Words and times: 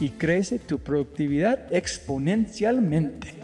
y 0.00 0.10
crece 0.10 0.58
tu 0.58 0.78
productividad 0.78 1.72
exponencialmente. 1.72 3.34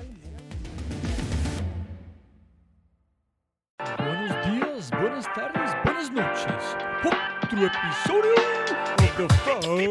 Buenos 3.98 4.46
días, 4.46 4.90
buenas 4.90 5.26
tardes, 5.34 5.70
buenas 5.84 6.12
noches. 6.12 6.76
Otro 7.04 7.66
episodio 7.66 8.34
de 8.98 9.88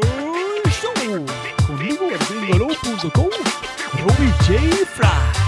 The 0.62 0.70
Show. 0.70 1.26
Conmigo, 1.66 2.08
gringolo.com, 2.28 3.30
Robbie 3.98 4.32
J. 4.46 4.86
Fry. 4.86 5.42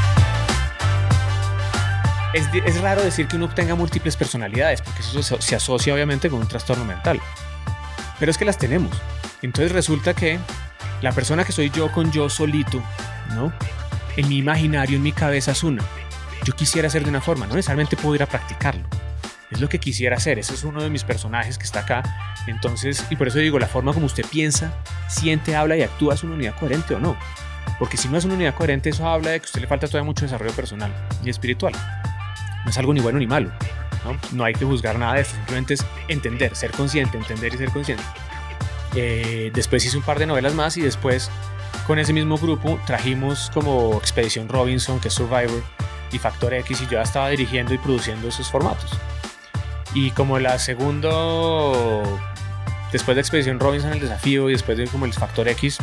es, 2.35 2.81
raro 2.81 3.03
decir 3.03 3.29
que 3.29 3.37
uno 3.37 3.49
tenga 3.49 3.75
múltiples 3.75 4.17
personalidades, 4.17 4.83
porque 4.83 5.01
eso 5.01 5.23
se, 5.23 5.55
asocia 5.55 5.95
obviamente 5.95 6.29
con 6.29 6.41
un 6.41 6.49
trastorno 6.49 6.85
mental. 6.85 7.21
Pero 8.19 8.31
es 8.31 8.39
que 8.39 8.45
las 8.45 8.59
tenemos. 8.59 9.01
Entonces 9.43 9.73
resulta 9.73 10.15
que 10.15 10.39
la 11.05 11.13
persona 11.13 11.45
que 11.45 11.53
soy 11.53 11.71
yo 11.71 11.93
con 11.93 12.11
yo 12.11 12.29
solito, 12.29 12.83
¿no? 13.35 13.53
En 14.17 14.29
mi 14.29 14.39
imaginario, 14.39 14.97
en 14.97 15.03
mi 15.03 15.13
cabeza 15.13 15.53
es 15.53 15.63
una. 15.63 15.83
Yo 16.45 16.55
quisiera 16.55 16.91
ser 16.91 17.05
de 17.05 17.11
una 17.11 17.21
forma, 17.21 17.47
no 17.47 17.55
necesariamente 17.55 17.97
puedo 17.97 18.15
ir 18.15 18.23
a 18.23 18.27
practicarlo. 18.27 18.85
Es 19.51 19.61
lo 19.61 19.69
que 19.69 19.79
quisiera 19.79 20.17
hacer, 20.17 20.39
ese 20.39 20.55
es 20.55 20.65
uno 20.65 20.83
de 20.83 20.91
mis 20.91 21.05
personajes 21.05 21.59
que 21.59 21.65
está 21.65 21.81
acá. 21.81 22.03
Entonces, 22.47 23.05
y 23.11 23.17
por 23.17 23.29
eso 23.29 23.39
digo, 23.39 23.59
la 23.59 23.67
forma 23.67 23.93
como 23.93 24.07
usted 24.07 24.25
piensa, 24.27 24.73
siente, 25.09 25.55
habla 25.55 25.77
y 25.77 25.83
actúa 25.83 26.15
es 26.15 26.25
una 26.25 26.35
unidad 26.35 26.57
coherente 26.59 26.95
o 26.95 27.01
no. 27.01 27.17
Porque 27.79 27.97
si 27.97 28.09
no 28.09 28.19
es 28.19 28.25
una 28.25 28.35
unidad 28.35 28.55
coherente, 28.55 28.91
eso 28.91 29.07
habla 29.07 29.31
de 29.31 29.41
que 29.41 29.45
a 29.45 29.49
usted 29.49 29.61
le 29.61 29.67
falta 29.67 29.87
todavía 29.87 30.07
mucho 30.07 30.25
desarrollo 30.25 30.53
personal 30.53 30.93
y 31.25 31.31
espiritual 31.31 31.75
no 32.65 32.71
es 32.71 32.79
algo 32.79 32.95
ni 32.95 33.01
bueno 33.01 33.19
ni 33.19 33.27
malo. 33.27 33.51
¿no? 34.05 34.17
no 34.33 34.45
hay 34.45 34.53
que 34.53 34.65
juzgar 34.65 34.99
nada 34.99 35.15
de 35.15 35.23
esto, 35.23 35.35
simplemente 35.35 35.75
es 35.75 35.87
entender, 36.09 36.55
ser 36.55 36.71
consciente, 36.73 37.17
entender 37.17 37.55
y 37.55 37.59
ser 37.59 37.71
consciente. 37.71 38.05
Eh, 38.95 39.51
después 39.55 39.85
hice 39.85 39.97
un 39.97 40.03
par 40.03 40.19
de 40.19 40.27
novelas 40.27 40.55
más 40.55 40.77
y 40.77 40.83
después 40.83 41.31
con 41.87 41.99
ese 41.99 42.13
mismo 42.13 42.39
grupo 42.39 42.79
trajimos 42.87 43.51
como 43.53 43.97
Expedición 43.99 44.49
Robinson, 44.49 45.01
que 45.01 45.09
es 45.09 45.15
Survivor, 45.15 45.63
y 46.13 46.19
Factor 46.19 46.55
X, 46.55 46.83
y 46.83 46.87
yo 46.87 47.01
estaba 47.01 47.29
dirigiendo 47.29 47.75
y 47.75 47.79
produciendo 47.79 48.29
esos 48.29 48.51
formatos. 48.51 48.91
Y 49.95 50.11
como 50.13 50.39
la 50.39 50.59
segundo, 50.59 52.03
después 52.93 53.17
de 53.17 53.21
Expedición 53.21 53.61
Robinson, 53.61 53.93
el 53.93 54.01
desafío, 54.01 54.49
y 54.49 54.53
después 54.53 54.79
de 54.79 54.87
como 54.87 55.07
el 55.07 55.13
Factor 55.13 55.49
X, 55.49 55.79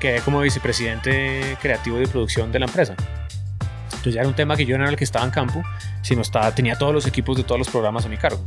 quedé 0.00 0.20
como 0.20 0.40
vicepresidente 0.40 1.56
creativo 1.60 1.98
de 1.98 2.06
producción 2.06 2.52
de 2.52 2.60
la 2.60 2.66
empresa. 2.66 2.94
Entonces 3.84 4.14
ya 4.14 4.20
era 4.20 4.28
un 4.28 4.34
tema 4.34 4.56
que 4.56 4.64
yo 4.64 4.78
no 4.78 4.84
era 4.84 4.90
el 4.90 4.96
que 4.96 5.04
estaba 5.04 5.24
en 5.24 5.30
campo, 5.30 5.62
sino 6.02 6.22
estaba, 6.22 6.54
tenía 6.54 6.76
todos 6.76 6.94
los 6.94 7.06
equipos 7.06 7.36
de 7.36 7.42
todos 7.42 7.58
los 7.58 7.68
programas 7.68 8.06
a 8.06 8.08
mi 8.08 8.16
cargo. 8.16 8.42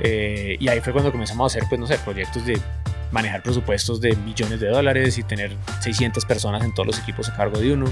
Eh, 0.00 0.56
y 0.58 0.68
ahí 0.68 0.80
fue 0.80 0.92
cuando 0.92 1.10
comenzamos 1.10 1.44
a 1.44 1.58
hacer, 1.58 1.68
pues 1.68 1.80
no 1.80 1.86
sé, 1.86 1.98
proyectos 1.98 2.44
de 2.46 2.60
manejar 3.10 3.42
presupuestos 3.42 4.00
de 4.00 4.14
millones 4.16 4.60
de 4.60 4.68
dólares 4.68 5.18
y 5.18 5.22
tener 5.22 5.56
600 5.80 6.24
personas 6.24 6.62
en 6.64 6.74
todos 6.74 6.86
los 6.86 6.98
equipos 6.98 7.28
a 7.28 7.36
cargo 7.36 7.58
de 7.58 7.72
uno. 7.72 7.86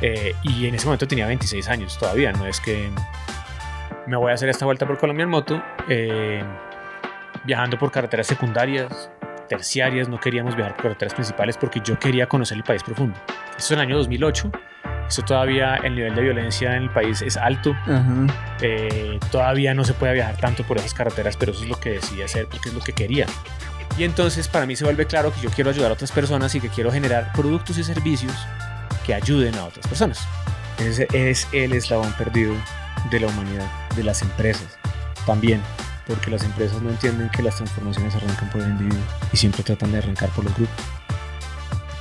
Eh, 0.00 0.34
y 0.42 0.66
en 0.66 0.74
ese 0.74 0.86
momento 0.86 1.06
tenía 1.06 1.26
26 1.26 1.68
años 1.68 1.98
todavía, 1.98 2.32
no 2.32 2.46
es 2.46 2.60
que 2.60 2.90
me 4.06 4.16
voy 4.16 4.32
a 4.32 4.34
hacer 4.34 4.48
esta 4.48 4.64
vuelta 4.64 4.86
por 4.86 4.98
Colombia 4.98 5.22
en 5.22 5.30
moto, 5.30 5.62
eh, 5.88 6.42
viajando 7.44 7.78
por 7.78 7.90
carreteras 7.90 8.26
secundarias, 8.26 9.10
terciarias, 9.48 10.08
no 10.08 10.18
queríamos 10.18 10.56
viajar 10.56 10.74
por 10.74 10.82
carreteras 10.82 11.14
principales 11.14 11.56
porque 11.56 11.80
yo 11.82 11.98
quería 11.98 12.26
conocer 12.26 12.56
el 12.56 12.64
país 12.64 12.82
profundo. 12.82 13.18
Eso 13.56 13.74
en 13.74 13.80
el 13.80 13.86
año 13.86 13.96
2008 13.98 14.50
eso 15.08 15.22
todavía 15.22 15.76
el 15.76 15.94
nivel 15.94 16.14
de 16.14 16.22
violencia 16.22 16.76
en 16.76 16.84
el 16.84 16.90
país 16.90 17.22
es 17.22 17.36
alto. 17.36 17.76
Eh, 18.60 19.18
todavía 19.30 19.74
no 19.74 19.84
se 19.84 19.94
puede 19.94 20.14
viajar 20.14 20.36
tanto 20.36 20.64
por 20.64 20.78
esas 20.78 20.94
carreteras, 20.94 21.36
pero 21.36 21.52
eso 21.52 21.62
es 21.62 21.68
lo 21.68 21.78
que 21.78 21.90
decidí 21.90 22.22
hacer 22.22 22.46
porque 22.46 22.70
es 22.70 22.74
lo 22.74 22.80
que 22.80 22.92
quería. 22.92 23.26
Y 23.96 24.04
entonces 24.04 24.48
para 24.48 24.66
mí 24.66 24.74
se 24.74 24.84
vuelve 24.84 25.06
claro 25.06 25.32
que 25.32 25.40
yo 25.40 25.50
quiero 25.50 25.70
ayudar 25.70 25.90
a 25.90 25.94
otras 25.94 26.10
personas 26.10 26.54
y 26.54 26.60
que 26.60 26.68
quiero 26.68 26.90
generar 26.90 27.32
productos 27.32 27.78
y 27.78 27.84
servicios 27.84 28.32
que 29.06 29.14
ayuden 29.14 29.54
a 29.56 29.64
otras 29.64 29.86
personas. 29.86 30.26
Ese 30.78 31.06
es 31.12 31.46
el 31.52 31.72
eslabón 31.72 32.12
perdido 32.14 32.54
de 33.10 33.20
la 33.20 33.28
humanidad, 33.28 33.70
de 33.94 34.02
las 34.02 34.22
empresas. 34.22 34.78
También, 35.26 35.60
porque 36.06 36.30
las 36.30 36.42
empresas 36.42 36.82
no 36.82 36.90
entienden 36.90 37.28
que 37.30 37.42
las 37.42 37.56
transformaciones 37.56 38.14
arrancan 38.16 38.50
por 38.50 38.62
el 38.62 38.70
individuo 38.70 39.00
y 39.32 39.36
siempre 39.36 39.62
tratan 39.62 39.92
de 39.92 39.98
arrancar 39.98 40.30
por 40.30 40.44
los 40.44 40.54
grupos. 40.54 40.84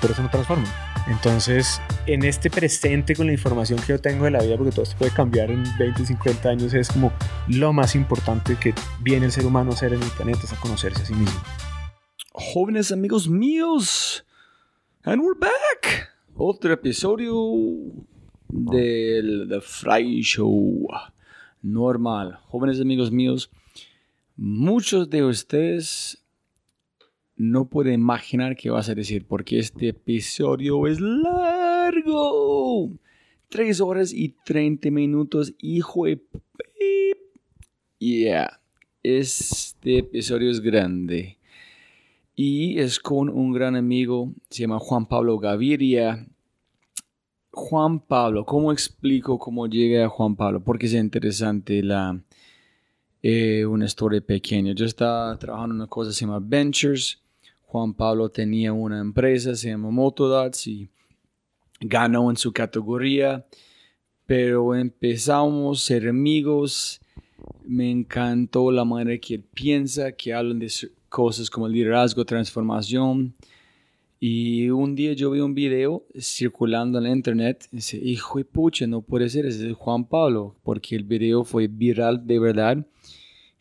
Pero 0.01 0.13
eso 0.13 0.23
no 0.23 0.29
transforma. 0.29 0.92
Entonces, 1.07 1.81
en 2.07 2.23
este 2.23 2.49
presente 2.49 3.15
con 3.15 3.27
la 3.27 3.33
información 3.33 3.79
que 3.79 3.87
yo 3.87 3.99
tengo 3.99 4.25
de 4.25 4.31
la 4.31 4.41
vida, 4.41 4.55
porque 4.57 4.71
todo 4.71 4.83
esto 4.83 4.95
puede 4.97 5.11
cambiar 5.11 5.51
en 5.51 5.63
20, 5.77 6.05
50 6.05 6.49
años, 6.49 6.73
es 6.73 6.89
como 6.89 7.11
lo 7.49 7.73
más 7.73 7.95
importante 7.95 8.55
que 8.57 8.73
viene 9.01 9.25
el 9.25 9.31
ser 9.31 9.45
humano 9.45 9.71
a 9.71 9.73
hacer 9.73 9.93
en 9.93 10.01
el 10.01 10.09
planeta, 10.11 10.39
es 10.43 10.53
a 10.53 10.59
conocerse 10.59 11.03
a 11.03 11.05
sí 11.05 11.13
mismo. 11.13 11.41
Jóvenes 12.31 12.91
amigos 12.91 13.27
míos, 13.27 14.25
and 15.03 15.21
we're 15.21 15.37
back. 15.37 16.09
Otro 16.35 16.73
episodio 16.73 17.35
del 18.47 19.47
The 19.49 19.59
Fry 19.61 20.21
Show. 20.21 20.87
Normal. 21.61 22.39
Jóvenes 22.47 22.79
amigos 22.79 23.11
míos, 23.11 23.51
muchos 24.35 25.09
de 25.09 25.23
ustedes 25.23 26.22
no 27.51 27.65
pueden 27.65 27.95
imaginar 27.95 28.55
qué 28.55 28.69
vas 28.69 28.87
a 28.89 28.95
decir 28.95 29.25
porque 29.27 29.59
este 29.59 29.89
episodio 29.89 30.87
es 30.87 31.01
largo. 31.01 32.89
Tres 33.49 33.81
horas 33.81 34.13
y 34.13 34.29
30 34.45 34.89
minutos, 34.91 35.53
hijo 35.59 36.05
de... 36.05 36.21
Yeah, 37.99 38.59
este 39.03 39.99
episodio 39.99 40.49
es 40.49 40.61
grande. 40.61 41.37
Y 42.35 42.79
es 42.79 42.99
con 42.99 43.29
un 43.29 43.51
gran 43.53 43.75
amigo, 43.75 44.33
se 44.49 44.61
llama 44.61 44.79
Juan 44.79 45.05
Pablo 45.05 45.37
Gaviria. 45.37 46.25
Juan 47.51 47.99
Pablo, 47.99 48.45
¿cómo 48.45 48.71
explico 48.71 49.37
cómo 49.37 49.67
llegué 49.67 50.01
a 50.01 50.09
Juan 50.09 50.35
Pablo? 50.35 50.63
Porque 50.63 50.87
es 50.87 50.93
interesante 50.93 51.83
la, 51.83 52.19
eh, 53.21 53.65
una 53.65 53.85
historia 53.85 54.21
pequeña. 54.21 54.73
Yo 54.73 54.85
estaba 54.85 55.37
trabajando 55.37 55.75
en 55.75 55.81
una 55.81 55.87
cosa 55.87 56.09
que 56.09 56.15
se 56.15 56.25
llama 56.25 56.39
Ventures. 56.41 57.22
Juan 57.73 57.95
Pablo 57.95 58.29
tenía 58.29 58.71
una 58.71 58.99
empresa, 58.99 59.55
se 59.55 59.69
llama 59.69 59.89
Motodots 59.89 60.67
y 60.67 60.91
ganó 61.79 62.29
en 62.29 62.37
su 62.37 62.53
categoría. 62.53 63.47
Pero 64.27 64.75
empezamos 64.75 65.81
a 65.81 65.85
ser 65.87 66.07
amigos. 66.07 67.01
Me 67.65 67.89
encantó 67.89 68.71
la 68.71 68.85
manera 68.85 69.19
que 69.19 69.33
él 69.33 69.43
piensa, 69.55 70.11
que 70.11 70.35
hablan 70.35 70.59
de 70.59 70.71
cosas 71.09 71.49
como 71.49 71.67
liderazgo, 71.67 72.23
transformación. 72.23 73.33
Y 74.19 74.69
un 74.69 74.93
día 74.93 75.13
yo 75.13 75.31
vi 75.31 75.39
un 75.39 75.55
video 75.55 76.05
circulando 76.19 76.99
en 76.99 77.05
la 77.05 77.09
internet. 77.09 77.67
Y 77.71 77.77
dice, 77.77 77.97
hijo 77.97 78.37
de 78.37 78.45
pucha, 78.45 78.85
no 78.85 79.01
puede 79.01 79.29
ser, 79.29 79.47
ese 79.47 79.71
es 79.71 79.75
Juan 79.75 80.05
Pablo, 80.05 80.55
porque 80.61 80.95
el 80.95 81.05
video 81.05 81.43
fue 81.43 81.67
viral 81.67 82.27
de 82.27 82.37
verdad. 82.37 82.85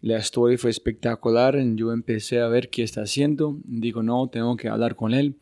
La 0.02 0.18
historia 0.18 0.58
fue 0.58 0.70
espectacular. 0.70 1.56
Yo 1.76 1.92
empecé 1.92 2.40
a 2.40 2.48
ver 2.48 2.68
qué 2.70 2.82
está 2.82 3.02
haciendo. 3.02 3.56
Digo, 3.64 4.02
no, 4.02 4.28
tengo 4.28 4.56
que 4.56 4.68
hablar 4.68 4.96
con 4.96 5.14
él. 5.14 5.36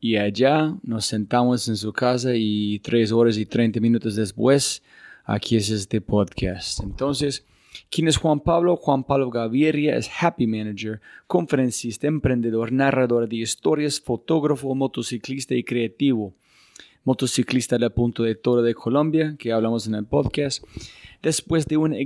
Y 0.00 0.16
allá 0.16 0.74
nos 0.82 1.06
sentamos 1.06 1.68
en 1.68 1.76
su 1.76 1.92
casa 1.92 2.32
y 2.34 2.80
tres 2.80 3.12
horas 3.12 3.38
y 3.38 3.46
30 3.46 3.80
minutos 3.80 4.16
después, 4.16 4.82
aquí 5.24 5.56
es 5.56 5.70
este 5.70 6.00
podcast. 6.00 6.80
Entonces, 6.82 7.44
¿Quién 7.90 8.08
es 8.08 8.16
Juan 8.16 8.40
Pablo? 8.40 8.76
Juan 8.76 9.04
Pablo 9.04 9.30
Gaviria 9.30 9.96
es 9.96 10.10
Happy 10.20 10.46
Manager, 10.46 11.00
conferencista, 11.26 12.06
emprendedor, 12.06 12.72
narrador 12.72 13.28
de 13.28 13.36
historias, 13.36 14.00
fotógrafo, 14.00 14.74
motociclista 14.74 15.54
y 15.54 15.62
creativo. 15.62 16.34
Motociclista 17.04 17.78
de 17.78 17.88
punto 17.88 18.24
de 18.24 18.34
toro 18.34 18.62
de 18.62 18.74
Colombia, 18.74 19.36
que 19.38 19.52
hablamos 19.52 19.86
en 19.86 19.94
el 19.94 20.04
podcast. 20.04 20.62
Después 21.22 21.66
de 21.66 21.78
una 21.78 21.98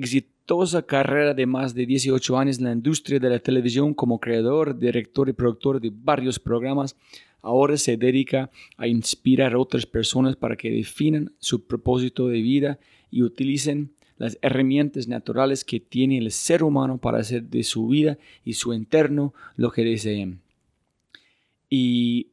exitosa 0.42 0.82
carrera 0.82 1.34
de 1.34 1.46
más 1.46 1.72
de 1.72 1.86
18 1.86 2.36
años 2.36 2.58
en 2.58 2.64
la 2.64 2.72
industria 2.72 3.20
de 3.20 3.30
la 3.30 3.38
televisión 3.38 3.94
como 3.94 4.18
creador, 4.18 4.76
director 4.76 5.28
y 5.28 5.32
productor 5.32 5.80
de 5.80 5.92
varios 5.94 6.40
programas, 6.40 6.96
ahora 7.42 7.76
se 7.76 7.96
dedica 7.96 8.50
a 8.76 8.88
inspirar 8.88 9.52
a 9.54 9.58
otras 9.58 9.86
personas 9.86 10.34
para 10.34 10.56
que 10.56 10.68
definan 10.68 11.30
su 11.38 11.64
propósito 11.64 12.26
de 12.26 12.42
vida 12.42 12.80
y 13.08 13.22
utilicen 13.22 13.92
las 14.18 14.36
herramientas 14.42 15.06
naturales 15.06 15.64
que 15.64 15.78
tiene 15.78 16.18
el 16.18 16.32
ser 16.32 16.64
humano 16.64 16.98
para 16.98 17.18
hacer 17.18 17.44
de 17.44 17.62
su 17.62 17.86
vida 17.86 18.18
y 18.44 18.54
su 18.54 18.74
interno 18.74 19.32
lo 19.56 19.70
que 19.70 19.84
deseen. 19.84 20.40
Y 21.70 22.30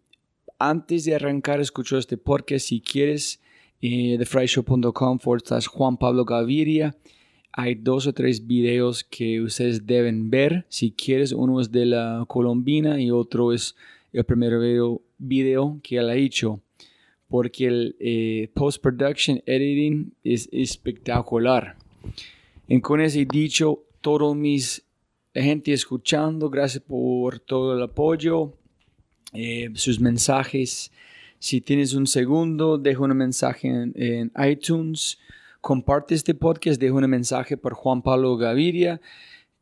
antes 0.58 1.06
de 1.06 1.14
arrancar, 1.14 1.62
escucho 1.62 2.00
este 2.00 2.18
porque 2.18 2.58
si 2.60 2.82
quieres, 2.82 3.40
eh, 3.82 4.16
thefryshow.com 4.18 5.20
forward 5.20 5.44
Juan 5.68 5.98
Pablo 5.98 6.26
Gaviria. 6.26 6.96
Hay 7.52 7.76
dos 7.76 8.08
o 8.08 8.14
tres 8.14 8.46
videos 8.46 9.04
que 9.04 9.42
ustedes 9.42 9.86
deben 9.86 10.30
ver. 10.30 10.66
Si 10.70 10.92
quieres, 10.92 11.32
uno 11.32 11.60
es 11.60 11.72
de 11.72 11.86
la 11.86 12.26
colombina 12.28 13.02
y 13.02 13.12
otro 13.12 13.54
es 13.54 13.76
el 14.14 14.24
primer 14.24 14.60
video, 14.60 15.02
video 15.18 15.80
que 15.84 15.98
él 15.98 16.10
ha 16.10 16.16
hecho 16.16 16.62
porque 17.30 17.68
el 17.68 17.96
eh, 18.00 18.50
post-production 18.54 19.42
editing 19.46 20.14
es 20.24 20.50
espectacular. 20.52 21.78
Y 22.68 22.82
con 22.82 23.02
ese 23.02 23.26
dicho, 23.26 23.84
todos 24.02 24.36
mis 24.36 24.84
gente 25.34 25.72
escuchando, 25.72 26.50
gracias 26.50 26.84
por 26.84 27.40
todo 27.40 27.76
el 27.76 27.84
apoyo, 27.84 28.54
eh, 29.34 29.70
sus 29.76 30.00
mensajes. 30.00 30.92
Si 31.38 31.62
tienes 31.62 31.94
un 31.94 32.08
segundo, 32.08 32.78
deja 32.78 33.02
un 33.02 33.16
mensaje 33.16 33.68
en, 33.68 34.32
iTunes. 34.44 35.20
Comparte 35.62 36.16
este 36.16 36.34
podcast, 36.34 36.80
deja 36.80 36.94
un 36.94 37.10
mensaje 37.10 37.58
por 37.58 37.74
Juan 37.74 38.02
Pablo 38.02 38.38
Gaviria. 38.38 39.02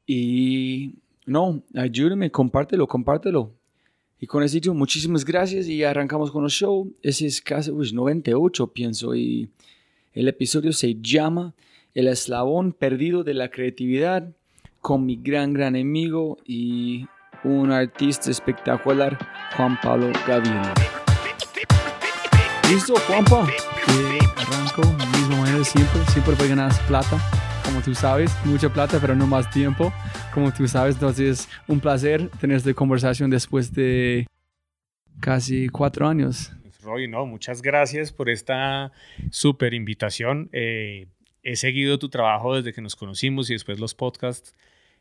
Y 0.05 0.95
no, 1.25 1.63
ayúdame, 1.75 2.31
compártelo, 2.31 2.87
compártelo. 2.87 3.51
Y 4.19 4.25
con 4.25 4.43
eso 4.43 4.55
dicho, 4.55 4.73
muchísimas 4.73 5.23
gracias 5.23 5.67
y 5.67 5.83
arrancamos 5.83 6.31
con 6.31 6.43
el 6.43 6.49
show. 6.49 6.91
Ese 7.03 7.27
es 7.27 7.41
casi 7.41 7.71
98, 7.71 8.67
pienso. 8.67 9.15
Y 9.15 9.49
el 10.13 10.27
episodio 10.27 10.73
se 10.73 10.95
llama 11.01 11.53
El 11.93 12.07
eslabón 12.07 12.71
perdido 12.73 13.23
de 13.23 13.33
la 13.33 13.49
creatividad 13.49 14.31
con 14.81 15.05
mi 15.05 15.17
gran, 15.17 15.53
gran 15.53 15.75
amigo 15.75 16.37
y 16.45 17.05
un 17.43 17.71
artista 17.71 18.31
espectacular, 18.31 19.17
Juan 19.55 19.77
Pablo 19.81 20.11
Gaviria. 20.27 20.73
¿Listo, 22.69 22.95
Juanpa? 23.07 23.47
Eh, 23.47 24.19
arranco, 24.35 24.81
manera 25.57 25.63
siempre. 25.63 26.01
Siempre 26.11 26.35
voy 26.35 26.45
a 26.45 26.49
ganar 26.49 26.87
plata 26.87 27.19
como 27.67 27.81
tú 27.81 27.93
sabes, 27.93 28.31
mucha 28.45 28.69
plata, 28.69 28.97
pero 29.01 29.13
no 29.13 29.27
más 29.27 29.49
tiempo, 29.51 29.91
como 30.33 30.53
tú 30.53 30.69
sabes. 30.69 30.95
Entonces, 30.95 31.49
un 31.67 31.81
placer 31.81 32.29
tener 32.39 32.55
esta 32.55 32.73
conversación 32.73 33.29
después 33.29 33.73
de 33.73 34.25
casi 35.19 35.67
cuatro 35.67 36.07
años. 36.07 36.53
Roy, 36.81 37.09
no, 37.09 37.25
muchas 37.25 37.61
gracias 37.61 38.13
por 38.13 38.29
esta 38.29 38.93
súper 39.31 39.73
invitación. 39.73 40.49
Eh, 40.53 41.07
he 41.43 41.57
seguido 41.57 41.99
tu 41.99 42.07
trabajo 42.07 42.55
desde 42.55 42.71
que 42.71 42.81
nos 42.81 42.95
conocimos 42.95 43.49
y 43.49 43.53
después 43.53 43.81
los 43.81 43.93
podcasts. 43.93 44.55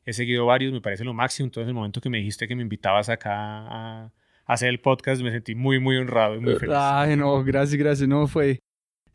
He 0.05 0.12
seguido 0.12 0.47
varios, 0.47 0.73
me 0.73 0.81
parece 0.81 1.05
lo 1.05 1.14
máximo. 1.14 1.47
Entonces, 1.47 1.69
el 1.69 1.75
momento 1.75 2.00
que 2.00 2.11
me 2.11 2.19
dijiste 2.19 2.49
que 2.49 2.56
me 2.56 2.62
invitabas 2.62 3.08
acá 3.08 3.32
a, 3.37 4.11
hacer 4.44 4.70
el 4.70 4.81
podcast, 4.81 5.23
me 5.23 5.31
sentí 5.31 5.55
muy, 5.55 5.79
muy 5.79 5.99
honrado 5.99 6.35
y 6.35 6.41
muy 6.41 6.56
feliz. 6.56 6.75
Ay, 6.76 7.17
no, 7.17 7.44
gracias, 7.44 7.79
gracias. 7.79 8.08
No, 8.08 8.26
fue, 8.26 8.58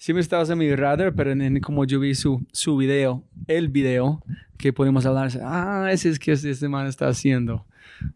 siempre 0.01 0.21
estabas 0.21 0.49
en 0.49 0.57
mi 0.57 0.75
radar, 0.75 1.13
pero 1.13 1.31
en, 1.31 1.59
como 1.59 1.85
yo 1.85 1.99
vi 1.99 2.15
su, 2.15 2.43
su 2.51 2.75
video, 2.75 3.23
el 3.45 3.69
video, 3.69 4.23
que 4.57 4.73
podemos 4.73 5.05
hablar, 5.05 5.29
ah, 5.43 5.89
ese 5.91 6.09
es 6.09 6.17
que 6.17 6.31
este 6.31 6.67
man 6.67 6.87
está 6.87 7.07
haciendo. 7.07 7.67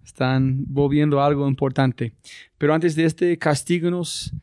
Están 0.04 0.66
volviendo 0.68 1.22
algo 1.22 1.48
importante. 1.48 2.14
Pero 2.58 2.74
antes 2.74 2.96
de 2.96 3.06
este, 3.06 3.38
castíganos. 3.38 4.34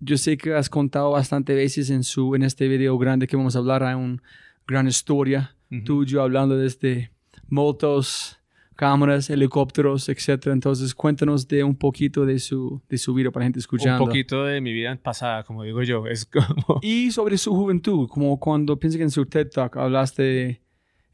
Yo 0.00 0.18
sé 0.18 0.36
que 0.36 0.52
has 0.52 0.68
contado 0.68 1.12
bastante 1.12 1.54
veces 1.54 1.88
en, 1.88 2.04
su, 2.04 2.34
en 2.34 2.42
este 2.42 2.68
video 2.68 2.98
grande 2.98 3.26
que 3.26 3.36
vamos 3.36 3.56
a 3.56 3.60
hablar, 3.60 3.82
hay 3.82 3.94
una 3.94 4.22
gran 4.66 4.86
historia 4.86 5.56
tuyo 5.86 6.20
hablando 6.20 6.58
de 6.58 6.66
este 6.66 7.10
motos, 7.48 8.38
cámaras, 8.76 9.28
helicópteros, 9.30 10.08
etcétera. 10.08 10.52
Entonces, 10.52 10.94
cuéntanos 10.94 11.48
de 11.48 11.64
un 11.64 11.74
poquito 11.74 12.24
de 12.24 12.38
su, 12.38 12.80
de 12.88 12.98
su 12.98 13.14
vida 13.14 13.30
para 13.30 13.42
la 13.42 13.46
gente 13.46 13.58
escuchando. 13.58 14.04
Un 14.04 14.08
poquito 14.08 14.44
de 14.44 14.60
mi 14.60 14.72
vida 14.72 14.94
pasada, 14.96 15.42
como 15.42 15.64
digo 15.64 15.82
yo. 15.82 16.06
Es 16.06 16.26
como... 16.26 16.78
Y 16.82 17.10
sobre 17.10 17.38
su 17.38 17.54
juventud, 17.54 18.08
como 18.08 18.38
cuando 18.38 18.78
pienso 18.78 18.98
que 18.98 19.04
en 19.04 19.10
su 19.10 19.26
TED 19.26 19.48
Talk 19.48 19.76
hablaste 19.76 20.60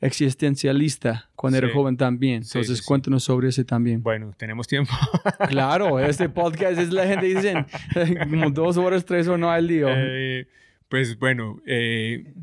existencialista 0.03 1.31
cuando 1.37 1.59
era 1.59 1.73
joven 1.73 1.97
también. 1.97 2.43
Entonces, 2.43 2.83
cuéntanos 2.83 3.23
sobre 3.23 3.49
ese 3.49 3.65
también. 3.65 4.03
Bueno, 4.03 4.35
tenemos 4.37 4.67
tiempo. 4.67 4.93
claro, 5.49 6.01
este 6.01 6.29
podcast 6.29 6.79
es 6.79 6.93
la 6.93 7.07
gente 7.07 7.27
dicen 7.27 7.67
como 8.29 8.51
dos 8.51 8.77
horas, 8.77 9.05
tres 9.05 9.29
o 9.29 9.39
no 9.39 9.51
al 9.51 9.69
día. 9.69 9.87
Eh, 9.89 10.49
pues 10.89 11.17
bueno, 11.19 11.63
eh, 11.67 12.35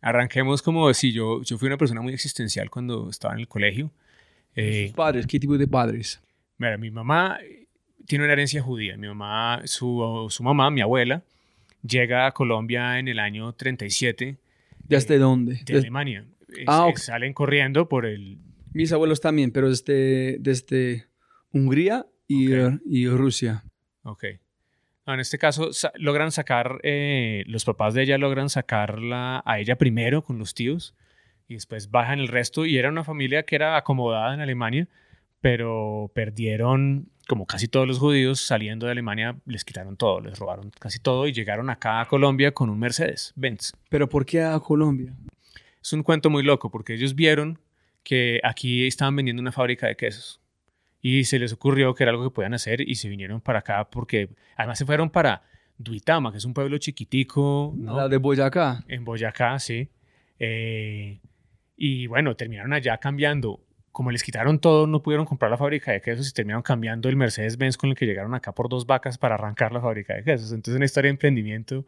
arranquemos 0.00 0.60
como 0.60 0.92
si 0.92 1.12
yo, 1.12 1.42
yo 1.42 1.56
fui 1.56 1.68
una 1.68 1.78
persona 1.78 2.02
muy 2.02 2.12
existencial 2.12 2.68
cuando 2.68 3.08
estaba 3.08 3.34
en 3.34 3.40
el 3.40 3.48
colegio. 3.48 3.92
Eh, 4.54 4.92
padres? 4.94 5.26
¿Qué 5.26 5.40
tipo 5.40 5.56
de 5.56 5.66
padres? 5.66 6.20
Mira, 6.58 6.76
mi 6.78 6.90
mamá 6.90 7.38
tiene 8.06 8.24
una 8.24 8.32
herencia 8.34 8.62
judía. 8.62 8.96
Mi 8.96 9.06
mamá, 9.08 9.62
su, 9.64 10.26
su 10.30 10.42
mamá, 10.42 10.70
mi 10.70 10.80
abuela, 10.80 11.22
llega 11.86 12.26
a 12.26 12.32
Colombia 12.32 12.98
en 12.98 13.08
el 13.08 13.18
año 13.18 13.52
37. 13.52 14.36
¿Desde 14.84 15.18
dónde? 15.18 15.60
De 15.64 15.78
Alemania. 15.78 16.24
ah, 16.66 16.90
Salen 16.96 17.32
corriendo 17.32 17.88
por 17.88 18.06
el... 18.06 18.38
Mis 18.72 18.92
abuelos 18.92 19.20
también, 19.20 19.50
pero 19.50 19.68
desde, 19.68 20.38
desde 20.40 21.06
Hungría 21.52 22.06
y, 22.26 22.50
y 22.86 23.08
Rusia. 23.08 23.64
Ok. 24.02 24.24
en 25.06 25.20
este 25.20 25.38
caso 25.38 25.70
logran 25.94 26.32
sacar, 26.32 26.80
eh, 26.82 27.44
los 27.46 27.64
papás 27.64 27.94
de 27.94 28.02
ella 28.02 28.18
logran 28.18 28.48
sacarla 28.48 29.42
a 29.44 29.60
ella 29.60 29.76
primero 29.76 30.22
con 30.22 30.38
los 30.38 30.54
tíos 30.54 30.94
y 31.52 31.54
después 31.54 31.90
bajan 31.90 32.18
el 32.18 32.28
resto 32.28 32.64
y 32.66 32.78
era 32.78 32.88
una 32.88 33.04
familia 33.04 33.44
que 33.44 33.54
era 33.54 33.76
acomodada 33.76 34.32
en 34.34 34.40
Alemania, 34.40 34.88
pero 35.40 36.10
perdieron, 36.14 37.10
como 37.28 37.46
casi 37.46 37.68
todos 37.68 37.86
los 37.86 37.98
judíos, 37.98 38.40
saliendo 38.40 38.86
de 38.86 38.92
Alemania, 38.92 39.36
les 39.44 39.64
quitaron 39.64 39.96
todo, 39.96 40.20
les 40.20 40.38
robaron 40.38 40.70
casi 40.78 40.98
todo 40.98 41.28
y 41.28 41.32
llegaron 41.32 41.68
acá 41.68 42.00
a 42.00 42.06
Colombia 42.06 42.52
con 42.52 42.70
un 42.70 42.78
Mercedes 42.78 43.32
Benz. 43.36 43.72
¿Pero 43.90 44.08
por 44.08 44.24
qué 44.24 44.42
a 44.42 44.58
Colombia? 44.60 45.14
Es 45.82 45.92
un 45.92 46.02
cuento 46.02 46.30
muy 46.30 46.42
loco 46.42 46.70
porque 46.70 46.94
ellos 46.94 47.14
vieron 47.14 47.58
que 48.02 48.40
aquí 48.44 48.86
estaban 48.86 49.14
vendiendo 49.14 49.42
una 49.42 49.52
fábrica 49.52 49.86
de 49.86 49.96
quesos 49.96 50.40
y 51.02 51.24
se 51.24 51.38
les 51.38 51.52
ocurrió 51.52 51.94
que 51.94 52.04
era 52.04 52.12
algo 52.12 52.24
que 52.24 52.34
podían 52.34 52.54
hacer 52.54 52.80
y 52.80 52.94
se 52.94 53.08
vinieron 53.08 53.40
para 53.40 53.58
acá 53.58 53.90
porque 53.90 54.30
además 54.56 54.78
se 54.78 54.86
fueron 54.86 55.10
para 55.10 55.42
Duitama, 55.76 56.30
que 56.30 56.38
es 56.38 56.44
un 56.44 56.54
pueblo 56.54 56.78
chiquitico. 56.78 57.74
¿no? 57.76 57.96
La 57.96 58.08
de 58.08 58.16
Boyacá. 58.16 58.84
En 58.88 59.04
Boyacá, 59.04 59.58
sí. 59.58 59.90
Eh, 60.38 61.20
y 61.84 62.06
bueno, 62.06 62.36
terminaron 62.36 62.72
allá 62.72 62.96
cambiando. 62.98 63.58
Como 63.90 64.12
les 64.12 64.22
quitaron 64.22 64.60
todo, 64.60 64.86
no 64.86 65.02
pudieron 65.02 65.26
comprar 65.26 65.50
la 65.50 65.56
fábrica 65.56 65.90
de 65.90 66.00
quesos 66.00 66.28
y 66.28 66.32
terminaron 66.32 66.62
cambiando 66.62 67.08
el 67.08 67.16
Mercedes-Benz 67.16 67.76
con 67.76 67.90
el 67.90 67.96
que 67.96 68.06
llegaron 68.06 68.34
acá 68.34 68.52
por 68.54 68.68
dos 68.68 68.86
vacas 68.86 69.18
para 69.18 69.34
arrancar 69.34 69.72
la 69.72 69.80
fábrica 69.80 70.14
de 70.14 70.22
quesos. 70.22 70.52
Entonces, 70.52 70.76
una 70.76 70.84
historia 70.84 71.08
de 71.08 71.14
emprendimiento 71.14 71.84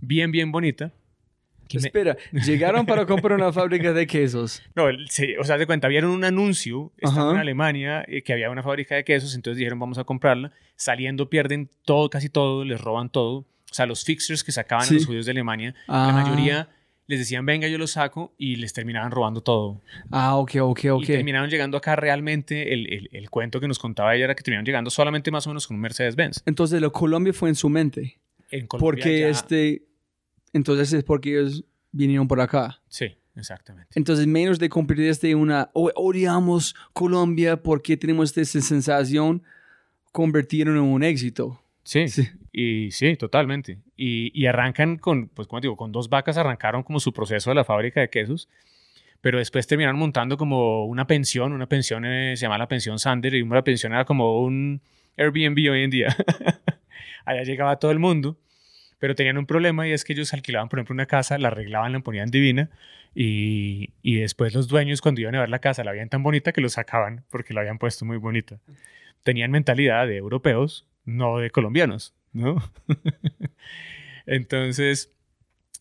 bien, 0.00 0.30
bien 0.30 0.52
bonita. 0.52 0.92
Espera, 1.70 2.14
llegaron 2.32 2.84
para 2.84 3.06
comprar 3.06 3.38
una 3.38 3.50
fábrica 3.54 3.94
de 3.94 4.06
quesos. 4.06 4.62
No, 4.74 4.84
sí, 5.08 5.34
o 5.38 5.44
sea, 5.44 5.56
de 5.56 5.64
cuenta, 5.66 5.88
vieron 5.88 6.10
un 6.10 6.24
anuncio, 6.24 6.92
estaba 6.98 7.32
en 7.32 7.38
Alemania, 7.38 8.04
eh, 8.06 8.22
que 8.22 8.34
había 8.34 8.50
una 8.50 8.62
fábrica 8.62 8.96
de 8.96 9.04
quesos, 9.04 9.34
entonces 9.34 9.56
dijeron, 9.56 9.78
vamos 9.78 9.96
a 9.96 10.04
comprarla. 10.04 10.52
Saliendo 10.76 11.30
pierden 11.30 11.70
todo, 11.86 12.10
casi 12.10 12.28
todo, 12.28 12.64
les 12.66 12.78
roban 12.78 13.08
todo. 13.08 13.38
O 13.70 13.74
sea, 13.74 13.86
los 13.86 14.04
fixtures 14.04 14.44
que 14.44 14.52
sacaban 14.52 14.86
en 14.88 14.94
los 14.96 15.06
judíos 15.06 15.24
de 15.24 15.30
Alemania, 15.32 15.74
la 15.86 16.08
Ah. 16.08 16.12
mayoría 16.12 16.68
les 17.10 17.18
decían, 17.18 17.44
venga, 17.44 17.66
yo 17.68 17.76
lo 17.76 17.86
saco, 17.86 18.32
y 18.38 18.56
les 18.56 18.72
terminaban 18.72 19.10
robando 19.10 19.42
todo. 19.42 19.80
Ah, 20.10 20.36
ok, 20.36 20.52
ok, 20.62 20.80
ok. 20.92 21.02
Y 21.02 21.06
terminaron 21.06 21.50
llegando 21.50 21.76
acá 21.76 21.96
realmente, 21.96 22.72
el, 22.72 22.92
el, 22.92 23.08
el 23.12 23.28
cuento 23.30 23.60
que 23.60 23.66
nos 23.68 23.78
contaba 23.78 24.14
ella 24.14 24.24
era 24.26 24.34
que 24.34 24.42
terminaron 24.42 24.64
llegando 24.64 24.90
solamente 24.90 25.30
más 25.30 25.46
o 25.46 25.50
menos 25.50 25.66
con 25.66 25.74
un 25.76 25.80
Mercedes-Benz. 25.82 26.42
Entonces, 26.46 26.80
lo 26.80 26.92
Colombia 26.92 27.32
fue 27.32 27.48
en 27.48 27.54
su 27.56 27.68
mente. 27.68 28.18
En 28.50 28.66
Colombia 28.66 29.02
Porque 29.02 29.20
ya- 29.20 29.28
este. 29.28 29.82
Entonces 30.52 30.92
es 30.92 31.04
porque 31.04 31.30
ellos 31.38 31.64
vinieron 31.92 32.26
por 32.28 32.40
acá. 32.40 32.80
Sí, 32.88 33.06
exactamente. 33.36 33.88
Entonces, 33.94 34.26
menos 34.26 34.58
de 34.58 34.68
cumplir 34.68 35.08
este 35.08 35.34
una. 35.34 35.70
"Oh, 35.74 35.90
odiamos 35.96 36.74
Colombia 36.92 37.60
porque 37.62 37.96
tenemos 37.96 38.36
esta 38.36 38.60
sensación, 38.60 39.42
convirtieron 40.12 40.76
en 40.76 40.82
un 40.82 41.02
éxito. 41.02 41.62
Sí, 41.82 42.08
Sí. 42.08 42.28
Y 42.52 42.90
sí, 42.90 43.16
totalmente. 43.16 43.78
Y, 43.96 44.30
y 44.40 44.46
arrancan 44.46 44.96
con, 44.98 45.28
pues 45.28 45.46
como 45.46 45.60
digo, 45.60 45.76
con 45.76 45.92
dos 45.92 46.08
vacas 46.08 46.36
arrancaron 46.36 46.82
como 46.82 47.00
su 47.00 47.12
proceso 47.12 47.50
de 47.50 47.54
la 47.54 47.64
fábrica 47.64 48.00
de 48.00 48.10
quesos, 48.10 48.48
pero 49.20 49.38
después 49.38 49.66
terminaron 49.66 49.98
montando 49.98 50.36
como 50.36 50.86
una 50.86 51.06
pensión, 51.06 51.52
una 51.52 51.66
pensión 51.66 52.04
eh, 52.04 52.36
se 52.36 52.42
llama 52.42 52.58
la 52.58 52.68
pensión 52.68 52.98
Sander 52.98 53.34
y 53.34 53.42
una 53.42 53.62
pensión 53.62 53.92
era 53.92 54.04
como 54.04 54.40
un 54.40 54.80
Airbnb 55.16 55.70
hoy 55.70 55.84
en 55.84 55.90
día. 55.90 56.16
Allá 57.24 57.42
llegaba 57.42 57.78
todo 57.78 57.90
el 57.90 57.98
mundo, 57.98 58.38
pero 58.98 59.14
tenían 59.14 59.38
un 59.38 59.46
problema 59.46 59.86
y 59.86 59.92
es 59.92 60.04
que 60.04 60.14
ellos 60.14 60.32
alquilaban, 60.32 60.68
por 60.68 60.78
ejemplo, 60.78 60.94
una 60.94 61.06
casa, 61.06 61.38
la 61.38 61.48
arreglaban, 61.48 61.92
la 61.92 62.00
ponían 62.00 62.30
divina 62.30 62.70
y, 63.14 63.90
y 64.02 64.16
después 64.16 64.54
los 64.54 64.68
dueños 64.68 65.00
cuando 65.00 65.20
iban 65.20 65.34
a 65.34 65.40
ver 65.40 65.50
la 65.50 65.58
casa 65.58 65.84
la 65.84 65.92
veían 65.92 66.08
tan 66.08 66.22
bonita 66.22 66.52
que 66.52 66.60
lo 66.60 66.68
sacaban 66.68 67.24
porque 67.30 67.54
la 67.54 67.60
habían 67.60 67.78
puesto 67.78 68.04
muy 68.04 68.16
bonita. 68.16 68.58
Tenían 69.22 69.50
mentalidad 69.50 70.06
de 70.06 70.16
europeos, 70.16 70.86
no 71.04 71.38
de 71.38 71.50
colombianos, 71.50 72.14
¿no? 72.32 72.56
Entonces, 74.26 75.10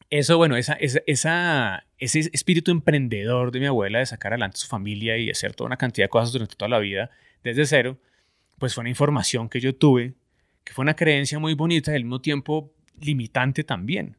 eso, 0.09 0.37
bueno, 0.37 0.55
esa, 0.55 0.73
esa, 0.73 1.01
esa, 1.05 1.85
ese 1.99 2.19
espíritu 2.33 2.71
emprendedor 2.71 3.51
de 3.51 3.59
mi 3.59 3.67
abuela 3.67 3.99
de 3.99 4.05
sacar 4.05 4.33
adelante 4.33 4.57
su 4.57 4.67
familia 4.67 5.17
y 5.17 5.29
hacer 5.29 5.53
toda 5.53 5.67
una 5.67 5.77
cantidad 5.77 6.05
de 6.05 6.09
cosas 6.09 6.31
durante 6.31 6.55
toda 6.55 6.69
la 6.69 6.79
vida 6.79 7.11
desde 7.43 7.65
cero, 7.65 7.97
pues 8.57 8.73
fue 8.73 8.81
una 8.81 8.89
información 8.89 9.49
que 9.49 9.59
yo 9.59 9.75
tuve, 9.75 10.13
que 10.63 10.73
fue 10.73 10.83
una 10.83 10.95
creencia 10.95 11.39
muy 11.39 11.53
bonita 11.53 11.91
y 11.91 11.95
al 11.95 12.03
mismo 12.03 12.21
tiempo 12.21 12.73
limitante 12.99 13.63
también, 13.63 14.17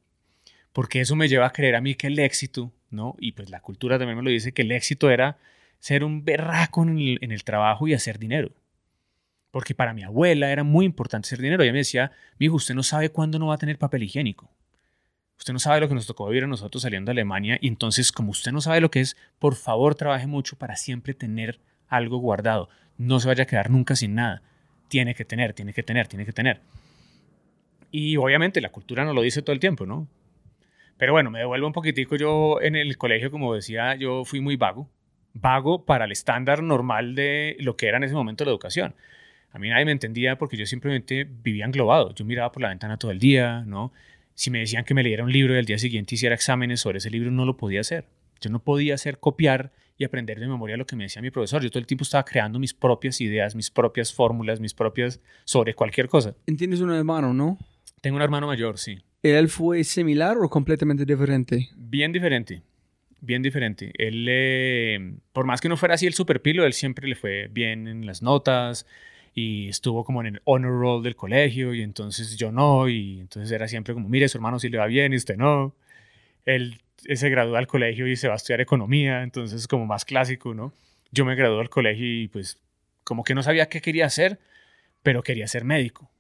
porque 0.73 1.01
eso 1.01 1.17
me 1.17 1.29
lleva 1.29 1.47
a 1.47 1.53
creer 1.53 1.75
a 1.75 1.81
mí 1.81 1.95
que 1.95 2.07
el 2.07 2.19
éxito, 2.19 2.73
¿no? 2.91 3.17
Y 3.19 3.33
pues 3.33 3.51
la 3.51 3.61
cultura 3.61 3.99
también 3.99 4.17
me 4.17 4.25
lo 4.25 4.31
dice, 4.31 4.53
que 4.53 4.63
el 4.63 4.73
éxito 4.73 5.11
era 5.11 5.39
ser 5.81 6.05
un 6.05 6.25
berraco 6.25 6.83
en 6.83 6.99
el, 6.99 7.19
en 7.21 7.33
el 7.33 7.45
trabajo 7.45 7.89
y 7.89 7.95
hacer 7.95 8.19
dinero. 8.19 8.53
Porque 9.51 9.75
para 9.75 9.95
mi 9.95 10.03
abuela 10.03 10.51
era 10.51 10.65
muy 10.65 10.87
importante 10.87 11.27
hacer 11.27 11.41
dinero. 11.41 11.63
Ella 11.63 11.73
me 11.73 11.79
decía, 11.79 12.13
mijo, 12.39 12.55
usted 12.57 12.75
no 12.75 12.83
sabe 12.83 13.11
cuándo 13.11 13.39
no 13.39 13.49
va 13.49 13.55
a 13.55 13.59
tener 13.59 13.79
papel 13.79 14.05
higiénico. 14.05 14.51
Usted 15.39 15.53
no 15.53 15.59
sabe 15.59 15.81
lo 15.81 15.89
que 15.89 15.95
nos 15.95 16.07
tocó 16.07 16.27
vivir 16.27 16.45
a 16.45 16.47
nosotros 16.47 16.83
saliendo 16.83 17.09
de 17.09 17.13
Alemania. 17.13 17.59
Y 17.61 17.69
entonces, 17.69 18.13
como 18.13 18.31
usted 18.31 18.53
no 18.53 18.61
sabe 18.61 18.81
lo 18.81 18.91
que 18.91 19.01
es, 19.01 19.17
por 19.39 19.55
favor 19.55 19.95
trabaje 19.95 20.27
mucho 20.27 20.57
para 20.57 20.77
siempre 20.77 21.15
tener 21.15 21.59
algo 21.89 22.19
guardado. 22.19 22.69
No 22.99 23.21
se 23.21 23.29
vaya 23.29 23.45
a 23.45 23.47
quedar 23.47 23.71
nunca 23.71 23.97
sin 23.97 24.15
nada. 24.15 24.43
Tiene 24.89 25.15
que 25.15 25.25
tener, 25.25 25.55
tiene 25.55 25.73
que 25.73 25.83
tener, 25.83 26.09
tiene 26.09 26.27
que 26.27 26.33
tener. 26.33 26.61
Y 27.91 28.17
obviamente 28.19 28.61
la 28.61 28.69
cultura 28.69 29.05
nos 29.05 29.15
lo 29.15 29.23
dice 29.23 29.43
todo 29.43 29.55
el 29.55 29.61
tiempo, 29.61 29.87
¿no? 29.87 30.07
Pero 30.97 31.13
bueno, 31.13 31.31
me 31.31 31.39
devuelvo 31.39 31.67
un 31.67 31.73
poquitico. 31.73 32.17
Yo 32.17 32.61
en 32.61 32.77
el 32.77 32.99
colegio, 32.99 33.31
como 33.31 33.55
decía, 33.55 33.95
yo 33.95 34.27
fui 34.27 34.41
muy 34.41 34.57
vago. 34.57 34.91
Vago 35.33 35.87
para 35.87 36.05
el 36.05 36.13
estándar 36.13 36.63
normal 36.63 37.15
de 37.15 37.57
lo 37.61 37.77
que 37.77 37.89
era 37.89 37.97
en 37.97 38.05
ese 38.05 38.15
momento 38.15 38.45
la 38.45 38.51
educación. 38.51 38.95
A 39.53 39.59
mí 39.59 39.69
nadie 39.69 39.85
me 39.85 39.93
entendía 39.93 40.39
porque 40.39 40.57
yo 40.57 40.67
simplemente 40.67 41.25
vivía 41.25 41.65
englobado. 41.65 42.15
Yo 42.15 42.25
miraba 42.25 42.53
por 42.53 42.63
la 42.63 42.69
ventana 42.69 42.97
todo 42.97 43.11
el 43.11 43.19
día, 43.19 43.65
¿no? 43.67 43.93
Si 44.35 44.51
me 44.51 44.61
decían 44.61 44.85
que 44.85 44.95
me 44.95 45.03
leyera 45.03 45.25
un 45.25 45.33
libro 45.33 45.55
y 45.55 45.59
al 45.59 45.65
día 45.65 45.79
siguiente 45.79 46.15
hiciera 46.15 46.35
exámenes 46.35 46.81
sobre 46.81 46.99
ese 46.99 47.11
libro, 47.11 47.31
no 47.31 47.45
lo 47.45 47.57
podía 47.57 47.81
hacer. 47.81 48.07
Yo 48.41 48.49
no 48.51 48.63
podía 48.63 48.95
hacer 48.95 49.19
copiar 49.19 49.73
y 49.99 50.05
aprender 50.05 50.41
de 50.41 50.47
memoria 50.47 50.79
lo 50.79 50.87
que 50.87 50.97
me 50.97 51.05
decía 51.05 51.21
mi 51.21 51.31
profesor. 51.31 51.63
Yo 51.63 51.69
todo 51.69 51.81
el 51.81 51.87
tiempo 51.87 52.05
estaba 52.05 52.25
creando 52.25 52.59
mis 52.59 52.73
propias 52.73 53.21
ideas, 53.21 53.55
mis 53.55 53.71
propias 53.71 54.15
fórmulas, 54.15 54.61
mis 54.61 54.73
propias 54.73 55.21
sobre 55.45 55.75
cualquier 55.75 56.09
cosa. 56.09 56.35
Entiendes 56.47 56.81
un 56.81 56.91
hermano, 56.91 57.35
¿no? 57.35 57.59
Tengo 58.01 58.17
un 58.17 58.23
hermano 58.23 58.47
mayor, 58.47 58.79
sí. 58.79 58.99
¿Él 59.23 59.49
fue 59.49 59.85
similar 59.85 60.39
o 60.39 60.49
completamente 60.49 61.05
diferente? 61.05 61.69
Bien 61.77 62.13
diferente, 62.13 62.63
bien 63.21 63.43
diferente. 63.43 63.93
Él, 63.99 64.27
eh, 64.27 65.17
por 65.35 65.45
más 65.45 65.61
que 65.61 65.69
no 65.69 65.77
fuera 65.77 65.97
así 65.97 66.07
el 66.07 66.15
superpilo, 66.15 66.65
él 66.65 66.73
siempre 66.73 67.07
le 67.07 67.15
fue 67.15 67.49
bien 67.53 67.87
en 67.87 68.07
las 68.07 68.23
notas 68.23 68.87
y 69.35 69.69
estuvo 69.69 70.05
como 70.05 70.21
en 70.21 70.27
el 70.35 70.43
honor 70.45 70.73
roll 70.73 71.03
del 71.03 71.17
colegio 71.17 71.73
y 71.75 71.83
entonces 71.83 72.37
yo 72.37 72.51
no 72.51 72.89
y 72.89 73.21
entonces 73.21 73.51
era 73.53 73.69
siempre 73.69 73.95
como, 73.95 74.09
mire, 74.09 74.29
su 74.29 74.39
hermano 74.39 74.59
sí 74.59 74.69
le 74.69 74.79
va 74.79 74.87
bien 74.87 75.13
y 75.13 75.17
usted 75.17 75.37
no. 75.37 75.75
Él 76.45 76.81
se 76.97 77.31
gradúa 77.31 77.59
al 77.59 77.67
colegio 77.67 78.07
y 78.07 78.17
se 78.17 78.29
va 78.29 78.35
a 78.35 78.37
estudiar 78.37 78.61
economía, 78.61 79.23
entonces 79.23 79.67
como 79.69 79.87
más 79.87 80.05
clásico, 80.05 80.55
¿no? 80.55 80.73
Yo 81.13 81.25
me 81.25 81.35
gradué 81.35 81.61
al 81.61 81.71
colegio 81.71 82.07
y 82.07 82.29
pues 82.29 82.61
como 83.05 83.25
que 83.25 83.35
no 83.35 83.43
sabía 83.43 83.69
qué 83.69 83.81
quería 83.81 84.07
hacer, 84.07 84.41
pero 85.03 85.23
quería 85.23 85.47
ser 85.47 85.65
médico. 85.65 86.11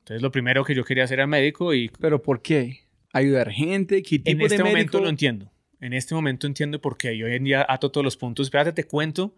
Entonces 0.00 0.22
lo 0.22 0.32
primero 0.32 0.64
que 0.64 0.74
yo 0.74 0.84
quería 0.84 1.04
hacer 1.04 1.18
era 1.18 1.26
médico 1.26 1.74
y 1.74 1.90
¿Pero 2.00 2.22
por 2.22 2.42
qué? 2.42 2.80
¿Ayudar 3.12 3.50
gente? 3.50 4.02
¿Qué 4.02 4.18
tipo 4.18 4.30
en 4.30 4.40
este 4.40 4.56
de 4.56 4.64
momento 4.64 4.98
médico? 4.98 5.00
lo 5.00 5.08
entiendo. 5.08 5.52
En 5.80 5.92
este 5.92 6.14
momento 6.14 6.46
entiendo 6.46 6.80
por 6.80 6.96
qué. 6.96 7.16
Yo 7.16 7.26
hoy 7.26 7.34
en 7.34 7.44
día 7.44 7.64
ato 7.68 7.90
todos 7.90 8.04
los 8.04 8.16
puntos. 8.16 8.46
Espérate, 8.46 8.72
te 8.72 8.84
cuento 8.84 9.34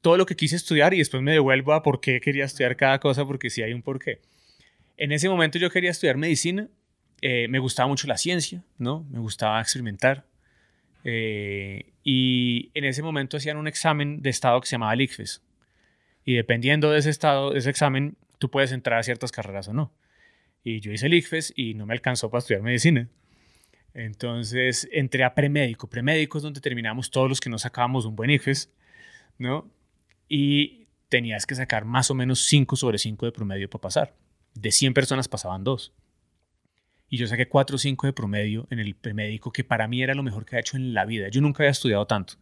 todo 0.00 0.16
lo 0.16 0.26
que 0.26 0.36
quise 0.36 0.56
estudiar 0.56 0.94
y 0.94 0.98
después 0.98 1.22
me 1.22 1.32
devuelvo 1.32 1.72
a 1.72 1.82
por 1.82 2.00
qué 2.00 2.20
quería 2.20 2.44
estudiar 2.44 2.76
cada 2.76 2.98
cosa, 3.00 3.24
porque 3.26 3.50
sí 3.50 3.62
hay 3.62 3.72
un 3.72 3.82
porqué. 3.82 4.20
En 4.96 5.12
ese 5.12 5.28
momento 5.28 5.58
yo 5.58 5.70
quería 5.70 5.90
estudiar 5.90 6.16
medicina. 6.16 6.68
eh, 7.20 7.48
me 7.48 7.58
gustaba 7.58 7.88
mucho 7.88 8.06
la 8.06 8.16
ciencia, 8.16 8.64
¿no? 8.78 9.04
Me 9.10 9.18
gustaba 9.18 9.60
experimentar. 9.60 10.26
eh, 11.04 11.92
y 12.04 12.70
en 12.74 12.84
ese 12.84 13.02
momento 13.02 13.36
hacían 13.36 13.56
un 13.56 13.68
examen 13.68 14.22
de 14.22 14.30
estado 14.30 14.60
que 14.60 14.66
se 14.66 14.72
llamaba 14.72 14.94
el 14.94 15.00
ICFES. 15.02 15.42
Y 16.24 16.34
dependiendo 16.34 16.90
de 16.90 16.98
ese 16.98 17.10
estado, 17.10 17.52
de 17.52 17.58
ese 17.58 17.70
examen, 17.70 18.16
tú 18.38 18.50
puedes 18.50 18.72
entrar 18.72 18.98
a 18.98 19.02
ciertas 19.02 19.32
carreras 19.32 19.68
o 19.68 19.72
no. 19.72 19.92
Y 20.64 20.80
yo 20.80 20.92
hice 20.92 21.06
el 21.06 21.14
ICFES 21.14 21.52
y 21.56 21.74
no 21.74 21.86
me 21.86 21.94
alcanzó 21.94 22.30
para 22.30 22.40
estudiar 22.40 22.62
medicina. 22.62 23.08
Entonces 23.94 24.88
entré 24.92 25.24
a 25.24 25.34
premédico. 25.34 25.88
Premédico 25.88 26.38
es 26.38 26.44
donde 26.44 26.60
terminamos 26.60 27.10
todos 27.10 27.28
los 27.28 27.40
que 27.40 27.50
no 27.50 27.58
sacábamos 27.58 28.04
un 28.06 28.16
buen 28.16 28.30
ICFES, 28.30 28.70
¿no? 29.38 29.70
Y 30.28 30.88
tenías 31.08 31.46
que 31.46 31.54
sacar 31.54 31.84
más 31.84 32.10
o 32.10 32.14
menos 32.14 32.40
5 32.44 32.76
sobre 32.76 32.98
5 32.98 33.26
de 33.26 33.32
promedio 33.32 33.68
para 33.70 33.82
pasar. 33.82 34.14
De 34.54 34.70
100 34.72 34.94
personas 34.94 35.28
pasaban 35.28 35.64
2. 35.64 35.92
Y 37.08 37.16
yo 37.16 37.26
saqué 37.26 37.48
4 37.48 37.76
o 37.76 37.78
5 37.78 38.06
de 38.06 38.12
promedio 38.12 38.66
en 38.70 38.78
el 38.80 38.94
premédico, 38.94 39.50
que 39.50 39.64
para 39.64 39.88
mí 39.88 40.02
era 40.02 40.14
lo 40.14 40.22
mejor 40.22 40.44
que 40.44 40.56
había 40.56 40.60
hecho 40.60 40.76
en 40.76 40.92
la 40.92 41.06
vida. 41.06 41.28
Yo 41.28 41.40
nunca 41.40 41.62
había 41.62 41.70
estudiado 41.70 42.06
tanto. 42.06 42.34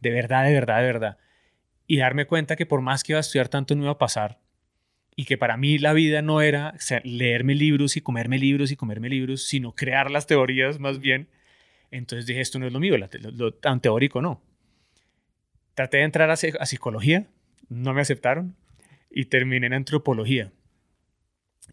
De 0.00 0.10
verdad, 0.10 0.44
de 0.44 0.52
verdad, 0.52 0.78
de 0.78 0.84
verdad. 0.84 1.18
Y 1.86 1.96
darme 1.96 2.26
cuenta 2.26 2.54
que 2.56 2.66
por 2.66 2.80
más 2.80 3.02
que 3.02 3.12
iba 3.12 3.18
a 3.18 3.20
estudiar 3.20 3.48
tanto 3.48 3.74
no 3.74 3.82
iba 3.82 3.92
a 3.92 3.98
pasar. 3.98 4.40
Y 5.16 5.24
que 5.24 5.36
para 5.38 5.56
mí 5.56 5.78
la 5.78 5.92
vida 5.92 6.22
no 6.22 6.40
era 6.40 6.74
leerme 7.04 7.54
libros 7.54 7.96
y 7.96 8.00
comerme 8.00 8.38
libros 8.38 8.70
y 8.70 8.76
comerme 8.76 9.08
libros, 9.08 9.46
sino 9.46 9.74
crear 9.74 10.10
las 10.10 10.26
teorías 10.26 10.78
más 10.78 11.00
bien. 11.00 11.28
Entonces 11.90 12.26
dije, 12.26 12.40
esto 12.40 12.58
no 12.58 12.66
es 12.66 12.72
lo 12.72 12.80
mío, 12.80 12.96
lo- 12.98 13.08
lo 13.32 13.54
tan 13.54 13.80
teórico 13.80 14.22
no. 14.22 14.42
Traté 15.74 15.98
de 15.98 16.02
entrar 16.04 16.30
a, 16.30 16.34
a 16.34 16.66
psicología, 16.66 17.26
no 17.68 17.94
me 17.94 18.00
aceptaron 18.00 18.56
y 19.10 19.26
terminé 19.26 19.66
en 19.66 19.74
antropología. 19.74 20.52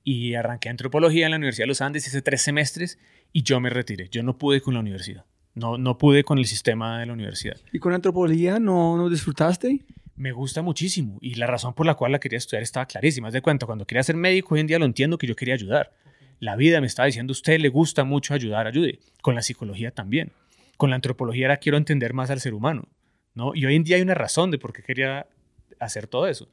Y 0.04 0.36
arranqué 0.36 0.70
antropología 0.70 1.26
en 1.26 1.32
la 1.32 1.38
Universidad 1.38 1.64
de 1.64 1.70
los 1.70 1.82
Andes, 1.82 2.08
hice 2.08 2.22
tres 2.22 2.42
semestres 2.42 3.00
y 3.34 3.44
yo 3.44 3.60
me 3.60 3.70
retiré. 3.70 4.10
Yo 4.10 4.24
no 4.24 4.38
pude 4.38 4.62
con 4.62 4.74
la 4.74 4.80
universidad. 4.80 5.26
No, 5.54 5.78
no 5.78 5.98
pude 5.98 6.24
con 6.24 6.38
el 6.38 6.46
sistema 6.46 7.00
de 7.00 7.06
la 7.06 7.14
universidad. 7.14 7.58
¿Y 7.72 7.80
con 7.80 7.94
antropología 7.94 8.60
no, 8.60 8.98
no 8.98 9.10
disfrutaste? 9.10 9.86
Me 10.16 10.32
gusta 10.32 10.62
muchísimo 10.62 11.18
y 11.22 11.36
la 11.36 11.48
razón 11.48 11.74
por 11.74 11.86
la 11.86 11.96
cual 11.96 12.12
la 12.12 12.20
quería 12.20 12.38
estudiar 12.38 12.64
estaba 12.64 12.86
clarísima. 12.86 13.28
Haz 13.28 13.34
de 13.34 13.42
cuenta, 13.42 13.66
cuando 13.66 13.86
quería 13.86 14.04
ser 14.04 14.16
médico, 14.16 14.56
hoy 14.56 14.62
en 14.62 14.68
día 14.68 14.80
lo 14.80 14.86
entiendo 14.86 15.18
que 15.18 15.28
yo 15.28 15.36
quería 15.36 15.56
ayudar. 15.56 15.94
La 16.40 16.56
vida 16.56 16.80
me 16.80 16.88
estaba 16.88 17.06
diciendo, 17.06 17.32
a 17.32 17.34
usted 17.34 17.60
le 17.60 17.70
gusta 17.70 18.04
mucho 18.04 18.34
ayudar, 18.34 18.66
ayude. 18.66 19.00
Con 19.22 19.36
la 19.36 19.42
psicología 19.42 19.92
también. 19.92 20.32
Con 20.78 20.90
la 20.90 20.96
antropología 20.96 21.46
era 21.46 21.58
quiero 21.58 21.78
entender 21.78 22.14
más 22.14 22.30
al 22.30 22.40
ser 22.40 22.54
humano. 22.54 22.88
¿No? 23.34 23.54
Y 23.56 23.66
hoy 23.66 23.76
en 23.76 23.84
día 23.84 23.96
hay 23.98 24.02
una 24.02 24.14
razón 24.16 24.52
de 24.52 24.58
por 24.58 24.74
qué 24.74 24.84
quería 24.84 25.28
hacer 25.80 26.08
todo 26.08 26.28
eso. 26.28 26.48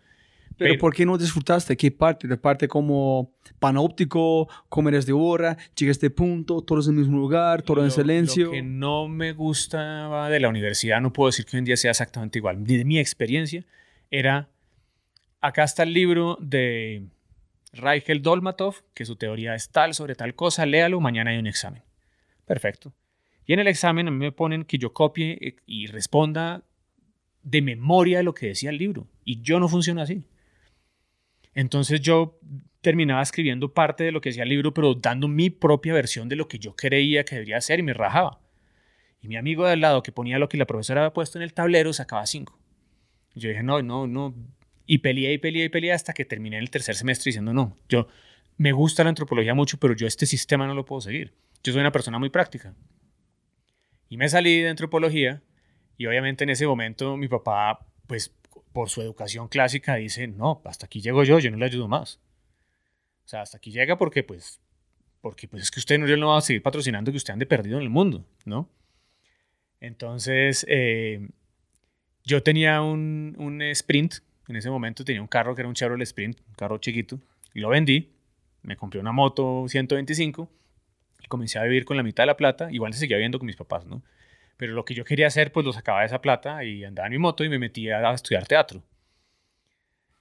¿Pero, 0.56 0.70
Pero- 0.72 0.80
por 0.80 0.94
qué 0.94 1.06
no 1.06 1.16
disfrutaste? 1.18 1.76
¿Qué 1.76 1.90
parte? 1.92 2.26
¿De 2.26 2.36
parte 2.36 2.66
como 2.66 3.32
panóptico, 3.60 4.48
comer 4.68 5.04
de 5.04 5.12
hora, 5.12 5.56
llegas 5.76 5.94
a 5.94 5.98
este 5.98 6.10
punto, 6.10 6.62
todos 6.62 6.88
en 6.88 6.94
el 6.94 7.00
mismo 7.00 7.18
lugar, 7.18 7.62
todo 7.62 7.78
en 7.80 7.84
Lo- 7.86 7.90
silencio? 7.92 8.46
Lo 8.46 8.50
que 8.52 8.62
no 8.62 9.06
me 9.08 9.32
gustaba 9.32 10.28
de 10.28 10.40
la 10.40 10.48
universidad, 10.48 11.00
no 11.00 11.12
puedo 11.12 11.28
decir 11.28 11.44
que 11.44 11.56
hoy 11.56 11.58
en 11.60 11.64
día 11.64 11.76
sea 11.76 11.92
exactamente 11.92 12.38
igual. 12.38 12.64
De 12.64 12.84
mi 12.84 12.98
experiencia, 12.98 13.64
era. 14.10 14.48
Acá 15.40 15.62
está 15.62 15.84
el 15.84 15.92
libro 15.92 16.36
de 16.40 17.04
Reichel 17.72 18.22
Dolmatov, 18.22 18.82
que 18.94 19.04
su 19.04 19.14
teoría 19.14 19.54
es 19.54 19.68
tal 19.70 19.94
sobre 19.94 20.16
tal 20.16 20.34
cosa, 20.34 20.66
léalo, 20.66 20.98
mañana 21.00 21.30
hay 21.30 21.38
un 21.38 21.46
examen. 21.46 21.82
Perfecto. 22.46 22.92
Y 23.46 23.52
en 23.52 23.60
el 23.60 23.68
examen 23.68 24.08
a 24.08 24.10
mí 24.10 24.16
me 24.16 24.32
ponen 24.32 24.64
que 24.64 24.78
yo 24.78 24.92
copie 24.92 25.56
y 25.66 25.86
responda 25.86 26.64
de 27.42 27.62
memoria 27.62 28.18
de 28.18 28.24
lo 28.24 28.34
que 28.34 28.48
decía 28.48 28.70
el 28.70 28.78
libro. 28.78 29.06
Y 29.24 29.40
yo 29.42 29.60
no 29.60 29.68
funciono 29.68 30.02
así. 30.02 30.22
Entonces 31.54 32.00
yo 32.00 32.38
terminaba 32.80 33.22
escribiendo 33.22 33.74
parte 33.74 34.04
de 34.04 34.12
lo 34.12 34.20
que 34.20 34.28
decía 34.28 34.44
el 34.44 34.48
libro, 34.48 34.72
pero 34.72 34.94
dando 34.94 35.28
mi 35.28 35.50
propia 35.50 35.92
versión 35.92 36.28
de 36.28 36.36
lo 36.36 36.48
que 36.48 36.58
yo 36.58 36.76
creía 36.76 37.24
que 37.24 37.34
debería 37.34 37.60
ser 37.60 37.80
y 37.80 37.82
me 37.82 37.94
rajaba. 37.94 38.40
Y 39.20 39.28
mi 39.28 39.36
amigo 39.36 39.66
de 39.66 39.72
al 39.72 39.80
lado 39.80 40.02
que 40.02 40.12
ponía 40.12 40.38
lo 40.38 40.48
que 40.48 40.56
la 40.56 40.66
profesora 40.66 41.02
había 41.02 41.12
puesto 41.12 41.38
en 41.38 41.42
el 41.42 41.52
tablero 41.52 41.92
sacaba 41.92 42.26
cinco. 42.26 42.58
Yo 43.34 43.48
dije, 43.48 43.62
no, 43.62 43.82
no, 43.82 44.06
no. 44.06 44.34
Y 44.86 44.98
peleé 44.98 45.32
y 45.32 45.38
peleé 45.38 45.64
y 45.64 45.68
peleé 45.68 45.92
hasta 45.92 46.12
que 46.12 46.24
terminé 46.24 46.58
el 46.58 46.70
tercer 46.70 46.94
semestre 46.94 47.30
diciendo, 47.30 47.52
no, 47.52 47.76
yo 47.88 48.08
me 48.56 48.72
gusta 48.72 49.02
la 49.02 49.10
antropología 49.10 49.54
mucho, 49.54 49.78
pero 49.78 49.94
yo 49.94 50.06
este 50.06 50.26
sistema 50.26 50.66
no 50.66 50.74
lo 50.74 50.84
puedo 50.84 51.00
seguir. 51.00 51.34
Yo 51.62 51.72
soy 51.72 51.80
una 51.80 51.92
persona 51.92 52.18
muy 52.18 52.30
práctica. 52.30 52.74
Y 54.08 54.16
me 54.16 54.28
salí 54.28 54.62
de 54.62 54.68
antropología 54.68 55.42
y 55.98 56.06
obviamente 56.06 56.44
en 56.44 56.50
ese 56.50 56.66
momento 56.66 57.16
mi 57.16 57.28
papá, 57.28 57.86
pues 58.06 58.32
por 58.72 58.88
su 58.88 59.02
educación 59.02 59.48
clásica, 59.48 59.96
dice, 59.96 60.28
no, 60.28 60.62
hasta 60.64 60.86
aquí 60.86 61.00
llego 61.00 61.24
yo, 61.24 61.40
yo 61.40 61.50
no 61.50 61.56
le 61.56 61.66
ayudo 61.66 61.88
más. 61.88 62.20
O 63.24 63.28
sea, 63.28 63.42
hasta 63.42 63.58
aquí 63.58 63.72
llega 63.72 63.98
porque 63.98 64.22
pues, 64.22 64.60
porque 65.20 65.48
pues 65.48 65.64
es 65.64 65.70
que 65.70 65.80
usted 65.80 65.98
no, 65.98 66.06
no 66.16 66.28
va 66.28 66.38
a 66.38 66.40
seguir 66.40 66.62
patrocinando 66.62 67.10
que 67.10 67.16
usted 67.16 67.32
ande 67.32 67.44
perdido 67.44 67.76
en 67.76 67.82
el 67.82 67.90
mundo, 67.90 68.24
¿no? 68.44 68.70
Entonces, 69.80 70.64
eh, 70.68 71.28
yo 72.24 72.42
tenía 72.44 72.80
un, 72.80 73.34
un 73.38 73.60
sprint, 73.62 74.16
en 74.46 74.56
ese 74.56 74.70
momento 74.70 75.04
tenía 75.04 75.20
un 75.20 75.28
carro 75.28 75.54
que 75.54 75.62
era 75.62 75.68
un 75.68 75.74
Chevrolet 75.74 76.06
Sprint, 76.06 76.40
un 76.46 76.54
carro 76.54 76.78
chiquito, 76.78 77.20
y 77.54 77.60
lo 77.60 77.70
vendí, 77.70 78.12
me 78.62 78.76
compré 78.76 79.00
una 79.00 79.12
moto 79.12 79.66
125 79.68 80.48
y 81.20 81.26
comencé 81.26 81.58
a 81.58 81.64
vivir 81.64 81.84
con 81.84 81.96
la 81.96 82.02
mitad 82.04 82.22
de 82.22 82.28
la 82.28 82.36
plata, 82.36 82.70
igual 82.70 82.92
se 82.92 83.00
seguía 83.00 83.16
viviendo 83.16 83.38
con 83.38 83.46
mis 83.46 83.56
papás, 83.56 83.84
¿no? 83.84 84.02
Pero 84.58 84.74
lo 84.74 84.84
que 84.84 84.92
yo 84.92 85.04
quería 85.04 85.28
hacer, 85.28 85.52
pues 85.52 85.64
lo 85.64 85.72
sacaba 85.72 86.00
de 86.00 86.06
esa 86.06 86.20
plata 86.20 86.64
y 86.64 86.84
andaba 86.84 87.06
en 87.06 87.12
mi 87.12 87.18
moto 87.18 87.44
y 87.44 87.48
me 87.48 87.60
metía 87.60 87.98
a 87.98 88.12
estudiar 88.12 88.46
teatro. 88.46 88.82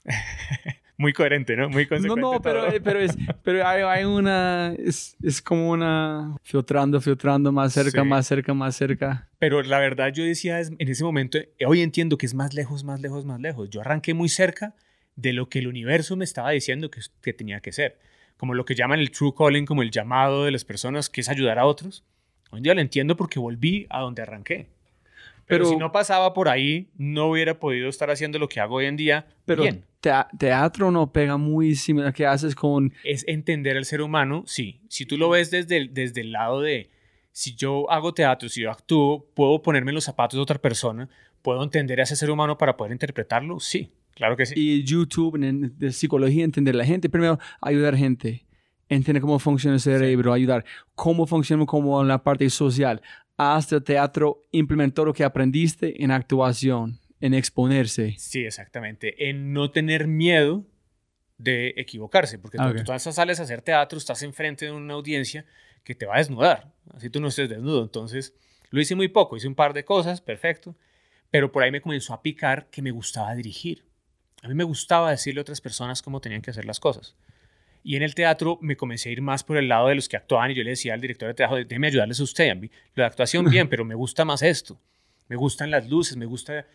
Muy 1.00 1.12
coherente, 1.12 1.56
¿no? 1.56 1.70
Muy 1.70 1.88
consecuente. 1.88 2.22
No, 2.22 2.34
no, 2.34 2.42
pero, 2.42 2.66
pero, 2.84 3.00
es, 3.00 3.16
pero 3.44 3.68
hay, 3.68 3.82
hay 3.82 4.04
una. 4.04 4.74
Es, 4.78 5.16
es, 5.22 5.42
como 5.42 5.72
una. 5.72 6.36
Filtrando, 6.44 7.02
filtrando, 7.02 7.52
más 7.52 7.74
cerca, 7.74 8.02
sí. 8.02 8.08
más 8.08 8.28
cerca, 8.28 8.54
más 8.54 8.76
cerca. 8.76 9.28
Pero 9.40 9.62
la 9.62 9.80
verdad, 9.80 10.12
yo 10.14 10.24
decía 10.24 10.60
en 10.60 10.76
ese 10.80 11.04
momento, 11.04 11.40
hoy 11.66 11.82
entiendo 11.82 12.18
que 12.18 12.26
es 12.28 12.34
más 12.34 12.54
lejos, 12.54 12.84
más 12.84 13.00
lejos, 13.00 13.26
más 13.26 13.40
lejos. 13.40 13.70
Yo 13.70 13.82
arranqué 13.82 14.14
muy 14.14 14.30
cerca 14.30 14.76
de 15.16 15.34
lo 15.34 15.50
que 15.50 15.60
el 15.60 15.68
universo 15.68 16.16
me 16.16 16.26
estaba 16.26 16.52
diciendo 16.52 16.90
que, 16.90 17.02
que 17.22 17.34
tenía 17.34 17.60
que 17.60 17.72
ser. 17.72 18.00
Como 18.38 18.54
lo 18.54 18.66
que 18.66 18.76
llaman 18.76 19.00
el 19.00 19.12
true 19.12 19.34
calling, 19.36 19.66
como 19.66 19.82
el 19.82 19.92
llamado 19.92 20.46
de 20.46 20.52
las 20.52 20.64
personas, 20.64 21.10
que 21.10 21.22
es 21.22 21.30
ayudar 21.30 21.58
a 21.58 21.66
otros. 21.66 22.06
Hoy 22.52 22.58
en 22.58 22.64
día 22.64 22.74
lo 22.74 22.82
entiendo 22.82 23.16
porque 23.18 23.40
volví 23.40 23.88
a 23.90 24.02
donde 24.02 24.22
arranqué. 24.22 24.68
Pero, 25.46 25.64
pero, 25.64 25.66
si 25.66 25.78
no 25.78 25.92
pasaba 25.92 26.34
por 26.34 26.50
ahí, 26.50 26.90
no 26.98 27.28
hubiera 27.28 27.58
podido 27.60 27.88
estar 27.88 28.10
haciendo 28.10 28.38
lo 28.38 28.50
que 28.50 28.60
hago 28.60 28.76
hoy 28.76 28.86
en 28.86 28.98
día 28.98 29.28
pero 29.46 29.64
bien. 29.64 29.86
teatro 30.38 30.92
no 30.92 31.14
pega 31.14 31.38
muy 31.38 31.76
similar 31.76 32.14
que 32.14 32.26
haces 32.26 32.54
con... 32.54 32.94
Es 33.06 33.24
entender 33.30 33.78
al 33.78 33.86
ser 33.86 34.02
humano, 34.02 34.44
sí. 34.46 34.82
Si 34.90 35.06
tú 35.06 35.18
lo 35.18 35.30
ves 35.30 35.50
desde 35.50 35.78
el, 35.78 35.94
desde 35.94 36.20
el 36.20 36.34
lado 36.34 36.62
de, 36.62 36.90
si 37.32 37.56
yo 37.56 37.90
hago 37.90 38.14
teatro, 38.14 38.50
si 38.50 38.62
yo 38.62 38.72
actúo, 38.72 39.26
puedo 39.34 39.62
ponerme 39.62 39.92
en 39.92 39.96
los 39.96 40.04
zapatos 40.04 40.38
de 40.38 40.42
otra 40.42 40.60
persona, 40.60 41.08
puedo 41.42 41.64
entender 41.64 42.00
a 42.02 42.04
ese 42.04 42.16
ser 42.16 42.30
humano 42.30 42.58
para 42.58 42.76
poder 42.76 42.92
interpretarlo, 42.92 43.62
sí, 43.62 43.92
claro 44.16 44.36
que 44.36 44.46
sí. 44.46 44.54
Y 44.58 44.84
YouTube, 44.84 45.36
en, 45.36 45.78
de 45.80 45.92
psicología, 45.94 46.44
entender 46.44 46.76
a 46.76 46.80
la 46.80 46.86
gente, 46.86 47.10
primero 47.10 47.40
ayudar 47.62 47.94
a 47.94 47.98
gente, 47.98 48.44
entender 48.90 49.22
cómo 49.22 49.40
funciona 49.40 49.76
el 49.76 49.82
cerebro, 49.82 50.34
ayudar, 50.34 50.66
cómo 50.96 51.28
funciona 51.28 51.66
como 51.66 52.04
la 52.04 52.24
parte 52.24 52.50
social, 52.50 53.02
hasta 53.38 53.82
teatro, 53.82 54.42
implementó 54.52 55.06
lo 55.06 55.14
que 55.14 55.24
aprendiste 55.24 56.04
en 56.04 56.12
actuación, 56.12 57.00
en 57.20 57.34
exponerse. 57.34 58.16
Sí, 58.18 58.46
exactamente. 58.46 59.30
En 59.30 59.54
no 59.54 59.72
tener 59.72 60.08
miedo 60.08 60.66
de 61.38 61.74
equivocarse, 61.78 62.40
porque 62.40 62.58
cuando 62.58 62.82
okay. 62.82 62.84
tú 62.84 63.12
sales 63.12 63.40
a 63.40 63.44
hacer 63.44 63.62
teatro, 63.62 63.98
estás 63.98 64.24
enfrente 64.24 64.66
de 64.66 64.72
una 64.72 64.96
audiencia 64.96 65.46
que 65.84 65.96
te 65.96 66.06
va 66.06 66.16
a 66.16 66.18
desnudar, 66.18 66.74
así 66.94 67.10
tú 67.10 67.22
no 67.22 67.28
estés 67.28 67.48
desnudo. 67.48 67.84
Entonces, 67.84 68.34
lo 68.72 68.82
hice 68.82 68.96
muy 68.96 69.08
poco, 69.08 69.38
hice 69.38 69.48
un 69.48 69.56
par 69.56 69.74
de 69.74 69.86
cosas, 69.86 70.20
perfecto, 70.20 70.76
pero 71.30 71.52
por 71.52 71.64
ahí 71.64 71.72
me 71.72 71.82
comenzó 71.82 72.14
a 72.14 72.22
picar 72.22 72.68
que 72.70 72.82
me 72.82 72.92
gustaba 72.92 73.36
dirigir. 73.36 73.86
A 74.42 74.48
mí 74.48 74.56
me 74.56 74.64
gustaba 74.64 75.12
decirle 75.12 75.40
a 75.40 75.44
otras 75.44 75.62
personas 75.62 76.02
cómo 76.02 76.22
tenían 76.22 76.42
que 76.42 76.52
hacer 76.52 76.66
las 76.66 76.80
cosas. 76.80 77.16
Y 77.84 77.96
en 77.96 78.04
el 78.04 78.16
teatro 78.16 78.60
me 78.62 78.76
comencé 78.76 79.10
a 79.10 79.12
ir 79.12 79.22
más 79.22 79.44
por 79.44 79.58
el 79.58 79.68
lado 79.70 79.88
de 79.88 79.96
los 79.96 80.10
que 80.10 80.18
actuaban 80.18 80.52
y 80.52 80.56
yo 80.56 80.64
le 80.64 80.72
decía 80.72 80.94
al 80.94 81.02
director 81.02 81.28
de 81.28 81.34
teatro, 81.34 81.58
déjeme 81.58 81.88
ayudarles 81.88 82.20
a 82.20 82.24
usted. 82.24 82.50
A 82.50 82.56
mí, 82.56 82.70
la 82.96 83.08
actuación 83.08 83.50
bien, 83.50 83.68
pero 83.70 83.86
me 83.86 83.96
gusta 83.96 84.26
más 84.26 84.42
esto. 84.42 84.80
Me 85.30 85.36
gustan 85.36 85.72
las 85.72 85.90
luces, 85.90 86.18
me 86.18 86.26
gusta 86.26 86.66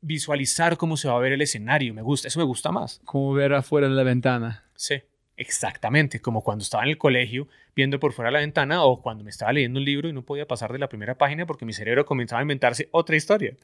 visualizar 0.00 0.76
cómo 0.76 0.96
se 0.96 1.08
va 1.08 1.16
a 1.16 1.18
ver 1.18 1.32
el 1.32 1.40
escenario, 1.40 1.94
me 1.94 2.02
gusta, 2.02 2.28
eso 2.28 2.38
me 2.38 2.44
gusta 2.44 2.70
más. 2.70 3.00
Como 3.04 3.32
ver 3.32 3.54
afuera 3.54 3.88
de 3.88 3.94
la 3.94 4.02
ventana. 4.02 4.64
Sí, 4.74 5.02
exactamente, 5.36 6.20
como 6.20 6.42
cuando 6.42 6.62
estaba 6.62 6.82
en 6.84 6.90
el 6.90 6.98
colegio 6.98 7.48
viendo 7.74 7.98
por 7.98 8.12
fuera 8.12 8.28
de 8.28 8.34
la 8.34 8.40
ventana 8.40 8.84
o 8.84 9.00
cuando 9.00 9.24
me 9.24 9.30
estaba 9.30 9.52
leyendo 9.52 9.78
un 9.78 9.84
libro 9.84 10.08
y 10.08 10.12
no 10.12 10.22
podía 10.22 10.46
pasar 10.46 10.72
de 10.72 10.78
la 10.78 10.88
primera 10.88 11.16
página 11.16 11.46
porque 11.46 11.64
mi 11.64 11.72
cerebro 11.72 12.04
comenzaba 12.04 12.40
a 12.40 12.42
inventarse 12.42 12.88
otra 12.92 13.16
historia 13.16 13.56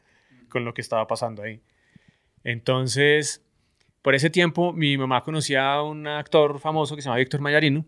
con 0.49 0.65
lo 0.65 0.73
que 0.73 0.81
estaba 0.81 1.07
pasando 1.07 1.43
ahí. 1.43 1.61
Entonces, 2.43 3.45
por 4.03 4.15
ese 4.15 4.31
tiempo, 4.31 4.73
mi 4.73 4.97
mamá 4.97 5.23
conocía 5.23 5.73
a 5.73 5.83
un 5.83 6.07
actor 6.07 6.59
famoso 6.59 6.97
que 6.97 7.03
se 7.03 7.07
llama 7.07 7.19
Víctor 7.19 7.41
Mayarino 7.41 7.85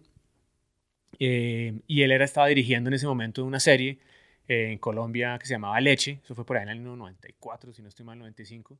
eh, 1.19 1.81
y 1.87 2.03
él 2.03 2.13
era, 2.13 2.25
estaba 2.25 2.49
dirigiendo 2.49 2.89
en 2.89 2.95
ese 2.95 3.07
momento 3.07 3.45
una 3.45 3.61
serie 3.61 3.99
en 4.49 4.79
Colombia 4.79 5.39
que 5.39 5.47
se 5.47 5.55
llamaba 5.55 5.81
Leche, 5.81 6.21
eso 6.23 6.35
fue 6.35 6.45
por 6.45 6.57
ahí 6.57 6.65
en 6.65 6.71
el 6.71 6.79
año 6.79 6.97
94, 6.97 7.73
si 7.73 7.83
no 7.83 7.89
estoy 7.89 8.05
mal, 8.05 8.19
95. 8.19 8.79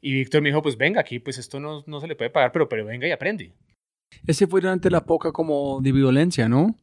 Y 0.00 0.12
Víctor 0.12 0.42
me 0.42 0.48
dijo, 0.48 0.62
pues 0.62 0.76
venga 0.76 1.00
aquí, 1.00 1.18
pues 1.18 1.38
esto 1.38 1.60
no, 1.60 1.82
se 2.00 2.06
le 2.06 2.16
puede 2.16 2.30
pagar, 2.30 2.52
pero, 2.52 2.68
pero 2.68 2.84
venga 2.84 3.06
y 3.06 3.10
aprende. 3.10 3.52
Ese 4.26 4.46
fue 4.46 4.60
durante 4.60 4.90
la 4.90 4.98
época 4.98 5.32
como 5.32 5.80
de 5.80 5.92
violencia, 5.92 6.48
¿no? 6.48 6.76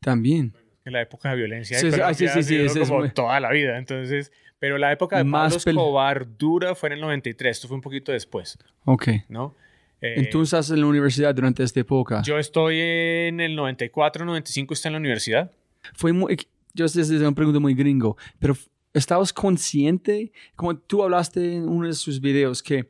También. 0.00 0.54
En 0.86 0.92
la 0.94 1.02
época 1.02 1.30
de 1.30 1.36
violencia 1.36 1.78
sí, 1.78 1.90
sí, 1.90 1.98
sí, 2.14 2.42
sí, 2.42 2.68
sí, 2.70 2.80
como 2.80 3.00
muy... 3.00 3.10
toda 3.10 3.38
la 3.40 3.50
vida, 3.50 3.76
entonces... 3.76 4.32
Pero 4.58 4.78
la 4.78 4.90
época 4.90 5.18
de 5.18 5.24
Más 5.24 5.52
Pablo 5.52 5.70
Escobar 5.70 6.38
dura 6.38 6.74
fue 6.74 6.88
en 6.88 6.94
el 6.94 7.00
93, 7.02 7.54
esto 7.54 7.68
fue 7.68 7.74
un 7.74 7.82
poquito 7.82 8.10
después. 8.10 8.56
Ok. 8.86 9.08
¿No? 9.28 9.54
Eh, 10.00 10.14
Entonces 10.16 10.54
estás 10.54 10.70
en 10.70 10.80
la 10.80 10.86
universidad 10.86 11.34
durante 11.34 11.62
esta 11.62 11.80
época. 11.80 12.22
Yo 12.22 12.38
estoy 12.38 12.78
en 12.80 13.40
el 13.40 13.54
94, 13.54 14.24
95, 14.24 14.72
está 14.72 14.88
en 14.88 14.94
la 14.94 14.98
universidad. 14.98 15.50
Fue 15.94 16.12
muy... 16.12 16.38
Yo 16.72 16.88
sé, 16.88 17.02
es 17.02 17.10
una 17.10 17.32
pregunta 17.32 17.60
muy 17.60 17.74
gringo, 17.74 18.16
pero 18.38 18.56
¿estabas 18.94 19.32
consciente? 19.32 20.32
Como 20.54 20.76
tú 20.76 21.02
hablaste 21.02 21.56
en 21.56 21.68
uno 21.68 21.86
de 21.86 21.94
sus 21.94 22.20
videos, 22.20 22.62
que 22.62 22.88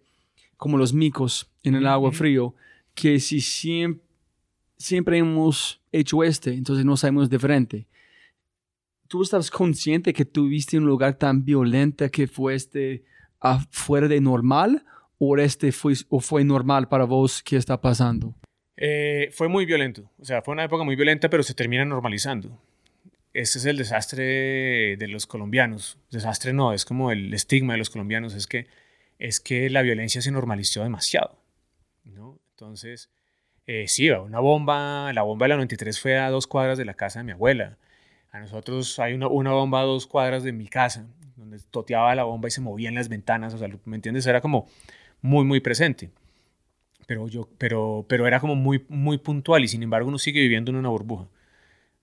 como 0.57 0.79
los 0.79 0.93
micos 0.93 1.51
en 1.63 1.75
el 1.75 1.87
agua 1.87 2.13
frío, 2.13 2.55
que 2.95 3.21
si 3.21 3.41
siempre, 3.41 4.05
siempre 4.77 5.19
hemos 5.19 5.81
hecho 5.99 6.23
este, 6.23 6.53
entonces 6.53 6.85
no 6.85 6.97
sabemos 6.97 7.31
diferente. 7.31 7.87
¿Tú 9.09 9.23
estabas 9.23 9.51
consciente 9.51 10.13
que 10.13 10.25
tuviste 10.25 10.79
un 10.79 10.85
lugar 10.85 11.15
tan 11.15 11.45
violento 11.45 12.11
que 12.11 12.27
fue 12.27 12.55
este 12.55 13.05
afuera 13.41 14.09
de 14.09 14.21
normal 14.21 14.85
o 15.19 15.37
este 15.39 15.73
fue, 15.73 15.95
o 16.09 16.21
fue 16.21 16.45
normal 16.45 16.89
para 16.89 17.05
vos 17.05 17.43
qué 17.43 17.57
está 17.57 17.81
pasando? 17.81 18.35
Eh, 18.77 19.31
fue 19.33 19.49
muy 19.49 19.65
violento, 19.65 20.11
o 20.19 20.25
sea, 20.25 20.43
fue 20.43 20.53
una 20.53 20.65
época 20.65 20.85
muy 20.85 20.97
violenta, 20.97 21.31
pero 21.31 21.43
se 21.43 21.55
termina 21.55 21.85
normalizando. 21.85 22.61
Ese 23.33 23.59
es 23.59 23.65
el 23.67 23.77
desastre 23.77 24.97
de 24.97 25.09
los 25.09 25.27
colombianos. 25.27 25.99
Desastre 26.11 26.53
no, 26.53 26.73
es 26.73 26.85
como 26.85 27.11
el 27.11 27.33
estigma 27.35 27.75
de 27.75 27.79
los 27.79 27.91
colombianos, 27.91 28.35
es 28.35 28.47
que, 28.47 28.67
es 29.19 29.41
que 29.41 29.71
la 29.71 29.83
violencia 29.83 30.21
se 30.21 30.31
normalizó 30.31 30.83
demasiado. 30.83 31.39
¿no? 32.05 32.39
Entonces, 32.51 33.11
eh, 33.67 33.89
sí, 33.89 34.11
una 34.11 34.41
bomba, 34.41 35.13
la 35.13 35.23
bomba 35.23 35.45
de 35.45 35.49
la 35.51 35.57
93 35.57 36.01
fue 36.01 36.19
a 36.19 36.31
dos 36.31 36.47
cuadras 36.47 36.79
de 36.79 36.85
la 36.85 36.95
casa 36.95 37.21
de 37.21 37.25
mi 37.25 37.33
abuela. 37.33 37.79
A 38.31 38.41
nosotros 38.41 38.99
hay 38.99 39.15
una, 39.15 39.29
una 39.29 39.53
bomba 39.53 39.81
a 39.81 39.85
dos 39.85 40.07
cuadras 40.07 40.43
de 40.43 40.53
mi 40.53 40.69
casa, 40.69 41.07
donde 41.37 41.59
toteaba 41.71 42.15
la 42.15 42.25
bomba 42.25 42.49
y 42.49 42.51
se 42.51 42.61
movían 42.61 42.95
las 42.95 43.09
ventanas, 43.09 43.55
o 43.55 43.59
sea, 43.59 43.69
¿me 43.85 43.97
entiendes? 43.97 44.27
Era 44.27 44.41
como 44.41 44.67
muy, 45.21 45.45
muy 45.45 45.61
presente. 45.61 46.11
Pero, 47.07 47.29
yo, 47.29 47.49
pero, 47.59 48.05
pero 48.09 48.27
era 48.27 48.41
como 48.41 48.57
muy, 48.57 48.85
muy 48.89 49.19
puntual 49.19 49.65
y 49.65 49.69
sin 49.69 49.83
embargo 49.83 50.09
uno 50.09 50.19
sigue 50.19 50.41
viviendo 50.41 50.71
en 50.71 50.77
una 50.77 50.89
burbuja. 50.89 51.29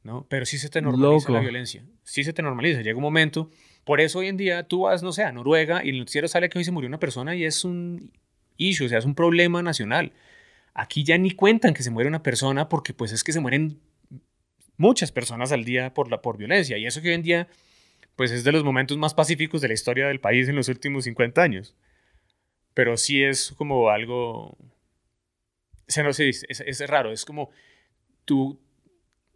¿no? 0.03 0.25
Pero 0.29 0.45
sí 0.45 0.57
se 0.57 0.69
te 0.69 0.81
normaliza 0.81 1.29
Loco. 1.29 1.33
la 1.33 1.39
violencia. 1.39 1.83
Sí 2.03 2.23
se 2.23 2.33
te 2.33 2.41
normaliza. 2.41 2.81
Llega 2.81 2.97
un 2.97 3.03
momento. 3.03 3.49
Por 3.83 4.01
eso 4.01 4.19
hoy 4.19 4.27
en 4.27 4.37
día 4.37 4.63
tú 4.63 4.81
vas, 4.81 5.01
no 5.01 5.11
sé, 5.11 5.23
a 5.23 5.31
Noruega 5.31 5.83
y 5.83 5.89
el 5.89 5.99
noticiero 5.99 6.27
sale 6.27 6.49
que 6.49 6.57
hoy 6.57 6.63
se 6.63 6.71
murió 6.71 6.87
una 6.87 6.99
persona 6.99 7.35
y 7.35 7.45
es 7.45 7.65
un 7.65 8.11
issue, 8.57 8.85
o 8.85 8.89
sea, 8.89 8.99
es 8.99 9.05
un 9.05 9.15
problema 9.15 9.61
nacional. 9.63 10.13
Aquí 10.73 11.03
ya 11.03 11.17
ni 11.17 11.31
cuentan 11.31 11.73
que 11.73 11.83
se 11.83 11.91
muere 11.91 12.09
una 12.09 12.23
persona 12.23 12.69
porque 12.69 12.93
pues 12.93 13.11
es 13.11 13.23
que 13.23 13.31
se 13.31 13.39
mueren 13.39 13.79
muchas 14.77 15.11
personas 15.11 15.51
al 15.51 15.65
día 15.65 15.93
por, 15.93 16.09
la, 16.09 16.21
por 16.21 16.37
violencia. 16.37 16.77
Y 16.77 16.85
eso 16.85 17.01
que 17.01 17.09
hoy 17.09 17.15
en 17.15 17.23
día 17.23 17.47
pues 18.15 18.31
es 18.31 18.43
de 18.43 18.51
los 18.51 18.63
momentos 18.63 18.97
más 18.97 19.13
pacíficos 19.13 19.61
de 19.61 19.67
la 19.67 19.73
historia 19.73 20.07
del 20.07 20.19
país 20.19 20.47
en 20.47 20.55
los 20.55 20.67
últimos 20.67 21.03
50 21.05 21.41
años. 21.41 21.75
Pero 22.73 22.97
sí 22.97 23.23
es 23.23 23.51
como 23.51 23.89
algo... 23.89 24.57
O 25.85 25.91
sea, 25.91 26.03
no 26.03 26.13
sé, 26.13 26.29
es, 26.29 26.45
es, 26.49 26.61
es 26.61 26.89
raro. 26.89 27.11
Es 27.11 27.25
como 27.25 27.51
tú, 28.25 28.59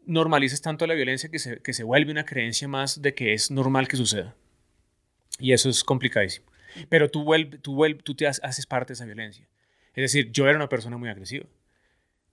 normalizas 0.07 0.61
tanto 0.61 0.87
la 0.87 0.93
violencia 0.93 1.29
que 1.29 1.37
se, 1.37 1.61
que 1.61 1.73
se 1.73 1.83
vuelve 1.83 2.11
una 2.11 2.25
creencia 2.25 2.67
más 2.67 3.01
de 3.01 3.13
que 3.13 3.33
es 3.33 3.51
normal 3.51 3.87
que 3.87 3.97
suceda. 3.97 4.35
Y 5.37 5.51
eso 5.51 5.69
es 5.69 5.83
complicadísimo. 5.83 6.47
Pero 6.89 7.09
tú, 7.11 7.23
vuelve, 7.23 7.59
tú, 7.59 7.75
vuelve, 7.75 8.01
tú 8.01 8.15
te 8.15 8.25
haces 8.25 8.65
parte 8.65 8.91
de 8.91 8.93
esa 8.95 9.05
violencia. 9.05 9.47
Es 9.97 10.13
decir, 10.13 10.31
yo 10.31 10.47
era 10.47 10.55
una 10.55 10.69
persona 10.69 10.95
muy 10.95 11.09
agresiva. 11.09 11.47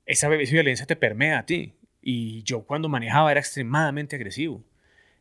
Esa, 0.05 0.29
violencia 0.29 0.85
te 0.85 0.97
permea 0.97 1.39
a 1.39 1.47
ti. 1.47 1.73
Y 2.03 2.43
yo 2.43 2.61
cuando 2.61 2.91
manejaba 2.91 3.31
era 3.31 3.41
extremadamente 3.41 4.17
agresivo. 4.17 4.63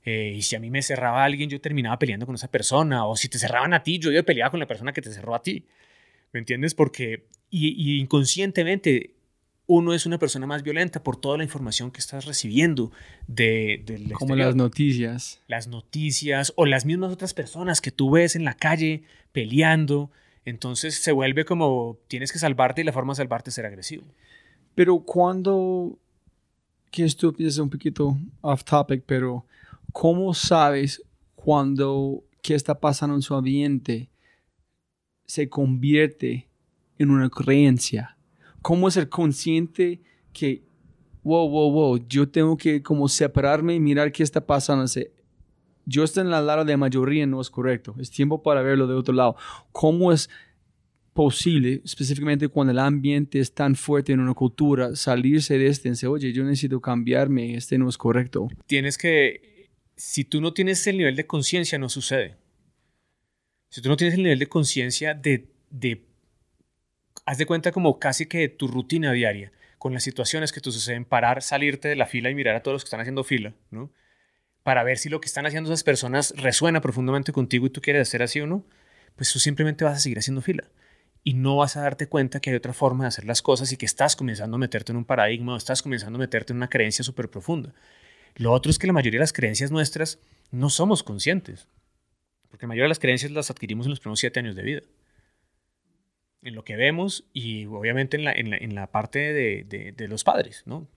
Eh, 0.03 0.33
y 0.35 0.41
si 0.41 0.57
a 0.57 0.59
mí 0.59 0.69
me 0.69 0.81
cerraba 0.81 1.23
alguien, 1.23 1.49
yo 1.49 1.61
terminaba 1.61 1.97
peleando 1.97 2.25
con 2.25 2.35
esa 2.35 2.51
persona. 2.51 3.05
O 3.05 3.15
si 3.15 3.29
te 3.29 3.39
cerraban 3.39 3.73
a 3.73 3.81
ti, 3.81 3.97
yo 3.97 4.11
iba 4.11 4.23
peleaba 4.23 4.51
con 4.51 4.59
la 4.59 4.67
persona 4.67 4.91
que 4.91 5.01
te 5.01 5.09
cerró 5.09 5.35
a 5.35 5.41
ti. 5.41 5.65
¿Me 6.33 6.41
entiendes? 6.41 6.75
Porque, 6.75 7.27
y, 7.49 7.69
y 7.81 8.01
inconscientemente, 8.01 9.13
uno 9.65 9.93
es 9.93 10.05
una 10.05 10.19
persona 10.19 10.45
más 10.45 10.63
violenta 10.63 11.01
por 11.01 11.15
toda 11.15 11.37
la 11.37 11.45
información 11.45 11.91
que 11.91 12.01
estás 12.01 12.25
recibiendo 12.25 12.91
de, 13.27 13.81
del 13.85 14.11
Como 14.11 14.35
las 14.35 14.53
noticias. 14.53 15.39
Las 15.47 15.67
noticias 15.67 16.51
o 16.57 16.65
las 16.65 16.85
mismas 16.85 17.13
otras 17.13 17.33
personas 17.33 17.79
que 17.79 17.91
tú 17.91 18.11
ves 18.11 18.35
en 18.35 18.43
la 18.43 18.55
calle 18.55 19.03
peleando. 19.31 20.11
Entonces 20.45 20.95
se 21.01 21.11
vuelve 21.11 21.45
como 21.45 21.97
tienes 22.07 22.31
que 22.31 22.39
salvarte 22.39 22.81
y 22.81 22.83
la 22.83 22.91
forma 22.91 23.13
de 23.13 23.17
salvarte 23.17 23.49
es 23.49 23.55
ser 23.55 23.65
agresivo. 23.65 24.03
Pero 24.75 24.99
cuando, 24.99 25.97
que 26.91 27.05
esto 27.05 27.33
es 27.37 27.57
un 27.57 27.69
poquito 27.69 28.17
off 28.41 28.63
topic, 28.63 29.03
pero 29.05 29.45
¿cómo 29.91 30.33
sabes 30.33 31.01
cuando 31.35 32.23
qué 32.41 32.55
está 32.55 32.79
pasando 32.79 33.15
en 33.15 33.21
su 33.21 33.33
ambiente 33.35 34.09
se 35.25 35.47
convierte 35.47 36.47
en 36.97 37.09
una 37.11 37.29
creencia? 37.29 38.17
¿Cómo 38.61 38.89
ser 38.91 39.09
consciente 39.09 40.01
que, 40.31 40.63
wow, 41.23 41.47
wow, 41.47 41.71
wow, 41.71 42.07
yo 42.07 42.27
tengo 42.27 42.57
que 42.57 42.81
como 42.81 43.07
separarme 43.07 43.75
y 43.75 43.79
mirar 43.79 44.11
qué 44.11 44.23
está 44.23 44.45
pasando? 44.45 44.85
Yo 45.85 46.03
estoy 46.03 46.21
en 46.21 46.29
la 46.29 46.41
lado 46.41 46.65
de 46.65 46.77
mayoría, 46.77 47.25
no 47.25 47.41
es 47.41 47.49
correcto. 47.49 47.95
Es 47.99 48.09
tiempo 48.09 48.41
para 48.41 48.61
verlo 48.61 48.87
de 48.87 48.93
otro 48.93 49.13
lado. 49.13 49.35
¿Cómo 49.71 50.11
es 50.11 50.29
posible, 51.13 51.81
específicamente 51.85 52.47
cuando 52.47 52.71
el 52.71 52.79
ambiente 52.79 53.39
es 53.39 53.53
tan 53.53 53.75
fuerte 53.75 54.11
en 54.11 54.19
una 54.19 54.33
cultura, 54.33 54.95
salirse 54.95 55.57
de 55.57 55.67
este 55.67 55.87
y 55.87 55.91
decir, 55.91 56.09
oye, 56.09 56.33
yo 56.33 56.43
necesito 56.43 56.81
cambiarme, 56.81 57.55
este 57.55 57.77
no 57.77 57.87
es 57.87 57.97
correcto? 57.97 58.47
Tienes 58.65 58.97
que, 58.97 59.69
si 59.95 60.23
tú 60.23 60.41
no 60.41 60.53
tienes 60.53 60.85
el 60.87 60.97
nivel 60.97 61.15
de 61.15 61.27
conciencia, 61.27 61.77
no 61.77 61.89
sucede. 61.89 62.37
Si 63.69 63.81
tú 63.81 63.89
no 63.89 63.97
tienes 63.97 64.15
el 64.15 64.23
nivel 64.23 64.39
de 64.39 64.47
conciencia 64.47 65.13
de, 65.13 65.49
de 65.69 66.05
haz 67.25 67.37
de 67.37 67.45
cuenta 67.45 67.71
como 67.71 67.99
casi 67.99 68.25
que 68.25 68.49
tu 68.49 68.67
rutina 68.67 69.11
diaria, 69.11 69.51
con 69.77 69.93
las 69.93 70.03
situaciones 70.03 70.51
que 70.51 70.61
te 70.61 70.71
suceden, 70.71 71.05
parar, 71.05 71.41
salirte 71.41 71.89
de 71.89 71.95
la 71.95 72.05
fila 72.05 72.29
y 72.29 72.35
mirar 72.35 72.55
a 72.55 72.63
todos 72.63 72.75
los 72.75 72.83
que 72.83 72.87
están 72.87 73.01
haciendo 73.01 73.23
fila, 73.23 73.53
¿no? 73.69 73.91
Para 74.63 74.83
ver 74.83 74.97
si 74.97 75.09
lo 75.09 75.19
que 75.21 75.27
están 75.27 75.45
haciendo 75.45 75.69
esas 75.69 75.83
personas 75.83 76.33
resuena 76.37 76.81
profundamente 76.81 77.31
contigo 77.33 77.67
y 77.67 77.69
tú 77.69 77.81
quieres 77.81 78.07
hacer 78.07 78.23
así 78.23 78.39
o 78.39 78.47
no, 78.47 78.65
pues 79.15 79.31
tú 79.31 79.39
simplemente 79.39 79.83
vas 79.83 79.97
a 79.97 79.99
seguir 79.99 80.17
haciendo 80.17 80.41
fila. 80.41 80.63
Y 81.23 81.35
no 81.35 81.57
vas 81.57 81.77
a 81.77 81.81
darte 81.81 82.07
cuenta 82.07 82.39
que 82.39 82.49
hay 82.49 82.55
otra 82.55 82.73
forma 82.73 83.03
de 83.05 83.09
hacer 83.09 83.25
las 83.25 83.41
cosas 83.41 83.71
y 83.71 83.77
que 83.77 83.85
estás 83.85 84.15
comenzando 84.15 84.55
a 84.55 84.59
meterte 84.59 84.91
en 84.91 84.97
un 84.97 85.05
paradigma 85.05 85.53
o 85.53 85.57
estás 85.57 85.81
comenzando 85.81 86.17
a 86.17 86.19
meterte 86.19 86.53
en 86.53 86.57
una 86.57 86.69
creencia 86.69 87.03
súper 87.03 87.29
profunda. 87.29 87.73
Lo 88.35 88.51
otro 88.51 88.69
es 88.69 88.79
que 88.79 88.87
la 88.87 88.93
mayoría 88.93 89.19
de 89.19 89.23
las 89.23 89.33
creencias 89.33 89.71
nuestras 89.71 90.19
no 90.51 90.69
somos 90.69 91.03
conscientes, 91.03 91.67
porque 92.49 92.65
la 92.65 92.69
mayoría 92.69 92.85
de 92.85 92.89
las 92.89 92.99
creencias 92.99 93.31
las 93.31 93.51
adquirimos 93.51 93.85
en 93.85 93.91
los 93.91 93.99
primeros 93.99 94.19
siete 94.19 94.39
años 94.39 94.55
de 94.55 94.63
vida 94.63 94.81
en 96.43 96.55
lo 96.55 96.63
que 96.63 96.75
vemos 96.75 97.25
y 97.33 97.65
obviamente 97.65 98.17
en 98.17 98.25
la, 98.25 98.33
en 98.33 98.75
la, 98.75 98.87
parte 98.87 99.33
de, 99.33 99.93
de, 99.95 100.07
los 100.07 100.23
padres, 100.23 100.63
¿no? 100.65 100.87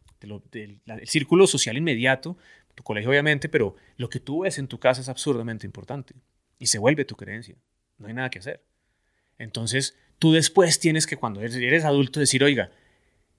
del 0.51 0.81
círculo 1.05 1.47
social 1.47 1.77
inmediato, 1.77 2.37
tu 2.77 2.85
colegio 2.85 3.11
obviamente, 3.11 3.49
pero 3.49 3.75
lo 3.97 4.09
que 4.09 4.21
tú 4.21 4.43
ves 4.43 4.59
en 4.59 4.69
tu 4.69 4.79
casa 4.79 5.01
es 5.01 5.09
absurdamente 5.09 5.67
importante 5.67 6.15
y 6.59 6.67
se 6.67 6.79
vuelve 6.79 7.05
tu 7.05 7.17
creencia. 7.17 7.57
No 7.99 8.07
hay 8.07 8.15
nada 8.15 8.31
que 8.31 8.39
hacer. 8.39 8.63
Entonces, 9.39 9.97
tú 10.19 10.33
después 10.33 10.79
tienes 10.79 11.07
que 11.07 11.17
cuando 11.17 11.41
eres, 11.41 11.57
eres 11.57 11.85
adulto 11.85 12.21
decir, 12.21 12.45
oiga, 12.45 12.71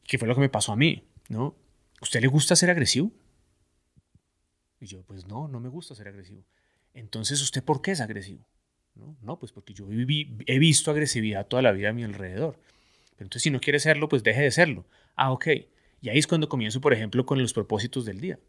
¿qué 0.03 0.17
fue 0.17 0.27
lo 0.27 0.35
que 0.35 0.41
me 0.41 0.49
pasó 0.49 0.73
a 0.73 0.75
mí? 0.75 1.07
¿No? 1.29 1.55
¿Usted 2.01 2.19
le 2.19 2.27
gusta 2.27 2.55
ser 2.55 2.69
agresivo? 2.69 3.11
Y 4.79 4.87
yo, 4.87 5.03
pues 5.03 5.25
no, 5.27 5.47
no 5.47 5.59
me 5.59 5.69
gusta 5.69 5.95
ser 5.95 6.07
agresivo. 6.07 6.43
Entonces, 6.93 7.41
¿usted 7.41 7.63
por 7.63 7.81
qué 7.81 7.91
es 7.91 8.01
agresivo? 8.01 8.45
¿no? 9.21 9.37
pues 9.37 9.51
porque 9.51 9.73
yo 9.73 9.87
he 9.89 10.59
visto 10.59 10.89
agresividad 10.89 11.45
toda 11.47 11.61
la 11.61 11.71
vida 11.71 11.89
a 11.89 11.93
mi 11.93 12.03
alrededor. 12.03 12.59
Pero 13.15 13.25
entonces 13.25 13.43
si 13.43 13.51
no 13.51 13.59
quiere 13.59 13.79
serlo, 13.79 14.09
pues 14.09 14.23
deje 14.23 14.41
de 14.41 14.51
serlo. 14.51 14.85
Ah, 15.15 15.31
ok. 15.31 15.47
Y 16.01 16.09
ahí 16.09 16.17
es 16.17 16.27
cuando 16.27 16.49
comienzo, 16.49 16.81
por 16.81 16.93
ejemplo, 16.93 17.25
con 17.25 17.41
los 17.41 17.53
propósitos 17.53 18.05
del 18.05 18.19
día. 18.19 18.39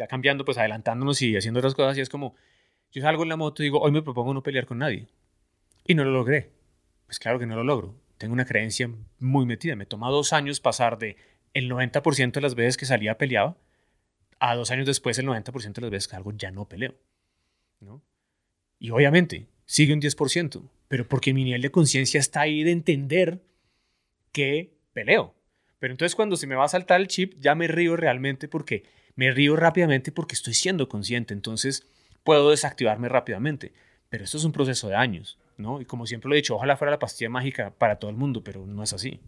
Ya 0.00 0.06
cambiando, 0.06 0.46
pues 0.46 0.56
adelantándonos 0.56 1.20
y 1.20 1.36
haciendo 1.36 1.60
otras 1.60 1.74
cosas. 1.74 1.98
Y 1.98 2.00
es 2.00 2.08
como, 2.08 2.34
yo 2.90 3.02
salgo 3.02 3.22
en 3.22 3.28
la 3.28 3.36
moto 3.36 3.62
y 3.62 3.66
digo, 3.66 3.80
hoy 3.80 3.92
me 3.92 4.00
propongo 4.00 4.32
no 4.32 4.42
pelear 4.42 4.64
con 4.64 4.78
nadie. 4.78 5.08
Y 5.84 5.94
no 5.94 6.04
lo 6.04 6.10
logré. 6.10 6.52
Pues 7.04 7.18
claro 7.18 7.38
que 7.38 7.44
no 7.44 7.54
lo 7.54 7.64
logro. 7.64 7.94
Tengo 8.16 8.32
una 8.32 8.46
creencia 8.46 8.90
muy 9.18 9.44
metida. 9.44 9.76
Me 9.76 9.84
toma 9.84 10.08
dos 10.08 10.32
años 10.32 10.58
pasar 10.58 10.96
de 10.96 11.18
el 11.52 11.70
90% 11.70 12.32
de 12.32 12.40
las 12.40 12.54
veces 12.54 12.78
que 12.78 12.86
salía 12.86 13.18
peleaba 13.18 13.58
a 14.38 14.54
dos 14.54 14.70
años 14.70 14.86
después 14.86 15.18
el 15.18 15.26
90% 15.26 15.74
de 15.74 15.80
las 15.82 15.90
veces 15.90 16.08
que 16.08 16.16
ya 16.38 16.50
no 16.50 16.66
peleo. 16.66 16.94
¿no? 17.80 18.02
Y 18.78 18.88
obviamente 18.88 19.48
sigue 19.66 19.92
un 19.92 20.00
10%, 20.00 20.66
pero 20.88 21.06
porque 21.06 21.34
mi 21.34 21.44
nivel 21.44 21.60
de 21.60 21.70
conciencia 21.70 22.18
está 22.18 22.40
ahí 22.40 22.62
de 22.62 22.70
entender 22.70 23.42
que 24.32 24.78
peleo. 24.94 25.34
Pero 25.78 25.92
entonces 25.92 26.16
cuando 26.16 26.36
se 26.36 26.46
me 26.46 26.54
va 26.54 26.64
a 26.64 26.68
saltar 26.68 27.02
el 27.02 27.08
chip, 27.08 27.34
ya 27.38 27.54
me 27.54 27.68
río 27.68 27.96
realmente 27.96 28.48
porque 28.48 28.84
me 29.16 29.30
río 29.30 29.56
rápidamente 29.56 30.12
porque 30.12 30.34
estoy 30.34 30.54
siendo 30.54 30.88
consciente. 30.88 31.34
Entonces 31.34 31.86
puedo 32.24 32.50
desactivarme 32.50 33.08
rápidamente. 33.08 33.72
Pero 34.08 34.24
esto 34.24 34.36
es 34.36 34.44
un 34.44 34.52
proceso 34.52 34.88
de 34.88 34.96
años, 34.96 35.38
¿no? 35.56 35.80
Y 35.80 35.84
como 35.84 36.06
siempre 36.06 36.28
lo 36.28 36.34
he 36.34 36.38
dicho, 36.38 36.56
ojalá 36.56 36.76
fuera 36.76 36.90
la 36.90 36.98
pastilla 36.98 37.30
mágica 37.30 37.72
para 37.78 37.96
todo 37.96 38.10
el 38.10 38.16
mundo, 38.16 38.42
pero 38.42 38.66
no 38.66 38.82
es 38.82 38.92
así. 38.92 39.20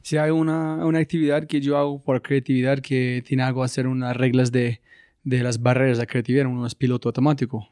Si 0.00 0.16
hay 0.16 0.30
una, 0.30 0.84
una 0.84 0.98
actividad 0.98 1.46
que 1.46 1.60
yo 1.60 1.76
hago 1.76 2.02
por 2.02 2.22
creatividad 2.22 2.80
que 2.80 3.22
tiene 3.26 3.42
algo 3.42 3.62
a 3.62 3.66
hacer 3.66 3.86
unas 3.86 4.16
reglas 4.16 4.50
de, 4.50 4.80
de 5.22 5.42
las 5.42 5.62
barreras 5.62 5.98
de 5.98 6.06
creatividad, 6.06 6.46
uno 6.46 6.66
es 6.66 6.74
piloto 6.74 7.08
automático. 7.08 7.71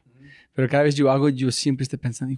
Pero 0.53 0.67
cada 0.67 0.83
vez 0.83 0.95
yo 0.95 1.09
hago, 1.09 1.29
yo 1.29 1.49
siempre 1.49 1.83
estoy 1.83 1.97
pensando, 1.97 2.35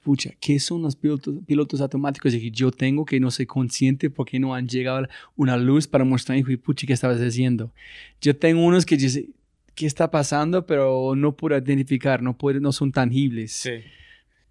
pucha, 0.00 0.30
¿qué 0.40 0.60
son 0.60 0.82
los 0.82 0.94
pilotos, 0.94 1.34
pilotos 1.44 1.80
automáticos 1.80 2.32
y 2.34 2.50
yo 2.52 2.70
tengo 2.70 3.04
que 3.04 3.18
no 3.18 3.32
soy 3.32 3.46
consciente 3.46 4.10
porque 4.10 4.38
no 4.38 4.54
han 4.54 4.68
llegado 4.68 5.08
una 5.34 5.56
luz 5.56 5.88
para 5.88 6.04
mostrar, 6.04 6.40
pucha, 6.62 6.86
¿qué 6.86 6.92
estabas 6.92 7.20
haciendo? 7.20 7.72
Yo 8.20 8.36
tengo 8.36 8.64
unos 8.64 8.86
que 8.86 8.96
dicen, 8.96 9.34
¿qué 9.74 9.86
está 9.86 10.10
pasando? 10.10 10.66
Pero 10.66 11.14
no 11.16 11.36
puedo 11.36 11.58
identificar, 11.58 12.22
no, 12.22 12.36
puedo, 12.38 12.60
no 12.60 12.70
son 12.70 12.92
tangibles. 12.92 13.52
Sí. 13.52 13.80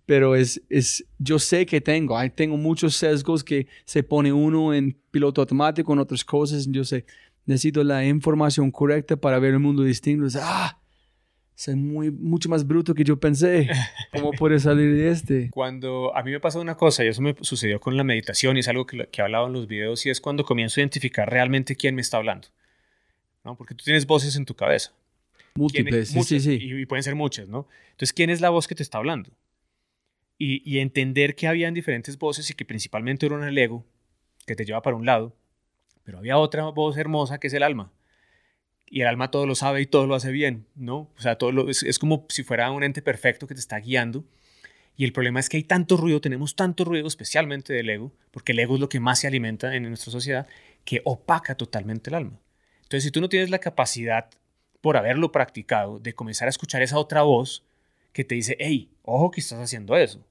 Pero 0.05 0.35
es, 0.35 0.61
es, 0.69 1.05
yo 1.17 1.39
sé 1.39 1.65
que 1.65 1.79
tengo, 1.79 2.17
hay, 2.17 2.29
tengo 2.29 2.57
muchos 2.57 2.95
sesgos 2.95 3.43
que 3.43 3.67
se 3.85 4.03
pone 4.03 4.31
uno 4.33 4.73
en 4.73 4.97
piloto 5.11 5.41
automático, 5.41 5.91
en 5.93 5.99
otras 5.99 6.23
cosas, 6.23 6.67
yo 6.69 6.83
sé, 6.83 7.05
necesito 7.45 7.83
la 7.83 8.05
información 8.05 8.69
correcta 8.71 9.15
para 9.15 9.39
ver 9.39 9.53
el 9.53 9.59
mundo 9.59 9.83
distinto. 9.83 10.27
ah, 10.41 10.79
es 11.65 11.75
muy, 11.75 12.11
mucho 12.11 12.49
más 12.49 12.67
bruto 12.67 12.93
que 12.93 13.03
yo 13.03 13.19
pensé. 13.19 13.67
¿Cómo 14.13 14.31
puede 14.31 14.59
salir 14.59 14.95
de 14.95 15.09
este? 15.09 15.49
Cuando 15.49 16.15
a 16.15 16.21
mí 16.21 16.31
me 16.31 16.39
pasó 16.39 16.61
una 16.61 16.75
cosa, 16.75 17.03
y 17.03 17.07
eso 17.07 17.21
me 17.21 17.35
sucedió 17.41 17.79
con 17.79 17.97
la 17.97 18.03
meditación, 18.03 18.57
y 18.57 18.59
es 18.59 18.67
algo 18.67 18.85
que, 18.85 19.07
que 19.07 19.21
he 19.21 19.23
hablado 19.23 19.47
en 19.47 19.53
los 19.53 19.67
videos, 19.67 20.05
y 20.05 20.11
es 20.11 20.21
cuando 20.21 20.43
comienzo 20.43 20.79
a 20.79 20.81
identificar 20.81 21.29
realmente 21.29 21.75
quién 21.75 21.95
me 21.95 22.01
está 22.01 22.17
hablando. 22.17 22.49
¿no? 23.43 23.55
Porque 23.55 23.73
tú 23.73 23.83
tienes 23.83 24.05
voces 24.05 24.35
en 24.35 24.45
tu 24.45 24.53
cabeza. 24.53 24.93
Múltiples, 25.55 26.09
sí, 26.09 26.21
sí, 26.21 26.39
sí. 26.39 26.59
Y, 26.61 26.85
pueden 26.85 27.01
ser 27.01 27.15
muchas, 27.15 27.47
¿no? 27.47 27.67
Entonces, 27.91 28.13
¿quién 28.13 28.29
es 28.29 28.41
la 28.41 28.51
voz 28.51 28.67
que 28.67 28.75
te 28.75 28.83
está 28.83 28.99
hablando? 28.99 29.31
Y, 30.37 30.61
y 30.69 30.77
entender 30.79 31.35
que 31.35 31.47
habían 31.47 31.73
diferentes 31.73 32.19
voces 32.19 32.47
y 32.51 32.53
que 32.53 32.65
principalmente 32.65 33.25
era 33.25 33.49
el 33.49 33.57
ego, 33.57 33.83
que 34.45 34.55
te 34.55 34.63
lleva 34.63 34.83
para 34.83 34.95
un 34.95 35.07
lado, 35.07 35.35
pero 36.03 36.19
había 36.19 36.37
otra 36.37 36.65
voz 36.65 36.95
hermosa 36.97 37.39
que 37.39 37.47
es 37.47 37.53
el 37.53 37.63
alma 37.63 37.91
y 38.89 39.01
el 39.01 39.07
alma 39.07 39.31
todo 39.31 39.45
lo 39.45 39.55
sabe 39.55 39.81
y 39.81 39.85
todo 39.85 40.07
lo 40.07 40.15
hace 40.15 40.31
bien, 40.31 40.65
¿no? 40.75 41.09
O 41.17 41.21
sea, 41.21 41.37
todo 41.37 41.51
lo, 41.51 41.69
es, 41.69 41.99
como 41.99 42.25
si 42.29 42.43
fuera 42.43 42.71
un 42.71 42.83
ente 42.83 43.01
perfecto 43.01 43.47
que 43.47 43.53
te 43.53 43.59
está 43.59 43.79
guiando. 43.79 44.23
Y 44.95 45.03
el 45.03 45.13
problema 45.13 45.39
es 45.39 45.49
que 45.49 45.57
hay 45.57 45.63
tanto 45.63 45.97
ruido, 45.97 46.21
tenemos 46.21 46.55
tanto 46.55 46.83
ruido, 46.83 47.07
especialmente 47.07 47.73
del 47.73 47.89
ego, 47.89 48.11
porque 48.31 48.53
el 48.53 48.59
ego 48.59 48.75
es 48.75 48.81
lo 48.81 48.89
que 48.89 48.99
más 48.99 49.19
se 49.19 49.27
alimenta 49.27 49.75
en 49.75 49.83
nuestra 49.83 50.11
sociedad, 50.11 50.47
que 50.85 51.01
opaca 51.05 51.55
totalmente 51.55 52.09
el 52.09 52.15
alma. 52.15 52.39
Entonces, 52.77 53.03
si 53.03 53.11
tú 53.11 53.21
no 53.21 53.29
tienes 53.29 53.49
la 53.49 53.59
capacidad, 53.59 54.29
por 54.81 54.97
haberlo 54.97 55.31
practicado, 55.31 55.99
de 55.99 56.13
comenzar 56.13 56.47
a 56.47 56.49
escuchar 56.49 56.81
esa 56.81 56.97
otra 56.97 57.23
voz 57.23 57.63
que 58.13 58.23
te 58.23 58.35
dice, 58.35 58.55
hey, 58.59 58.89
ojo 59.03 59.31
que 59.31 59.41
estás 59.41 59.59
haciendo 59.59 59.95
eso, 59.97 60.25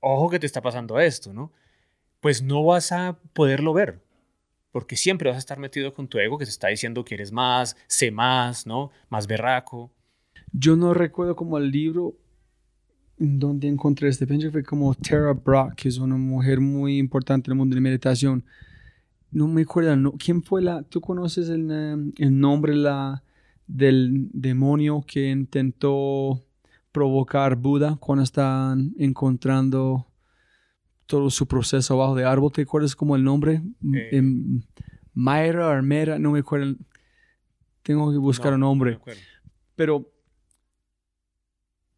ojo 0.00 0.30
que 0.30 0.38
te 0.38 0.46
está 0.46 0.62
pasando 0.62 1.00
esto, 1.00 1.32
¿no? 1.32 1.52
Pues 2.20 2.42
no 2.42 2.64
vas 2.64 2.92
a 2.92 3.18
poderlo 3.32 3.72
ver, 3.72 4.00
porque 4.72 4.96
siempre 4.96 5.28
vas 5.28 5.36
a 5.36 5.40
estar 5.40 5.58
metido 5.58 5.94
con 5.94 6.08
tu 6.08 6.18
ego 6.18 6.38
que 6.38 6.46
te 6.46 6.50
está 6.50 6.68
diciendo 6.68 7.04
que 7.04 7.14
eres 7.14 7.30
más, 7.30 7.76
sé 7.86 8.10
más, 8.10 8.66
¿no? 8.66 8.90
Más 9.10 9.26
berraco. 9.26 9.92
Yo 10.52 10.76
no 10.76 10.94
recuerdo 10.94 11.36
como 11.36 11.58
el 11.58 11.70
libro 11.70 12.16
donde 13.18 13.68
encontré 13.68 14.08
este, 14.08 14.26
pensé 14.26 14.50
fue 14.50 14.64
como 14.64 14.94
Tara 14.94 15.32
Brock, 15.32 15.74
que 15.74 15.88
es 15.88 15.98
una 15.98 16.16
mujer 16.16 16.60
muy 16.60 16.98
importante 16.98 17.48
en 17.48 17.52
el 17.52 17.58
mundo 17.58 17.74
de 17.74 17.80
la 17.80 17.84
meditación. 17.84 18.44
no 19.30 19.46
me 19.46 19.62
acuerdo, 19.62 19.94
no, 19.96 20.12
¿quién 20.12 20.42
fue 20.42 20.62
la, 20.62 20.82
tú 20.82 21.00
conoces 21.00 21.48
el, 21.48 21.70
um, 21.70 22.12
el 22.18 22.38
nombre 22.38 22.74
la, 22.74 23.22
del 23.66 24.28
demonio 24.32 25.04
que 25.06 25.30
intentó 25.30 26.42
provocar 26.92 27.56
Buda 27.56 27.96
cuando 28.00 28.24
están 28.24 28.94
encontrando 28.98 30.06
todo 31.06 31.30
su 31.30 31.46
proceso 31.46 31.94
abajo 31.94 32.14
de 32.14 32.24
árbol? 32.24 32.52
¿Te 32.52 32.62
acuerdas 32.62 32.96
como 32.96 33.16
el 33.16 33.24
nombre? 33.24 33.62
Eh. 33.94 34.08
Em, 34.12 34.62
Mayra, 35.14 35.70
Armera, 35.70 36.18
no 36.18 36.32
me 36.32 36.40
acuerdo. 36.40 36.74
Tengo 37.82 38.10
que 38.12 38.18
buscar 38.18 38.52
No, 38.52 38.54
un 38.54 38.60
no 38.60 38.66
nombre 38.66 38.98
pero 39.74 40.12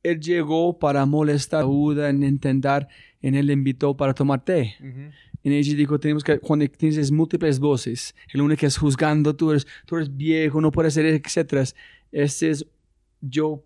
él 0.03 0.21
llegó 0.21 0.79
para 0.79 1.05
molestar 1.07 1.63
a 1.63 1.65
Buda 1.65 2.09
en 2.09 2.23
intentar, 2.23 2.89
en 3.21 3.35
él 3.35 3.47
le 3.47 3.53
invitó 3.53 3.97
para 3.97 4.15
tomar 4.15 4.45
té. 4.45 4.77
En 4.81 5.53
ella 5.53 5.75
dijo, 5.75 5.99
tenemos 5.99 6.25
que, 6.25 6.39
cuando 6.39 6.67
tienes 6.69 7.11
múltiples 7.11 7.59
voces, 7.59 8.15
el 8.33 8.41
uno 8.41 8.57
que 8.57 8.67
es 8.67 8.79
juzgando, 8.79 9.35
tú 9.37 9.51
eres, 9.51 9.67
tú 9.85 9.97
eres 9.97 10.15
viejo, 10.15 10.61
no 10.61 10.71
puedes 10.71 10.95
ser, 10.95 11.07
etcétera. 11.07 11.65
Este 12.13 12.51
es, 12.51 12.67
yo 13.21 13.63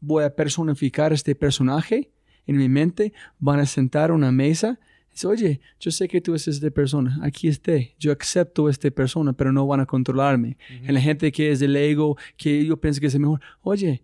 voy 0.00 0.24
a 0.24 0.34
personificar 0.34 1.12
este 1.12 1.34
personaje 1.34 2.10
en 2.46 2.56
mi 2.56 2.68
mente, 2.68 3.12
van 3.38 3.60
a 3.60 3.66
sentar 3.66 4.10
a 4.10 4.14
una 4.14 4.32
mesa. 4.32 4.78
Dice, 5.10 5.26
oye, 5.26 5.60
yo 5.78 5.90
sé 5.90 6.08
que 6.08 6.20
tú 6.20 6.32
eres 6.32 6.48
esta 6.48 6.70
persona, 6.70 7.18
aquí 7.22 7.46
esté, 7.46 7.94
yo 7.98 8.12
acepto 8.12 8.66
a 8.66 8.70
esta 8.70 8.90
persona, 8.90 9.34
pero 9.34 9.52
no 9.52 9.66
van 9.66 9.80
a 9.80 9.86
controlarme. 9.86 10.56
En 10.70 10.94
la 10.94 11.00
gente 11.00 11.30
que 11.30 11.50
es 11.50 11.60
del 11.60 11.76
ego, 11.76 12.16
que 12.36 12.64
yo 12.64 12.78
pienso 12.78 13.00
que 13.00 13.08
es 13.08 13.14
el 13.14 13.20
mejor, 13.20 13.40
oye, 13.60 14.02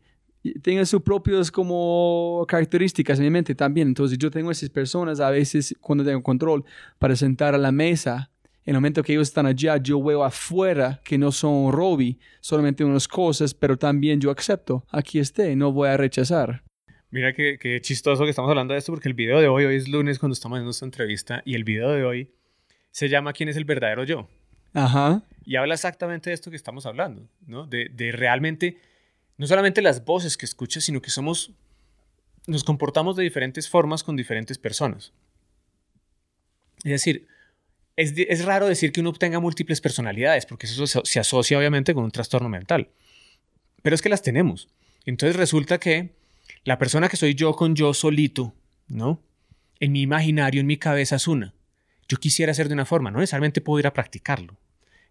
tenga 0.62 0.84
sus 0.84 1.02
propias 1.02 1.50
como 1.50 2.44
características 2.46 3.18
en 3.18 3.24
mi 3.24 3.30
mente 3.30 3.54
también. 3.54 3.88
Entonces 3.88 4.18
yo 4.18 4.30
tengo 4.30 4.50
esas 4.50 4.70
personas 4.70 5.20
a 5.20 5.30
veces 5.30 5.74
cuando 5.80 6.04
tengo 6.04 6.22
control 6.22 6.64
para 6.98 7.16
sentar 7.16 7.54
a 7.54 7.58
la 7.58 7.72
mesa. 7.72 8.30
En 8.64 8.74
el 8.74 8.80
momento 8.80 9.02
que 9.02 9.12
ellos 9.12 9.28
están 9.28 9.46
allá, 9.46 9.78
yo 9.78 10.02
veo 10.02 10.22
afuera 10.22 11.00
que 11.02 11.16
no 11.16 11.32
son 11.32 11.72
Robbie, 11.72 12.18
solamente 12.40 12.84
unas 12.84 13.08
cosas, 13.08 13.54
pero 13.54 13.78
también 13.78 14.20
yo 14.20 14.30
acepto, 14.30 14.84
aquí 14.90 15.18
esté, 15.18 15.56
no 15.56 15.72
voy 15.72 15.88
a 15.88 15.96
rechazar. 15.96 16.62
Mira 17.10 17.32
qué, 17.32 17.78
chistoso 17.80 18.24
que 18.24 18.30
estamos 18.30 18.50
hablando 18.50 18.74
de 18.74 18.78
esto 18.78 18.92
porque 18.92 19.08
el 19.08 19.14
video 19.14 19.40
de 19.40 19.48
hoy, 19.48 19.64
hoy 19.64 19.76
es 19.76 19.88
lunes 19.88 20.18
cuando 20.18 20.34
estamos 20.34 20.56
haciendo 20.56 20.72
esta 20.72 20.84
entrevista 20.84 21.42
y 21.46 21.54
el 21.54 21.64
video 21.64 21.90
de 21.90 22.04
hoy 22.04 22.30
se 22.90 23.08
llama 23.08 23.32
¿Quién 23.32 23.48
es 23.48 23.56
el 23.56 23.64
verdadero 23.64 24.04
yo? 24.04 24.28
Ajá. 24.74 25.22
Y 25.44 25.56
habla 25.56 25.74
exactamente 25.74 26.28
de 26.28 26.34
esto 26.34 26.50
que 26.50 26.56
estamos 26.56 26.84
hablando, 26.84 27.26
¿no? 27.46 27.66
De, 27.66 27.88
de 27.88 28.12
realmente, 28.12 28.76
no 29.38 29.46
solamente 29.46 29.80
las 29.80 30.04
voces 30.04 30.36
que 30.36 30.44
escuchas, 30.44 30.84
sino 30.84 31.00
que 31.00 31.08
somos, 31.08 31.52
nos 32.46 32.62
comportamos 32.62 33.16
de 33.16 33.22
diferentes 33.22 33.70
formas 33.70 34.04
con 34.04 34.14
diferentes 34.14 34.58
personas. 34.58 35.14
Es 36.84 36.92
decir, 36.92 37.26
es, 37.96 38.12
es 38.16 38.44
raro 38.44 38.68
decir 38.68 38.92
que 38.92 39.00
uno 39.00 39.14
tenga 39.14 39.40
múltiples 39.40 39.80
personalidades, 39.80 40.44
porque 40.44 40.66
eso 40.66 40.86
se, 40.86 41.00
se 41.04 41.18
asocia 41.18 41.58
obviamente 41.58 41.94
con 41.94 42.04
un 42.04 42.10
trastorno 42.10 42.50
mental. 42.50 42.90
Pero 43.80 43.94
es 43.94 44.02
que 44.02 44.10
las 44.10 44.20
tenemos. 44.20 44.68
Entonces 45.06 45.36
resulta 45.36 45.78
que 45.78 46.18
la 46.64 46.78
persona 46.78 47.08
que 47.08 47.16
soy 47.16 47.34
yo 47.34 47.54
con 47.54 47.74
yo 47.74 47.94
solito, 47.94 48.54
¿no? 48.88 49.22
En 49.80 49.92
mi 49.92 50.02
imaginario, 50.02 50.60
en 50.60 50.66
mi 50.66 50.76
cabeza 50.76 51.16
es 51.16 51.28
una. 51.28 51.54
Yo 52.08 52.18
quisiera 52.18 52.54
ser 52.54 52.68
de 52.68 52.74
una 52.74 52.84
forma, 52.84 53.10
no 53.10 53.18
necesariamente 53.18 53.60
puedo 53.60 53.80
ir 53.80 53.86
a 53.86 53.92
practicarlo. 53.92 54.56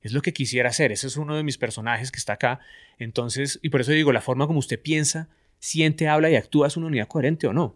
Es 0.01 0.13
lo 0.13 0.21
que 0.21 0.33
quisiera 0.33 0.69
hacer. 0.69 0.91
Ese 0.91 1.07
es 1.07 1.17
uno 1.17 1.35
de 1.35 1.43
mis 1.43 1.57
personajes 1.57 2.11
que 2.11 2.19
está 2.19 2.33
acá. 2.33 2.59
Entonces, 2.97 3.59
y 3.61 3.69
por 3.69 3.81
eso 3.81 3.91
digo, 3.91 4.11
la 4.11 4.21
forma 4.21 4.47
como 4.47 4.59
usted 4.59 4.81
piensa, 4.81 5.29
siente, 5.59 6.07
habla 6.07 6.29
y 6.29 6.35
actúa 6.35 6.67
es 6.67 6.77
una 6.77 6.87
unidad 6.87 7.07
coherente 7.07 7.47
o 7.47 7.53
no. 7.53 7.75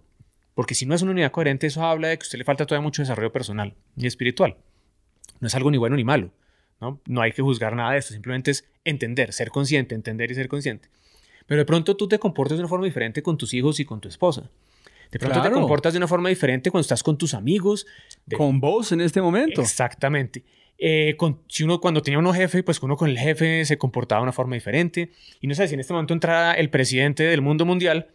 Porque 0.53 0.75
si 0.75 0.85
no 0.85 0.95
es 0.95 1.01
una 1.01 1.11
unidad 1.11 1.31
coherente, 1.31 1.67
eso 1.67 1.83
habla 1.83 2.09
de 2.09 2.17
que 2.17 2.23
a 2.23 2.25
usted 2.25 2.37
le 2.37 2.45
falta 2.45 2.65
todavía 2.65 2.83
mucho 2.83 3.01
desarrollo 3.01 3.31
personal 3.31 3.75
y 3.95 4.07
espiritual. 4.07 4.57
No 5.39 5.47
es 5.47 5.55
algo 5.55 5.71
ni 5.71 5.77
bueno 5.77 5.95
ni 5.95 6.03
malo. 6.03 6.31
¿no? 6.81 6.99
no 7.05 7.21
hay 7.21 7.31
que 7.31 7.41
juzgar 7.41 7.75
nada 7.75 7.93
de 7.93 7.99
esto. 7.99 8.13
Simplemente 8.13 8.51
es 8.51 8.65
entender, 8.83 9.31
ser 9.33 9.49
consciente, 9.49 9.95
entender 9.95 10.31
y 10.31 10.35
ser 10.35 10.47
consciente. 10.47 10.89
Pero 11.51 11.59
de 11.63 11.65
pronto 11.65 11.97
tú 11.97 12.07
te 12.07 12.17
comportas 12.17 12.57
de 12.57 12.61
una 12.61 12.69
forma 12.69 12.85
diferente 12.85 13.21
con 13.21 13.37
tus 13.37 13.53
hijos 13.53 13.81
y 13.81 13.83
con 13.83 13.99
tu 13.99 14.07
esposa. 14.07 14.49
De 15.11 15.19
pronto 15.19 15.41
te 15.41 15.49
Claro. 15.49 15.55
comportas 15.59 15.91
de 15.91 15.97
una 15.97 16.07
forma 16.07 16.29
diferente 16.29 16.71
cuando 16.71 16.83
estás 16.83 17.03
con 17.03 17.17
tus 17.17 17.33
amigos. 17.33 17.85
de- 18.25 18.37
Con 18.37 18.61
vos 18.61 18.93
en 18.93 19.01
este 19.01 19.21
momento. 19.21 19.59
Exactamente. 19.59 20.45
Eh, 20.77 21.15
con- 21.17 21.41
si 21.49 21.63
uno 21.65 21.81
cuando 21.81 22.01
tenía 22.01 22.19
uno 22.19 22.31
jefe, 22.33 22.63
pues 22.63 22.81
uno 22.81 22.95
con 22.95 23.09
el 23.09 23.17
jefe 23.19 23.65
se 23.65 23.77
comportaba 23.77 24.21
de 24.21 24.23
una 24.23 24.31
forma 24.31 24.55
diferente. 24.55 25.11
Y 25.41 25.47
no 25.47 25.53
sé, 25.53 25.67
si 25.67 25.73
en 25.73 25.81
este 25.81 25.91
momento 25.91 26.13
entrara 26.13 26.53
el 26.53 26.69
presidente 26.69 27.23
del 27.23 27.41
mundo 27.41 27.65
mundial, 27.65 28.07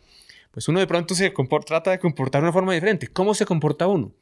pues 0.50 0.66
uno 0.68 0.80
de 0.80 0.86
pronto 0.86 1.14
se 1.14 1.30
trata 1.66 1.90
de 1.90 1.98
comportar 1.98 2.40
de 2.40 2.46
una 2.46 2.54
forma 2.54 2.72
diferente. 2.72 3.06
¿Cómo 3.08 3.34
se 3.34 3.44
comporta 3.44 3.86
uno? 3.86 4.12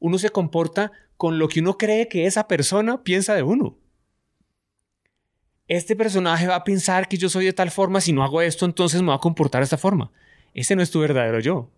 Uno 0.00 0.18
se 0.18 0.28
comporta 0.28 0.92
con 1.16 1.38
lo 1.38 1.48
que 1.48 1.60
uno 1.60 1.78
cree 1.78 2.08
que 2.08 2.26
esa 2.26 2.46
persona 2.46 3.02
piensa 3.04 3.34
de 3.34 3.42
uno. 3.42 3.78
Este 5.70 5.94
personaje 5.94 6.48
va 6.48 6.56
a 6.56 6.64
pensar 6.64 7.06
que 7.06 7.16
yo 7.16 7.28
soy 7.28 7.44
de 7.44 7.52
tal 7.52 7.70
forma, 7.70 8.00
si 8.00 8.12
no 8.12 8.24
hago 8.24 8.42
esto, 8.42 8.64
entonces 8.64 9.02
me 9.02 9.10
va 9.10 9.14
a 9.14 9.20
comportar 9.20 9.60
de 9.60 9.66
esta 9.66 9.78
forma. 9.78 10.10
Ese 10.52 10.74
no 10.74 10.82
es 10.82 10.90
tu 10.90 10.98
verdadero 10.98 11.38
yo. 11.38 11.70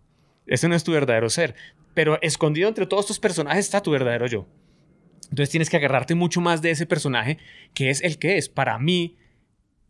Ese 0.47 0.67
no 0.67 0.73
es 0.73 0.83
tu 0.83 0.93
verdadero 0.93 1.29
ser. 1.29 1.53
Pero 1.93 2.19
escondido 2.23 2.67
entre 2.67 2.87
todos 2.87 3.03
estos 3.03 3.19
personajes 3.19 3.65
está 3.65 3.83
tu 3.83 3.91
verdadero 3.91 4.25
yo. 4.25 4.47
Entonces 5.25 5.51
tienes 5.51 5.69
que 5.69 5.77
agarrarte 5.77 6.15
mucho 6.15 6.41
más 6.41 6.63
de 6.63 6.71
ese 6.71 6.87
personaje 6.87 7.37
que 7.75 7.91
es 7.91 8.01
el 8.01 8.17
que 8.17 8.37
es. 8.37 8.49
Para 8.49 8.79
mí, 8.79 9.15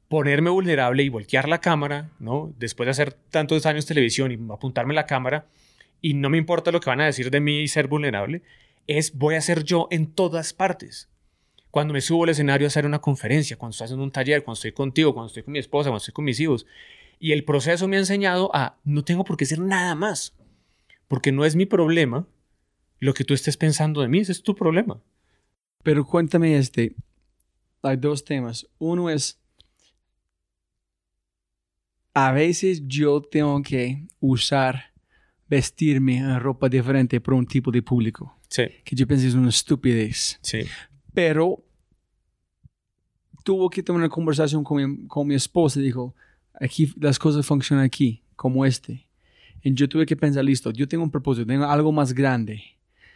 ponerme 0.10 0.50
vulnerable 0.50 1.02
y 1.04 1.08
voltear 1.08 1.48
la 1.48 1.62
cámara, 1.62 2.10
¿no? 2.20 2.54
Después 2.60 2.88
de 2.88 2.92
hacer 2.92 3.13
tantos 3.13 3.66
años 3.66 3.86
televisión 3.86 4.34
y 4.34 4.54
apuntarme 4.54 4.94
la 4.94 5.06
cámara 5.06 5.48
y 6.02 6.13
no 6.16 6.30
me 6.30 6.38
importa 6.38 6.74
lo 6.74 6.82
que 6.82 6.89
van 6.89 7.00
a 7.00 7.06
decir 7.06 7.32
de 7.32 7.39
mí 7.39 7.62
y 7.62 7.70
ser 7.70 7.88
vulnerable, 7.88 8.42
es 8.86 9.18
voy 9.18 9.36
a 9.36 9.42
ser 9.42 9.63
yo 9.63 9.88
en 9.92 10.08
todas 10.08 10.52
partes. 10.52 11.08
Cuando 11.74 11.92
me 11.92 12.02
subo 12.02 12.24
al 12.26 12.30
escenario 12.30 12.68
a 12.68 12.70
hacer 12.70 12.86
una 12.86 13.00
conferencia, 13.00 13.58
cuando 13.58 13.72
estoy 13.72 13.86
haciendo 13.86 14.04
un 14.04 14.12
taller, 14.12 14.44
cuando 14.44 14.54
estoy 14.58 14.74
contigo, 14.74 15.12
cuando 15.12 15.30
estoy 15.30 15.42
con 15.42 15.54
mi 15.54 15.58
esposa, 15.58 15.90
cuando 15.90 15.98
estoy 15.98 16.14
con 16.14 16.24
mis 16.24 16.40
hijos. 16.40 16.68
Y 17.18 17.32
el 17.32 17.44
proceso 17.46 17.88
me 17.88 17.96
ha 17.96 18.00
enseñado 18.00 18.52
a 18.54 18.78
no 18.84 19.04
tengo 19.04 19.24
por 19.24 19.38
qué 19.38 19.46
ser 19.48 19.58
nada 19.58 19.96
más. 19.96 20.36
Porque 21.08 21.32
no 21.32 21.46
es 21.46 21.56
mi 21.56 21.66
problema 21.66 22.28
lo 23.00 23.16
que 23.16 23.24
tú 23.24 23.34
estés 23.34 23.58
pensando 23.58 24.02
de 24.02 24.08
mí, 24.08 24.20
ese 24.20 24.34
es 24.34 24.44
tu 24.44 24.54
problema. 24.54 25.02
Pero 25.82 26.06
cuéntame 26.06 26.60
este. 26.60 26.96
Hay 27.82 27.98
dos 27.98 28.24
temas. 28.24 28.68
Uno 28.78 29.10
es, 29.10 29.42
a 32.14 32.34
veces 32.34 32.84
yo 32.86 33.20
tengo 33.20 33.64
que 33.64 34.06
usar, 34.20 34.94
vestirme 35.48 36.18
en 36.18 36.40
ropa 36.40 36.70
diferente 36.70 37.20
para 37.20 37.36
un 37.36 37.48
tipo 37.48 37.72
de 37.72 37.82
público, 37.82 38.40
Sí, 38.48 38.68
que 38.86 38.96
yo 38.96 39.08
pienso 39.08 39.26
es 39.28 39.34
una 39.34 39.50
estupidez. 39.50 40.38
sí. 40.44 40.60
Pero 41.16 41.62
tuvo 43.43 43.69
que 43.69 43.84
tener 43.84 43.99
una 43.99 44.10
conversación 44.10 44.63
con 44.63 44.77
mi, 44.77 45.08
con 45.08 45.27
mi 45.27 45.36
esposa 45.36 45.79
y 45.79 45.84
dijo, 45.84 46.15
aquí 46.60 46.91
las 46.99 47.19
cosas 47.19 47.45
funcionan 47.45 47.86
aquí, 47.86 48.23
como 48.36 48.65
este. 48.65 49.08
Y 49.62 49.73
yo 49.73 49.88
tuve 49.88 50.06
que 50.06 50.15
pensar, 50.15 50.43
listo, 50.43 50.71
yo 50.71 50.88
tengo 50.88 51.03
un 51.03 51.12
propósito, 51.12 51.45
tengo 51.45 51.65
algo 51.65 51.91
más 51.91 52.13
grande. 52.13 52.62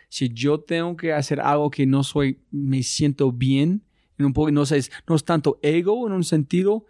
Si 0.09 0.29
yo 0.29 0.59
tengo 0.59 0.95
que 0.95 1.11
hacer 1.11 1.39
algo 1.41 1.69
que 1.69 1.85
no 1.85 2.03
soy, 2.03 2.39
me 2.51 2.83
siento 2.83 3.31
bien, 3.31 3.81
en 4.17 4.25
un 4.25 4.33
poco, 4.33 4.51
no, 4.51 4.65
sé, 4.65 4.81
no 5.07 5.15
es 5.15 5.23
tanto 5.23 5.59
ego 5.61 6.07
en 6.07 6.13
un 6.13 6.23
sentido, 6.23 6.85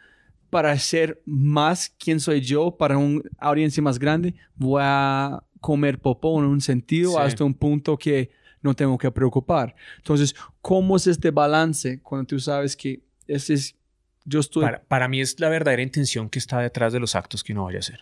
para 0.50 0.78
ser 0.80 1.22
más 1.26 1.90
quien 1.90 2.20
soy 2.20 2.42
yo, 2.42 2.72
para 2.78 2.98
una 2.98 3.22
audiencia 3.40 3.84
más 3.84 4.00
grande, 4.00 4.36
voy 4.56 4.82
a 4.84 5.44
comer 5.60 6.00
popó 6.00 6.40
en 6.40 6.46
un 6.46 6.62
sentido 6.62 7.12
Sí. 7.12 7.18
hasta 7.20 7.44
un 7.44 7.54
punto 7.54 7.98
que 7.98 8.32
no 8.62 8.74
tengo 8.74 8.98
que 8.98 9.12
preocupar. 9.12 9.76
Entonces, 9.98 10.36
¿cómo 10.62 10.96
es 10.96 11.08
este 11.08 11.32
balance 11.32 12.00
cuando 12.02 12.28
tú 12.28 12.40
sabes 12.40 12.78
que 12.78 13.02
ese 13.28 13.54
es, 13.54 13.76
yo 14.26 14.40
estoy... 14.40 14.64
Para, 14.64 14.82
para 14.84 15.08
mí 15.08 15.22
es 15.22 15.40
la 15.40 15.50
verdadera 15.50 15.82
intención 15.82 16.30
que 16.30 16.40
está 16.40 16.60
detrás 16.60 16.94
de 16.94 17.00
los 17.00 17.16
actos 17.16 17.44
que 17.44 17.54
uno 17.54 17.66
vaya 17.66 17.78
a 17.78 17.80
hacer. 17.80 18.00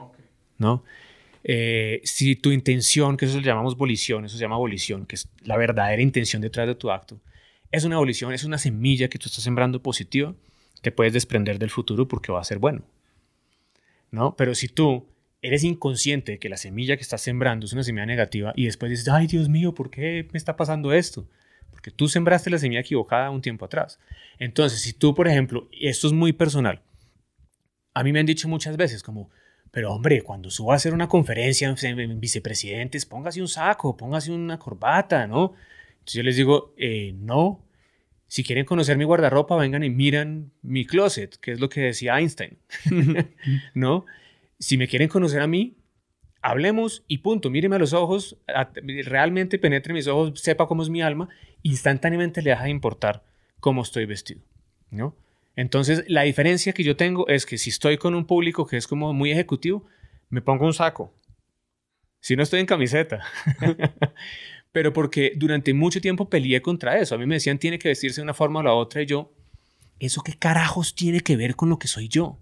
¿No? 0.57 0.83
Eh, 1.47 2.01
si 2.03 2.35
tu 2.35 2.51
intención, 2.51 3.17
que 3.17 3.25
eso 3.25 3.35
lo 3.35 3.43
llamamos 3.43 3.77
volición, 3.77 4.25
eso 4.25 4.35
se 4.35 4.41
llama 4.41 4.57
volición, 4.57 5.05
que 5.05 5.15
es 5.15 5.29
la 5.43 5.57
verdadera 5.57 6.01
intención 6.01 6.41
detrás 6.41 6.67
de 6.67 6.73
tu 6.73 6.89
acto, 6.89 7.19
es 7.71 7.83
una 7.83 7.97
volición, 7.97 8.33
es 8.33 8.43
una 8.45 8.57
semilla 8.57 9.09
que 9.09 9.19
tú 9.19 9.27
estás 9.27 9.43
sembrando 9.43 9.79
positiva, 9.79 10.33
te 10.81 10.91
puedes 10.91 11.13
desprender 11.13 11.59
del 11.59 11.69
futuro 11.69 12.07
porque 12.07 12.31
va 12.31 12.41
a 12.41 12.43
ser 12.43 12.57
bueno. 12.57 12.81
¿No? 14.09 14.35
Pero 14.35 14.55
si 14.55 14.69
tú 14.69 15.05
eres 15.43 15.63
inconsciente 15.63 16.33
de 16.33 16.39
que 16.39 16.49
la 16.49 16.57
semilla 16.57 16.95
que 16.95 17.03
estás 17.03 17.21
sembrando 17.21 17.67
es 17.67 17.73
una 17.73 17.83
semilla 17.83 18.07
negativa 18.07 18.51
y 18.55 18.65
después 18.65 18.89
dices, 18.89 19.07
ay 19.09 19.27
Dios 19.27 19.47
mío, 19.47 19.75
¿por 19.75 19.91
qué 19.91 20.27
me 20.31 20.37
está 20.37 20.55
pasando 20.55 20.93
esto? 20.93 21.27
Porque 21.69 21.91
tú 21.91 22.07
sembraste 22.07 22.49
la 22.49 22.57
semilla 22.57 22.81
equivocada 22.81 23.29
un 23.29 23.41
tiempo 23.41 23.65
atrás. 23.65 23.99
Entonces, 24.39 24.81
si 24.81 24.93
tú, 24.93 25.13
por 25.13 25.27
ejemplo, 25.27 25.67
y 25.71 25.87
esto 25.87 26.07
es 26.07 26.13
muy 26.13 26.33
personal, 26.33 26.81
a 27.93 28.03
mí 28.03 28.11
me 28.11 28.19
han 28.19 28.25
dicho 28.25 28.47
muchas 28.47 28.77
veces 28.77 29.01
como, 29.01 29.29
pero 29.71 29.93
hombre, 29.93 30.21
cuando 30.21 30.49
suba 30.49 30.73
a 30.73 30.75
hacer 30.77 30.93
una 30.93 31.07
conferencia 31.07 31.67
en, 31.69 31.99
en 31.99 32.19
vicepresidentes, 32.19 33.05
póngase 33.05 33.41
un 33.41 33.47
saco, 33.47 33.95
póngase 33.97 34.31
una 34.31 34.59
corbata, 34.59 35.27
¿no? 35.27 35.53
Entonces 35.91 36.13
yo 36.13 36.23
les 36.23 36.35
digo, 36.35 36.73
eh, 36.77 37.13
no. 37.17 37.61
Si 38.27 38.43
quieren 38.43 38.65
conocer 38.65 38.97
mi 38.97 39.05
guardarropa, 39.05 39.55
vengan 39.55 39.83
y 39.83 39.89
miran 39.89 40.51
mi 40.61 40.85
closet, 40.85 41.37
que 41.37 41.51
es 41.51 41.59
lo 41.59 41.69
que 41.69 41.81
decía 41.81 42.19
Einstein, 42.19 42.57
¿no? 43.73 44.05
Si 44.59 44.77
me 44.77 44.87
quieren 44.87 45.09
conocer 45.09 45.41
a 45.41 45.47
mí, 45.47 45.77
hablemos 46.41 47.03
y 47.07 47.19
punto. 47.19 47.49
Míreme 47.49 47.77
a 47.77 47.79
los 47.79 47.93
ojos, 47.93 48.37
realmente 49.05 49.57
penetre 49.57 49.93
mis 49.93 50.07
ojos, 50.07 50.39
sepa 50.39 50.67
cómo 50.67 50.83
es 50.83 50.89
mi 50.89 51.01
alma, 51.01 51.29
instantáneamente 51.63 52.41
le 52.41 52.51
deja 52.51 52.65
de 52.65 52.69
importar 52.69 53.23
cómo 53.65 53.81
estoy 53.81 54.05
vestido, 54.05 54.41
¿no? 54.91 55.15
Entonces, 55.55 56.03
la 56.07 56.21
diferencia 56.21 56.71
que 56.71 56.83
yo 56.83 56.95
tengo 56.95 57.27
es 57.27 57.47
que 57.47 57.57
si 57.57 57.71
estoy 57.71 57.97
con 57.97 58.13
un 58.13 58.27
público 58.27 58.67
que 58.67 58.77
es 58.77 58.85
como 58.85 59.11
muy 59.11 59.31
ejecutivo, 59.31 59.87
me 60.29 60.39
pongo 60.39 60.67
un 60.67 60.73
saco. 60.75 61.11
Si 62.19 62.35
no 62.35 62.43
estoy 62.43 62.59
en 62.59 62.67
camiseta. 62.67 63.23
Pero 64.71 64.93
porque 64.93 65.33
durante 65.35 65.73
mucho 65.73 65.99
tiempo 65.99 66.29
peleé 66.29 66.61
contra 66.61 66.99
eso. 66.99 67.15
A 67.15 67.17
mí 67.17 67.25
me 67.25 67.37
decían, 67.37 67.57
tiene 67.57 67.79
que 67.79 67.87
vestirse 67.87 68.21
de 68.21 68.25
una 68.25 68.35
forma 68.35 68.59
o 68.59 68.63
la 68.63 68.73
otra. 68.73 69.01
Y 69.01 69.07
yo, 69.07 69.33
¿eso 69.97 70.21
qué 70.21 70.33
carajos 70.33 70.93
tiene 70.93 71.21
que 71.21 71.35
ver 71.35 71.55
con 71.55 71.67
lo 71.69 71.79
que 71.79 71.87
soy 71.87 72.07
yo? 72.07 72.37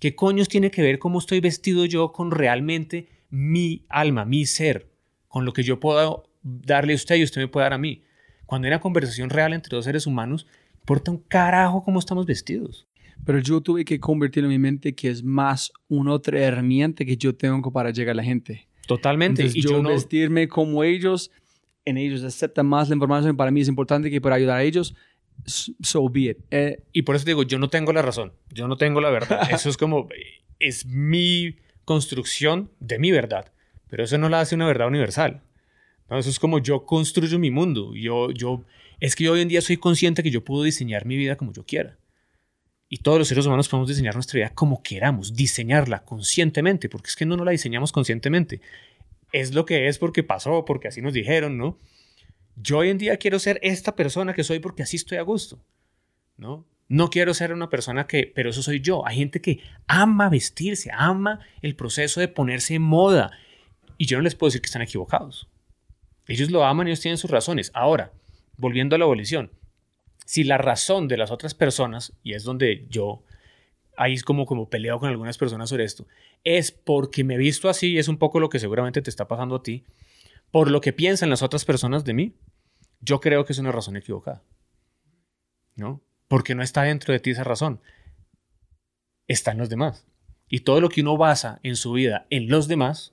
¿Qué 0.00 0.14
coños 0.14 0.48
tiene 0.48 0.70
que 0.70 0.80
ver 0.80 0.98
cómo 0.98 1.18
estoy 1.18 1.40
vestido 1.40 1.84
yo 1.84 2.12
con 2.12 2.30
realmente 2.30 3.08
mi 3.28 3.84
alma, 3.90 4.24
mi 4.24 4.46
ser, 4.46 4.88
con 5.28 5.44
lo 5.44 5.52
que 5.52 5.64
yo 5.64 5.80
puedo 5.80 6.30
darle 6.42 6.94
a 6.94 6.96
usted 6.96 7.16
y 7.16 7.24
usted 7.24 7.42
me 7.42 7.48
puede 7.48 7.64
dar 7.64 7.74
a 7.74 7.78
mí? 7.78 8.04
Cuando 8.52 8.66
hay 8.66 8.72
una 8.72 8.80
conversación 8.80 9.30
real 9.30 9.54
entre 9.54 9.74
dos 9.74 9.86
seres 9.86 10.06
humanos, 10.06 10.46
importa 10.80 11.10
un 11.10 11.16
carajo 11.16 11.82
cómo 11.82 11.98
estamos 11.98 12.26
vestidos. 12.26 12.86
Pero 13.24 13.38
yo 13.38 13.62
tuve 13.62 13.82
que 13.82 13.98
convertir 13.98 14.44
en 14.44 14.50
mi 14.50 14.58
mente 14.58 14.94
que 14.94 15.08
es 15.08 15.24
más 15.24 15.72
una 15.88 16.12
otra 16.12 16.38
herramienta 16.38 17.02
que 17.06 17.16
yo 17.16 17.34
tengo 17.34 17.72
para 17.72 17.92
llegar 17.92 18.12
a 18.12 18.16
la 18.16 18.22
gente. 18.22 18.68
Totalmente. 18.86 19.46
y 19.46 19.62
yo, 19.62 19.82
vestirme 19.82 20.48
como 20.48 20.84
ellos, 20.84 21.30
en 21.86 21.96
ellos 21.96 22.24
aceptan 22.24 22.66
más 22.66 22.90
la 22.90 22.96
información, 22.96 23.38
para 23.38 23.50
mí 23.50 23.62
es 23.62 23.68
importante 23.68 24.10
que 24.10 24.20
para 24.20 24.36
ayudar 24.36 24.58
a 24.58 24.62
ellos, 24.64 24.94
so 25.46 26.06
be 26.10 26.20
it. 26.20 26.38
Eh, 26.50 26.82
y 26.92 27.00
por 27.00 27.16
eso 27.16 27.24
digo, 27.24 27.44
yo 27.44 27.58
no 27.58 27.70
tengo 27.70 27.94
la 27.94 28.02
razón, 28.02 28.34
yo 28.50 28.68
no 28.68 28.76
tengo 28.76 29.00
la 29.00 29.08
verdad. 29.08 29.48
eso 29.50 29.70
es 29.70 29.78
como, 29.78 30.10
es 30.58 30.84
mi 30.84 31.56
construcción 31.86 32.70
de 32.80 32.98
mi 32.98 33.12
verdad, 33.12 33.50
pero 33.88 34.04
eso 34.04 34.18
no 34.18 34.28
la 34.28 34.40
hace 34.40 34.54
una 34.54 34.66
verdad 34.66 34.88
universal. 34.88 35.40
Eso 36.18 36.30
es 36.30 36.38
como 36.38 36.58
yo 36.58 36.84
construyo 36.84 37.38
mi 37.38 37.50
mundo. 37.50 37.94
Yo, 37.94 38.30
yo, 38.30 38.64
es 39.00 39.16
que 39.16 39.28
hoy 39.28 39.40
en 39.40 39.48
día 39.48 39.60
soy 39.60 39.76
consciente 39.76 40.22
que 40.22 40.30
yo 40.30 40.44
puedo 40.44 40.62
diseñar 40.62 41.06
mi 41.06 41.16
vida 41.16 41.36
como 41.36 41.52
yo 41.52 41.64
quiera. 41.64 41.98
Y 42.88 42.98
todos 42.98 43.18
los 43.18 43.28
seres 43.28 43.46
humanos 43.46 43.68
podemos 43.68 43.88
diseñar 43.88 44.14
nuestra 44.14 44.36
vida 44.38 44.50
como 44.50 44.82
queramos, 44.82 45.34
diseñarla 45.34 46.04
conscientemente, 46.04 46.90
porque 46.90 47.08
es 47.08 47.16
que 47.16 47.24
no, 47.24 47.36
no 47.36 47.44
la 47.44 47.52
diseñamos 47.52 47.90
conscientemente. 47.90 48.60
Es 49.32 49.54
lo 49.54 49.64
que 49.64 49.88
es 49.88 49.98
porque 49.98 50.22
pasó, 50.22 50.64
porque 50.66 50.88
así 50.88 51.00
nos 51.00 51.14
dijeron, 51.14 51.56
¿no? 51.56 51.78
Yo 52.54 52.78
hoy 52.78 52.90
en 52.90 52.98
día 52.98 53.16
quiero 53.16 53.38
ser 53.38 53.58
esta 53.62 53.96
persona 53.96 54.34
que 54.34 54.44
soy 54.44 54.58
porque 54.58 54.82
así 54.82 54.96
estoy 54.96 55.16
a 55.16 55.22
gusto, 55.22 55.64
¿no? 56.36 56.66
No 56.88 57.08
quiero 57.08 57.32
ser 57.32 57.54
una 57.54 57.70
persona 57.70 58.06
que, 58.06 58.30
pero 58.34 58.50
eso 58.50 58.62
soy 58.62 58.80
yo. 58.80 59.06
Hay 59.06 59.16
gente 59.16 59.40
que 59.40 59.60
ama 59.86 60.28
vestirse, 60.28 60.90
ama 60.92 61.40
el 61.62 61.74
proceso 61.74 62.20
de 62.20 62.28
ponerse 62.28 62.74
en 62.74 62.82
moda. 62.82 63.30
Y 63.96 64.04
yo 64.04 64.18
no 64.18 64.22
les 64.22 64.34
puedo 64.34 64.48
decir 64.48 64.60
que 64.60 64.66
están 64.66 64.82
equivocados. 64.82 65.48
Ellos 66.26 66.50
lo 66.50 66.64
aman 66.64 66.86
ellos 66.86 67.00
tienen 67.00 67.18
sus 67.18 67.30
razones. 67.30 67.70
Ahora, 67.74 68.12
volviendo 68.56 68.96
a 68.96 68.98
la 68.98 69.04
abolición, 69.04 69.50
si 70.24 70.44
la 70.44 70.58
razón 70.58 71.08
de 71.08 71.16
las 71.16 71.30
otras 71.30 71.54
personas, 71.54 72.12
y 72.22 72.34
es 72.34 72.44
donde 72.44 72.86
yo 72.88 73.24
ahí 73.96 74.14
es 74.14 74.24
como, 74.24 74.46
como 74.46 74.68
peleo 74.68 74.98
con 74.98 75.08
algunas 75.08 75.38
personas 75.38 75.68
sobre 75.68 75.84
esto, 75.84 76.06
es 76.44 76.72
porque 76.72 77.24
me 77.24 77.34
he 77.34 77.38
visto 77.38 77.68
así, 77.68 77.92
y 77.92 77.98
es 77.98 78.08
un 78.08 78.18
poco 78.18 78.40
lo 78.40 78.48
que 78.48 78.58
seguramente 78.58 79.02
te 79.02 79.10
está 79.10 79.28
pasando 79.28 79.56
a 79.56 79.62
ti, 79.62 79.84
por 80.50 80.70
lo 80.70 80.80
que 80.80 80.92
piensan 80.92 81.30
las 81.30 81.42
otras 81.42 81.64
personas 81.64 82.04
de 82.04 82.14
mí, 82.14 82.34
yo 83.00 83.20
creo 83.20 83.44
que 83.44 83.52
es 83.52 83.58
una 83.58 83.72
razón 83.72 83.96
equivocada. 83.96 84.42
¿No? 85.76 86.02
Porque 86.28 86.54
no 86.54 86.62
está 86.62 86.82
dentro 86.82 87.12
de 87.12 87.20
ti 87.20 87.30
esa 87.30 87.44
razón. 87.44 87.80
Está 89.26 89.52
en 89.52 89.58
los 89.58 89.68
demás. 89.68 90.06
Y 90.48 90.60
todo 90.60 90.80
lo 90.80 90.88
que 90.88 91.00
uno 91.00 91.16
basa 91.16 91.60
en 91.62 91.76
su 91.76 91.92
vida 91.92 92.26
en 92.30 92.48
los 92.48 92.68
demás, 92.68 93.11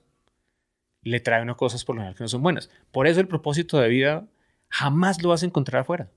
le 1.02 1.20
trae 1.20 1.42
unas 1.42 1.56
cosas 1.56 1.84
por 1.84 1.96
lo 1.96 2.00
general 2.00 2.16
que 2.16 2.24
no 2.24 2.28
son 2.28 2.42
buenas. 2.42 2.70
Por 2.92 3.06
eso 3.06 3.20
el 3.20 3.28
propósito 3.28 3.78
de 3.78 3.88
vida 3.88 4.28
jamás 4.68 5.22
lo 5.22 5.30
vas 5.30 5.42
a 5.42 5.46
encontrar 5.46 5.82
afuera 5.82 6.10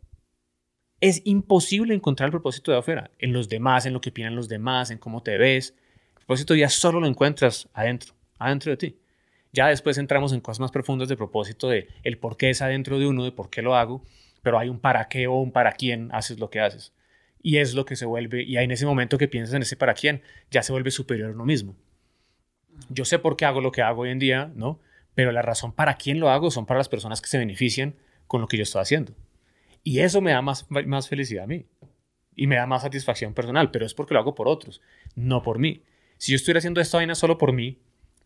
es 1.03 1.21
imposible 1.25 1.93
encontrar 1.93 2.27
el 2.27 2.31
propósito 2.31 2.71
de 2.71 2.77
afuera, 2.77 3.11
en 3.19 3.33
los 3.33 3.49
demás, 3.49 3.85
en 3.85 3.91
lo 3.91 3.99
que 3.99 4.11
opinan 4.11 4.37
los 4.37 4.47
demás, 4.47 4.89
en 4.89 4.97
cómo 4.97 5.21
te 5.21 5.37
ves. 5.37 5.75
El 6.11 6.19
propósito 6.19 6.55
ya 6.55 6.69
solo 6.69 7.01
lo 7.01 7.07
encuentras 7.07 7.67
adentro, 7.73 8.13
adentro 8.39 8.71
de 8.71 8.77
ti. 8.77 8.97
Ya 9.51 9.67
después 9.67 9.97
entramos 9.97 10.31
en 10.31 10.39
cosas 10.39 10.61
más 10.61 10.71
profundas 10.71 11.09
de 11.09 11.17
propósito 11.17 11.67
de 11.67 11.89
el 12.03 12.17
por 12.17 12.37
qué 12.37 12.51
es 12.51 12.61
adentro 12.61 12.99
de 12.99 13.07
uno, 13.07 13.25
de 13.25 13.33
por 13.33 13.49
qué 13.49 13.61
lo 13.61 13.75
hago, 13.75 14.01
pero 14.43 14.57
hay 14.57 14.69
un 14.69 14.79
para 14.79 15.09
qué 15.09 15.27
o 15.27 15.33
un 15.33 15.51
para 15.51 15.73
quién 15.73 16.07
haces 16.13 16.39
lo 16.39 16.49
que 16.49 16.61
haces. 16.61 16.93
Y 17.41 17.57
es 17.57 17.73
lo 17.73 17.83
que 17.83 17.97
se 17.97 18.05
vuelve, 18.05 18.43
y 18.43 18.55
en 18.55 18.71
ese 18.71 18.85
momento 18.85 19.17
que 19.17 19.27
piensas 19.27 19.55
en 19.55 19.63
ese 19.63 19.75
para 19.75 19.95
quién, 19.95 20.21
ya 20.51 20.63
se 20.63 20.71
vuelve 20.71 20.89
superior 20.89 21.31
a 21.31 21.33
uno 21.33 21.43
mismo. 21.43 21.75
Yo 22.89 23.05
sé 23.05 23.19
por 23.19 23.35
qué 23.35 23.45
hago 23.45 23.61
lo 23.61 23.71
que 23.71 23.81
hago 23.81 24.01
hoy 24.01 24.09
en 24.09 24.19
día, 24.19 24.51
¿no? 24.55 24.79
Pero 25.15 25.31
la 25.31 25.41
razón 25.41 25.73
para 25.73 25.95
quién 25.95 26.19
lo 26.19 26.29
hago 26.29 26.51
son 26.51 26.65
para 26.65 26.79
las 26.79 26.89
personas 26.89 27.21
que 27.21 27.27
se 27.27 27.37
benefician 27.37 27.95
con 28.27 28.41
lo 28.41 28.47
que 28.47 28.57
yo 28.57 28.63
estoy 28.63 28.81
haciendo. 28.81 29.13
Y 29.83 29.99
eso 29.99 30.21
me 30.21 30.31
da 30.31 30.41
más, 30.41 30.65
más 30.69 31.07
felicidad 31.07 31.43
a 31.43 31.47
mí. 31.47 31.65
Y 32.35 32.47
me 32.47 32.55
da 32.55 32.65
más 32.65 32.81
satisfacción 32.81 33.33
personal, 33.33 33.69
pero 33.69 33.85
es 33.85 33.93
porque 33.93 34.13
lo 34.13 34.19
hago 34.19 34.33
por 34.33 34.47
otros, 34.47 34.81
no 35.15 35.43
por 35.43 35.59
mí. 35.59 35.83
Si 36.17 36.31
yo 36.31 36.35
estuviera 36.35 36.59
haciendo 36.59 36.81
esta 36.81 36.97
vaina 36.97 37.15
solo 37.15 37.37
por 37.37 37.53
mí, 37.53 37.77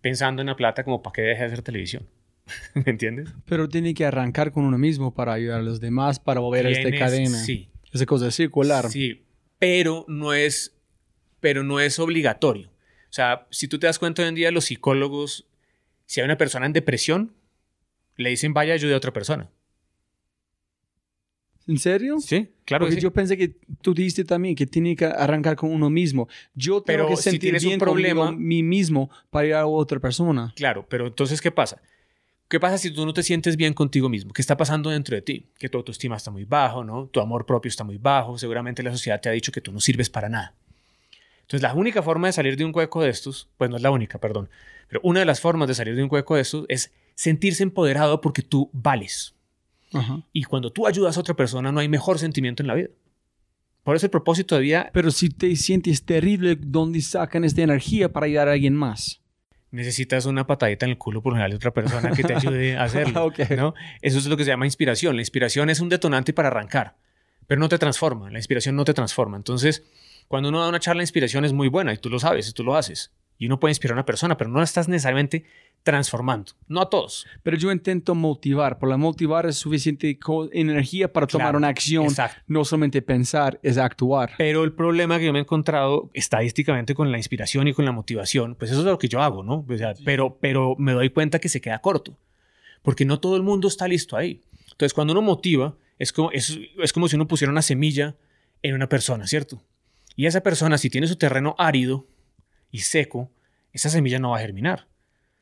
pensando 0.02 0.42
en 0.42 0.48
la 0.48 0.56
plata 0.56 0.84
como 0.84 1.02
para 1.02 1.14
que 1.14 1.22
deje 1.24 1.42
de 1.42 1.46
hacer 1.48 1.62
televisión. 1.62 2.08
¿Me 2.74 2.84
entiendes? 2.86 3.30
Pero 3.46 3.68
tiene 3.68 3.94
que 3.94 4.06
arrancar 4.06 4.52
con 4.52 4.64
uno 4.64 4.78
mismo 4.78 5.14
para 5.14 5.34
ayudar 5.34 5.60
a 5.60 5.64
los 5.64 5.82
demás, 5.82 6.20
para 6.20 6.40
volver 6.40 6.68
a 6.68 6.70
esta 6.70 6.92
cadena. 6.98 7.38
Sí. 7.38 7.70
Esa 7.92 8.06
cosa 8.06 8.32
circular. 8.32 8.90
Sí, 8.90 9.26
pero 9.60 10.06
no 10.08 10.34
es, 10.34 10.78
pero 11.40 11.64
no 11.64 11.80
es 11.80 12.00
obligatorio. 12.00 12.70
O 13.18 13.20
sea, 13.20 13.48
si 13.50 13.68
tú 13.68 13.80
te 13.80 13.88
das 13.88 13.98
cuenta 13.98 14.22
hoy 14.22 14.28
en 14.28 14.36
día, 14.36 14.52
los 14.52 14.66
psicólogos, 14.66 15.48
si 16.06 16.20
hay 16.22 16.26
una 16.26 16.38
persona 16.38 16.68
en 16.68 16.74
depresión, 16.74 17.34
le 18.16 18.30
dicen 18.30 18.54
vaya 18.54 18.76
ayude 18.76 18.94
a 18.94 18.98
otra 18.98 19.12
persona. 19.12 19.50
¿En 21.66 21.80
serio? 21.80 22.20
Sí, 22.20 22.52
claro. 22.64 22.86
Porque 22.86 23.02
yo 23.02 23.12
pensé 23.12 23.36
que 23.36 23.56
tú 23.82 23.96
dijiste 23.96 24.24
también 24.24 24.54
que 24.54 24.68
tiene 24.68 24.96
que 24.96 25.06
arrancar 25.06 25.56
con 25.56 25.72
uno 25.72 25.90
mismo. 25.90 26.28
Yo 26.54 26.84
tengo 26.84 27.06
pero 27.06 27.08
que 27.08 27.16
sentir 27.16 27.60
si 27.60 27.66
bien 27.66 27.78
un 27.78 27.86
problema, 27.86 28.32
mí 28.32 28.62
mismo 28.62 29.10
para 29.32 29.48
ir 29.48 29.56
a 29.56 29.66
otra 29.66 30.00
persona. 30.00 30.54
Claro, 30.56 30.86
pero 30.88 31.08
entonces, 31.08 31.42
¿qué 31.42 31.50
pasa? 31.50 31.82
¿Qué 32.48 32.60
pasa 32.60 32.78
si 32.78 32.92
tú 32.92 33.04
no 33.04 33.14
te 33.14 33.24
sientes 33.24 33.58
bien 33.58 33.74
contigo 33.74 34.10
mismo? 34.10 34.32
¿Qué 34.32 34.44
está 34.44 34.56
pasando 34.56 34.92
dentro 34.92 35.16
de 35.16 35.24
ti? 35.24 35.50
Que 35.58 35.70
tu 35.70 35.80
autoestima 35.80 36.18
está 36.18 36.30
muy 36.30 36.46
bajo, 36.46 36.84
¿no? 36.84 37.08
Tu 37.08 37.20
amor 37.20 37.48
propio 37.48 37.68
está 37.68 37.84
muy 37.84 37.98
bajo. 37.98 38.38
Seguramente 38.38 38.84
la 38.84 38.92
sociedad 38.92 39.20
te 39.20 39.28
ha 39.28 39.32
dicho 39.32 39.52
que 39.52 39.60
tú 39.60 39.72
no 39.72 39.80
sirves 39.80 40.08
para 40.08 40.30
nada. 40.30 40.56
Entonces, 41.48 41.62
la 41.62 41.74
única 41.74 42.04
forma 42.04 42.28
de 42.28 42.34
salir 42.34 42.58
de 42.58 42.66
un 42.66 42.76
hueco 42.76 43.02
de 43.02 43.10
estos, 43.10 43.48
pues 43.58 43.70
no 43.70 43.78
es 43.78 43.82
la 43.82 43.90
única, 43.90 44.20
perdón, 44.20 44.50
pero 44.90 45.00
una 45.02 45.22
de 45.22 45.26
las 45.26 45.40
formas 45.40 45.70
de 45.70 45.76
salir 45.76 45.96
de 45.96 46.04
un 46.04 46.10
hueco 46.12 46.36
de 46.36 46.42
estos 46.42 46.66
es 46.68 46.92
sentirse 47.16 47.64
empoderado 47.64 48.20
porque 48.20 48.42
tú 48.42 48.70
vales. 48.74 49.34
Y 50.34 50.44
cuando 50.44 50.72
tú 50.72 50.86
ayudas 50.86 51.16
a 51.16 51.22
otra 51.22 51.34
persona, 51.34 51.72
no 51.72 51.80
hay 51.80 51.88
mejor 51.88 52.20
sentimiento 52.20 52.62
en 52.62 52.68
la 52.68 52.74
vida. 52.74 52.90
Por 53.84 53.96
eso 53.96 54.06
el 54.06 54.10
propósito 54.10 54.56
de 54.56 54.62
vida. 54.62 54.90
Pero 54.92 55.10
si 55.12 55.30
te 55.30 55.56
sientes 55.56 56.04
terrible, 56.04 56.58
¿dónde 56.60 57.02
sacan 57.02 57.46
esta 57.46 57.62
energía 57.62 58.12
para 58.12 58.26
ayudar 58.26 58.50
a 58.50 58.52
alguien 58.52 58.76
más? 58.76 59.22
Necesitas 59.72 60.26
una 60.26 60.46
patadita 60.46 60.86
en 60.86 60.92
el 60.92 60.98
culo 60.98 61.22
por 61.22 61.32
general 61.32 61.52
de 61.52 61.56
otra 61.56 61.72
persona 61.72 62.12
que 62.12 62.22
te 62.22 62.34
ayude 62.36 62.76
a 62.76 62.84
hacerlo. 62.84 63.32
¿no? 63.56 63.74
Eso 64.02 64.18
es 64.18 64.26
lo 64.26 64.36
que 64.36 64.44
se 64.44 64.50
llama 64.50 64.66
inspiración. 64.66 65.16
La 65.16 65.22
inspiración 65.22 65.70
es 65.70 65.80
un 65.80 65.88
detonante 65.88 66.34
para 66.34 66.50
arrancar, 66.50 66.98
pero 67.48 67.62
no 67.62 67.70
te 67.70 67.78
transforma. 67.78 68.30
La 68.30 68.40
inspiración 68.40 68.76
no 68.76 68.84
te 68.84 68.94
transforma. 68.94 69.38
Entonces, 69.38 69.86
cuando 70.28 70.50
uno 70.50 70.62
da 70.62 70.70
una 70.70 70.80
charla 70.80 71.02
de 71.02 71.04
inspiración 71.04 71.46
es 71.46 71.54
muy 71.54 71.68
buena 71.68 71.94
y 71.94 71.98
tú 71.98 72.10
lo 72.10 72.20
sabes 72.20 72.50
y 72.50 72.54
tú 72.54 72.64
lo 72.64 72.76
haces. 72.76 73.12
Y 73.40 73.46
uno 73.46 73.60
puede 73.60 73.72
inspirar 73.72 73.94
a 73.94 73.98
una 74.00 74.06
persona, 74.06 74.36
pero 74.36 74.50
no 74.50 74.58
la 74.58 74.64
estás 74.64 74.88
necesariamente 74.88 75.46
transformando. 75.84 76.54
No 76.68 76.82
a 76.82 76.90
todos. 76.90 77.26
Pero 77.44 77.56
yo 77.56 77.72
intento 77.72 78.16
motivar. 78.16 78.80
Por 78.80 78.90
la 78.90 78.98
motivar 78.98 79.46
es 79.46 79.58
suficiente 79.58 80.20
energía 80.52 81.14
para 81.14 81.28
tomar 81.28 81.56
una 81.56 81.68
acción. 81.68 82.08
No 82.48 82.66
solamente 82.66 83.02
pensar, 83.02 83.60
es 83.64 83.78
actuar. 83.78 84.32
Pero 84.38 84.64
el 84.64 84.74
problema 84.74 85.20
que 85.20 85.26
yo 85.26 85.34
me 85.34 85.40
he 85.40 85.44
encontrado 85.44 86.10
estadísticamente 86.14 86.96
con 86.96 87.12
la 87.12 87.18
inspiración 87.18 87.68
y 87.68 87.74
con 87.74 87.86
la 87.86 87.92
motivación, 87.92 88.56
pues 88.56 88.72
eso 88.72 88.82
es 88.82 88.86
lo 88.86 88.98
que 88.98 89.08
yo 89.08 89.22
hago, 89.22 89.44
¿no? 89.44 89.66
pero, 90.04 90.38
pero 90.42 90.76
me 90.78 90.94
doy 90.94 91.12
cuenta 91.12 91.40
que 91.40 91.48
se 91.48 91.62
queda 91.62 91.80
corto. 91.80 92.18
Porque 92.82 93.06
no 93.06 93.20
todo 93.20 93.36
el 93.36 93.44
mundo 93.44 93.68
está 93.68 93.88
listo 93.88 94.18
ahí. 94.18 94.42
Entonces, 94.72 94.94
cuando 94.94 95.14
uno 95.14 95.22
motiva, 95.22 95.76
es 96.00 96.12
como, 96.12 96.32
es, 96.32 96.60
es 96.78 96.94
como 96.94 97.08
si 97.08 97.16
uno 97.16 97.28
pusiera 97.28 97.52
una 97.52 97.62
semilla 97.62 98.16
en 98.62 98.76
una 98.76 98.90
persona, 98.90 99.28
¿cierto? 99.28 99.62
Y 100.18 100.26
esa 100.26 100.42
persona, 100.42 100.78
si 100.78 100.90
tiene 100.90 101.08
su 101.08 101.16
terreno 101.16 101.56
árido 101.58 102.06
y 102.70 102.80
seco, 102.80 103.32
esa 103.72 103.90
semilla 103.90 104.20
no 104.20 104.32
va 104.32 104.38
a 104.38 104.42
germinar. 104.42 104.88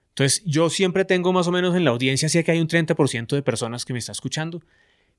Entonces, 0.10 0.44
yo 0.46 0.70
siempre 0.70 1.04
tengo 1.04 1.34
más 1.34 1.48
o 1.48 1.52
menos 1.52 1.76
en 1.76 1.84
la 1.84 1.90
audiencia, 1.90 2.30
si 2.30 2.44
que 2.44 2.52
hay 2.52 2.60
un 2.60 2.68
30% 2.68 3.36
de 3.36 3.42
personas 3.42 3.86
que 3.86 3.94
me 3.94 4.00
está 4.00 4.12
escuchando 4.12 4.62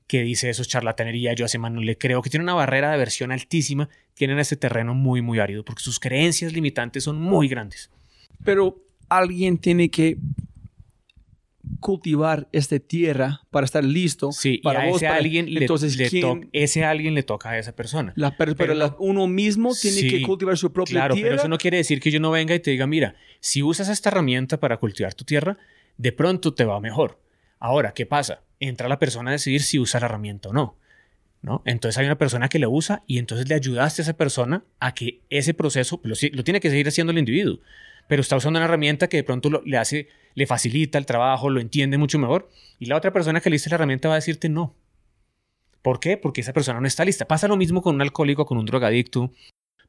que 0.07 0.23
dice 0.23 0.51
eso 0.51 0.63
es 0.63 0.69
charlatanería, 0.69 1.33
yo 1.33 1.45
a 1.45 1.47
ese 1.47 1.59
man 1.59 1.75
no 1.75 1.81
le 1.81 1.99
creo, 1.99 2.23
que 2.23 2.31
tiene 2.31 2.45
una 2.45 2.55
barrera 2.55 2.89
de 2.89 2.95
aversión 2.95 3.33
altísima, 3.33 3.89
tienen 4.15 4.39
este 4.39 4.57
terreno 4.57 4.95
muy, 4.95 5.21
muy 5.21 5.41
árido, 5.41 5.65
porque 5.65 5.83
sus 5.83 5.99
creencias 5.99 6.53
limitantes 6.53 7.05
son 7.05 7.21
muy 7.21 7.49
grandes. 7.49 7.91
Pero 8.45 8.81
alguien 9.09 9.59
tiene 9.59 9.91
que 9.91 10.19
cultivar 11.81 12.49
esta 12.53 12.79
tierra 12.79 13.43
para 13.51 13.65
estar 13.65 13.85
listo 13.85 14.33
sí, 14.33 14.59
para 14.59 14.87
y 14.87 14.93
a 14.93 14.97
ese 14.97 15.07
alguien 15.09 15.53
le, 15.53 15.61
entonces 15.61 15.97
ese 16.53 16.85
alguien 16.85 17.15
le 17.15 17.23
toca 17.23 17.51
a 17.51 17.59
esa 17.59 17.75
persona 17.77 18.13
pero, 18.57 18.97
uno 18.99 19.27
mismo 19.27 19.75
tiene 19.75 20.09
que 20.09 20.23
cultivar 20.23 20.57
su 20.57 20.73
propia 20.73 20.93
claro, 20.93 21.15
tierra 21.15 21.29
pero 21.31 21.41
eso 21.41 21.49
no 21.49 21.59
quiere 21.59 21.77
decir 21.77 22.01
que 22.01 22.11
yo 22.11 22.19
no 22.21 22.31
venga 22.31 22.55
y 22.55 22.61
te 22.61 22.71
diga 22.71 22.87
mira 22.87 23.15
si 23.41 23.63
usas 23.63 23.89
esta 23.89 24.09
herramienta 24.09 24.59
para 24.59 24.79
cultivar 24.79 25.15
tu 25.15 25.25
tierra 25.25 25.59
de 25.97 26.13
pronto 26.13 26.55
te 26.55 26.65
va 26.65 26.81
mejor 26.81 27.21
ahora 27.59 27.93
qué 27.93 28.07
pasa 28.07 28.43
entra 28.59 28.89
la 28.89 28.99
persona 28.99 29.31
a 29.31 29.33
decidir 29.33 29.63
si 29.63 29.79
usa 29.79 30.01
la 30.01 30.07
herramienta 30.07 30.49
o 30.49 30.53
no 30.53 30.77
¿no? 31.43 31.63
Entonces 31.65 31.97
hay 31.99 32.07
una 32.07 32.19
persona 32.19 32.49
que 32.49 32.59
lo 32.59 32.71
usa 32.71 33.05
y 33.07 33.19
entonces 33.19 33.49
le 33.49 33.55
ayudaste 33.55 34.03
a 34.03 34.05
esa 34.05 34.17
persona 34.17 34.65
a 34.81 34.95
que 34.95 35.21
ese 35.31 35.55
proceso 35.55 36.01
lo, 36.03 36.17
lo 36.33 36.43
tiene 36.45 36.59
que 36.59 36.71
seguir 36.71 36.89
haciendo 36.89 37.13
el 37.13 37.19
individuo, 37.19 37.61
pero 38.09 38.21
está 38.21 38.35
usando 38.37 38.59
una 38.59 38.65
herramienta 38.65 39.09
que 39.09 39.19
de 39.19 39.23
pronto 39.25 39.49
lo- 39.49 39.63
le 39.65 39.77
hace, 39.77 40.09
le 40.37 40.47
facilita 40.47 40.99
el 40.99 41.07
trabajo, 41.07 41.51
lo 41.51 41.59
entiende 41.61 41.99
mucho 41.99 42.19
mejor 42.21 42.49
y 42.79 42.87
la 42.87 42.97
otra 42.97 43.13
persona 43.13 43.41
que 43.41 43.51
le 43.51 43.55
diste 43.55 43.71
la 43.71 43.75
herramienta 43.75 44.07
va 44.09 44.15
a 44.15 44.19
decirte 44.19 44.49
no. 44.49 44.77
¿Por 45.83 45.99
qué? 46.01 46.17
Porque 46.17 46.41
esa 46.43 46.53
persona 46.53 46.81
no 46.81 46.87
está 46.87 47.05
lista. 47.05 47.27
Pasa 47.27 47.49
lo 47.49 47.57
mismo 47.57 47.81
con 47.83 47.95
un 47.95 48.03
alcohólico, 48.03 48.45
con 48.47 48.59
un 48.59 48.67
drogadicto. 48.67 49.33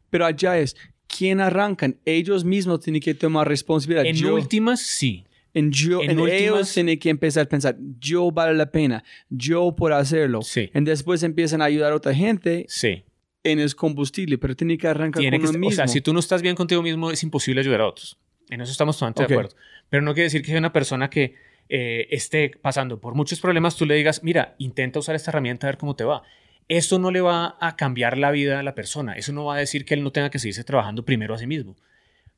Pero 0.09 0.25
allá 0.25 0.57
es, 0.57 0.75
¿quién 1.07 1.39
arrancan? 1.41 1.97
Ellos 2.05 2.43
mismos 2.45 2.79
tienen 2.81 3.01
que 3.01 3.13
tomar 3.13 3.47
responsabilidad. 3.47 4.05
En 4.05 4.15
Yo- 4.15 4.33
últimas, 4.35 4.79
sí. 4.81 5.25
en 5.53 5.71
yo, 5.71 6.01
en 6.03 6.11
en 6.11 6.19
últimas- 6.19 6.41
ellos 6.41 6.73
tienen 6.73 6.99
que 6.99 7.09
empezar 7.09 7.45
a 7.47 7.49
pensar, 7.49 7.75
yo 7.99 8.31
vale 8.31 8.53
la 8.55 8.71
pena, 8.71 9.03
yo 9.29 9.75
puedo 9.75 9.95
hacerlo. 9.95 10.43
Sí. 10.43 10.69
Y 10.73 10.81
después 10.81 11.23
empiezan 11.23 11.61
a 11.61 11.65
ayudar 11.65 11.91
a 11.91 11.95
otra 11.95 12.13
gente 12.13 12.65
Sí. 12.69 13.03
en 13.43 13.59
el 13.59 13.75
combustible, 13.75 14.37
pero 14.37 14.55
tienen 14.55 14.77
que 14.77 14.87
arrancar 14.87 15.19
Tiene 15.19 15.37
con 15.39 15.45
que, 15.45 15.49
uno 15.49 15.57
o 15.57 15.59
mismo. 15.69 15.75
sea, 15.75 15.87
si 15.87 15.99
tú 15.99 16.13
no 16.13 16.19
estás 16.19 16.41
bien 16.43 16.55
contigo 16.55 16.83
mismo, 16.83 17.09
es 17.11 17.23
imposible 17.23 17.59
ayudar 17.61 17.81
a 17.81 17.87
otros. 17.87 18.17
En 18.49 18.61
eso 18.61 18.71
estamos 18.71 18.97
totalmente 18.97 19.23
de 19.23 19.33
acuerdo. 19.33 19.55
Pero 19.89 20.03
no 20.03 20.13
quiere 20.13 20.25
decir 20.25 20.41
que 20.41 20.47
sea 20.47 20.59
una 20.59 20.73
persona 20.73 21.09
que 21.09 21.35
eh, 21.69 22.07
esté 22.11 22.51
pasando 22.61 22.99
por 22.99 23.13
muchos 23.13 23.39
problemas, 23.39 23.75
tú 23.75 23.85
le 23.85 23.95
digas, 23.95 24.23
mira, 24.23 24.55
intenta 24.57 24.99
usar 24.99 25.15
esta 25.15 25.31
herramienta 25.31 25.67
a 25.67 25.71
ver 25.71 25.77
cómo 25.77 25.95
te 25.95 26.03
va. 26.03 26.23
Esto 26.67 26.99
no 26.99 27.11
le 27.11 27.21
va 27.21 27.57
a 27.59 27.75
cambiar 27.75 28.17
la 28.17 28.31
vida 28.31 28.59
a 28.59 28.63
la 28.63 28.75
persona. 28.75 29.13
Eso 29.13 29.31
no 29.33 29.45
va 29.45 29.55
a 29.55 29.59
decir 29.59 29.85
que 29.85 29.93
él 29.93 30.03
no 30.03 30.11
tenga 30.11 30.29
que 30.29 30.39
seguirse 30.39 30.63
trabajando 30.63 31.05
primero 31.05 31.33
a 31.33 31.37
sí 31.37 31.47
mismo. 31.47 31.75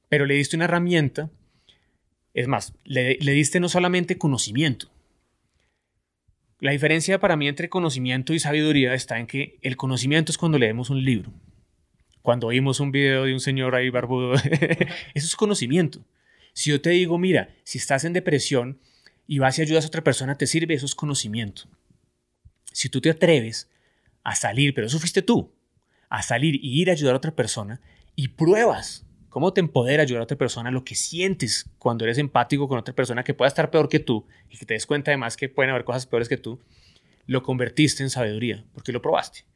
Pero 0.07 0.25
le 0.25 0.35
diste 0.35 0.55
una 0.55 0.65
herramienta. 0.65 1.29
Es 2.33 2.47
más, 2.47 2.73
le, 2.83 3.17
le 3.19 3.31
diste 3.31 3.59
no 3.59 3.69
solamente 3.69 4.17
conocimiento. 4.17 4.91
La 6.59 6.71
diferencia 6.71 7.19
para 7.19 7.37
mí 7.37 7.47
entre 7.47 7.69
conocimiento 7.69 8.33
y 8.33 8.39
sabiduría 8.39 8.93
está 8.93 9.17
en 9.19 9.27
que 9.27 9.57
el 9.61 9.77
conocimiento 9.77 10.31
es 10.31 10.37
cuando 10.37 10.59
leemos 10.59 10.89
un 10.89 11.03
libro 11.03 11.31
cuando 12.29 12.45
oímos 12.45 12.79
un 12.79 12.91
video 12.91 13.23
de 13.23 13.33
un 13.33 13.39
señor 13.39 13.73
ahí 13.73 13.89
barbudo, 13.89 14.35
eso 15.15 15.25
es 15.25 15.35
conocimiento. 15.35 16.05
Si 16.53 16.69
yo 16.69 16.79
te 16.79 16.91
digo, 16.91 17.17
mira, 17.17 17.49
si 17.63 17.79
estás 17.79 18.03
en 18.03 18.13
depresión 18.13 18.77
y 19.25 19.39
vas 19.39 19.57
y 19.57 19.63
ayudas 19.63 19.83
a 19.83 19.87
otra 19.87 20.03
persona, 20.03 20.35
te 20.37 20.45
sirve, 20.45 20.75
eso 20.75 20.85
es 20.85 20.93
conocimiento. 20.93 21.63
Si 22.71 22.87
tú 22.87 23.01
te 23.01 23.09
atreves 23.09 23.67
a 24.23 24.35
salir, 24.35 24.75
pero 24.75 24.85
eso 24.85 24.99
fuiste 24.99 25.23
tú, 25.23 25.51
a 26.07 26.21
salir 26.21 26.53
y 26.63 26.79
ir 26.79 26.91
a 26.91 26.93
ayudar 26.93 27.15
a 27.15 27.17
otra 27.17 27.35
persona 27.35 27.81
y 28.15 28.27
pruebas 28.27 29.07
cómo 29.29 29.51
te 29.51 29.61
empodera 29.61 30.03
ayudar 30.03 30.21
a 30.21 30.25
otra 30.25 30.37
persona, 30.37 30.69
lo 30.69 30.83
que 30.83 30.93
sientes 30.93 31.67
cuando 31.79 32.05
eres 32.05 32.19
empático 32.19 32.67
con 32.67 32.77
otra 32.77 32.93
persona 32.93 33.23
que 33.23 33.33
pueda 33.33 33.47
estar 33.47 33.71
peor 33.71 33.89
que 33.89 33.97
tú 33.97 34.27
y 34.51 34.57
que 34.57 34.67
te 34.67 34.75
des 34.75 34.85
cuenta 34.85 35.09
además 35.09 35.35
que 35.35 35.49
pueden 35.49 35.71
haber 35.71 35.83
cosas 35.83 36.05
peores 36.05 36.29
que 36.29 36.37
tú, 36.37 36.59
lo 37.25 37.41
convertiste 37.41 38.03
en 38.03 38.11
sabiduría, 38.11 38.63
porque 38.75 38.91
lo 38.91 39.01
probaste. 39.01 39.48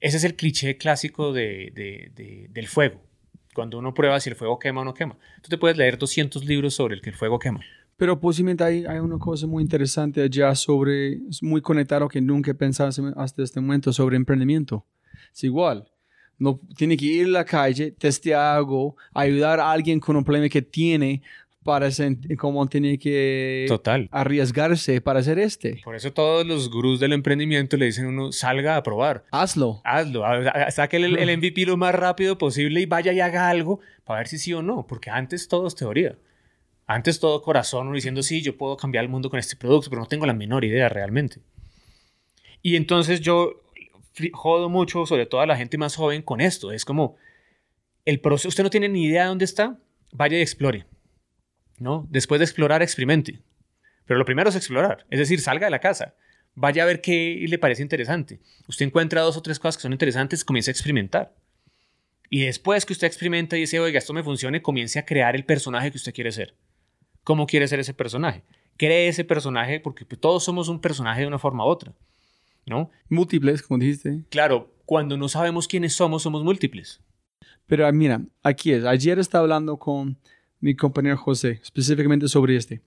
Ese 0.00 0.16
es 0.16 0.24
el 0.24 0.34
cliché 0.36 0.76
clásico 0.76 1.32
de, 1.32 1.72
de- 1.74 2.10
de- 2.14 2.48
del 2.50 2.68
fuego. 2.68 3.00
Cuando 3.54 3.78
uno 3.78 3.92
prueba 3.94 4.20
si 4.20 4.30
el 4.30 4.36
fuego 4.36 4.58
quema 4.58 4.80
o 4.82 4.84
no 4.84 4.94
quema. 4.94 5.16
Tú 5.42 5.48
te 5.48 5.58
puedes 5.58 5.76
leer 5.76 5.98
200 5.98 6.44
libros 6.44 6.74
sobre 6.74 6.94
el 6.94 7.00
que 7.00 7.10
el 7.10 7.16
fuego 7.16 7.38
quema. 7.38 7.60
Pero 7.96 8.18
posiblemente 8.18 8.64
hay, 8.64 8.84
hay 8.86 8.98
una 8.98 9.18
cosa 9.18 9.46
muy 9.46 9.62
interesante 9.62 10.22
allá 10.22 10.54
sobre, 10.54 11.14
es 11.28 11.42
muy 11.42 11.60
conectado 11.60 12.08
que 12.08 12.20
nunca 12.20 12.52
he 12.52 12.54
pensado 12.54 12.90
hasta 13.16 13.42
este 13.42 13.60
momento 13.60 13.92
sobre 13.92 14.16
emprendimiento. 14.16 14.86
Es 15.34 15.44
igual. 15.44 15.86
No, 16.38 16.58
tiene 16.76 16.96
que 16.96 17.04
ir 17.04 17.26
a 17.26 17.30
la 17.30 17.44
calle, 17.44 17.90
testear 17.90 18.56
algo, 18.56 18.96
ayudar 19.12 19.60
a 19.60 19.70
alguien 19.70 20.00
con 20.00 20.16
un 20.16 20.24
problema 20.24 20.48
que 20.48 20.62
tiene 20.62 21.20
para 21.70 21.88
cómo 22.36 22.66
tiene 22.66 22.98
que 22.98 23.64
Total. 23.68 24.08
arriesgarse 24.10 25.00
para 25.00 25.20
hacer 25.20 25.38
este. 25.38 25.80
Por 25.84 25.94
eso 25.94 26.12
todos 26.12 26.44
los 26.44 26.68
gurús 26.68 26.98
del 26.98 27.12
emprendimiento 27.12 27.76
le 27.76 27.84
dicen 27.84 28.06
a 28.06 28.08
uno, 28.08 28.32
salga 28.32 28.74
a 28.74 28.82
probar. 28.82 29.22
Hazlo. 29.30 29.80
Hazlo, 29.84 30.24
saque 30.70 30.96
el, 30.96 31.16
el 31.16 31.36
MVP 31.38 31.64
lo 31.66 31.76
más 31.76 31.94
rápido 31.94 32.36
posible 32.38 32.80
y 32.80 32.86
vaya 32.86 33.12
y 33.12 33.20
haga 33.20 33.48
algo 33.48 33.78
para 34.02 34.18
ver 34.18 34.26
si 34.26 34.38
sí 34.38 34.52
o 34.52 34.62
no, 34.62 34.84
porque 34.88 35.10
antes 35.10 35.46
todo 35.46 35.68
es 35.68 35.76
teoría. 35.76 36.18
Antes 36.88 37.20
todo 37.20 37.40
corazón, 37.40 37.86
uno 37.86 37.94
diciendo, 37.94 38.24
sí, 38.24 38.42
yo 38.42 38.56
puedo 38.56 38.76
cambiar 38.76 39.04
el 39.04 39.08
mundo 39.08 39.30
con 39.30 39.38
este 39.38 39.54
producto, 39.54 39.90
pero 39.90 40.02
no 40.02 40.08
tengo 40.08 40.26
la 40.26 40.34
menor 40.34 40.64
idea 40.64 40.88
realmente. 40.88 41.38
Y 42.62 42.74
entonces 42.74 43.20
yo 43.20 43.62
jodo 44.32 44.68
mucho, 44.68 45.06
sobre 45.06 45.26
todo 45.26 45.40
a 45.40 45.46
la 45.46 45.56
gente 45.56 45.78
más 45.78 45.94
joven, 45.94 46.22
con 46.22 46.40
esto. 46.40 46.72
Es 46.72 46.84
como, 46.84 47.14
el 48.04 48.18
proceso, 48.18 48.48
usted 48.48 48.64
no 48.64 48.70
tiene 48.70 48.88
ni 48.88 49.04
idea 49.04 49.22
de 49.22 49.28
dónde 49.28 49.44
está, 49.44 49.78
vaya 50.10 50.36
y 50.36 50.40
explore. 50.40 50.84
¿No? 51.80 52.06
Después 52.10 52.38
de 52.38 52.44
explorar, 52.44 52.82
experimente. 52.82 53.40
Pero 54.06 54.18
lo 54.18 54.24
primero 54.24 54.50
es 54.50 54.56
explorar, 54.56 55.06
es 55.10 55.18
decir, 55.18 55.40
salga 55.40 55.66
de 55.66 55.70
la 55.70 55.80
casa, 55.80 56.14
vaya 56.54 56.84
a 56.84 56.86
ver 56.86 57.00
qué 57.00 57.44
le 57.48 57.58
parece 57.58 57.82
interesante. 57.82 58.40
Usted 58.68 58.86
encuentra 58.86 59.22
dos 59.22 59.36
o 59.36 59.42
tres 59.42 59.58
cosas 59.58 59.76
que 59.76 59.82
son 59.82 59.92
interesantes, 59.92 60.44
comience 60.44 60.70
a 60.70 60.72
experimentar. 60.72 61.34
Y 62.28 62.42
después 62.42 62.86
que 62.86 62.92
usted 62.92 63.08
experimenta 63.08 63.56
y 63.56 63.60
dice, 63.60 63.80
oiga, 63.80 63.98
esto 63.98 64.12
me 64.12 64.22
funcione, 64.22 64.62
comience 64.62 64.98
a 64.98 65.04
crear 65.04 65.34
el 65.34 65.44
personaje 65.44 65.90
que 65.90 65.96
usted 65.96 66.14
quiere 66.14 66.30
ser. 66.30 66.54
¿Cómo 67.24 67.46
quiere 67.46 67.66
ser 67.66 67.80
ese 67.80 67.94
personaje? 67.94 68.44
Cree 68.76 69.08
ese 69.08 69.24
personaje 69.24 69.80
porque 69.80 70.04
pues, 70.04 70.20
todos 70.20 70.44
somos 70.44 70.68
un 70.68 70.80
personaje 70.80 71.22
de 71.22 71.26
una 71.26 71.38
forma 71.38 71.64
u 71.64 71.68
otra, 71.68 71.92
¿no? 72.66 72.90
Múltiples, 73.08 73.62
como 73.62 73.78
dijiste. 73.78 74.22
Claro, 74.30 74.72
cuando 74.86 75.16
no 75.16 75.28
sabemos 75.28 75.66
quiénes 75.66 75.92
somos, 75.92 76.22
somos 76.22 76.44
múltiples. 76.44 77.00
Pero 77.66 77.86
ah, 77.86 77.92
mira, 77.92 78.22
aquí 78.42 78.72
es. 78.72 78.84
Ayer 78.84 79.18
estaba 79.18 79.42
hablando 79.42 79.76
con 79.76 80.18
mi 80.60 80.74
compañero 80.76 81.16
José, 81.16 81.60
específicamente 81.62 82.28
sobre 82.28 82.56
este. 82.56 82.82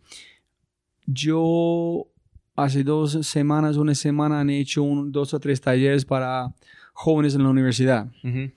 Yo 1.06 2.08
hace 2.56 2.84
dos 2.84 3.26
semanas, 3.26 3.78
una 3.78 3.96
semana, 3.96 4.40
han 4.40 4.50
hecho 4.50 4.84
un- 4.84 5.12
dos 5.12 5.34
o 5.34 5.40
tres 5.40 5.60
talleres 5.60 6.06
para 6.06 6.54
jóvenes 6.94 7.36
en 7.36 7.44
la 7.44 7.50
universidad. 7.50 8.12
Ujú. 8.24 8.52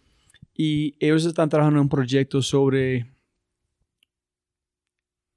Y 0.54 0.96
ellos 1.00 1.24
están 1.24 1.48
trabajando 1.48 1.78
en 1.78 1.84
un 1.84 1.88
proyecto 1.88 2.42
sobre... 2.42 3.10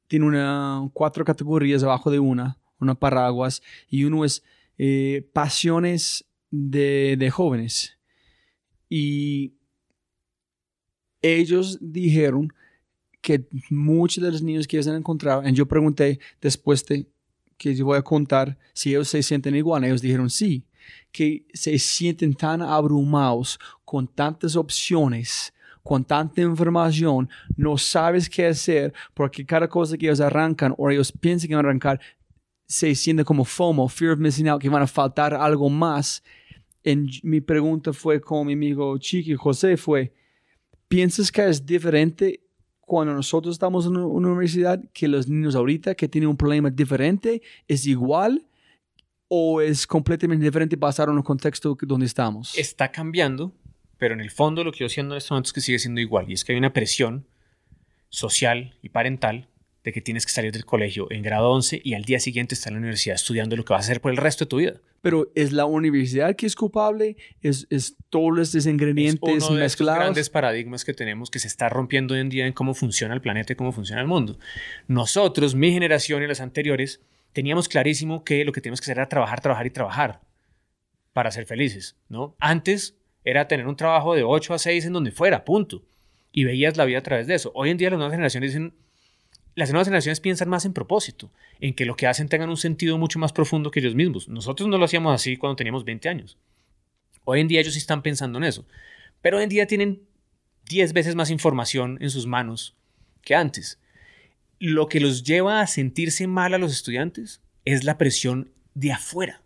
Tiene 0.07 0.25
una, 0.25 0.89
cuatro 0.93 1.23
categorías 1.23 1.83
abajo 1.83 2.09
de 2.09 2.19
una, 2.19 2.57
una 2.79 2.95
paraguas, 2.95 3.61
y 3.89 4.05
uno 4.05 4.25
es 4.25 4.43
eh, 4.77 5.29
pasiones 5.33 6.25
de, 6.49 7.15
de 7.17 7.29
jóvenes. 7.29 7.97
Y 8.89 9.53
ellos 11.21 11.77
dijeron 11.79 12.51
que 13.21 13.45
muchos 13.69 14.23
de 14.23 14.31
los 14.31 14.41
niños 14.41 14.67
que 14.67 14.77
ellos 14.77 14.87
han 14.87 14.95
encontrado, 14.95 15.47
y 15.47 15.53
yo 15.53 15.67
pregunté 15.67 16.19
después 16.41 16.85
de 16.85 17.05
que 17.57 17.75
yo 17.75 17.85
voy 17.85 17.97
a 17.97 18.01
contar 18.01 18.57
si 18.73 18.91
ellos 18.91 19.09
se 19.09 19.21
sienten 19.21 19.55
igual, 19.55 19.83
ellos 19.83 20.01
dijeron 20.01 20.29
sí, 20.29 20.63
que 21.11 21.45
se 21.53 21.77
sienten 21.77 22.33
tan 22.33 22.61
abrumados 22.61 23.59
con 23.83 24.07
tantas 24.07 24.55
opciones, 24.55 25.53
con 25.83 26.03
tanta 26.03 26.41
información, 26.41 27.29
no 27.57 27.77
sabes 27.77 28.29
qué 28.29 28.47
hacer, 28.47 28.93
porque 29.13 29.45
cada 29.45 29.67
cosa 29.67 29.97
que 29.97 30.05
ellos 30.05 30.21
arrancan 30.21 30.73
o 30.77 30.89
ellos 30.89 31.11
piensan 31.11 31.49
que 31.49 31.55
van 31.55 31.65
a 31.65 31.69
arrancar, 31.69 31.99
se 32.65 32.93
siente 32.93 33.23
como 33.23 33.43
FOMO, 33.43 33.87
fear 33.89 34.13
of 34.13 34.19
missing 34.19 34.47
out, 34.47 34.61
que 34.61 34.69
van 34.69 34.83
a 34.83 34.87
faltar 34.87 35.33
algo 35.33 35.69
más. 35.69 36.23
En, 36.83 37.09
mi 37.23 37.41
pregunta 37.41 37.91
fue 37.91 38.21
con 38.21 38.45
mi 38.45 38.53
amigo 38.53 38.97
Chiqui 38.97 39.35
José 39.35 39.75
fue, 39.75 40.13
¿piensas 40.87 41.31
que 41.31 41.49
es 41.49 41.65
diferente 41.65 42.41
cuando 42.89 43.13
nosotros 43.13 43.55
estamos 43.55 43.85
en 43.85 43.95
una 43.95 44.27
universidad 44.27 44.83
que 44.91 45.07
los 45.07 45.29
niños 45.29 45.55
ahorita 45.55 45.95
que 45.95 46.09
tienen 46.09 46.29
un 46.29 46.35
problema 46.35 46.69
diferente 46.69 47.41
es 47.67 47.85
igual 47.87 48.45
o 49.29 49.61
es 49.61 49.87
completamente 49.87 50.43
diferente 50.43 50.75
basado 50.75 51.11
en 51.11 51.19
el 51.19 51.23
contexto 51.23 51.77
donde 51.81 52.07
estamos? 52.07 52.57
Está 52.57 52.91
cambiando, 52.91 53.53
pero 53.97 54.15
en 54.15 54.21
el 54.21 54.31
fondo 54.31 54.63
lo 54.63 54.71
que 54.71 54.79
yo 54.79 54.89
siento 54.89 55.13
en 55.13 55.19
estos 55.19 55.31
momentos 55.31 55.51
es 55.51 55.53
que 55.53 55.61
sigue 55.61 55.79
siendo 55.79 56.01
igual. 56.01 56.29
Y 56.29 56.33
es 56.33 56.43
que 56.43 56.51
hay 56.51 56.57
una 56.57 56.73
presión 56.73 57.27
social 58.09 58.75
y 58.81 58.89
parental 58.89 59.47
de 59.89 59.93
que 59.93 60.01
tienes 60.01 60.25
que 60.25 60.31
salir 60.31 60.51
del 60.51 60.65
colegio 60.65 61.07
en 61.11 61.21
grado 61.21 61.49
11 61.51 61.81
y 61.83 61.95
al 61.95 62.03
día 62.03 62.19
siguiente 62.19 62.55
estar 62.55 62.71
en 62.71 62.75
la 62.75 62.79
universidad 62.79 63.15
estudiando 63.15 63.55
lo 63.55 63.65
que 63.65 63.73
vas 63.73 63.83
a 63.83 63.85
hacer 63.85 64.01
por 64.01 64.11
el 64.11 64.17
resto 64.17 64.45
de 64.45 64.49
tu 64.49 64.57
vida. 64.57 64.73
Pero 65.01 65.31
¿es 65.35 65.51
la 65.51 65.65
universidad 65.65 66.35
que 66.35 66.45
es 66.45 66.55
culpable? 66.55 67.17
¿Es, 67.41 67.65
es 67.69 67.95
todos 68.09 68.39
estos 68.39 68.55
Es 68.55 68.65
ingredientes 68.67 69.43
uno 69.43 69.55
de 69.55 69.61
mezclados? 69.63 69.99
grandes 69.99 70.29
paradigmas 70.29 70.85
que 70.85 70.93
tenemos 70.93 71.29
que 71.29 71.39
se 71.39 71.47
está 71.47 71.69
rompiendo 71.69 72.13
hoy 72.13 72.19
en 72.19 72.29
día 72.29 72.45
en 72.45 72.53
cómo 72.53 72.73
funciona 72.73 73.13
el 73.13 73.21
planeta 73.21 73.53
y 73.53 73.55
cómo 73.55 73.71
funciona 73.71 74.01
el 74.01 74.07
mundo. 74.07 74.37
Nosotros, 74.87 75.55
mi 75.55 75.71
generación 75.71 76.21
y 76.21 76.27
las 76.27 76.41
anteriores, 76.41 77.01
teníamos 77.33 77.67
clarísimo 77.67 78.23
que 78.23 78.43
lo 78.45 78.51
que 78.51 78.61
teníamos 78.61 78.81
que 78.81 78.85
hacer 78.85 78.97
era 78.97 79.09
trabajar, 79.09 79.41
trabajar 79.41 79.65
y 79.65 79.69
trabajar 79.71 80.21
para 81.13 81.31
ser 81.31 81.45
felices, 81.45 81.95
¿no? 82.09 82.35
Antes 82.39 82.95
era 83.23 83.47
tener 83.47 83.67
un 83.67 83.75
trabajo 83.75 84.15
de 84.15 84.23
8 84.23 84.53
a 84.53 84.59
6 84.59 84.85
en 84.85 84.93
donde 84.93 85.11
fuera, 85.11 85.43
punto. 85.45 85.83
Y 86.31 86.43
veías 86.43 86.77
la 86.77 86.85
vida 86.85 86.99
a 86.99 87.03
través 87.03 87.25
de 87.25 87.33
eso. 87.35 87.51
Hoy 87.55 87.71
en 87.71 87.77
día 87.77 87.89
las 87.89 87.97
nuevas 87.97 88.13
generaciones 88.13 88.51
dicen, 88.51 88.73
las 89.59 89.71
nuevas 89.71 89.87
generaciones 89.87 90.19
piensan 90.19 90.49
más 90.49 90.65
en 90.65 90.73
propósito, 90.73 91.29
en 91.59 91.73
que 91.73 91.85
lo 91.85 91.95
que 91.95 92.07
hacen 92.07 92.29
tengan 92.29 92.49
un 92.49 92.57
sentido 92.57 92.97
mucho 92.97 93.19
más 93.19 93.33
profundo 93.33 93.71
que 93.71 93.79
ellos 93.81 93.93
mismos. 93.93 94.29
Nosotros 94.29 94.69
no 94.69 94.77
lo 94.77 94.85
hacíamos 94.85 95.13
así 95.13 95.37
cuando 95.37 95.57
teníamos 95.57 95.83
20 95.83 96.09
años. 96.09 96.37
Hoy 97.25 97.41
en 97.41 97.47
día 97.47 97.59
ellos 97.59 97.73
sí 97.73 97.79
están 97.79 98.01
pensando 98.01 98.37
en 98.37 98.45
eso. 98.45 98.65
Pero 99.21 99.37
hoy 99.37 99.43
en 99.43 99.49
día 99.49 99.67
tienen 99.67 100.01
10 100.69 100.93
veces 100.93 101.15
más 101.15 101.29
información 101.29 101.97
en 101.99 102.09
sus 102.09 102.25
manos 102.25 102.75
que 103.21 103.35
antes. 103.35 103.79
Lo 104.59 104.87
que 104.87 104.99
los 104.99 105.23
lleva 105.23 105.61
a 105.61 105.67
sentirse 105.67 106.25
mal 106.25 106.53
a 106.53 106.57
los 106.57 106.71
estudiantes 106.71 107.41
es 107.65 107.83
la 107.83 107.97
presión 107.97 108.51
de 108.73 108.93
afuera. 108.93 109.41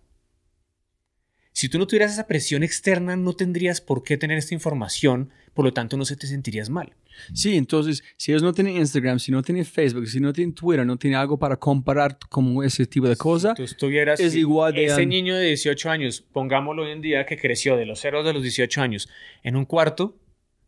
Si 1.64 1.68
Si 1.68 1.72
tú 1.72 1.80
no 1.80 1.88
tuvieras 1.88 2.11
esa 2.11 2.28
presión 2.28 2.61
externa, 2.61 3.16
no 3.16 3.38
tendrías 3.38 3.80
por 3.80 4.03
qué 4.03 4.18
tener 4.18 4.38
esta 4.38 4.53
información, 4.53 5.30
por 5.53 5.64
lo 5.64 5.72
tanto 5.72 5.95
no 5.95 6.03
se 6.03 6.18
te 6.18 6.28
sentirías 6.28 6.70
mal. 6.70 6.93
Sí, 7.34 7.55
entonces, 7.55 8.03
si 8.18 8.34
ellos 8.34 8.43
no 8.43 8.51
tienen 8.51 8.76
Instagram, 8.76 9.18
si 9.18 9.32
no 9.32 9.41
tienen 9.41 9.64
Facebook, 9.64 10.05
si 10.07 10.20
no 10.20 10.34
tienen 10.34 10.53
Twitter, 10.53 10.86
no 10.86 10.97
tienen 10.97 11.18
algo 11.18 11.39
para 11.39 11.55
comparar 11.55 12.18
como 12.28 12.64
ese 12.64 12.86
tipo 12.86 13.07
de 13.07 13.16
cosas, 13.16 13.55
tú 13.55 13.64
estuvieras, 13.64 14.20
es 14.20 14.36
igual 14.36 14.74
de... 14.74 14.88
Ese 14.88 15.05
niño 15.05 15.38
de 15.38 15.45
18 15.45 15.89
años, 15.89 16.26
pongámoslo 16.34 16.84
hoy 16.84 16.91
en 16.91 16.99
día, 17.01 17.26
que 17.26 17.38
creció 17.38 17.78
de 17.78 17.86
los 17.86 18.01
ceros 18.01 18.26
de 18.26 18.34
los 18.34 18.43
18 18.43 18.82
años 18.82 19.07
en 19.41 19.55
un 19.55 19.64
cuarto, 19.64 20.20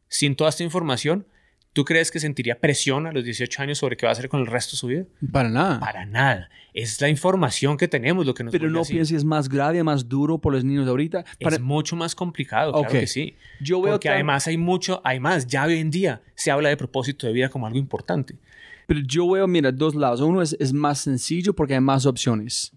sin 0.08 0.38
toda 0.38 0.50
esta 0.50 0.64
información, 0.64 1.28
¿Tú 1.76 1.84
crees 1.84 2.10
que 2.10 2.22
sentiría 2.22 2.58
presión 2.58 3.06
a 3.06 3.12
los 3.12 3.26
18 3.26 3.62
años 3.62 3.80
sobre 3.80 3.98
qué 3.98 4.06
va 4.06 4.12
a 4.12 4.14
hacer 4.14 4.30
con 4.30 4.40
el 4.40 4.48
resto 4.48 4.72
de 4.72 4.78
su 4.78 4.88
vida? 4.88 5.04
Para 5.30 5.50
nada. 5.50 5.78
Para 5.82 6.06
nada. 6.06 6.50
Es 6.74 7.02
la 7.02 7.10
información 7.10 7.76
que 7.76 7.90
tenemos 7.90 8.26
lo 8.26 8.34
que 8.34 8.46
nos 8.46 8.54
Pero 8.54 8.70
no 8.70 8.84
pienses 8.84 9.18
es 9.18 9.26
más 9.26 9.50
grave, 9.50 9.84
más 9.84 10.08
duro 10.08 10.38
por 10.38 10.54
los 10.54 10.64
niños 10.64 10.86
de 10.86 10.92
ahorita. 10.92 11.26
Es 11.38 11.60
mucho 11.60 11.98
más 11.98 12.16
complicado, 12.16 12.72
claro 12.72 12.90
que 12.90 13.08
sí. 13.08 13.36
Yo 13.60 13.82
veo 13.82 13.96
Porque 13.96 14.08
además 14.08 14.48
hay 14.48 14.56
mucho, 14.56 15.02
hay 15.04 15.20
más. 15.20 15.48
Ya 15.48 15.66
hoy 15.66 15.80
en 15.80 15.92
día 15.92 16.22
se 16.34 16.50
habla 16.50 16.70
de 16.70 16.78
propósito 16.78 17.28
de 17.28 17.34
vida 17.34 17.50
como 17.50 17.68
algo 17.68 17.78
importante. 17.78 18.38
Pero 18.88 19.02
yo 19.02 19.30
veo, 19.30 19.46
mira, 19.46 19.70
dos 19.70 19.96
lados. 19.96 20.22
Uno 20.22 20.42
es, 20.42 20.56
es 20.58 20.72
más 20.72 21.00
sencillo 21.00 21.54
porque 21.54 21.74
hay 21.74 21.82
más 21.82 22.06
opciones. 22.06 22.72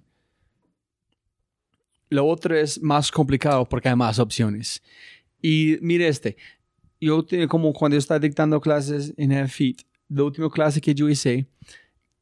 Lo 2.11 2.26
otro 2.26 2.57
es 2.57 2.82
más 2.82 3.12
complicado 3.12 3.64
porque 3.64 3.90
hay 3.90 3.94
más 3.94 4.18
opciones. 4.18 4.82
Y 5.40 5.78
mire 5.82 6.09
este, 6.09 6.36
yo 7.01 7.24
como 7.49 7.72
cuando 7.72 7.94
yo 7.94 7.99
estaba 7.99 8.20
dictando 8.20 8.61
clases 8.61 9.12
en 9.16 9.32
el 9.32 9.49
FIT, 9.49 9.82
la 10.09 10.24
última 10.24 10.51
clase 10.51 10.80
que 10.80 10.94
yo 10.94 11.09
hice, 11.09 11.46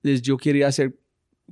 yo 0.02 0.36
quería 0.36 0.68
hacer 0.68 0.98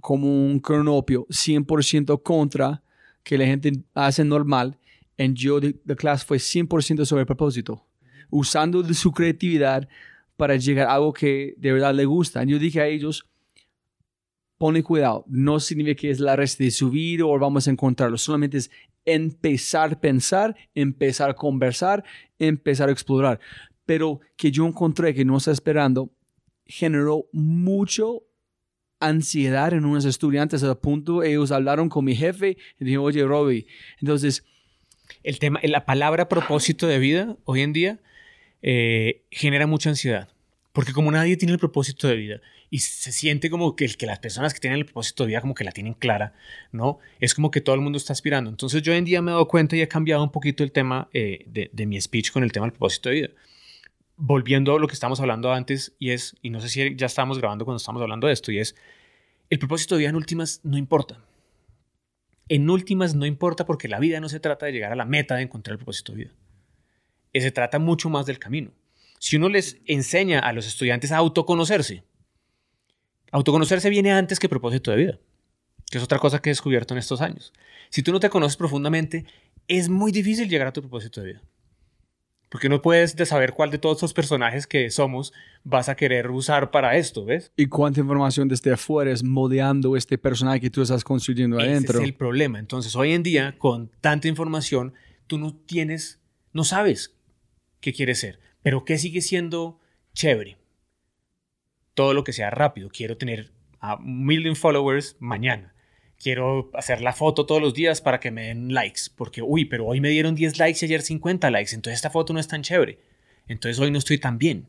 como 0.01 0.27
un 0.27 0.59
cronopio 0.59 1.27
100% 1.29 2.23
contra 2.23 2.83
que 3.23 3.39
la 3.39 3.47
gente 3.47 3.73
hace 3.95 4.25
normal. 4.25 4.79
Y 5.17 5.33
yo, 5.35 5.61
la 5.85 5.95
clase 5.95 6.27
fue 6.27 6.39
100% 6.39 7.05
sobre 7.05 7.25
propósito, 7.25 7.87
usando 8.31 8.83
de 8.83 8.95
su 8.95 9.13
creatividad 9.13 9.89
para 10.37 10.57
llegar 10.57 10.89
a 10.89 10.95
algo 10.95 11.13
que 11.13 11.55
de 11.57 11.73
verdad 11.73 11.95
le 11.95 12.05
gusta. 12.05 12.43
Yo 12.45 12.59
dije 12.59 12.81
a 12.81 12.87
ellos, 12.87 13.27
pone 14.59 14.83
cuidado, 14.83 15.25
no 15.29 15.61
significa 15.61 16.01
que 16.01 16.11
es 16.11 16.21
la 16.21 16.37
resta 16.37 16.65
de 16.65 16.71
su 16.71 16.91
vida 16.91 17.25
o 17.25 17.39
vamos 17.39 17.69
a 17.69 17.71
encontrarlo, 17.71 18.19
solamente 18.19 18.59
es 18.59 18.71
empezar 19.05 19.93
a 19.93 20.01
pensar, 20.01 20.57
empezar 20.75 21.31
a 21.31 21.35
conversar, 21.35 22.05
empezar 22.39 22.89
a 22.89 22.93
explorar. 22.93 23.41
Pero 23.87 24.21
que 24.37 24.51
yo 24.51 24.67
encontré 24.67 25.15
que 25.15 25.25
no 25.25 25.37
está 25.37 25.51
esperando 25.53 26.11
generó 26.67 27.27
mucho 27.33 28.23
ansiedad 29.01 29.75
en 29.75 29.85
unos 29.85 30.07
estudiantes 30.07 30.63
a 30.63 30.81
punto 30.81 31.23
ellos 31.23 31.53
hablaron 31.53 31.91
con 31.91 32.07
mi 32.07 32.17
jefe 32.17 32.57
y 32.81 32.85
dijeron, 32.85 33.05
oye, 33.05 33.25
Robbie, 33.25 33.67
entonces... 34.01 34.45
El 35.23 35.39
tema, 35.39 35.61
la 35.63 35.85
palabra 35.85 36.31
propósito 36.31 36.87
de 36.87 36.99
vida 36.99 37.37
hoy 37.45 37.61
en 37.61 37.75
día 37.75 38.01
eh, 38.63 39.23
genera 39.31 39.67
mucha 39.67 39.91
ansiedad. 39.91 40.29
Porque 40.73 40.93
como 40.93 41.11
nadie 41.11 41.37
tiene 41.37 41.53
el 41.53 41.59
propósito 41.59 42.09
de 42.09 42.17
vida 42.17 42.41
y 42.75 42.81
se 42.81 43.13
siente 43.13 43.51
como 43.51 43.77
que, 43.77 43.87
que 43.87 44.05
las 44.05 44.19
personas 44.19 44.53
que 44.53 44.59
tienen 44.59 44.81
el 44.81 44.85
propósito 44.85 45.23
de 45.23 45.29
vida 45.29 45.41
como 45.41 45.55
que 45.55 45.63
la 45.63 45.71
tienen 45.71 45.95
clara, 45.95 46.33
¿no? 46.73 46.99
Es 47.21 47.33
como 47.33 47.53
que 47.53 47.61
todo 47.61 47.77
el 47.77 47.81
mundo 47.81 47.99
está 47.99 48.13
aspirando. 48.13 48.51
Entonces 48.51 48.83
yo 48.83 48.93
en 48.93 49.05
día 49.05 49.23
me 49.23 49.31
he 49.31 49.35
dado 49.35 49.47
cuenta 49.47 49.77
y 49.77 49.81
he 49.81 49.87
cambiado 49.87 50.25
un 50.25 50.33
poquito 50.33 50.65
el 50.65 50.73
tema 50.73 51.09
eh, 51.13 51.45
de, 51.47 51.71
de, 51.73 51.87
mi 51.87 52.01
speech 52.01 52.33
con 52.33 52.43
el 52.43 52.51
tema 52.51 52.67
del 52.67 52.73
propósito 52.73 53.11
de 53.11 53.15
vida. 53.15 53.29
Volviendo 54.17 54.75
a 54.75 54.81
lo 54.81 54.89
que 54.89 54.95
estamos 54.95 55.21
hablando 55.21 55.53
antes, 55.53 55.95
y 56.01 56.11
es, 56.11 56.35
y 56.43 56.51
no 56.51 56.61
sé 56.61 56.69
si 56.69 56.97
ya 56.97 57.07
estábamos 57.07 57.39
grabando 57.39 57.65
cuando 57.65 57.77
estamos 57.77 58.03
hablando 58.03 58.27
de 58.27 58.33
esto, 58.33 58.51
y 58.51 58.59
es, 58.59 58.75
el 59.51 59.61
propósito 59.61 59.95
de 59.95 60.01
vida 60.01 60.09
en 60.09 60.17
últimas 60.17 60.61
no 60.65 60.77
importa. 60.77 61.21
En 62.49 62.69
últimas 62.69 63.15
no 63.15 63.25
importa 63.25 63.67
porque 63.67 63.87
la 63.87 64.01
vida 64.01 64.19
no 64.19 64.29
se 64.29 64.41
trata 64.41 64.67
de 64.67 64.73
llegar 64.73 64.91
a 64.91 64.97
la 64.97 65.05
meta 65.05 65.37
de 65.37 65.43
encontrar 65.43 65.75
el 65.75 65.79
propósito 65.79 66.11
de 66.11 66.19
vida. 66.19 66.33
Se 67.35 67.53
trata 67.53 67.79
mucho 67.79 68.11
más 68.11 68.27
del 68.27 68.41
camino. 68.41 68.73
Si 69.21 69.37
uno 69.37 69.49
les 69.49 69.81
enseña 69.87 70.41
a 70.41 70.53
los 70.53 70.67
estudiantes 70.67 71.13
a 71.13 71.19
autoconocerse, 71.19 72.03
Autoconocerse 73.35 73.91
viene 73.91 74.13
antes 74.13 74.39
que 74.39 74.49
propósito 74.49 74.93
de 74.93 74.97
vida, 74.97 75.19
que 75.91 75.99
es 75.99 76.05
otra 76.05 76.21
cosa 76.21 76.41
que 76.41 76.51
he 76.51 76.53
descubierto 76.53 76.95
en 76.95 76.99
estos 76.99 77.21
años. 77.21 77.53
Si 77.91 78.01
tú 78.01 78.13
no 78.13 78.21
te 78.21 78.31
conoces 78.31 78.57
profundamente, 78.57 79.27
es 79.67 79.89
muy 79.89 80.13
difícil 80.13 80.49
llegar 80.49 80.69
a 80.69 80.73
tu 80.73 80.81
propósito 80.81 81.21
de 81.21 81.27
vida. 81.27 81.43
Porque 82.49 82.69
no 82.69 82.81
puedes 82.81 83.17
de 83.17 83.27
saber 83.27 83.53
cuál 83.53 83.73
de 83.73 83.79
todos 83.79 83.97
estos 83.97 84.15
personajes 84.15 84.69
que 84.69 84.89
somos 84.89 85.33
vas 85.65 85.89
a 85.89 85.97
querer 85.97 86.31
usar 86.31 86.71
para 86.71 86.97
esto, 86.97 87.25
¿ves? 87.25 87.51
Y 87.57 87.67
cuánta 87.67 87.99
información 87.99 88.47
desde 88.47 88.73
afuera 88.73 89.11
es 89.11 89.25
modeando 89.25 89.97
este 89.97 90.17
personaje 90.17 90.61
que 90.61 90.71
tú 90.71 90.83
estás 90.83 91.03
construyendo 91.03 91.59
adentro. 91.59 91.95
Ese 91.95 92.05
es 92.05 92.11
el 92.11 92.15
problema. 92.15 92.61
Entonces, 92.61 92.95
hoy 92.95 93.15
en 93.15 93.25
día, 93.25 93.57
con 93.59 93.91
tanta 94.01 94.29
información, 94.29 94.95
tú 95.27 95.39
no 95.39 95.57
tienes, 95.57 96.21
no 96.53 96.63
sabes 96.63 97.17
qué 97.81 97.93
quieres 97.93 98.21
ser, 98.21 98.39
pero 98.63 98.85
qué 98.85 98.97
sigue 98.97 99.23
siendo 99.23 99.81
chévere 100.13 100.57
todo 101.95 102.13
lo 102.13 102.25
que 102.25 102.33
sea 102.33 102.51
rápido. 102.51 102.89
Quiero 102.91 103.17
tener 103.17 103.51
a 103.81 103.97
un 103.97 104.27
million 104.27 104.57
followers 104.57 105.17
mañana. 105.21 105.75
Quiero 106.19 106.71
hacer 106.75 107.01
la 107.01 107.13
foto 107.13 107.47
todos 107.47 107.61
los 107.61 107.75
días 107.75 108.01
para 108.01 108.21
que 108.21 108.31
me 108.31 108.49
den 108.49 108.73
likes. 108.73 109.03
Porque, 109.15 109.43
uy, 109.43 109.65
pero 109.65 109.87
hoy 109.87 110.01
me 110.01 110.11
dieron 110.11 110.35
10 110.35 110.59
likes 110.59 110.79
y 110.83 110.87
ayer 110.87 111.03
50 111.03 111.51
likes. 111.51 111.75
Entonces 111.75 111.99
esta 111.99 112.11
foto 112.11 112.33
no 112.33 112.41
es 112.41 112.49
tan 112.49 112.63
chévere. 112.63 112.99
Entonces 113.47 113.79
hoy 113.79 113.91
no 113.91 113.99
estoy 113.99 114.19
tan 114.19 114.39
bien. 114.39 114.69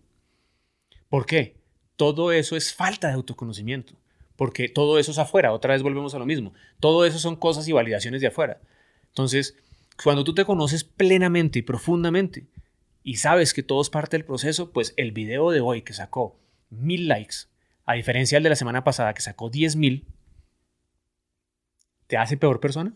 ¿Por 1.09 1.25
qué? 1.25 1.57
Todo 1.95 2.31
eso 2.31 2.55
es 2.55 2.73
falta 2.73 3.07
de 3.07 3.13
autoconocimiento. 3.13 3.93
Porque 4.35 4.67
todo 4.67 4.99
eso 4.99 5.11
es 5.11 5.17
afuera. 5.17 5.53
Otra 5.53 5.73
vez 5.73 5.81
volvemos 5.81 6.13
a 6.13 6.19
lo 6.19 6.25
mismo. 6.25 6.53
Todo 6.79 7.05
eso 7.05 7.19
son 7.19 7.35
cosas 7.35 7.67
y 7.67 7.71
validaciones 7.71 8.21
de 8.21 8.27
afuera. 8.27 8.59
Entonces, 9.07 9.55
cuando 10.03 10.25
tú 10.25 10.33
te 10.33 10.45
conoces 10.45 10.83
plenamente 10.83 11.59
y 11.59 11.61
profundamente 11.61 12.47
y 13.01 13.15
sabes 13.15 13.53
que 13.53 13.63
todo 13.63 13.81
es 13.81 13.89
parte 13.89 14.17
del 14.17 14.25
proceso, 14.25 14.71
pues 14.71 14.93
el 14.97 15.13
video 15.13 15.51
de 15.51 15.61
hoy 15.61 15.83
que 15.83 15.93
sacó 15.93 16.37
mil 16.69 17.07
likes, 17.07 17.47
a 17.85 17.93
diferencia 17.93 18.37
del 18.37 18.43
de 18.43 18.49
la 18.49 18.55
semana 18.55 18.83
pasada 18.83 19.13
que 19.13 19.21
sacó 19.21 19.49
10 19.49 19.75
mil, 19.75 20.05
¿te 22.07 22.17
hace 22.17 22.37
peor 22.37 22.59
persona? 22.59 22.93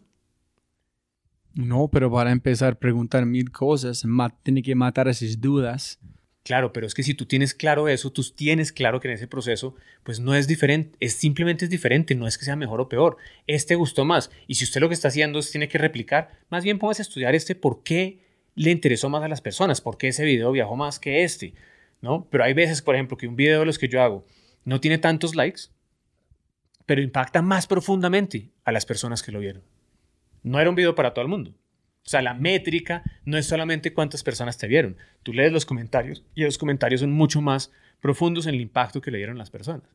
No, 1.53 1.87
pero 1.87 2.11
para 2.11 2.31
empezar 2.31 2.73
a 2.73 2.79
preguntar 2.79 3.25
mil 3.25 3.51
cosas, 3.51 4.03
tiene 4.43 4.61
que 4.61 4.75
matar 4.75 5.07
esas 5.07 5.41
dudas. 5.41 5.99
Claro, 6.43 6.73
pero 6.73 6.87
es 6.87 6.93
que 6.93 7.03
si 7.03 7.13
tú 7.13 7.25
tienes 7.25 7.53
claro 7.53 7.87
eso, 7.87 8.11
tú 8.11 8.23
tienes 8.23 8.71
claro 8.71 8.99
que 8.99 9.07
en 9.07 9.15
ese 9.15 9.27
proceso, 9.27 9.75
pues 10.03 10.19
no 10.19 10.33
es 10.33 10.47
diferente, 10.47 10.97
es 10.99 11.13
simplemente 11.13 11.65
es 11.65 11.69
diferente, 11.69 12.15
no 12.15 12.27
es 12.27 12.37
que 12.37 12.45
sea 12.45 12.55
mejor 12.55 12.81
o 12.81 12.89
peor. 12.89 13.17
Este 13.45 13.75
gustó 13.75 14.05
más. 14.05 14.31
Y 14.47 14.55
si 14.55 14.63
usted 14.63 14.81
lo 14.81 14.87
que 14.87 14.93
está 14.93 15.09
haciendo 15.09 15.39
es 15.39 15.51
tiene 15.51 15.67
que 15.67 15.77
replicar, 15.77 16.31
más 16.49 16.63
bien 16.63 16.79
póngase 16.79 17.01
a 17.01 17.03
estudiar 17.03 17.35
este 17.35 17.55
por 17.55 17.83
qué 17.83 18.19
le 18.55 18.71
interesó 18.71 19.09
más 19.09 19.23
a 19.23 19.27
las 19.27 19.41
personas, 19.41 19.81
por 19.81 19.97
qué 19.97 20.07
ese 20.07 20.25
video 20.25 20.51
viajó 20.51 20.75
más 20.75 20.99
que 20.99 21.23
este. 21.23 21.53
¿No? 22.01 22.27
Pero 22.29 22.43
hay 22.43 22.53
veces, 22.53 22.81
por 22.81 22.95
ejemplo, 22.95 23.17
que 23.17 23.27
un 23.27 23.35
video 23.35 23.59
de 23.59 23.65
los 23.65 23.77
que 23.77 23.87
yo 23.87 24.01
hago 24.01 24.25
no 24.65 24.79
tiene 24.79 24.97
tantos 24.97 25.35
likes, 25.35 25.63
pero 26.85 27.01
impacta 27.01 27.41
más 27.41 27.67
profundamente 27.67 28.49
a 28.63 28.71
las 28.71 28.85
personas 28.85 29.21
que 29.21 29.31
lo 29.31 29.39
vieron. 29.39 29.63
No 30.43 30.59
era 30.59 30.69
un 30.69 30.75
video 30.75 30.95
para 30.95 31.13
todo 31.13 31.23
el 31.23 31.29
mundo. 31.29 31.51
O 32.05 32.09
sea, 32.09 32.21
la 32.21 32.33
métrica 32.33 33.03
no 33.25 33.37
es 33.37 33.45
solamente 33.45 33.93
cuántas 33.93 34.23
personas 34.23 34.57
te 34.57 34.67
vieron. 34.67 34.97
Tú 35.21 35.33
lees 35.33 35.51
los 35.51 35.65
comentarios 35.65 36.23
y 36.33 36.43
los 36.43 36.57
comentarios 36.57 37.01
son 37.01 37.11
mucho 37.11 37.41
más 37.41 37.71
profundos 37.99 38.47
en 38.47 38.55
el 38.55 38.61
impacto 38.61 39.01
que 39.01 39.11
le 39.11 39.17
dieron 39.17 39.37
las 39.37 39.49
personas. 39.49 39.87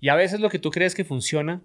Y 0.00 0.08
a 0.08 0.14
veces 0.14 0.40
lo 0.40 0.50
que 0.50 0.58
tú 0.58 0.70
crees 0.70 0.94
que 0.94 1.04
funciona, 1.04 1.62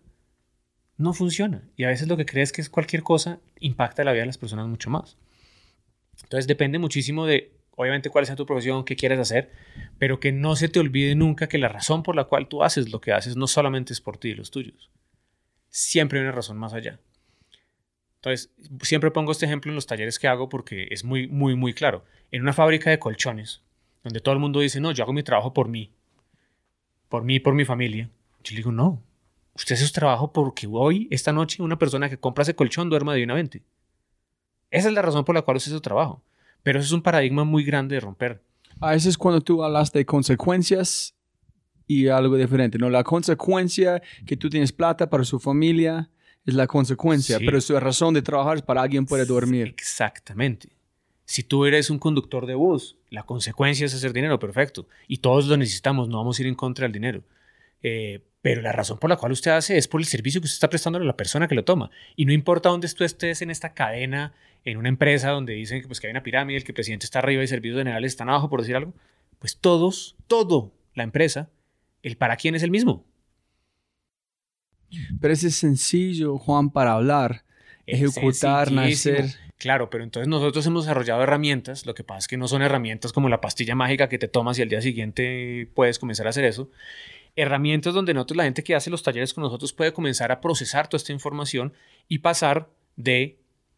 no 0.98 1.14
funciona. 1.14 1.70
Y 1.76 1.84
a 1.84 1.90
veces 1.90 2.08
lo 2.08 2.18
que 2.18 2.26
crees 2.26 2.52
que 2.52 2.62
es 2.62 2.70
cualquier 2.70 3.04
cosa, 3.04 3.40
impacta 3.60 4.04
la 4.04 4.14
vida 4.14 4.22
de 4.22 4.28
las 4.28 4.38
personas 4.38 4.68
mucho 4.68 4.90
más. 4.90 5.18
Entonces 6.24 6.48
depende 6.48 6.80
muchísimo 6.80 7.26
de 7.26 7.52
obviamente 7.76 8.10
cuál 8.10 8.26
sea 8.26 8.36
tu 8.36 8.46
profesión, 8.46 8.86
qué 8.86 8.96
quieres 8.96 9.20
hacer, 9.20 9.52
pero 9.98 10.20
que 10.20 10.32
no 10.32 10.56
se 10.56 10.70
te 10.70 10.80
olvide 10.80 11.16
nunca 11.16 11.48
que 11.48 11.58
la 11.58 11.68
razón 11.68 12.04
por 12.04 12.16
la 12.16 12.26
cual 12.26 12.48
tú 12.48 12.64
haces 12.64 12.92
lo 12.92 13.02
que 13.02 13.14
haces 13.14 13.36
no 13.36 13.48
solamente 13.48 13.94
es 13.94 14.02
por 14.02 14.18
ti 14.18 14.30
y 14.30 14.36
los 14.36 14.52
tuyos. 14.52 14.90
Siempre 15.70 16.20
hay 16.20 16.24
una 16.24 16.32
razón 16.32 16.58
más 16.58 16.74
allá. 16.74 17.00
Entonces, 18.16 18.50
siempre 18.82 19.12
pongo 19.12 19.32
este 19.32 19.46
ejemplo 19.46 19.72
en 19.72 19.76
los 19.76 19.86
talleres 19.86 20.18
que 20.18 20.28
hago 20.28 20.50
porque 20.50 20.88
es 20.90 21.04
muy, 21.04 21.28
muy, 21.28 21.56
muy 21.56 21.74
claro. 21.74 22.04
En 22.32 22.42
una 22.42 22.54
fábrica 22.54 22.90
de 22.90 22.98
colchones, 22.98 23.62
donde 24.04 24.20
todo 24.20 24.34
el 24.34 24.40
mundo 24.40 24.62
dice, 24.62 24.80
no, 24.80 24.92
yo 24.92 25.04
hago 25.04 25.14
mi 25.14 25.22
trabajo 25.22 25.54
por 25.54 25.68
mí, 25.68 25.92
por 27.10 27.24
mí 27.24 27.36
y 27.36 27.40
por 27.40 27.54
mi 27.54 27.66
familia. 27.66 28.10
Yo 28.44 28.52
le 28.52 28.58
digo, 28.58 28.72
no, 28.72 29.02
usted 29.54 29.76
hace 29.76 29.86
su 29.86 29.94
trabajo 29.94 30.32
porque 30.32 30.68
hoy, 30.68 31.08
esta 31.12 31.32
noche, 31.32 31.62
una 31.62 31.78
persona 31.78 32.10
que 32.10 32.18
compra 32.18 32.42
ese 32.42 32.56
colchón 32.56 32.90
duerma 32.90 33.14
divinamente. 33.14 33.62
Esa 34.72 34.88
es 34.88 34.94
la 34.94 35.02
razón 35.02 35.24
por 35.24 35.36
la 35.36 35.42
cual 35.42 35.58
usted 35.58 35.70
hace 35.70 35.78
su 35.78 35.82
trabajo. 35.82 36.24
Pero 36.66 36.80
eso 36.80 36.88
es 36.88 36.92
un 36.94 37.04
paradigma 37.04 37.44
muy 37.44 37.64
grande 37.64 37.94
de 37.94 38.00
romper. 38.00 38.42
A 38.82 38.90
veces 38.90 39.20
cuando 39.20 39.40
tú 39.40 39.64
hablas 39.64 39.94
de 39.94 40.04
consecuencias 40.04 41.14
y 41.86 42.08
algo 42.08 42.36
diferente, 42.38 42.80
¿no? 42.80 42.90
La 42.90 43.04
consecuencia 43.04 44.02
que 44.26 44.36
tú 44.36 44.50
tienes 44.50 44.72
plata 44.72 45.08
para 45.08 45.24
su 45.24 45.40
familia 45.40 46.10
es 46.44 46.56
la 46.56 46.66
consecuencia, 46.66 47.38
pero 47.38 47.62
su 47.62 47.80
razón 47.80 48.16
de 48.16 48.24
trabajar 48.24 48.58
es 48.58 48.64
para 48.64 48.82
alguien 48.82 49.06
puede 49.06 49.26
dormir. 49.26 49.68
Exactamente. 49.68 50.70
Si 51.24 51.44
tú 51.44 51.66
eres 51.66 51.92
un 51.92 52.00
conductor 52.00 52.48
de 52.48 52.56
bus, 52.56 52.98
la 53.12 53.22
consecuencia 53.22 53.86
es 53.86 53.94
hacer 53.94 54.12
dinero, 54.12 54.40
perfecto. 54.40 54.88
Y 55.08 55.18
todos 55.18 55.46
lo 55.46 55.58
necesitamos, 55.58 56.10
no 56.10 56.18
vamos 56.18 56.40
a 56.40 56.42
ir 56.42 56.48
en 56.48 56.56
contra 56.56 56.86
del 56.86 56.94
dinero. 56.94 57.22
Eh, 57.84 58.24
pero 58.46 58.62
la 58.62 58.72
razón 58.72 59.00
por 59.00 59.10
la 59.10 59.16
cual 59.16 59.32
usted 59.32 59.50
hace 59.50 59.76
es 59.76 59.88
por 59.88 60.00
el 60.00 60.06
servicio 60.06 60.40
que 60.40 60.46
usted 60.46 60.58
está 60.58 60.70
prestando 60.70 61.00
a 61.00 61.04
la 61.04 61.18
persona 61.18 61.48
que 61.48 61.56
lo 61.56 61.66
toma. 61.66 61.90
Y 62.16 62.26
no 62.26 62.32
importa 62.32 62.70
dónde 62.70 62.88
tú 62.90 63.04
estés 63.04 63.42
en 63.42 63.50
esta 63.50 63.74
cadena, 63.74 64.36
en 64.64 64.78
una 64.78 64.88
empresa 64.88 65.32
donde 65.32 65.54
dicen 65.54 65.82
que, 65.82 65.88
pues, 65.88 66.00
que 66.00 66.06
hay 66.06 66.12
una 66.12 66.22
pirámide, 66.22 66.58
el 66.58 66.64
que 66.64 66.72
el 66.72 66.76
presidente 66.76 67.08
está 67.08 67.18
arriba 67.18 67.42
y 67.42 67.48
servicios 67.48 67.80
generales 67.80 68.12
están 68.12 68.30
abajo, 68.30 68.48
por 68.48 68.62
decir 68.62 68.76
algo, 68.76 68.94
pues 69.40 69.58
todos, 69.58 70.16
todo 70.28 70.72
la 70.94 71.02
empresa, 71.02 71.50
el 72.04 72.18
para 72.18 72.36
quién 72.36 72.54
es 72.54 72.62
el 72.62 72.70
mismo. 72.70 73.04
Pero 75.20 75.34
ese 75.34 75.48
es 75.48 75.56
sencillo, 75.56 76.38
Juan, 76.38 76.70
para 76.70 76.92
hablar, 76.92 77.46
ejecutar, 77.88 78.72
nacer. 78.72 79.26
Claro, 79.58 79.90
pero 79.90 80.04
entonces 80.04 80.28
nosotros 80.28 80.64
hemos 80.68 80.86
desarrollado 80.86 81.24
herramientas, 81.24 81.88
lo 81.88 81.96
que 81.96 82.04
pasa 82.04 82.20
es 82.20 82.28
que 82.28 82.38
no 82.38 82.48
son 82.48 82.62
herramientas 82.62 83.12
como 83.12 83.28
la 83.28 83.42
pastilla 83.42 83.74
mágica 83.74 84.08
que 84.08 84.20
te 84.20 84.28
tomas 84.28 84.60
y 84.60 84.62
al 84.62 84.70
día 84.70 84.82
siguiente 84.82 85.68
puedes 85.74 85.98
comenzar 85.98 86.28
a 86.28 86.32
hacer 86.32 86.46
eso. 86.46 86.70
Herramientas 87.36 87.94
donde 87.94 88.14
nosotros, 88.14 88.38
la 88.38 88.44
gente 88.46 88.64
que 88.64 88.76
hace 88.76 88.90
los 88.90 89.04
talleres 89.04 89.34
con 89.34 89.44
nosotros 89.44 89.74
puede 89.74 89.94
comenzar 89.94 90.32
a 90.32 90.40
procesar 90.40 90.88
toda 90.88 90.98
esta 90.98 91.12
información 91.12 91.74
y 92.08 92.20
pasar 92.20 92.70
de 92.96 93.38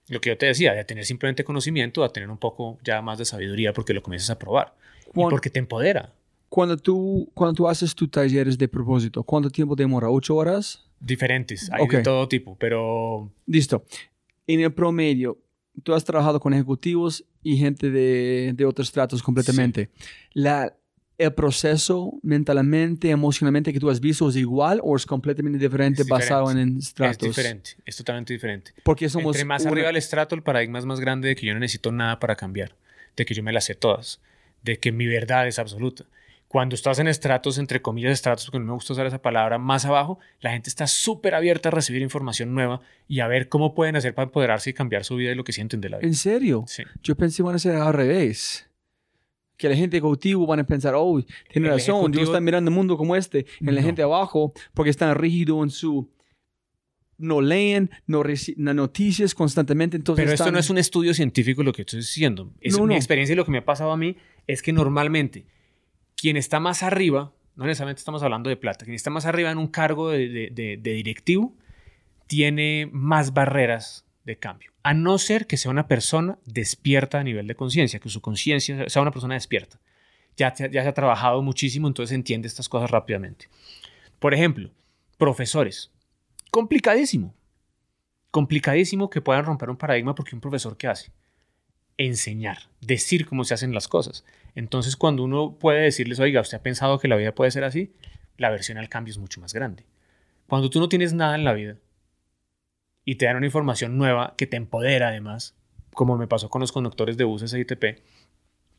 lo 0.10 0.22
que 0.22 0.30
yo 0.30 0.38
te 0.38 0.46
decía, 0.46 0.74
de 0.74 0.84
tener 0.86 1.06
simplemente 1.06 1.44
conocimiento 1.44 2.04
a 2.04 2.14
tener 2.14 2.30
un 2.30 2.38
poco 2.38 2.78
ya 2.84 3.02
más 3.02 3.18
de 3.18 3.26
sabiduría 3.26 3.74
porque 3.74 3.94
lo 3.94 4.02
comienzas 4.02 4.30
a 4.30 4.40
probar 4.40 4.74
y 5.08 5.12
porque 5.14 5.50
te 5.50 5.60
empodera. 5.60 6.14
Cuando 6.50 6.78
tú, 6.78 7.30
cuando 7.34 7.54
tú 7.56 7.68
haces 7.68 7.94
tus 7.94 8.10
talleres 8.10 8.58
de 8.58 8.68
propósito, 8.68 9.24
¿cuánto 9.24 9.50
tiempo 9.50 9.76
demora? 9.76 10.10
¿Ocho 10.10 10.36
horas? 10.36 10.86
Diferentes, 11.00 11.70
hay 11.72 11.88
de 11.88 12.02
todo 12.02 12.28
tipo, 12.28 12.56
pero... 12.58 13.30
Listo. 13.46 13.84
En 14.48 14.62
el 14.62 14.74
promedio, 14.74 15.38
tú 15.84 15.94
has 15.94 16.06
trabajado 16.06 16.40
con 16.40 16.54
ejecutivos 16.54 17.26
y 17.44 17.58
gente 17.58 17.92
de, 17.92 18.54
de 18.56 18.66
otros 18.66 18.92
tratos 18.92 19.22
completamente. 19.22 19.90
La, 20.34 20.74
¿El 21.18 21.34
proceso 21.34 22.14
mentalmente, 22.22 23.10
emocionalmente 23.10 23.74
que 23.74 23.80
tú 23.80 23.90
has 23.90 24.00
visto 24.00 24.30
es 24.30 24.36
igual 24.36 24.80
o 24.84 24.96
es 24.96 25.06
completamente 25.06 25.58
diferente, 25.58 26.04
basado 26.04 26.52
en 26.52 26.78
estratos? 26.78 27.30
Es 27.30 27.36
diferente, 27.36 27.72
es 27.86 27.98
totalmente 27.98 28.34
diferente. 28.34 28.72
Porque 28.84 29.10
somos... 29.10 29.36
Entre 29.36 29.46
más 29.46 29.66
arriba 29.66 29.88
del 29.88 29.98
estrato, 29.98 30.36
el 30.36 30.44
paradigma 30.44 30.78
es 30.78 30.86
más 30.86 31.00
grande 31.00 31.30
de 31.30 31.36
que 31.36 31.48
yo 31.48 31.54
no 31.54 31.60
necesito 31.60 31.92
nada 31.92 32.20
para 32.20 32.36
cambiar, 32.36 32.76
de 33.16 33.26
que 33.26 33.34
yo 33.34 33.42
me 33.42 33.52
las 33.52 33.66
sé 33.66 33.74
todas, 33.74 34.22
de 34.62 34.78
que 34.78 34.92
mi 34.92 35.08
verdad 35.08 35.48
es 35.48 35.58
absoluta. 35.58 36.06
Cuando 36.48 36.76
estás 36.76 37.00
en 37.00 37.08
estratos, 37.08 37.58
entre 37.58 37.82
comillas 37.82 38.14
estratos, 38.14 38.46
porque 38.46 38.60
no 38.60 38.66
me 38.66 38.74
gusta 38.74 38.94
usar 38.94 39.06
esa 39.06 39.22
palabra, 39.22 39.58
más 39.58 39.86
abajo, 39.86 40.20
la 40.40 40.52
gente 40.52 40.70
está 40.70 40.88
súper 40.88 41.36
abierta 41.36 41.70
a 41.70 41.72
recibir 41.72 42.02
información 42.02 42.54
nueva 42.54 42.80
y 43.08 43.20
a 43.20 43.28
ver 43.28 43.50
cómo 43.50 43.74
pueden 43.74 43.96
hacer 43.96 44.14
para 44.14 44.28
empoderarse 44.28 44.70
y 44.70 44.74
cambiar 44.74 45.04
su 45.04 45.16
vida 45.16 45.32
y 45.32 45.36
lo 45.36 45.44
que 45.44 45.52
sienten 45.52 45.82
de 45.82 45.90
la 45.90 45.98
vida. 45.98 46.08
¿En 46.08 46.14
serio? 46.14 46.64
Sí. 46.68 46.84
Yo 47.04 47.16
pensé 47.16 47.38
que 47.38 47.42
iban 47.42 47.56
a 47.56 47.60
ser 47.60 47.76
al 47.76 47.94
revés. 47.94 48.67
Que 49.58 49.70
la 49.70 49.76
gente 49.76 49.98
ejecutivo 49.98 50.46
van 50.46 50.60
a 50.60 50.66
pensar, 50.66 50.94
oh, 50.96 51.20
tiene 51.52 51.70
razón, 51.70 52.12
Dios 52.12 52.26
está 52.26 52.40
mirando 52.40 52.70
el 52.70 52.76
mundo 52.76 52.96
como 52.96 53.16
este. 53.16 53.46
En 53.60 53.76
la 53.76 53.82
gente 53.82 54.02
abajo, 54.04 54.54
porque 54.74 54.92
están 54.92 55.16
rígidos 55.16 55.64
en 55.64 55.70
su 55.72 56.10
no 57.18 57.42
leen, 57.42 57.90
no 58.06 58.24
reciben 58.24 58.76
noticias 58.76 59.34
constantemente. 59.34 59.98
Entonces 59.98 60.24
Pero 60.24 60.34
esto 60.34 60.52
no 60.52 60.60
es 60.60 60.70
un 60.70 60.78
estudio 60.78 61.14
científico 61.14 61.64
lo 61.64 61.74
que 61.74 61.82
estoy 61.82 62.00
diciendo. 62.00 62.54
Es 62.62 62.80
mi 62.80 62.96
experiencia 62.96 63.34
y 63.34 63.36
lo 63.36 63.46
que 63.46 63.52
me 63.52 63.60
ha 63.60 63.66
pasado 63.66 63.92
a 63.92 63.98
mí 63.98 64.18
es 64.46 64.62
que 64.62 64.72
normalmente 64.72 65.46
quien 66.16 66.38
está 66.38 66.60
más 66.60 66.84
arriba, 66.84 67.34
no 67.56 67.66
necesariamente 67.66 68.00
estamos 68.00 68.24
hablando 68.24 68.50
de 68.50 68.58
plata, 68.58 68.86
quien 68.86 68.96
está 68.96 69.10
más 69.10 69.26
arriba 69.26 69.52
en 69.52 69.58
un 69.58 69.68
cargo 69.68 70.10
de, 70.10 70.80
directivo, 70.82 71.56
tiene 72.28 72.90
más 72.92 73.34
barreras 73.34 74.06
de 74.28 74.38
cambio. 74.38 74.72
A 74.84 74.94
no 74.94 75.18
ser 75.18 75.48
que 75.48 75.58
sea 75.58 75.72
una 75.72 75.88
persona 75.88 76.38
despierta 76.46 77.20
a 77.20 77.24
nivel 77.24 77.48
de 77.48 77.56
conciencia, 77.56 78.00
que 78.00 78.10
su 78.10 78.22
conciencia 78.22 78.88
sea 78.90 79.02
una 79.02 79.12
persona 79.12 79.34
despierta. 79.34 79.80
Ya, 80.36 80.54
ya 80.54 80.84
se 80.84 80.88
ha 80.88 80.94
trabajado 80.94 81.42
muchísimo, 81.42 81.88
entonces 81.88 82.14
entiende 82.14 82.48
estas 82.48 82.70
cosas 82.70 82.92
rápidamente. 82.92 83.48
Por 84.20 84.34
ejemplo, 84.34 84.70
profesores. 85.18 85.92
Complicadísimo. 86.52 87.34
Complicadísimo 88.30 89.10
que 89.10 89.22
puedan 89.22 89.46
romper 89.46 89.70
un 89.70 89.78
paradigma 89.78 90.14
porque 90.14 90.36
un 90.36 90.42
profesor 90.42 90.78
¿qué 90.78 90.88
hace? 90.88 91.12
Enseñar, 91.98 92.58
decir 92.82 93.26
cómo 93.26 93.46
se 93.46 93.54
hacen 93.54 93.74
las 93.74 93.88
cosas. 93.88 94.26
Entonces, 94.56 94.98
cuando 94.98 95.24
uno 95.24 95.58
puede 95.58 95.82
decirles, 95.84 96.20
oiga, 96.20 96.42
¿usted 96.42 96.58
ha 96.58 96.64
pensado 96.64 97.00
que 97.00 97.08
la 97.08 97.16
vida 97.16 97.34
puede 97.34 97.50
ser 97.50 97.64
así? 97.64 97.94
La 98.36 98.52
versión 98.52 98.78
al 98.78 98.90
cambio 98.90 99.14
es 99.14 99.18
mucho 99.18 99.40
más 99.40 99.54
grande. 99.54 99.86
Cuando 100.48 100.70
tú 100.70 100.80
no 100.80 100.90
tienes 100.90 101.14
nada 101.14 101.36
en 101.36 101.46
la 101.46 101.54
vida 101.54 101.78
y 103.08 103.16
te 103.16 103.26
dan 103.26 103.38
una 103.38 103.46
información 103.46 103.98
nueva 103.98 104.34
que 104.36 104.48
te 104.48 104.58
empodera 104.58 105.08
además, 105.08 105.56
como 105.94 106.18
me 106.18 106.28
pasó 106.28 106.50
con 106.50 106.60
los 106.60 106.74
conductores 106.74 107.16
de 107.16 107.24
buses 107.24 107.54
ITP, 107.54 108.02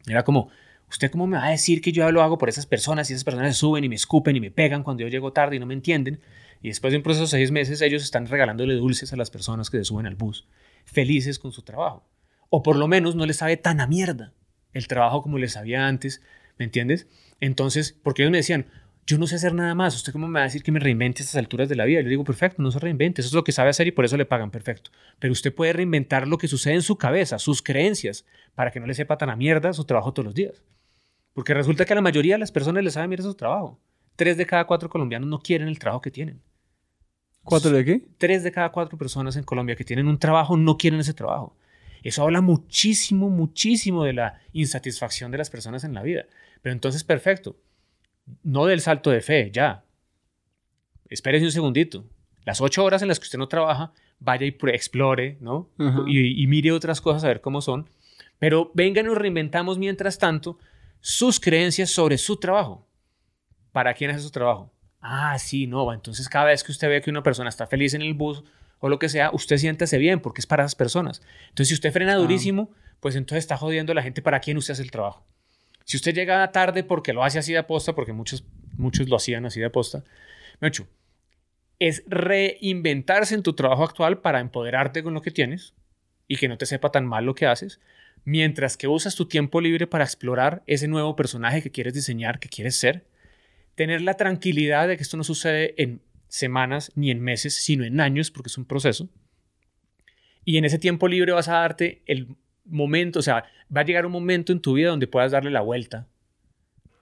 era 0.07 0.23
como, 0.23 0.51
¿usted 0.91 1.11
cómo 1.11 1.27
me 1.27 1.39
va 1.39 1.47
a 1.47 1.51
decir 1.51 1.81
que 1.81 1.93
yo 1.93 2.13
lo 2.13 2.23
hago 2.23 2.37
por 2.37 2.51
esas 2.51 2.67
personas 2.67 3.09
y 3.09 3.15
esas 3.15 3.25
personas 3.25 3.55
se 3.55 3.61
suben 3.61 3.85
y 3.85 3.89
me 3.89 3.95
escupen 3.95 4.37
y 4.37 4.41
me 4.41 4.51
pegan 4.51 4.83
cuando 4.83 5.03
yo 5.03 5.09
llego 5.09 5.33
tarde 5.33 5.57
y 5.57 5.59
no 5.59 5.65
me 5.65 5.73
entienden? 5.73 6.21
Y 6.61 6.69
después 6.69 6.93
de 6.93 6.99
un 6.99 7.05
proceso 7.05 7.23
de 7.23 7.29
seis 7.29 7.51
meses 7.51 7.81
ellos 7.81 8.03
están 8.03 8.27
regalándole 8.27 8.75
dulces 8.75 9.15
a 9.15 9.17
las 9.17 9.31
personas 9.31 9.71
que 9.71 9.79
se 9.79 9.85
suben 9.85 10.05
al 10.05 10.15
bus, 10.15 10.47
felices 10.85 11.39
con 11.39 11.53
su 11.53 11.63
trabajo. 11.63 12.07
O 12.51 12.63
por 12.63 12.77
lo 12.77 12.87
menos 12.87 13.17
no 13.17 13.25
les 13.25 13.39
sabe 13.39 13.57
tan 13.57 13.81
a 13.81 13.87
mierda 13.87 14.35
el 14.75 14.89
trabajo 14.89 15.23
como 15.23 15.39
les 15.39 15.53
sabía 15.53 15.89
antes, 15.89 16.21
¿me 16.59 16.67
entiendes? 16.67 17.07
Entonces, 17.41 17.99
porque 18.03 18.25
ellos 18.25 18.33
me 18.33 18.39
decían, 18.39 18.67
yo 19.09 19.17
no 19.17 19.27
sé 19.27 19.37
hacer 19.37 19.55
nada 19.55 19.75
más, 19.75 19.97
¿usted 19.97 20.13
cómo 20.13 20.29
me 20.29 20.35
va 20.35 20.41
a 20.41 20.45
decir 20.45 20.63
que 20.63 20.71
me 20.71 20.79
reinvente 20.79 21.23
a 21.23 21.25
estas 21.25 21.39
alturas 21.39 21.71
de 21.71 21.77
la 21.77 21.87
vida? 21.87 22.01
Yo 22.01 22.05
le 22.05 22.11
digo, 22.11 22.25
perfecto, 22.25 22.61
no 22.61 22.71
se 22.71 22.79
reinvente, 22.79 23.23
eso 23.23 23.29
es 23.29 23.33
lo 23.33 23.43
que 23.43 23.53
sabe 23.53 23.71
hacer 23.71 23.87
y 23.87 23.91
por 23.91 24.05
eso 24.05 24.19
le 24.19 24.27
pagan, 24.27 24.51
perfecto. 24.51 24.91
Pero 25.19 25.33
usted 25.33 25.55
puede 25.55 25.73
reinventar 25.73 26.29
lo 26.29 26.37
que 26.37 26.47
sucede 26.47 26.75
en 26.75 26.83
su 26.83 26.99
cabeza, 26.99 27.39
sus 27.39 27.63
creencias, 27.63 28.27
para 28.55 28.71
que 28.71 28.81
no 28.81 28.87
le 28.87 28.93
sepa 28.93 29.17
tan 29.17 29.31
a 29.31 29.37
mierda 29.37 29.73
su 29.73 29.87
trabajo 29.87 30.13
todos 30.13 30.27
los 30.27 30.35
días. 30.35 30.63
Porque 31.33 31.55
resulta 31.55 31.87
que 31.87 31.95
a 31.95 31.97
la 31.97 32.03
mayoría 32.03 32.35
de 32.35 32.41
las 32.41 32.53
personas 32.53 32.85
les 32.85 32.93
sabe 32.93 33.09
mierda 33.09 33.25
su 33.25 33.35
trabajo. 33.35 33.81
Tres 34.15 34.37
de 34.37 34.45
cada 34.45 34.67
cuatro 34.67 34.91
colombianos 34.91 35.27
no 35.27 35.41
quieren 35.41 35.69
el 35.69 35.79
trabajo 35.79 36.03
que 36.03 36.11
tienen. 36.11 36.43
¿Cuatro 37.45 37.71
de 37.71 37.87
qué? 37.87 38.03
Tres 38.19 38.43
de 38.43 38.53
cada 38.53 38.71
cuatro 38.73 38.99
personas 38.99 39.37
en 39.37 39.45
Colombia 39.45 39.75
que 39.75 39.85
tienen 39.85 40.07
un 40.07 40.19
trabajo 40.19 40.55
no 40.59 40.77
quieren 40.77 41.01
ese 41.01 41.15
trabajo. 41.15 41.57
Eso 42.03 42.25
habla 42.25 42.43
muchísimo, 42.43 43.31
muchísimo 43.31 44.05
de 44.05 44.13
la 44.13 44.39
insatisfacción 44.53 45.31
de 45.31 45.39
las 45.39 45.49
personas 45.49 45.83
en 45.85 45.95
la 45.95 46.03
vida. 46.03 46.27
Pero 46.61 46.75
entonces, 46.75 47.05
perfecto. 47.05 47.57
No 48.43 48.67
del 48.67 48.81
salto 48.81 49.11
de 49.11 49.21
fe, 49.21 49.51
ya. 49.53 49.85
Espérese 51.09 51.45
un 51.45 51.53
segundito. 51.53 52.05
Las 52.45 52.61
ocho 52.61 52.85
horas 52.85 53.03
en 53.03 53.09
las 53.09 53.19
que 53.19 53.25
usted 53.25 53.39
no 53.39 53.49
trabaja, 53.49 53.93
vaya 54.21 54.47
y 54.47 54.57
explore, 54.69 55.37
¿no? 55.41 55.71
y, 56.07 56.43
y, 56.43 56.47
mire 56.47 56.73
otras 56.73 57.01
cosas 57.01 57.25
a 57.25 57.29
ver 57.29 57.41
cómo 57.41 57.61
son. 57.61 57.89
Pero 58.39 58.71
venga, 58.75 59.03
nos 59.03 59.19
reinventamos 59.19 59.79
mientras 59.79 60.19
tanto 60.19 60.59
sus 61.01 61.41
creencias 61.41 61.91
sobre 61.91 62.19
su 62.19 62.37
trabajo. 62.37 62.87
¿Para 63.73 63.95
quién 63.95 64.11
es 64.11 64.23
su 64.23 64.31
trabajo? 64.31 64.73
Ah, 65.01 65.39
sí, 65.39 65.67
no. 65.67 65.93
Entonces, 65.93 66.29
cada 66.29 66.47
vez 66.47 66.65
que 66.65 66.73
usted 66.73 66.89
ve 66.89 67.01
que 67.01 67.11
una 67.11 67.23
persona 67.23 67.49
está 67.49 67.67
feliz 67.67 67.95
en 67.95 68.03
el 68.03 68.15
bus 68.15 68.43
o 68.81 68.89
lo 68.89 68.99
que 68.99 69.09
sea, 69.09 69.31
usted 69.33 69.59
siéntase 69.59 69.99
bien 69.99 70.21
porque 70.21 70.41
es 70.41 70.47
para 70.47 70.65
esas 70.65 70.75
personas. 70.75 71.23
Entonces, 71.49 71.69
si 71.69 71.75
usted 71.75 71.93
frena 71.93 72.15
ah. 72.15 72.17
durísimo, 72.17 72.71
pues 73.01 73.17
entonces 73.17 73.45
está 73.45 73.57
jodiendo 73.57 73.93
a 73.93 73.95
la 73.95 74.03
gente 74.03 74.23
para 74.23 74.41
quién 74.41 74.57
usted 74.57 74.73
hace 74.73 74.83
el 74.83 74.91
trabajo. 74.91 75.25
Si 75.89 75.97
usted 75.97 76.15
llega 76.15 76.53
tarde 76.53 76.85
porque 76.85 77.15
lo 77.15 77.25
hace 77.25 77.39
así 77.39 77.53
de 77.53 77.59
aposta, 77.59 77.95
porque 77.95 78.13
muchos, 78.13 78.45
muchos 78.77 79.09
lo 79.09 79.17
hacían 79.17 79.47
así 79.47 79.59
de 79.59 79.67
aposta, 79.67 80.05
es 81.79 82.03
reinventarse 82.07 83.35
en 83.35 83.43
tu 83.43 83.55
trabajo 83.55 83.85
actual 83.85 84.21
para 84.21 84.41
empoderarte 84.41 85.03
con 85.03 85.15
lo 85.15 85.23
que 85.23 85.31
tienes 85.31 85.73
y 86.27 86.37
que 86.37 86.47
no 86.47 86.59
te 86.59 86.67
sepa 86.67 86.91
tan 86.91 87.07
mal 87.07 87.25
lo 87.25 87.35
que 87.35 87.47
haces, 87.47 87.81
mientras 88.27 88.77
que 88.77 88.87
usas 88.87 89.15
tu 89.15 89.29
tiempo 89.29 89.63
libre 89.63 89.87
para 89.87 90.05
explorar 90.05 90.63
ese 90.67 90.89
nuevo 90.89 91.17
personaje 91.17 91.63
que 91.63 91.71
quieres 91.71 91.95
diseñar, 91.95 92.39
que 92.39 92.51
quieres 92.51 92.77
ser, 92.77 93.07
tener 93.75 94.03
la 94.03 94.13
tranquilidad 94.13 94.89
de 94.89 94.99
que 94.99 95.03
esto 95.03 95.17
no 95.17 95.25
sucede 95.25 95.75
en 95.83 96.03
semanas 96.29 96.93
ni 96.97 97.11
en 97.11 97.23
meses, 97.23 97.55
sino 97.55 97.85
en 97.85 97.99
años, 97.99 98.31
porque 98.31 98.49
es 98.49 98.59
un 98.59 98.67
proceso. 98.67 99.09
Y 100.45 100.59
en 100.59 100.67
ese 100.67 100.79
tiempo 100.79 101.09
libre 101.09 101.33
vas 101.33 101.49
a 101.49 101.61
darte 101.61 102.03
el 102.05 102.37
momento, 102.69 103.19
o 103.19 103.23
sea, 103.23 103.45
va 103.75 103.83
a 103.83 103.85
llegar 103.85 104.07
un 104.07 104.13
momento 104.13 104.53
en 104.53 104.61
tu 104.61 104.75
vida 104.75 104.91
donde 104.91 105.07
puedas 105.07 105.33
darle 105.33 105.51
la 105.51 105.61
vuelta 105.61 106.07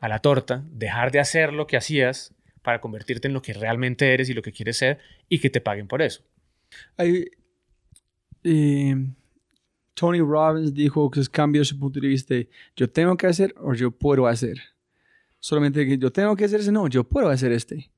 a 0.01 0.09
la 0.09 0.19
torta, 0.21 0.65
dejar 0.71 1.11
de 1.11 1.21
hacer 1.21 1.53
lo 1.53 1.67
que 1.67 1.77
hacías 1.77 2.35
para 2.63 2.81
convertirte 2.81 3.29
en 3.29 3.35
lo 3.35 3.43
que 3.43 3.53
realmente 3.53 4.13
eres 4.13 4.29
y 4.29 4.35
lo 4.35 4.43
que 4.43 4.53
quieres 4.53 4.77
ser 4.79 4.99
y 5.29 5.39
que 5.39 5.51
te 5.51 5.61
paguen 5.61 5.89
por 5.89 6.03
eso. 6.03 6.23
Hay, 6.97 7.27
eh, 8.45 8.97
Tony 9.95 10.21
Robbins 10.21 10.75
dijo 10.75 11.11
que 11.11 11.21
es 11.21 11.29
cambio 11.29 11.65
su 11.65 11.79
punto 11.79 12.01
de 12.01 12.09
vista 12.09 12.35
yo 12.75 12.91
tengo 12.91 13.17
que 13.17 13.27
hacer 13.27 13.55
o 13.59 13.75
yo 13.75 13.91
puedo 13.91 14.27
hacer. 14.27 14.61
Solamente 15.39 15.87
que 15.87 15.99
yo 15.99 16.11
tengo 16.11 16.35
que 16.35 16.45
hacer 16.45 16.61
ese, 16.61 16.73
no, 16.73 16.89
yo 16.89 17.05
puedo 17.05 17.29
hacer 17.29 17.53
este 17.53 17.91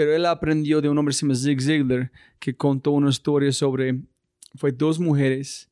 pero 0.00 0.16
él 0.16 0.24
aprendió 0.24 0.80
de 0.80 0.88
un 0.88 0.96
hombre 0.96 1.12
que 1.12 1.18
se 1.18 1.26
llama 1.26 1.34
Zig 1.34 1.60
Ziglar, 1.60 2.10
que 2.38 2.56
contó 2.56 2.92
una 2.92 3.10
historia 3.10 3.52
sobre, 3.52 4.00
fue 4.54 4.72
dos 4.72 4.98
mujeres 4.98 5.69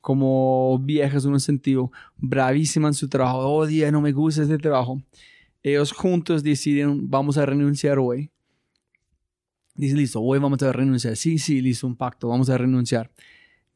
como 0.00 0.78
viejas 0.80 1.24
en 1.24 1.32
un 1.32 1.40
sentido, 1.40 1.90
bravísimas 2.16 2.90
en 2.90 2.94
su 2.94 3.08
trabajo, 3.08 3.38
oh, 3.40 3.66
día, 3.66 3.90
no 3.90 4.00
me 4.00 4.12
gusta 4.12 4.42
este 4.42 4.58
trabajo. 4.58 5.02
Ellos 5.62 5.92
juntos 5.92 6.42
decidieron, 6.42 7.10
vamos 7.10 7.36
a 7.36 7.46
renunciar 7.46 7.98
hoy. 7.98 8.30
Dice, 9.74 9.96
listo, 9.96 10.20
hoy 10.20 10.38
vamos 10.38 10.62
a 10.62 10.72
renunciar. 10.72 11.16
Sí, 11.16 11.38
sí, 11.38 11.60
listo, 11.60 11.86
un 11.86 11.96
pacto, 11.96 12.28
vamos 12.28 12.50
a 12.50 12.58
renunciar. 12.58 13.10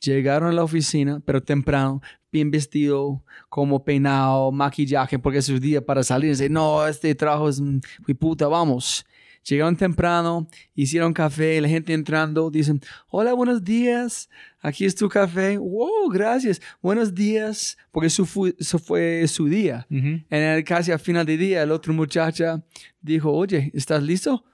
Llegaron 0.01 0.49
a 0.49 0.53
la 0.53 0.65
oficina, 0.65 1.21
pero 1.25 1.43
temprano, 1.43 2.01
bien 2.33 2.51
vestido, 2.51 3.23
como 3.49 3.85
peinado, 3.85 4.51
maquillaje, 4.51 5.19
porque 5.19 5.39
es 5.39 5.47
su 5.47 5.61
día 5.61 5.85
para 5.85 6.03
salir. 6.03 6.31
Dice, 6.31 6.49
no, 6.49 6.87
este 6.87 7.15
trabajo 7.15 7.49
es, 7.49 7.61
muy 7.61 8.15
puta, 8.19 8.49
vamos 8.49 9.05
Llegaron 9.45 9.77
temprano, 9.77 10.47
hicieron 10.75 11.13
café, 11.13 11.61
la 11.61 11.69
gente 11.69 11.93
entrando, 11.93 12.51
dicen, 12.51 12.81
hola, 13.09 13.33
buenos 13.33 13.65
días, 13.65 14.29
aquí 14.61 14.85
es 14.85 14.95
tu 14.95 15.09
café. 15.09 15.59
Wow, 15.59 16.09
gracias, 16.11 16.61
buenos 16.81 17.13
días, 17.15 17.77
porque 17.91 18.07
eso 18.07 18.25
fue, 18.25 18.55
eso 18.59 18.79
fue 18.79 19.27
su 19.27 19.47
día. 19.47 19.87
En 19.91 20.25
el, 20.31 20.63
casi 20.63 20.93
al 20.93 21.01
final 21.01 21.27
del 21.27 21.39
día, 21.39 21.63
el 21.63 21.73
otro 21.73 21.93
muchacha 21.93 22.63
dijo, 23.01 23.33
oye, 23.33 23.71
¿estás 23.75 24.03
listo? 24.03 24.45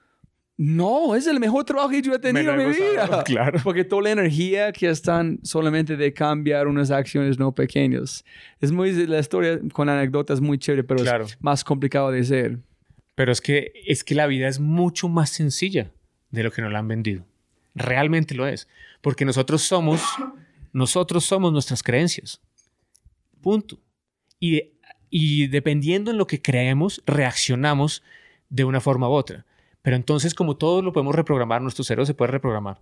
No, 0.61 1.15
es 1.15 1.29
el 1.29 1.39
mejor 1.39 1.63
trabajo 1.63 1.91
que 1.91 2.03
yo 2.03 2.13
he 2.15 2.19
tenido 2.19 2.53
en 2.53 2.69
mi 2.69 2.75
vida. 2.75 3.23
Claro. 3.25 3.61
Porque 3.63 3.85
toda 3.85 4.03
la 4.03 4.11
energía 4.11 4.73
que 4.73 4.89
están 4.89 5.39
solamente 5.45 5.97
de 5.97 6.13
cambiar 6.13 6.67
unas 6.67 6.91
acciones 6.91 7.39
no 7.39 7.55
pequeñas. 7.55 8.25
Es 8.59 8.73
muy, 8.73 9.07
la 9.07 9.21
historia 9.21 9.61
con 9.73 9.89
anécdotas 9.89 10.41
muy 10.41 10.59
chévere, 10.59 10.83
pero 10.83 11.01
es 11.05 11.39
más 11.41 11.63
complicado 11.63 12.11
de 12.11 12.25
ser. 12.25 12.59
Pero 13.19 13.33
es 13.33 13.41
que, 13.41 13.73
es 13.85 14.05
que 14.05 14.15
la 14.15 14.29
vida 14.29 14.47
es 14.47 14.61
mucho 14.61 15.09
más 15.09 15.31
sencilla 15.31 15.91
de 16.31 16.45
lo 16.45 16.53
que 16.53 16.63
nos 16.63 16.71
la 16.71 16.79
han 16.79 16.87
vendido. 16.87 17.25
Realmente 17.75 18.33
lo 18.37 18.47
es. 18.47 18.69
Porque 19.01 19.25
nosotros 19.25 19.61
somos, 19.63 20.01
nosotros 20.73 21.25
somos 21.25 21.53
nuestras 21.53 21.83
creencias. 21.83 22.41
Punto. 23.41 23.81
Y, 24.39 24.71
y 25.11 25.49
dependiendo 25.49 26.13
en 26.13 26.17
lo 26.17 26.29
que 26.29 26.41
creemos, 26.41 27.03
reaccionamos 27.07 28.05
de 28.51 28.63
una 28.63 28.81
forma 28.81 29.09
u 29.09 29.15
otra. 29.15 29.45
Pero 29.83 29.97
entonces, 29.97 30.33
como 30.33 30.57
todo 30.57 30.81
lo 30.81 30.93
podemos 30.93 31.17
reprogramar, 31.17 31.61
nuestro 31.61 31.83
cerebro 31.83 32.07
se 32.07 32.15
puede 32.15 32.31
reprogramar. 32.31 32.79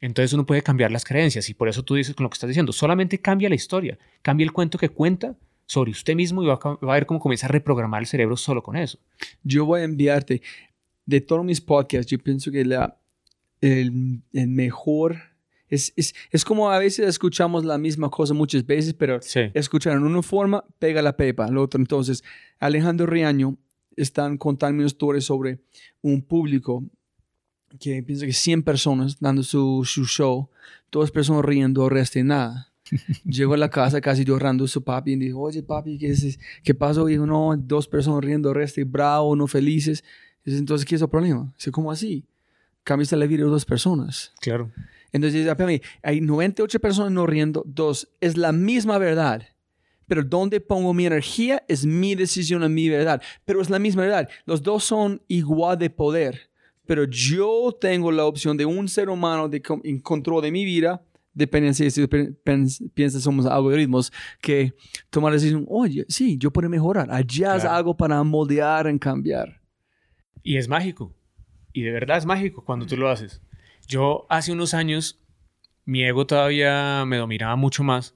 Entonces 0.00 0.32
uno 0.32 0.46
puede 0.46 0.64
cambiar 0.64 0.90
las 0.90 1.04
creencias 1.04 1.48
y 1.48 1.54
por 1.54 1.68
eso 1.68 1.84
tú 1.84 1.94
dices 1.94 2.16
con 2.16 2.24
lo 2.24 2.30
que 2.30 2.34
estás 2.34 2.48
diciendo, 2.48 2.72
solamente 2.72 3.20
cambia 3.20 3.48
la 3.48 3.54
historia, 3.54 4.00
cambia 4.20 4.46
el 4.46 4.52
cuento 4.52 4.78
que 4.78 4.88
cuenta 4.88 5.36
sobre 5.66 5.92
usted 5.92 6.14
mismo 6.14 6.42
y 6.42 6.46
va 6.46 6.58
a, 6.62 6.92
ver 6.92 7.06
cómo 7.06 7.20
comienza 7.20 7.46
a 7.46 7.50
reprogramar 7.50 8.02
el 8.02 8.06
cerebro 8.06 8.36
solo 8.36 8.62
con 8.62 8.76
eso. 8.76 8.98
Yo 9.42 9.64
voy 9.64 9.80
a 9.80 9.84
enviarte 9.84 10.42
de 11.06 11.20
todos 11.20 11.44
mis 11.44 11.60
podcasts, 11.60 12.10
yo 12.10 12.18
pienso 12.18 12.50
que 12.50 12.64
la, 12.64 12.98
el, 13.60 14.22
mejor 14.32 15.16
es, 15.68 15.92
es, 15.96 16.14
es, 16.30 16.44
como 16.44 16.70
a 16.70 16.78
veces 16.78 17.08
escuchamos 17.08 17.64
la 17.64 17.78
misma 17.78 18.10
cosa 18.10 18.34
muchas 18.34 18.64
veces, 18.64 18.94
pero 18.94 19.18
escuchar 19.54 19.94
en 19.94 20.02
una 20.02 20.22
forma 20.22 20.64
pega 20.78 21.02
la 21.02 21.16
pepa, 21.16 21.48
lo 21.48 21.62
otro. 21.62 21.80
Entonces, 21.80 22.22
Alejandro 22.58 23.06
Riaño 23.06 23.56
están 23.96 24.36
contando 24.36 24.78
una 24.78 24.86
historia 24.86 25.20
sobre 25.20 25.60
un 26.02 26.22
público 26.22 26.84
que 27.80 28.02
piensa 28.02 28.26
que 28.26 28.32
100 28.32 28.62
personas 28.62 29.18
dando 29.18 29.42
su, 29.42 29.84
su 29.84 30.04
show, 30.06 30.48
todas 30.90 31.10
personas 31.10 31.44
riendo, 31.44 31.88
resto 31.88 32.18
de 32.18 32.24
nada. 32.24 32.73
Llegó 33.24 33.54
a 33.54 33.56
la 33.56 33.70
casa 33.70 34.00
casi 34.00 34.24
llorando 34.24 34.66
su 34.66 34.82
papi 34.82 35.12
y 35.12 35.16
dijo, 35.16 35.40
oye 35.40 35.62
papi, 35.62 35.98
¿qué, 35.98 36.08
es, 36.08 36.38
¿qué 36.62 36.74
pasó? 36.74 37.08
Y 37.08 37.12
dijo, 37.12 37.26
no, 37.26 37.56
dos 37.56 37.88
personas 37.88 38.24
riendo, 38.24 38.52
resto 38.52 38.80
y 38.80 38.84
bravo, 38.84 39.34
no 39.36 39.46
felices. 39.46 40.04
Entonces, 40.44 40.84
¿qué 40.84 40.94
es 40.96 41.02
el 41.02 41.08
problema? 41.08 41.52
Dice, 41.56 41.70
¿cómo 41.70 41.90
así? 41.90 42.24
Cambiaste 42.82 43.16
la 43.16 43.26
vida 43.26 43.44
de 43.44 43.50
dos 43.50 43.64
personas. 43.64 44.32
Claro. 44.40 44.70
Entonces, 45.12 45.44
dice, 45.44 45.82
hay 46.02 46.20
98 46.20 46.80
personas 46.80 47.12
no 47.12 47.26
riendo, 47.26 47.62
dos, 47.66 48.08
es 48.20 48.36
la 48.36 48.52
misma 48.52 48.98
verdad 48.98 49.44
pero 50.06 50.22
dónde 50.22 50.60
pongo 50.60 50.94
mi 50.94 51.06
energía 51.06 51.64
es 51.68 51.84
mi 51.84 52.14
decisión, 52.14 52.62
es 52.62 52.70
mi 52.70 52.88
verdad. 52.88 53.22
Pero 53.44 53.60
es 53.60 53.70
la 53.70 53.78
misma 53.78 54.02
verdad. 54.02 54.28
Los 54.44 54.62
dos 54.62 54.84
son 54.84 55.22
igual 55.28 55.78
de 55.78 55.90
poder, 55.90 56.50
pero 56.86 57.04
yo 57.04 57.76
tengo 57.80 58.12
la 58.12 58.24
opción 58.24 58.56
de 58.56 58.66
un 58.66 58.88
ser 58.88 59.08
humano 59.08 59.48
de, 59.48 59.62
en 59.84 60.00
control 60.00 60.42
de 60.42 60.52
mi 60.52 60.64
vida, 60.64 61.02
dependencia 61.34 61.90
si 61.90 62.06
piensas 62.94 63.22
somos 63.22 63.46
algoritmos, 63.46 64.12
que 64.40 64.72
tomar 65.10 65.32
decisión, 65.32 65.66
oye, 65.68 66.06
sí, 66.08 66.38
yo 66.38 66.52
puedo 66.52 66.68
mejorar. 66.68 67.10
Allá 67.10 67.56
es 67.56 67.64
algo 67.64 67.96
para 67.96 68.22
moldear 68.22 68.86
en 68.86 68.98
cambiar. 68.98 69.60
Y 70.42 70.56
es 70.56 70.68
mágico. 70.68 71.14
Y 71.72 71.82
de 71.82 71.90
verdad 71.90 72.18
es 72.18 72.26
mágico 72.26 72.64
cuando 72.64 72.86
tú 72.86 72.96
lo 72.96 73.10
haces. 73.10 73.42
Yo 73.86 74.26
hace 74.30 74.52
unos 74.52 74.74
años, 74.74 75.20
mi 75.84 76.04
ego 76.04 76.26
todavía 76.26 77.04
me 77.06 77.16
dominaba 77.16 77.56
mucho 77.56 77.82
más 77.82 78.14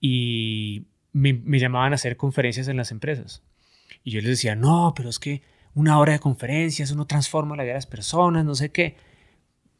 y 0.00 0.86
me, 1.12 1.58
llamaban 1.58 1.92
a 1.92 1.94
hacer 1.96 2.16
conferencias 2.16 2.68
en 2.68 2.76
las 2.76 2.90
empresas. 2.90 3.42
Y 4.02 4.10
yo 4.10 4.20
les 4.20 4.30
decía, 4.30 4.56
no, 4.56 4.94
pero 4.96 5.08
es 5.08 5.18
que 5.18 5.42
una 5.74 5.98
hora 5.98 6.12
de 6.12 6.18
conferencias, 6.18 6.90
uno 6.90 7.06
transforma 7.06 7.56
la 7.56 7.62
vida 7.62 7.72
de 7.72 7.78
las 7.78 7.86
personas, 7.86 8.44
no 8.44 8.54
sé 8.54 8.70
qué. 8.70 8.96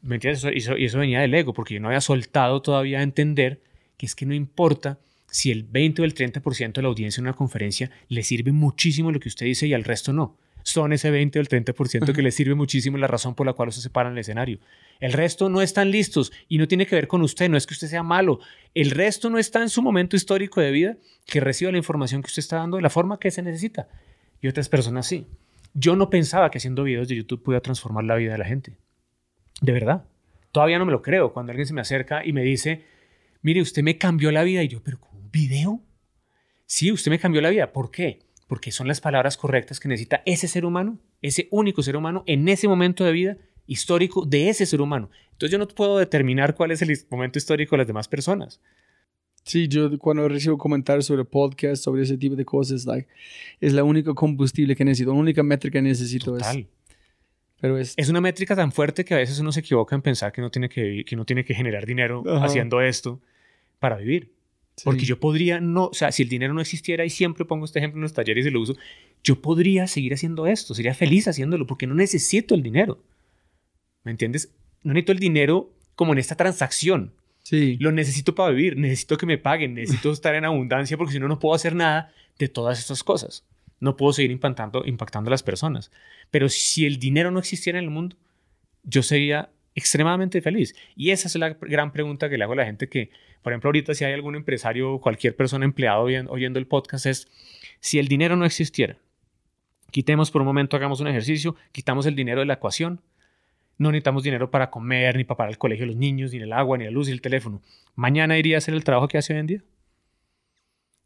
¿Me 0.03 0.15
entiendes? 0.15 0.43
Eso, 0.43 0.77
y 0.77 0.85
eso 0.85 0.99
venía 0.99 1.21
del 1.21 1.33
ego, 1.33 1.53
porque 1.53 1.73
yo 1.73 1.79
no 1.79 1.87
había 1.87 2.01
soltado 2.01 2.61
todavía 2.61 2.99
a 2.99 3.03
entender 3.03 3.61
que 3.97 4.05
es 4.05 4.15
que 4.15 4.25
no 4.25 4.35
importa 4.35 4.99
si 5.27 5.49
el 5.49 5.63
20 5.63 6.03
o 6.03 6.05
el 6.05 6.13
30% 6.13 6.73
de 6.73 6.81
la 6.83 6.89
audiencia 6.89 7.19
en 7.21 7.25
una 7.25 7.33
conferencia 7.33 7.89
le 8.09 8.21
sirve 8.21 8.51
muchísimo 8.51 9.11
lo 9.11 9.19
que 9.19 9.29
usted 9.29 9.47
dice 9.47 9.65
y 9.65 9.73
al 9.73 9.83
resto 9.83 10.13
no 10.13 10.37
son 10.63 10.93
ese 10.93 11.11
20 11.11 11.39
o 11.39 11.41
el 11.41 11.49
30% 11.49 12.13
que 12.13 12.21
les 12.21 12.35
sirve 12.35 12.55
muchísimo 12.55 12.97
la 12.97 13.07
razón 13.07 13.35
por 13.35 13.45
la 13.45 13.53
cual 13.53 13.71
se 13.71 13.81
separan 13.81 14.13
el 14.13 14.19
escenario. 14.19 14.59
El 14.99 15.13
resto 15.13 15.49
no 15.49 15.61
están 15.61 15.91
listos 15.91 16.31
y 16.47 16.57
no 16.57 16.67
tiene 16.67 16.87
que 16.87 16.95
ver 16.95 17.07
con 17.07 17.21
usted, 17.21 17.49
no 17.49 17.57
es 17.57 17.67
que 17.67 17.73
usted 17.73 17.87
sea 17.87 18.03
malo. 18.03 18.39
El 18.73 18.91
resto 18.91 19.29
no 19.29 19.37
está 19.37 19.61
en 19.61 19.69
su 19.69 19.81
momento 19.81 20.15
histórico 20.15 20.61
de 20.61 20.71
vida 20.71 20.97
que 21.25 21.41
reciba 21.41 21.71
la 21.71 21.77
información 21.77 22.21
que 22.21 22.27
usted 22.27 22.39
está 22.39 22.57
dando 22.57 22.77
de 22.77 22.83
la 22.83 22.89
forma 22.89 23.19
que 23.19 23.29
se 23.29 23.41
necesita. 23.41 23.87
Y 24.41 24.47
otras 24.47 24.69
personas 24.69 25.05
sí. 25.05 25.27
Yo 25.73 25.95
no 25.95 26.09
pensaba 26.09 26.49
que 26.49 26.59
haciendo 26.59 26.83
videos 26.83 27.07
de 27.07 27.15
YouTube 27.15 27.43
podía 27.43 27.59
transformar 27.59 28.05
la 28.05 28.15
vida 28.15 28.33
de 28.33 28.37
la 28.37 28.45
gente. 28.45 28.77
De 29.61 29.71
verdad. 29.71 30.05
Todavía 30.51 30.79
no 30.79 30.85
me 30.85 30.91
lo 30.91 31.01
creo. 31.01 31.33
Cuando 31.33 31.51
alguien 31.51 31.67
se 31.67 31.73
me 31.73 31.81
acerca 31.81 32.25
y 32.25 32.33
me 32.33 32.43
dice, 32.43 32.83
mire, 33.41 33.61
usted 33.61 33.83
me 33.83 33.97
cambió 33.97 34.31
la 34.31 34.43
vida. 34.43 34.63
Y 34.63 34.67
yo, 34.67 34.83
pero 34.83 34.99
¿con 34.99 35.15
un 35.15 35.31
video? 35.31 35.81
Sí, 36.65 36.91
usted 36.91 37.11
me 37.11 37.19
cambió 37.19 37.41
la 37.41 37.49
vida. 37.49 37.71
¿Por 37.71 37.91
qué? 37.91 38.19
porque 38.53 38.71
son 38.71 38.87
las 38.87 39.01
palabras 39.01 39.35
correctas 39.35 39.79
que 39.79 39.87
necesita 39.87 40.21
ese 40.27 40.47
ser 40.47 40.63
humano, 40.63 40.99
ese 41.23 41.47
único 41.49 41.81
ser 41.81 41.97
humano, 41.97 42.23
en 42.27 42.47
ese 42.47 42.67
momento 42.67 43.03
de 43.03 43.11
vida 43.11 43.37
histórico 43.65 44.25
de 44.25 44.49
ese 44.49 44.67
ser 44.67 44.79
humano. 44.79 45.09
Entonces 45.31 45.51
yo 45.51 45.57
no 45.57 45.67
puedo 45.67 45.97
determinar 45.97 46.53
cuál 46.53 46.69
es 46.69 46.83
el 46.83 46.95
momento 47.09 47.39
histórico 47.39 47.75
de 47.75 47.79
las 47.79 47.87
demás 47.87 48.07
personas. 48.07 48.61
Sí, 49.43 49.67
yo 49.67 49.97
cuando 49.97 50.27
recibo 50.29 50.57
comentarios 50.57 51.07
sobre 51.07 51.25
podcast, 51.25 51.83
sobre 51.83 52.03
ese 52.03 52.15
tipo 52.15 52.35
de 52.35 52.45
cosas, 52.45 52.85
like, 52.85 53.09
es 53.59 53.73
la 53.73 53.83
única 53.83 54.13
combustible 54.13 54.75
que 54.75 54.85
necesito, 54.85 55.13
la 55.13 55.19
única 55.19 55.41
métrica 55.41 55.79
que 55.79 55.81
necesito. 55.81 56.33
Total. 56.33 56.67
Pero 57.63 57.77
es, 57.77 57.93
es 57.95 58.09
una 58.09 58.19
métrica 58.19 58.57
tan 58.57 58.73
fuerte 58.73 59.05
que 59.05 59.13
a 59.13 59.17
veces 59.19 59.39
uno 59.39 59.53
se 59.53 59.61
equivoca 59.61 59.95
en 59.95 60.01
pensar 60.01 60.33
que 60.33 60.41
no 60.41 60.51
tiene 60.51 60.67
que, 60.67 61.05
que, 61.05 61.15
no 61.15 61.23
tiene 61.23 61.45
que 61.45 61.53
generar 61.53 61.85
dinero 61.85 62.21
haciendo 62.43 62.81
esto 62.81 63.21
para 63.79 63.95
vivir. 63.95 64.33
Porque 64.83 65.05
yo 65.05 65.17
podría 65.17 65.61
no, 65.61 65.85
o 65.85 65.93
sea, 65.93 66.11
si 66.11 66.23
el 66.23 66.27
dinero 66.27 66.53
no 66.53 66.59
existiera, 66.59 67.05
y 67.05 67.09
siempre 67.09 67.45
pongo 67.45 67.63
este 67.63 67.79
ejemplo 67.79 67.99
en 67.99 68.01
los 68.01 68.11
talleres 68.11 68.45
y 68.45 68.49
lo 68.49 68.59
uso, 68.59 68.75
yo 69.23 69.41
podría 69.41 69.87
seguir 69.87 70.13
haciendo 70.13 70.45
esto, 70.45 70.73
sería 70.75 70.93
feliz 70.93 71.29
haciéndolo, 71.29 71.65
porque 71.65 71.87
no 71.87 71.95
necesito 71.95 72.53
el 72.53 72.63
dinero. 72.63 73.01
¿Me 74.03 74.11
entiendes? 74.11 74.51
No 74.83 74.91
necesito 74.91 75.13
el 75.13 75.19
dinero 75.19 75.71
como 75.95 76.11
en 76.11 76.19
esta 76.19 76.35
transacción. 76.35 77.13
Sí. 77.43 77.77
Lo 77.79 77.93
necesito 77.93 78.35
para 78.35 78.51
vivir, 78.51 78.75
necesito 78.75 79.15
que 79.15 79.25
me 79.25 79.37
paguen, 79.37 79.75
necesito 79.75 80.11
estar 80.11 80.35
en 80.35 80.43
abundancia, 80.43 80.97
porque 80.97 81.13
si 81.13 81.19
no, 81.19 81.29
no 81.29 81.39
puedo 81.39 81.55
hacer 81.55 81.75
nada 81.75 82.11
de 82.37 82.49
todas 82.49 82.77
estas 82.77 83.05
cosas. 83.05 83.45
No 83.83 83.97
puedo 83.97 84.13
seguir 84.13 84.31
impactando, 84.31 84.81
a 84.81 85.29
las 85.29 85.43
personas. 85.43 85.91
Pero 86.31 86.47
si 86.47 86.85
el 86.85 86.99
dinero 86.99 87.31
no 87.31 87.39
existiera 87.39 87.79
en 87.79 87.83
el 87.83 87.91
mundo, 87.91 88.15
yo 88.83 89.03
sería 89.03 89.49
extremadamente 89.75 90.39
feliz. 90.41 90.73
Y 90.95 91.09
esa 91.09 91.27
es 91.27 91.35
la 91.35 91.49
gran 91.49 91.91
pregunta 91.91 92.29
que 92.29 92.37
le 92.37 92.45
hago 92.45 92.53
a 92.53 92.55
la 92.55 92.65
gente 92.65 92.87
que, 92.87 93.09
por 93.41 93.51
ejemplo, 93.51 93.67
ahorita 93.67 93.93
si 93.93 94.05
hay 94.05 94.13
algún 94.13 94.37
empresario 94.37 94.93
o 94.93 95.01
cualquier 95.01 95.35
persona 95.35 95.65
empleado 95.65 96.03
oyendo 96.03 96.59
el 96.59 96.65
podcast 96.65 97.07
es, 97.07 97.27
si 97.81 97.99
el 97.99 98.07
dinero 98.07 98.37
no 98.37 98.45
existiera, 98.45 98.95
quitemos 99.91 100.31
por 100.31 100.43
un 100.43 100.47
momento, 100.47 100.77
hagamos 100.77 101.01
un 101.01 101.09
ejercicio, 101.09 101.57
quitamos 101.73 102.05
el 102.05 102.15
dinero 102.15 102.39
de 102.39 102.45
la 102.45 102.53
ecuación, 102.53 103.01
no 103.77 103.91
necesitamos 103.91 104.23
dinero 104.23 104.49
para 104.49 104.69
comer, 104.69 105.17
ni 105.17 105.25
para 105.25 105.39
pagar 105.39 105.51
el 105.51 105.57
colegio 105.57 105.83
de 105.83 105.87
los 105.87 105.97
niños, 105.97 106.31
ni 106.31 106.39
el 106.39 106.53
agua, 106.53 106.77
ni 106.77 106.85
la 106.85 106.91
luz, 106.91 107.07
ni 107.07 107.13
el 107.13 107.21
teléfono. 107.21 107.61
Mañana 107.95 108.37
iría 108.37 108.55
a 108.55 108.59
hacer 108.59 108.75
el 108.75 108.85
trabajo 108.85 109.09
que 109.09 109.17
hace 109.17 109.33
hoy 109.33 109.39
en 109.41 109.47
día. 109.47 109.63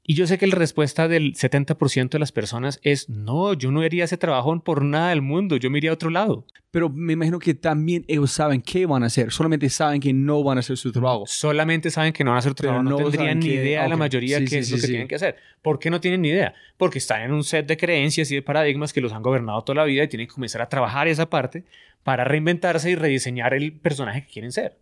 Y 0.09 0.13
yo 0.13 0.25
sé 0.25 0.37
que 0.37 0.47
la 0.47 0.55
respuesta 0.55 1.09
del 1.09 1.33
70% 1.33 2.11
de 2.11 2.19
las 2.19 2.31
personas 2.31 2.79
es, 2.81 3.09
no, 3.09 3.53
yo 3.53 3.71
no 3.71 3.81
haría 3.81 4.05
ese 4.05 4.15
trabajo 4.15 4.57
por 4.63 4.81
nada 4.81 5.09
del 5.09 5.21
mundo, 5.21 5.57
yo 5.57 5.69
me 5.69 5.79
iría 5.79 5.89
a 5.89 5.95
otro 5.95 6.09
lado. 6.09 6.45
Pero 6.71 6.87
me 6.87 7.11
imagino 7.11 7.39
que 7.39 7.53
también 7.53 8.05
ellos 8.07 8.31
saben 8.31 8.61
qué 8.61 8.85
van 8.85 9.03
a 9.03 9.07
hacer, 9.07 9.33
solamente 9.33 9.69
saben 9.69 9.99
que 9.99 10.13
no 10.13 10.41
van 10.45 10.57
a 10.57 10.61
hacer 10.61 10.77
su 10.77 10.93
trabajo. 10.93 11.25
Solamente 11.27 11.91
saben 11.91 12.13
que 12.13 12.23
no 12.23 12.31
van 12.31 12.37
a 12.37 12.39
hacer 12.39 12.51
su 12.51 12.55
trabajo, 12.55 12.83
no, 12.83 12.95
tendrían 12.95 13.39
ni 13.39 13.47
idea 13.47 13.85
la 13.85 13.97
mayoría 13.97 14.39
qué 14.45 14.59
es 14.59 14.71
lo 14.71 14.77
que 14.77 14.87
tienen 14.87 15.09
que 15.09 15.15
hacer. 15.15 15.35
¿Por 15.61 15.77
qué 15.77 15.89
no 15.89 15.99
tienen 15.99 16.21
ni 16.21 16.29
idea? 16.29 16.53
Porque 16.77 16.99
están 16.99 17.23
en 17.23 17.33
un 17.33 17.43
set 17.43 17.67
de 17.67 17.75
creencias 17.75 18.31
y 18.31 18.35
de 18.35 18.41
paradigmas 18.41 18.93
que 18.93 19.01
los 19.01 19.11
han 19.11 19.21
gobernado 19.21 19.61
toda 19.65 19.75
la 19.75 19.83
vida 19.83 20.05
y 20.05 20.07
tienen 20.07 20.27
que 20.27 20.33
comenzar 20.33 20.61
a 20.61 20.69
trabajar 20.69 21.09
esa 21.09 21.29
parte 21.29 21.65
para 22.03 22.23
reinventarse 22.23 22.89
y 22.89 22.95
rediseñar 22.95 23.53
el 23.53 23.73
personaje 23.73 24.21
que 24.25 24.31
quieren 24.31 24.53
ser. 24.53 24.77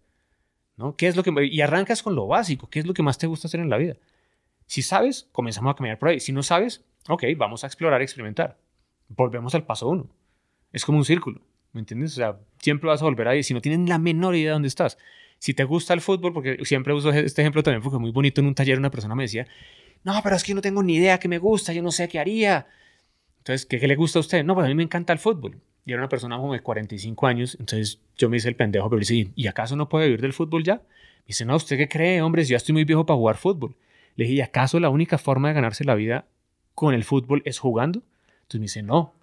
¿no? 0.77 0.95
¿Qué 0.95 1.07
es 1.07 1.15
lo 1.15 1.23
que, 1.23 1.31
y 1.47 1.61
arrancas 1.61 2.03
con 2.03 2.13
lo 2.13 2.27
básico, 2.27 2.69
¿qué 2.69 2.77
es 2.77 2.85
lo 2.85 2.93
que 2.93 3.01
más 3.01 3.17
te 3.17 3.25
gusta 3.25 3.47
hacer 3.47 3.59
en 3.59 3.71
la 3.71 3.77
vida? 3.77 3.95
Si 4.67 4.81
sabes, 4.81 5.27
comenzamos 5.31 5.71
a 5.71 5.75
caminar 5.75 5.99
por 5.99 6.09
ahí. 6.09 6.19
Si 6.19 6.31
no 6.31 6.43
sabes, 6.43 6.83
ok, 7.07 7.23
vamos 7.37 7.63
a 7.63 7.67
explorar, 7.67 8.01
experimentar. 8.01 8.57
Volvemos 9.09 9.53
al 9.55 9.65
paso 9.65 9.87
uno. 9.89 10.07
Es 10.73 10.85
como 10.85 10.97
un 10.97 11.05
círculo, 11.05 11.41
¿me 11.71 11.79
entiendes? 11.79 12.13
O 12.13 12.15
sea, 12.15 12.39
siempre 12.59 12.89
vas 12.89 13.01
a 13.01 13.05
volver 13.05 13.27
ahí 13.27 13.43
si 13.43 13.53
no 13.53 13.61
tienes 13.61 13.87
la 13.87 13.97
menor 13.97 14.35
idea 14.35 14.47
de 14.47 14.53
dónde 14.53 14.67
estás. 14.67 14.97
Si 15.39 15.53
te 15.53 15.63
gusta 15.63 15.93
el 15.93 16.01
fútbol, 16.01 16.33
porque 16.33 16.57
siempre 16.65 16.93
uso 16.93 17.11
este 17.11 17.41
ejemplo 17.41 17.61
también 17.61 17.81
porque 17.81 17.99
muy 17.99 18.11
bonito 18.11 18.41
en 18.41 18.47
un 18.47 18.55
taller 18.55 18.79
una 18.79 18.89
persona 18.89 19.15
me 19.15 19.23
decía, 19.23 19.47
no, 20.03 20.19
pero 20.23 20.35
es 20.35 20.43
que 20.43 20.53
no 20.53 20.61
tengo 20.61 20.83
ni 20.83 20.95
idea 20.95 21.19
qué 21.19 21.27
me 21.27 21.37
gusta, 21.37 21.73
yo 21.73 21.81
no 21.81 21.91
sé 21.91 22.07
qué 22.07 22.19
haría. 22.19 22.67
Entonces, 23.39 23.65
¿qué, 23.65 23.77
le 23.87 23.95
gusta 23.95 24.19
a 24.19 24.21
usted? 24.21 24.43
No, 24.43 24.55
pues 24.55 24.65
a 24.65 24.69
mí 24.69 24.75
me 24.75 24.83
encanta 24.83 25.13
el 25.13 25.19
fútbol. 25.19 25.59
y 25.85 25.91
era 25.91 26.01
una 26.01 26.09
persona 26.09 26.37
como 26.37 26.53
de 26.53 26.61
45 26.61 27.27
años. 27.27 27.57
Entonces 27.59 27.99
yo 28.17 28.29
me 28.29 28.37
hice 28.37 28.49
el 28.49 28.55
pendejo, 28.55 28.89
pero 28.89 28.99
le 28.99 29.05
dice, 29.05 29.31
¿y 29.35 29.47
acaso 29.47 29.75
no 29.75 29.87
puede 29.87 30.05
vivir 30.05 30.21
del 30.21 30.33
fútbol 30.33 30.63
ya? 30.63 30.75
Me 30.75 31.27
dice, 31.27 31.45
no, 31.45 31.55
¿usted 31.55 31.77
qué 31.77 31.87
cree, 31.87 32.21
hombre? 32.21 32.43
Si 32.43 32.51
ya 32.51 32.57
estoy 32.57 32.73
muy 32.73 32.85
viejo 32.85 33.05
para 33.05 33.17
jugar 33.17 33.37
fútbol. 33.37 33.75
Le 34.15 34.25
dije, 34.25 34.37
¿y 34.37 34.41
acaso 34.41 34.79
la 34.79 34.89
única 34.89 35.17
forma 35.17 35.49
de 35.49 35.55
ganarse 35.55 35.83
la 35.83 35.95
vida 35.95 36.25
con 36.73 36.93
el 36.93 37.03
fútbol 37.03 37.41
es 37.45 37.59
jugando? 37.59 38.01
Entonces 38.37 38.59
me 38.59 38.65
dice, 38.65 38.83
no. 38.83 39.13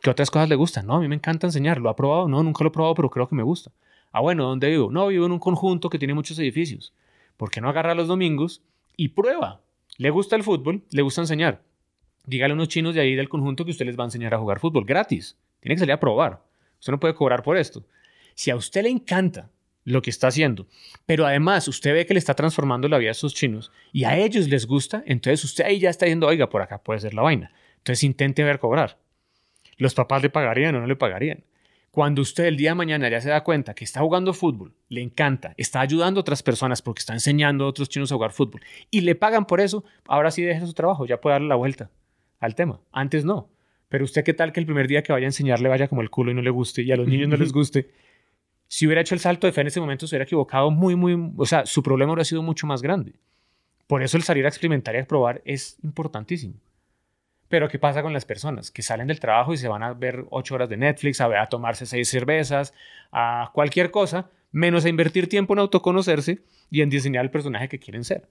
¿Qué 0.00 0.10
otras 0.10 0.30
cosas 0.30 0.48
le 0.48 0.54
gustan? 0.54 0.86
No, 0.86 0.96
a 0.96 1.00
mí 1.00 1.08
me 1.08 1.16
encanta 1.16 1.46
enseñar. 1.46 1.80
¿Lo 1.80 1.88
ha 1.88 1.96
probado? 1.96 2.28
No, 2.28 2.42
nunca 2.42 2.62
lo 2.62 2.68
he 2.68 2.72
probado, 2.72 2.94
pero 2.94 3.10
creo 3.10 3.28
que 3.28 3.34
me 3.34 3.42
gusta. 3.42 3.72
Ah, 4.12 4.20
bueno, 4.20 4.44
¿dónde 4.44 4.68
vivo? 4.70 4.90
No, 4.90 5.08
vivo 5.08 5.26
en 5.26 5.32
un 5.32 5.38
conjunto 5.38 5.90
que 5.90 5.98
tiene 5.98 6.14
muchos 6.14 6.38
edificios. 6.38 6.92
¿Por 7.36 7.50
qué 7.50 7.60
no 7.60 7.68
agarra 7.68 7.94
los 7.94 8.08
domingos 8.08 8.62
y 8.96 9.08
prueba? 9.08 9.60
¿Le 9.96 10.10
gusta 10.10 10.36
el 10.36 10.42
fútbol? 10.42 10.82
¿Le 10.90 11.02
gusta 11.02 11.22
enseñar? 11.22 11.62
Dígale 12.26 12.52
a 12.52 12.54
unos 12.54 12.68
chinos 12.68 12.94
de 12.94 13.00
ahí 13.00 13.14
del 13.14 13.28
conjunto 13.28 13.64
que 13.64 13.70
usted 13.70 13.86
les 13.86 13.98
va 13.98 14.04
a 14.04 14.06
enseñar 14.06 14.34
a 14.34 14.38
jugar 14.38 14.60
fútbol 14.60 14.84
gratis. 14.84 15.36
Tiene 15.60 15.74
que 15.74 15.80
salir 15.80 15.92
a 15.92 16.00
probar. 16.00 16.42
Usted 16.78 16.92
no 16.92 17.00
puede 17.00 17.14
cobrar 17.14 17.42
por 17.42 17.56
esto. 17.56 17.84
Si 18.34 18.50
a 18.50 18.56
usted 18.56 18.82
le 18.82 18.90
encanta 18.90 19.50
lo 19.88 20.02
que 20.02 20.10
está 20.10 20.28
haciendo, 20.28 20.66
pero 21.06 21.26
además 21.26 21.66
usted 21.68 21.94
ve 21.94 22.06
que 22.06 22.14
le 22.14 22.18
está 22.18 22.34
transformando 22.34 22.88
la 22.88 22.98
vida 22.98 23.10
a 23.10 23.12
esos 23.12 23.34
chinos 23.34 23.72
y 23.92 24.04
a 24.04 24.16
ellos 24.16 24.48
les 24.48 24.66
gusta, 24.66 25.02
entonces 25.06 25.44
usted 25.44 25.64
ahí 25.64 25.78
ya 25.78 25.90
está 25.90 26.06
diciendo, 26.06 26.26
oiga, 26.26 26.48
por 26.48 26.62
acá 26.62 26.82
puede 26.82 27.00
ser 27.00 27.14
la 27.14 27.22
vaina. 27.22 27.52
Entonces 27.78 28.04
intente 28.04 28.44
ver 28.44 28.58
cobrar. 28.58 28.98
Los 29.76 29.94
papás 29.94 30.22
le 30.22 30.30
pagarían 30.30 30.74
o 30.74 30.80
no 30.80 30.86
le 30.86 30.96
pagarían. 30.96 31.44
Cuando 31.90 32.20
usted 32.20 32.44
el 32.44 32.56
día 32.56 32.70
de 32.70 32.74
mañana 32.74 33.08
ya 33.08 33.20
se 33.20 33.30
da 33.30 33.42
cuenta 33.42 33.74
que 33.74 33.84
está 33.84 34.00
jugando 34.00 34.34
fútbol, 34.34 34.74
le 34.88 35.00
encanta, 35.00 35.54
está 35.56 35.80
ayudando 35.80 36.20
a 36.20 36.22
otras 36.22 36.42
personas 36.42 36.82
porque 36.82 37.00
está 37.00 37.14
enseñando 37.14 37.64
a 37.64 37.68
otros 37.68 37.88
chinos 37.88 38.12
a 38.12 38.14
jugar 38.14 38.32
fútbol 38.32 38.60
y 38.90 39.00
le 39.00 39.14
pagan 39.14 39.46
por 39.46 39.60
eso, 39.60 39.84
ahora 40.06 40.30
sí 40.30 40.42
deja 40.42 40.66
su 40.66 40.74
trabajo, 40.74 41.06
ya 41.06 41.20
puede 41.20 41.34
darle 41.34 41.48
la 41.48 41.54
vuelta 41.54 41.90
al 42.40 42.54
tema. 42.54 42.80
Antes 42.92 43.24
no. 43.24 43.48
Pero 43.88 44.04
usted 44.04 44.22
qué 44.22 44.34
tal 44.34 44.52
que 44.52 44.60
el 44.60 44.66
primer 44.66 44.86
día 44.86 45.02
que 45.02 45.12
vaya 45.12 45.26
a 45.26 45.28
enseñar 45.28 45.60
le 45.60 45.68
vaya 45.68 45.88
como 45.88 46.02
el 46.02 46.10
culo 46.10 46.30
y 46.30 46.34
no 46.34 46.42
le 46.42 46.50
guste 46.50 46.82
y 46.82 46.92
a 46.92 46.96
los 46.96 47.08
niños 47.08 47.28
no 47.28 47.36
les 47.36 47.52
guste. 47.52 47.90
Si 48.68 48.86
hubiera 48.86 49.00
hecho 49.00 49.14
el 49.14 49.20
salto 49.20 49.46
de 49.46 49.52
fe 49.52 49.62
en 49.62 49.66
ese 49.66 49.80
momento 49.80 50.06
se 50.06 50.14
hubiera 50.14 50.24
equivocado 50.24 50.70
muy, 50.70 50.94
muy, 50.94 51.32
o 51.36 51.46
sea, 51.46 51.66
su 51.66 51.82
problema 51.82 52.12
hubiera 52.12 52.24
sido 52.24 52.42
mucho 52.42 52.66
más 52.66 52.82
grande. 52.82 53.14
Por 53.86 54.02
eso 54.02 54.18
el 54.18 54.22
salir 54.22 54.44
a 54.44 54.48
experimentar 54.48 54.94
y 54.94 54.98
a 54.98 55.06
probar 55.06 55.40
es 55.44 55.78
importantísimo. 55.82 56.54
Pero 57.48 57.68
¿qué 57.68 57.78
pasa 57.78 58.02
con 58.02 58.12
las 58.12 58.26
personas 58.26 58.70
que 58.70 58.82
salen 58.82 59.06
del 59.06 59.20
trabajo 59.20 59.54
y 59.54 59.56
se 59.56 59.68
van 59.68 59.82
a 59.82 59.94
ver 59.94 60.26
ocho 60.30 60.54
horas 60.54 60.68
de 60.68 60.76
Netflix, 60.76 61.22
a, 61.22 61.42
a 61.42 61.46
tomarse 61.46 61.86
seis 61.86 62.10
cervezas, 62.10 62.74
a 63.10 63.50
cualquier 63.54 63.90
cosa, 63.90 64.30
menos 64.52 64.84
a 64.84 64.90
invertir 64.90 65.30
tiempo 65.30 65.54
en 65.54 65.60
autoconocerse 65.60 66.40
y 66.70 66.82
en 66.82 66.90
diseñar 66.90 67.24
el 67.24 67.30
personaje 67.30 67.70
que 67.70 67.78
quieren 67.78 68.04
ser? 68.04 68.28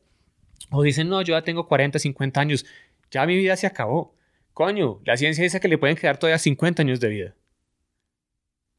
O 0.70 0.84
dicen, 0.84 1.10
no, 1.10 1.22
yo 1.24 1.34
ya 1.36 1.42
tengo 1.42 1.68
40, 1.68 1.98
50 1.98 2.40
años, 2.40 2.66
ya 3.10 3.26
mi 3.26 3.36
vida 3.36 3.56
se 3.56 3.66
acabó. 3.66 4.14
Coño, 4.54 5.00
la 5.04 5.18
ciencia 5.18 5.44
dice 5.44 5.60
que 5.60 5.68
le 5.68 5.80
pueden 5.80 5.96
quedar 5.96 6.18
todavía 6.18 6.38
50 6.38 6.84
años 6.84 7.00
de 7.00 7.10
vida. 7.10 7.36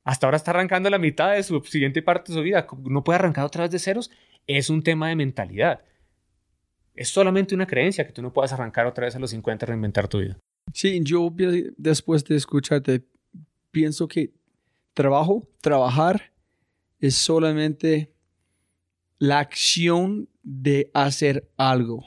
Hasta 0.08 0.26
ahora 0.26 0.38
está 0.38 0.52
arrancando 0.52 0.88
la 0.88 0.96
mitad 0.96 1.34
de 1.34 1.42
su 1.42 1.60
siguiente 1.60 2.00
parte 2.00 2.32
de 2.32 2.38
su 2.38 2.42
vida. 2.42 2.66
No 2.84 3.04
puede 3.04 3.18
arrancar 3.18 3.44
otra 3.44 3.64
vez 3.64 3.70
de 3.70 3.78
ceros. 3.78 4.10
Es 4.46 4.70
un 4.70 4.82
tema 4.82 5.10
de 5.10 5.16
mentalidad. 5.16 5.82
Es 6.94 7.10
solamente 7.10 7.54
una 7.54 7.66
creencia 7.66 8.06
que 8.06 8.14
tú 8.14 8.22
no 8.22 8.32
puedas 8.32 8.50
arrancar 8.54 8.86
otra 8.86 9.04
vez 9.04 9.14
a 9.16 9.18
los 9.18 9.28
50 9.28 9.66
y 9.66 9.68
reinventar 9.68 10.08
tu 10.08 10.20
vida. 10.20 10.38
Sí, 10.72 10.98
yo 11.02 11.30
después 11.76 12.24
de 12.24 12.36
escucharte, 12.36 13.04
pienso 13.70 14.08
que 14.08 14.32
trabajo, 14.94 15.46
trabajar 15.60 16.32
es 17.00 17.14
solamente 17.14 18.10
la 19.18 19.40
acción 19.40 20.30
de 20.42 20.90
hacer 20.94 21.50
algo. 21.58 22.02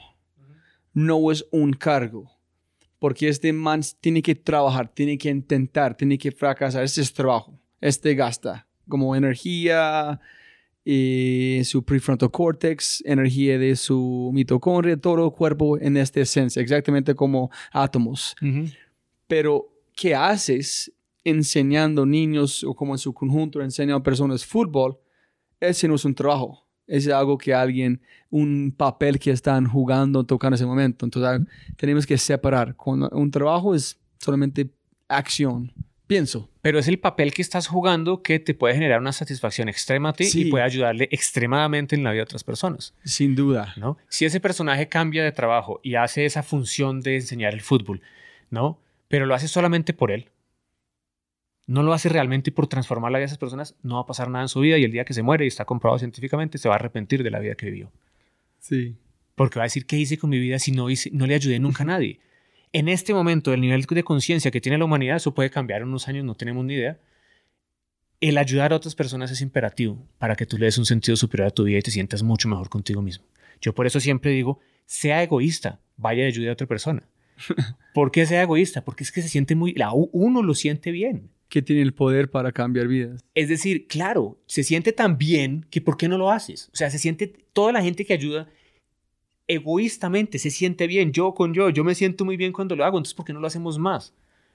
No 0.92 1.30
es 1.30 1.46
un 1.52 1.72
cargo. 1.72 2.32
Porque 2.98 3.28
este 3.28 3.52
man 3.52 3.82
tiene 4.00 4.22
que 4.22 4.34
trabajar, 4.34 4.88
tiene 4.92 5.16
que 5.16 5.28
intentar, 5.28 5.96
tiene 5.96 6.18
que 6.18 6.32
fracasar. 6.32 6.82
Ese 6.82 7.00
es 7.00 7.12
trabajo. 7.12 7.61
Este 7.82 8.14
gasta 8.14 8.66
como 8.88 9.14
energía, 9.14 10.18
y 10.84 11.60
su 11.64 11.84
prefrontal 11.84 12.30
cortex, 12.30 13.02
energía 13.06 13.58
de 13.58 13.76
su 13.76 14.30
mitocondria, 14.32 14.96
todo 14.96 15.26
el 15.26 15.32
cuerpo 15.32 15.78
en 15.78 15.96
esta 15.96 16.20
esencia, 16.20 16.60
exactamente 16.60 17.14
como 17.14 17.50
átomos. 17.70 18.34
Pero, 19.26 19.72
¿qué 19.94 20.14
haces 20.14 20.92
enseñando 21.24 22.04
niños 22.04 22.64
o 22.64 22.74
como 22.74 22.94
en 22.94 22.98
su 22.98 23.14
conjunto 23.14 23.62
enseñando 23.62 23.98
a 23.98 24.02
personas 24.02 24.44
fútbol? 24.44 24.98
Ese 25.60 25.86
no 25.86 25.94
es 25.94 26.04
un 26.04 26.14
trabajo. 26.14 26.66
Es 26.88 27.08
algo 27.08 27.38
que 27.38 27.54
alguien, 27.54 28.02
un 28.28 28.74
papel 28.76 29.20
que 29.20 29.30
están 29.30 29.66
jugando, 29.66 30.24
tocando 30.24 30.54
en 30.54 30.58
ese 30.58 30.66
momento. 30.66 31.06
Entonces, 31.06 31.46
tenemos 31.76 32.04
que 32.04 32.18
separar. 32.18 32.74
Cuando 32.74 33.08
un 33.10 33.30
trabajo 33.30 33.74
es 33.74 33.98
solamente 34.18 34.68
acción 35.06 35.72
pienso. 36.12 36.50
Pero 36.60 36.78
es 36.78 36.88
el 36.88 36.98
papel 36.98 37.32
que 37.32 37.40
estás 37.40 37.66
jugando 37.66 38.22
que 38.22 38.38
te 38.38 38.52
puede 38.52 38.74
generar 38.74 39.00
una 39.00 39.12
satisfacción 39.12 39.70
extrema 39.70 40.10
a 40.10 40.12
ti 40.12 40.28
y 40.34 40.50
puede 40.50 40.62
ayudarle 40.62 41.08
extremadamente 41.10 41.96
en 41.96 42.04
la 42.04 42.10
vida 42.10 42.18
de 42.18 42.24
otras 42.24 42.44
personas. 42.44 42.94
Sin 43.02 43.34
duda. 43.34 43.72
¿no? 43.78 43.96
Si 44.08 44.26
ese 44.26 44.38
personaje 44.38 44.88
cambia 44.88 45.24
de 45.24 45.32
trabajo 45.32 45.80
y 45.82 45.94
hace 45.94 46.26
esa 46.26 46.42
función 46.42 47.00
de 47.00 47.16
enseñar 47.16 47.54
el 47.54 47.62
fútbol, 47.62 48.02
¿no? 48.50 48.78
Pero 49.08 49.24
lo 49.24 49.34
hace 49.34 49.48
solamente 49.48 49.94
por 49.94 50.10
él. 50.10 50.28
No 51.66 51.82
lo 51.82 51.94
hace 51.94 52.10
realmente 52.10 52.52
por 52.52 52.66
transformar 52.66 53.10
la 53.10 53.18
vida 53.18 53.22
de 53.22 53.26
esas 53.26 53.38
personas, 53.38 53.74
no 53.82 53.94
va 53.94 54.02
a 54.02 54.06
pasar 54.06 54.28
nada 54.28 54.44
en 54.44 54.48
su 54.48 54.60
vida 54.60 54.76
y 54.76 54.84
el 54.84 54.92
día 54.92 55.06
que 55.06 55.14
se 55.14 55.22
muere 55.22 55.46
y 55.46 55.48
está 55.48 55.64
comprobado 55.64 55.98
científicamente, 55.98 56.58
se 56.58 56.68
va 56.68 56.74
a 56.74 56.76
arrepentir 56.76 57.22
de 57.22 57.30
la 57.30 57.38
vida 57.38 57.54
que 57.54 57.66
vivió. 57.66 57.90
Sí. 58.58 58.96
Porque 59.34 59.58
va 59.58 59.62
a 59.62 59.66
decir, 59.66 59.86
¿qué 59.86 59.96
hice 59.96 60.18
con 60.18 60.28
mi 60.28 60.38
vida 60.38 60.58
si 60.58 60.72
no, 60.72 60.90
hice, 60.90 61.10
no 61.12 61.26
le 61.26 61.34
ayudé 61.34 61.58
nunca 61.58 61.84
a 61.84 61.86
nadie? 61.86 62.20
En 62.72 62.88
este 62.88 63.12
momento, 63.12 63.52
el 63.52 63.60
nivel 63.60 63.82
de 63.82 64.02
conciencia 64.02 64.50
que 64.50 64.60
tiene 64.60 64.78
la 64.78 64.86
humanidad, 64.86 65.16
eso 65.16 65.34
puede 65.34 65.50
cambiar 65.50 65.82
en 65.82 65.88
unos 65.88 66.08
años, 66.08 66.24
no 66.24 66.34
tenemos 66.34 66.64
ni 66.64 66.74
idea. 66.74 66.98
El 68.20 68.38
ayudar 68.38 68.72
a 68.72 68.76
otras 68.76 68.94
personas 68.94 69.30
es 69.30 69.42
imperativo 69.42 69.98
para 70.18 70.36
que 70.36 70.46
tú 70.46 70.56
le 70.56 70.66
des 70.66 70.78
un 70.78 70.86
sentido 70.86 71.16
superior 71.16 71.48
a 71.48 71.50
tu 71.50 71.64
vida 71.64 71.78
y 71.78 71.82
te 71.82 71.90
sientas 71.90 72.22
mucho 72.22 72.48
mejor 72.48 72.70
contigo 72.70 73.02
mismo. 73.02 73.26
Yo 73.60 73.74
por 73.74 73.86
eso 73.86 74.00
siempre 74.00 74.30
digo, 74.30 74.58
sea 74.86 75.22
egoísta, 75.22 75.80
vaya 75.96 76.24
y 76.24 76.28
ayude 76.28 76.48
a 76.48 76.52
otra 76.52 76.66
persona. 76.66 77.06
¿Por 77.94 78.10
qué 78.10 78.24
sea 78.24 78.42
egoísta? 78.42 78.84
Porque 78.84 79.04
es 79.04 79.12
que 79.12 79.20
se 79.20 79.28
siente 79.28 79.54
muy, 79.54 79.74
uno 80.12 80.42
lo 80.42 80.54
siente 80.54 80.92
bien. 80.92 81.30
Que 81.48 81.60
tiene 81.60 81.82
el 81.82 81.92
poder 81.92 82.30
para 82.30 82.52
cambiar 82.52 82.88
vidas. 82.88 83.22
Es 83.34 83.50
decir, 83.50 83.86
claro, 83.86 84.40
se 84.46 84.64
siente 84.64 84.92
tan 84.92 85.18
bien 85.18 85.66
que 85.68 85.82
¿por 85.82 85.98
qué 85.98 86.08
no 86.08 86.16
lo 86.16 86.30
haces? 86.30 86.70
O 86.72 86.76
sea, 86.76 86.88
se 86.90 86.98
siente, 86.98 87.26
toda 87.52 87.72
la 87.72 87.82
gente 87.82 88.06
que 88.06 88.14
ayuda 88.14 88.48
egoístamente 89.52 90.38
se 90.38 90.50
siente 90.50 90.86
bien, 90.86 91.12
yo 91.12 91.34
con 91.34 91.54
yo, 91.54 91.70
yo 91.70 91.84
me 91.84 91.94
siento 91.94 92.24
muy 92.24 92.36
bien 92.36 92.52
cuando 92.52 92.76
lo 92.76 92.84
hago, 92.84 92.98
entonces 92.98 93.14
¿por 93.14 93.24
qué 93.24 93.32
no 93.32 93.40
lo 93.40 93.46
hacemos 93.46 93.78
más? 93.78 94.14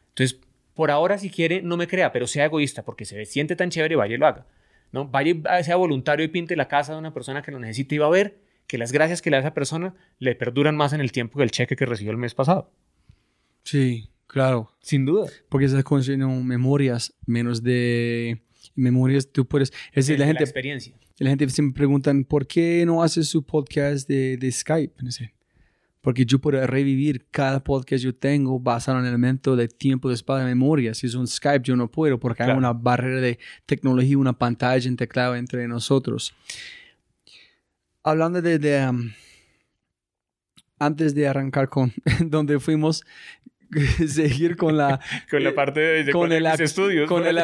Entonces, 0.10 0.39
por 0.74 0.91
ahora, 0.91 1.18
si 1.18 1.30
quiere, 1.30 1.62
no 1.62 1.78
me 1.78 1.88
crea, 1.88 2.12
pero 2.12 2.28
sea 2.28 2.45
egoísta, 2.45 2.84
porque 2.86 3.06
se 3.06 3.26
siente 3.26 3.56
tan 3.56 3.70
chévere, 3.70 3.95
vaya 3.95 4.16
y 4.16 4.18
lo 4.18 4.28
haga. 4.28 4.45
¿no? 4.91 5.08
Vaya, 5.08 5.64
sea 5.64 5.76
voluntario 5.76 6.26
y 6.26 6.30
pinte 6.30 6.56
la 6.56 6.68
casa 6.68 6.93
de 6.93 7.00
una 7.00 7.14
persona 7.14 7.41
que 7.41 7.52
lo 7.52 7.60
necesita 7.60 7.95
y 7.95 7.98
va 7.98 8.08
a 8.08 8.12
ver 8.12 8.39
que 8.68 8.78
las 8.78 8.91
gracias 8.91 9.22
que 9.22 9.30
le 9.30 9.38
da 9.38 9.41
esa 9.41 9.54
persona 9.54 9.95
le 10.20 10.36
perduran 10.36 10.76
más 10.76 10.93
en 10.93 11.02
el 11.02 11.12
tiempo 11.12 11.38
que 11.38 11.43
el 11.43 11.52
cheque 11.52 11.76
que 11.76 11.86
recibió 11.86 12.12
el 12.12 12.18
mes 12.18 12.34
pasado. 12.34 12.72
Sí, 13.64 14.10
claro. 14.28 14.72
Sin 14.82 15.06
duda. 15.06 15.28
Porque 15.50 15.66
esas 15.66 15.84
son 15.84 16.45
memorias, 16.45 17.14
menos 17.26 17.64
de 17.64 18.41
memorias 18.76 19.32
tú 19.32 19.48
puedes... 19.48 19.72
Es 19.91 20.08
decir, 20.08 20.20
la 20.20 20.26
gente... 20.26 20.43
experiencia 20.43 20.95
la 21.20 21.30
gente 21.30 21.49
siempre 21.49 21.80
preguntan, 21.80 22.24
¿por 22.24 22.45
qué 22.47 22.84
no 22.86 23.01
haces 23.01 23.28
su 23.28 23.43
podcast 23.43 24.07
de, 24.07 24.38
de 24.38 24.51
Skype? 24.51 24.93
Porque 26.01 26.26
yo 26.26 26.39
puedo 26.39 26.65
revivir 26.68 27.26
cada 27.32 27.63
podcast 27.63 28.03
yo 28.03 28.15
tengo 28.15 28.59
basado 28.59 28.99
en 28.99 29.05
el 29.05 29.09
elemento 29.09 29.55
de 29.55 29.68
tiempo, 29.68 30.09
de 30.09 30.15
espacio, 30.15 30.45
de 30.45 30.53
memoria. 30.53 30.93
Si 30.93 31.07
es 31.07 31.15
un 31.15 31.28
Skype, 31.28 31.63
yo 31.63 31.76
no 31.76 31.89
puedo 31.89 32.20
porque 32.20 32.43
hay 32.43 32.51
una 32.51 32.72
barrera 32.72 33.20
de 33.20 33.39
tecnología, 33.65 34.18
una 34.18 34.38
pantalla, 34.38 34.89
un 34.89 34.95
teclado 34.95 35.36
entre 35.36 35.68
nosotros. 35.68 36.34
Hablando 38.03 38.41
de... 38.41 38.88
Um, 38.88 39.11
antes 40.80 41.15
de 41.15 41.28
arrancar 41.28 41.70
con 41.70 41.93
donde 42.26 42.59
fuimos, 42.59 43.03
seguir 44.07 44.55
con 44.55 44.78
la 44.78 44.99
con 45.30 45.43
la 45.43 45.53
parte 45.53 45.80
de, 45.80 46.11
con, 46.11 46.32
el, 46.32 46.45
estudios 46.45 47.09
con 47.09 47.26
el, 47.26 47.38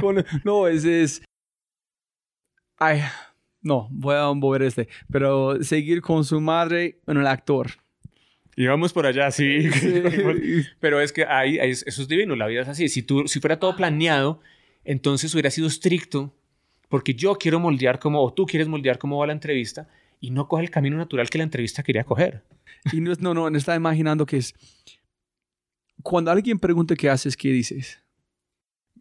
con, 0.00 0.24
no 0.44 0.68
es, 0.68 0.84
es 0.84 1.22
Ay, 2.80 3.02
no, 3.62 3.88
voy 3.90 4.16
a 4.16 4.32
mover 4.32 4.62
este. 4.62 4.88
Pero 5.12 5.62
seguir 5.62 6.00
con 6.00 6.24
su 6.24 6.40
madre, 6.40 6.98
en 7.06 7.18
el 7.18 7.26
actor. 7.26 7.70
Y 8.56 8.66
vamos 8.66 8.92
por 8.92 9.06
allá, 9.06 9.30
sí. 9.30 9.68
Pero 10.80 11.00
es 11.00 11.12
que 11.12 11.24
ahí, 11.24 11.58
eso 11.58 11.84
es 12.02 12.08
divino, 12.08 12.34
la 12.36 12.46
vida 12.46 12.62
es 12.62 12.68
así. 12.68 12.88
Si, 12.88 13.02
tú, 13.02 13.28
si 13.28 13.38
fuera 13.38 13.58
todo 13.58 13.76
planeado, 13.76 14.40
entonces 14.84 15.32
hubiera 15.34 15.50
sido 15.50 15.68
estricto, 15.68 16.34
porque 16.88 17.14
yo 17.14 17.36
quiero 17.36 17.60
moldear 17.60 17.98
como, 17.98 18.22
o 18.22 18.32
tú 18.32 18.46
quieres 18.46 18.66
moldear 18.66 18.98
cómo 18.98 19.18
va 19.18 19.26
la 19.26 19.34
entrevista, 19.34 19.88
y 20.18 20.30
no 20.30 20.48
coge 20.48 20.64
el 20.64 20.70
camino 20.70 20.96
natural 20.96 21.30
que 21.30 21.38
la 21.38 21.44
entrevista 21.44 21.82
quería 21.82 22.04
coger. 22.04 22.42
Y 22.92 23.00
no, 23.00 23.12
no, 23.20 23.50
no, 23.50 23.56
está 23.56 23.74
imaginando 23.74 24.26
que 24.26 24.38
es, 24.38 24.54
cuando 26.02 26.30
alguien 26.30 26.58
pregunta 26.58 26.96
qué 26.96 27.10
haces, 27.10 27.36
¿qué 27.36 27.50
dices? 27.50 28.02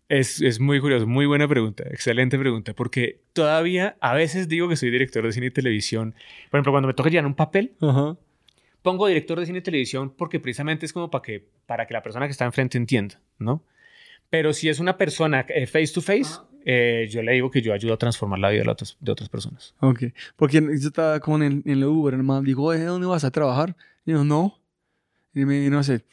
Es, 0.10 0.42
es, 0.42 0.60
muy 0.60 0.82
curioso, 0.82 1.06
muy 1.06 1.28
buena 1.28 1.48
pregunta, 1.48 1.84
excelente 1.92 2.38
pregunta, 2.40 2.74
porque 2.74 3.22
todavía 3.34 3.96
a 4.02 4.16
veces 4.16 4.48
digo 4.48 4.68
que 4.68 4.76
soy 4.76 4.90
director 4.90 5.24
de 5.24 5.32
cine 5.32 5.46
y 5.46 5.52
televisión. 5.52 6.16
Por 6.50 6.58
ejemplo, 6.58 6.74
cuando 6.74 6.88
me 6.88 6.96
toca 6.96 7.10
llenar 7.10 7.28
un 7.28 7.36
papel, 7.36 7.74
pongo 8.82 9.08
director 9.08 9.40
de 9.40 9.46
cine 9.46 9.60
y 9.60 9.62
televisión 9.62 10.12
porque 10.18 10.40
precisamente 10.40 10.88
es 10.88 10.94
como 10.94 11.12
para 11.12 11.22
que, 11.22 11.48
para 11.68 11.86
que 11.86 11.94
la 11.94 12.02
persona 12.02 12.26
que 12.26 12.32
está 12.32 12.46
enfrente 12.46 12.78
entienda, 12.78 13.22
¿no? 13.38 13.64
Pero 14.32 14.52
si 14.54 14.68
es 14.68 14.80
una 14.80 14.98
persona 14.98 15.46
eh, 15.48 15.68
face 15.68 15.94
to 15.94 16.02
face, 16.02 16.40
eh, 16.66 17.08
yo 17.10 17.22
le 17.22 17.34
digo 17.34 17.50
que 17.50 17.62
yo 17.62 17.74
ayudo 17.74 17.94
a 17.94 17.98
transformar 17.98 18.40
la 18.40 18.50
vida 18.50 18.64
de 18.64 18.70
otras, 18.70 18.98
de 19.00 19.12
otras 19.12 19.30
personas. 19.30 19.76
Ok. 19.80 20.06
Porque 20.36 20.60
yo 20.60 20.88
estaba 20.88 21.20
como 21.20 21.38
en, 21.38 21.64
en 21.66 21.72
el 21.72 21.84
Uber, 21.84 22.14
el 22.14 22.24
man 22.24 22.44
dijo, 22.44 22.64
oye, 22.64 22.84
¿dónde 22.84 23.08
vas 23.08 23.24
a 23.24 23.32
trabajar? 23.32 23.76
Y 24.06 24.12
yo, 24.12 24.24
no. 24.24 24.60
Y 25.34 25.46
me 25.46 25.70
no 25.70 25.84
sé, 25.84 26.04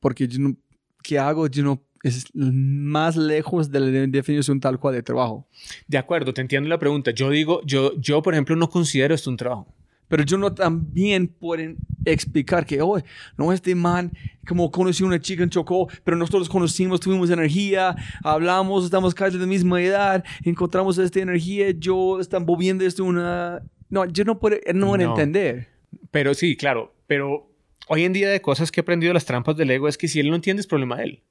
porque 0.00 0.26
yo 0.26 0.40
no, 0.40 0.56
¿qué 1.02 1.18
hago? 1.18 1.46
Yo 1.46 1.62
no, 1.62 1.80
es 2.04 2.26
más 2.34 3.16
lejos 3.16 3.70
de 3.70 3.80
la 3.80 3.86
definición 4.06 4.60
tal 4.60 4.78
cual 4.78 4.94
de 4.94 5.02
trabajo. 5.02 5.46
De 5.88 5.98
acuerdo, 5.98 6.32
te 6.32 6.40
entiendo 6.40 6.68
la 6.68 6.78
pregunta. 6.78 7.10
Yo 7.10 7.30
digo, 7.30 7.60
yo, 7.64 7.92
yo 7.98 8.22
por 8.22 8.34
ejemplo, 8.34 8.54
no 8.56 8.68
considero 8.70 9.14
esto 9.14 9.30
un 9.30 9.36
trabajo. 9.36 9.66
Pero 10.06 10.22
yo 10.22 10.36
no 10.36 10.52
también 10.52 11.26
pueden 11.28 11.78
explicar 12.04 12.66
que, 12.66 12.80
oye, 12.82 13.04
no, 13.38 13.52
este 13.52 13.74
man, 13.74 14.12
como 14.46 14.70
conocí 14.70 15.02
a 15.02 15.06
una 15.06 15.18
chica 15.18 15.42
en 15.42 15.48
Chocó, 15.48 15.88
pero 16.04 16.16
nosotros 16.16 16.48
conocimos, 16.48 17.00
tuvimos 17.00 17.30
energía, 17.30 17.96
hablamos, 18.22 18.84
estamos 18.84 19.14
casi 19.14 19.38
de 19.38 19.40
la 19.40 19.46
misma 19.46 19.80
edad, 19.80 20.22
encontramos 20.44 20.98
esta 20.98 21.20
energía, 21.20 21.70
yo 21.70 22.20
están 22.20 22.44
moviendo 22.44 22.84
esto 22.84 23.02
una... 23.02 23.62
No, 23.88 24.04
yo 24.04 24.24
no 24.24 24.38
puedo, 24.38 24.56
no 24.74 24.88
puedo 24.88 25.02
No. 25.04 25.10
entender. 25.12 25.68
Pero 26.10 26.34
sí, 26.34 26.54
claro, 26.54 26.94
pero 27.06 27.50
hoy 27.88 28.04
en 28.04 28.12
día 28.12 28.28
de 28.28 28.42
cosas 28.42 28.70
que 28.70 28.80
he 28.80 28.82
aprendido 28.82 29.12
las 29.14 29.24
trampas 29.24 29.56
del 29.56 29.70
ego 29.70 29.88
es 29.88 29.96
que 29.96 30.06
si 30.06 30.20
él 30.20 30.28
no 30.28 30.36
entiende 30.36 30.60
es 30.60 30.66
problema 30.66 30.96
de 30.98 31.04
él. 31.04 31.22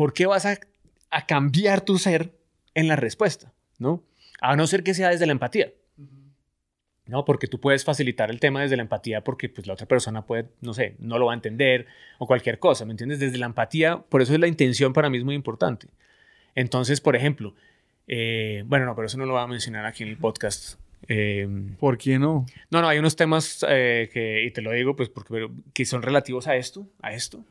¿Por 0.00 0.14
qué 0.14 0.24
vas 0.24 0.46
a, 0.46 0.58
a 1.10 1.26
cambiar 1.26 1.82
tu 1.82 1.98
ser 1.98 2.32
en 2.72 2.88
la 2.88 2.96
respuesta? 2.96 3.52
¿No? 3.78 4.02
A 4.40 4.56
no 4.56 4.66
ser 4.66 4.82
que 4.82 4.94
sea 4.94 5.10
desde 5.10 5.26
la 5.26 5.32
empatía. 5.32 5.74
¿no? 7.04 7.26
Porque 7.26 7.46
tú 7.48 7.60
puedes 7.60 7.84
facilitar 7.84 8.30
el 8.30 8.40
tema 8.40 8.62
desde 8.62 8.76
la 8.76 8.82
empatía 8.82 9.22
porque 9.22 9.50
pues 9.50 9.66
la 9.66 9.74
otra 9.74 9.84
persona 9.84 10.24
puede, 10.24 10.46
no 10.62 10.72
sé, 10.72 10.96
no 11.00 11.18
lo 11.18 11.26
va 11.26 11.32
a 11.32 11.34
entender 11.34 11.86
o 12.18 12.26
cualquier 12.26 12.58
cosa, 12.58 12.86
¿me 12.86 12.92
entiendes? 12.92 13.20
Desde 13.20 13.36
la 13.36 13.44
empatía, 13.44 13.98
por 14.08 14.22
eso 14.22 14.32
es 14.32 14.40
la 14.40 14.46
intención 14.46 14.94
para 14.94 15.10
mí 15.10 15.18
es 15.18 15.24
muy 15.24 15.34
importante. 15.34 15.88
Entonces, 16.54 17.02
por 17.02 17.14
ejemplo, 17.14 17.54
eh, 18.08 18.64
bueno, 18.64 18.86
no, 18.86 18.94
pero 18.94 19.04
eso 19.04 19.18
no 19.18 19.26
lo 19.26 19.34
voy 19.34 19.42
a 19.42 19.48
mencionar 19.48 19.84
aquí 19.84 20.02
en 20.02 20.08
el 20.08 20.16
podcast. 20.16 20.80
Eh, 21.08 21.46
¿Por 21.78 21.98
qué 21.98 22.18
no? 22.18 22.46
no, 22.70 22.80
no, 22.80 22.88
hay 22.88 22.98
unos 22.98 23.16
temas 23.16 23.66
eh, 23.68 24.08
que, 24.10 24.44
y 24.44 24.50
te 24.50 24.62
lo 24.62 24.72
digo, 24.72 24.96
pues, 24.96 25.10
porque, 25.10 25.28
pero, 25.30 25.50
que 25.74 25.84
son 25.84 26.00
relativos 26.00 26.46
a 26.46 26.56
esto, 26.56 26.88
a 27.02 27.12
esto, 27.12 27.44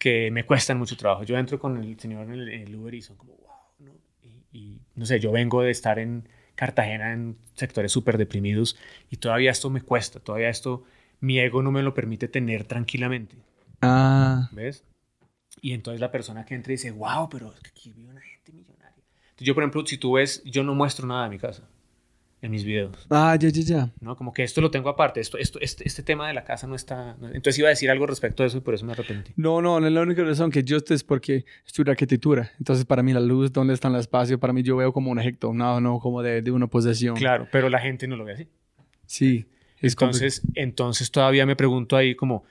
que 0.00 0.30
me 0.30 0.46
cuestan 0.46 0.78
mucho 0.78 0.96
trabajo. 0.96 1.24
Yo 1.24 1.36
entro 1.36 1.60
con 1.60 1.76
el 1.76 2.00
señor 2.00 2.24
en 2.24 2.32
el, 2.32 2.48
en 2.48 2.62
el 2.62 2.74
Uber 2.74 2.94
y 2.94 3.02
son 3.02 3.16
como, 3.16 3.34
wow, 3.34 3.50
¿no? 3.80 3.92
Y, 4.22 4.58
y, 4.58 4.80
no 4.94 5.04
sé, 5.04 5.20
yo 5.20 5.30
vengo 5.30 5.60
de 5.62 5.70
estar 5.70 5.98
en 5.98 6.26
Cartagena 6.54 7.12
en 7.12 7.36
sectores 7.54 7.92
súper 7.92 8.16
deprimidos 8.16 8.78
y 9.10 9.18
todavía 9.18 9.50
esto 9.50 9.68
me 9.68 9.82
cuesta, 9.82 10.18
todavía 10.18 10.48
esto, 10.48 10.84
mi 11.20 11.38
ego 11.38 11.62
no 11.62 11.70
me 11.70 11.82
lo 11.82 11.92
permite 11.92 12.28
tener 12.28 12.64
tranquilamente, 12.64 13.36
Ah, 13.82 14.48
¿ves? 14.52 14.84
Y 15.60 15.72
entonces 15.72 16.00
la 16.00 16.10
persona 16.10 16.44
que 16.44 16.54
entra 16.54 16.70
dice, 16.70 16.90
wow, 16.90 17.28
pero 17.30 17.52
es 17.52 17.60
que 17.60 17.68
aquí 17.68 17.92
vive 17.92 18.10
una 18.10 18.20
gente 18.20 18.52
millonaria. 18.52 19.02
Entonces 19.30 19.46
yo, 19.46 19.54
por 19.54 19.62
ejemplo, 19.62 19.86
si 19.86 19.98
tú 19.98 20.12
ves, 20.12 20.42
yo 20.44 20.62
no 20.64 20.74
muestro 20.74 21.06
nada 21.06 21.24
de 21.24 21.30
mi 21.30 21.38
casa 21.38 21.68
en 22.42 22.50
mis 22.50 22.64
videos. 22.64 23.06
ah, 23.10 23.36
ya, 23.38 23.48
ya, 23.50 23.62
ya. 23.62 23.92
¿no? 24.00 24.16
Como 24.16 24.32
que 24.32 24.42
esto 24.42 24.60
lo 24.60 24.70
tengo 24.70 24.88
aparte, 24.88 25.20
esto, 25.20 25.36
esto, 25.36 25.58
este, 25.60 25.86
este 25.86 26.02
tema 26.02 26.26
de 26.26 26.32
la 26.34 26.42
casa 26.44 26.66
no 26.66 26.74
está... 26.74 27.16
no- 27.20 27.26
Entonces 27.28 27.58
iba 27.58 27.68
a 27.68 27.70
decir 27.70 27.90
algo 27.90 28.06
respecto 28.06 28.42
a 28.42 28.46
eso 28.46 28.58
y 28.58 28.60
por 28.60 28.72
eso 28.74 28.86
me 28.86 28.92
arrepentí. 28.92 29.32
No, 29.36 29.60
no, 29.60 29.78
la 29.80 30.00
única 30.00 30.22
razón 30.24 30.50
que 30.50 30.62
yo 30.64 30.78
estoy 30.78 30.96
es 30.96 31.04
porque 31.04 31.44
estudio 31.66 31.90
arquitectura. 31.90 32.50
Entonces, 32.58 32.84
para 32.86 33.02
mí, 33.02 33.12
la 33.12 33.20
luz, 33.20 33.52
dónde 33.52 33.74
está 33.74 33.88
el 33.88 33.96
espacio, 33.96 34.40
para 34.40 34.52
mí 34.52 34.62
yo 34.62 34.76
veo 34.76 34.92
como 34.92 35.10
un 35.10 35.18
objeto, 35.18 35.52
no, 35.52 35.80
no 35.80 35.98
como 35.98 36.22
de, 36.22 36.40
de 36.42 36.50
una 36.50 36.66
posesión. 36.66 37.14
Claro, 37.16 37.46
pero 37.52 37.68
la 37.68 37.78
gente 37.80 38.06
no 38.06 38.16
lo 38.16 38.24
ve 38.24 38.32
así. 38.32 38.48
Sí. 39.06 39.46
Es 39.80 39.92
Entonces, 39.94 40.42
entonces 40.54 41.10
todavía 41.10 41.44
me 41.46 41.56
pregunto 41.56 41.96
ahí 41.96 42.14
como, 42.14 42.44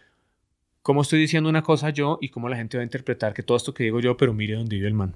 ¿cómo 0.82 1.02
estoy 1.02 1.20
diciendo 1.20 1.50
una 1.50 1.62
cosa 1.62 1.90
yo 1.92 2.18
y 2.22 2.30
cómo 2.30 2.50
la 2.50 2.58
gente 2.58 2.78
va 2.78 2.82
a 2.82 2.84
interpretar 2.84 3.34
que 3.34 3.44
todo 3.44 3.56
esto 3.58 3.74
que 3.74 3.84
digo 3.84 4.00
yo, 4.00 4.18
pero 4.18 4.34
mire 4.34 4.56
dónde 4.56 4.76
vive 4.76 4.88
el 4.88 4.94
man? 4.96 5.16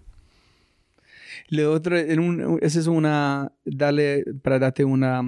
Lo 1.50 1.72
otro, 1.72 1.98
en 1.98 2.20
un, 2.20 2.60
esa 2.62 2.80
es 2.80 2.88
una, 2.88 3.52
dale, 3.66 4.24
para 4.42 4.60
darte 4.60 4.84
una, 4.86 5.22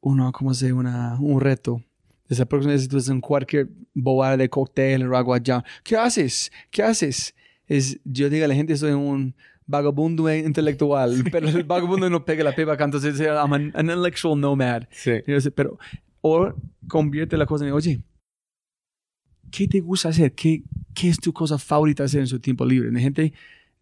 uno, 0.00 0.32
¿cómo 0.32 0.54
se? 0.54 0.72
Una, 0.72 1.18
un 1.20 1.40
reto. 1.40 1.82
Esa 2.28 2.44
próxima 2.46 2.72
vez 2.72 2.88
tú 2.88 2.96
estás 2.96 3.12
en 3.12 3.20
cualquier 3.20 3.68
bobada 3.94 4.36
de 4.36 4.48
cóctel 4.48 5.10
o 5.10 5.16
algo 5.16 5.32
allá, 5.32 5.64
¿qué 5.84 5.96
haces? 5.96 6.50
¿Qué 6.70 6.82
haces? 6.82 7.34
Es, 7.66 8.00
yo 8.04 8.28
digo 8.28 8.44
a 8.44 8.48
la 8.48 8.54
gente, 8.54 8.76
soy 8.76 8.92
un 8.92 9.34
vagabundo 9.66 10.32
intelectual, 10.32 11.24
pero 11.32 11.48
el 11.48 11.64
vagabundo 11.64 12.08
no 12.08 12.24
pega 12.24 12.44
la 12.44 12.54
pipa 12.54 12.72
acá, 12.72 12.84
entonces 12.84 13.18
I'm 13.20 13.52
an, 13.52 13.72
an 13.74 13.86
intellectual 13.86 14.38
nomad. 14.38 14.84
Sí. 14.90 15.12
Sé, 15.40 15.50
Pero, 15.50 15.78
o 16.20 16.52
convierte 16.88 17.36
la 17.36 17.46
cosa 17.46 17.66
en, 17.66 17.72
oye, 17.72 18.00
¿qué 19.50 19.68
te 19.68 19.80
gusta 19.80 20.08
hacer? 20.10 20.32
¿Qué, 20.32 20.62
qué 20.94 21.08
es 21.08 21.18
tu 21.18 21.32
cosa 21.32 21.58
favorita 21.58 22.04
hacer 22.04 22.20
en 22.20 22.26
su 22.26 22.40
tiempo 22.40 22.64
libre? 22.64 22.92
La 22.92 23.00
gente 23.00 23.32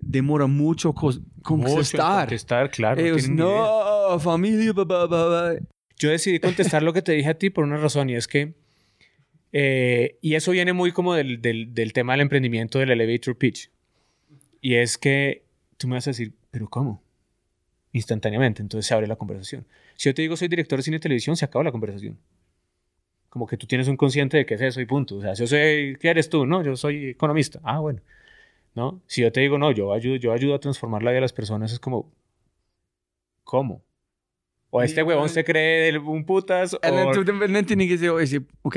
demora 0.06 0.46
mucho 0.46 0.92
contestar. 0.92 2.26
Contestar, 2.26 2.70
claro. 2.70 3.00
Ellos, 3.00 3.28
no, 3.28 4.18
familia, 4.20 4.72
ba, 4.72 4.84
ba". 5.06 5.54
Yo 5.98 6.10
decidí 6.10 6.38
contestar 6.40 6.82
lo 6.82 6.92
que 6.92 7.02
te 7.02 7.12
dije 7.12 7.28
a 7.28 7.38
ti 7.38 7.50
por 7.50 7.64
una 7.64 7.76
razón 7.76 8.10
y 8.10 8.14
es 8.14 8.26
que, 8.26 8.54
eh, 9.52 10.18
y 10.20 10.34
eso 10.34 10.50
viene 10.50 10.72
muy 10.72 10.92
como 10.92 11.14
del, 11.14 11.40
del, 11.40 11.72
del 11.72 11.92
tema 11.92 12.12
del 12.14 12.22
emprendimiento 12.22 12.78
del 12.78 12.90
elevator 12.90 13.36
pitch. 13.36 13.70
Y 14.60 14.74
es 14.74 14.98
que 14.98 15.44
tú 15.76 15.88
me 15.88 15.94
vas 15.94 16.06
a 16.06 16.10
decir, 16.10 16.32
pero 16.50 16.68
¿cómo? 16.68 17.02
Instantáneamente, 17.92 18.60
entonces 18.62 18.86
se 18.86 18.94
abre 18.94 19.06
la 19.06 19.16
conversación. 19.16 19.66
Si 19.96 20.08
yo 20.08 20.14
te 20.14 20.22
digo 20.22 20.36
soy 20.36 20.48
director 20.48 20.78
de 20.78 20.82
cine 20.82 20.96
y 20.96 21.00
televisión, 21.00 21.36
se 21.36 21.44
acaba 21.44 21.64
la 21.64 21.72
conversación. 21.72 22.18
Como 23.28 23.46
que 23.46 23.56
tú 23.56 23.66
tienes 23.66 23.88
un 23.88 23.96
consciente 23.96 24.36
de 24.36 24.46
qué 24.46 24.54
es 24.54 24.60
eso 24.60 24.80
y 24.80 24.86
punto. 24.86 25.16
O 25.16 25.20
sea, 25.20 25.34
si 25.34 25.42
yo 25.42 25.46
soy, 25.46 25.96
¿qué 26.00 26.08
eres 26.08 26.28
tú? 26.28 26.46
No, 26.46 26.62
yo 26.62 26.76
soy 26.76 27.10
economista. 27.10 27.60
Ah, 27.62 27.80
bueno. 27.80 28.00
¿No? 28.74 29.00
Si 29.06 29.22
yo 29.22 29.30
te 29.30 29.40
digo, 29.40 29.56
no, 29.58 29.70
yo 29.70 29.92
ayudo, 29.92 30.16
yo 30.16 30.32
ayudo 30.32 30.54
a 30.54 30.58
transformar 30.60 31.02
la 31.02 31.10
vida 31.10 31.16
de 31.16 31.20
las 31.22 31.32
personas, 31.32 31.72
es 31.72 31.78
como, 31.78 32.10
¿cómo? 33.44 33.82
O 34.70 34.82
este 34.82 35.02
huevón 35.04 35.28
se 35.28 35.44
cree 35.44 35.96
un 35.98 36.24
putas. 36.24 36.74
O- 36.74 36.78
también 37.24 37.64
tienes 37.64 37.86
que 37.88 37.96
decir, 38.18 38.46
ok, 38.62 38.76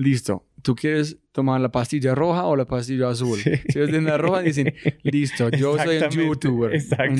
listo. 0.00 0.44
¿Tú 0.62 0.74
quieres 0.74 1.16
tomar 1.32 1.60
la 1.60 1.70
pastilla 1.70 2.14
roja 2.14 2.44
o 2.44 2.54
la 2.54 2.66
pastilla 2.66 3.08
azul? 3.08 3.38
Sí. 3.38 3.50
Si 3.68 3.78
es 3.78 3.90
de 3.90 4.00
la 4.02 4.18
roja, 4.18 4.42
dicen, 4.42 4.74
listo, 5.02 5.48
yo 5.50 5.78
soy 5.78 5.98
un 5.98 6.10
youtuber. 6.10 6.72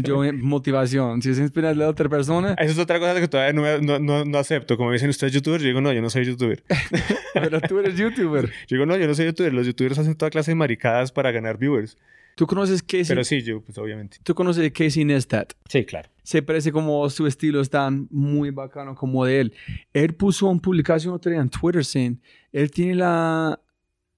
yo 0.02 0.20
motivación. 0.34 1.22
Si 1.22 1.30
es 1.30 1.38
inspirar 1.38 1.72
a 1.72 1.74
la 1.74 1.88
otra 1.88 2.08
persona, 2.08 2.54
Esa 2.54 2.72
es 2.72 2.78
otra 2.78 2.98
cosa 2.98 3.18
que 3.18 3.28
todavía 3.28 3.52
no, 3.52 3.80
no, 3.80 3.98
no, 3.98 4.24
no 4.24 4.38
acepto. 4.38 4.76
Como 4.76 4.92
dicen 4.92 5.08
ustedes 5.08 5.32
youtuber, 5.32 5.60
yo 5.60 5.68
digo, 5.68 5.80
no, 5.80 5.92
yo 5.92 6.02
no 6.02 6.10
soy 6.10 6.24
youtuber. 6.24 6.62
pero 7.34 7.60
tú 7.60 7.78
eres 7.78 7.96
youtuber. 7.96 8.46
Yo 8.68 8.76
digo, 8.76 8.86
no, 8.86 8.96
yo 8.96 9.06
no 9.06 9.14
soy 9.14 9.26
youtuber. 9.26 9.52
Los 9.52 9.66
youtubers 9.66 9.98
hacen 9.98 10.14
toda 10.14 10.30
clase 10.30 10.50
de 10.50 10.54
maricadas 10.54 11.12
para 11.12 11.30
ganar 11.30 11.58
viewers. 11.58 11.96
¿Tú 12.34 12.46
conoces 12.46 12.82
Casey? 12.82 13.06
Pero 13.08 13.24
sí, 13.24 13.42
yo, 13.42 13.60
pues 13.60 13.76
obviamente. 13.78 14.18
¿Tú 14.22 14.34
conoces 14.34 14.70
Casey 14.72 15.04
Neistat? 15.04 15.52
Sí, 15.68 15.84
claro. 15.84 16.08
Se 16.22 16.42
parece 16.42 16.72
como 16.72 17.08
su 17.10 17.26
estilo 17.26 17.60
es 17.60 17.68
tan 17.70 18.06
muy 18.10 18.50
bacano 18.50 18.94
como 18.94 19.24
de 19.24 19.40
él. 19.40 19.54
Él 19.92 20.14
puso 20.14 20.46
una 20.46 20.60
publicación 20.60 21.12
otro 21.12 21.30
día 21.30 21.40
en 21.40 21.50
Twitter 21.50 21.84
saying, 21.84 22.20
él 22.53 22.70
tiene 22.70 22.94
la, 22.96 23.61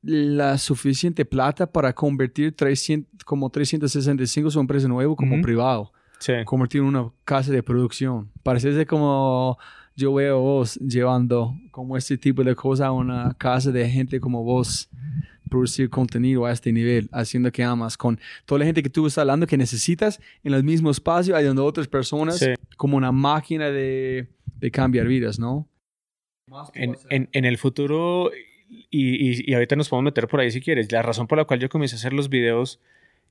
la 0.02 0.58
suficiente 0.58 1.24
plata 1.24 1.70
para 1.70 1.92
convertir 1.92 2.54
300, 2.56 3.24
como 3.24 3.50
365 3.50 4.50
su 4.50 4.60
empresa 4.60 4.88
nuevo 4.88 5.14
como 5.16 5.34
Ujú. 5.34 5.42
privado. 5.42 5.92
Sí. 6.18 6.32
Convertir 6.44 6.80
en 6.80 6.86
una 6.88 7.10
casa 7.24 7.50
de 7.52 7.62
producción. 7.62 8.30
Parece 8.42 8.86
como 8.86 9.58
yo 9.94 10.14
veo 10.14 10.40
vos 10.40 10.76
llevando 10.76 11.54
como 11.70 11.96
este 11.96 12.16
tipo 12.16 12.42
de 12.44 12.54
cosas 12.54 12.86
a 12.86 12.92
una 12.92 13.34
casa 13.36 13.70
de 13.70 13.88
gente 13.90 14.20
como 14.20 14.42
vos 14.42 14.88
producir 15.50 15.90
contenido 15.90 16.46
a 16.46 16.52
este 16.52 16.72
nivel, 16.72 17.10
haciendo 17.12 17.52
que 17.52 17.62
amas 17.62 17.98
con 17.98 18.18
toda 18.46 18.60
la 18.60 18.64
gente 18.64 18.82
que 18.82 18.88
tú 18.88 19.06
estás 19.06 19.20
hablando 19.20 19.46
que 19.46 19.58
necesitas 19.58 20.18
en 20.42 20.54
el 20.54 20.64
mismo 20.64 20.90
espacio, 20.90 21.36
ayudando 21.36 21.60
a 21.62 21.66
otras 21.66 21.86
personas 21.88 22.38
Sí. 22.38 22.54
como 22.78 22.96
una 22.96 23.12
máquina 23.12 23.66
de, 23.66 24.30
de 24.60 24.70
cambiar 24.70 25.06
vidas, 25.06 25.38
¿no? 25.38 25.68
En, 26.74 26.96
en, 27.10 27.28
en 27.32 27.44
el 27.44 27.58
futuro, 27.58 28.30
y, 28.90 29.30
y, 29.30 29.50
y 29.50 29.54
ahorita 29.54 29.76
nos 29.76 29.88
podemos 29.88 30.04
meter 30.04 30.28
por 30.28 30.40
ahí 30.40 30.50
si 30.50 30.60
quieres, 30.60 30.90
la 30.92 31.02
razón 31.02 31.26
por 31.26 31.38
la 31.38 31.44
cual 31.44 31.60
yo 31.60 31.68
comencé 31.68 31.96
a 31.96 31.98
hacer 31.98 32.12
los 32.12 32.28
videos 32.28 32.80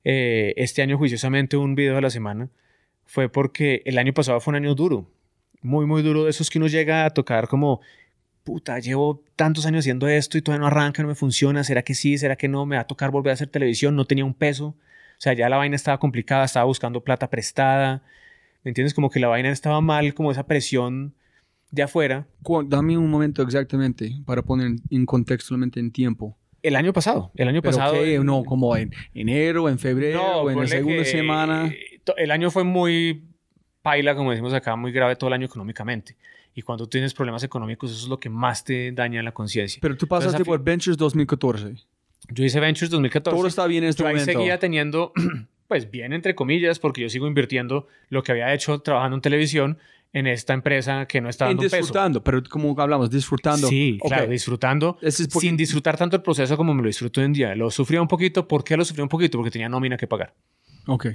eh, 0.04 0.54
este 0.56 0.82
año 0.82 0.98
juiciosamente, 0.98 1.56
un 1.56 1.74
video 1.74 1.96
a 1.96 2.00
la 2.00 2.10
semana, 2.10 2.48
fue 3.06 3.28
porque 3.28 3.82
el 3.84 3.98
año 3.98 4.12
pasado 4.12 4.40
fue 4.40 4.52
un 4.52 4.56
año 4.56 4.74
duro, 4.74 5.08
muy, 5.60 5.86
muy 5.86 6.02
duro 6.02 6.24
de 6.24 6.30
esos 6.30 6.50
que 6.50 6.58
uno 6.58 6.66
llega 6.66 7.04
a 7.04 7.10
tocar 7.10 7.48
como, 7.48 7.80
puta, 8.44 8.78
llevo 8.80 9.22
tantos 9.36 9.66
años 9.66 9.80
haciendo 9.80 10.08
esto 10.08 10.38
y 10.38 10.42
todavía 10.42 10.62
no 10.62 10.66
arranca, 10.66 11.02
no 11.02 11.08
me 11.08 11.14
funciona, 11.14 11.62
¿será 11.62 11.82
que 11.82 11.94
sí? 11.94 12.18
¿Será 12.18 12.36
que 12.36 12.48
no? 12.48 12.66
¿Me 12.66 12.76
va 12.76 12.82
a 12.82 12.86
tocar 12.86 13.10
volver 13.10 13.30
a 13.30 13.34
hacer 13.34 13.48
televisión? 13.48 13.94
No 13.94 14.04
tenía 14.04 14.24
un 14.24 14.34
peso, 14.34 14.66
o 14.66 14.76
sea, 15.18 15.34
ya 15.34 15.48
la 15.48 15.56
vaina 15.56 15.76
estaba 15.76 15.98
complicada, 15.98 16.44
estaba 16.44 16.64
buscando 16.64 17.04
plata 17.04 17.30
prestada, 17.30 18.02
¿me 18.64 18.70
entiendes? 18.70 18.94
Como 18.94 19.10
que 19.10 19.20
la 19.20 19.28
vaina 19.28 19.50
estaba 19.50 19.80
mal, 19.80 20.14
como 20.14 20.32
esa 20.32 20.46
presión 20.46 21.14
de 21.72 21.82
afuera. 21.82 22.28
Dame 22.66 22.96
un 22.96 23.10
momento 23.10 23.42
exactamente 23.42 24.12
para 24.24 24.42
poner 24.42 24.76
en- 24.90 25.06
contexto 25.06 25.48
solamente 25.48 25.80
en 25.80 25.90
tiempo. 25.90 26.36
El 26.62 26.76
año 26.76 26.92
pasado, 26.92 27.32
el 27.34 27.48
año 27.48 27.60
Pero 27.60 27.74
pasado. 27.76 27.94
¿qué? 27.94 28.20
no, 28.20 28.44
como 28.44 28.76
en 28.76 28.92
enero, 29.14 29.68
en 29.68 29.80
febrero, 29.80 30.48
en 30.48 30.60
la 30.60 30.66
segunda 30.68 31.04
semana. 31.04 31.66
eh, 31.66 32.00
El 32.16 32.30
año 32.30 32.52
fue 32.52 32.62
muy 32.62 33.24
paila, 33.82 34.14
como 34.14 34.30
decimos 34.30 34.52
acá, 34.54 34.76
muy 34.76 34.92
grave 34.92 35.16
todo 35.16 35.26
el 35.28 35.34
año 35.34 35.46
económicamente. 35.46 36.16
Y 36.54 36.62
cuando 36.62 36.86
tienes 36.88 37.14
problemas 37.14 37.42
económicos, 37.42 37.90
eso 37.90 38.02
es 38.04 38.08
lo 38.08 38.20
que 38.20 38.28
más 38.28 38.62
te 38.62 38.92
daña 38.92 39.22
la 39.22 39.32
conciencia. 39.32 39.80
Pero 39.82 39.96
tú 39.96 40.06
pasaste 40.06 40.36
Entonces, 40.36 40.46
por 40.46 40.62
Ventures 40.62 40.96
2014. 40.98 41.74
Yo 42.28 42.44
hice 42.44 42.60
Ventures 42.60 42.90
2014. 42.90 43.36
Todo 43.36 43.48
está 43.48 43.66
bien 43.66 43.82
en 43.84 43.90
este 43.90 44.02
yo 44.02 44.08
ahí 44.08 44.14
momento. 44.14 44.32
seguía 44.38 44.58
teniendo, 44.58 45.12
pues 45.66 45.90
bien 45.90 46.12
entre 46.12 46.34
comillas, 46.36 46.78
porque 46.78 47.00
yo 47.00 47.08
sigo 47.08 47.26
invirtiendo 47.26 47.88
lo 48.10 48.22
que 48.22 48.30
había 48.32 48.52
hecho 48.54 48.78
trabajando 48.80 49.16
en 49.16 49.22
televisión 49.22 49.78
en 50.14 50.26
esta 50.26 50.52
empresa 50.52 51.06
que 51.06 51.20
no 51.20 51.28
está 51.28 51.46
En 51.46 51.56
dando 51.56 51.62
peso. 51.62 51.76
disfrutando, 51.76 52.22
pero 52.22 52.42
como 52.48 52.78
hablamos, 52.80 53.08
disfrutando. 53.10 53.66
Sí, 53.66 53.98
claro, 54.06 54.26
disfrutando. 54.30 54.98
Ese 55.00 55.22
es 55.22 55.28
porque- 55.28 55.46
Sin 55.48 55.56
disfrutar 55.56 55.96
tanto 55.96 56.16
el 56.16 56.22
proceso 56.22 56.56
como 56.56 56.74
me 56.74 56.82
lo 56.82 56.88
disfruto 56.88 57.20
hoy 57.20 57.26
en 57.26 57.32
día. 57.32 57.54
Lo 57.54 57.70
sufría 57.70 58.02
un 58.02 58.08
poquito. 58.08 58.46
¿Por 58.46 58.62
qué 58.62 58.76
lo 58.76 58.84
sufría 58.84 59.04
un 59.04 59.08
poquito? 59.08 59.38
Porque 59.38 59.50
tenía 59.50 59.68
nómina 59.68 59.96
que 59.96 60.06
pagar. 60.06 60.34
Ok. 60.86 61.06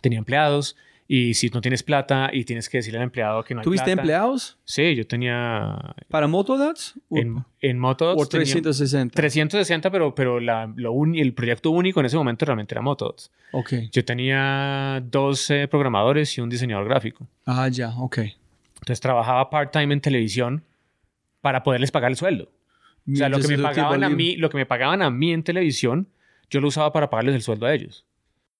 Tenía 0.00 0.18
empleados 0.18 0.76
y 1.14 1.34
si 1.34 1.50
no 1.50 1.60
tienes 1.60 1.82
plata 1.82 2.30
y 2.32 2.44
tienes 2.44 2.70
que 2.70 2.78
decirle 2.78 2.98
al 2.98 3.04
empleado 3.04 3.44
que 3.44 3.52
no 3.54 3.60
hay 3.60 3.64
¿Tuviste 3.64 3.84
plata. 3.84 4.00
empleados 4.00 4.56
Sí, 4.64 4.94
yo 4.94 5.06
tenía 5.06 5.94
para 6.08 6.26
Motodots? 6.26 6.94
en, 7.10 7.44
en 7.60 7.78
Motodots 7.78 8.22
¿O 8.22 8.26
tenía 8.26 8.44
360? 8.46 9.14
360, 9.14 9.90
pero, 9.90 10.14
pero 10.14 10.40
la, 10.40 10.72
lo 10.74 10.92
uni- 10.92 11.20
el 11.20 11.34
proyecto 11.34 11.70
único 11.70 12.00
en 12.00 12.06
ese 12.06 12.16
momento 12.16 12.46
realmente 12.46 12.72
era 12.72 12.80
Motodots. 12.80 13.30
Ok. 13.52 13.74
Yo 13.92 14.02
tenía 14.06 15.02
dos 15.04 15.50
eh, 15.50 15.68
programadores 15.68 16.38
y 16.38 16.40
un 16.40 16.48
diseñador 16.48 16.86
gráfico. 16.88 17.28
Ah, 17.44 17.68
ya, 17.68 17.90
ok. 17.98 18.18
Entonces 18.76 19.00
trabajaba 19.00 19.50
part-time 19.50 19.92
en 19.92 20.00
televisión 20.00 20.64
para 21.42 21.62
poderles 21.62 21.90
pagar 21.90 22.10
el 22.10 22.16
sueldo. 22.16 22.48
O 23.12 23.16
sea, 23.16 23.28
lo 23.28 23.38
que, 23.38 23.48
me 23.48 23.58
pagaban 23.58 24.02
a 24.02 24.08
mí, 24.08 24.36
lo 24.36 24.48
que 24.48 24.56
me 24.56 24.64
pagaban 24.64 25.02
a 25.02 25.10
mí 25.10 25.32
en 25.34 25.42
televisión, 25.42 26.08
yo 26.48 26.62
lo 26.62 26.68
usaba 26.68 26.90
para 26.90 27.10
pagarles 27.10 27.34
el 27.34 27.42
sueldo 27.42 27.66
a 27.66 27.74
ellos. 27.74 28.06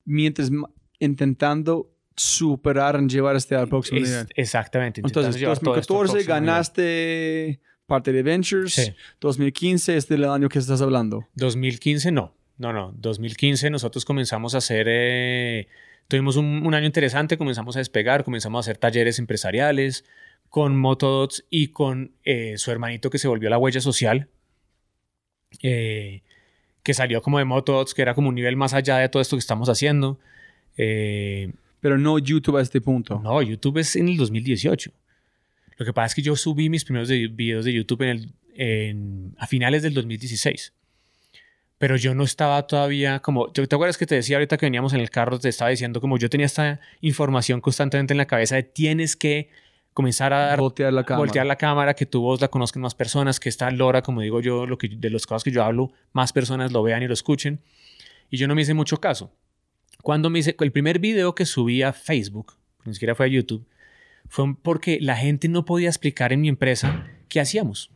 Mientras 0.04 0.50
intentando 0.98 1.88
superar 2.16 2.96
en 2.96 3.08
llevar 3.08 3.36
este 3.36 3.54
al 3.56 3.68
próximo 3.68 3.98
Es- 4.00 4.08
nivel. 4.08 4.26
exactamente. 4.36 5.00
Entonces, 5.04 5.38
llevar 5.38 5.58
todo 5.58 5.76
esto 5.76 5.94
al 5.94 6.06
2014 6.06 6.12
próximo 6.14 6.34
nivel. 6.34 6.46
ganaste 6.46 7.60
parte 7.86 8.12
de 8.12 8.22
Ventures. 8.22 8.72
Sí. 8.74 8.94
2015 9.20 9.96
es 9.96 10.08
del 10.08 10.24
año 10.24 10.48
que 10.48 10.58
estás 10.58 10.80
hablando. 10.82 11.28
2015 11.34 12.10
no. 12.12 12.34
No, 12.58 12.72
no. 12.72 12.92
2015 12.96 13.70
nosotros 13.70 14.04
comenzamos 14.04 14.54
a 14.54 14.58
hacer... 14.58 14.86
eh, 14.88 15.68
tuvimos 16.08 16.36
un, 16.36 16.64
un 16.66 16.74
año 16.74 16.86
interesante, 16.86 17.36
comenzamos 17.38 17.76
a 17.76 17.80
despegar, 17.80 18.24
comenzamos 18.24 18.58
a 18.58 18.60
hacer 18.60 18.76
talleres 18.78 19.18
empresariales 19.18 20.04
con 20.48 20.76
Motodots 20.76 21.44
y 21.50 21.68
con 21.68 22.12
eh, 22.24 22.54
su 22.58 22.70
hermanito 22.70 23.08
que 23.10 23.18
se 23.18 23.26
volvió 23.28 23.48
la 23.48 23.56
huella 23.58 23.80
social, 23.80 24.28
eh, 25.62 26.22
que 26.82 26.94
salió 26.94 27.22
como 27.22 27.38
de 27.38 27.44
Motodots, 27.44 27.94
que 27.94 28.02
era 28.02 28.14
como 28.14 28.28
un 28.28 28.34
nivel 28.34 28.56
más 28.56 28.74
allá 28.74 28.98
de 28.98 29.08
todo 29.08 29.22
esto 29.22 29.36
que 29.36 29.40
estamos 29.40 29.68
haciendo. 29.68 30.18
Eh, 30.76 31.52
Pero 31.82 31.98
no 31.98 32.18
YouTube 32.18 32.56
a 32.56 32.62
este 32.62 32.80
punto. 32.80 33.20
no, 33.22 33.42
YouTube 33.42 33.76
es 33.78 33.94
en 33.96 34.08
el 34.08 34.16
2018. 34.16 34.90
Lo 35.76 35.84
que 35.84 35.92
pasa 35.92 36.06
es 36.06 36.14
que 36.14 36.22
yo 36.22 36.34
subí 36.36 36.70
mis 36.70 36.84
primeros 36.84 37.08
de- 37.08 37.28
videos 37.28 37.64
de 37.66 37.72
YouTube 37.74 38.02
en 38.02 38.08
el, 38.08 38.32
en- 38.54 39.34
a 39.36 39.46
finales 39.46 39.82
del 39.82 39.92
2016. 39.92 40.72
Pero 41.78 41.96
yo 41.96 42.14
no 42.14 42.22
estaba 42.22 42.64
todavía 42.68 43.18
como... 43.18 43.50
¿Te 43.50 43.66
te 43.66 43.74
acuerdas 43.74 43.98
que 43.98 44.06
te 44.06 44.14
decía 44.14 44.36
ahorita 44.36 44.56
que 44.56 44.66
veníamos 44.66 44.92
en 44.92 45.00
el 45.00 45.10
carro? 45.10 45.38
Te 45.40 45.48
estaba 45.48 45.70
diciendo 45.70 46.00
como 46.00 46.16
yo 46.16 46.30
tenía 46.30 46.46
esta 46.46 46.78
información 47.00 47.60
constantemente 47.60 48.14
en 48.14 48.18
la 48.18 48.26
cabeza 48.26 48.54
de 48.54 48.62
tienes 48.62 49.16
que 49.16 49.50
comenzar 49.92 50.32
a 50.32 50.46
dar 50.46 50.60
Voltear 50.60 50.92
la 50.92 51.02
cámara. 51.04 51.18
voltear 51.26 51.44
la 51.46 51.56
cámara, 51.56 51.94
que 51.94 52.06
tu 52.06 52.22
voz 52.22 52.40
la 52.40 52.48
conozcan 52.48 52.80
más 52.82 52.94
personas, 52.94 53.40
que 53.40 53.48
esta 53.48 53.68
lora, 53.72 54.00
como 54.02 54.20
digo 54.22 54.40
yo, 54.40 54.64
lo 54.66 54.78
que, 54.78 54.88
de 54.88 55.10
las 55.10 55.26
cosas 55.26 55.42
que 55.44 55.50
yo 55.50 55.62
hablo, 55.64 55.92
más 56.12 56.32
personas 56.32 56.70
lo 56.72 56.82
vean 56.84 57.02
y 57.02 57.08
lo 57.08 57.12
escuchen. 57.14 57.60
Y 58.30 58.36
yo 58.38 58.46
no 58.46 58.54
me 58.54 58.62
hice 58.62 58.72
mucho 58.74 58.98
caso. 59.00 59.34
Cuando 60.02 60.30
me 60.30 60.40
hice, 60.40 60.56
el 60.58 60.72
primer 60.72 60.98
video 60.98 61.34
que 61.34 61.46
subí 61.46 61.82
a 61.82 61.92
Facebook, 61.92 62.54
ni 62.84 62.92
siquiera 62.92 63.14
fue 63.14 63.26
a 63.26 63.28
YouTube, 63.28 63.64
fue 64.28 64.54
porque 64.60 64.98
la 65.00 65.16
gente 65.16 65.48
no 65.48 65.64
podía 65.64 65.88
explicar 65.88 66.32
en 66.32 66.40
mi 66.40 66.48
empresa 66.48 67.06
qué 67.28 67.40
hacíamos. 67.40 67.90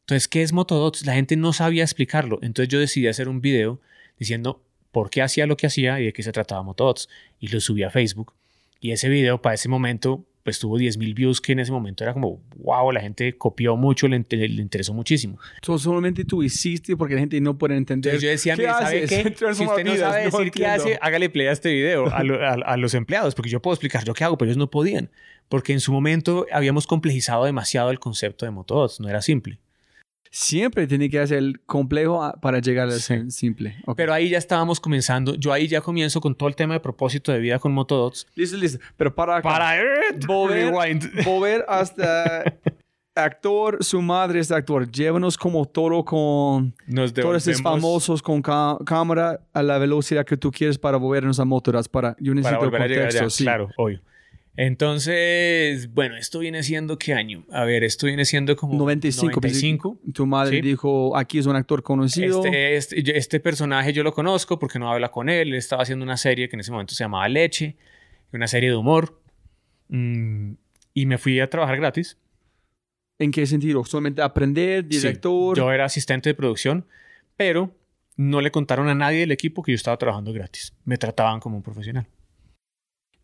Entonces, 0.00 0.28
¿qué 0.28 0.42
es 0.42 0.52
Motodots? 0.52 1.06
La 1.06 1.14
gente 1.14 1.36
no 1.36 1.52
sabía 1.52 1.84
explicarlo. 1.84 2.38
Entonces 2.42 2.72
yo 2.72 2.80
decidí 2.80 3.06
hacer 3.06 3.28
un 3.28 3.40
video 3.40 3.80
diciendo 4.18 4.64
por 4.90 5.10
qué 5.10 5.22
hacía 5.22 5.46
lo 5.46 5.56
que 5.56 5.66
hacía 5.66 6.00
y 6.00 6.06
de 6.06 6.12
qué 6.12 6.22
se 6.22 6.32
trataba 6.32 6.62
Motodots. 6.62 7.08
Y 7.38 7.48
lo 7.48 7.60
subí 7.60 7.82
a 7.82 7.90
Facebook. 7.90 8.32
Y 8.80 8.90
ese 8.90 9.08
video 9.08 9.42
para 9.42 9.54
ese 9.54 9.68
momento 9.68 10.24
pues 10.42 10.58
tuvo 10.58 10.76
10.000 10.78 11.14
views 11.14 11.40
que 11.40 11.52
en 11.52 11.60
ese 11.60 11.70
momento 11.72 12.02
era 12.04 12.12
como, 12.12 12.40
wow, 12.56 12.90
la 12.92 13.00
gente 13.00 13.36
copió 13.38 13.76
mucho, 13.76 14.08
le, 14.08 14.18
le 14.28 14.46
interesó 14.62 14.92
muchísimo. 14.92 15.38
So, 15.62 15.78
solamente 15.78 16.24
tú 16.24 16.42
hiciste 16.42 16.96
porque 16.96 17.14
la 17.14 17.20
gente 17.20 17.40
no 17.40 17.56
puede 17.58 17.76
entender. 17.76 18.14
Entonces 18.14 18.22
yo 18.28 18.30
decía, 18.30 18.56
¿qué 18.56 18.64
¿sabe 18.68 19.06
qué? 19.06 19.22
Si 19.54 19.64
usted 19.66 19.84
no 19.84 19.96
sabe 19.96 20.24
decir 20.24 20.40
qué 20.50 20.64
entiendo. 20.64 20.82
hace, 20.82 20.98
hágale 21.00 21.30
play 21.30 21.46
a 21.46 21.52
este 21.52 21.72
video 21.72 22.12
a, 22.12 22.22
lo- 22.24 22.44
a- 22.44 22.54
a 22.54 22.76
los 22.76 22.94
empleados, 22.94 23.34
porque 23.34 23.50
yo 23.50 23.62
puedo 23.62 23.74
explicar 23.74 24.04
yo 24.04 24.14
qué 24.14 24.24
hago, 24.24 24.36
pero 24.36 24.50
ellos 24.50 24.58
no 24.58 24.70
podían, 24.70 25.10
porque 25.48 25.72
en 25.72 25.80
su 25.80 25.92
momento 25.92 26.46
habíamos 26.52 26.86
complejizado 26.86 27.44
demasiado 27.44 27.90
el 27.90 27.98
concepto 28.00 28.44
de 28.44 28.50
Motodots, 28.50 28.98
no 29.00 29.08
era 29.08 29.22
simple. 29.22 29.58
Siempre 30.34 30.86
tiene 30.86 31.10
que 31.10 31.20
hacer 31.20 31.36
el 31.38 31.60
complejo 31.60 32.22
a- 32.24 32.32
para 32.32 32.58
llegar 32.58 32.88
a 32.88 32.92
ser 32.92 33.30
simple. 33.30 33.76
Ok. 33.84 33.96
Pero 33.98 34.14
ahí 34.14 34.30
ya 34.30 34.38
estábamos 34.38 34.80
comenzando, 34.80 35.34
yo 35.34 35.52
ahí 35.52 35.68
ya 35.68 35.82
comienzo 35.82 36.22
con 36.22 36.34
todo 36.34 36.48
el 36.48 36.56
tema 36.56 36.72
de 36.72 36.80
propósito 36.80 37.32
de 37.32 37.38
vida 37.38 37.58
con 37.58 37.70
Motodots. 37.72 38.26
Listo, 38.34 38.56
listo. 38.56 38.78
Pero 38.96 39.14
para 39.14 39.36
acá. 39.36 39.48
Para 39.50 39.76
Volver- 40.26 40.72
volver 41.26 41.64
hasta 41.68 42.44
actor, 43.14 43.84
su 43.84 44.00
madre 44.00 44.40
es 44.40 44.50
actor. 44.50 44.90
Llévanos 44.90 45.36
como 45.36 45.66
todo 45.66 46.02
con 46.02 46.74
Nos 46.86 47.12
todos 47.12 47.46
esos 47.46 47.60
famosos 47.60 48.22
con 48.22 48.40
cámara 48.40 49.38
a 49.52 49.62
la 49.62 49.76
velocidad 49.76 50.24
que 50.24 50.38
tú 50.38 50.50
quieres 50.50 50.78
para 50.78 50.96
volvernos 50.96 51.38
a 51.40 51.44
motoras. 51.44 51.88
Para, 51.90 52.16
yo 52.18 52.32
para 52.32 52.36
necesito 52.36 52.60
volver 52.64 52.82
a 52.82 52.86
llegar 52.88 53.04
contexto. 53.08 53.28
sí. 53.30 53.44
claro, 53.44 53.68
obvio. 53.76 54.00
Entonces, 54.56 55.92
bueno, 55.94 56.16
esto 56.16 56.38
viene 56.38 56.62
siendo 56.62 56.98
qué 56.98 57.14
año? 57.14 57.44
A 57.52 57.64
ver, 57.64 57.84
esto 57.84 58.06
viene 58.06 58.24
siendo 58.24 58.54
como 58.56 58.74
95. 58.74 59.40
pues, 59.40 59.54
95. 59.54 59.98
Tu 60.12 60.26
madre 60.26 60.56
Sí. 60.56 60.60
dijo, 60.62 61.16
aquí 61.16 61.38
es 61.38 61.46
un 61.46 61.56
actor 61.56 61.82
conocido. 61.82 62.44
Este, 62.44 62.76
este, 62.76 63.16
este 63.18 63.40
personaje 63.40 63.92
yo 63.92 64.02
lo 64.02 64.12
conozco 64.12 64.58
porque 64.58 64.78
no 64.78 64.92
habla 64.92 65.10
con 65.10 65.28
él. 65.28 65.48
Él 65.48 65.54
estaba 65.54 65.82
haciendo 65.82 66.04
una 66.04 66.16
serie 66.16 66.48
que 66.48 66.56
en 66.56 66.60
ese 66.60 66.70
momento 66.72 66.94
se 66.94 67.04
llamaba 67.04 67.28
Leche, 67.28 67.76
una 68.32 68.46
serie 68.46 68.68
de 68.70 68.76
humor. 68.76 69.20
Mm, 69.88 70.52
y 70.94 71.06
me 71.06 71.16
fui 71.18 71.40
a 71.40 71.48
trabajar 71.48 71.76
gratis. 71.78 72.18
¿En 73.18 73.30
qué 73.30 73.46
sentido? 73.46 73.84
¿Solamente 73.84 74.20
aprender, 74.20 74.84
Sí, 74.90 74.98
director? 74.98 75.56
yo 75.56 75.72
era 75.72 75.84
asistente 75.86 76.28
de 76.30 76.34
producción, 76.34 76.86
pero 77.36 77.74
no 78.16 78.40
le 78.40 78.50
contaron 78.50 78.88
a 78.88 78.94
nadie 78.94 79.20
del 79.20 79.32
equipo 79.32 79.62
que 79.62 79.72
yo 79.72 79.76
estaba 79.76 79.96
trabajando 79.96 80.32
gratis. 80.32 80.74
Me 80.84 80.98
trataban 80.98 81.40
como 81.40 81.56
un 81.56 81.62
profesional. 81.62 82.06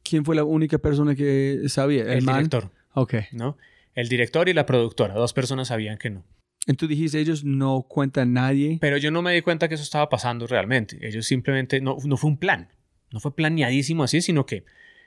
¿Quién 0.08 0.24
fue 0.24 0.34
la 0.34 0.44
única 0.44 0.78
persona 0.78 1.14
que 1.14 1.62
sabía? 1.66 2.02
¿El, 2.04 2.18
El, 2.18 2.26
director, 2.26 2.70
Ok. 2.94 3.14
¿no? 3.32 3.58
El 3.94 4.08
director 4.08 4.48
y 4.48 4.54
la 4.54 4.64
productora. 4.64 5.14
Dos 5.14 5.32
personas 5.32 5.68
sabían 5.68 5.98
que 5.98 6.10
no. 6.10 6.24
Entonces 6.66 6.96
dijiste, 6.96 7.18
ellos 7.18 7.44
no 7.44 7.82
cuentan 7.88 8.36
a 8.36 8.42
nadie. 8.42 8.78
Pero 8.80 8.96
yo 8.98 9.10
no 9.10 9.22
me 9.22 9.32
di 9.32 9.42
cuenta 9.42 9.68
que 9.68 9.74
eso 9.74 9.82
estaba 9.82 10.08
pasando 10.08 10.46
realmente. 10.46 10.98
Ellos 11.06 11.26
simplemente, 11.26 11.80
no, 11.80 11.96
no 12.04 12.16
fue 12.16 12.30
un 12.30 12.38
plan. 12.38 12.68
No 13.10 13.20
fue 13.20 13.34
planeadísimo 13.34 14.04
así, 14.04 14.20
sino 14.20 14.46
que 14.46 14.64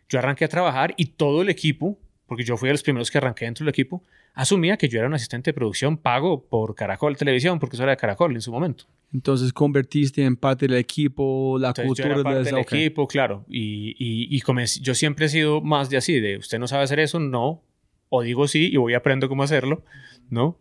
yo 0.09 0.19
arranqué 0.19 0.45
a 0.45 0.49
trabajar 0.49 0.93
y 0.97 1.05
todo 1.05 1.41
el 1.41 1.49
equipo, 1.49 1.99
porque 2.25 2.43
yo 2.43 2.57
fui 2.57 2.67
de 2.67 2.73
los 2.73 2.83
primeros 2.83 3.11
que 3.11 3.17
arranqué 3.17 3.45
dentro 3.45 3.63
del 3.63 3.69
equipo, 3.69 4.03
asumía 4.33 4.77
que 4.77 4.87
yo 4.87 4.99
era 4.99 5.07
un 5.07 5.13
asistente 5.13 5.49
de 5.49 5.53
producción 5.53 5.97
pago 5.97 6.43
por 6.45 6.75
Caracol 6.75 7.17
Televisión, 7.17 7.59
porque 7.59 7.75
eso 7.75 7.83
era 7.83 7.91
de 7.91 7.97
Caracol 7.97 8.33
en 8.33 8.41
su 8.41 8.51
momento. 8.51 8.85
Entonces 9.13 9.51
convertiste 9.51 10.23
en 10.23 10.37
parte 10.37 10.67
del 10.67 10.77
equipo, 10.77 11.57
la 11.59 11.69
Entonces 11.69 11.83
yo 11.83 11.87
cultura 11.89 12.15
era 12.15 12.23
parte 12.23 12.39
de 12.39 12.45
del 12.45 12.55
ok. 12.55 12.73
equipo, 12.73 13.07
claro. 13.07 13.45
Y, 13.49 13.89
y, 13.99 14.33
y 14.35 14.39
comencé- 14.41 14.79
yo 14.81 14.95
siempre 14.95 15.25
he 15.25 15.29
sido 15.29 15.61
más 15.61 15.89
de 15.89 15.97
así, 15.97 16.19
de 16.19 16.37
usted 16.37 16.59
no 16.59 16.67
sabe 16.67 16.83
hacer 16.83 16.99
eso, 16.99 17.19
no. 17.19 17.61
O 18.09 18.21
digo 18.23 18.47
sí 18.47 18.69
y 18.71 18.77
voy 18.77 18.93
aprendo 18.93 19.27
cómo 19.29 19.43
hacerlo, 19.43 19.83
¿no? 20.29 20.57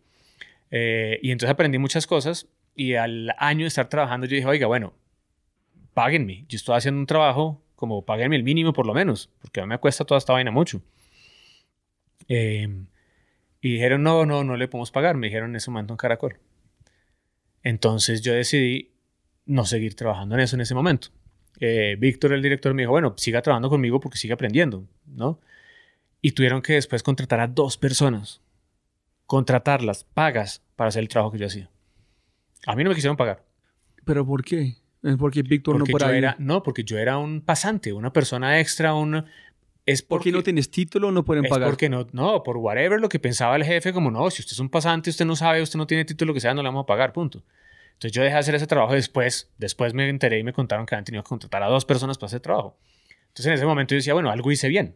Eh, 0.69 1.19
y 1.21 1.31
entonces 1.31 1.51
aprendí 1.53 1.77
muchas 1.77 2.07
cosas 2.07 2.47
y 2.75 2.93
al 2.95 3.33
año 3.37 3.61
de 3.61 3.67
estar 3.67 3.89
trabajando 3.89 4.25
yo 4.25 4.35
dije, 4.35 4.47
oiga, 4.47 4.67
bueno, 4.67 4.93
páguenme. 5.93 6.45
Yo 6.47 6.55
estoy 6.57 6.75
haciendo 6.77 6.99
un 6.99 7.05
trabajo 7.05 7.61
como 7.75 8.05
páguenme 8.05 8.35
el 8.35 8.43
mínimo 8.43 8.71
por 8.73 8.85
lo 8.85 8.93
menos, 8.93 9.29
porque 9.41 9.59
a 9.59 9.63
mí 9.65 9.69
me 9.69 9.77
cuesta 9.79 10.05
toda 10.05 10.17
esta 10.17 10.33
vaina 10.33 10.51
mucho. 10.51 10.81
Eh, 12.27 12.67
y 13.61 13.73
dijeron, 13.73 14.03
no, 14.03 14.25
no, 14.25 14.43
no 14.43 14.57
le 14.57 14.67
podemos 14.67 14.91
pagar. 14.91 15.15
Me 15.15 15.27
dijeron 15.27 15.51
en 15.51 15.57
ese 15.57 15.69
momento 15.69 15.93
en 15.93 15.97
Caracol. 15.97 16.39
Entonces 17.63 18.21
yo 18.21 18.33
decidí 18.33 18.91
no 19.45 19.65
seguir 19.65 19.95
trabajando 19.95 20.35
en 20.35 20.41
eso 20.41 20.55
en 20.55 20.61
ese 20.61 20.73
momento. 20.73 21.09
Eh, 21.59 21.95
Víctor, 21.99 22.33
el 22.33 22.41
director, 22.41 22.73
me 22.73 22.81
dijo, 22.81 22.91
bueno, 22.91 23.13
siga 23.17 23.41
trabajando 23.41 23.69
conmigo 23.69 23.99
porque 23.99 24.17
sigue 24.17 24.33
aprendiendo, 24.33 24.87
¿no? 25.05 25.39
Y 26.21 26.31
tuvieron 26.31 26.61
que 26.61 26.73
después 26.73 27.03
contratar 27.03 27.39
a 27.39 27.47
dos 27.47 27.77
personas, 27.77 28.41
contratarlas, 29.27 30.03
pagas, 30.03 30.63
para 30.75 30.89
hacer 30.89 31.01
el 31.01 31.07
trabajo 31.07 31.31
que 31.31 31.37
yo 31.37 31.45
hacía. 31.45 31.69
A 32.65 32.75
mí 32.75 32.83
no 32.83 32.89
me 32.89 32.95
quisieron 32.95 33.17
pagar. 33.17 33.45
¿Pero 34.05 34.25
por 34.25 34.43
qué? 34.43 34.77
Es 35.03 35.15
porque 35.17 35.43
Víctor 35.43 35.77
no 35.77 35.85
por 35.85 36.01
yo 36.01 36.09
era, 36.09 36.35
no, 36.39 36.63
porque 36.63 36.83
yo 36.83 36.97
era 36.97 37.17
un 37.17 37.41
pasante, 37.41 37.93
una 37.93 38.11
persona 38.11 38.59
extra, 38.59 38.93
un... 38.93 39.25
Es 39.85 40.01
¿Por 40.01 40.21
qué 40.21 40.31
no 40.31 40.43
tienes 40.43 40.69
título? 40.69 41.11
No 41.11 41.25
pueden 41.25 41.45
es 41.45 41.49
pagar. 41.49 41.69
porque 41.69 41.89
no, 41.89 42.07
no, 42.11 42.43
por 42.43 42.57
whatever, 42.57 42.99
lo 42.99 43.09
que 43.09 43.19
pensaba 43.19 43.55
el 43.55 43.63
jefe, 43.63 43.93
como 43.93 44.11
no, 44.11 44.29
si 44.29 44.41
usted 44.41 44.53
es 44.53 44.59
un 44.59 44.69
pasante, 44.69 45.09
usted 45.09 45.25
no 45.25 45.35
sabe, 45.35 45.61
usted 45.61 45.77
no 45.77 45.87
tiene 45.87 46.05
título, 46.05 46.29
lo 46.29 46.33
que 46.33 46.39
sea, 46.39 46.53
no 46.53 46.61
le 46.61 46.69
vamos 46.69 46.83
a 46.83 46.85
pagar, 46.85 47.13
punto. 47.13 47.43
Entonces 47.93 48.11
yo 48.11 48.21
dejé 48.21 48.33
de 48.33 48.39
hacer 48.39 48.55
ese 48.55 48.67
trabajo 48.67 48.93
después, 48.93 49.49
después 49.57 49.93
me 49.93 50.07
enteré 50.09 50.39
y 50.39 50.43
me 50.43 50.53
contaron 50.53 50.85
que 50.85 50.95
habían 50.95 51.05
tenido 51.05 51.23
que 51.23 51.29
contratar 51.29 51.63
a 51.63 51.67
dos 51.67 51.85
personas 51.85 52.17
para 52.17 52.27
hacer 52.27 52.41
trabajo. 52.41 52.77
Entonces 53.27 53.47
en 53.47 53.53
ese 53.53 53.65
momento 53.65 53.93
yo 53.93 53.97
decía, 53.97 54.13
bueno, 54.13 54.29
algo 54.29 54.51
hice 54.51 54.67
bien. 54.67 54.95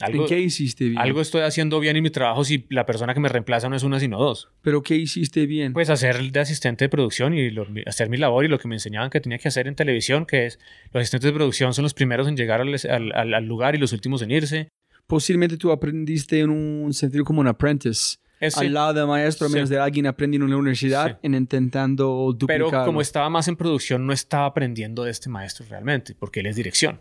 Algo, 0.00 0.22
¿En 0.22 0.28
qué 0.28 0.40
hiciste 0.40 0.84
bien? 0.88 0.98
algo 0.98 1.20
estoy 1.20 1.42
haciendo 1.42 1.78
bien 1.80 1.96
en 1.96 2.02
mi 2.02 2.10
trabajo 2.10 2.44
si 2.44 2.66
la 2.70 2.86
persona 2.86 3.14
que 3.14 3.20
me 3.20 3.28
reemplaza 3.28 3.68
no 3.68 3.76
es 3.76 3.82
una 3.82 4.00
sino 4.00 4.18
dos. 4.18 4.48
¿Pero 4.62 4.82
qué 4.82 4.96
hiciste 4.96 5.46
bien? 5.46 5.72
Pues 5.72 5.90
hacer 5.90 6.30
de 6.32 6.40
asistente 6.40 6.84
de 6.84 6.88
producción 6.88 7.34
y 7.34 7.50
lo- 7.50 7.66
hacer 7.86 8.08
mi 8.08 8.16
labor 8.16 8.44
y 8.44 8.48
lo 8.48 8.58
que 8.58 8.68
me 8.68 8.76
enseñaban 8.76 9.10
que 9.10 9.20
tenía 9.20 9.38
que 9.38 9.48
hacer 9.48 9.66
en 9.68 9.74
televisión, 9.74 10.26
que 10.26 10.46
es 10.46 10.58
los 10.92 11.02
asistentes 11.02 11.26
de 11.30 11.32
producción 11.32 11.74
son 11.74 11.82
los 11.82 11.94
primeros 11.94 12.28
en 12.28 12.36
llegar 12.36 12.60
al, 12.60 12.74
al- 13.14 13.34
al- 13.34 13.44
lugar 13.46 13.74
y 13.74 13.78
los 13.78 13.92
últimos 13.92 14.22
en 14.22 14.30
irse. 14.30 14.68
Posiblemente 15.06 15.56
tú 15.56 15.72
aprendiste 15.72 16.40
en 16.40 16.50
un 16.50 16.92
sentido 16.94 17.24
como 17.24 17.40
un 17.40 17.48
apprentice. 17.48 18.16
Es- 18.38 18.54
sí. 18.54 18.66
Al 18.66 18.72
lado 18.72 18.94
de 18.94 19.04
maestro, 19.06 19.46
a 19.46 19.50
Sí. 19.50 19.54
menos 19.54 19.68
de 19.68 19.78
alguien 19.78 20.06
aprendiendo 20.06 20.46
en 20.46 20.52
la 20.52 20.56
universidad 20.56 21.08
Sí. 21.08 21.14
en 21.24 21.34
intentando 21.34 22.34
Pero 22.46 22.64
duplicar. 22.64 22.86
como 22.86 23.00
estaba 23.02 23.28
más 23.28 23.48
en 23.48 23.56
producción, 23.56 24.06
no 24.06 24.12
estaba 24.14 24.46
aprendiendo 24.46 25.04
de 25.04 25.10
este 25.10 25.28
maestro 25.28 25.66
realmente, 25.68 26.14
porque 26.18 26.40
él 26.40 26.46
es 26.46 26.56
dirección. 26.56 27.00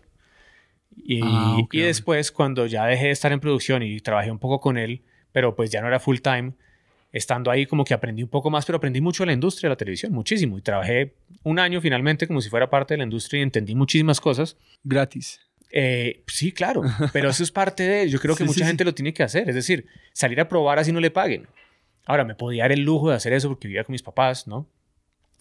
Y, 0.95 1.21
Ah, 1.23 1.57
y 1.57 1.63
ok. 1.63 1.73
después, 1.73 2.31
cuando 2.31 2.65
ya 2.65 2.85
dejé 2.85 3.05
de 3.05 3.11
estar 3.11 3.31
en 3.31 3.39
producción 3.39 3.83
y 3.83 3.99
trabajé 3.99 4.31
un 4.31 4.39
poco 4.39 4.59
con 4.59 4.77
él, 4.77 5.01
pero 5.31 5.55
pues 5.55 5.69
ya 5.71 5.81
no 5.81 5.87
era 5.87 5.99
full 5.99 6.17
time, 6.19 6.53
estando 7.11 7.49
ahí 7.49 7.65
como 7.65 7.83
que 7.83 7.93
aprendí 7.93 8.21
un 8.23 8.29
poco 8.29 8.49
más, 8.49 8.65
pero 8.65 8.77
aprendí 8.77 9.01
mucho 9.01 9.23
de 9.23 9.27
la 9.27 9.33
industria 9.33 9.67
de 9.69 9.73
la 9.73 9.77
televisión, 9.77 10.11
muchísimo. 10.13 10.57
Y 10.57 10.61
trabajé 10.61 11.15
un 11.43 11.57
año 11.59 11.81
finalmente 11.81 12.27
como 12.27 12.41
si 12.41 12.49
fuera 12.49 12.69
parte 12.69 12.93
de 12.93 12.99
la 12.99 13.03
industria 13.05 13.39
y 13.39 13.43
entendí 13.43 13.73
muchísimas 13.75 14.19
cosas. 14.21 14.57
Gratis. 14.83 15.39
Eh, 15.71 16.23
sí, 16.27 16.51
claro, 16.51 16.81
pero 17.13 17.29
eso 17.29 17.43
es 17.43 17.51
parte 17.51 17.83
de, 17.83 18.09
yo 18.09 18.19
creo 18.19 18.35
que 18.35 18.43
Sí, 18.43 18.47
mucha 18.47 18.59
sí, 18.59 18.65
gente 18.65 18.83
lo 18.83 18.93
tiene 18.93 19.13
que 19.13 19.21
hacer, 19.23 19.47
es 19.49 19.55
decir, 19.55 19.85
salir 20.13 20.39
a 20.39 20.47
probar 20.47 20.79
así 20.79 20.91
no 20.91 20.99
le 20.99 21.11
paguen. 21.11 21.47
Ahora, 22.05 22.23
me 22.25 22.33
podía 22.33 22.63
dar 22.63 22.71
el 22.71 22.81
lujo 22.81 23.09
de 23.09 23.15
hacer 23.15 23.33
eso 23.33 23.49
porque 23.49 23.67
vivía 23.67 23.83
con 23.83 23.93
mis 23.93 24.01
papás, 24.01 24.47
¿no? 24.47 24.67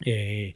Eh, 0.05 0.55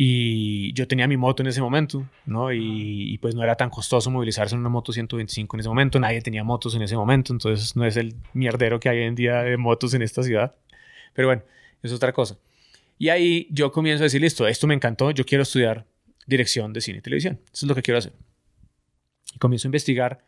y 0.00 0.72
yo 0.74 0.86
tenía 0.86 1.08
mi 1.08 1.16
moto 1.16 1.42
en 1.42 1.48
ese 1.48 1.60
momento, 1.60 2.08
¿no? 2.24 2.52
Y, 2.52 3.12
y 3.12 3.18
pues 3.18 3.34
no 3.34 3.42
era 3.42 3.56
tan 3.56 3.68
costoso 3.68 4.12
movilizarse 4.12 4.54
en 4.54 4.60
una 4.60 4.68
moto 4.68 4.92
125 4.92 5.56
en 5.56 5.60
ese 5.60 5.68
momento, 5.68 5.98
nadie 5.98 6.22
tenía 6.22 6.44
motos 6.44 6.76
en 6.76 6.82
ese 6.82 6.94
momento, 6.94 7.32
entonces 7.32 7.74
no 7.74 7.84
es 7.84 7.96
el 7.96 8.14
mierdero 8.32 8.78
que 8.78 8.88
hay 8.88 8.98
hoy 8.98 9.04
en 9.06 9.16
día 9.16 9.42
de 9.42 9.56
motos 9.56 9.94
en 9.94 10.02
esta 10.02 10.22
ciudad. 10.22 10.54
Pero 11.14 11.26
bueno, 11.26 11.42
es 11.82 11.92
otra 11.92 12.12
cosa. 12.12 12.38
Y 12.96 13.08
ahí 13.08 13.48
yo 13.50 13.72
comienzo 13.72 14.04
a 14.04 14.06
decir, 14.06 14.20
listo, 14.20 14.46
esto 14.46 14.68
me 14.68 14.74
encantó, 14.74 15.10
yo 15.10 15.24
quiero 15.24 15.42
estudiar 15.42 15.84
dirección 16.28 16.72
de 16.72 16.80
cine 16.80 16.98
y 16.98 17.00
televisión, 17.00 17.40
eso 17.52 17.66
es 17.66 17.68
lo 17.68 17.74
que 17.74 17.82
quiero 17.82 17.98
hacer. 17.98 18.12
Y 19.34 19.38
comienzo 19.40 19.66
a 19.66 19.70
investigar 19.70 20.24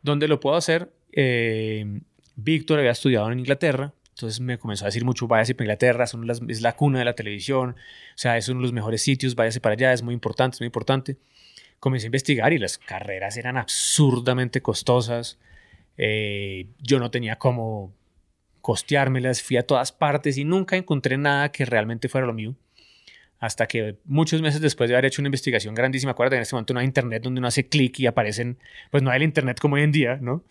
dónde 0.00 0.28
lo 0.28 0.40
puedo 0.40 0.56
hacer. 0.56 0.94
Eh, 1.12 2.00
Víctor 2.36 2.78
había 2.78 2.92
estudiado 2.92 3.30
en 3.30 3.40
Inglaterra, 3.40 3.92
entonces 4.20 4.40
me 4.40 4.58
comenzó 4.58 4.84
a 4.84 4.88
decir 4.88 5.04
mucho, 5.04 5.26
váyase 5.26 5.54
para 5.54 5.64
Inglaterra, 5.64 6.06
son 6.06 6.26
las- 6.26 6.42
es 6.48 6.60
la 6.60 6.76
cuna 6.76 6.98
de 6.98 7.04
la 7.06 7.14
televisión, 7.14 7.70
o 7.70 8.18
sea, 8.18 8.36
es 8.36 8.48
uno 8.48 8.60
de 8.60 8.64
los 8.64 8.72
mejores 8.72 9.00
sitios, 9.02 9.34
váyase 9.34 9.60
para 9.60 9.72
allá, 9.72 9.92
es 9.92 10.02
muy 10.02 10.12
importante, 10.14 10.56
es 10.56 10.60
muy 10.60 10.66
importante. 10.66 11.16
Comencé 11.78 12.06
a 12.06 12.08
investigar 12.08 12.52
y 12.52 12.58
las 12.58 12.76
carreras 12.76 13.38
eran 13.38 13.56
absurdamente 13.56 14.60
costosas. 14.60 15.38
Eh, 15.96 16.66
yo 16.78 16.98
no 16.98 17.10
tenía 17.10 17.36
cómo 17.36 17.92
costeármelas, 18.60 19.42
fui 19.42 19.56
a 19.56 19.66
todas 19.66 19.90
partes 19.92 20.36
y 20.36 20.44
nunca 20.44 20.76
encontré 20.76 21.16
nada 21.16 21.50
que 21.50 21.64
realmente 21.64 22.08
fuera 22.10 22.26
lo 22.26 22.34
mío. 22.34 22.54
Hasta 23.38 23.66
que 23.66 23.96
muchos 24.04 24.42
meses 24.42 24.60
después 24.60 24.90
de 24.90 24.96
haber 24.96 25.06
hecho 25.06 25.22
una 25.22 25.28
investigación 25.28 25.74
grandísima, 25.74 26.12
acuérdate, 26.12 26.36
en 26.36 26.42
este 26.42 26.54
momento 26.54 26.74
no 26.74 26.80
hay 26.80 26.86
internet 26.86 27.22
donde 27.22 27.38
uno 27.38 27.48
hace 27.48 27.66
clic 27.66 27.98
y 28.00 28.06
aparecen, 28.06 28.58
pues 28.90 29.02
no 29.02 29.10
hay 29.10 29.16
el 29.16 29.22
internet 29.22 29.58
como 29.58 29.76
hoy 29.76 29.82
en 29.82 29.92
día, 29.92 30.18
¿no? 30.20 30.44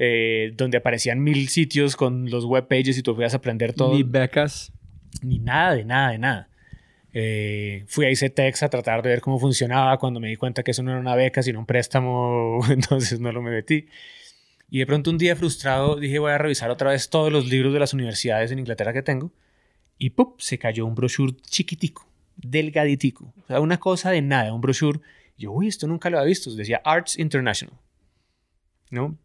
Eh, 0.00 0.52
donde 0.56 0.78
aparecían 0.78 1.20
mil 1.20 1.48
sitios 1.48 1.96
con 1.96 2.30
los 2.30 2.44
web 2.44 2.68
pages 2.68 2.96
y 2.98 3.02
tú 3.02 3.16
podías 3.16 3.34
aprender 3.34 3.72
todo. 3.72 3.94
Ni 3.94 4.04
becas. 4.04 4.72
Ni 5.22 5.40
nada, 5.40 5.74
de 5.74 5.84
nada, 5.84 6.10
de 6.12 6.18
nada. 6.18 6.48
Eh, 7.12 7.82
fui 7.88 8.06
a 8.06 8.10
ICETEX 8.10 8.62
a 8.62 8.68
tratar 8.68 9.02
de 9.02 9.08
ver 9.08 9.20
cómo 9.20 9.40
funcionaba 9.40 9.98
cuando 9.98 10.20
me 10.20 10.28
di 10.28 10.36
cuenta 10.36 10.62
que 10.62 10.70
eso 10.70 10.84
no 10.84 10.92
era 10.92 11.00
una 11.00 11.16
beca, 11.16 11.42
sino 11.42 11.58
un 11.58 11.66
préstamo, 11.66 12.60
entonces 12.70 13.18
no 13.18 13.32
lo 13.32 13.42
me 13.42 13.50
metí. 13.50 13.86
Y 14.70 14.78
de 14.78 14.86
pronto 14.86 15.10
un 15.10 15.18
día 15.18 15.34
frustrado 15.34 15.96
dije 15.96 16.20
voy 16.20 16.30
a 16.30 16.38
revisar 16.38 16.70
otra 16.70 16.90
vez 16.90 17.10
todos 17.10 17.32
los 17.32 17.48
libros 17.48 17.72
de 17.72 17.80
las 17.80 17.92
universidades 17.92 18.52
en 18.52 18.60
Inglaterra 18.60 18.92
que 18.92 19.02
tengo 19.02 19.32
y 19.98 20.10
¡pup! 20.10 20.38
se 20.38 20.58
cayó 20.58 20.86
un 20.86 20.94
brochure 20.94 21.34
chiquitico, 21.42 22.06
delgaditico, 22.36 23.32
o 23.36 23.46
sea, 23.48 23.60
una 23.60 23.78
cosa 23.80 24.10
de 24.10 24.22
nada, 24.22 24.52
un 24.52 24.60
brochure. 24.60 25.00
Yo, 25.36 25.50
uy, 25.52 25.68
esto 25.68 25.88
nunca 25.88 26.10
lo 26.10 26.18
había 26.18 26.28
visto, 26.28 26.54
decía 26.54 26.80
Arts 26.84 27.18
International. 27.18 27.76
¿No? 28.90 29.18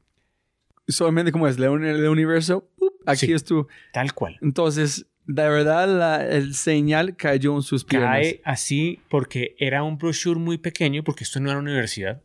Solamente 0.88 1.32
como 1.32 1.48
es, 1.48 1.58
León 1.60 1.86
el 1.86 2.08
universo, 2.08 2.68
¡pup! 2.78 2.94
aquí 3.06 3.28
Sí. 3.28 3.34
es 3.34 3.44
tu. 3.46 3.68
Tal 3.94 4.14
cual. 4.14 4.38
Entonces, 4.42 5.06
de 5.26 5.48
verdad, 5.50 5.88
la- 5.88 6.26
el 6.28 6.54
señal 6.56 7.16
cayó 7.16 7.56
en 7.56 7.62
sus 7.62 7.86
piernas. 7.86 8.12
Cae 8.12 8.42
así 8.44 9.00
porque 9.10 9.56
era 9.60 9.84
un 9.84 9.98
brochure 9.98 10.40
muy 10.40 10.58
pequeño, 10.58 11.04
porque 11.04 11.24
esto 11.24 11.40
no 11.40 11.50
era 11.50 11.60
una 11.60 11.72
universidad. 11.72 12.22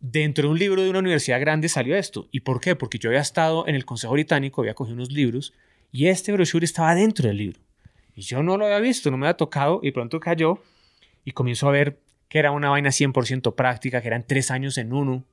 Dentro 0.00 0.48
de 0.48 0.52
un 0.52 0.58
libro 0.58 0.82
de 0.82 0.90
una 0.90 0.98
universidad 0.98 1.40
grande 1.40 1.68
salió 1.68 1.96
esto. 1.96 2.28
¿Y 2.32 2.40
por 2.40 2.60
qué? 2.60 2.74
Porque 2.74 2.98
yo 2.98 3.08
había 3.10 3.20
estado 3.20 3.66
en 3.68 3.74
el 3.76 3.84
Consejo 3.84 4.12
Británico, 4.14 4.60
había 4.60 4.74
cogido 4.74 4.94
unos 4.96 5.12
libros 5.12 5.52
y 5.92 6.06
este 6.08 6.32
brochure 6.32 6.64
estaba 6.64 6.94
dentro 6.94 7.28
del 7.28 7.36
libro. 7.36 7.60
Y 8.16 8.22
yo 8.22 8.42
no 8.42 8.56
lo 8.56 8.64
había 8.66 8.80
visto, 8.80 9.10
no 9.10 9.16
me 9.16 9.26
había 9.26 9.36
tocado 9.36 9.80
y 9.82 9.92
pronto 9.92 10.18
cayó 10.18 10.60
y 11.24 11.30
comienzo 11.32 11.68
a 11.68 11.72
ver 11.72 11.98
que 12.28 12.38
era 12.40 12.50
una 12.50 12.68
vaina 12.70 12.90
100% 12.90 13.54
práctica, 13.54 14.00
que 14.00 14.08
eran 14.08 14.24
tres 14.26 14.50
años 14.50 14.76
en 14.78 14.92
uno. 14.92 15.24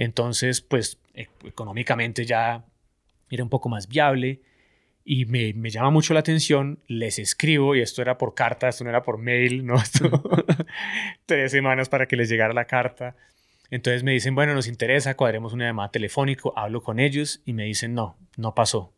Entonces, 0.00 0.62
pues 0.62 0.98
e- 1.12 1.28
económicamente 1.44 2.24
ya 2.24 2.64
era 3.28 3.42
un 3.44 3.50
poco 3.50 3.68
más 3.68 3.86
viable 3.86 4.40
y 5.04 5.26
me, 5.26 5.52
me 5.52 5.68
llama 5.68 5.90
mucho 5.90 6.14
la 6.14 6.20
atención, 6.20 6.78
les 6.86 7.18
escribo, 7.18 7.76
y 7.76 7.82
esto 7.82 8.00
era 8.00 8.16
por 8.16 8.34
carta, 8.34 8.70
esto 8.70 8.82
no 8.84 8.88
era 8.88 9.02
por 9.02 9.18
mail, 9.18 9.66
¿no? 9.66 9.74
Esto- 9.82 10.22
tres 11.26 11.52
semanas 11.52 11.90
para 11.90 12.06
que 12.06 12.16
les 12.16 12.30
llegara 12.30 12.54
la 12.54 12.64
carta. 12.64 13.14
Entonces 13.70 14.02
me 14.02 14.12
dicen, 14.12 14.34
bueno, 14.34 14.54
nos 14.54 14.68
interesa, 14.68 15.18
cuadremos 15.18 15.52
una 15.52 15.66
llamada 15.66 15.90
telefónico, 15.90 16.54
hablo 16.56 16.82
con 16.82 16.98
ellos 16.98 17.42
y 17.44 17.52
me 17.52 17.64
dicen, 17.64 17.92
no, 17.92 18.16
no 18.38 18.54
pasó. 18.54 18.94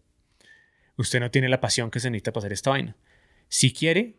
Usted 0.96 1.18
no 1.18 1.32
tiene 1.32 1.48
la 1.48 1.60
pasión 1.60 1.90
que 1.90 1.98
se 1.98 2.10
necesita 2.10 2.32
para 2.32 2.42
hacer 2.42 2.52
esta 2.52 2.70
vaina. 2.70 2.94
Si 3.48 3.72
quiere, 3.72 4.14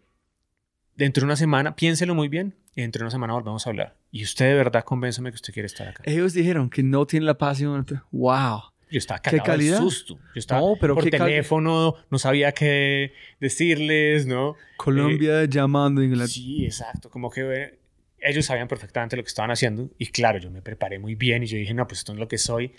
dentro 0.96 1.22
de 1.22 1.26
una 1.26 1.36
semana, 1.36 1.76
piénselo 1.76 2.16
muy 2.16 2.28
bien 2.28 2.56
y 2.76 2.82
dentro 2.82 3.00
de 3.00 3.06
una 3.06 3.12
semana 3.12 3.34
volvemos 3.34 3.66
a 3.66 3.70
hablar. 3.70 3.96
Y 4.12 4.24
usted 4.24 4.46
de 4.48 4.56
verdad 4.56 4.84
convénceme 4.84 5.32
que 5.32 5.36
usted 5.36 5.54
quiere 5.54 5.68
estar 5.68 5.88
acá. 5.88 6.04
Ellos 6.06 6.34
dijeron 6.34 6.70
que 6.70 6.84
no 6.84 7.06
tienen 7.06 7.26
la 7.26 7.38
pasión. 7.38 7.86
Wow. 8.12 8.62
Yo 8.90 9.00
estaba 9.00 9.20
¿Qué 9.20 9.32
cagado 9.32 9.44
de 9.44 9.58
calidad? 9.58 9.78
susto. 9.80 10.20
Yo 10.36 10.40
estaba 10.40 10.62
No, 10.62 10.76
pero 10.80 10.94
por 10.94 11.04
qué 11.04 11.12
teléfono, 11.12 11.96
no 12.12 12.20
sabía 12.20 12.52
qué 12.52 13.14
decirles, 13.40 14.28
¿no? 14.28 14.56
Colombia 14.78 15.46
llamando 15.46 16.02
a 16.02 16.06
Inglaterra. 16.06 16.28
Sí, 16.32 16.66
exacto. 16.66 17.10
Como 17.10 17.32
que 17.32 17.42
eh, 17.42 17.80
ellos 18.20 18.46
sabían 18.46 18.68
perfectamente 18.68 19.18
lo 19.18 19.24
que 19.24 19.30
estaban 19.30 19.50
haciendo. 19.50 19.90
Y 19.98 20.08
claro, 20.08 20.38
yo 20.38 20.52
me 20.52 20.62
preparé 20.62 21.00
muy 21.00 21.16
bien 21.16 21.44
y 21.44 21.48
yo 21.48 21.58
dije, 21.58 21.74
no, 21.74 21.88
pues 21.88 22.00
esto 22.00 22.14
es 22.14 22.20
lo 22.20 22.28
que 22.28 22.38
soy. 22.38 22.74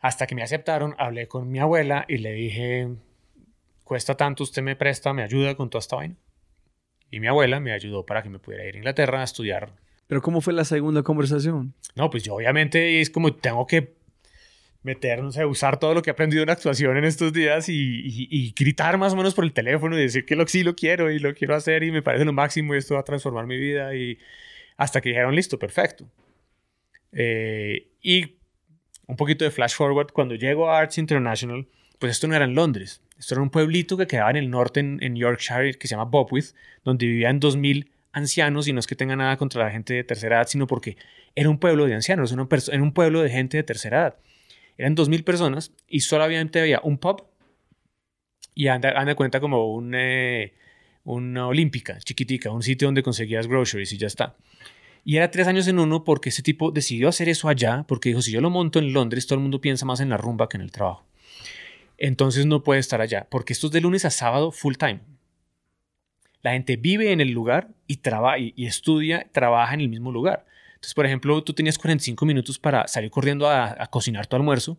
Hasta 0.00 0.26
que 0.26 0.34
me 0.34 0.42
aceptaron, 0.42 0.94
hablé 0.98 1.28
con 1.28 1.48
mi 1.48 1.60
abuela 1.60 2.04
y 2.08 2.18
le 2.18 2.32
dije, 2.32 2.88
cuesta 3.84 4.16
tanto, 4.16 4.42
usted 4.42 4.62
me 4.62 4.74
presta, 4.76 5.12
me 5.12 5.22
ayuda 5.22 5.54
con 5.54 5.70
toda 5.70 5.80
esta 5.80 5.96
vaina. 5.96 6.16
Y 7.14 7.20
mi 7.20 7.28
abuela 7.28 7.60
me 7.60 7.72
ayudó 7.72 8.04
para 8.04 8.22
que 8.22 8.28
me 8.28 8.38
pudiera 8.40 8.64
ir 8.66 8.74
a 8.74 8.78
Inglaterra 8.78 9.20
a 9.20 9.24
estudiar. 9.24 9.70
Pero 10.08 10.20
¿cómo 10.20 10.40
fue 10.40 10.52
la 10.52 10.64
segunda 10.64 11.02
conversación? 11.04 11.72
No, 11.94 12.10
pues 12.10 12.24
yo 12.24 12.34
obviamente 12.34 13.00
es 13.00 13.08
como 13.08 13.34
tengo 13.34 13.66
que 13.66 13.94
meter, 14.82 15.22
no 15.22 15.30
sé, 15.32 15.46
usar 15.46 15.78
todo 15.78 15.94
lo 15.94 16.02
que 16.02 16.10
he 16.10 16.12
aprendido 16.12 16.42
en 16.42 16.50
actuación 16.50 16.96
en 16.96 17.04
estos 17.04 17.32
días 17.32 17.68
y, 17.68 17.74
y- 17.74 18.28
y 18.30 18.52
gritar 18.58 18.98
más 18.98 19.12
o 19.12 19.16
menos 19.16 19.32
por 19.34 19.44
el 19.44 19.52
teléfono 19.52 19.96
y 19.96 20.02
decir 20.02 20.26
que 20.26 20.34
lo, 20.36 20.46
sí 20.48 20.62
lo 20.64 20.74
quiero 20.74 21.10
y 21.10 21.18
lo 21.20 21.32
quiero 21.34 21.54
hacer 21.54 21.84
y 21.84 21.92
me 21.92 22.02
parece 22.02 22.24
lo 22.24 22.32
máximo 22.32 22.74
y 22.74 22.78
esto 22.78 22.94
va 22.94 23.00
a 23.00 23.04
transformar 23.04 23.46
mi 23.46 23.56
vida 23.58 23.94
y 23.94 24.18
hasta 24.76 25.00
que 25.00 25.10
dijeron, 25.10 25.34
listo, 25.36 25.58
perfecto. 25.58 26.04
Eh, 27.12 27.88
y 28.02 28.34
un 29.06 29.16
poquito 29.16 29.44
de 29.44 29.50
flash 29.52 29.74
forward, 29.74 30.10
cuando 30.12 30.34
llego 30.34 30.68
a 30.68 30.80
Arts 30.80 30.98
International, 30.98 31.66
pues 31.98 32.12
esto 32.12 32.26
no 32.26 32.34
era 32.34 32.44
en 32.44 32.54
Londres, 32.54 33.00
esto 33.18 33.34
era 33.34 33.42
un 33.42 33.50
pueblito 33.50 33.96
que 33.96 34.06
quedaba 34.06 34.30
en 34.30 34.36
el 34.36 34.50
norte, 34.50 34.80
en, 34.80 35.16
Yorkshire, 35.16 35.74
que 35.74 35.86
se 35.86 35.94
llama 35.94 36.10
Bopwith, 36.10 36.54
donde 36.84 37.06
vivían 37.06 37.40
2.000 37.40 37.88
ancianos 38.12 38.68
y 38.68 38.72
no 38.72 38.80
es 38.80 38.86
que 38.86 38.96
tenga 38.96 39.16
nada 39.16 39.36
contra 39.36 39.64
la 39.64 39.70
gente 39.70 39.94
de 39.94 40.04
tercera 40.04 40.36
edad, 40.36 40.48
sino 40.48 40.66
porque 40.66 40.96
era 41.34 41.48
un 41.48 41.58
pueblo 41.58 41.86
de 41.86 41.94
ancianos, 41.94 42.32
era 42.32 42.42
un, 42.42 42.92
pueblo 42.92 43.22
de 43.22 43.30
gente 43.30 43.56
de 43.56 43.62
tercera 43.62 44.00
edad. 44.00 44.16
Eran 44.76 44.96
2.000 44.96 45.24
personas 45.24 45.72
y 45.88 46.00
solamente 46.00 46.60
había 46.60 46.80
un 46.82 46.98
pub 46.98 47.24
y 48.54 48.68
anda, 48.68 48.92
anda 48.96 49.14
cuenta 49.14 49.40
como 49.40 49.72
un, 49.72 49.94
eh, 49.94 50.54
una 51.04 51.46
olímpica 51.46 51.98
chiquitica, 51.98 52.50
un 52.50 52.62
sitio 52.62 52.88
donde 52.88 53.02
conseguías 53.02 53.46
groceries 53.46 53.92
y 53.92 53.98
ya 53.98 54.06
está. 54.06 54.36
Y 55.04 55.16
era 55.16 55.30
tres 55.30 55.46
años 55.46 55.68
en 55.68 55.78
uno 55.78 56.02
porque 56.02 56.30
ese 56.30 56.42
tipo 56.42 56.70
decidió 56.70 57.08
hacer 57.08 57.28
eso 57.28 57.48
allá, 57.48 57.84
porque 57.86 58.08
dijo, 58.08 58.22
si 58.22 58.32
yo 58.32 58.40
lo 58.40 58.50
monto 58.50 58.78
en 58.78 58.92
Londres, 58.92 59.26
todo 59.26 59.36
el 59.36 59.42
mundo 59.42 59.60
piensa 59.60 59.84
más 59.84 60.00
en 60.00 60.08
la 60.08 60.16
rumba 60.16 60.48
que 60.48 60.56
en 60.56 60.62
el 60.62 60.72
trabajo. 60.72 61.04
Entonces 61.98 62.46
no 62.46 62.62
puede 62.62 62.80
estar 62.80 63.00
allá, 63.00 63.26
porque 63.30 63.52
esto 63.52 63.68
es 63.68 63.72
de 63.72 63.80
lunes 63.80 64.04
a 64.04 64.10
sábado 64.10 64.50
full 64.50 64.74
time. 64.74 65.00
La 66.42 66.52
gente 66.52 66.76
vive 66.76 67.12
en 67.12 67.20
el 67.20 67.30
lugar 67.30 67.68
y, 67.86 67.98
traba 67.98 68.38
y, 68.38 68.52
y 68.56 68.66
estudia, 68.66 69.28
trabaja 69.32 69.74
en 69.74 69.80
el 69.80 69.88
mismo 69.88 70.12
lugar. 70.12 70.44
Entonces, 70.74 70.94
por 70.94 71.06
ejemplo, 71.06 71.42
tú 71.42 71.54
tenías 71.54 71.78
45 71.78 72.26
minutos 72.26 72.58
para 72.58 72.86
salir 72.86 73.10
corriendo 73.10 73.48
a, 73.48 73.74
a 73.82 73.86
cocinar 73.86 74.26
tu 74.26 74.36
almuerzo 74.36 74.78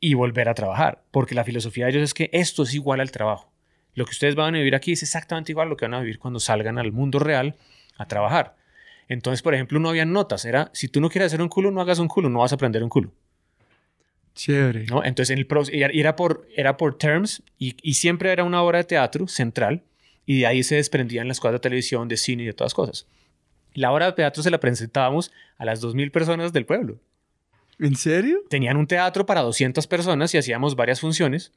y 0.00 0.14
volver 0.14 0.48
a 0.48 0.54
trabajar, 0.54 1.02
porque 1.10 1.34
la 1.34 1.44
filosofía 1.44 1.86
de 1.86 1.92
ellos 1.92 2.02
es 2.02 2.14
que 2.14 2.28
esto 2.32 2.64
es 2.64 2.74
igual 2.74 3.00
al 3.00 3.10
trabajo. 3.10 3.50
Lo 3.94 4.04
que 4.04 4.10
ustedes 4.10 4.34
van 4.34 4.54
a 4.54 4.58
vivir 4.58 4.74
aquí 4.74 4.92
es 4.92 5.02
exactamente 5.02 5.52
igual 5.52 5.68
a 5.68 5.70
lo 5.70 5.76
que 5.76 5.84
van 5.84 5.94
a 5.94 6.00
vivir 6.00 6.18
cuando 6.18 6.40
salgan 6.40 6.78
al 6.78 6.92
mundo 6.92 7.18
real 7.18 7.56
a 7.96 8.06
trabajar. 8.06 8.56
Entonces, 9.08 9.42
por 9.42 9.54
ejemplo, 9.54 9.80
no 9.80 9.88
había 9.88 10.04
notas. 10.04 10.44
Era, 10.44 10.70
si 10.72 10.88
tú 10.88 11.00
no 11.00 11.10
quieres 11.10 11.26
hacer 11.26 11.42
un 11.42 11.48
culo, 11.48 11.70
no 11.70 11.80
hagas 11.80 11.98
un 11.98 12.08
culo, 12.08 12.30
no 12.30 12.38
vas 12.38 12.52
a 12.52 12.54
aprender 12.54 12.82
un 12.82 12.88
culo. 12.88 13.12
Chévere. 14.44 14.86
¿no? 14.86 15.04
Entonces, 15.04 15.30
en 15.30 15.38
el 15.38 15.46
pro- 15.46 15.64
era 15.70 16.16
por, 16.16 16.46
era 16.56 16.76
por 16.76 16.96
terms 16.96 17.42
y, 17.58 17.76
y 17.82 17.94
siempre 17.94 18.32
era 18.32 18.42
una 18.44 18.62
obra 18.62 18.78
de 18.78 18.84
teatro 18.84 19.28
central 19.28 19.82
y 20.24 20.40
de 20.40 20.46
ahí 20.46 20.62
se 20.62 20.76
desprendían 20.76 21.28
las 21.28 21.40
cosas 21.40 21.54
de 21.54 21.58
televisión, 21.60 22.08
de 22.08 22.16
cine 22.16 22.44
y 22.44 22.46
de 22.46 22.52
todas 22.54 22.72
cosas. 22.72 23.06
La 23.74 23.92
obra 23.92 24.06
de 24.06 24.12
teatro 24.12 24.42
se 24.42 24.50
la 24.50 24.58
presentábamos 24.58 25.30
a 25.58 25.64
las 25.64 25.82
2.000 25.82 26.10
personas 26.10 26.52
del 26.54 26.64
pueblo. 26.64 26.98
¿En 27.78 27.96
serio? 27.96 28.42
Tenían 28.48 28.76
un 28.78 28.86
teatro 28.86 29.26
para 29.26 29.42
200 29.42 29.86
personas 29.86 30.34
y 30.34 30.38
hacíamos 30.38 30.74
varias 30.74 31.00
funciones 31.00 31.52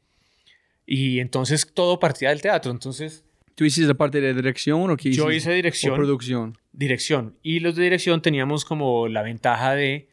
y 0.85 1.19
entonces 1.19 1.69
todo 1.73 1.99
partía 1.99 2.29
del 2.29 2.41
teatro. 2.41 2.71
Entonces, 2.71 3.23
¿Tú 3.55 3.65
hiciste 3.65 3.87
la 3.87 3.93
parte 3.93 4.19
de 4.19 4.33
dirección 4.33 4.89
o 4.89 4.97
qué 4.97 5.11
yo 5.11 5.29
hiciste? 5.31 5.35
hice 5.37 5.51
¿O 5.51 5.53
dirección. 5.55 5.95
producción? 5.95 6.57
dirección. 6.71 7.35
Y 7.43 7.59
los 7.59 7.75
de 7.75 7.83
dirección 7.83 8.21
teníamos 8.21 8.65
como 8.65 9.07
la 9.07 9.21
ventaja 9.21 9.75
de 9.75 10.09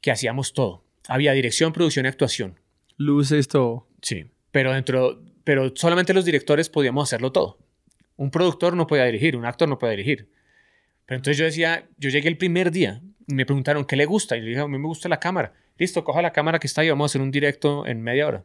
que 0.00 0.10
hacíamos 0.12 0.52
todo. 0.54 0.82
Había 1.08 1.32
dirección, 1.32 1.72
producción 1.72 2.06
y 2.06 2.08
actuación. 2.08 2.58
Luces, 2.96 3.48
todo. 3.48 3.88
Sí. 4.02 4.26
Pero 4.50 4.72
dentro, 4.72 5.22
pero 5.44 5.72
solamente 5.74 6.14
los 6.14 6.24
directores 6.24 6.68
podíamos 6.68 7.08
hacerlo 7.08 7.32
todo. 7.32 7.58
Un 8.16 8.30
productor 8.30 8.76
no 8.76 8.86
podía 8.86 9.04
dirigir, 9.04 9.36
un 9.36 9.46
actor 9.46 9.68
no 9.68 9.78
podía 9.78 9.92
dirigir. 9.92 10.30
Pero 11.06 11.16
entonces 11.16 11.38
yo 11.38 11.44
decía, 11.44 11.88
yo 11.96 12.10
llegué 12.10 12.28
el 12.28 12.36
primer 12.36 12.70
día 12.70 13.02
y 13.26 13.34
me 13.34 13.46
preguntaron, 13.46 13.84
¿qué 13.84 13.96
le 13.96 14.04
gusta? 14.04 14.36
Y 14.36 14.40
yo 14.40 14.46
dije, 14.46 14.60
a 14.60 14.68
mí 14.68 14.78
me 14.78 14.86
gusta 14.86 15.08
la 15.08 15.18
cámara. 15.18 15.54
Listo, 15.78 16.04
coja 16.04 16.20
la 16.20 16.32
cámara 16.32 16.58
que 16.58 16.66
está 16.66 16.82
ahí, 16.82 16.90
vamos 16.90 17.04
a 17.04 17.08
hacer 17.10 17.22
un 17.22 17.30
directo 17.30 17.86
en 17.86 18.02
media 18.02 18.26
hora. 18.26 18.44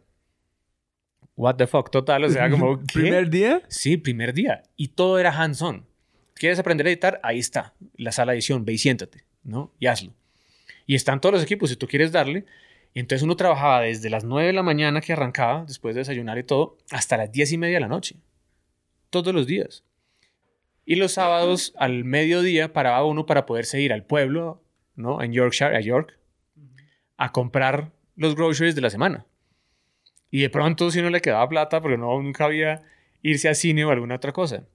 What 1.36 1.56
the 1.57 1.68
fuck, 1.68 1.91
total, 1.91 2.23
o 2.23 2.30
sea, 2.30 2.49
como, 2.49 2.80
¿qué? 2.88 3.02
¿Primer 3.02 3.30
día? 3.30 3.61
Sí, 3.68 3.98
primer 3.98 4.34
día. 4.34 4.64
Y 4.77 4.90
todo 4.90 5.19
era 5.19 5.32
hands-on. 5.32 5.86
¿Quieres 6.34 6.60
aprender 6.60 6.88
a 6.88 6.90
editar? 6.90 7.19
Ahí 7.23 7.40
está, 7.40 7.73
la 7.98 8.11
sala 8.11 8.32
de 8.32 8.38
edición, 8.38 8.65
ve 8.65 8.73
y 8.73 8.77
siéntate, 8.77 9.26
¿no? 9.44 9.73
Y 9.80 9.88
hazlo. 9.88 10.14
Y 10.86 10.95
están 10.95 11.22
todos 11.22 11.34
los 11.34 11.44
equipos, 11.44 11.70
si 11.70 11.76
tú 11.76 11.88
quieres 11.88 12.12
darle. 12.12 12.45
Y 12.94 12.99
entonces 12.99 13.24
uno 13.24 13.36
trabajaba 13.36 13.82
desde 13.82 14.10
las 14.10 14.24
9 14.24 14.48
de 14.48 14.53
la 14.53 14.64
mañana 14.64 15.02
que 15.02 15.14
arrancaba, 15.14 15.66
después 15.66 15.95
de 15.95 15.99
desayunar 15.99 16.38
y 16.38 16.44
todo, 16.44 16.78
hasta 16.91 17.18
las 17.18 17.32
10 17.32 17.53
y 17.53 17.57
media 17.57 17.76
de 17.76 17.82
la 17.82 17.88
noche. 17.88 18.16
Todos 19.10 19.34
los 19.34 19.48
días. 19.48 19.84
Y 20.86 20.95
los 20.95 21.14
sábados 21.14 21.74
al 21.78 22.03
mediodía 22.03 22.72
paraba 22.72 23.03
uno 23.03 23.26
para 23.26 23.45
poderse 23.45 23.82
ir 23.82 23.91
al 23.91 24.03
pueblo, 24.03 24.64
¿no? 24.95 25.22
En 25.22 25.34
Yorkshire, 25.34 25.76
a 25.76 25.82
York, 25.82 26.18
a 27.18 27.32
comprar 27.32 27.91
los 28.16 28.36
groceries 28.36 28.76
de 28.76 28.82
la 28.82 28.90
semana. 28.90 29.26
Y 30.30 30.41
de 30.41 30.49
pronto, 30.49 30.91
si 30.91 31.02
no 31.02 31.10
le 31.10 31.22
quedaba 31.22 31.49
plata, 31.49 31.82
porque 31.82 31.98
no, 31.98 32.22
nunca 32.22 32.45
había 32.45 32.82
irse 33.22 33.48
al 33.48 33.56
cine 33.56 33.84
o 33.84 33.90
alguna 33.90 34.16
otra 34.16 34.32
cosa. 34.32 34.68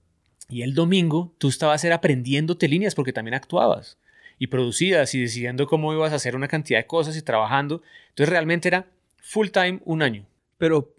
Y 0.49 0.63
el 0.63 0.75
domingo 0.75 1.33
tú 1.37 1.47
estabas 1.47 1.83
era 1.85 1.95
aprendiéndote 1.95 2.67
líneas 2.67 2.93
porque 2.93 3.13
también 3.13 3.35
actuabas 3.35 3.97
y 4.41 4.47
producías 4.47 5.13
y 5.13 5.21
decidiendo 5.21 5.67
cómo 5.67 5.93
ibas 5.93 6.13
a 6.13 6.15
hacer 6.15 6.35
una 6.35 6.47
cantidad 6.47 6.79
de 6.79 6.87
cosas 6.87 7.15
y 7.15 7.21
trabajando. 7.21 7.83
Entonces 8.09 8.31
realmente 8.31 8.69
era 8.69 8.87
full 9.17 9.49
time 9.49 9.81
un 9.85 10.01
año. 10.01 10.25
Pero, 10.57 10.95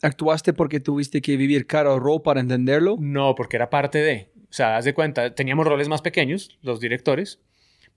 ¿actuaste 0.00 0.54
porque 0.54 0.80
tuviste 0.80 1.20
que 1.20 1.36
vivir 1.36 1.66
cara 1.66 1.90
o 1.90 2.00
rol 2.00 2.22
para 2.22 2.40
entenderlo? 2.40 2.96
No, 2.98 3.34
porque 3.34 3.56
era 3.56 3.68
parte 3.68 3.98
de. 3.98 4.30
O 4.48 4.52
sea, 4.54 4.78
haz 4.78 4.86
de 4.86 4.94
cuenta, 4.94 5.34
teníamos 5.34 5.66
roles 5.66 5.90
más 5.90 6.00
pequeños, 6.00 6.58
los 6.62 6.80
directores, 6.80 7.40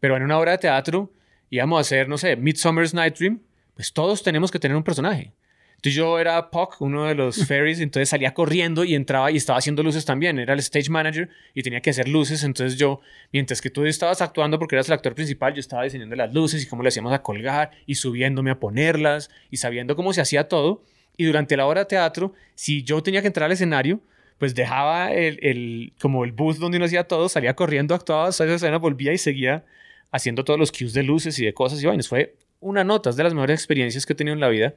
pero 0.01 0.17
en 0.17 0.23
una 0.23 0.37
obra 0.37 0.51
de 0.51 0.57
teatro 0.57 1.09
íbamos 1.49 1.77
a 1.77 1.81
hacer, 1.81 2.09
no 2.09 2.17
sé, 2.17 2.35
Midsummer's 2.35 2.93
Night 2.93 3.17
Dream, 3.17 3.39
pues 3.75 3.93
todos 3.93 4.23
tenemos 4.23 4.51
que 4.51 4.59
tener 4.59 4.75
un 4.75 4.83
personaje. 4.83 5.31
Entonces 5.75 5.93
yo 5.95 6.17
era 6.19 6.49
Puck, 6.49 6.77
uno 6.81 7.05
de 7.05 7.15
los 7.15 7.45
fairies, 7.47 7.79
entonces 7.79 8.09
salía 8.09 8.33
corriendo 8.33 8.83
y 8.83 8.95
entraba 8.95 9.31
y 9.31 9.37
estaba 9.37 9.59
haciendo 9.59 9.83
luces 9.83 10.03
también. 10.05 10.39
Era 10.39 10.53
el 10.53 10.59
stage 10.59 10.89
manager 10.89 11.29
y 11.53 11.61
tenía 11.63 11.81
que 11.81 11.91
hacer 11.91 12.07
luces. 12.07 12.43
Entonces 12.43 12.77
yo, 12.79 13.01
mientras 13.31 13.61
que 13.61 13.69
tú 13.69 13.85
estabas 13.85 14.21
actuando 14.21 14.57
porque 14.59 14.75
eras 14.75 14.87
el 14.87 14.93
actor 14.93 15.13
principal, 15.15 15.53
yo 15.53 15.59
estaba 15.59 15.83
diseñando 15.83 16.15
las 16.15 16.33
luces 16.33 16.63
y 16.63 16.67
cómo 16.67 16.81
le 16.83 16.89
hacíamos 16.89 17.13
a 17.13 17.21
colgar 17.21 17.71
y 17.85 17.95
subiéndome 17.95 18.51
a 18.51 18.59
ponerlas 18.59 19.29
y 19.51 19.57
sabiendo 19.57 19.95
cómo 19.95 20.11
se 20.13 20.21
hacía 20.21 20.47
todo. 20.47 20.81
Y 21.17 21.25
durante 21.25 21.55
la 21.55 21.65
obra 21.65 21.81
de 21.81 21.85
teatro, 21.85 22.33
si 22.55 22.83
yo 22.83 23.01
tenía 23.03 23.21
que 23.21 23.27
entrar 23.27 23.45
al 23.45 23.51
escenario, 23.51 24.01
pues 24.37 24.53
dejaba 24.53 25.13
el, 25.13 25.39
el- 25.41 25.93
como 26.01 26.25
el 26.25 26.31
booth 26.33 26.57
donde 26.57 26.77
uno 26.77 26.85
hacía 26.87 27.05
todo, 27.05 27.29
salía 27.29 27.55
corriendo, 27.55 27.95
actuaba 27.95 28.29
esa 28.29 28.43
escena, 28.45 28.77
volvía 28.79 29.13
y 29.13 29.17
seguía 29.17 29.63
haciendo 30.11 30.43
todos 30.43 30.59
los 30.59 30.71
cues 30.71 30.93
de 30.93 31.03
luces 31.03 31.39
y 31.39 31.45
de 31.45 31.53
cosas 31.53 31.81
y 31.81 31.85
vainas. 31.85 32.07
Fue 32.09 32.35
una 32.59 32.83
nota, 32.83 33.09
es 33.11 33.15
de 33.15 33.23
las 33.23 33.33
mejores 33.33 33.59
experiencias 33.59 34.05
que 34.05 34.11
he 34.13 34.15
tenido 34.15 34.33
en 34.33 34.39
la 34.41 34.49
vida 34.49 34.73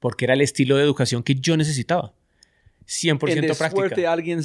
porque 0.00 0.24
era 0.24 0.34
el 0.34 0.40
estilo 0.40 0.76
de 0.76 0.82
educación 0.82 1.22
que 1.22 1.36
yo 1.36 1.56
necesitaba. 1.56 2.12
100% 2.86 3.28
En 3.32 3.40
de 3.42 3.46
práctica. 3.54 3.70
suerte 3.70 4.06
alguien 4.06 4.40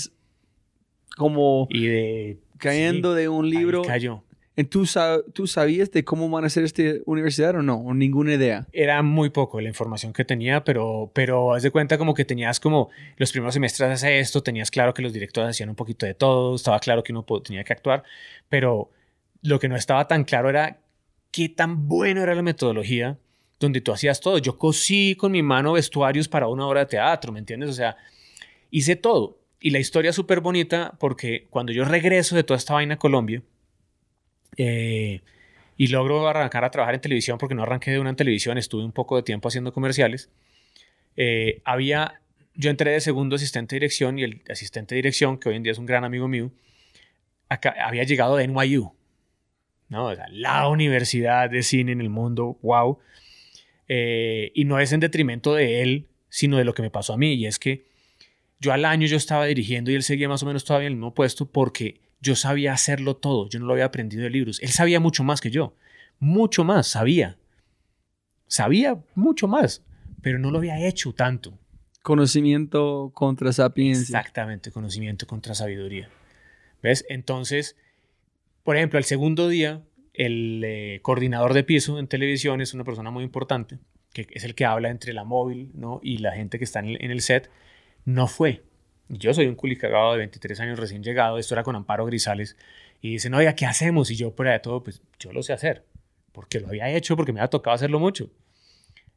como 1.17 1.67
Y 1.69 1.87
de... 1.87 2.37
cayendo 2.57 3.13
de 3.13 3.29
un 3.29 3.49
libro. 3.49 3.81
cayó. 3.83 4.21
¿En 4.57 4.67
¿Tú, 4.69 4.85
sa- 4.85 5.21
¿Tú 5.33 5.47
sabías 5.47 5.91
de 5.91 6.05
cómo 6.05 6.29
van 6.29 6.45
a 6.45 6.47
hacer 6.47 6.63
esta 6.63 6.81
universidad 7.05 7.55
o 7.55 7.61
no? 7.61 7.75
¿O 7.75 7.93
ninguna 7.93 8.35
idea? 8.35 8.65
Era 8.71 9.01
muy 9.01 9.29
poco 9.29 9.59
la 9.59 9.67
información 9.67 10.13
que 10.13 10.23
tenía, 10.23 10.63
pero, 10.63 11.11
pero 11.13 11.53
haz 11.53 11.63
de 11.63 11.71
cuenta 11.71 11.97
como 11.97 12.13
que 12.13 12.23
tenías 12.23 12.61
como 12.61 12.89
los 13.17 13.31
primeros 13.33 13.53
semestres 13.53 13.89
hace 13.91 14.19
esto, 14.19 14.43
tenías 14.43 14.71
claro 14.71 14.93
que 14.93 15.01
los 15.01 15.11
directores 15.11 15.49
hacían 15.49 15.67
un 15.69 15.75
poquito 15.75 16.05
de 16.05 16.13
todo, 16.13 16.55
estaba 16.55 16.79
claro 16.79 17.03
que 17.03 17.11
uno 17.11 17.25
tenía 17.43 17.65
que 17.65 17.73
actuar, 17.73 18.03
pero 18.47 18.89
lo 19.41 19.59
que 19.59 19.67
no 19.67 19.75
estaba 19.75 20.07
tan 20.07 20.23
claro 20.23 20.49
era 20.49 20.79
qué 21.31 21.49
tan 21.49 21.89
bueno 21.89 22.21
era 22.23 22.33
la 22.33 22.41
metodología 22.41 23.17
donde 23.59 23.81
tú 23.81 23.91
hacías 23.91 24.19
todo. 24.19 24.37
Yo 24.37 24.57
cosí 24.57 25.15
con 25.15 25.31
mi 25.31 25.41
mano 25.41 25.73
vestuarios 25.73 26.27
para 26.27 26.47
una 26.47 26.67
obra 26.67 26.81
de 26.81 26.85
teatro, 26.87 27.31
¿me 27.31 27.39
entiendes? 27.39 27.69
O 27.69 27.73
sea, 27.73 27.97
hice 28.71 28.95
todo. 28.95 29.37
Y 29.59 29.71
la 29.71 29.79
historia 29.79 30.09
es 30.09 30.15
súper 30.15 30.41
bonita 30.41 30.93
porque 30.99 31.47
cuando 31.49 31.71
yo 31.71 31.85
regreso 31.85 32.35
de 32.35 32.43
toda 32.43 32.57
esta 32.57 32.73
vaina 32.73 32.95
a 32.95 32.99
Colombia 32.99 33.41
eh, 34.57 35.21
y 35.77 35.87
logro 35.87 36.27
arrancar 36.27 36.63
a 36.63 36.71
trabajar 36.71 36.95
en 36.95 37.01
televisión, 37.01 37.37
porque 37.37 37.55
no 37.55 37.63
arranqué 37.63 37.91
de 37.91 37.99
una 37.99 38.15
televisión, 38.15 38.57
estuve 38.57 38.83
un 38.83 38.91
poco 38.91 39.15
de 39.15 39.23
tiempo 39.23 39.47
haciendo 39.47 39.73
comerciales, 39.73 40.29
eh, 41.17 41.61
había, 41.63 42.21
yo 42.53 42.69
entré 42.69 42.91
de 42.91 43.01
segundo 43.01 43.37
asistente 43.37 43.75
de 43.75 43.79
dirección 43.79 44.19
y 44.19 44.23
el 44.23 44.41
asistente 44.49 44.95
de 44.95 44.97
dirección, 44.97 45.37
que 45.37 45.49
hoy 45.49 45.55
en 45.55 45.63
día 45.63 45.71
es 45.71 45.79
un 45.79 45.85
gran 45.85 46.03
amigo 46.03 46.27
mío, 46.27 46.51
había 47.49 48.03
llegado 48.03 48.35
de 48.37 48.47
NYU, 48.47 48.93
¿no? 49.89 50.05
O 50.07 50.15
sea, 50.15 50.27
la 50.29 50.67
universidad 50.67 51.49
de 51.49 51.63
cine 51.63 51.91
en 51.91 52.01
el 52.01 52.09
mundo, 52.09 52.57
wow. 52.61 52.99
Eh, 53.87 54.51
y 54.55 54.65
no 54.65 54.79
es 54.79 54.91
en 54.91 54.99
detrimento 54.99 55.53
de 55.53 55.81
él, 55.81 56.07
sino 56.29 56.57
de 56.57 56.65
lo 56.65 56.73
que 56.73 56.81
me 56.81 56.89
pasó 56.89 57.13
a 57.13 57.17
mí, 57.17 57.33
y 57.33 57.45
es 57.45 57.59
que 57.59 57.85
yo 58.59 58.73
al 58.73 58.85
año 58.85 59.07
yo 59.07 59.17
estaba 59.17 59.45
dirigiendo 59.45 59.91
y 59.91 59.95
él 59.95 60.03
seguía 60.03 60.29
más 60.29 60.43
o 60.43 60.45
menos 60.45 60.65
todavía 60.65 60.87
en 60.87 60.93
el 60.93 60.97
mismo 60.97 61.13
puesto 61.13 61.45
porque 61.45 62.01
yo 62.21 62.35
sabía 62.35 62.73
hacerlo 62.73 63.15
todo, 63.15 63.47
yo 63.49 63.59
no 63.59 63.65
lo 63.65 63.73
había 63.73 63.85
aprendido 63.85 64.23
de 64.23 64.29
libros. 64.29 64.59
Él 64.61 64.69
sabía 64.69 64.99
mucho 64.99 65.23
más 65.23 65.41
que 65.41 65.51
yo, 65.51 65.75
mucho 66.19 66.63
más, 66.63 66.87
sabía. 66.87 67.37
Sabía 68.47 69.03
mucho 69.15 69.47
más, 69.47 69.83
pero 70.21 70.39
no 70.39 70.51
lo 70.51 70.57
había 70.57 70.87
hecho 70.87 71.13
tanto. 71.13 71.57
Conocimiento 72.01 73.11
contra 73.13 73.51
sapiencia. 73.51 74.19
Exactamente, 74.19 74.71
conocimiento 74.71 75.27
contra 75.27 75.55
sabiduría. 75.55 76.09
¿Ves? 76.81 77.05
Entonces, 77.09 77.75
por 78.63 78.77
ejemplo, 78.77 78.99
el 78.99 79.05
segundo 79.05 79.47
día, 79.47 79.81
el 80.17 80.63
eh, 80.63 80.99
coordinador 81.01 81.53
de 81.53 81.63
piso 81.63 81.99
en 81.99 82.07
televisión 82.07 82.61
es 82.61 82.73
una 82.73 82.83
persona 82.83 83.11
muy 83.11 83.23
importante, 83.23 83.77
que 84.13 84.27
es 84.31 84.43
el 84.43 84.55
que 84.55 84.65
habla 84.65 84.89
entre 84.89 85.13
la 85.13 85.23
móvil 85.23 85.71
¿no? 85.73 85.99
y 86.03 86.17
la 86.17 86.33
gente 86.33 86.57
que 86.57 86.63
está 86.63 86.79
en 86.79 87.11
el, 87.11 87.21
set. 87.21 87.49
No 88.05 88.27
fue. 88.27 88.63
Yo 89.09 89.33
soy 89.33 89.47
un 89.47 89.55
culicagado 89.55 90.13
de 90.13 90.19
23 90.19 90.59
años 90.61 90.79
recién 90.79 91.03
llegado, 91.03 91.37
esto 91.37 91.55
era 91.55 91.63
con 91.63 91.75
Amparo 91.75 92.05
Grisales, 92.05 92.57
y 93.01 93.11
dicen, 93.11 93.33
oiga, 93.33 93.53
¿qué 93.55 93.65
hacemos? 93.65 94.09
Y 94.09 94.15
yo, 94.15 94.35
por 94.35 94.47
de 94.47 94.59
todo, 94.59 94.83
pues 94.83 95.01
yo 95.19 95.31
lo 95.31 95.43
sé 95.43 95.53
hacer, 95.53 95.85
porque 96.31 96.59
lo 96.59 96.67
había 96.67 96.89
hecho, 96.89 97.15
porque 97.15 97.33
me 97.33 97.39
había 97.39 97.49
tocado 97.49 97.75
hacerlo 97.75 97.99
mucho. 97.99 98.29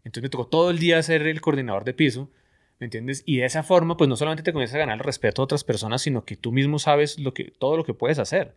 Entonces 0.05 0.23
me 0.23 0.29
tocó 0.29 0.47
todo 0.47 0.70
el 0.70 0.79
día 0.79 1.03
ser 1.03 1.27
el 1.27 1.41
coordinador 1.41 1.85
de 1.85 1.95
piso, 1.95 2.31
¿me 2.79 2.87
entiendes? 2.87 3.23
Y 3.27 3.39
de 3.39 3.47
esa 3.47 3.62
forma, 3.62 3.97
pues 3.97 4.09
no 4.09 4.16
solamente 4.16 4.43
te 4.43 4.53
comienzas 4.53 4.77
a 4.77 4.79
ganar 4.79 4.99
el 4.99 5.05
respeto 5.05 5.43
de 5.43 5.45
otras 5.45 5.65
personas, 5.65 6.03
sino 6.03 6.25
que 6.25 6.37
tú 6.37 6.53
mismo 6.53 6.79
sabes 6.79 7.19
lo 7.19 7.35
que, 7.35 7.45
todo 7.59 7.77
lo 7.77 7.85
que 7.85 7.95
puedes 7.95 8.19
hacer. 8.19 8.55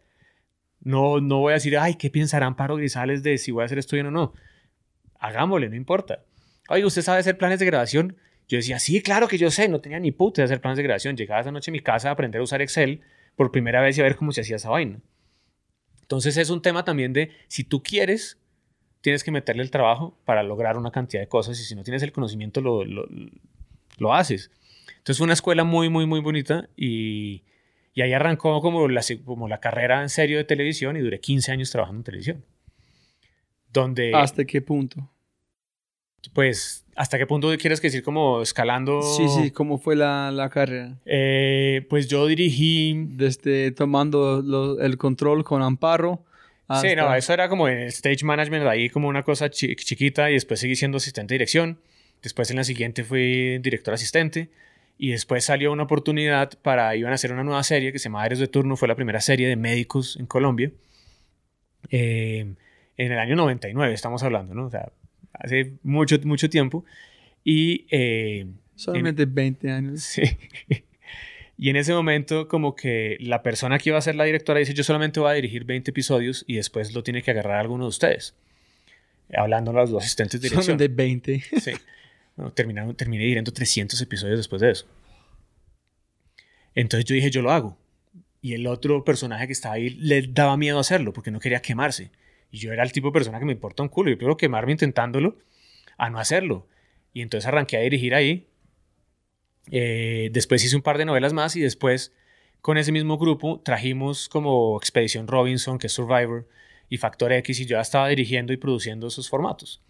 No, 0.83 1.21
no 1.21 1.39
voy 1.39 1.51
a 1.51 1.55
decir, 1.55 1.77
ay, 1.77 1.95
¿qué 1.95 2.09
pensarán 2.09 2.47
Amparo 2.47 2.75
Grisales 2.75 3.23
de 3.23 3.37
si 3.37 3.51
voy 3.51 3.61
a 3.61 3.65
hacer 3.65 3.77
esto 3.77 3.95
bien 3.95 4.07
o 4.07 4.11
no? 4.11 4.33
Hagámosle, 5.19 5.69
no 5.69 5.75
importa. 5.75 6.23
Oye, 6.69 6.83
¿usted 6.83 7.03
sabe 7.03 7.19
hacer 7.19 7.37
planes 7.37 7.59
de 7.59 7.65
grabación? 7.65 8.17
Yo 8.47 8.57
decía, 8.57 8.79
sí, 8.79 9.01
claro 9.01 9.27
que 9.27 9.37
yo 9.37 9.51
sé, 9.51 9.69
no 9.69 9.79
tenía 9.79 9.99
ni 9.99 10.11
puta 10.11 10.41
de 10.41 10.45
hacer 10.45 10.59
planes 10.59 10.77
de 10.77 10.83
grabación. 10.83 11.15
Llegaba 11.15 11.41
esa 11.41 11.51
noche 11.51 11.71
a 11.71 11.73
mi 11.73 11.79
casa 11.79 12.09
a 12.09 12.13
aprender 12.13 12.41
a 12.41 12.43
usar 12.43 12.61
Excel 12.61 13.01
por 13.35 13.51
primera 13.51 13.81
vez 13.81 13.97
y 13.97 14.01
a 14.01 14.03
ver 14.03 14.15
cómo 14.15 14.31
se 14.31 14.41
hacía 14.41 14.55
esa 14.55 14.69
vaina. 14.69 14.99
Entonces 16.01 16.35
es 16.37 16.49
un 16.49 16.61
tema 16.61 16.83
también 16.83 17.13
de, 17.13 17.31
si 17.47 17.63
tú 17.63 17.83
quieres, 17.83 18.39
tienes 19.01 19.23
que 19.23 19.31
meterle 19.31 19.63
el 19.63 19.71
trabajo 19.71 20.17
para 20.25 20.43
lograr 20.43 20.77
una 20.77 20.91
cantidad 20.91 21.21
de 21.21 21.27
cosas 21.27 21.59
y 21.59 21.63
si 21.63 21.75
no 21.75 21.83
tienes 21.83 22.03
el 22.03 22.11
conocimiento, 22.11 22.59
lo, 22.59 22.83
lo, 22.83 23.07
lo 23.97 24.13
haces. 24.13 24.51
Entonces 24.89 25.17
fue 25.17 25.25
una 25.25 25.33
escuela 25.33 25.63
muy, 25.63 25.89
muy, 25.89 26.05
muy 26.05 26.19
bonita 26.19 26.67
y, 26.75 27.43
y 27.93 28.01
ahí 28.01 28.13
arrancó 28.13 28.61
como 28.61 28.87
la, 28.87 29.01
como 29.25 29.47
la 29.47 29.59
carrera 29.59 30.01
en 30.01 30.09
serio 30.09 30.37
de 30.37 30.43
televisión 30.43 30.95
y 30.97 30.99
duré 31.01 31.19
15 31.19 31.51
años 31.51 31.71
trabajando 31.71 31.99
en 31.99 32.03
televisión. 32.03 32.45
Donde... 33.71 34.11
¿Hasta 34.13 34.43
qué 34.45 34.61
punto? 34.61 35.09
Pues, 36.33 36.85
¿hasta 36.95 37.17
qué 37.17 37.25
punto 37.25 37.47
quieres 37.57 37.81
decir 37.81 38.03
como 38.03 38.41
escalando? 38.41 39.01
Sí, 39.01 39.27
sí, 39.27 39.51
¿cómo 39.51 39.79
fue 39.79 39.95
la, 39.95 40.31
la 40.31 40.49
carrera? 40.49 40.97
Eh, 41.05 41.85
pues 41.89 42.07
yo 42.07 42.27
dirigí... 42.27 42.93
Desde 43.09 43.71
tomando 43.71 44.41
lo- 44.41 44.79
el 44.79 44.97
control 44.97 45.43
con 45.43 45.61
Amparo. 45.63 46.23
Sí, 46.79 46.95
no, 46.95 47.13
eso 47.13 47.33
era 47.33 47.49
como 47.49 47.67
en 47.67 47.79
el 47.79 47.87
stage 47.87 48.23
management, 48.23 48.65
ahí 48.65 48.89
como 48.89 49.09
una 49.09 49.23
cosa 49.23 49.49
chi- 49.49 49.75
chiquita 49.75 50.29
y 50.29 50.35
después 50.35 50.57
seguí 50.59 50.75
siendo 50.75 50.97
asistente 50.97 51.33
de 51.33 51.39
dirección. 51.39 51.81
Después 52.21 52.49
en 52.51 52.57
la 52.57 52.63
siguiente 52.63 53.03
fui 53.03 53.57
director 53.57 53.93
asistente 53.93 54.49
y 54.97 55.11
después 55.11 55.43
salió 55.43 55.71
una 55.71 55.83
oportunidad 55.83 56.51
para, 56.61 56.95
iban 56.95 57.11
a 57.11 57.15
hacer 57.15 57.33
una 57.33 57.43
nueva 57.43 57.63
serie 57.63 57.91
que 57.91 57.99
se 57.99 58.05
llama 58.05 58.23
Aires 58.23 58.39
de 58.39 58.47
Turno, 58.47 58.75
fue 58.75 58.87
la 58.87 58.95
primera 58.95 59.21
serie 59.21 59.47
de 59.47 59.55
médicos 59.55 60.17
en 60.17 60.25
Colombia. 60.25 60.71
Eh, 61.89 62.53
en 62.97 63.11
el 63.11 63.19
año 63.19 63.35
99 63.35 63.93
estamos 63.93 64.21
hablando, 64.23 64.53
¿no? 64.53 64.67
O 64.67 64.69
sea, 64.69 64.91
hace 65.33 65.73
mucho, 65.83 66.17
mucho 66.23 66.49
tiempo. 66.49 66.85
Y 67.43 67.87
eh, 67.89 68.45
Solamente 68.75 69.25
20 69.25 69.71
años. 69.71 70.01
Sí. 70.01 70.23
Y 71.57 71.69
en 71.69 71.75
ese 71.75 71.93
momento, 71.93 72.47
como 72.47 72.75
que 72.75 73.17
la 73.19 73.43
persona 73.43 73.77
que 73.77 73.91
iba 73.91 73.97
a 73.99 74.01
ser 74.01 74.15
la 74.15 74.23
directora 74.23 74.57
dice: 74.57 74.73
Yo 74.73 74.83
solamente 74.83 75.19
voy 75.19 75.29
a 75.29 75.33
dirigir 75.33 75.63
20 75.63 75.91
episodios 75.91 76.43
y 76.47 76.55
después 76.55 76.91
lo 76.91 77.03
tiene 77.03 77.21
que 77.21 77.29
agarrar 77.29 77.59
alguno 77.59 77.83
de 77.83 77.89
ustedes. 77.89 78.33
Hablando 79.31 79.69
a 79.69 79.75
los 79.75 79.91
dos 79.91 80.01
asistentes 80.01 80.41
de 80.41 80.49
dirección. 80.49 80.79
Solamente 80.79 80.91
20. 80.91 81.43
Sí. 81.59 81.71
Bueno, 82.35 82.51
terminaron, 82.53 82.95
terminé 82.95 83.23
dirigiendo 83.23 83.51
300 83.51 83.99
episodios 84.01 84.37
después 84.37 84.61
de 84.61 84.71
eso. 84.71 84.85
Entonces 86.75 87.05
yo 87.05 87.15
dije: 87.15 87.29
Yo 87.29 87.41
lo 87.41 87.51
hago. 87.51 87.77
Y 88.41 88.53
el 88.53 88.65
otro 88.67 89.03
personaje 89.03 89.45
que 89.47 89.53
estaba 89.53 89.75
ahí 89.75 89.91
le 89.91 90.23
daba 90.23 90.57
miedo 90.57 90.79
hacerlo 90.79 91.13
porque 91.13 91.31
no 91.31 91.39
quería 91.39 91.61
quemarse. 91.61 92.11
Y 92.51 92.57
yo 92.57 92.73
era 92.73 92.83
el 92.83 92.91
tipo 92.91 93.07
de 93.07 93.13
persona 93.13 93.39
que 93.39 93.45
me 93.45 93.53
importa 93.53 93.83
un 93.83 93.89
culo. 93.89 94.09
Yo 94.09 94.17
prefiero 94.17 94.37
quemarme 94.37 94.71
intentándolo 94.71 95.37
a 95.97 96.09
no 96.09 96.19
hacerlo. 96.19 96.67
Y 97.13 97.21
entonces 97.21 97.47
arranqué 97.47 97.77
a 97.77 97.81
dirigir 97.81 98.15
ahí. 98.15 98.47
Eh, 99.69 100.29
después 100.33 100.63
hice 100.63 100.75
un 100.75 100.81
par 100.81 100.97
de 100.97 101.05
novelas 101.05 101.33
más 101.33 101.55
y 101.55 101.61
después 101.61 102.13
con 102.61 102.77
ese 102.77 102.91
mismo 102.91 103.17
grupo 103.17 103.61
trajimos 103.63 104.29
como 104.29 104.77
Expedición 104.77 105.27
Robinson, 105.27 105.77
que 105.77 105.87
es 105.87 105.93
Survivor, 105.93 106.47
y 106.89 106.97
Factor 106.97 107.31
X, 107.31 107.59
y 107.59 107.65
yo 107.65 107.77
ya 107.77 107.81
estaba 107.81 108.07
dirigiendo 108.09 108.53
y 108.53 108.57
produciendo 108.57 109.07
esos 109.07 109.29
formatos. 109.29 109.81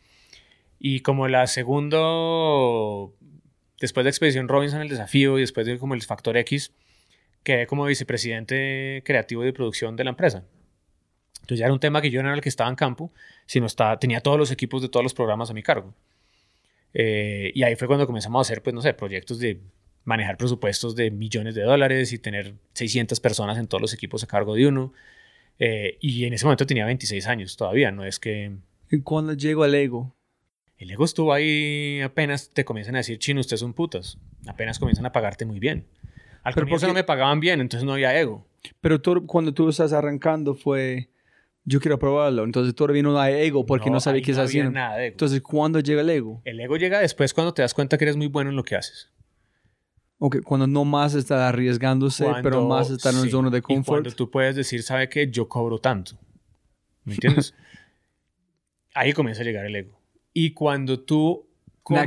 Y 0.83 1.01
como 1.01 1.27
la 1.27 1.45
segundo, 1.45 3.13
después 3.79 4.03
de 4.03 4.09
Expedición 4.09 4.47
Robinson, 4.47 4.81
el 4.81 4.89
desafío, 4.89 5.37
y 5.37 5.41
después 5.41 5.67
de 5.67 5.77
como 5.77 5.93
el 5.93 6.01
Factor 6.01 6.37
X, 6.37 6.71
quedé 7.43 7.67
como 7.67 7.85
vicepresidente 7.85 9.03
creativo 9.05 9.43
de 9.43 9.53
producción 9.53 9.95
de 9.95 10.05
la 10.05 10.09
empresa. 10.09 10.43
Entonces 11.41 11.59
ya 11.59 11.65
era 11.65 11.73
un 11.73 11.79
tema 11.79 12.01
que 12.01 12.09
yo 12.09 12.23
no 12.23 12.29
era 12.29 12.35
el 12.35 12.41
que 12.41 12.49
estaba 12.49 12.67
en 12.67 12.75
campo, 12.75 13.13
sino 13.45 13.67
estaba, 13.67 13.99
tenía 13.99 14.21
todos 14.21 14.39
los 14.39 14.49
equipos 14.49 14.81
de 14.81 14.89
todos 14.89 15.03
los 15.03 15.13
programas 15.13 15.51
a 15.51 15.53
mi 15.53 15.61
cargo. 15.61 15.93
Eh, 16.95 17.51
y 17.53 17.61
ahí 17.61 17.75
fue 17.75 17.87
cuando 17.87 18.07
comenzamos 18.07 18.39
a 18.39 18.41
hacer, 18.41 18.63
pues, 18.63 18.73
no 18.73 18.81
sé, 18.81 18.95
proyectos 18.95 19.37
de 19.37 19.61
manejar 20.03 20.35
presupuestos 20.35 20.95
de 20.95 21.11
millones 21.11 21.53
de 21.53 21.61
dólares 21.61 22.11
y 22.11 22.17
tener 22.17 22.55
600 22.73 23.19
personas 23.19 23.59
en 23.59 23.67
todos 23.67 23.83
los 23.83 23.93
equipos 23.93 24.23
a 24.23 24.27
cargo 24.27 24.55
de 24.55 24.65
uno. 24.65 24.93
Eh, 25.59 25.99
y 26.01 26.25
en 26.25 26.33
ese 26.33 26.45
momento 26.45 26.65
tenía 26.65 26.85
26 26.85 27.27
años 27.27 27.55
todavía, 27.55 27.91
no 27.91 28.03
es 28.03 28.19
que... 28.19 28.51
Y 28.89 29.01
cuando 29.01 29.33
llego 29.33 29.63
al 29.63 29.75
ego, 29.75 30.15
El 30.81 30.89
ego 30.89 31.05
estuvo 31.05 31.31
ahí 31.31 32.01
apenas 32.01 32.49
te 32.49 32.65
comienzan 32.65 32.95
a 32.95 32.99
decir, 32.99 33.19
chino, 33.19 33.39
ustedes 33.39 33.59
son 33.59 33.73
putas. 33.73 34.17
Apenas 34.47 34.79
comienzan 34.79 35.05
a 35.05 35.11
pagarte 35.11 35.45
muy 35.45 35.59
bien. 35.59 35.85
Al 36.43 36.55
Pero 36.55 36.65
comienzo 36.65 36.87
porque- 36.87 36.87
no 36.87 36.93
me 36.95 37.03
pagaban 37.03 37.39
bien, 37.39 37.61
entonces 37.61 37.85
no 37.85 37.93
había 37.93 38.19
ego. 38.19 38.47
pero 38.79 38.99
tú- 38.99 39.25
cuando 39.27 39.53
tú 39.53 39.69
estás 39.69 39.93
arrancando 39.93 40.55
fue, 40.55 41.09
yo 41.65 41.79
quiero 41.79 41.99
probarlo. 41.99 42.43
Entonces 42.43 42.73
todavía 42.73 43.03
no 43.03 43.19
hay 43.19 43.35
ego 43.45 43.63
porque 43.65 43.91
no, 43.91 43.99
sabía 43.99 44.17
ahí 44.17 44.21
qué 44.23 44.31
no 44.31 44.37
estás 44.37 44.49
había 44.49 44.61
haciendo. 44.63 44.71
nada 44.79 44.97
de 44.97 45.05
ego. 45.07 45.13
Entonces, 45.13 45.41
¿cuándo 45.41 45.79
llega 45.79 46.01
el 46.01 46.09
ego? 46.09 46.41
el 46.45 46.59
ego 46.59 46.77
llega 46.77 46.99
después 46.99 47.33
cuando 47.35 47.53
te 47.53 47.61
das 47.61 47.73
cuenta 47.75 47.97
que 47.99 48.05
eres 48.05 48.17
muy 48.17 48.27
bueno 48.27 48.49
en 48.49 48.55
lo 48.55 48.63
que 48.63 48.75
haces. 48.75 49.11
Ok, 50.17 50.37
cuando 50.43 50.65
no 50.65 50.83
más 50.83 51.13
está 51.13 51.47
arriesgándose, 51.47 52.25
pero 52.41 52.57
Cuando- 52.57 52.67
más 52.69 52.89
está 52.89 53.09
en 53.11 53.21
sí, 53.21 53.29
zona 53.29 53.49
de 53.51 53.59
Y 53.59 53.61
confort. 53.61 53.85
cuando 54.01 54.11
tú 54.15 54.31
puedes 54.31 54.55
decir, 54.55 54.81
¿sabe 54.81 55.09
qué? 55.09 55.29
Yo 55.29 55.47
cobro 55.47 55.77
tanto. 55.77 56.13
¿Me 57.03 57.13
entiendes? 57.13 57.53
Ahí 58.95 59.13
comienza 59.13 59.41
a 59.43 59.45
llegar 59.45 59.65
el 59.65 59.75
ego. 59.75 60.01
Y 60.33 60.51
cuando 60.51 60.99
tú... 60.99 61.47
con 61.83 61.97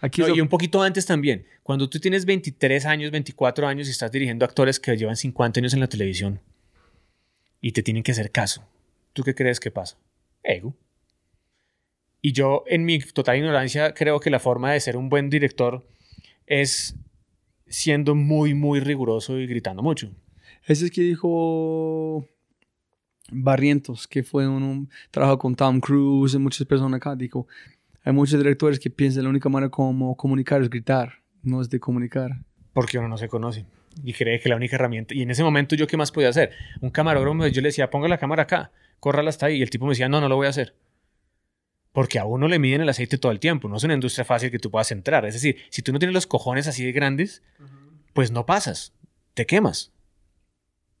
Aquí 0.00 0.20
No, 0.20 0.28
y 0.28 0.40
un 0.40 0.48
poquito 0.48 0.82
antes 0.82 1.06
también. 1.06 1.46
Cuando 1.62 1.88
tú 1.88 1.98
tienes 1.98 2.24
23 2.24 2.86
años, 2.86 3.10
24 3.10 3.66
años 3.66 3.88
y 3.88 3.90
estás 3.90 4.12
dirigiendo 4.12 4.44
actores 4.44 4.78
que 4.78 4.96
llevan 4.96 5.16
50 5.16 5.60
años 5.60 5.74
en 5.74 5.80
la 5.80 5.88
televisión 5.88 6.40
y 7.60 7.72
te 7.72 7.82
tienen 7.82 8.02
que 8.02 8.12
hacer 8.12 8.30
caso, 8.30 8.64
¿tú 9.12 9.22
qué 9.24 9.34
crees 9.34 9.58
que 9.60 9.70
pasa? 9.70 9.98
Ego. 10.42 10.74
Y 12.22 12.32
yo, 12.32 12.64
en 12.66 12.84
mi 12.84 12.98
total 13.00 13.38
ignorancia, 13.38 13.92
creo 13.92 14.20
que 14.20 14.30
la 14.30 14.38
forma 14.38 14.72
de 14.72 14.80
ser 14.80 14.96
un 14.96 15.08
buen 15.08 15.30
director 15.30 15.86
es 16.46 16.94
siendo 17.66 18.14
muy, 18.14 18.54
muy 18.54 18.80
riguroso 18.80 19.38
y 19.38 19.46
gritando 19.46 19.82
mucho. 19.82 20.10
Ese 20.66 20.86
es 20.86 20.90
que 20.90 21.02
dijo 21.02 22.26
Barrientos, 23.30 24.06
que 24.06 24.22
fue 24.22 24.48
un, 24.48 24.62
un 24.62 24.90
trabajo 25.10 25.38
con 25.38 25.54
Tom 25.54 25.80
Cruise 25.80 26.34
y 26.34 26.38
muchas 26.38 26.66
personas 26.66 26.98
acá. 26.98 27.14
Dijo, 27.16 27.46
hay 28.04 28.12
muchos 28.12 28.38
directores 28.38 28.78
que 28.80 28.90
piensan 28.90 29.24
la 29.24 29.30
única 29.30 29.48
manera 29.48 29.70
como 29.70 30.16
comunicar 30.16 30.62
es 30.62 30.70
gritar, 30.70 31.20
no 31.42 31.60
es 31.60 31.68
de 31.68 31.80
comunicar. 31.80 32.32
Porque 32.72 32.98
uno 32.98 33.08
no 33.08 33.18
se 33.18 33.28
conoce 33.28 33.66
y 34.04 34.12
cree 34.12 34.40
que 34.40 34.48
la 34.48 34.56
única 34.56 34.76
herramienta. 34.76 35.14
Y 35.14 35.22
en 35.22 35.30
ese 35.30 35.42
momento, 35.42 35.74
¿yo 35.74 35.86
qué 35.86 35.96
más 35.96 36.12
podía 36.12 36.28
hacer? 36.28 36.52
Un 36.80 36.90
camarógrafo, 36.90 37.46
yo 37.48 37.60
le 37.60 37.68
decía, 37.68 37.90
ponga 37.90 38.08
la 38.08 38.18
cámara 38.18 38.44
acá, 38.44 38.70
córrala 39.00 39.30
hasta 39.30 39.46
ahí. 39.46 39.56
Y 39.56 39.62
el 39.62 39.70
tipo 39.70 39.86
me 39.86 39.90
decía, 39.90 40.08
no, 40.08 40.20
no 40.20 40.28
lo 40.28 40.36
voy 40.36 40.46
a 40.46 40.50
hacer. 40.50 40.74
Porque 41.92 42.18
a 42.18 42.24
uno 42.24 42.48
le 42.48 42.58
miden 42.58 42.82
el 42.82 42.88
aceite 42.88 43.18
todo 43.18 43.32
el 43.32 43.40
tiempo. 43.40 43.68
No 43.68 43.76
es 43.76 43.84
una 43.84 43.94
industria 43.94 44.24
fácil 44.24 44.50
que 44.50 44.58
tú 44.58 44.70
puedas 44.70 44.92
entrar. 44.92 45.24
Es 45.26 45.34
decir, 45.34 45.56
si 45.70 45.82
tú 45.82 45.92
no 45.92 45.98
tienes 45.98 46.14
los 46.14 46.26
cojones 46.26 46.66
así 46.68 46.84
de 46.84 46.92
grandes, 46.92 47.42
pues 48.12 48.30
no 48.30 48.46
pasas. 48.46 48.92
Te 49.34 49.46
quemas. 49.46 49.92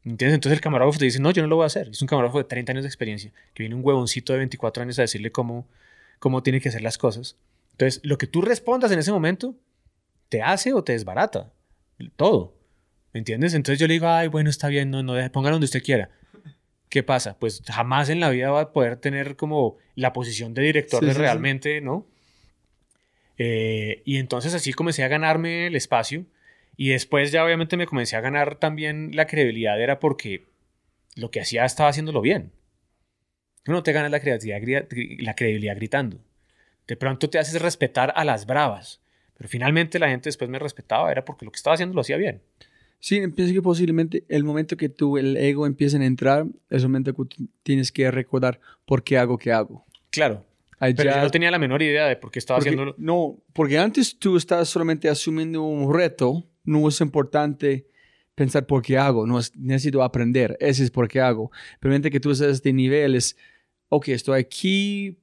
¿Entiendes? 0.04 0.34
Entonces 0.36 0.56
el 0.58 0.60
camarógrafo 0.62 0.98
te 0.98 1.04
dice, 1.04 1.20
no, 1.20 1.30
yo 1.30 1.42
no 1.42 1.48
lo 1.48 1.56
voy 1.56 1.64
a 1.64 1.66
hacer. 1.66 1.88
Es 1.88 2.00
un 2.00 2.08
camarógrafo 2.08 2.38
de 2.38 2.44
30 2.44 2.72
años 2.72 2.84
de 2.84 2.88
experiencia, 2.88 3.32
que 3.52 3.62
viene 3.62 3.74
un 3.74 3.82
huevoncito 3.84 4.32
de 4.32 4.38
24 4.38 4.82
años 4.82 4.98
a 4.98 5.02
decirle 5.02 5.30
cómo, 5.32 5.66
cómo 6.18 6.42
tiene 6.42 6.60
que 6.60 6.68
hacer 6.70 6.82
las 6.82 6.96
cosas. 6.98 7.36
Entonces, 7.72 8.00
lo 8.04 8.16
que 8.18 8.26
tú 8.26 8.40
respondas 8.42 8.90
en 8.92 8.98
ese 8.98 9.12
momento, 9.12 9.54
te 10.28 10.42
hace 10.42 10.72
o 10.72 10.82
te 10.82 10.92
desbarata. 10.92 11.52
Todo. 12.16 12.54
¿Me 13.12 13.18
entiendes? 13.18 13.54
Entonces 13.54 13.78
yo 13.78 13.86
le 13.86 13.94
digo, 13.94 14.08
ay, 14.08 14.28
bueno, 14.28 14.50
está 14.50 14.68
bien, 14.68 14.90
no, 14.90 15.02
no, 15.02 15.14
póngalo 15.32 15.54
donde 15.54 15.64
usted 15.66 15.82
quiera. 15.82 16.10
¿Qué 16.88 17.02
pasa? 17.02 17.36
Pues 17.38 17.62
jamás 17.66 18.08
en 18.08 18.20
la 18.20 18.30
vida 18.30 18.50
va 18.50 18.60
a 18.62 18.72
poder 18.72 18.96
tener 18.96 19.36
como 19.36 19.76
la 19.94 20.12
posición 20.12 20.54
de 20.54 20.62
director 20.62 21.00
Sí, 21.00 21.06
de 21.06 21.12
sí, 21.12 21.16
sí. 21.16 21.20
realmente, 21.20 21.80
¿no? 21.80 22.06
Eh, 23.36 24.02
y 24.04 24.16
entonces 24.18 24.54
así 24.54 24.72
comencé 24.72 25.04
a 25.04 25.08
ganarme 25.08 25.66
el 25.68 25.76
espacio 25.76 26.24
y 26.78 26.88
después 26.88 27.30
ya 27.32 27.44
obviamente 27.44 27.76
me 27.76 27.86
comencé 27.86 28.16
a 28.16 28.22
ganar 28.22 28.54
también 28.54 29.10
la 29.14 29.26
credibilidad, 29.26 29.78
era 29.78 29.98
porque 29.98 30.46
lo 31.16 31.30
que 31.30 31.40
hacía 31.40 31.66
estaba 31.66 31.90
haciéndolo 31.90 32.22
bien. 32.22 32.52
Tú 33.64 33.72
no 33.72 33.82
te 33.82 33.92
ganas 33.92 34.10
la, 34.10 34.20
creatividad, 34.20 34.62
gri- 34.62 35.20
la 35.20 35.34
credibilidad 35.34 35.76
gritando. 35.76 36.18
De 36.86 36.96
pronto 36.96 37.28
te 37.28 37.38
haces 37.38 37.60
respetar 37.60 38.12
a 38.16 38.24
las 38.24 38.46
bravas. 38.46 39.02
Pero 39.36 39.48
finalmente 39.48 39.98
la 39.98 40.08
gente 40.08 40.28
después 40.28 40.48
me 40.48 40.58
respetaba, 40.58 41.12
era 41.12 41.24
porque 41.24 41.44
lo 41.44 41.50
que 41.52 41.56
estaba 41.56 41.74
haciendo 41.74 41.94
lo 41.94 42.00
hacía 42.00 42.16
bien. 42.16 42.40
Sí, 43.00 43.20
pienso 43.28 43.52
que 43.54 43.62
posiblemente 43.62 44.24
el 44.28 44.42
momento 44.42 44.76
que 44.76 44.88
tú, 44.88 45.18
el 45.18 45.36
ego 45.36 45.66
empieza 45.66 45.98
a 45.98 46.04
entrar, 46.04 46.46
es 46.70 46.82
el 46.82 46.88
momento 46.88 47.12
que 47.14 47.24
tú 47.36 47.48
tienes 47.62 47.92
que 47.92 48.10
recordar 48.10 48.58
por 48.86 49.04
qué 49.04 49.18
hago 49.18 49.36
que 49.38 49.52
hago. 49.52 49.84
Claro. 50.10 50.44
Ahí 50.80 50.94
Pero 50.94 51.10
yo 51.12 51.20
no 51.20 51.30
tenía 51.30 51.50
la 51.50 51.58
menor 51.58 51.82
idea 51.82 52.06
de 52.06 52.16
por 52.16 52.30
qué 52.30 52.38
estaba 52.38 52.58
porque- 52.58 52.70
haciéndolo. 52.70 52.94
No, 52.98 53.36
porque 53.52 53.78
antes 53.78 54.18
tú 54.18 54.36
estás 54.36 54.68
solamente 54.68 55.08
asumiendo 55.08 55.62
un 55.62 55.92
reto, 55.92 56.44
no 56.68 56.88
es 56.88 57.00
importante 57.00 57.86
pensar 58.34 58.66
por 58.66 58.82
qué 58.82 58.98
hago, 58.98 59.26
no 59.26 59.38
es 59.38 59.56
necesito 59.56 60.02
aprender, 60.02 60.56
ese 60.60 60.84
es 60.84 60.90
por 60.90 61.08
qué 61.08 61.20
hago. 61.20 61.50
Pero 61.80 61.90
mientras 61.90 62.12
que 62.12 62.20
tú 62.20 62.30
estás 62.30 62.48
a 62.48 62.50
este 62.52 62.72
nivel 62.72 63.16
es, 63.16 63.36
ok, 63.88 64.08
estoy 64.08 64.38
aquí 64.38 65.18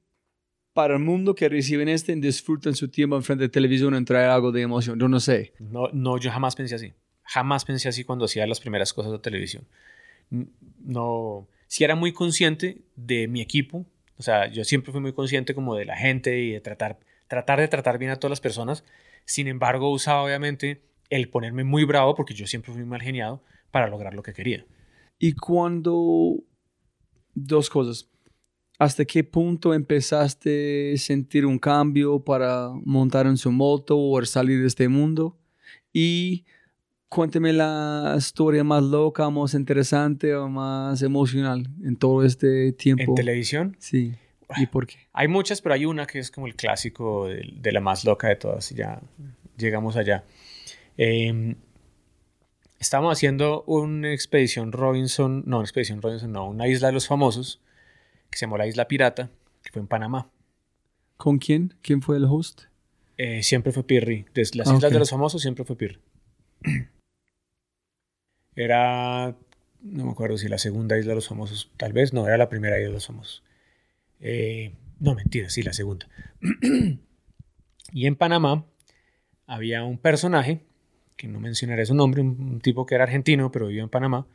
para 0.74 0.94
el 0.94 1.00
mundo 1.00 1.34
que 1.34 1.48
reciben 1.48 1.88
este, 1.88 2.14
disfrutan 2.16 2.74
su 2.74 2.88
tiempo 2.88 3.16
enfrente 3.16 3.44
de 3.44 3.48
televisión 3.48 3.94
en 3.94 4.04
traer 4.04 4.28
algo 4.28 4.52
de 4.52 4.60
emoción, 4.60 4.98
yo 4.98 5.08
no 5.08 5.20
sé. 5.20 5.54
No, 5.58 5.88
no, 5.92 6.18
yo 6.18 6.30
jamás 6.30 6.54
pensé 6.54 6.74
así. 6.74 6.92
Jamás 7.22 7.64
pensé 7.64 7.88
así 7.88 8.04
cuando 8.04 8.26
hacía 8.26 8.46
las 8.46 8.60
primeras 8.60 8.92
cosas 8.92 9.12
de 9.12 9.18
televisión. 9.18 9.66
No, 10.84 11.48
sí 11.66 11.84
era 11.84 11.94
muy 11.94 12.12
consciente 12.12 12.82
de 12.96 13.28
mi 13.28 13.40
equipo. 13.40 13.86
O 14.18 14.22
sea, 14.22 14.48
yo 14.48 14.64
siempre 14.64 14.92
fui 14.92 15.00
muy 15.00 15.12
consciente 15.12 15.54
como 15.54 15.74
de 15.74 15.86
la 15.86 15.96
gente 15.96 16.38
y 16.40 16.52
de 16.52 16.60
tratar, 16.60 16.98
tratar 17.28 17.60
de 17.60 17.68
tratar 17.68 17.98
bien 17.98 18.10
a 18.10 18.16
todas 18.16 18.30
las 18.30 18.40
personas. 18.40 18.84
Sin 19.24 19.48
embargo, 19.48 19.90
usaba 19.90 20.22
obviamente 20.22 20.82
el 21.10 21.28
ponerme 21.28 21.64
muy 21.64 21.84
bravo, 21.84 22.14
porque 22.14 22.34
yo 22.34 22.46
siempre 22.46 22.72
fui 22.72 22.84
mal 22.84 23.02
geniado, 23.02 23.42
para 23.70 23.88
lograr 23.88 24.14
lo 24.14 24.22
que 24.22 24.32
quería. 24.32 24.64
Y 25.18 25.32
cuando, 25.32 26.36
dos 27.34 27.70
cosas, 27.70 28.08
¿hasta 28.78 29.04
qué 29.04 29.24
punto 29.24 29.74
empezaste 29.74 30.92
a 30.94 30.98
sentir 30.98 31.46
un 31.46 31.58
cambio 31.58 32.20
para 32.20 32.70
montar 32.84 33.26
en 33.26 33.36
su 33.36 33.50
moto 33.50 33.98
o 33.98 34.24
salir 34.24 34.60
de 34.60 34.66
este 34.66 34.88
mundo? 34.88 35.38
Y 35.92 36.44
cuénteme 37.08 37.52
la 37.52 38.14
historia 38.18 38.64
más 38.64 38.82
loca, 38.82 39.28
más 39.30 39.54
interesante 39.54 40.34
o 40.34 40.48
más 40.48 41.02
emocional 41.02 41.68
en 41.82 41.96
todo 41.96 42.24
este 42.24 42.72
tiempo. 42.72 43.04
En 43.08 43.14
televisión, 43.14 43.76
Sí. 43.78 44.14
¿Y 44.58 44.66
por 44.66 44.86
qué? 44.86 44.96
Hay 45.12 45.26
muchas, 45.26 45.60
pero 45.60 45.74
hay 45.74 45.86
una 45.86 46.06
que 46.06 46.20
es 46.20 46.30
como 46.30 46.46
el 46.46 46.54
clásico 46.54 47.26
de, 47.26 47.42
de 47.52 47.72
la 47.72 47.80
más 47.80 48.04
loca 48.04 48.28
de 48.28 48.36
todas. 48.36 48.70
Y 48.70 48.76
ya 48.76 49.00
llegamos 49.56 49.96
allá. 49.96 50.24
Eh, 50.98 51.56
estábamos 52.78 53.12
haciendo 53.12 53.62
una 53.66 54.12
expedición 54.12 54.72
Robinson, 54.72 55.42
no, 55.46 55.58
una 55.58 55.64
expedición 55.64 56.02
Robinson, 56.02 56.32
no, 56.32 56.48
una 56.48 56.68
isla 56.68 56.88
de 56.88 56.94
los 56.94 57.06
famosos, 57.06 57.60
que 58.30 58.38
se 58.38 58.46
llamó 58.46 58.58
la 58.58 58.66
Isla 58.66 58.88
Pirata, 58.88 59.30
que 59.62 59.72
fue 59.72 59.80
en 59.80 59.88
Panamá. 59.88 60.30
¿Con 61.16 61.38
quién? 61.38 61.74
¿Quién 61.82 62.02
fue 62.02 62.16
el 62.16 62.24
host? 62.24 62.62
Eh, 63.16 63.42
siempre 63.42 63.72
fue 63.72 63.84
Pirri. 63.86 64.26
Desde 64.34 64.58
las 64.58 64.68
Ah, 64.68 64.74
Islas 64.74 64.92
de 64.92 64.98
los 64.98 65.10
Famosos 65.10 65.40
siempre 65.40 65.64
fue 65.64 65.76
Pirri. 65.76 66.00
Era, 68.54 69.36
no 69.82 70.04
me 70.04 70.10
acuerdo 70.10 70.38
si 70.38 70.48
la 70.48 70.58
segunda 70.58 70.98
Isla 70.98 71.10
de 71.10 71.16
los 71.16 71.28
Famosos, 71.28 71.70
tal 71.76 71.92
vez, 71.92 72.12
no, 72.12 72.26
era 72.26 72.38
la 72.38 72.48
primera 72.48 72.76
Isla 72.78 72.88
de 72.88 72.94
los 72.94 73.06
Famosos. 73.06 73.42
Eh, 74.20 74.74
no, 74.98 75.14
mentira, 75.14 75.50
sí, 75.50 75.62
la 75.62 75.72
segunda. 75.72 76.08
y 77.92 78.06
en 78.06 78.16
Panamá 78.16 78.64
había 79.46 79.84
un 79.84 79.98
personaje, 79.98 80.64
que 81.16 81.28
no 81.28 81.40
mencionaré 81.40 81.86
su 81.86 81.94
nombre, 81.94 82.20
un, 82.20 82.60
tipo 82.60 82.86
que 82.86 82.94
era 82.94 83.04
argentino, 83.04 83.50
pero 83.50 83.66
vivía 83.66 83.82
en 83.82 83.88
Panamá, 83.88 84.26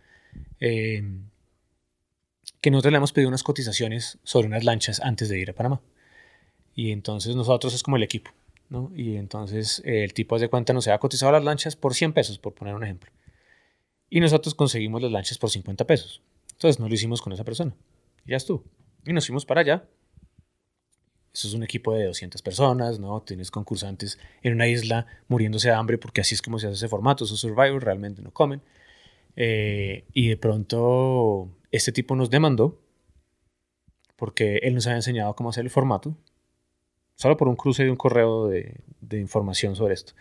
eh, 0.60 1.04
que 2.60 2.72
nosotros 2.72 2.92
le 2.92 2.98
hemos 2.98 3.14
pedido 3.14 3.30
unas 3.30 3.44
cotizaciones 3.44 4.20
sobre 4.24 4.48
unas 4.48 4.64
lanchas 4.64 5.00
antes 5.00 5.30
de 5.30 5.40
ir 5.40 5.50
a 5.50 5.54
Panamá. 5.54 5.82
Y 6.76 6.92
entonces 6.92 7.36
nosotros 7.36 7.74
es 7.74 7.84
como 7.84 7.98
el 7.98 8.04
equipo, 8.04 8.32
¿no? 8.70 8.92
Y 8.96 9.16
entonces 9.16 9.82
eh, 9.86 10.04
el 10.04 10.14
tipo 10.14 10.40
de 10.40 10.48
cuenta 10.50 10.74
nos 10.74 10.88
había 10.88 11.00
cotizado 11.00 11.32
las 11.32 11.44
lanchas 11.44 11.76
por 11.76 11.94
100 11.94 12.14
pesos, 12.14 12.40
por 12.40 12.54
poner 12.54 12.74
un 12.74 12.84
ejemplo. 12.84 13.12
Y 14.10 14.20
nosotros 14.20 14.56
conseguimos 14.56 15.02
las 15.02 15.12
lanchas 15.12 15.38
por 15.38 15.50
50 15.50 15.86
pesos. 15.86 16.22
Entonces 16.54 16.80
no 16.80 16.88
lo 16.88 16.94
hicimos 16.94 17.22
con 17.22 17.34
esa 17.34 17.44
persona. 17.44 17.76
Ya 18.26 18.38
estuvo. 18.38 18.64
Y 19.06 19.14
nos 19.14 19.26
fuimos 19.26 19.46
para 19.46 19.62
allá. 19.62 19.88
Eso 21.34 21.48
es 21.48 21.54
un 21.54 21.64
equipo 21.64 21.94
de 21.94 22.06
200 22.06 22.42
personas, 22.42 23.00
¿no? 23.00 23.22
Tienes 23.22 23.52
concursantes 23.52 24.20
en 24.44 24.54
una 24.54 24.68
isla 24.68 25.08
muriéndose 25.28 25.70
de 25.70 25.76
hambre 25.76 25.98
porque 25.98 26.22
así 26.22 26.36
es 26.36 26.42
como 26.42 26.60
se 26.60 26.68
hace 26.68 26.76
ese 26.76 26.90
formato. 26.90 27.24
Esos 27.24 27.40
survivors 27.40 27.84
realmente 27.84 28.22
no 28.22 28.32
comen. 28.32 28.62
Eh, 29.36 30.04
y 30.14 30.28
de 30.28 30.38
pronto 30.38 31.50
este 31.72 31.94
tipo 31.94 32.16
nos 32.16 32.30
demandó 32.30 32.78
porque 34.18 34.58
él 34.58 34.76
nos 34.76 34.88
había 34.88 34.98
enseñado 34.98 35.36
cómo 35.36 35.50
hacer 35.50 35.64
el 35.64 35.70
formato 35.70 36.18
solo 37.22 37.38
por 37.38 37.48
un 37.48 37.56
cruce 37.56 37.84
de 37.84 37.92
un 37.92 37.96
correo 37.96 38.48
de, 38.48 38.82
información 39.12 39.76
sobre 39.76 39.94
esto. 39.94 40.14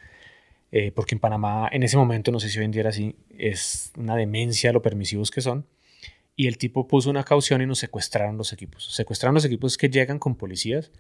Eh, 0.71 0.93
porque 0.93 1.15
en 1.15 1.19
Panamá, 1.19 1.69
en 1.73 1.83
ese 1.83 1.97
momento, 1.97 2.31
no 2.31 2.39
sé 2.41 2.51
si 2.51 2.59
hoy 2.59 2.67
en 2.67 2.73
día 2.73 2.81
era 2.81 2.91
así, 2.91 3.17
es 3.39 3.93
una 3.97 4.17
demencia 4.17 4.71
lo 4.73 4.83
permisivos 4.83 5.31
que 5.31 5.41
son. 5.41 5.65
Y 6.37 6.47
el 6.47 6.59
tipo 6.59 6.87
puso 6.87 7.11
una 7.11 7.25
caución 7.25 7.61
y 7.61 7.67
nos 7.67 7.79
secuestraron 7.79 8.37
los 8.37 8.53
equipos. 8.53 8.93
Secuestraron 8.95 9.35
los 9.35 9.45
equipos 9.45 9.77
que 9.77 9.89
llegan 9.89 10.19
con 10.19 10.37
policías 10.37 10.91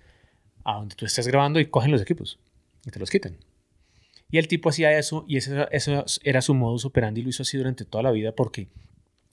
a 0.65 0.75
donde 0.75 0.95
tú 0.97 1.07
estés 1.07 1.27
grabando 1.27 1.61
y 1.61 1.67
cogen 1.67 1.91
los 1.91 2.03
equipos 2.03 2.39
y 2.85 2.91
te 2.91 2.99
los 2.99 3.11
quitan. 3.11 3.39
Y 4.31 4.39
el 4.39 4.49
tipo 4.49 4.69
hacía 4.69 4.97
eso 4.97 5.25
y 5.27 5.39
ese, 5.39 5.67
eso 5.73 6.05
era 6.23 6.43
su 6.43 6.55
modus 6.55 6.85
operandi 6.85 7.21
y 7.21 7.25
lo 7.25 7.31
hizo 7.31 7.43
así 7.43 7.57
durante 7.57 7.85
toda 7.85 8.03
la 8.03 8.11
vida 8.11 8.33
porque 8.33 8.69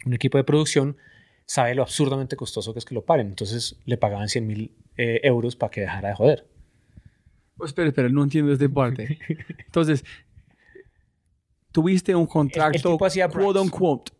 un 0.05 0.13
equipo 0.13 0.37
de 0.37 0.43
producción 0.43 0.97
sabe 1.45 1.75
lo 1.75 1.81
absurdamente 1.81 2.35
costoso 2.35 2.73
que 2.73 2.79
es 2.79 2.85
que 2.85 2.95
lo 2.95 3.05
paren. 3.05 3.27
Entonces 3.27 3.75
le 3.85 3.97
pagaban 3.97 4.29
100 4.29 4.47
mil 4.47 4.75
eh, 4.97 5.19
euros 5.23 5.55
para 5.55 5.71
que 5.71 5.81
dejara 5.81 6.09
de 6.09 6.15
joder. 6.15 6.47
Oh, 7.57 7.65
espera, 7.65 7.87
espera, 7.87 8.09
no 8.09 8.23
entiendo 8.23 8.51
esta 8.53 8.69
parte. 8.69 9.17
Entonces, 9.65 10.03
tuviste 11.71 12.15
un 12.15 12.27
contrato, 12.27 12.77
tipo 12.77 13.05
hacía 13.05 13.27
quote 13.29 13.59
unquote, 13.59 14.11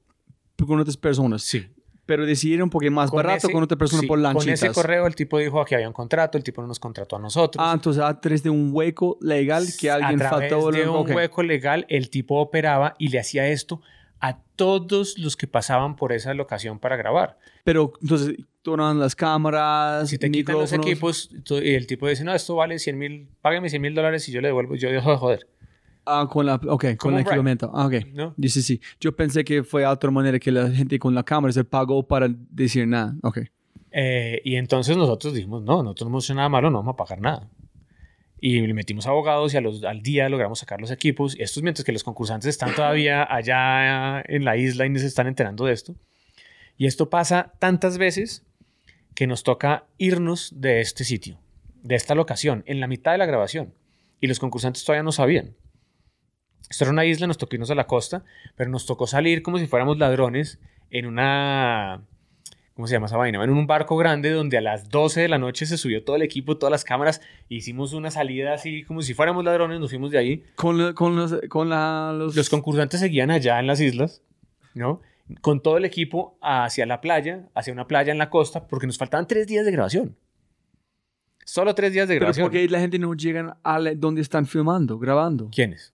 con 0.66 0.80
otras 0.80 0.98
personas, 0.98 1.44
Sí. 1.44 1.68
pero 2.06 2.26
decidieron 2.26 2.70
porque 2.70 2.90
más 2.90 3.12
barato 3.12 3.48
ese- 3.48 3.52
con 3.54 3.62
otra 3.64 3.78
persona 3.78 4.02
sí, 4.02 4.08
por 4.08 4.18
lanchitas. 4.20 4.60
Con 4.60 4.70
ese 4.70 4.72
correo 4.74 5.06
el 5.08 5.16
tipo 5.16 5.38
dijo 5.38 5.64
que 5.66 5.76
había 5.76 5.88
un 5.88 5.94
contrato, 5.94 6.38
el 6.38 6.44
tipo 6.44 6.62
no 6.62 6.68
nos 6.68 6.80
contrató 6.80 7.18
a 7.18 7.20
nosotros. 7.20 7.64
Ah, 7.66 7.72
entonces 7.74 8.02
a 8.02 8.20
través 8.20 8.44
de 8.44 8.50
un 8.50 8.70
hueco 8.74 9.18
legal 9.22 9.66
que 9.80 9.92
alguien 9.92 10.16
a 10.22 10.30
través 10.30 10.52
faltó. 10.52 10.72
de 10.72 10.88
un 10.90 10.96
ok. 10.98 11.10
hueco 11.16 11.44
legal, 11.44 11.86
el 11.90 12.10
tipo 12.10 12.40
operaba 12.40 12.96
y 12.98 13.10
le 13.10 13.20
hacía 13.20 13.48
esto 13.50 13.82
a 14.20 14.40
todos 14.56 15.18
los 15.20 15.36
que 15.38 15.46
pasaban 15.46 15.96
por 15.96 16.12
esa 16.12 16.34
locación 16.34 16.80
para 16.80 16.96
grabar. 16.96 17.38
Pero 17.64 17.94
entonces 18.02 18.36
toman 18.64 18.98
las 19.00 19.16
cámaras, 19.16 20.10
Si 20.10 20.18
te 20.18 20.32
quitan 20.32 20.56
los 20.58 20.74
equipos 20.74 21.30
y 21.62 21.74
el 21.76 21.86
tipo 21.88 22.08
dice, 22.08 22.24
no, 22.24 22.34
esto 22.34 22.56
vale 22.56 22.80
100 22.80 22.98
mil, 22.98 23.28
págame 23.42 23.70
100 23.70 23.82
mil 23.82 23.94
dólares 23.94 24.28
y 24.28 24.32
yo 24.32 24.42
le 24.42 24.48
devuelvo, 24.48 24.76
yo 24.76 24.90
dejo 24.90 25.12
de 25.12 25.18
joder. 25.18 25.48
Ah, 26.10 26.26
con 26.30 26.46
la, 26.46 26.56
ok, 26.56 26.96
con 26.96 27.16
el 27.16 27.22
equipamiento. 27.22 27.70
Ah, 27.74 27.88
ok. 27.88 27.94
¿no? 28.14 28.34
Sí, 28.44 28.62
sí. 28.62 28.82
Yo 29.00 29.14
pensé 29.14 29.44
que 29.44 29.64
fue 29.64 29.82
de 29.82 29.88
otra 29.88 30.10
manera 30.10 30.40
que 30.40 30.52
la 30.52 30.70
gente 30.72 30.98
con 30.98 31.14
la 31.14 31.24
cámara 31.24 31.52
se 31.52 31.66
pagó 31.66 32.08
para 32.08 32.30
decir 32.30 32.88
nada. 32.88 33.14
Ok. 33.24 33.40
Eh, 33.92 34.42
y 34.46 34.56
entonces 34.56 34.96
nosotros 34.96 35.34
dijimos, 35.34 35.64
no, 35.64 35.84
nosotros 35.84 36.08
no 36.08 36.14
hemos 36.14 36.26
hecho 36.26 36.36
nada 36.36 36.48
malo, 36.48 36.70
no 36.70 36.78
vamos 36.78 36.94
a 36.94 36.96
pagar 36.96 37.20
nada. 37.20 37.50
Y 38.40 38.62
le 38.62 38.74
metimos 38.74 39.06
abogados 39.06 39.54
y 39.54 39.58
a 39.58 39.62
los, 39.62 39.84
al 39.84 40.02
día 40.02 40.30
logramos 40.30 40.60
sacar 40.60 40.80
los 40.80 40.92
equipos. 40.92 41.36
Esto 41.40 41.60
es 41.60 41.64
mientras 41.64 41.84
que 41.84 41.92
los 41.92 42.04
concursantes 42.04 42.48
están 42.48 42.74
todavía 42.74 43.28
allá 43.30 44.22
en 44.22 44.46
la 44.46 44.56
isla 44.56 44.86
y 44.86 44.98
se 44.98 45.08
están 45.08 45.28
enterando 45.28 45.66
de 45.66 45.74
esto. 45.74 45.96
Y 46.78 46.86
esto 46.86 47.10
pasa 47.10 47.54
tantas 47.60 47.98
veces 47.98 48.46
que 49.14 49.28
nos 49.28 49.44
toca 49.44 49.88
irnos 49.98 50.54
de 50.56 50.80
este 50.80 51.04
sitio, 51.04 51.40
de 51.82 51.96
esta 51.96 52.16
locación, 52.16 52.64
en 52.68 52.80
la 52.80 52.88
mitad 52.88 53.12
de 53.12 53.18
la 53.18 53.26
grabación. 53.26 53.74
Y 54.22 54.28
los 54.28 54.40
concursantes 54.40 54.86
todavía 54.86 55.04
no 55.04 55.12
sabían. 55.12 55.56
Esto 56.70 56.84
era 56.84 56.92
una 56.92 57.06
isla, 57.06 57.28
nos 57.28 57.38
tocó 57.38 57.56
irnos 57.56 57.72
a 57.72 57.76
la 57.76 57.88
costa, 57.88 58.24
pero 58.56 58.70
nos 58.70 58.86
tocó 58.86 59.08
salir 59.08 59.42
como 59.42 59.58
si 59.58 59.68
fuéramos 59.68 59.98
ladrones 59.98 60.60
en 60.90 61.06
una... 61.06 62.02
¿Cómo 62.74 62.86
se 62.88 62.94
llama 62.94 63.08
esa 63.08 63.18
vaina? 63.18 63.44
En 63.44 63.50
un 63.50 63.66
barco 63.66 63.98
grande 63.98 64.30
donde 64.30 64.56
a 64.58 64.62
las 64.62 64.90
12 64.90 65.22
de 65.22 65.28
la 65.30 65.40
noche 65.40 65.66
se 65.66 65.78
subió 65.78 66.04
todo 66.04 66.16
el 66.16 66.22
equipo, 66.22 66.58
todas 66.58 66.70
las 66.72 66.84
cámaras, 66.84 67.22
e 67.50 67.56
hicimos 67.56 67.94
una 67.94 68.12
salida 68.12 68.54
así 68.54 68.84
como 68.84 69.02
si 69.02 69.16
fuéramos 69.16 69.44
ladrones, 69.44 69.80
nos 69.80 69.90
fuimos 69.90 70.12
de 70.12 70.20
ahí. 70.20 70.44
Con, 70.56 70.78
la- 70.78 70.94
con, 70.94 71.16
los, 71.16 71.36
con 71.50 71.70
la, 71.70 72.14
los... 72.16 72.36
Los 72.36 72.50
concursantes 72.52 73.00
seguían 73.00 73.32
allá 73.32 73.60
en 73.60 73.66
las 73.66 73.80
islas, 73.82 74.22
¿no? 74.76 75.02
Con 75.42 75.62
todo 75.64 75.78
el 75.78 75.86
equipo 75.86 76.38
hacia 76.42 76.86
la 76.86 77.02
playa, 77.02 77.48
hacia 77.56 77.74
una 77.74 77.88
playa 77.88 78.12
en 78.12 78.20
la 78.20 78.30
costa, 78.30 78.68
porque 78.68 78.86
nos 78.86 78.98
faltaban 79.00 79.26
tres 79.26 79.48
días 79.48 79.66
de 79.66 79.72
grabación. 79.72 80.16
Solo 81.46 81.74
tres 81.74 81.94
días 81.94 82.08
de 82.08 82.14
Pero 82.16 82.26
grabación. 82.26 82.46
porque 82.46 82.68
la 82.70 82.80
gente 82.80 83.00
no 83.00 83.14
llega 83.16 83.58
a 83.64 83.80
la- 83.80 83.96
donde 83.96 84.22
están 84.22 84.46
filmando, 84.46 85.00
grabando. 85.00 85.50
¿Quiénes? 85.52 85.94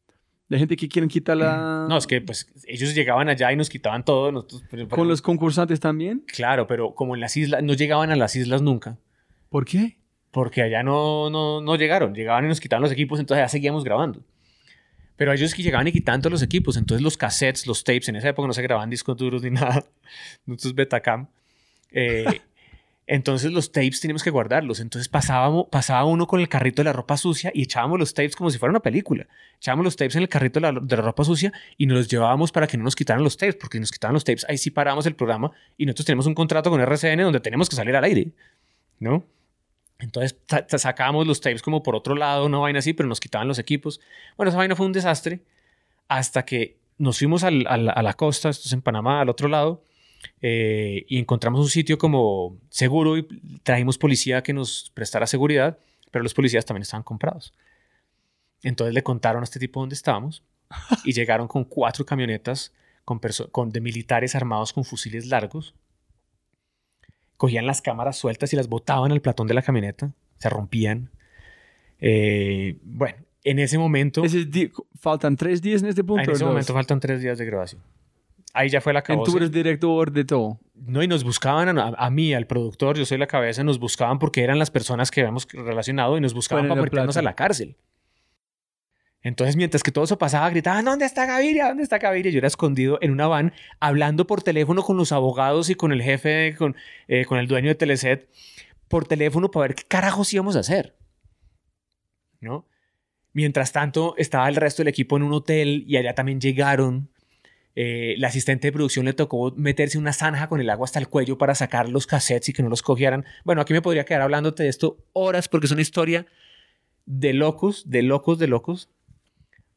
La 0.53 0.59
gente 0.59 0.75
que 0.75 0.87
quieren 0.87 1.09
quitar 1.09 1.35
la... 1.35 1.87
No, 1.89 1.97
es 1.97 2.05
que 2.07 2.21
pues 2.21 2.47
ellos 2.67 2.93
llegaban 2.93 3.27
allá 3.27 3.51
y 3.51 3.55
nos 3.55 3.69
quitaban 3.69 4.05
todo. 4.05 4.31
nosotros- 4.31 4.63
pero- 4.69 4.87
¿Con 4.87 5.07
los 5.07 5.21
concursantes 5.21 5.79
también? 5.79 6.23
Claro, 6.27 6.67
pero 6.67 6.93
como 6.93 7.15
en 7.15 7.21
las 7.21 7.35
islas, 7.35 7.63
no 7.63 7.73
llegaban 7.73 8.11
a 8.11 8.15
las 8.15 8.35
islas 8.35 8.61
nunca. 8.61 8.97
¿Por 9.49 9.65
qué? 9.65 9.97
porque 10.31 10.63
allá 10.63 10.81
no, 10.81 11.29
no, 11.29 11.61
no 11.61 11.75
llegaron, 11.75 12.15
llegaban 12.15 12.45
y 12.45 12.47
nos 12.47 12.59
quitaban 12.59 12.81
los 12.81 12.91
equipos, 12.91 13.19
entonces 13.19 13.43
ya 13.43 13.47
seguíamos 13.49 13.83
grabando. 13.83 14.23
Pero 15.15 15.31
ellos 15.31 15.53
que 15.53 15.61
llegaban 15.61 15.87
y 15.87 15.91
quitando 15.91 16.27
los 16.27 16.41
equipos, 16.41 16.75
entonces 16.75 17.03
los 17.03 17.17
cassettes, 17.17 17.67
los 17.67 17.83
tapes, 17.83 18.09
en 18.09 18.15
esa 18.15 18.29
época 18.29 18.47
no 18.47 18.53
se 18.53 18.63
grababan 18.63 18.89
discos 18.89 19.15
duros 19.15 19.43
ni 19.43 19.49
nada, 19.51 19.83
nosotros 20.47 20.73
Betacam. 20.73 21.27
Eh, 21.91 22.25
entonces 23.05 23.51
los 23.51 23.71
tapes 23.71 23.99
teníamos 23.99 24.23
que 24.23 24.29
guardarlos, 24.29 24.79
entonces 24.79 25.09
pasábamos, 25.09 25.65
pasaba 25.69 26.05
uno 26.05 26.25
con 26.27 26.39
el 26.39 26.47
carrito 26.47 26.81
de 26.81 26.85
la 26.85 26.93
ropa 26.93 27.17
sucia 27.17 27.51
y 27.53 27.63
echábamos 27.63 27.99
los 27.99 28.13
tapes 28.13 28.35
como 28.35 28.49
si 28.49 28.57
fuera 28.57 28.69
una 28.71 28.79
película. 28.79 29.27
Echábamos 29.57 29.83
los 29.83 29.95
tapes 29.95 30.15
en 30.15 30.21
el 30.23 30.29
carrito 30.29 30.59
de 30.59 30.71
la, 30.71 31.01
ropa 31.01 31.23
sucia 31.23 31.51
y 31.77 31.85
nos 31.85 31.97
los 31.97 32.07
llevábamos 32.07 32.51
para 32.51 32.65
que 32.67 32.77
no 32.77 32.83
nos 32.85 32.95
quitaran 32.95 33.23
los 33.23 33.35
tapes, 33.37 33.55
porque 33.55 33.79
nos 33.79 33.91
quitaban 33.91 34.13
los 34.13 34.23
tapes, 34.23 34.45
ahí 34.47 34.57
sí 34.57 34.71
parábamos 34.71 35.05
el 35.05 35.15
programa 35.15 35.51
y 35.77 35.85
nosotros 35.85 36.05
tenemos 36.05 36.25
un 36.27 36.33
contrato 36.33 36.69
con 36.69 36.79
RCN 36.81 37.21
donde 37.23 37.39
tenemos 37.41 37.69
que 37.69 37.75
salir 37.75 37.95
al 37.95 38.03
aire, 38.05 38.31
¿no? 38.99 39.25
Entonces 39.99 40.37
sa- 40.47 40.65
sa- 40.67 40.77
sacábamos 40.77 41.27
los 41.27 41.39
tapes 41.41 41.61
como 41.61 41.83
por 41.83 41.95
otro 41.95 42.15
lado, 42.15 42.45
una 42.45 42.57
vaina 42.57 42.79
así, 42.79 42.93
pero 42.93 43.07
nos 43.09 43.19
quitaban 43.19 43.47
los 43.47 43.59
equipos. 43.59 43.99
Bueno, 44.37 44.49
esa 44.49 44.57
vaina 44.57 44.75
fue 44.75 44.85
un 44.85 44.91
desastre 44.93 45.41
hasta 46.07 46.43
que 46.45 46.77
nos 46.97 47.17
fuimos 47.19 47.43
a 47.43 47.51
la 47.51 48.13
costa, 48.13 48.49
esto 48.49 48.63
es 48.67 48.73
en 48.73 48.81
Panamá, 48.81 49.21
al 49.21 49.29
otro 49.29 49.47
lado, 49.47 49.83
eh, 50.41 51.05
y 51.07 51.19
encontramos 51.19 51.61
un 51.61 51.69
sitio 51.69 51.97
como 51.97 52.57
seguro 52.69 53.17
y 53.17 53.27
trajimos 53.63 53.97
policía 53.97 54.43
que 54.43 54.53
nos 54.53 54.91
prestara 54.93 55.27
seguridad, 55.27 55.77
pero 56.11 56.23
los 56.23 56.33
policías 56.33 56.65
también 56.65 56.83
estaban 56.83 57.03
comprados. 57.03 57.53
Entonces 58.61 58.93
le 58.93 59.03
contaron 59.03 59.41
a 59.41 59.43
este 59.43 59.59
tipo 59.59 59.79
dónde 59.79 59.95
estábamos 59.95 60.43
y 61.03 61.11
llegaron 61.13 61.47
con 61.47 61.63
cuatro 61.63 62.05
camionetas 62.05 62.73
con 63.05 63.19
con, 63.51 63.69
de 63.71 63.81
militares 63.81 64.33
armados 64.33 64.71
con 64.71 64.85
fusiles 64.85 65.27
largos 65.27 65.75
cogían 67.43 67.65
las 67.65 67.81
cámaras 67.81 68.17
sueltas 68.17 68.53
y 68.53 68.55
las 68.55 68.69
botaban 68.69 69.11
al 69.11 69.19
platón 69.19 69.47
de 69.47 69.53
la 69.53 69.61
camioneta, 69.61 70.13
se 70.37 70.49
rompían. 70.49 71.09
Eh, 71.99 72.77
bueno, 72.83 73.17
en 73.43 73.59
ese 73.59 73.77
momento, 73.77 74.23
Ese 74.23 74.47
faltan 74.97 75.35
tres 75.35 75.61
días 75.61 75.83
en 75.83 75.89
este 75.89 76.05
punto. 76.05 76.23
en 76.23 76.29
¿o 76.29 76.33
ese 76.33 76.45
momento 76.45 76.73
faltan 76.73 77.01
tres 77.01 77.21
días 77.21 77.37
de 77.37 77.45
grabación. 77.45 77.81
Ahí 78.53 78.69
ya 78.69 78.81
fue 78.81 78.93
la 78.93 78.99
En 78.99 79.05
tú 79.05 79.23
cabeza. 79.23 79.37
eres 79.37 79.51
director 79.51 80.11
de 80.11 80.25
todo. 80.25 80.59
No, 80.75 81.01
y 81.01 81.07
nos 81.07 81.23
buscaban 81.23 81.77
a, 81.77 81.87
a 81.97 82.09
mí, 82.11 82.33
al 82.33 82.45
productor, 82.45 82.97
yo 82.97 83.05
soy 83.05 83.17
la 83.17 83.25
cabeza, 83.27 83.63
nos 83.63 83.79
buscaban 83.79 84.19
porque 84.19 84.43
eran 84.43 84.59
las 84.59 84.69
personas 84.69 85.09
que 85.09 85.21
habíamos 85.21 85.47
relacionado 85.51 86.17
y 86.17 86.21
nos 86.21 86.33
buscaban 86.33 86.65
Ponen 86.65 86.77
para 86.77 86.81
meternos 86.83 87.17
a 87.17 87.21
la 87.23 87.35
cárcel. 87.35 87.75
Entonces, 89.23 89.55
mientras 89.55 89.83
que 89.83 89.91
todo 89.91 90.03
eso 90.03 90.17
pasaba, 90.17 90.49
gritaban, 90.49 90.83
¿dónde 90.83 91.05
está 91.05 91.25
Gaviria? 91.25 91.69
¿Dónde 91.69 91.83
está 91.83 91.97
Gaviria? 91.97 92.29
Yo 92.31 92.39
era 92.39 92.47
escondido 92.47 92.99
en 93.01 93.11
una 93.11 93.25
van, 93.27 93.53
hablando 93.79 94.27
por 94.27 94.43
teléfono 94.43 94.83
con 94.83 94.97
los 94.97 95.13
abogados 95.13 95.69
y 95.69 95.75
con 95.75 95.93
el 95.93 96.03
jefe, 96.03 96.55
con, 96.57 96.75
eh, 97.07 97.23
con 97.25 97.39
el 97.39 97.47
dueño 97.47 97.69
de 97.69 97.75
Teleset, 97.75 98.29
por 98.89 99.05
teléfono 99.07 99.49
para 99.49 99.67
ver 99.67 99.75
qué 99.75 99.83
carajos 99.87 100.33
íbamos 100.33 100.57
a 100.57 100.59
hacer. 100.59 100.97
¿No? 102.41 102.67
Mientras 103.31 103.71
tanto, 103.71 104.13
estaba 104.17 104.49
el 104.49 104.57
resto 104.57 104.81
del 104.81 104.89
equipo 104.89 105.15
en 105.15 105.23
un 105.23 105.31
hotel 105.33 105.85
y 105.87 105.95
allá 105.95 106.13
también 106.13 106.41
llegaron. 106.41 107.09
Eh, 107.75 108.15
la 108.19 108.27
asistente 108.27 108.67
de 108.67 108.71
producción 108.71 109.05
le 109.05 109.13
tocó 109.13 109.51
meterse 109.55 109.97
una 109.97 110.13
zanja 110.13 110.47
con 110.47 110.61
el 110.61 110.69
agua 110.69 110.85
hasta 110.85 110.99
el 110.99 111.07
cuello 111.07 111.37
para 111.37 111.55
sacar 111.55 111.89
los 111.89 112.05
cassettes 112.05 112.49
y 112.49 112.53
que 112.53 112.63
no 112.63 112.69
los 112.69 112.83
cogieran. 112.83 113.25
Bueno, 113.43 113.61
aquí 113.61 113.73
me 113.73 113.81
podría 113.81 114.05
quedar 114.05 114.21
hablándote 114.21 114.63
de 114.63 114.69
esto 114.69 114.97
horas 115.13 115.47
porque 115.47 115.65
es 115.65 115.71
una 115.71 115.81
historia 115.81 116.25
de 117.05 117.33
locos, 117.33 117.89
de 117.89 118.03
locos, 118.03 118.39
de 118.39 118.47
locos. 118.47 118.89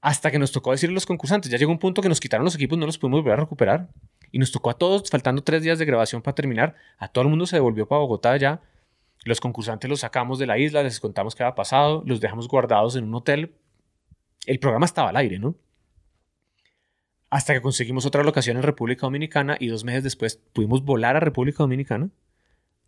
Hasta 0.02 0.30
que 0.30 0.38
nos 0.38 0.52
tocó 0.52 0.70
decirle 0.70 0.92
a 0.92 0.94
los 0.94 1.06
concursantes. 1.06 1.50
Ya 1.50 1.58
llegó 1.58 1.72
un 1.72 1.78
punto 1.78 2.02
que 2.02 2.08
nos 2.08 2.20
quitaron 2.20 2.44
los 2.44 2.54
equipos, 2.54 2.78
no 2.78 2.86
los 2.86 2.98
pudimos 2.98 3.22
volver 3.22 3.38
a 3.38 3.42
recuperar. 3.42 3.88
Y 4.30 4.38
nos 4.38 4.52
tocó 4.52 4.70
a 4.70 4.74
todos, 4.74 5.08
faltando 5.10 5.42
tres 5.42 5.62
días 5.62 5.78
de 5.78 5.84
grabación 5.84 6.22
para 6.22 6.34
terminar. 6.34 6.74
A 6.98 7.08
todo 7.08 7.22
el 7.22 7.30
mundo 7.30 7.46
se 7.46 7.56
devolvió 7.56 7.88
para 7.88 8.00
Bogotá 8.00 8.36
ya. 8.36 8.60
Los 9.24 9.40
concursantes 9.40 9.90
los 9.90 10.00
sacamos 10.00 10.38
de 10.38 10.46
la 10.46 10.58
isla, 10.58 10.82
les 10.82 11.00
contamos 11.00 11.34
qué 11.34 11.42
había 11.42 11.54
pasado, 11.56 12.04
los 12.06 12.20
dejamos 12.20 12.46
guardados 12.46 12.94
en 12.94 13.04
un 13.04 13.14
hotel. 13.14 13.54
El 14.46 14.60
programa 14.60 14.86
estaba 14.86 15.08
al 15.08 15.16
aire, 15.16 15.40
¿no? 15.40 15.56
Hasta 17.30 17.52
que 17.54 17.60
conseguimos 17.60 18.06
otra 18.06 18.22
locación 18.22 18.56
en 18.56 18.62
República 18.62 19.02
Dominicana 19.06 19.56
y 19.58 19.66
dos 19.68 19.84
meses 19.84 20.04
después 20.04 20.40
pudimos 20.52 20.84
volar 20.84 21.16
a 21.16 21.20
República 21.20 21.58
Dominicana. 21.58 22.08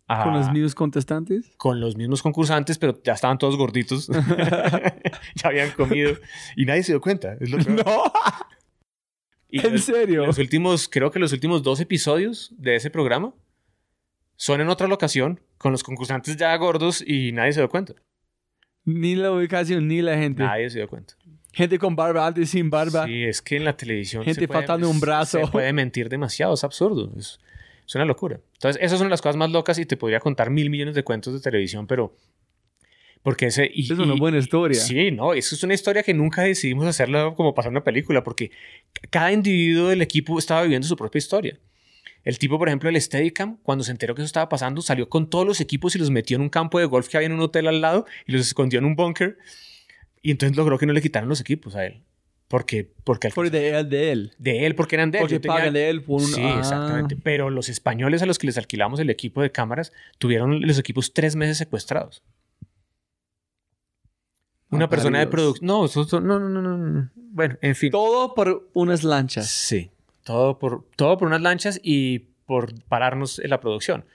a- 0.07 0.23
¿Con 0.23 0.33
los 0.33 0.51
mismos 0.51 0.73
contestantes? 0.75 1.51
con 1.57 1.79
los 1.79 1.95
mismos 1.95 2.23
concursantes, 2.23 2.77
pero 2.79 2.99
ya 3.03 3.13
estaban 3.13 3.37
todos 3.37 3.57
gorditos. 3.57 4.07
ya 5.35 5.49
habían 5.49 5.71
comido 5.71 6.13
y 6.55 6.65
nadie 6.65 6.83
se 6.83 6.93
dio 6.93 7.01
cuenta. 7.01 7.35
Es 7.39 7.49
lo 7.51 7.57
peor. 7.59 7.85
No, 7.85 8.03
Y 9.49 9.65
en 9.65 9.73
los- 9.73 9.83
serio. 9.83 10.25
los 10.25 10.37
últimos, 10.37 10.87
creo 10.89 11.11
que 11.11 11.19
los 11.19 11.31
últimos 11.33 11.61
dos 11.63 11.79
episodios 11.79 12.53
de 12.57 12.75
ese 12.75 12.89
programa 12.89 13.33
son 14.35 14.61
en 14.61 14.69
otra 14.69 14.87
locación 14.87 15.41
con 15.57 15.71
los 15.73 15.83
concursantes 15.83 16.37
ya 16.37 16.55
gordos 16.55 17.03
y 17.05 17.31
nadie 17.33 17.51
se 17.53 17.59
dio 17.59 17.69
cuenta. 17.69 17.93
Ni 18.85 19.15
la 19.15 19.31
ubicación, 19.31 19.87
ni 19.87 20.01
la 20.01 20.17
gente. 20.17 20.41
Nadie 20.43 20.69
se 20.69 20.77
dio 20.79 20.87
cuenta. 20.87 21.15
Gente 21.51 21.79
con 21.79 21.95
barba, 21.95 22.27
antes 22.27 22.49
sin 22.51 22.69
barba. 22.69 23.05
Sí, 23.05 23.23
es 23.23 23.41
que 23.41 23.57
en 23.57 23.65
la 23.65 23.75
televisión 23.75 24.23
Gente 24.23 24.47
faltando 24.47 24.89
un 24.89 24.99
brazo. 24.99 25.39
Se 25.43 25.51
puede 25.51 25.73
mentir 25.73 26.07
demasiado, 26.09 26.53
es 26.53 26.63
absurdo. 26.63 27.11
Es, 27.17 27.39
es 27.87 27.95
una 27.95 28.05
locura. 28.05 28.39
Entonces, 28.53 28.81
esas 28.83 28.99
son 28.99 29.09
las 29.09 29.21
cosas 29.21 29.35
más 29.35 29.49
locas 29.51 29.77
y 29.79 29.85
te 29.85 29.97
podría 29.97 30.19
contar 30.19 30.49
mil 30.51 30.69
millones 30.69 30.93
de 30.95 31.03
cuentos 31.03 31.33
de 31.33 31.39
televisión, 31.39 31.87
pero 31.87 32.15
porque 33.23 33.47
ese 33.47 33.69
y- 33.73 33.91
Es 33.91 33.97
una 33.99 34.13
buena 34.13 34.37
historia. 34.37 34.79
Sí, 34.79 35.11
no, 35.11 35.33
eso 35.33 35.55
es 35.55 35.63
una 35.63 35.73
historia 35.73 36.03
que 36.03 36.13
nunca 36.13 36.43
decidimos 36.43 36.85
hacerla 36.85 37.33
como 37.35 37.53
pasar 37.53 37.71
una 37.71 37.83
película, 37.83 38.23
porque 38.23 38.51
cada 39.09 39.31
individuo 39.31 39.89
del 39.89 40.01
equipo 40.01 40.37
estaba 40.39 40.61
viviendo 40.61 40.87
su 40.87 40.95
propia 40.95 41.17
historia. 41.17 41.57
El 42.23 42.37
tipo, 42.37 42.59
por 42.59 42.67
ejemplo, 42.67 42.89
el 42.89 43.01
Steadicam, 43.01 43.57
cuando 43.63 43.83
se 43.83 43.91
enteró 43.91 44.13
que 44.13 44.21
eso 44.21 44.25
estaba 44.27 44.49
pasando, 44.49 44.81
salió 44.81 45.09
con 45.09 45.29
todos 45.29 45.45
los 45.47 45.61
equipos 45.61 45.95
y 45.95 45.99
los 45.99 46.11
metió 46.11 46.35
en 46.35 46.41
un 46.41 46.49
campo 46.49 46.77
de 46.77 46.85
golf 46.85 47.07
que 47.07 47.17
había 47.17 47.27
en 47.27 47.33
un 47.33 47.39
hotel 47.39 47.67
al 47.67 47.81
lado 47.81 48.05
y 48.27 48.33
los 48.33 48.41
escondió 48.45 48.77
en 48.79 48.85
un 48.85 48.95
búnker. 48.95 49.37
Y 50.21 50.31
entonces 50.31 50.57
logró 50.57 50.77
que 50.77 50.85
no 50.85 50.93
le 50.93 51.01
quitaran 51.01 51.29
los 51.29 51.39
equipos 51.41 51.75
a 51.75 51.85
él. 51.85 52.03
Porque, 52.47 52.91
porque 53.03 53.29
Fue 53.29 53.49
de 53.51 53.69
él, 53.77 53.89
de 53.89 54.11
él. 54.11 54.33
de 54.39 54.65
él, 54.65 54.73
porque 54.75 54.95
eran 54.95 55.11
de 55.11 55.19
él. 55.19 55.21
Porque 55.21 55.39
tenía- 55.39 55.57
pagan 55.57 55.73
de 55.73 55.89
él 55.89 56.01
por 56.01 56.21
un... 56.21 56.27
Sí, 56.27 56.41
ah. 56.43 56.57
exactamente. 56.59 57.15
Pero 57.15 57.49
los 57.51 57.69
españoles 57.69 58.21
a 58.23 58.25
los 58.25 58.39
que 58.39 58.47
les 58.47 58.57
alquilamos 58.57 58.99
el 58.99 59.09
equipo 59.11 59.41
de 59.43 59.51
cámaras 59.51 59.93
tuvieron 60.17 60.59
los 60.65 60.79
equipos 60.79 61.13
tres 61.13 61.35
meses 61.35 61.57
secuestrados. 61.59 62.23
Una 64.71 64.85
Ah, 64.85 64.89
persona 64.89 65.19
de 65.19 65.27
producción. 65.27 65.65
No, 65.67 66.39
no, 66.39 66.39
no, 66.39 66.61
no, 66.61 66.61
no, 66.61 66.77
no. 66.77 67.09
Bueno, 67.15 67.57
en 67.61 67.75
fin. 67.75 67.91
Todo 67.91 68.33
por 68.35 68.69
unas 68.73 69.03
lanchas. 69.03 69.47
Sí. 69.49 69.91
Todo 70.23 70.59
por, 70.59 70.85
todo 70.95 71.17
por 71.17 71.27
unas 71.27 71.41
lanchas 71.41 71.79
y 71.83 72.19
por 72.45 72.73
pararnos 72.85 73.39
en 73.39 73.49
la 73.49 73.59
producción. 73.59 74.05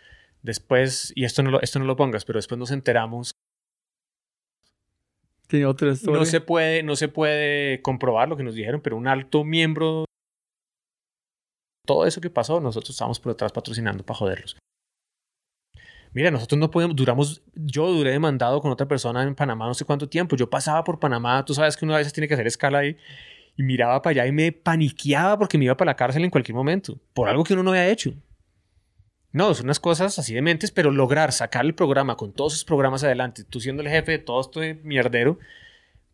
Después, 0.43 1.13
y 1.17 1.25
esto 1.25 1.43
no 1.43 1.51
lo, 1.51 1.61
esto 1.63 1.79
no 1.79 1.85
lo 1.87 1.97
pongas, 1.97 2.25
pero 2.25 2.39
después 2.39 2.59
nos 2.59 2.71
enteramos. 2.71 3.33
Tiene 5.55 5.67
otra 5.67 5.93
historia. 5.93 6.19
No 6.19 6.27
se 6.27 6.41
puede, 6.41 6.83
no 6.83 6.97
se 6.97 7.07
puede 7.07 7.81
comprobar 7.81 8.29
lo 8.29 8.37
que 8.37 8.43
nos 8.43 8.57
dijeron, 8.57 8.81
pero 8.81 8.97
un 8.97 9.07
alto 9.07 9.45
miembro. 9.45 10.05
Todo 11.87 12.07
eso 12.07 12.21
que 12.21 12.29
pasó, 12.29 12.59
nosotros 12.59 12.91
estábamos 12.91 13.21
por 13.21 13.35
detrás 13.35 13.53
patrocinando 13.53 14.05
para 14.05 14.19
joderlos. 14.19 14.57
Mira, 16.13 16.33
nosotros 16.33 16.59
no 16.59 16.73
podemos, 16.73 16.97
duramos, 16.97 17.45
yo 17.55 17.87
duré 17.87 18.11
demandado 18.11 18.61
con 18.61 18.73
otra 18.73 18.89
persona 18.89 19.23
en 19.23 19.37
Panamá 19.37 19.69
no 19.69 19.75
sé 19.75 19.85
cuánto 19.85 20.09
tiempo. 20.09 20.35
Yo 20.35 20.51
pasaba 20.51 20.83
por 20.83 20.99
Panamá, 20.99 21.45
tú 21.45 21.55
sabes 21.55 21.77
que 21.77 21.85
uno 21.85 21.95
a 21.95 21.99
veces 21.99 22.13
tiene 22.13 22.27
que 22.27 22.35
hacer 22.35 22.49
escala 22.49 22.79
ahí, 22.79 22.97
y 23.57 23.63
miraba 23.63 24.03
para 24.03 24.11
allá 24.11 24.27
y 24.27 24.33
me 24.33 24.51
paniqueaba 24.51 25.39
porque 25.39 25.57
me 25.57 25.67
iba 25.67 25.77
para 25.77 25.93
la 25.93 25.97
cárcel 25.97 26.25
en 26.25 26.31
cualquier 26.31 26.57
momento, 26.57 26.99
por 27.13 27.29
algo 27.29 27.45
que 27.45 27.53
uno 27.53 27.63
no 27.63 27.71
había 27.71 27.89
hecho. 27.89 28.13
No, 29.35 29.53
son 29.53 29.67
unas 29.67 29.81
cosas 29.81 30.17
así 30.17 30.33
de 30.33 30.43
mentes, 30.43 30.71
pero 30.71 30.93
lograr 30.93 31.33
sacar 31.33 31.65
el 31.65 31.75
programa 31.75 32.17
con 32.17 32.33
todos 32.33 32.53
esos 32.53 32.65
programas 32.65 33.03
adelante, 33.03 33.43
tú 33.43 33.59
siendo 33.59 33.83
el 33.83 33.89
jefe 33.89 34.13
de 34.13 34.19
todo 34.19 34.41
este 34.41 34.75
mierdero, 34.85 35.41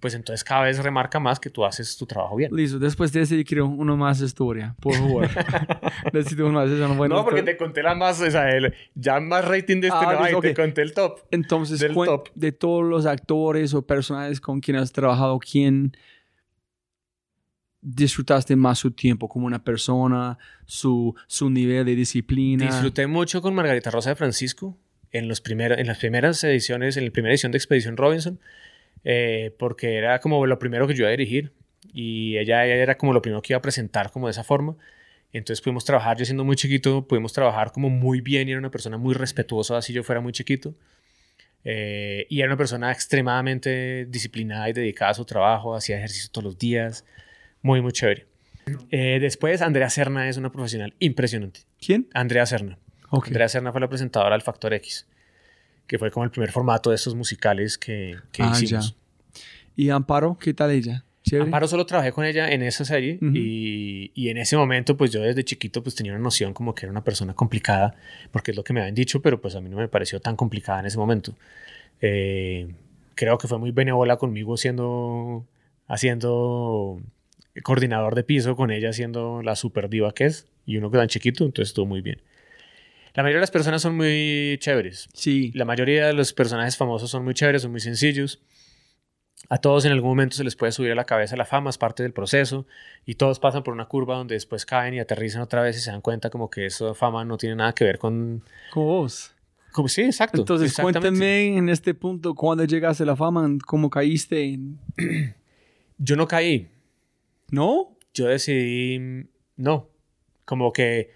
pues 0.00 0.14
entonces 0.14 0.42
cada 0.42 0.62
vez 0.62 0.82
remarca 0.82 1.20
más 1.20 1.38
que 1.38 1.50
tú 1.50 1.66
haces 1.66 1.98
tu 1.98 2.06
trabajo 2.06 2.34
bien. 2.36 2.50
Listo, 2.56 2.78
después 2.78 3.12
de 3.12 3.20
ese 3.20 3.36
yo 3.36 3.44
quiero 3.44 3.66
una 3.66 3.94
más 3.94 4.22
historia, 4.22 4.74
por 4.80 4.94
favor. 4.94 5.28
Necesito 6.14 6.48
más, 6.48 6.70
no, 6.70 7.24
porque 7.26 7.42
te 7.42 7.58
conté 7.58 7.82
la 7.82 7.94
más, 7.94 8.22
o 8.22 8.30
sea, 8.30 8.48
el, 8.56 8.74
ya 8.94 9.20
más 9.20 9.44
rating 9.44 9.82
de 9.82 9.88
este 9.88 9.98
Ah, 10.00 10.14
no 10.14 10.24
listo, 10.24 10.40
te 10.40 10.54
conté 10.54 10.80
el 10.80 10.94
top. 10.94 11.18
Entonces, 11.30 11.78
del 11.78 11.92
top. 11.92 12.30
de 12.34 12.52
todos 12.52 12.82
los 12.84 13.04
actores 13.04 13.74
o 13.74 13.82
personajes 13.82 14.40
con 14.40 14.60
quienes 14.60 14.84
has 14.84 14.92
trabajado, 14.92 15.38
¿quién 15.40 15.94
disfrutaste 17.82 18.56
más 18.56 18.78
su 18.78 18.90
tiempo 18.90 19.28
como 19.28 19.46
una 19.46 19.64
persona, 19.64 20.38
su, 20.66 21.14
su 21.26 21.50
nivel 21.50 21.84
de 21.86 21.94
disciplina? 21.94 22.66
Disfruté 22.66 23.06
mucho 23.06 23.40
con 23.42 23.54
Margarita 23.54 23.90
Rosa 23.90 24.10
de 24.10 24.16
Francisco 24.16 24.76
en, 25.12 25.28
los 25.28 25.40
primer- 25.40 25.78
en 25.78 25.86
las 25.86 25.98
primeras 25.98 26.42
ediciones, 26.44 26.96
en 26.96 27.06
la 27.06 27.10
primera 27.10 27.32
edición 27.32 27.52
de 27.52 27.58
Expedición 27.58 27.96
Robinson, 27.96 28.38
eh, 29.04 29.54
porque 29.58 29.96
era 29.96 30.20
como 30.20 30.44
lo 30.46 30.58
primero 30.58 30.86
que 30.86 30.94
yo 30.94 31.02
iba 31.04 31.08
a 31.08 31.12
dirigir 31.12 31.52
y 31.92 32.36
ella, 32.36 32.64
era 32.66 32.96
como 32.98 33.12
lo 33.12 33.22
primero 33.22 33.40
que 33.42 33.52
iba 33.54 33.58
a 33.58 33.62
presentar 33.62 34.10
como 34.10 34.26
de 34.26 34.32
esa 34.32 34.44
forma. 34.44 34.76
Entonces 35.32 35.60
pudimos 35.62 35.84
trabajar, 35.84 36.18
yo 36.18 36.24
siendo 36.24 36.44
muy 36.44 36.56
chiquito, 36.56 37.06
pudimos 37.06 37.32
trabajar 37.32 37.72
como 37.72 37.88
muy 37.88 38.20
bien 38.20 38.48
y 38.48 38.50
era 38.50 38.58
una 38.58 38.70
persona 38.70 38.98
muy 38.98 39.14
respetuosa, 39.14 39.78
así 39.78 39.92
yo 39.92 40.02
fuera 40.02 40.20
muy 40.20 40.32
chiquito. 40.32 40.74
Eh, 41.64 42.26
y 42.30 42.40
era 42.40 42.48
una 42.48 42.56
persona 42.56 42.90
extremadamente 42.90 44.06
disciplinada 44.06 44.68
y 44.70 44.72
dedicada 44.72 45.12
a 45.12 45.14
su 45.14 45.24
trabajo, 45.24 45.74
hacía 45.74 45.98
ejercicio 45.98 46.30
todos 46.32 46.44
los 46.44 46.58
días, 46.58 47.04
muy, 47.62 47.80
muy 47.80 47.92
chévere. 47.92 48.26
Eh, 48.90 49.18
después, 49.20 49.62
Andrea 49.62 49.90
Serna 49.90 50.28
es 50.28 50.36
una 50.36 50.50
profesional 50.52 50.94
impresionante. 50.98 51.60
¿Quién? 51.84 52.08
Andrea 52.14 52.46
Serna. 52.46 52.78
Ok. 53.10 53.28
Andrea 53.28 53.48
Serna 53.48 53.72
fue 53.72 53.80
la 53.80 53.88
presentadora 53.88 54.34
del 54.34 54.42
Factor 54.42 54.72
X, 54.74 55.06
que 55.86 55.98
fue 55.98 56.10
como 56.10 56.24
el 56.24 56.30
primer 56.30 56.52
formato 56.52 56.90
de 56.90 56.96
estos 56.96 57.14
musicales 57.14 57.76
que, 57.78 58.16
que 58.32 58.42
Ah, 58.42 58.52
hicimos. 58.54 58.96
¿Y 59.76 59.90
Amparo? 59.90 60.38
¿Qué 60.38 60.54
tal 60.54 60.70
ella? 60.70 61.04
¿Chévere? 61.22 61.44
Amparo 61.46 61.66
solo 61.68 61.84
trabajé 61.86 62.12
con 62.12 62.24
ella 62.24 62.50
en 62.50 62.62
esa 62.62 62.84
serie 62.84 63.16
Ujú. 63.20 63.32
y, 63.34 64.10
y 64.14 64.28
en 64.30 64.38
ese 64.38 64.56
momento 64.56 64.96
pues 64.96 65.10
yo 65.10 65.20
desde 65.20 65.44
chiquito 65.44 65.82
pues 65.82 65.94
tenía 65.94 66.12
una 66.12 66.20
noción 66.22 66.54
como 66.54 66.74
que 66.74 66.86
era 66.86 66.90
una 66.90 67.04
persona 67.04 67.34
complicada 67.34 67.94
porque 68.30 68.52
es 68.52 68.56
lo 68.56 68.64
que 68.64 68.72
me 68.72 68.80
habían 68.80 68.94
dicho 68.94 69.20
pero 69.20 69.38
pues 69.40 69.54
a 69.54 69.60
mí 69.60 69.68
no 69.68 69.76
me 69.76 69.86
pareció 69.88 70.18
tan 70.20 70.34
complicada 70.36 70.80
en 70.80 70.86
ese 70.86 70.96
momento. 70.98 71.34
Eh, 72.00 72.68
creo 73.14 73.36
que 73.36 73.48
fue 73.48 73.58
muy 73.58 73.70
benévola 73.70 74.16
conmigo 74.16 74.56
siendo 74.56 75.44
haciendo 75.88 77.00
coordinador 77.62 78.14
de 78.14 78.22
piso 78.24 78.56
con 78.56 78.70
ella 78.70 78.92
siendo 78.92 79.42
la 79.42 79.56
super 79.56 79.88
diva 79.88 80.12
que 80.12 80.26
es 80.26 80.46
y 80.66 80.76
uno 80.76 80.90
tan 80.90 81.08
chiquito 81.08 81.44
entonces 81.44 81.70
estuvo 81.70 81.86
muy 81.86 82.00
bien. 82.00 82.20
La 83.14 83.22
mayoría 83.24 83.38
de 83.38 83.42
las 83.42 83.50
personas 83.50 83.82
son 83.82 83.96
muy 83.96 84.56
chéveres. 84.60 85.08
Sí. 85.14 85.50
La 85.54 85.64
mayoría 85.64 86.06
de 86.06 86.12
los 86.12 86.32
personajes 86.32 86.76
famosos 86.76 87.10
son 87.10 87.24
muy 87.24 87.34
chéveres, 87.34 87.62
son 87.62 87.72
muy 87.72 87.80
sencillos. 87.80 88.40
A 89.48 89.58
todos 89.58 89.84
en 89.84 89.90
algún 89.90 90.10
momento 90.10 90.36
se 90.36 90.44
les 90.44 90.54
puede 90.54 90.70
subir 90.70 90.92
a 90.92 90.94
la 90.94 91.06
cabeza 91.06 91.34
la 91.36 91.44
fama, 91.44 91.70
es 91.70 91.78
parte 91.78 92.04
del 92.04 92.12
proceso. 92.12 92.66
Y 93.04 93.16
todos 93.16 93.40
pasan 93.40 93.64
por 93.64 93.74
una 93.74 93.86
curva 93.86 94.14
donde 94.16 94.34
después 94.34 94.64
caen 94.64 94.94
y 94.94 95.00
aterrizan 95.00 95.42
otra 95.42 95.60
vez 95.62 95.76
y 95.76 95.80
se 95.80 95.90
dan 95.90 96.02
cuenta 96.02 96.30
como 96.30 96.50
que 96.50 96.66
esa 96.66 96.94
fama 96.94 97.24
no 97.24 97.36
tiene 97.36 97.56
nada 97.56 97.72
que 97.74 97.82
ver 97.84 97.98
con... 97.98 98.44
Con 98.72 98.84
vos. 98.84 99.32
como- 99.72 99.88
sí, 99.88 100.02
exacto. 100.02 100.42
Entonces, 100.42 100.72
cuéntame 100.78 101.56
en 101.56 101.68
este 101.68 101.94
punto, 101.94 102.34
cuando 102.36 102.64
llegaste 102.64 103.02
a 103.02 103.06
la 103.06 103.16
fama, 103.16 103.48
¿cómo 103.66 103.90
caíste? 103.90 104.44
en- 104.44 104.78
Yo 105.98 106.14
no 106.14 106.28
caí. 106.28 106.68
¿No? 107.50 107.96
Yo 108.14 108.26
decidí... 108.26 109.26
No. 109.56 109.88
Como 110.44 110.72
que 110.72 111.10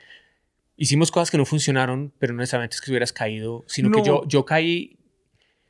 hicimos 0.76 1.10
cosas 1.10 1.30
que 1.30 1.38
no 1.38 1.44
funcionaron, 1.44 2.12
pero 2.18 2.32
no 2.32 2.40
necesariamente 2.40 2.76
es 2.76 2.80
que 2.80 2.90
hubieras 2.90 3.12
caído, 3.12 3.64
sino 3.66 3.88
No. 3.88 3.96
que 3.96 4.06
yo, 4.06 4.22
yo 4.26 4.44
caí... 4.44 4.98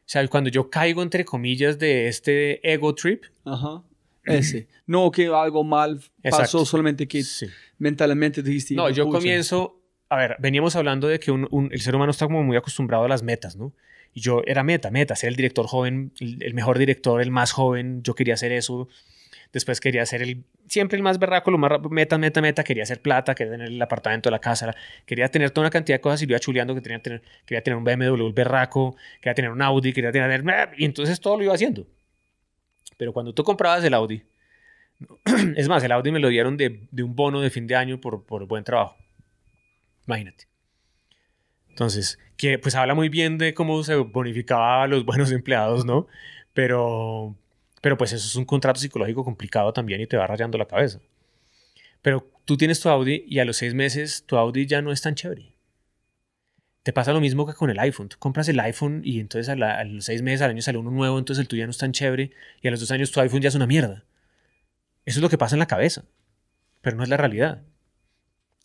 O 0.00 0.06
sea, 0.06 0.26
cuando 0.28 0.50
yo 0.50 0.68
caigo 0.68 1.02
entre 1.02 1.24
comillas 1.24 1.78
de 1.78 2.08
este 2.08 2.60
ego 2.70 2.94
trip, 2.94 3.24
Ajá. 3.44 3.82
Ese. 4.24 4.68
No 4.86 5.10
que 5.10 5.26
algo 5.28 5.64
mal 5.64 5.96
pasó, 6.22 6.42
Exacto. 6.42 6.64
solamente 6.66 7.08
que 7.08 7.22
sí. 7.22 7.46
mentalmente 7.78 8.42
dijiste. 8.42 8.74
No, 8.74 8.90
yo 8.90 9.06
"Pucha". 9.06 9.18
comienzo 9.18 9.80
a 10.10 10.16
ver, 10.16 10.36
veníamos 10.38 10.76
hablando 10.76 11.08
de 11.08 11.18
que 11.18 11.30
un- 11.30 11.48
un- 11.50 11.72
el 11.72 11.80
ser 11.80 11.96
humano 11.96 12.10
está 12.10 12.26
como 12.26 12.42
muy 12.44 12.54
acostumbrado 12.56 13.04
a 13.04 13.08
las 13.08 13.22
metas, 13.22 13.56
¿no? 13.56 13.72
Y 14.12 14.20
yo 14.20 14.42
era 14.46 14.62
meta, 14.62 14.90
meta, 14.90 15.16
ser 15.16 15.30
el 15.30 15.36
director 15.36 15.66
joven, 15.66 16.12
el, 16.20 16.40
el 16.42 16.52
mejor 16.54 16.78
director, 16.78 17.20
el 17.22 17.30
más 17.30 17.52
joven, 17.52 18.02
yo 18.02 18.14
quería 18.14 18.34
hacer 18.34 18.52
eso. 18.52 18.88
Después 19.54 19.80
quería 19.80 20.04
ser 20.04 20.20
el, 20.20 20.44
siempre 20.66 20.96
el 20.96 21.04
más 21.04 21.20
berraco, 21.20 21.52
lo 21.52 21.58
más 21.58 21.70
meta, 21.88 22.18
meta, 22.18 22.42
meta, 22.42 22.64
quería 22.64 22.82
hacer 22.82 23.00
plata, 23.00 23.36
quería 23.36 23.52
tener 23.52 23.68
el 23.68 23.80
apartamento, 23.80 24.28
la 24.28 24.40
casa, 24.40 24.74
quería 25.06 25.28
tener 25.28 25.52
toda 25.52 25.62
una 25.62 25.70
cantidad 25.70 25.96
de 25.96 26.00
cosas 26.00 26.20
y 26.22 26.26
lo 26.26 26.32
iba 26.32 26.40
chuleando, 26.40 26.74
que 26.74 26.80
tenía, 26.80 26.98
tener, 27.00 27.22
quería 27.46 27.62
tener 27.62 27.76
un 27.76 27.84
BMW, 27.84 28.26
el 28.26 28.32
berraco, 28.32 28.96
quería 29.20 29.34
tener 29.34 29.52
un 29.52 29.62
Audi, 29.62 29.92
quería 29.92 30.10
tener... 30.10 30.44
Y 30.76 30.84
entonces 30.84 31.20
todo 31.20 31.36
lo 31.36 31.44
iba 31.44 31.54
haciendo. 31.54 31.86
Pero 32.96 33.12
cuando 33.12 33.32
tú 33.32 33.44
comprabas 33.44 33.84
el 33.84 33.94
Audi, 33.94 34.24
es 35.56 35.68
más, 35.68 35.84
el 35.84 35.92
Audi 35.92 36.10
me 36.10 36.18
lo 36.18 36.28
dieron 36.28 36.56
de, 36.56 36.88
de 36.90 37.02
un 37.04 37.14
bono 37.14 37.40
de 37.40 37.50
fin 37.50 37.68
de 37.68 37.76
año 37.76 38.00
por, 38.00 38.26
por 38.26 38.46
buen 38.46 38.64
trabajo. 38.64 38.96
Imagínate. 40.08 40.48
Entonces, 41.68 42.18
que 42.36 42.58
pues 42.58 42.74
habla 42.74 42.94
muy 42.94 43.08
bien 43.08 43.38
de 43.38 43.54
cómo 43.54 43.82
se 43.84 43.94
bonificaba 43.94 44.82
a 44.82 44.86
los 44.88 45.04
buenos 45.06 45.30
empleados, 45.30 45.84
¿no? 45.84 46.08
Pero, 46.52 47.36
pero 47.84 47.98
pues 47.98 48.14
eso 48.14 48.26
es 48.26 48.34
un 48.34 48.46
contrato 48.46 48.80
psicológico 48.80 49.24
complicado 49.24 49.70
también 49.74 50.00
y 50.00 50.06
te 50.06 50.16
va 50.16 50.26
rayando 50.26 50.56
la 50.56 50.64
cabeza. 50.64 51.00
Pero 52.00 52.26
tú 52.46 52.56
tienes 52.56 52.80
tu 52.80 52.88
Audi 52.88 53.26
y 53.28 53.40
a 53.40 53.44
los 53.44 53.58
seis 53.58 53.74
meses 53.74 54.24
tu 54.24 54.38
Audi 54.38 54.64
ya 54.64 54.80
no 54.80 54.90
es 54.90 55.02
tan 55.02 55.14
chévere. 55.14 55.54
Te 56.82 56.94
pasa 56.94 57.12
lo 57.12 57.20
mismo 57.20 57.46
que 57.46 57.52
con 57.52 57.68
el 57.68 57.78
iPhone. 57.78 58.08
Tú 58.08 58.16
compras 58.18 58.48
el 58.48 58.58
iPhone 58.58 59.02
y 59.04 59.20
entonces 59.20 59.50
a, 59.50 59.84
los 59.84 60.06
seis 60.06 60.22
meses 60.22 60.40
al 60.40 60.52
año 60.52 60.62
sale 60.62 60.78
uno 60.78 60.90
nuevo, 60.90 61.18
entonces 61.18 61.42
el 61.42 61.46
tuyo 61.46 61.60
ya 61.60 61.66
no 61.66 61.72
es 61.72 61.76
tan 61.76 61.92
chévere 61.92 62.30
y 62.62 62.68
a 62.68 62.70
los 62.70 62.80
dos 62.80 62.90
años 62.90 63.10
tu 63.10 63.20
iPhone 63.20 63.42
ya 63.42 63.50
es 63.50 63.54
una 63.54 63.66
mierda. 63.66 64.06
Eso 65.04 65.18
es 65.18 65.22
lo 65.22 65.28
que 65.28 65.36
pasa 65.36 65.54
en 65.54 65.60
la 65.60 65.66
cabeza, 65.66 66.06
pero 66.80 66.96
no 66.96 67.02
es 67.02 67.10
la 67.10 67.18
realidad. 67.18 67.64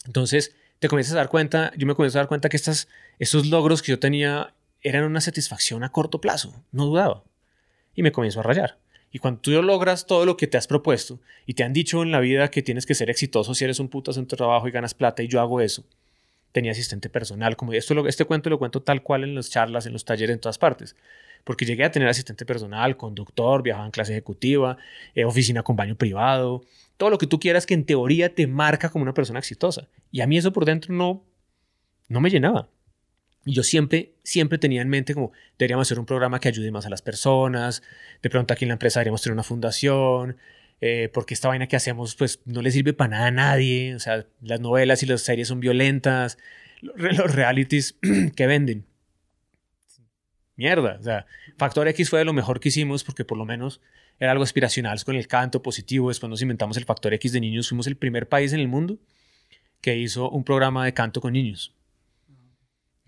Entonces 0.05 0.55
te 0.79 0.87
comienzas 0.87 1.15
a 1.15 1.17
dar 1.17 1.27
cuenta, 1.27 1.73
yo 1.75 1.85
me 1.85 1.93
comienzo 1.93 2.19
a 2.19 2.21
dar 2.21 2.29
cuenta 2.29 2.47
que 2.47 2.55
estos 2.55 3.47
logros 3.47 3.81
que 3.81 3.91
yo 3.91 3.99
tenía 3.99 4.53
eran 4.79 5.03
una 5.03 5.19
satisfacción 5.19 5.83
a 5.83 5.91
corto 5.91 6.21
plazo, 6.21 6.63
no 6.71 6.85
dudaba. 6.85 7.25
Y 7.93 8.01
me 8.01 8.13
comienzo 8.13 8.39
a 8.39 8.43
rayar. 8.43 8.79
Y 9.11 9.19
cuando 9.19 9.41
tú 9.41 9.51
logras 9.61 10.05
todo 10.05 10.25
lo 10.25 10.37
que 10.37 10.47
te 10.47 10.57
has 10.57 10.67
propuesto 10.67 11.19
y 11.45 11.55
te 11.55 11.63
han 11.63 11.73
dicho 11.73 12.03
en 12.03 12.11
la 12.11 12.19
vida 12.19 12.49
que 12.51 12.61
tienes 12.61 12.85
que 12.85 12.93
ser 12.95 13.09
exitoso 13.09 13.53
si 13.55 13.63
eres 13.63 13.79
un 13.79 13.89
putas 13.89 14.17
en 14.17 14.27
tu 14.27 14.35
trabajo 14.35 14.67
y 14.67 14.71
ganas 14.71 14.93
plata 14.93 15.23
y 15.23 15.27
yo 15.27 15.41
hago 15.41 15.61
eso, 15.61 15.83
tenía 16.51 16.71
asistente 16.71 17.09
personal, 17.09 17.55
como 17.55 17.73
esto 17.73 17.93
lo- 17.93 18.07
este 18.07 18.25
cuento 18.25 18.49
lo 18.49 18.59
cuento 18.59 18.81
tal 18.81 19.01
cual 19.01 19.23
en 19.23 19.35
las 19.35 19.49
charlas, 19.49 19.85
en 19.85 19.93
los 19.93 20.05
talleres, 20.05 20.33
en 20.33 20.39
todas 20.39 20.57
partes. 20.57 20.95
Porque 21.43 21.65
llegué 21.65 21.85
a 21.85 21.91
tener 21.91 22.07
asistente 22.09 22.45
personal, 22.45 22.97
conductor, 22.97 23.63
viajaba 23.63 23.85
en 23.85 23.91
clase 23.91 24.11
ejecutiva, 24.11 24.77
eh, 25.15 25.25
oficina 25.25 25.63
con 25.63 25.75
baño 25.75 25.95
privado, 25.95 26.63
todo 26.97 27.09
lo 27.09 27.17
que 27.17 27.27
tú 27.27 27.39
quieras 27.39 27.65
que 27.65 27.73
en 27.73 27.85
teoría 27.85 28.35
te 28.35 28.45
marca 28.45 28.89
como 28.89 29.03
una 29.03 29.13
persona 29.13 29.39
exitosa. 29.39 29.87
Y 30.11 30.21
a 30.21 30.27
mí 30.27 30.37
eso 30.37 30.51
por 30.51 30.65
dentro 30.65 30.93
no, 30.93 31.23
no 32.09 32.19
me 32.19 32.29
llenaba. 32.29 32.67
Y 33.49 33.53
yo 33.53 33.63
siempre, 33.63 34.13
siempre 34.21 34.59
tenía 34.59 34.83
en 34.83 34.89
mente 34.89 35.15
como 35.15 35.31
deberíamos 35.57 35.87
hacer 35.87 35.97
un 35.97 36.05
programa 36.05 36.39
que 36.39 36.49
ayude 36.49 36.69
más 36.69 36.85
a 36.85 36.89
las 36.91 37.01
personas, 37.01 37.81
de 38.21 38.29
pronto 38.29 38.53
aquí 38.53 38.65
en 38.65 38.69
la 38.69 38.73
empresa 38.73 38.99
deberíamos 38.99 39.23
tener 39.23 39.33
una 39.33 39.41
fundación, 39.41 40.37
eh, 40.81 41.09
porque 41.11 41.33
esta 41.33 41.47
vaina 41.47 41.65
que 41.65 41.75
hacemos 41.75 42.13
pues 42.13 42.41
no 42.45 42.61
le 42.61 42.69
sirve 42.69 42.93
para 42.93 43.09
nada 43.09 43.25
a 43.25 43.31
nadie, 43.31 43.95
o 43.95 43.99
sea, 43.99 44.27
las 44.41 44.59
novelas 44.59 45.01
y 45.01 45.07
las 45.07 45.21
series 45.21 45.47
son 45.47 45.61
violentas, 45.61 46.37
los, 46.79 46.95
los 47.17 47.33
realities 47.33 47.97
que 48.35 48.45
venden. 48.45 48.85
Mierda, 50.55 50.97
o 50.99 51.03
sea, 51.03 51.25
Factor 51.57 51.87
X 51.87 52.07
fue 52.07 52.19
de 52.19 52.25
lo 52.25 52.33
mejor 52.33 52.59
que 52.59 52.69
hicimos 52.69 53.03
porque 53.03 53.25
por 53.25 53.39
lo 53.39 53.45
menos 53.45 53.81
era 54.19 54.31
algo 54.31 54.43
aspiracional 54.43 55.03
con 55.03 55.15
el 55.15 55.27
canto 55.27 55.63
positivo. 55.63 56.09
Después 56.09 56.29
nos 56.29 56.43
inventamos 56.43 56.77
el 56.77 56.85
Factor 56.85 57.15
X 57.15 57.31
de 57.31 57.41
niños. 57.41 57.69
Fuimos 57.69 57.87
el 57.87 57.97
primer 57.97 58.29
país 58.29 58.53
en 58.53 58.59
el 58.59 58.67
mundo 58.67 58.99
que 59.81 59.97
hizo 59.97 60.29
un 60.29 60.43
programa 60.43 60.85
de 60.85 60.93
canto 60.93 61.19
con 61.19 61.33
niños. 61.33 61.73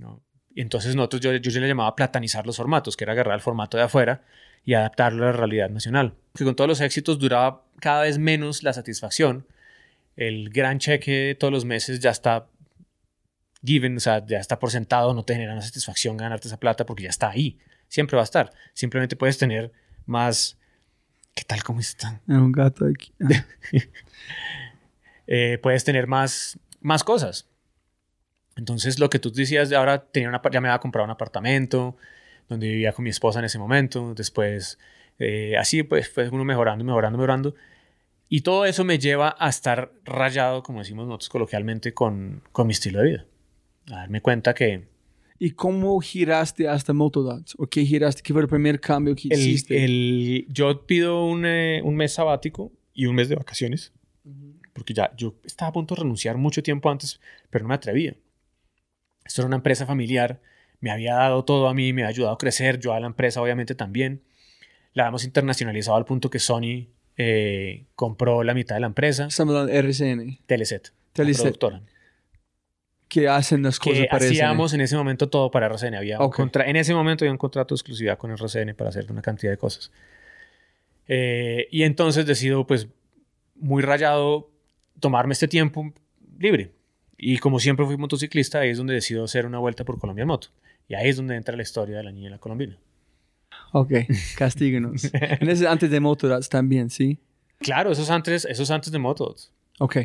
¿no? 0.02 0.24
Y 0.54 0.62
entonces 0.62 0.96
nosotros, 0.96 1.22
yo, 1.22 1.34
yo, 1.36 1.60
le 1.60 1.68
llamaba 1.68 1.96
platanizar 1.96 2.46
los 2.46 2.58
formatos, 2.58 2.98
que 2.98 3.04
era 3.04 3.14
agarrar 3.14 3.36
el 3.36 3.42
formato 3.42 3.78
de 3.78 3.84
afuera 3.84 4.24
y 4.66 4.74
adaptarlo 4.74 5.24
a 5.24 5.28
la 5.28 5.32
realidad 5.34 5.70
nacional. 5.70 6.14
Que 6.36 6.44
con 6.44 6.56
todos 6.56 6.68
los 6.68 6.82
éxitos 6.82 7.20
duraba 7.20 7.64
cada 7.80 8.04
vez 8.04 8.18
menos 8.18 8.64
la 8.64 8.74
satisfacción. 8.74 9.46
El 10.16 10.50
gran 10.50 10.80
cheque 10.80 11.36
todos 11.40 11.54
los 11.54 11.66
meses 11.66 12.00
ya 12.00 12.12
está 12.12 12.48
given, 13.64 13.98
o 13.98 14.00
sea, 14.00 14.26
ya 14.26 14.40
está 14.40 14.60
por 14.60 14.72
sentado, 14.72 15.14
no 15.14 15.24
te 15.24 15.34
genera 15.34 15.54
una 15.54 15.62
satisfacción 15.62 16.18
ganarte 16.18 16.48
esa 16.48 16.60
plata 16.60 16.86
porque 16.86 17.04
ya 17.04 17.10
está 17.10 17.30
ahí. 17.30 17.60
Siempre 17.88 18.16
va 18.16 18.24
a 18.24 18.26
estar. 18.26 18.52
Simplemente 18.74 19.16
puedes 19.16 19.38
tener 19.38 19.72
más... 20.06 20.58
¿Qué 21.34 21.44
tal? 21.46 21.64
¿Cómo 21.64 21.80
están? 21.80 22.22
Era 22.28 22.42
un 22.42 22.52
gato 22.52 22.86
aquí. 22.86 23.14
Ah. 23.74 24.68
Eh, 25.28 25.60
puedes 25.62 25.86
tener 25.86 26.08
más, 26.08 26.60
más 26.82 27.06
cosas. 27.06 27.48
Entonces, 28.56 29.00
lo 29.00 29.10
que 29.10 29.20
tú 29.20 29.32
decías 29.32 29.70
de 29.70 29.76
ahora, 29.76 30.04
tenía 30.06 30.30
una, 30.30 30.42
ya 30.52 30.62
me 30.62 30.70
había 30.70 30.80
comprado 30.80 31.06
un 31.06 31.12
apartamento 31.12 31.96
donde 32.50 32.68
vivía 32.68 32.92
con 32.94 33.04
mi 33.04 33.10
esposa 33.10 33.40
en 33.40 33.46
ese 33.46 33.58
momento. 33.60 34.14
Después, 34.14 34.78
eh, 35.20 35.56
así 35.58 35.84
pues, 35.84 36.10
fue 36.10 36.28
uno 36.30 36.44
mejorando, 36.44 36.84
mejorando, 36.84 37.18
mejorando. 37.18 37.56
Y 38.28 38.42
todo 38.42 38.66
eso 38.66 38.84
me 38.84 39.00
lleva 39.00 39.36
a 39.40 39.50
estar 39.50 39.92
rayado, 40.06 40.64
como 40.64 40.80
decimos 40.80 41.08
nosotros 41.08 41.30
coloquialmente, 41.30 41.94
con, 41.94 42.42
con 42.52 42.68
mi 42.68 42.74
estilo 42.74 43.00
de 43.00 43.10
vida. 43.10 43.26
A 43.88 43.96
darme 44.02 44.22
cuenta 44.22 44.54
que 44.54 44.88
¿Y 45.40 45.52
cómo 45.52 46.00
giraste 46.02 46.68
hasta 46.68 46.94
Motodots? 46.94 47.56
¿O 47.58 47.66
qué 47.66 47.84
giraste? 47.84 48.22
¿Qué 48.22 48.32
fue 48.32 48.44
el 48.44 48.48
primer 48.48 48.80
cambio 48.80 49.16
que 49.16 49.28
el, 49.30 49.40
hiciste? 49.40 49.84
el- 49.84 50.46
yo 50.50 50.86
pido 50.86 51.26
un, 51.26 51.46
eh, 51.48 51.82
un 51.84 51.96
mes 51.96 52.14
sabático 52.14 52.72
y 52.94 53.08
un 53.08 53.16
mes 53.16 53.28
de 53.28 53.36
vacaciones. 53.36 53.92
Porque 54.74 54.94
ya 54.94 55.12
yo 55.18 55.34
estaba 55.44 55.70
a 55.70 55.74
punto 55.74 55.96
de 55.96 56.02
renunciar 56.02 56.38
mucho 56.38 56.62
tiempo 56.62 56.90
antes, 56.92 57.20
pero 57.50 57.64
no 57.64 57.70
me 57.70 57.76
atrevía. 57.76 58.16
Esto 59.32 59.44
era 59.44 59.48
una 59.48 59.56
empresa 59.56 59.86
familiar, 59.86 60.42
me 60.82 60.92
había 60.92 61.14
dado 61.16 61.46
todo 61.46 61.70
a 61.70 61.74
mí, 61.74 61.94
me 61.94 62.02
había 62.02 62.10
ayudado 62.10 62.34
a 62.34 62.38
crecer, 62.38 62.80
yo 62.82 62.92
a 62.92 63.00
la 63.00 63.08
empresa 63.08 63.42
obviamente 63.42 63.76
también. 63.76 64.22
La 64.94 65.08
hemos 65.08 65.24
internacionalizado 65.24 65.96
al 65.96 66.04
punto 66.04 66.30
que 66.30 66.38
Sony 66.38 66.88
eh, 67.16 67.86
compró 67.96 68.44
la 68.44 68.54
mitad 68.54 68.76
de 68.76 68.82
la 68.82 68.88
empresa, 68.88 69.28
Estamos 69.28 69.56
hablando 69.56 69.72
de 69.72 69.80
RCN. 69.80 70.40
Teleset, 70.46 70.88
la 70.90 70.94
Teleset. 71.14 71.44
productora. 71.44 71.82
Que 73.08 73.30
hacen 73.30 73.64
las 73.64 73.80
cosas 73.80 74.00
que 74.00 74.08
para 74.08 74.26
hacíamos 74.26 74.74
en 74.74 74.82
ese 74.82 74.98
momento 74.98 75.30
todo 75.30 75.50
para 75.50 75.68
RCN. 75.68 75.96
Había 75.96 76.20
un 76.20 76.26
Ok. 76.26 76.36
contra- 76.36 76.70
en 76.70 76.76
ese 76.76 76.94
momento 76.94 77.24
había 77.24 77.32
un 77.32 77.38
contrato 77.38 77.74
de 77.74 77.78
exclusividad 77.78 78.18
con 78.18 78.32
RCN 78.32 78.74
para 78.74 78.90
hacer 78.90 79.10
una 79.10 79.22
cantidad 79.22 79.54
de 79.54 79.58
cosas. 79.58 79.92
Eh, 81.08 81.68
y 81.72 81.84
entonces 81.84 82.26
decido, 82.26 82.68
pues, 82.68 82.88
muy 83.56 83.82
rayado, 83.82 84.50
tomarme 85.00 85.32
este 85.34 85.48
tiempo 85.48 85.94
libre. 86.38 86.72
Y 87.24 87.38
como 87.38 87.60
siempre 87.60 87.86
fui 87.86 87.98
motociclista, 87.98 88.62
ahí 88.62 88.72
es 88.72 88.80
donde 88.80 88.96
decido 88.96 89.24
hacer 89.24 89.46
una 89.46 89.60
vuelta 89.60 89.86
por 89.86 90.00
Colombia 90.00 90.24
en 90.24 90.28
moto. 90.28 90.48
Y 90.88 90.96
ahí 90.96 91.08
es 91.08 91.18
donde 91.18 91.36
entra 91.36 91.56
la 91.56 91.62
historia 91.62 91.98
de 91.98 92.04
la 92.04 92.12
niña 92.12 92.30
y 92.30 92.32
la 92.32 92.40
colombina. 92.40 92.80
Ok, 93.74 93.94
castíguenos. 94.38 95.10
en 95.14 95.48
ese 95.48 95.68
antes 95.68 95.92
de 95.92 96.00
Motodots 96.00 96.50
también, 96.50 96.90
¿sí? 96.90 97.20
Claro, 97.60 97.92
eso 97.92 98.02
es 98.02 98.10
antes, 98.10 98.46
eso 98.46 98.64
es 98.64 98.72
antes 98.72 98.92
de 98.92 98.98
motos. 98.98 99.54
Ok, 99.78 99.98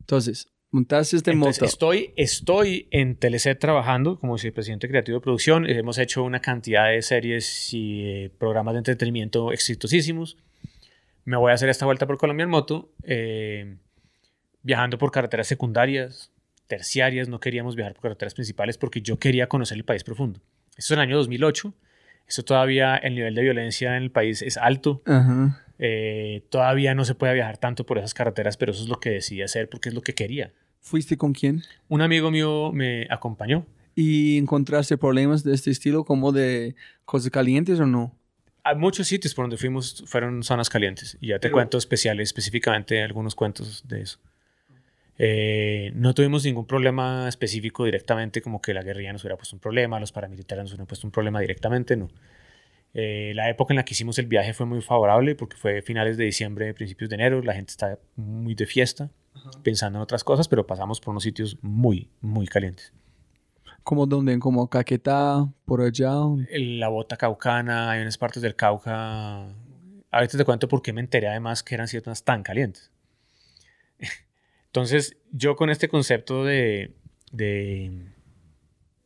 entonces, 0.00 0.48
montaste 0.72 1.16
este 1.16 1.30
Entonces, 1.30 1.62
moto. 1.62 1.68
estoy, 1.70 2.12
estoy 2.16 2.88
en 2.90 3.14
Teleset 3.14 3.56
trabajando 3.56 4.18
como 4.18 4.34
vicepresidente 4.34 4.88
creativo 4.88 5.18
de 5.18 5.22
producción. 5.22 5.70
Hemos 5.70 5.98
hecho 5.98 6.24
una 6.24 6.40
cantidad 6.40 6.90
de 6.90 7.00
series 7.02 7.72
y 7.72 8.02
eh, 8.04 8.30
programas 8.36 8.74
de 8.74 8.78
entretenimiento 8.78 9.52
exitosísimos. 9.52 10.36
Me 11.24 11.36
voy 11.36 11.52
a 11.52 11.54
hacer 11.54 11.68
esta 11.68 11.86
vuelta 11.86 12.08
por 12.08 12.18
Colombia 12.18 12.42
en 12.42 12.50
moto, 12.50 12.90
eh, 13.04 13.76
viajando 14.62 14.98
por 14.98 15.12
carreteras 15.12 15.46
secundarias, 15.46 16.32
terciarias. 16.66 17.28
No 17.28 17.40
queríamos 17.40 17.76
viajar 17.76 17.94
por 17.94 18.02
carreteras 18.02 18.34
principales 18.34 18.78
porque 18.78 19.00
yo 19.00 19.18
quería 19.18 19.48
conocer 19.48 19.76
el 19.76 19.84
país 19.84 20.04
profundo. 20.04 20.40
Esto 20.70 20.80
es 20.80 20.90
el 20.92 21.00
año 21.00 21.16
2008. 21.16 21.74
Esto 22.26 22.42
todavía, 22.44 22.96
el 22.96 23.14
nivel 23.14 23.34
de 23.34 23.42
violencia 23.42 23.96
en 23.96 24.02
el 24.02 24.10
país 24.10 24.40
es 24.42 24.56
alto. 24.56 25.02
Ajá. 25.06 25.62
Eh, 25.78 26.42
todavía 26.50 26.94
no 26.94 27.04
se 27.04 27.14
puede 27.14 27.34
viajar 27.34 27.58
tanto 27.58 27.84
por 27.84 27.98
esas 27.98 28.14
carreteras, 28.14 28.56
pero 28.56 28.72
eso 28.72 28.82
es 28.82 28.88
lo 28.88 29.00
que 29.00 29.10
decidí 29.10 29.42
hacer 29.42 29.68
porque 29.68 29.88
es 29.90 29.94
lo 29.94 30.00
que 30.02 30.14
quería. 30.14 30.52
¿Fuiste 30.80 31.16
con 31.16 31.32
quién? 31.32 31.62
Un 31.88 32.00
amigo 32.00 32.30
mío 32.30 32.70
me 32.72 33.06
acompañó. 33.10 33.66
¿Y 33.96 34.38
encontraste 34.38 34.96
problemas 34.98 35.44
de 35.44 35.54
este 35.54 35.70
estilo 35.70 36.04
como 36.04 36.32
de 36.32 36.74
cosas 37.04 37.30
calientes 37.30 37.78
o 37.80 37.86
no? 37.86 38.16
Hay 38.64 38.76
muchos 38.76 39.06
sitios 39.06 39.34
por 39.34 39.44
donde 39.44 39.56
fuimos 39.58 40.02
fueron 40.06 40.42
zonas 40.42 40.70
calientes 40.70 41.18
y 41.20 41.28
ya 41.28 41.34
te 41.36 41.42
Pero- 41.48 41.52
cuento 41.54 41.76
especiales, 41.78 42.28
específicamente 42.30 43.02
algunos 43.02 43.34
cuentos 43.34 43.86
de 43.86 44.00
eso. 44.02 44.18
Eh, 45.18 45.92
no 45.94 46.12
tuvimos 46.14 46.44
ningún 46.44 46.66
problema 46.66 47.28
específico 47.28 47.84
directamente, 47.84 48.42
como 48.42 48.60
que 48.60 48.74
la 48.74 48.82
guerrilla 48.82 49.12
nos 49.12 49.22
hubiera 49.22 49.36
puesto 49.36 49.54
un 49.56 49.60
problema, 49.60 50.00
los 50.00 50.12
paramilitares 50.12 50.64
nos 50.64 50.72
hubieran 50.72 50.86
puesto 50.86 51.06
un 51.06 51.12
problema 51.12 51.40
directamente, 51.40 51.96
no. 51.96 52.08
Eh, 52.94 53.32
la 53.34 53.50
época 53.50 53.72
en 53.72 53.76
la 53.76 53.84
que 53.84 53.92
hicimos 53.94 54.18
el 54.18 54.26
viaje 54.26 54.54
fue 54.54 54.66
muy 54.66 54.80
favorable 54.80 55.34
porque 55.34 55.56
fue 55.56 55.82
finales 55.82 56.16
de 56.16 56.24
diciembre, 56.24 56.72
principios 56.74 57.10
de 57.10 57.16
enero, 57.16 57.42
la 57.42 57.54
gente 57.54 57.70
está 57.70 57.98
muy 58.16 58.54
de 58.54 58.66
fiesta, 58.66 59.10
pensando 59.62 59.98
en 59.98 60.02
otras 60.02 60.22
cosas, 60.22 60.48
pero 60.48 60.66
pasamos 60.66 61.00
por 61.00 61.10
unos 61.10 61.24
sitios 61.24 61.58
muy, 61.60 62.08
muy 62.20 62.46
calientes. 62.46 62.92
¿Como 63.82 64.06
dónde? 64.06 64.38
¿Como 64.38 64.68
Caquetá? 64.70 65.46
¿Por 65.66 65.82
allá? 65.82 66.14
la 66.50 66.88
bota 66.88 67.16
caucana, 67.16 67.90
hay 67.90 68.00
unas 68.00 68.16
partes 68.16 68.42
del 68.42 68.56
Cauca. 68.56 69.48
Ahorita 70.10 70.38
te 70.38 70.44
cuento 70.44 70.68
por 70.68 70.80
qué 70.80 70.92
me 70.92 71.02
enteré 71.02 71.28
además 71.28 71.62
que 71.62 71.74
eran 71.74 71.86
ciertas 71.86 72.24
tan 72.24 72.42
calientes. 72.42 72.93
Entonces, 74.74 75.16
yo 75.30 75.54
con 75.54 75.70
este 75.70 75.88
concepto 75.88 76.44
de, 76.44 76.96
de, 77.30 77.92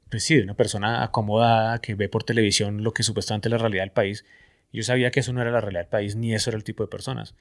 pues 0.08 0.24
sí, 0.24 0.34
de 0.34 0.42
una 0.42 0.54
persona 0.54 1.04
acomodada 1.04 1.78
que 1.82 1.94
ve 1.94 2.08
por 2.08 2.24
televisión 2.24 2.82
lo 2.82 2.94
que 2.94 3.02
supuestamente 3.02 3.48
es 3.48 3.52
la 3.52 3.58
realidad 3.58 3.82
del 3.82 3.92
país. 3.92 4.24
Yo 4.72 4.82
sabía 4.82 5.10
que 5.10 5.20
eso 5.20 5.34
no 5.34 5.42
era 5.42 5.50
la 5.50 5.60
realidad 5.60 5.82
del 5.82 5.90
país, 5.90 6.16
ni 6.16 6.32
eso 6.32 6.48
era 6.48 6.56
el 6.56 6.64
tipo 6.64 6.82
de 6.82 6.88
personas 6.88 7.34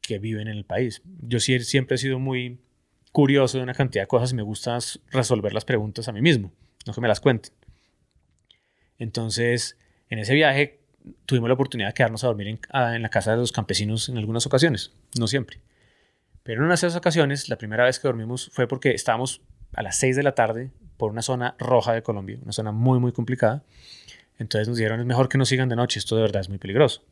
que 0.00 0.18
viven 0.18 0.48
en 0.48 0.56
el 0.56 0.64
país. 0.64 1.02
Yo 1.20 1.38
siempre 1.38 1.96
he 1.96 1.98
sido 1.98 2.18
muy 2.18 2.60
curioso 3.12 3.58
de 3.58 3.64
una 3.64 3.74
cantidad 3.74 4.04
de 4.04 4.08
cosas 4.08 4.32
y 4.32 4.36
me 4.36 4.42
gusta 4.42 4.78
resolver 5.10 5.52
las 5.52 5.66
preguntas 5.66 6.08
a 6.08 6.12
mí 6.12 6.22
mismo, 6.22 6.54
no 6.86 6.94
que 6.94 7.00
me 7.02 7.08
las 7.08 7.20
cuenten. 7.20 7.52
Entonces, 8.98 9.76
en 10.08 10.18
ese 10.18 10.32
viaje 10.32 10.80
tuvimos 11.26 11.50
la 11.50 11.54
oportunidad 11.54 11.90
de 11.90 11.94
quedarnos 11.94 12.24
a 12.24 12.28
dormir 12.28 12.48
en, 12.48 12.58
en, 12.72 13.02
la 13.02 13.10
casa 13.10 13.32
de 13.32 13.36
los 13.36 13.52
campesinos 13.52 14.08
en 14.08 14.16
algunas 14.16 14.46
ocasiones, 14.46 14.92
no 15.18 15.26
siempre. 15.26 15.58
Pero 16.46 16.60
en 16.60 16.66
una 16.66 16.74
de 16.74 16.76
esas 16.76 16.94
ocasiones, 16.94 17.48
la 17.48 17.58
primera 17.58 17.82
vez 17.82 17.98
que 17.98 18.06
dormimos 18.06 18.50
fue 18.52 18.68
porque 18.68 18.92
estábamos 18.92 19.42
a 19.74 19.82
las 19.82 19.98
6 19.98 20.14
de 20.14 20.22
la 20.22 20.36
tarde 20.36 20.70
por 20.96 21.10
una 21.10 21.20
zona 21.20 21.56
roja 21.58 21.92
de 21.92 22.04
Colombia, 22.04 22.38
una 22.40 22.52
zona 22.52 22.70
muy, 22.70 23.00
muy 23.00 23.10
complicada. 23.10 23.64
Entonces 24.38 24.68
nos 24.68 24.76
dijeron, 24.76 25.00
es 25.00 25.06
mejor 25.06 25.28
que 25.28 25.38
nos 25.38 25.48
sigan 25.48 25.68
de 25.68 25.74
noche, 25.74 25.98
esto 25.98 26.14
de 26.14 26.22
verdad 26.22 26.42
es 26.42 26.48
muy 26.48 26.58
peligroso. 26.58 27.02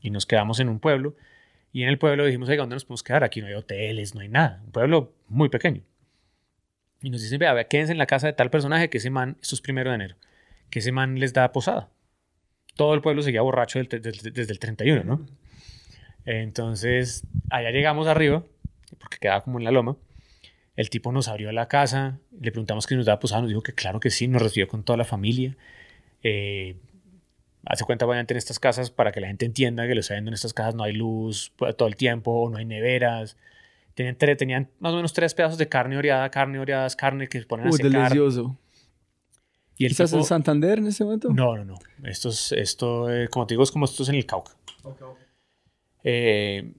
Y 0.00 0.10
nos 0.10 0.26
quedamos 0.26 0.60
en 0.60 0.68
un 0.68 0.78
pueblo 0.78 1.16
y 1.72 1.82
en 1.82 1.88
el 1.88 1.98
pueblo 1.98 2.24
dijimos, 2.24 2.48
oiga, 2.48 2.62
¿dónde 2.62 2.76
nos 2.76 2.84
podemos 2.84 3.02
quedar? 3.02 3.24
Aquí 3.24 3.40
no 3.40 3.48
hay 3.48 3.54
hoteles, 3.54 4.14
no 4.14 4.20
hay 4.20 4.28
nada. 4.28 4.62
Un 4.64 4.70
pueblo 4.70 5.12
muy 5.26 5.48
pequeño. 5.48 5.82
Y 7.02 7.10
nos 7.10 7.20
dicen, 7.20 7.40
vea, 7.40 7.64
quédense 7.64 7.90
en 7.90 7.98
la 7.98 8.06
casa 8.06 8.28
de 8.28 8.32
tal 8.32 8.48
personaje 8.48 8.90
que 8.90 8.98
ese 8.98 9.10
man, 9.10 9.38
esto 9.42 9.56
es 9.56 9.60
primero 9.60 9.90
de 9.90 9.96
enero, 9.96 10.14
que 10.70 10.78
ese 10.78 10.92
man 10.92 11.18
les 11.18 11.32
da 11.32 11.50
posada. 11.50 11.88
Todo 12.76 12.94
el 12.94 13.00
pueblo 13.00 13.22
seguía 13.22 13.42
borracho 13.42 13.80
desde 13.80 14.52
el 14.52 14.58
31, 14.60 15.02
¿no? 15.02 15.26
Entonces, 16.24 17.26
allá 17.50 17.72
llegamos 17.72 18.06
arriba, 18.06 18.44
porque 18.98 19.18
quedaba 19.18 19.42
como 19.42 19.58
en 19.58 19.64
la 19.64 19.70
loma. 19.70 19.96
El 20.76 20.90
tipo 20.90 21.12
nos 21.12 21.28
abrió 21.28 21.52
la 21.52 21.68
casa, 21.68 22.18
le 22.40 22.50
preguntamos 22.50 22.86
que 22.86 22.96
nos 22.96 23.06
daba 23.06 23.20
posada, 23.20 23.42
nos 23.42 23.48
dijo 23.50 23.62
que 23.62 23.72
claro 23.74 24.00
que 24.00 24.10
sí, 24.10 24.26
nos 24.26 24.42
recibió 24.42 24.66
con 24.66 24.82
toda 24.82 24.96
la 24.96 25.04
familia. 25.04 25.56
Eh, 26.22 26.76
hace 27.64 27.84
cuenta, 27.84 28.06
obviamente, 28.06 28.34
en 28.34 28.38
estas 28.38 28.58
casas, 28.58 28.90
para 28.90 29.12
que 29.12 29.20
la 29.20 29.28
gente 29.28 29.46
entienda 29.46 29.86
que 29.86 29.94
lo 29.94 30.02
sabiendo 30.02 30.30
en 30.30 30.34
estas 30.34 30.52
casas 30.52 30.74
no 30.74 30.82
hay 30.82 30.92
luz 30.92 31.52
pues, 31.56 31.76
todo 31.76 31.86
el 31.88 31.94
tiempo, 31.96 32.48
no 32.50 32.58
hay 32.58 32.64
neveras. 32.64 33.36
Tenían, 33.94 34.16
tenían 34.16 34.68
más 34.80 34.92
o 34.92 34.96
menos 34.96 35.12
tres 35.12 35.32
pedazos 35.34 35.58
de 35.58 35.68
carne 35.68 35.96
oreada, 35.96 36.28
carne 36.30 36.58
oreada, 36.58 36.88
carne 36.90 37.28
que 37.28 37.38
se 37.40 37.46
ponen 37.46 37.66
Uy, 37.68 37.74
a 37.74 37.76
secar. 37.76 37.92
delicioso. 37.92 38.58
Y 39.76 39.84
el 39.86 39.92
¿Estás 39.92 40.10
tipo- 40.10 40.18
en 40.20 40.24
Santander 40.26 40.78
en 40.78 40.88
ese 40.88 41.04
momento? 41.04 41.28
No, 41.32 41.56
no, 41.56 41.64
no. 41.64 41.78
Esto, 42.02 42.30
es, 42.30 42.50
esto 42.50 43.12
eh, 43.12 43.28
como 43.28 43.46
te 43.46 43.54
digo, 43.54 43.62
es 43.62 43.70
como 43.70 43.84
esto 43.84 44.02
es 44.02 44.08
en 44.08 44.16
el 44.16 44.26
Cauca. 44.26 44.52
Eh, 46.02 46.72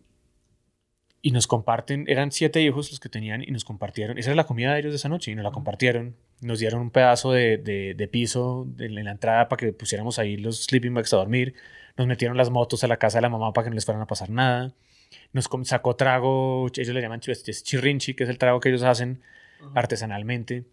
y 1.27 1.31
nos 1.31 1.47
comparten, 1.47 2.05
eran 2.07 2.31
siete 2.31 2.61
hijos 2.61 2.91
los 2.91 2.99
que 2.99 3.09
tenían 3.09 3.41
y 3.41 3.47
nos 3.49 3.65
compartieron, 3.65 4.19
esa 4.19 4.29
era 4.29 4.35
la 4.35 4.43
comida 4.45 4.73
de 4.73 4.79
ellos 4.81 4.91
de 4.91 4.97
esa 4.97 5.09
noche 5.09 5.31
y 5.31 5.35
nos 5.35 5.43
la 5.43 5.49
compartieron. 5.49 6.15
Nos 6.41 6.59
dieron 6.59 6.81
un 6.81 6.91
pedazo 6.91 7.31
de, 7.31 7.57
de- 7.57 7.95
de 7.95 8.07
piso 8.07 8.65
de- 8.75 8.85
en 8.85 9.03
la 9.05 9.09
entrada 9.11 9.49
para 9.49 9.59
que 9.59 9.73
pusiéramos 9.73 10.19
ahí 10.19 10.37
los 10.37 10.65
sleeping 10.65 10.93
bags 10.93 11.13
a 11.13 11.17
dormir. 11.17 11.55
Nos 11.97 12.05
metieron 12.05 12.37
las 12.37 12.51
motos 12.51 12.83
a 12.83 12.87
la 12.87 12.97
casa 12.97 13.17
de 13.17 13.23
la 13.23 13.29
mamá 13.29 13.53
para 13.53 13.63
que 13.65 13.69
no 13.71 13.73
les 13.75 13.85
fueran 13.85 14.03
a 14.03 14.05
pasar 14.05 14.29
nada. 14.29 14.73
Nos 15.33 15.49
sacó 15.63 15.95
trago, 15.95 16.67
ellos 16.67 16.93
le 16.93 17.01
llaman 17.01 17.21
chirrinchi, 17.21 18.13
que 18.13 18.25
es 18.25 18.29
el 18.29 18.37
trago 18.37 18.59
que 18.59 18.69
ellos 18.69 18.83
hacen 18.83 19.21
artesanalmente, 19.73 20.65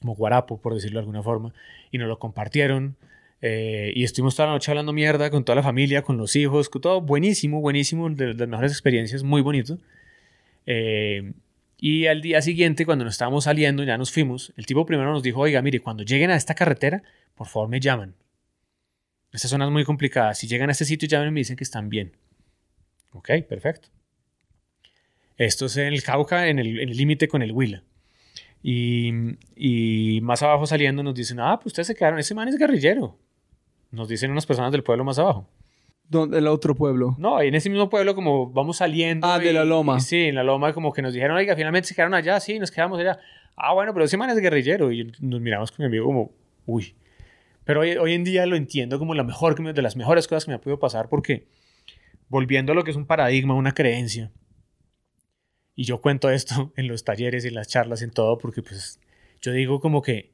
como 0.00 0.14
guarapo, 0.14 0.60
por 0.60 0.72
decirlo 0.74 1.00
de 1.00 1.02
alguna 1.02 1.22
forma, 1.22 1.52
y 1.90 1.98
nos 1.98 2.08
lo 2.08 2.18
compartieron. 2.18 2.96
Eh, 3.42 3.92
y 3.94 4.04
estuvimos 4.04 4.36
toda 4.36 4.48
la 4.48 4.52
noche 4.54 4.70
hablando 4.70 4.92
mierda 4.92 5.30
con 5.30 5.44
toda 5.44 5.56
la 5.56 5.62
familia, 5.62 6.02
con 6.02 6.16
los 6.16 6.36
hijos, 6.36 6.68
con 6.68 6.82
todo 6.82 7.00
buenísimo, 7.00 7.60
buenísimo, 7.60 8.10
de, 8.10 8.34
las 8.34 8.48
mejores 8.48 8.72
experiencias, 8.72 9.22
muy 9.22 9.40
bonito. 9.40 9.78
Eh, 10.66 11.32
y 11.78 12.06
al 12.06 12.20
día 12.20 12.42
siguiente, 12.42 12.84
cuando 12.84 13.04
nos 13.04 13.14
estábamos 13.14 13.44
saliendo, 13.44 13.82
ya 13.84 13.96
nos 13.96 14.12
fuimos, 14.12 14.52
el 14.56 14.66
tipo 14.66 14.84
primero 14.84 15.10
nos 15.12 15.22
dijo, 15.22 15.40
oiga, 15.40 15.62
mire, 15.62 15.80
cuando 15.80 16.02
lleguen 16.02 16.30
a 16.30 16.36
esta 16.36 16.54
carretera, 16.54 17.02
por 17.34 17.46
favor 17.46 17.68
me 17.70 17.80
llaman. 17.80 18.14
Esta 19.32 19.48
zona 19.48 19.64
es 19.64 19.70
muy 19.70 19.84
complicada. 19.84 20.34
Si 20.34 20.46
llegan 20.46 20.68
a 20.68 20.72
este 20.72 20.84
sitio, 20.84 21.08
llamen 21.08 21.28
y 21.28 21.32
me 21.32 21.40
dicen 21.40 21.56
que 21.56 21.64
están 21.64 21.88
bien. 21.88 22.12
Ok, 23.12 23.30
perfecto. 23.48 23.88
Esto 25.36 25.66
es 25.66 25.76
en 25.78 25.86
el 25.86 26.02
Cauca, 26.02 26.48
en 26.48 26.58
el 26.58 26.96
límite 26.96 27.28
con 27.28 27.40
el 27.40 27.52
Huila. 27.52 27.82
Y, 28.62 29.10
y 29.56 30.20
más 30.20 30.42
abajo 30.42 30.66
saliendo 30.66 31.02
nos 31.02 31.14
dicen, 31.14 31.40
ah, 31.40 31.56
pues 31.56 31.68
ustedes 31.68 31.86
se 31.86 31.94
quedaron, 31.94 32.18
ese 32.18 32.34
man 32.34 32.48
es 32.48 32.58
guerrillero. 32.58 33.16
Nos 33.90 34.08
dicen 34.08 34.30
unas 34.30 34.46
personas 34.46 34.72
del 34.72 34.82
pueblo 34.82 35.04
más 35.04 35.18
abajo. 35.18 35.48
¿Dónde- 36.08 36.38
El 36.38 36.46
otro 36.48 36.74
pueblo. 36.74 37.14
No, 37.18 37.40
en 37.40 37.54
ese 37.54 37.70
mismo 37.70 37.88
pueblo 37.88 38.14
como 38.14 38.50
vamos 38.50 38.78
saliendo. 38.78 39.26
Ah, 39.26 39.38
de 39.38 39.52
la 39.52 39.64
loma. 39.64 39.96
y 39.98 40.00
sí, 40.00 40.24
en 40.24 40.34
la 40.34 40.42
loma 40.44 40.72
como 40.72 40.92
que 40.92 41.02
nos 41.02 41.12
dijeron, 41.12 41.36
oiga, 41.36 41.54
finalmente 41.56 41.88
se 41.88 41.94
quedaron 41.94 42.14
allá, 42.14 42.38
sí, 42.40 42.58
nos 42.58 42.70
quedamos 42.70 42.98
allá. 42.98 43.18
Ah, 43.56 43.72
bueno, 43.74 43.92
pero 43.92 44.04
ese 44.04 44.16
man 44.16 44.30
es 44.30 44.38
guerrillero. 44.38 44.90
Y 44.92 45.12
nos 45.20 45.40
miramos 45.40 45.70
con 45.70 45.84
mi 45.84 45.86
amigo 45.86 46.06
como, 46.06 46.32
uy. 46.66 46.94
Pero 47.64 47.80
hoy, 47.80 47.92
hoy 47.92 48.14
en 48.14 48.24
día 48.24 48.46
lo 48.46 48.56
entiendo 48.56 48.98
como 48.98 49.14
la 49.14 49.22
mejor, 49.22 49.54
de 49.74 49.82
las 49.82 49.94
mejores 49.96 50.26
cosas 50.26 50.44
que 50.46 50.50
me 50.50 50.54
ha 50.56 50.60
podido 50.60 50.78
pasar 50.80 51.08
porque 51.08 51.46
volviendo 52.28 52.72
a 52.72 52.74
lo 52.74 52.82
que 52.84 52.90
es 52.90 52.96
un 52.96 53.06
paradigma, 53.06 53.54
una 53.54 53.72
creencia. 53.72 54.30
Y 55.76 55.84
yo 55.84 56.00
cuento 56.00 56.30
esto 56.30 56.72
en 56.76 56.88
los 56.88 57.04
talleres 57.04 57.44
en 57.44 57.54
las 57.54 57.68
charlas, 57.68 58.02
en 58.02 58.10
todo, 58.10 58.38
porque 58.38 58.62
pues 58.62 58.98
yo 59.40 59.52
digo 59.52 59.80
como 59.80 60.02
que 60.02 60.32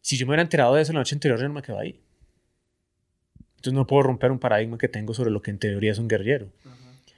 si 0.00 0.16
yo 0.16 0.26
me 0.26 0.30
hubiera 0.30 0.42
enterado 0.42 0.74
de 0.74 0.82
eso 0.82 0.92
la 0.92 1.00
noche 1.00 1.14
anterior, 1.14 1.38
yo 1.40 1.48
no 1.48 1.54
me 1.54 1.62
quedo 1.62 1.78
ahí. 1.78 2.00
Entonces 3.62 3.76
no 3.76 3.86
puedo 3.86 4.02
romper 4.02 4.32
un 4.32 4.40
paradigma 4.40 4.76
que 4.76 4.88
tengo 4.88 5.14
sobre 5.14 5.30
lo 5.30 5.40
que 5.40 5.52
en 5.52 5.58
teoría 5.58 5.92
es 5.92 5.98
un 6.00 6.08
guerrillero. 6.08 6.48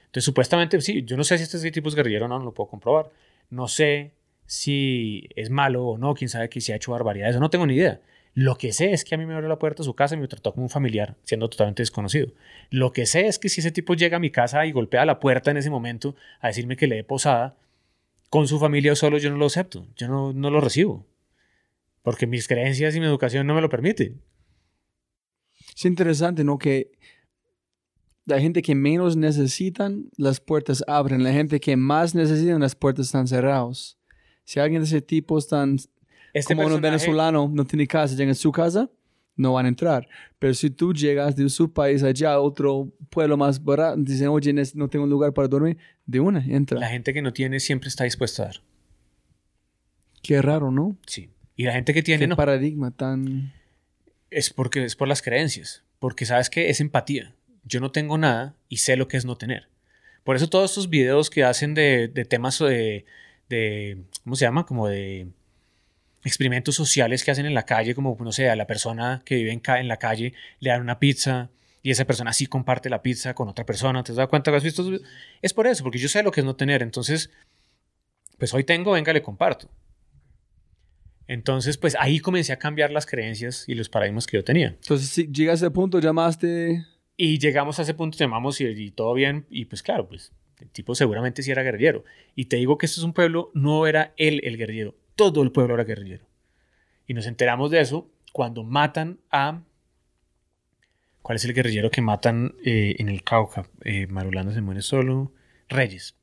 Entonces 0.05 0.25
supuestamente 0.25 0.79
sí, 0.79 1.03
yo 1.03 1.17
no 1.17 1.23
sé 1.23 1.39
si 1.39 1.43
este 1.45 1.71
tipo 1.71 1.89
es 1.89 1.95
guerrillero 1.95 2.25
o 2.25 2.27
no, 2.27 2.37
no 2.37 2.45
lo 2.45 2.53
puedo 2.53 2.69
comprobar. 2.69 3.09
No 3.49 3.67
sé 3.67 4.11
si 4.45 5.27
es 5.35 5.49
malo 5.49 5.83
o 5.83 5.97
no, 5.97 6.13
quién 6.13 6.29
sabe 6.29 6.47
que 6.49 6.61
si 6.61 6.71
ha 6.71 6.75
hecho 6.75 6.91
barbaridades, 6.91 7.39
no 7.39 7.49
tengo 7.49 7.65
ni 7.65 7.73
idea. 7.73 7.99
Lo 8.35 8.59
que 8.59 8.73
sé 8.73 8.93
es 8.93 9.03
que 9.03 9.15
a 9.15 9.17
mí 9.17 9.25
me 9.25 9.33
abrió 9.33 9.49
la 9.49 9.57
puerta 9.57 9.81
a 9.81 9.85
su 9.85 9.95
casa 9.95 10.13
y 10.13 10.19
me 10.19 10.27
trató 10.27 10.53
como 10.53 10.65
un 10.65 10.69
familiar, 10.69 11.15
siendo 11.23 11.49
totalmente 11.49 11.81
desconocido. 11.81 12.27
Lo 12.69 12.93
que 12.93 13.07
sé 13.07 13.25
es 13.25 13.39
que 13.39 13.49
si 13.49 13.61
ese 13.61 13.71
tipo 13.71 13.95
llega 13.95 14.17
a 14.17 14.19
mi 14.19 14.29
casa 14.29 14.67
y 14.67 14.71
golpea 14.71 15.03
la 15.05 15.19
puerta 15.19 15.49
en 15.49 15.57
ese 15.57 15.71
momento 15.71 16.15
a 16.41 16.49
decirme 16.49 16.75
que 16.75 16.85
le 16.85 16.97
dé 16.97 17.03
posada 17.03 17.57
con 18.29 18.47
su 18.47 18.59
familia 18.59 18.91
o 18.91 18.95
solo, 18.95 19.17
yo 19.17 19.31
no 19.31 19.37
lo 19.37 19.47
acepto, 19.47 19.87
yo 19.95 20.07
no, 20.07 20.31
no 20.31 20.51
lo 20.51 20.61
recibo. 20.61 21.07
Porque 22.03 22.27
mis 22.27 22.47
creencias 22.47 22.95
y 22.95 22.99
mi 22.99 23.07
educación 23.07 23.47
no 23.47 23.55
me 23.55 23.61
lo 23.61 23.69
permiten. 23.69 24.21
Es 25.75 25.85
interesante, 25.85 26.43
¿no? 26.43 26.57
Que 26.57 26.91
la 28.25 28.39
gente 28.39 28.61
que 28.61 28.73
menos 28.75 29.15
necesitan, 29.15 30.09
las 30.17 30.39
puertas 30.39 30.83
abren. 30.87 31.23
La 31.23 31.31
gente 31.33 31.59
que 31.59 31.75
más 31.77 32.15
necesitan, 32.15 32.59
las 32.61 32.75
puertas 32.75 33.07
están 33.07 33.27
cerradas. 33.27 33.97
Si 34.43 34.59
alguien 34.59 34.81
de 34.81 34.87
ese 34.87 35.01
tipo 35.01 35.37
están 35.37 35.77
Este 36.33 36.55
como 36.55 36.67
un 36.67 36.73
personaje- 36.73 37.05
venezolano 37.05 37.49
no 37.53 37.65
tiene 37.65 37.87
casa, 37.87 38.15
llega 38.15 38.31
a 38.31 38.35
su 38.35 38.51
casa, 38.51 38.89
no 39.35 39.53
van 39.53 39.65
a 39.65 39.69
entrar. 39.69 40.07
Pero 40.39 40.53
si 40.53 40.69
tú 40.69 40.93
llegas 40.93 41.35
de 41.35 41.49
su 41.49 41.71
país 41.73 42.03
allá 42.03 42.33
a 42.33 42.39
otro 42.39 42.89
pueblo 43.09 43.35
más 43.37 43.61
barato, 43.63 43.97
dicen, 43.99 44.29
oye, 44.29 44.53
no 44.75 44.87
tengo 44.87 45.03
un 45.03 45.09
lugar 45.11 45.33
para 45.33 45.47
dormir, 45.47 45.77
de 46.05 46.19
una, 46.19 46.43
entra. 46.45 46.79
La 46.79 46.87
gente 46.89 47.13
que 47.13 47.21
no 47.21 47.33
tiene 47.33 47.59
siempre 47.59 47.89
está 47.89 48.05
dispuesta 48.05 48.43
a 48.43 48.45
dar. 48.47 48.55
Qué 50.21 50.41
raro, 50.41 50.71
¿no? 50.71 50.97
Sí. 51.05 51.29
Y 51.55 51.63
la 51.65 51.73
gente 51.73 51.93
que 51.93 52.01
tiene 52.01 52.19
Qué 52.21 52.27
no. 52.27 52.35
paradigma 52.35 52.91
tan... 52.91 53.53
Es 54.29 54.49
porque 54.49 54.83
es 54.83 54.95
por 54.95 55.07
las 55.07 55.21
creencias. 55.21 55.83
Porque 55.99 56.25
sabes 56.25 56.49
que 56.49 56.69
es 56.69 56.79
empatía. 56.81 57.33
Yo 57.63 57.79
no 57.79 57.91
tengo 57.91 58.17
nada 58.17 58.55
y 58.69 58.77
sé 58.77 58.95
lo 58.95 59.07
que 59.07 59.17
es 59.17 59.25
no 59.25 59.37
tener. 59.37 59.67
Por 60.23 60.35
eso 60.35 60.49
todos 60.49 60.71
estos 60.71 60.89
videos 60.89 61.29
que 61.29 61.43
hacen 61.43 61.73
de, 61.73 62.07
de 62.07 62.25
temas 62.25 62.59
de, 62.59 63.05
de, 63.49 63.97
¿cómo 64.23 64.35
se 64.35 64.45
llama? 64.45 64.65
Como 64.65 64.87
de 64.87 65.27
experimentos 66.23 66.73
sociales 66.75 67.23
que 67.23 67.31
hacen 67.31 67.45
en 67.45 67.53
la 67.53 67.65
calle, 67.65 67.93
como, 67.93 68.17
no 68.19 68.31
sé, 68.31 68.49
a 68.49 68.55
la 68.55 68.65
persona 68.65 69.21
que 69.25 69.35
vive 69.35 69.51
en, 69.51 69.59
ca- 69.59 69.79
en 69.79 69.87
la 69.87 69.97
calle 69.97 70.33
le 70.59 70.71
dan 70.71 70.81
una 70.81 70.97
pizza 70.97 71.49
y 71.83 71.91
esa 71.91 72.05
persona 72.05 72.33
sí 72.33 72.47
comparte 72.47 72.89
la 72.89 73.03
pizza 73.03 73.35
con 73.35 73.47
otra 73.47 73.65
persona. 73.65 74.03
¿Te 74.03 74.11
has 74.11 74.15
dado 74.15 74.29
cuenta 74.29 74.49
que 74.49 74.57
has 74.57 74.63
visto? 74.63 74.83
Es 75.43 75.53
por 75.53 75.67
eso, 75.67 75.83
porque 75.83 75.99
yo 75.99 76.09
sé 76.09 76.23
lo 76.23 76.31
que 76.31 76.41
es 76.41 76.45
no 76.45 76.55
tener. 76.55 76.81
Entonces, 76.81 77.29
pues 78.39 78.53
hoy 78.55 78.63
tengo, 78.63 78.91
venga, 78.93 79.13
le 79.13 79.21
comparto. 79.21 79.69
Entonces, 81.27 81.77
pues 81.77 81.95
ahí 81.99 82.19
comencé 82.19 82.53
a 82.53 82.59
cambiar 82.59 82.91
las 82.91 83.05
creencias 83.05 83.67
y 83.67 83.75
los 83.75 83.89
paradigmas 83.89 84.27
que 84.27 84.37
yo 84.37 84.43
tenía. 84.43 84.67
Entonces, 84.67 85.09
si 85.09 85.27
llegas 85.31 85.61
a 85.61 85.65
ese 85.65 85.71
punto, 85.71 85.99
llamaste... 85.99 86.85
Y 87.17 87.39
llegamos 87.39 87.79
a 87.79 87.83
ese 87.83 87.93
punto, 87.93 88.17
llamamos 88.17 88.59
y, 88.59 88.65
y 88.65 88.91
todo 88.91 89.13
bien, 89.13 89.45
y 89.49 89.65
pues 89.65 89.81
claro, 89.81 90.05
pues 90.09 90.33
el 90.59 90.69
tipo 90.69 90.95
seguramente 90.95 91.43
sí 91.43 91.51
era 91.51 91.63
guerrillero. 91.63 92.03
Y 92.35 92.45
te 92.45 92.57
digo 92.57 92.77
que 92.77 92.87
este 92.87 92.99
es 92.99 93.05
un 93.05 93.13
pueblo, 93.13 93.51
no 93.53 93.87
era 93.87 94.13
él 94.17 94.41
el 94.43 94.57
guerrillero, 94.57 94.95
todo 95.15 95.41
el 95.41 95.53
pueblo 95.53 95.75
era 95.75 95.85
guerrillero. 95.85 96.25
Y 97.07 97.13
nos 97.13 97.25
enteramos 97.25 97.71
de 97.71 97.79
eso 97.79 98.11
cuando 98.33 98.63
matan 98.63 99.19
a... 99.31 99.63
¿Cuál 101.21 101.37
es 101.37 101.45
el 101.45 101.53
guerrillero 101.53 101.89
que 101.89 102.01
matan 102.01 102.53
eh, 102.65 102.97
en 102.99 103.07
el 103.07 103.23
Cauca? 103.23 103.69
Eh, 103.83 104.07
Marulanda 104.07 104.53
se 104.53 104.61
muere 104.61 104.81
solo. 104.81 105.31
Reyes. 105.69 106.15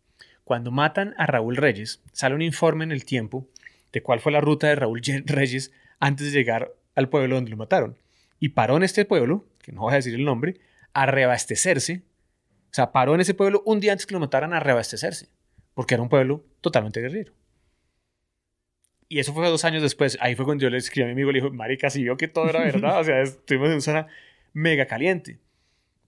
Cuando 0.44 0.70
matan 0.70 1.14
a 1.16 1.26
Raúl 1.26 1.56
Reyes, 1.56 2.02
sale 2.12 2.34
un 2.34 2.42
informe 2.42 2.84
en 2.84 2.92
el 2.92 3.04
tiempo 3.04 3.48
de 3.92 4.02
cuál 4.02 4.20
fue 4.20 4.32
la 4.32 4.40
ruta 4.40 4.68
de 4.68 4.74
Raúl 4.76 5.00
Ye- 5.02 5.22
Reyes 5.26 5.72
antes 6.00 6.26
de 6.32 6.38
llegar 6.38 6.72
al 6.94 7.08
pueblo 7.08 7.34
donde 7.36 7.50
lo 7.50 7.56
mataron. 7.56 7.96
Y 8.40 8.50
paró 8.50 8.76
en 8.76 8.82
este 8.82 9.04
pueblo, 9.04 9.46
que 9.62 9.72
no 9.72 9.82
voy 9.82 9.92
a 9.92 9.96
decir 9.96 10.14
el 10.14 10.24
nombre, 10.24 10.60
a 10.94 11.06
reabastecerse. 11.06 12.02
O 12.70 12.74
sea, 12.74 12.90
paró 12.92 13.14
en 13.14 13.20
ese 13.20 13.34
pueblo 13.34 13.62
un 13.66 13.80
día 13.80 13.92
antes 13.92 14.06
que 14.06 14.14
lo 14.14 14.20
mataran 14.20 14.52
a 14.54 14.60
reabastecerse, 14.60 15.28
porque 15.74 15.94
era 15.94 16.02
un 16.02 16.08
pueblo 16.08 16.44
totalmente 16.60 17.00
guerrero. 17.00 17.32
Y 19.08 19.18
eso 19.18 19.34
fue 19.34 19.46
dos 19.48 19.64
años 19.64 19.82
después. 19.82 20.16
Ahí 20.20 20.34
fue 20.34 20.44
cuando 20.46 20.62
yo 20.62 20.70
le 20.70 20.78
escribí 20.78 21.02
a 21.04 21.06
mi 21.06 21.12
amigo 21.12 21.30
le 21.32 21.40
dijo, 21.40 21.52
marica, 21.52 21.90
si 21.90 22.02
vio 22.02 22.16
que 22.16 22.28
todo 22.28 22.48
era 22.48 22.60
verdad. 22.60 23.00
o 23.00 23.04
sea, 23.04 23.20
estuvimos 23.20 23.66
en 23.68 23.72
una 23.74 23.80
zona 23.82 24.06
mega 24.54 24.86
caliente. 24.86 25.38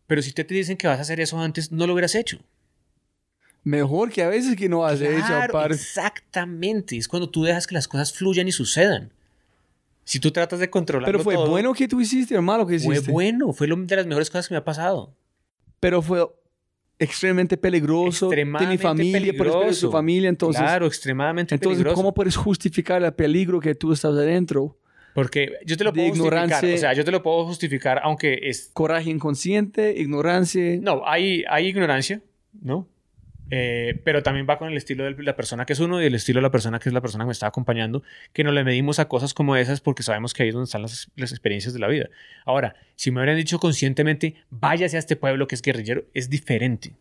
Pero 0.07 0.23
si 0.23 0.33
te, 0.33 0.45
te 0.45 0.55
dicen 0.55 0.77
que 0.77 0.87
vas 0.87 0.99
a 0.99 1.03
hacer 1.03 1.21
eso 1.21 1.39
antes, 1.39 1.71
no 1.71 1.87
lo 1.87 1.93
hubieras 1.93 2.15
hecho. 2.15 2.39
Mejor 3.65 4.11
que 4.11 4.23
a 4.23 4.29
veces 4.29 4.57
que 4.57 4.69
no 4.69 4.85
has 4.85 5.01
hecho, 5.01 5.25
Claro, 5.27 5.59
aparte. 5.59 5.75
exactamente. 5.75 6.97
Es 6.97 7.09
cuando 7.09 7.29
tú 7.31 7.43
dejas 7.45 7.67
que 7.67 7.75
las 7.75 7.89
cosas 7.89 8.13
fluyan 8.13 8.47
y 8.47 8.53
sucedan. 8.53 9.11
Si 10.05 10.21
tú 10.21 10.31
tratas 10.31 10.59
de 10.61 10.69
controlarlo 10.69 11.11
Pero 11.11 11.25
fue 11.25 11.35
todo, 11.35 11.49
bueno 11.49 11.73
que 11.73 11.89
tú 11.89 11.99
hiciste 12.01 12.37
o 12.37 12.43
malo 12.43 12.67
que 12.67 12.79
Fue 12.79 12.95
hiciste. 12.97 13.11
bueno. 13.11 13.53
Fue 13.55 13.67
lo 13.67 13.77
de 13.77 13.97
las 13.97 14.07
mejores 14.07 14.29
cosas 14.29 14.49
que 14.49 14.55
me 14.55 14.59
ha 14.59 14.65
pasado. 14.65 15.15
Pero 15.81 16.03
fue 16.03 16.27
extremadamente 16.99 17.57
peligroso. 17.57 18.27
Extremadamente 18.27 18.83
familia, 18.83 19.13
puedes 19.21 19.37
perder 19.39 19.53
peligroso. 19.55 19.81
su 19.81 19.91
familia, 19.93 20.29
entonces. 20.29 20.61
claro, 20.63 20.87
extremadamente 20.87 21.55
entonces, 21.55 21.77
peligroso. 21.79 21.97
¿cómo 21.97 22.13
puedes 22.15 22.37
justificar 22.37 23.03
el 23.03 23.13
peligro 23.15 23.61
que 23.61 23.75
tú 23.75 23.93
estás 23.93 24.13
adentro? 24.13 24.77
Porque 25.15 25.53
yo 25.65 25.77
te 25.77 25.85
lo 25.85 25.93
de 25.93 26.01
puedo 26.11 26.11
justificar. 26.11 26.65
O 26.65 26.77
sea, 26.79 26.93
yo 26.93 27.05
te 27.05 27.11
lo 27.11 27.23
puedo 27.23 27.47
justificar, 27.47 28.01
aunque 28.03 28.39
es. 28.43 28.71
Coraje 28.75 29.11
inconsciente, 29.11 29.95
ignorancia. 29.97 30.77
No, 30.81 31.03
hay, 31.07 31.45
hay 31.49 31.69
ignorancia, 31.69 32.21
¿no? 32.61 32.89
Eh, 33.51 34.01
pero 34.05 34.23
también 34.23 34.47
va 34.49 34.59
con 34.59 34.71
el 34.71 34.77
estilo 34.77 35.05
de 35.05 35.23
la 35.23 35.37
persona 35.37 35.67
que 35.67 35.75
es 35.75 35.81
uno 35.81 36.03
y 36.03 36.07
el 36.07 36.15
estilo 36.15 36.39
de 36.39 36.43
la 36.43 36.51
persona 36.51 36.79
que 36.79 36.89
es 36.89 36.93
la 36.95 37.03
persona 37.03 37.25
que 37.25 37.29
me 37.29 37.33
está 37.33 37.47
acompañando, 37.47 38.03
que 38.33 38.43
no 38.43 38.53
le 38.53 38.65
medimos 38.65 38.99
a 38.99 39.07
cosas 39.07 39.35
como 39.35 39.55
esas 39.57 39.81
porque 39.81 40.03
sabemos 40.03 40.33
que 40.33 40.43
ahí 40.43 40.49
es 40.49 40.55
donde 40.55 40.65
están 40.65 40.83
las, 40.83 41.11
las 41.17 41.31
experiencias 41.31 41.75
de 41.75 41.81
la 41.81 41.89
vida. 41.89 42.09
Ahora, 42.47 42.75
si 42.97 43.11
me 43.11 43.21
hubieran 43.21 43.37
dicho 43.37 43.59
conscientemente, 43.59 44.35
váyase 44.51 44.97
a 44.97 44.99
este 44.99 45.17
pueblo 45.17 45.47
que 45.47 45.55
es 45.55 45.63
guerrillero, 45.63 46.05
es 46.15 46.31
diferente. 46.31 46.95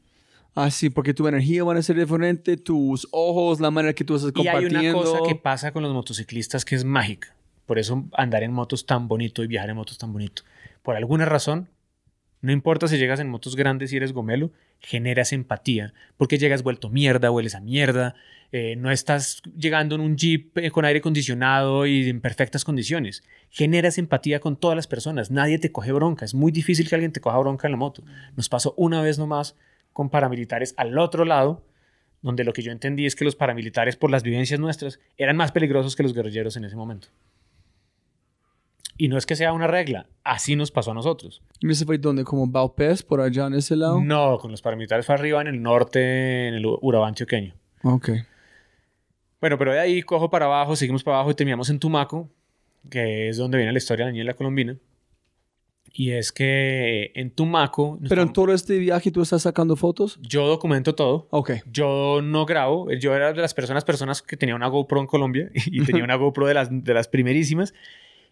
Ah, 0.56 0.70
sí, 0.70 0.90
porque 0.90 1.14
tu 1.14 1.28
energía 1.28 1.64
va 1.64 1.76
a 1.76 1.82
ser 1.82 1.98
diferente, 1.98 2.58
tus 2.58 3.08
ojos, 3.12 3.60
la 3.60 3.72
manera 3.72 3.94
que 3.94 4.04
tú 4.04 4.16
estás 4.16 4.32
Y 4.36 4.48
hay 4.48 4.54
compartiendo. 4.54 5.00
una 5.00 5.10
cosa 5.10 5.20
que 5.28 5.36
pasa 5.36 5.72
con 5.72 5.82
los 5.82 5.94
motociclistas 5.94 6.64
que 6.66 6.76
es 6.76 6.84
mágica. 6.84 7.36
Por 7.66 7.80
eso 7.80 8.06
andar 8.14 8.44
en 8.44 8.52
motos 8.52 8.86
tan 8.86 9.08
bonito 9.08 9.44
y 9.44 9.48
viajar 9.48 9.70
en 9.70 9.78
motos 9.78 9.98
tan 9.98 10.14
bonito. 10.14 10.44
Por 10.84 10.96
alguna 10.96 11.26
razón, 11.26 11.70
no 12.44 12.52
importa 12.52 12.90
si 12.90 12.98
llegas 12.98 13.22
en 13.22 13.30
motos 13.30 13.56
grandes 13.56 13.94
y 13.94 13.96
eres 13.96 14.12
gomelo, 14.12 14.52
generas 14.82 15.32
empatía. 15.32 15.94
Porque 16.18 16.38
llegas 16.38 16.62
vuelto 16.62 16.90
mierda, 16.90 17.32
hueles 17.32 17.56
a 17.56 17.62
mierda, 17.62 18.16
eh, 18.52 18.76
no 18.76 18.92
estás 18.92 19.42
llegando 19.58 19.96
en 19.96 20.02
un 20.02 20.18
jeep 20.18 20.58
eh, 20.58 20.70
con 20.70 20.84
aire 20.84 21.00
acondicionado 21.00 21.86
y 21.86 22.10
en 22.10 22.20
perfectas 22.20 22.66
condiciones. 22.66 23.24
Generas 23.50 23.98
empatía 23.98 24.42
con 24.42 24.58
todas 24.58 24.76
las 24.76 24.88
personas. 24.88 25.32
Nadie 25.32 25.58
te 25.58 25.72
coge 25.72 25.94
bronca. 25.94 26.26
Es 26.26 26.34
muy 26.34 26.52
difícil 26.52 26.90
que 26.90 26.96
alguien 26.96 27.14
te 27.14 27.22
coja 27.22 27.38
bronca 27.38 27.70
en 27.70 27.72
la 27.72 27.78
moto. 27.78 28.04
Nos 28.36 28.50
pasó 28.50 28.74
una 28.76 29.02
vez 29.02 29.18
nomás 29.18 29.56
con 29.94 30.10
paramilitares 30.10 30.74
al 30.76 30.98
otro 30.98 31.24
lado, 31.24 31.66
donde 32.22 32.44
lo 32.44 32.52
que 32.52 32.62
yo 32.62 32.74
entendí 32.74 33.06
es 33.06 33.16
que 33.16 33.24
los 33.24 33.38
paramilitares, 33.38 33.96
por 33.96 34.12
las 34.12 34.24
vivencias 34.24 34.60
nuestras, 34.60 35.00
eran 35.16 35.38
más 35.38 35.54
peligrosos 35.54 35.96
que 35.96 36.04
los 36.04 36.14
guerrilleros 36.14 36.58
en 36.58 36.66
ese 36.66 36.76
momento. 36.76 37.08
Y 38.98 39.08
no 39.08 39.18
es 39.18 39.26
que 39.26 39.36
sea 39.36 39.54
una 39.54 39.68
regla, 39.68 40.08
así 40.24 40.56
nos 40.56 40.72
pasó 40.72 40.92
a 40.92 40.94
nosotros. 40.94 41.42
¿Y 41.60 41.70
ese 41.70 41.86
fue 41.86 41.98
donde? 41.98 42.24
¿Como 42.24 42.46
Baupés, 42.48 43.02
por 43.02 43.22
allá 43.22 43.48
en 43.48 43.56
ese 43.56 43.76
lado? 43.76 44.00
No, 44.02 44.38
con 44.38 44.52
los 44.52 44.62
paramilitares 44.62 45.06
fue 45.06 45.16
arriba 45.16 45.42
en 45.42 45.48
el 45.48 45.62
norte, 45.62 46.48
en 46.48 46.54
el 46.54 46.66
Urabá 46.66 47.08
antioqueño. 47.08 47.56
Ok. 47.84 48.10
Bueno, 49.42 49.58
pero 49.58 49.74
de 49.74 49.80
ahí 49.80 50.02
cojo 50.04 50.30
para 50.30 50.46
abajo, 50.46 50.76
seguimos 50.76 51.04
para 51.04 51.18
abajo 51.18 51.32
y 51.32 51.34
terminamos 51.34 51.70
en 51.70 51.80
Tumaco, 51.80 52.30
que 52.90 53.30
es 53.30 53.38
donde 53.38 53.58
viene 53.58 53.72
la 53.72 53.78
historia 53.78 54.06
de 54.06 54.12
la 54.12 54.14
niña 54.14 54.24
y 54.24 54.28
la 54.28 54.36
colombina. 54.36 54.78
Y 55.96 56.12
es 56.12 56.32
que 56.32 57.12
en 57.14 57.30
Tumaco... 57.30 58.00
Pero 58.08 58.24
en 58.24 58.34
todo 58.34 58.52
este 58.54 58.80
viaje 58.80 59.12
tú 59.12 59.22
estás 59.22 59.44
sacando 59.44 59.76
fotos. 59.76 60.18
Yo 60.22 60.48
documento 60.48 60.96
todo. 60.96 61.28
Ok. 61.30 61.52
Yo 61.72 62.22
no 62.24 62.46
grabo, 62.46 62.92
yo 62.94 63.14
era 63.16 63.32
de 63.32 63.42
las 63.42 63.54
personas, 63.54 63.84
personas 63.86 64.22
que 64.22 64.38
tenía 64.38 64.56
una 64.56 64.68
GoPro 64.68 65.02
en 65.02 65.08
Colombia 65.08 65.52
y 65.54 65.84
tenía 65.84 66.04
una 66.04 66.16
GoPro 66.16 66.48
de 66.48 66.54
las, 66.54 66.70
de 66.72 66.94
las 66.94 67.08
primerísimas 67.08 67.74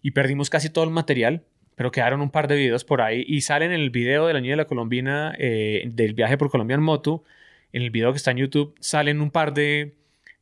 y 0.01 0.11
perdimos 0.11 0.49
casi 0.49 0.69
todo 0.69 0.83
el 0.83 0.89
material, 0.91 1.43
pero 1.75 1.91
quedaron 1.91 2.21
un 2.21 2.29
par 2.29 2.47
de 2.47 2.55
videos 2.55 2.83
por 2.83 3.01
ahí 3.01 3.23
y 3.27 3.41
salen 3.41 3.71
en 3.71 3.79
el 3.81 3.89
video 3.89 4.27
de 4.27 4.33
la 4.33 4.41
niña 4.41 4.53
de 4.53 4.57
la 4.57 4.65
colombina 4.65 5.33
eh, 5.39 5.83
del 5.85 6.13
viaje 6.13 6.37
por 6.37 6.49
Colombia 6.49 6.75
en 6.75 6.81
moto, 6.83 7.23
en 7.73 7.81
el 7.83 7.89
video 7.91 8.11
que 8.11 8.17
está 8.17 8.31
en 8.31 8.37
YouTube, 8.37 8.75
salen 8.79 9.21
un 9.21 9.31
par 9.31 9.53
de 9.53 9.95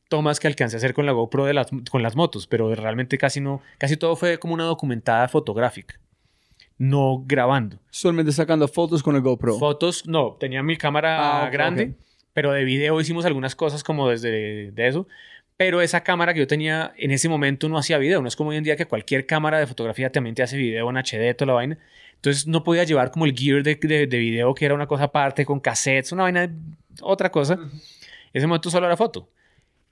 tomas 0.08 0.40
que 0.40 0.48
alcancé 0.48 0.76
a 0.76 0.78
hacer 0.78 0.92
con 0.92 1.06
la 1.06 1.12
GoPro 1.12 1.44
de 1.44 1.54
las, 1.54 1.68
con 1.90 2.02
las 2.02 2.16
motos, 2.16 2.46
pero 2.48 2.74
realmente 2.74 3.16
casi 3.16 3.40
no, 3.40 3.62
casi 3.78 3.96
todo 3.96 4.16
fue 4.16 4.38
como 4.38 4.54
una 4.54 4.64
documentada 4.64 5.28
fotográfica, 5.28 6.00
no 6.78 7.22
grabando. 7.26 7.78
Solamente 7.90 8.32
sacando 8.32 8.66
fotos 8.66 9.02
con 9.02 9.14
el 9.14 9.22
GoPro. 9.22 9.58
Fotos, 9.58 10.06
no, 10.06 10.36
tenía 10.40 10.62
mi 10.62 10.76
cámara 10.76 11.44
Ah, 11.44 11.50
grande, 11.50 11.84
ok. 11.84 12.04
pero 12.32 12.52
de 12.52 12.64
video 12.64 13.00
hicimos 13.00 13.24
algunas 13.24 13.54
cosas 13.54 13.84
como 13.84 14.08
desde 14.08 14.72
de 14.72 14.88
eso. 14.88 15.06
Pero 15.60 15.82
esa 15.82 16.02
cámara 16.02 16.32
que 16.32 16.40
yo 16.40 16.46
tenía 16.46 16.94
en 16.96 17.10
ese 17.10 17.28
momento 17.28 17.68
no 17.68 17.76
hacía 17.76 17.98
video. 17.98 18.22
No 18.22 18.28
es 18.28 18.34
como 18.34 18.48
hoy 18.48 18.56
en 18.56 18.64
día 18.64 18.76
que 18.76 18.86
cualquier 18.86 19.26
cámara 19.26 19.58
de 19.58 19.66
fotografía 19.66 20.10
también 20.10 20.34
te 20.34 20.42
hace 20.42 20.56
video 20.56 20.88
en 20.88 20.96
HD, 20.96 21.36
toda 21.36 21.48
la 21.48 21.52
vaina. 21.52 21.78
Entonces 22.14 22.46
no 22.46 22.64
podía 22.64 22.84
llevar 22.84 23.10
como 23.10 23.26
el 23.26 23.36
gear 23.36 23.62
de, 23.62 23.74
de, 23.74 24.06
de 24.06 24.18
video 24.18 24.54
que 24.54 24.64
era 24.64 24.74
una 24.74 24.86
cosa 24.86 25.04
aparte 25.04 25.44
con 25.44 25.60
cassettes, 25.60 26.12
una 26.12 26.22
vaina, 26.22 26.50
otra 27.02 27.30
cosa. 27.30 27.58
En 27.60 27.70
ese 28.32 28.46
momento 28.46 28.70
solo 28.70 28.86
era 28.86 28.96
foto. 28.96 29.28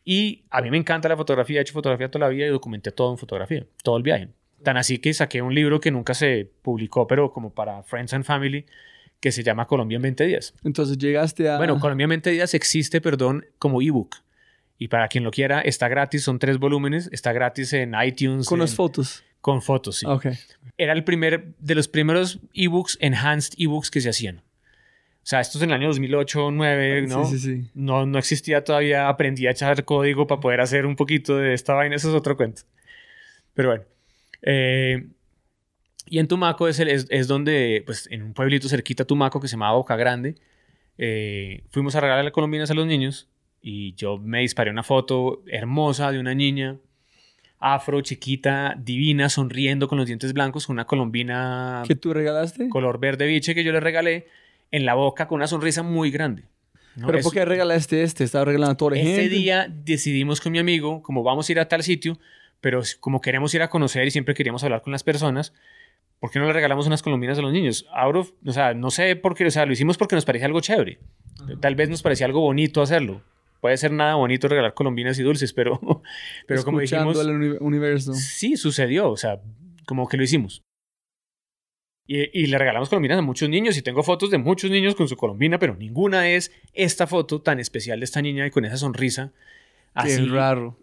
Y 0.07 0.43
a 0.49 0.63
mí 0.63 0.71
me 0.71 0.79
encanta 0.79 1.07
la 1.07 1.19
fotografía, 1.19 1.59
he 1.59 1.61
hecho 1.61 1.75
fotografía 1.75 2.11
toda 2.11 2.25
la 2.25 2.31
vida 2.31 2.47
y 2.47 2.49
documenté 2.49 2.91
todo 2.91 3.13
en 3.13 3.19
fotografía, 3.19 3.67
todo 3.83 3.99
el 3.99 4.03
viaje. 4.03 4.29
Tan 4.63 4.79
así 4.79 4.97
que 4.97 5.13
saqué 5.13 5.43
un 5.43 5.55
libro 5.55 5.81
que 5.81 5.91
nunca 5.91 6.15
se 6.15 6.51
publicó, 6.63 7.07
pero 7.07 7.31
como 7.31 7.53
para 7.53 7.83
Friends 7.83 8.15
and 8.15 8.25
Family, 8.25 8.65
que 9.21 9.33
se 9.33 9.43
llama 9.43 9.67
Colombia 9.67 9.97
en 9.97 10.03
20 10.03 10.25
días. 10.25 10.55
Entonces 10.65 10.97
llegaste 10.97 11.47
a... 11.51 11.59
Bueno, 11.59 11.79
Colombia 11.79 12.05
en 12.05 12.09
20 12.09 12.31
días 12.31 12.55
existe, 12.55 13.03
perdón, 13.03 13.45
como 13.59 13.83
ebook. 13.83 14.17
Y 14.79 14.89
para 14.89 15.09
quien 15.09 15.25
lo 15.25 15.31
quiera, 15.33 15.61
está 15.61 15.89
gratis, 15.89 16.23
son 16.23 16.39
tres 16.39 16.59
volúmenes, 16.59 17.09
está 17.13 17.33
gratis 17.33 17.73
en 17.73 17.95
iTunes. 18.01 18.47
con 18.47 18.59
en- 18.59 18.61
las 18.61 18.75
fotos. 18.75 19.25
Con 19.41 19.61
fotos, 19.63 19.97
sí. 19.99 20.07
Ok. 20.07 20.27
Era 20.77 20.93
el 20.93 21.05
primer, 21.05 21.55
de 21.59 21.75
los 21.75 21.89
primeros 21.89 22.39
ebooks, 22.55 22.97
enhanced 23.01 23.55
ebooks 23.59 23.91
que 23.91 24.01
se 24.01 24.09
hacían. 24.11 24.39
O 24.39 25.31
sea, 25.31 25.41
esto 25.41 25.59
es 25.59 25.65
en 25.65 25.71
el 25.71 25.77
año 25.77 25.89
2008 25.89 26.41
o 26.41 26.43
2009, 26.45 27.07
¿no? 27.09 27.25
Sí, 27.27 27.39
sí, 27.39 27.63
sí. 27.63 27.71
No, 27.75 28.07
no 28.07 28.19
existía 28.19 28.65
todavía, 28.65 29.09
aprendí 29.09 29.47
a 29.47 29.51
echar 29.51 29.85
código 29.85 30.27
para 30.27 30.41
poder 30.41 30.61
hacer 30.61 30.87
un 30.87 30.97
poquito 30.97 31.37
de 31.37 31.55
esta 31.55 31.75
vaina, 31.75 31.97
eso 31.97 32.09
es 32.09 32.15
otro 32.15 32.37
cuento. 32.37 32.63
Pero 33.55 33.69
bueno. 33.71 33.85
Eh, 34.43 35.07
y 36.07 36.19
en 36.19 36.29
Tumaco 36.29 36.69
es, 36.69 36.79
el- 36.79 36.89
es, 36.89 37.07
es 37.11 37.29
donde, 37.29 37.83
pues 37.85 38.09
en 38.11 38.23
un 38.23 38.33
pueblito 38.33 38.69
cerquita 38.69 39.03
a 39.03 39.07
Tumaco 39.07 39.41
que 39.41 39.49
se 39.49 39.53
llamaba 39.53 39.77
Boca 39.77 39.97
Grande, 39.97 40.37
eh, 40.97 41.63
fuimos 41.71 41.95
a 41.95 42.01
regalarle 42.01 42.33
colombinas 42.33 42.71
a 42.71 42.75
los 42.75 42.87
niños 42.87 43.29
y 43.63 43.95
yo 43.95 44.19
me 44.19 44.41
disparé 44.41 44.71
una 44.71 44.83
foto 44.83 45.43
hermosa 45.47 46.11
de 46.13 46.21
una 46.21 46.35
niña 46.35 46.77
afro, 47.61 48.01
chiquita, 48.03 48.77
divina, 48.79 49.29
sonriendo 49.29 49.89
con 49.89 49.99
los 49.99 50.07
dientes 50.07 50.33
blancos, 50.33 50.67
con 50.67 50.75
una 50.75 50.87
colombina 50.87 51.83
¿Qué 51.87 51.97
tú 51.97 52.13
regalaste? 52.15 52.69
color 52.69 53.01
verde 53.01 53.27
biche 53.27 53.55
que 53.55 53.65
yo 53.65 53.73
le 53.73 53.81
regalé 53.81 54.29
en 54.71 54.85
la 54.87 54.95
boca 54.95 55.27
con 55.27 55.37
una 55.37 55.47
sonrisa 55.49 55.83
muy 55.83 56.11
grande. 56.11 56.45
¿no? 56.95 57.07
¿Pero 57.07 57.19
Es- 57.19 57.25
por 57.25 57.33
qué 57.33 57.45
regalaste 57.45 58.03
este? 58.03 58.23
¿Estaba 58.25 58.45
regalando 58.45 58.73
a 58.73 58.77
toda 58.77 58.93
la 58.93 58.99
ese 58.99 59.23
gente? 59.23 59.29
día 59.37 59.67
decidimos 59.69 60.41
con 60.41 60.53
mi 60.53 60.59
amigo, 60.61 61.03
como 61.03 61.23
vamos 61.25 61.49
a 61.49 61.53
ir 61.53 61.59
a 61.61 61.67
tal 61.69 61.83
sitio, 61.83 62.19
pero 62.61 62.81
como 63.01 63.21
queremos 63.21 63.53
ir 63.55 63.63
a 63.63 63.69
conocer 63.71 64.07
y 64.07 64.11
siempre 64.13 64.35
queríamos 64.35 64.63
hablar 64.63 64.83
con 64.83 64.93
las 64.93 65.03
personas, 65.03 65.53
¿por 66.21 66.31
qué 66.31 66.39
no 66.39 66.47
le 66.47 66.53
regalamos 66.53 66.87
unas 66.87 67.03
colombinas 67.03 67.39
a 67.39 67.43
los 67.43 67.53
niños? 67.53 67.87
Ahora, 67.93 68.21
o 68.21 68.53
sea, 68.53 68.75
no 68.75 68.91
sé 68.93 69.17
por 69.17 69.35
qué, 69.35 69.47
o 69.47 69.51
sea, 69.51 69.67
lo 69.67 69.73
hicimos 69.73 69.97
porque 69.99 70.15
nos 70.15 70.25
parecía 70.25 70.47
algo 70.47 70.61
chévere. 70.61 70.99
Tal 71.61 71.75
vez 71.75 71.89
nos 71.89 72.03
parecía 72.03 72.27
algo 72.27 72.41
bonito 72.41 72.83
hacerlo. 72.83 73.23
Puede 73.61 73.77
ser 73.77 73.91
nada 73.93 74.15
bonito 74.15 74.47
regalar 74.49 74.75
colombinas 74.75 75.19
y 75.19 75.23
dulces, 75.23 75.53
pero, 75.53 75.81
pero 76.47 76.65
como 76.65 76.79
dijimos, 76.81 77.19
al 77.19 77.31
uni- 77.31 77.57
universo. 77.61 78.15
sí 78.15 78.57
sucedió, 78.57 79.11
o 79.11 79.17
sea, 79.17 79.41
como 79.87 80.09
que 80.09 80.17
lo 80.17 80.23
hicimos. 80.25 80.63
Y, 82.07 82.43
y 82.43 82.47
le 82.47 82.57
regalamos 82.57 82.89
colombinas 82.89 83.19
a 83.19 83.23
muchos 83.23 83.49
niños 83.51 83.77
y 83.77 83.83
tengo 83.83 84.03
fotos 84.03 84.31
de 84.31 84.39
muchos 84.39 84.71
niños 84.71 84.95
con 84.95 85.09
su 85.09 85.17
colombina, 85.17 85.59
pero 85.59 85.75
ninguna 85.77 86.31
es 86.31 86.53
esta 86.73 87.07
foto 87.07 87.43
tan 87.43 87.61
especial 87.61 88.01
de 88.01 88.05
esta 88.05 88.23
niña 88.23 88.47
y 88.47 88.51
con 88.51 88.65
esa 88.65 88.79
sonrisa 88.79 89.33
Qué 89.95 90.01
así 90.15 90.25
raro. 90.27 90.79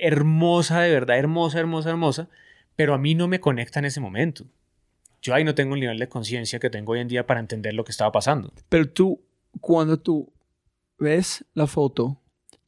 hermosa, 0.00 0.80
de 0.80 0.90
verdad, 0.92 1.18
hermosa, 1.18 1.58
hermosa, 1.60 1.90
hermosa, 1.90 2.28
pero 2.74 2.94
a 2.94 2.98
mí 2.98 3.14
no 3.14 3.28
me 3.28 3.40
conecta 3.40 3.80
en 3.80 3.84
ese 3.86 4.00
momento. 4.00 4.44
Yo 5.20 5.34
ahí 5.34 5.44
no 5.44 5.54
tengo 5.54 5.74
el 5.74 5.80
nivel 5.80 5.98
de 5.98 6.08
conciencia 6.08 6.58
que 6.58 6.70
tengo 6.70 6.92
hoy 6.92 7.00
en 7.00 7.08
día 7.08 7.26
para 7.26 7.40
entender 7.40 7.74
lo 7.74 7.84
que 7.84 7.90
estaba 7.90 8.12
pasando. 8.12 8.52
Pero 8.68 8.88
tú, 8.88 9.20
cuando 9.60 9.98
tú 9.98 10.32
ves 10.98 11.44
la 11.54 11.66
foto, 11.66 12.20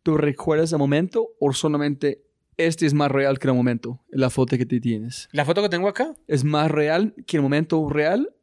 ¿tú 0.02 0.16
recuerdas 0.16 0.72
el 0.72 0.78
momento 0.78 1.30
o 1.40 1.52
solamente 1.52 2.22
este 2.56 2.86
es 2.86 2.94
más 2.94 3.10
real 3.10 3.38
que 3.38 3.48
el 3.48 3.54
momento, 3.54 4.00
la 4.10 4.30
foto 4.30 4.56
que 4.58 4.66
te 4.66 4.80
tienes? 4.80 5.28
La 5.32 5.44
foto 5.44 5.62
que 5.62 5.68
tengo 5.68 5.88
acá, 5.88 6.14
¿Es 6.26 6.44
más 6.44 6.70
real 6.70 7.14
que 7.26 7.36
el 7.36 7.42
momento 7.42 7.88
real? 7.88 8.34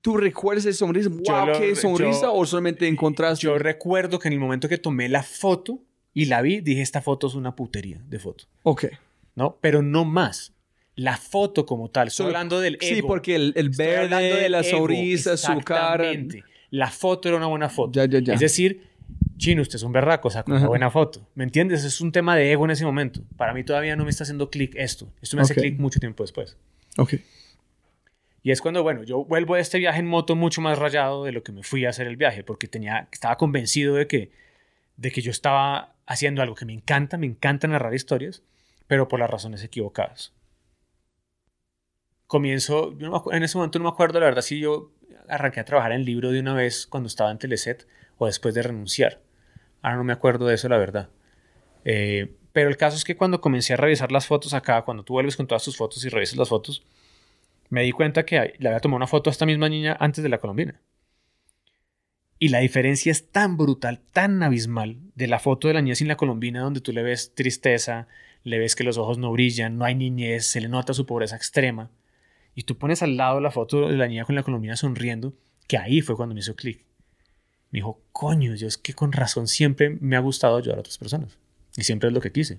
¿Tú 0.00 0.16
recuerdas 0.16 0.64
esa 0.64 0.78
sonrisa? 0.78 1.10
Yo 1.10 1.58
¿Qué 1.58 1.74
sonrisa? 1.74 2.22
yo- 2.26 2.34
¿O 2.34 2.46
solamente 2.46 2.86
encontraste? 2.86 3.44
yo 3.44 3.58
recuerdo 3.58 4.18
que 4.18 4.28
en 4.28 4.34
el 4.34 4.40
momento 4.40 4.68
que 4.68 4.78
tomé 4.78 5.08
la 5.08 5.22
foto 5.24 5.82
y 6.14 6.26
la 6.26 6.40
vi, 6.40 6.60
dije, 6.60 6.82
esta 6.82 7.02
foto 7.02 7.26
es 7.26 7.34
una 7.34 7.54
putería 7.56 8.00
de 8.08 8.18
foto. 8.18 8.44
Ok. 8.62 8.86
¿no? 9.34 9.56
Pero 9.60 9.82
no 9.82 10.04
más. 10.04 10.52
La 10.96 11.16
foto 11.16 11.64
como 11.64 11.90
tal. 11.90 12.08
Estoy 12.08 12.26
hablando 12.26 12.58
del 12.60 12.74
ego. 12.80 12.96
Sí, 12.96 13.02
porque 13.02 13.36
el, 13.36 13.52
el 13.56 13.70
verde, 13.70 14.16
del 14.42 14.52
la 14.52 14.60
ego, 14.62 14.78
sonrisa, 14.78 15.36
su 15.36 15.60
cara. 15.60 16.10
La 16.70 16.90
foto 16.90 17.28
era 17.28 17.36
una 17.36 17.46
buena 17.46 17.68
foto. 17.68 17.92
Ya, 17.92 18.06
ya, 18.06 18.18
ya. 18.18 18.34
Es 18.34 18.40
decir, 18.40 18.82
chino, 19.38 19.62
usted 19.62 19.76
es 19.76 19.82
un 19.82 19.92
berraco, 19.92 20.30
sacó 20.30 20.52
una 20.52 20.66
buena 20.66 20.90
foto. 20.90 21.26
¿Me 21.34 21.44
entiendes? 21.44 21.84
Es 21.84 22.00
un 22.00 22.12
tema 22.12 22.36
de 22.36 22.52
ego 22.52 22.64
en 22.64 22.72
ese 22.72 22.84
momento. 22.84 23.22
Para 23.36 23.54
mí 23.54 23.64
todavía 23.64 23.96
no 23.96 24.04
me 24.04 24.10
está 24.10 24.24
haciendo 24.24 24.50
clic 24.50 24.74
esto. 24.76 25.10
Esto 25.22 25.36
me 25.36 25.42
hace 25.42 25.54
clic 25.54 25.78
mucho 25.78 26.00
tiempo 26.00 26.22
después. 26.22 26.56
Ok. 26.98 27.14
Y 28.42 28.50
es 28.50 28.60
cuando, 28.60 28.82
bueno, 28.82 29.02
yo 29.02 29.24
vuelvo 29.24 29.56
de 29.56 29.60
este 29.60 29.78
viaje 29.78 30.00
en 30.00 30.06
moto 30.06 30.36
mucho 30.36 30.60
más 30.60 30.78
rayado 30.78 31.24
de 31.24 31.32
lo 31.32 31.42
que 31.42 31.52
me 31.52 31.62
fui 31.62 31.84
a 31.84 31.90
hacer 31.90 32.06
el 32.06 32.16
viaje, 32.16 32.44
porque 32.44 32.68
tenía, 32.68 33.08
estaba 33.12 33.36
convencido 33.36 33.94
de 33.94 34.06
que, 34.06 34.30
de 34.96 35.10
que 35.10 35.20
yo 35.20 35.30
estaba 35.30 35.94
haciendo 36.06 36.42
algo 36.42 36.54
que 36.54 36.64
me 36.64 36.72
encanta, 36.72 37.18
me 37.18 37.26
encanta 37.26 37.68
narrar 37.68 37.94
historias, 37.94 38.42
pero 38.86 39.08
por 39.08 39.20
las 39.20 39.28
razones 39.28 39.62
equivocadas. 39.64 40.32
Comienzo, 42.26 42.96
yo 42.98 43.08
no 43.08 43.24
en 43.32 43.42
ese 43.42 43.58
momento 43.58 43.78
no 43.78 43.84
me 43.84 43.90
acuerdo, 43.90 44.20
la 44.20 44.26
verdad, 44.26 44.42
si 44.42 44.60
yo 44.60 44.92
arranqué 45.28 45.60
a 45.60 45.64
trabajar 45.64 45.92
en 45.92 46.00
el 46.00 46.06
libro 46.06 46.30
de 46.30 46.40
una 46.40 46.54
vez 46.54 46.86
cuando 46.86 47.06
estaba 47.06 47.30
en 47.30 47.38
Teleset 47.38 47.86
o 48.18 48.26
después 48.26 48.54
de 48.54 48.62
renunciar. 48.62 49.20
Ahora 49.82 49.96
no 49.98 50.04
me 50.04 50.12
acuerdo 50.12 50.46
de 50.46 50.54
eso, 50.54 50.68
la 50.68 50.78
verdad. 50.78 51.08
Eh, 51.84 52.32
pero 52.52 52.68
el 52.68 52.76
caso 52.76 52.96
es 52.96 53.04
que 53.04 53.16
cuando 53.16 53.40
comencé 53.40 53.74
a 53.74 53.76
revisar 53.76 54.10
las 54.10 54.26
fotos 54.26 54.54
acá, 54.54 54.82
cuando 54.82 55.04
tú 55.04 55.12
vuelves 55.12 55.36
con 55.36 55.46
todas 55.46 55.64
tus 55.64 55.76
fotos 55.76 56.04
y 56.04 56.08
revisas 56.08 56.36
las 56.36 56.48
fotos, 56.48 56.82
me 57.70 57.82
di 57.82 57.92
cuenta 57.92 58.24
que 58.24 58.54
le 58.58 58.68
había 58.68 58.80
tomado 58.80 58.96
una 58.96 59.06
foto 59.06 59.30
a 59.30 59.32
esta 59.32 59.46
misma 59.46 59.68
niña 59.68 59.96
antes 60.00 60.22
de 60.22 60.28
la 60.28 60.38
colombina. 60.38 60.80
Y 62.40 62.48
la 62.48 62.60
diferencia 62.60 63.10
es 63.10 63.30
tan 63.30 63.56
brutal, 63.56 64.00
tan 64.12 64.42
abismal 64.42 64.98
de 65.14 65.26
la 65.26 65.38
foto 65.38 65.68
de 65.68 65.74
la 65.74 65.82
niña 65.82 65.96
sin 65.96 66.08
la 66.08 66.16
colombina, 66.16 66.60
donde 66.60 66.80
tú 66.80 66.92
le 66.92 67.02
ves 67.02 67.34
tristeza, 67.34 68.06
le 68.44 68.58
ves 68.58 68.76
que 68.76 68.84
los 68.84 68.96
ojos 68.96 69.18
no 69.18 69.32
brillan, 69.32 69.76
no 69.76 69.84
hay 69.84 69.94
niñez, 69.94 70.46
se 70.46 70.60
le 70.60 70.68
nota 70.68 70.94
su 70.94 71.04
pobreza 71.04 71.36
extrema. 71.36 71.90
Y 72.54 72.62
tú 72.62 72.78
pones 72.78 73.02
al 73.02 73.16
lado 73.16 73.40
la 73.40 73.50
foto 73.50 73.88
de 73.88 73.96
la 73.96 74.06
niña 74.06 74.24
con 74.24 74.34
la 74.34 74.42
colombina 74.42 74.76
sonriendo, 74.76 75.34
que 75.66 75.78
ahí 75.78 76.00
fue 76.00 76.16
cuando 76.16 76.34
me 76.34 76.40
hizo 76.40 76.56
clic. 76.56 76.87
Me 77.70 77.78
dijo, 77.78 78.00
coño, 78.12 78.54
yo 78.54 78.66
es 78.66 78.78
que 78.78 78.94
con 78.94 79.12
razón 79.12 79.46
siempre 79.48 79.90
me 80.00 80.16
ha 80.16 80.20
gustado 80.20 80.56
ayudar 80.56 80.78
a 80.78 80.80
otras 80.80 80.98
personas. 80.98 81.36
Y 81.76 81.84
siempre 81.84 82.08
es 82.08 82.14
lo 82.14 82.20
que 82.20 82.32
quise. 82.32 82.58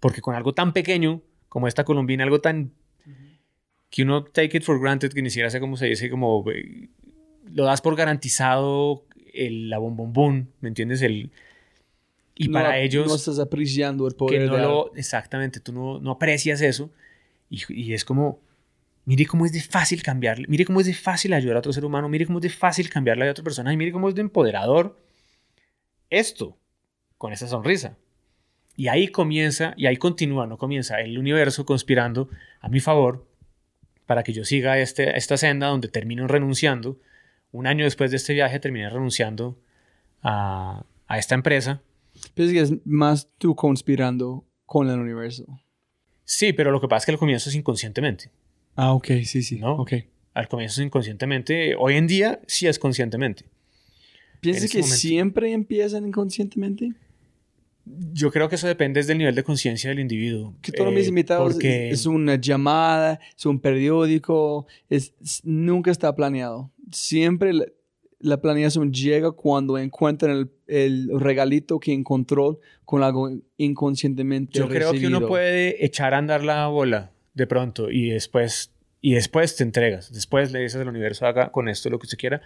Porque 0.00 0.20
con 0.20 0.34
algo 0.34 0.54
tan 0.54 0.72
pequeño 0.72 1.20
como 1.48 1.68
esta 1.68 1.84
colombina, 1.84 2.24
algo 2.24 2.40
tan 2.40 2.72
que 3.90 4.02
uno 4.04 4.24
take 4.24 4.56
it 4.56 4.62
for 4.64 4.80
granted, 4.80 5.12
que 5.12 5.20
ni 5.20 5.28
siquiera 5.30 5.50
sé 5.50 5.60
cómo 5.60 5.76
se 5.76 5.86
dice, 5.86 6.08
como 6.08 6.44
eh, 6.50 6.88
lo 7.52 7.64
das 7.64 7.82
por 7.82 7.94
garantizado 7.94 9.04
el, 9.34 9.68
la 9.68 9.78
bombombón, 9.78 10.48
¿me 10.60 10.68
entiendes? 10.68 11.02
El, 11.02 11.30
y 12.34 12.48
No- 12.48 12.52
para 12.54 12.78
ellos 12.78 13.06
No 13.06 13.14
estás 13.14 13.38
apreciando 13.38 14.06
el 14.06 14.12
que 14.14 14.18
poder 14.18 14.48
no 14.48 14.56
de 14.56 14.62
lo, 14.62 14.94
exactamente, 14.94 15.60
tú 15.60 15.72
no, 15.72 16.00
no 16.00 16.12
aprecias 16.12 16.62
eso 16.62 16.90
y, 17.50 17.60
y 17.68 17.92
es 17.92 18.04
como, 18.06 18.40
mire 19.04 19.26
cómo 19.26 19.46
es 19.46 19.52
de 19.52 19.60
fácil 19.60 20.02
cambiarle, 20.02 20.46
mire 20.48 20.64
cómo 20.64 20.80
es 20.80 20.86
de 20.86 20.94
fácil 20.94 21.32
ayudar 21.32 21.56
a 21.56 21.58
otro 21.60 21.72
ser 21.72 21.84
humano, 21.84 22.08
mire 22.08 22.26
cómo 22.26 22.38
es 22.38 22.42
de 22.42 22.50
fácil 22.50 22.88
cambiarle 22.88 23.28
a 23.28 23.30
otra 23.30 23.44
persona 23.44 23.72
y 23.72 23.76
mire 23.76 23.92
cómo 23.92 24.08
es 24.08 24.14
de 24.14 24.20
empoderador 24.20 24.98
esto, 26.10 26.58
con 27.18 27.32
esa 27.32 27.48
sonrisa. 27.48 27.96
Y 28.76 28.88
ahí 28.88 29.08
comienza, 29.08 29.74
y 29.76 29.86
ahí 29.86 29.96
continúa, 29.96 30.46
no 30.46 30.58
comienza 30.58 31.00
el 31.00 31.18
universo 31.18 31.64
conspirando 31.64 32.28
a 32.60 32.68
mi 32.68 32.80
favor 32.80 33.26
para 34.06 34.22
que 34.22 34.32
yo 34.32 34.44
siga 34.44 34.78
este, 34.78 35.16
esta 35.16 35.36
senda 35.36 35.68
donde 35.68 35.88
termino 35.88 36.26
renunciando. 36.26 36.98
Un 37.50 37.66
año 37.66 37.84
después 37.84 38.10
de 38.10 38.16
este 38.16 38.34
viaje 38.34 38.60
terminé 38.60 38.88
renunciando 38.88 39.58
a, 40.22 40.84
a 41.06 41.18
esta 41.18 41.34
empresa 41.34 41.82
que 42.34 42.60
es 42.60 42.74
más 42.84 43.28
tú 43.38 43.54
conspirando 43.54 44.44
con 44.66 44.88
el 44.88 44.98
universo. 44.98 45.44
Sí, 46.24 46.52
pero 46.52 46.70
lo 46.70 46.80
que 46.80 46.88
pasa 46.88 46.98
es 46.98 47.06
que 47.06 47.12
al 47.12 47.18
comienzo 47.18 47.50
es 47.50 47.56
inconscientemente. 47.56 48.30
Ah, 48.76 48.92
ok, 48.92 49.06
sí, 49.24 49.42
sí. 49.42 49.58
¿No? 49.58 49.76
Ok. 49.76 49.92
Al 50.34 50.48
comienzo 50.48 50.80
es 50.80 50.86
inconscientemente. 50.86 51.74
Hoy 51.78 51.94
en 51.96 52.06
día 52.06 52.40
sí 52.46 52.66
es 52.66 52.78
conscientemente. 52.78 53.44
¿Piensas 54.40 54.70
que 54.70 54.78
momento. 54.78 54.96
siempre 54.96 55.52
empiezan 55.52 56.06
inconscientemente? 56.06 56.92
Yo 58.12 58.30
creo 58.30 58.48
que 58.48 58.54
eso 58.54 58.66
depende 58.66 59.02
del 59.02 59.18
nivel 59.18 59.34
de 59.34 59.42
conciencia 59.42 59.90
del 59.90 59.98
individuo. 60.00 60.54
Que 60.62 60.72
todos 60.72 60.92
Eh, 60.92 60.96
mis 60.96 61.08
invitados 61.08 61.52
porque 61.52 61.90
es, 61.90 62.06
una 62.06 62.36
llamada, 62.36 63.20
es 63.36 63.44
un 63.44 63.60
periódico, 63.60 64.66
es, 64.88 65.12
es- 65.22 65.40
nunca 65.44 65.90
está 65.90 66.14
planeado. 66.14 66.70
Siempre 66.92 67.52
la, 67.52 67.66
la 68.20 68.40
planeación 68.40 68.92
llega 68.92 69.32
cuando 69.32 69.78
encuentran 69.78 70.36
el, 70.36 70.50
el 70.68 71.20
regalito 71.20 71.78
que 71.80 71.92
encontró 71.92 72.58
con 72.84 73.02
algo 73.02 73.30
inconscientemente 73.58 74.58
yo 74.58 74.68
creo 74.68 74.92
que 74.92 75.06
uno 75.06 75.26
puede 75.26 75.84
echar 75.84 76.14
a 76.14 76.18
andar 76.18 76.42
la 76.44 76.66
bola 76.68 77.11
de 77.34 77.46
pronto 77.46 77.90
y 77.90 78.10
después, 78.10 78.72
y 79.00 79.14
después 79.14 79.56
te 79.56 79.62
entregas. 79.64 80.12
Después 80.12 80.52
le 80.52 80.60
dices 80.60 80.80
al 80.80 80.88
universo, 80.88 81.26
haga 81.26 81.50
con 81.50 81.68
esto 81.68 81.90
lo 81.90 81.98
que 81.98 82.06
usted 82.06 82.18
quiera 82.18 82.40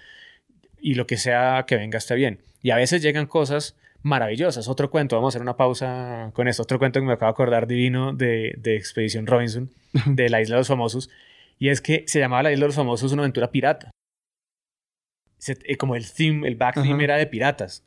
y 0.80 0.94
lo 0.94 1.06
que 1.06 1.16
sea 1.16 1.64
que 1.66 1.76
venga 1.76 1.98
está 1.98 2.14
bien. 2.14 2.40
Y 2.62 2.70
a 2.70 2.76
veces 2.76 3.02
llegan 3.02 3.26
cosas 3.26 3.76
maravillosas. 4.02 4.68
Otro 4.68 4.90
cuento, 4.90 5.16
vamos 5.16 5.34
a 5.34 5.36
hacer 5.36 5.42
una 5.42 5.56
pausa 5.56 6.30
con 6.34 6.48
esto. 6.48 6.62
Otro 6.62 6.78
cuento 6.78 7.00
que 7.00 7.06
me 7.06 7.12
acabo 7.14 7.30
de 7.30 7.34
acordar 7.34 7.66
divino 7.66 8.12
de, 8.12 8.54
de 8.58 8.76
Expedición 8.76 9.26
Robinson, 9.26 9.70
de 10.06 10.28
la 10.30 10.40
Isla 10.40 10.56
de 10.56 10.60
los 10.60 10.68
Famosos. 10.68 11.10
Y 11.58 11.68
es 11.70 11.80
que 11.80 12.04
se 12.06 12.18
llamaba 12.18 12.44
la 12.44 12.52
Isla 12.52 12.64
de 12.64 12.68
los 12.68 12.76
Famosos 12.76 13.12
una 13.12 13.22
aventura 13.22 13.50
pirata. 13.50 13.90
Se- 15.38 15.58
eh, 15.64 15.76
como 15.76 15.96
el 15.96 16.10
theme, 16.10 16.46
el 16.46 16.56
back 16.56 16.74
theme 16.76 16.94
Ajá. 16.94 17.02
era 17.04 17.16
de 17.16 17.26
piratas. 17.26 17.84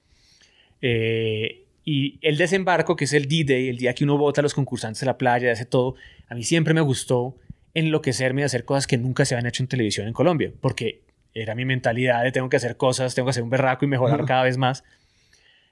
Eh, 0.81 1.65
y 1.85 2.19
el 2.21 2.37
desembarco, 2.37 2.95
que 2.95 3.05
es 3.05 3.13
el 3.13 3.27
D-Day, 3.27 3.69
el 3.69 3.77
día 3.77 3.93
que 3.93 4.03
uno 4.03 4.17
vota 4.17 4.41
a 4.41 4.43
los 4.43 4.53
concursantes 4.53 5.01
a 5.03 5.05
la 5.05 5.17
playa, 5.17 5.51
hace 5.51 5.65
todo, 5.65 5.95
a 6.27 6.35
mí 6.35 6.43
siempre 6.43 6.73
me 6.73 6.81
gustó 6.81 7.35
enloquecerme 7.73 8.41
de 8.41 8.45
hacer 8.45 8.65
cosas 8.65 8.87
que 8.87 8.97
nunca 8.97 9.25
se 9.25 9.35
habían 9.35 9.47
hecho 9.47 9.63
en 9.63 9.67
televisión 9.67 10.07
en 10.07 10.13
Colombia, 10.13 10.51
porque 10.59 11.01
era 11.33 11.55
mi 11.55 11.65
mentalidad 11.65 12.23
de 12.23 12.31
tengo 12.31 12.49
que 12.49 12.57
hacer 12.57 12.77
cosas, 12.77 13.15
tengo 13.15 13.27
que 13.27 13.31
hacer 13.31 13.43
un 13.43 13.49
berraco 13.49 13.85
y 13.85 13.87
mejorar 13.87 14.25
cada 14.25 14.43
vez 14.43 14.57
más. 14.57 14.83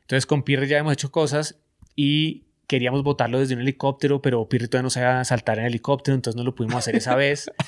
Entonces 0.01 0.25
con 0.25 0.43
Pirre 0.43 0.67
ya 0.67 0.77
hemos 0.77 0.93
hecho 0.93 1.11
cosas 1.11 1.59
y 1.95 2.43
queríamos 2.67 3.03
votarlo 3.03 3.39
desde 3.39 3.55
un 3.55 3.61
helicóptero, 3.61 4.21
pero 4.21 4.47
Pirre 4.47 4.67
todavía 4.67 4.83
no 4.83 4.89
sabía 4.89 5.23
saltar 5.25 5.59
en 5.59 5.65
helicóptero, 5.65 6.15
entonces 6.15 6.37
no 6.37 6.43
lo 6.43 6.55
pudimos 6.55 6.77
hacer 6.77 6.95
esa 6.95 7.15
vez. 7.15 7.51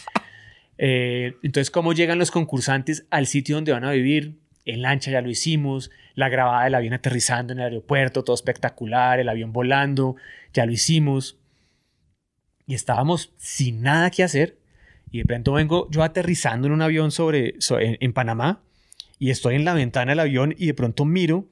Eh, 0.81 1.33
entonces, 1.43 1.71
¿cómo 1.71 1.91
llegan 1.91 2.19
los 2.19 2.31
concursantes 2.31 3.05
al 3.09 3.27
sitio 3.27 3.55
donde 3.55 3.73
van 3.73 3.83
a 3.83 3.91
vivir? 3.91 4.39
En 4.65 4.81
lancha 4.81 5.09
ya 5.11 5.21
lo 5.21 5.29
hicimos, 5.29 5.89
la 6.15 6.29
grabada 6.29 6.65
del 6.65 6.75
avión 6.75 6.93
aterrizando 6.93 7.53
en 7.53 7.59
el 7.59 7.65
aeropuerto, 7.65 8.23
todo 8.23 8.35
espectacular, 8.35 9.19
el 9.19 9.29
avión 9.29 9.51
volando, 9.53 10.15
ya 10.53 10.65
lo 10.65 10.71
hicimos. 10.71 11.37
Y 12.67 12.75
estábamos 12.75 13.33
sin 13.37 13.81
nada 13.81 14.11
que 14.11 14.23
hacer. 14.23 14.57
Y 15.11 15.19
de 15.19 15.25
pronto 15.25 15.53
vengo 15.53 15.87
yo 15.89 16.03
aterrizando 16.03 16.67
en 16.67 16.73
un 16.73 16.81
avión 16.83 17.11
sobre, 17.11 17.55
so- 17.59 17.79
en, 17.79 17.97
en 17.99 18.13
Panamá 18.13 18.61
y 19.17 19.31
estoy 19.31 19.55
en 19.55 19.65
la 19.65 19.73
ventana 19.73 20.11
del 20.11 20.19
avión 20.19 20.53
y 20.55 20.67
de 20.67 20.73
pronto 20.75 21.03
miro 21.03 21.47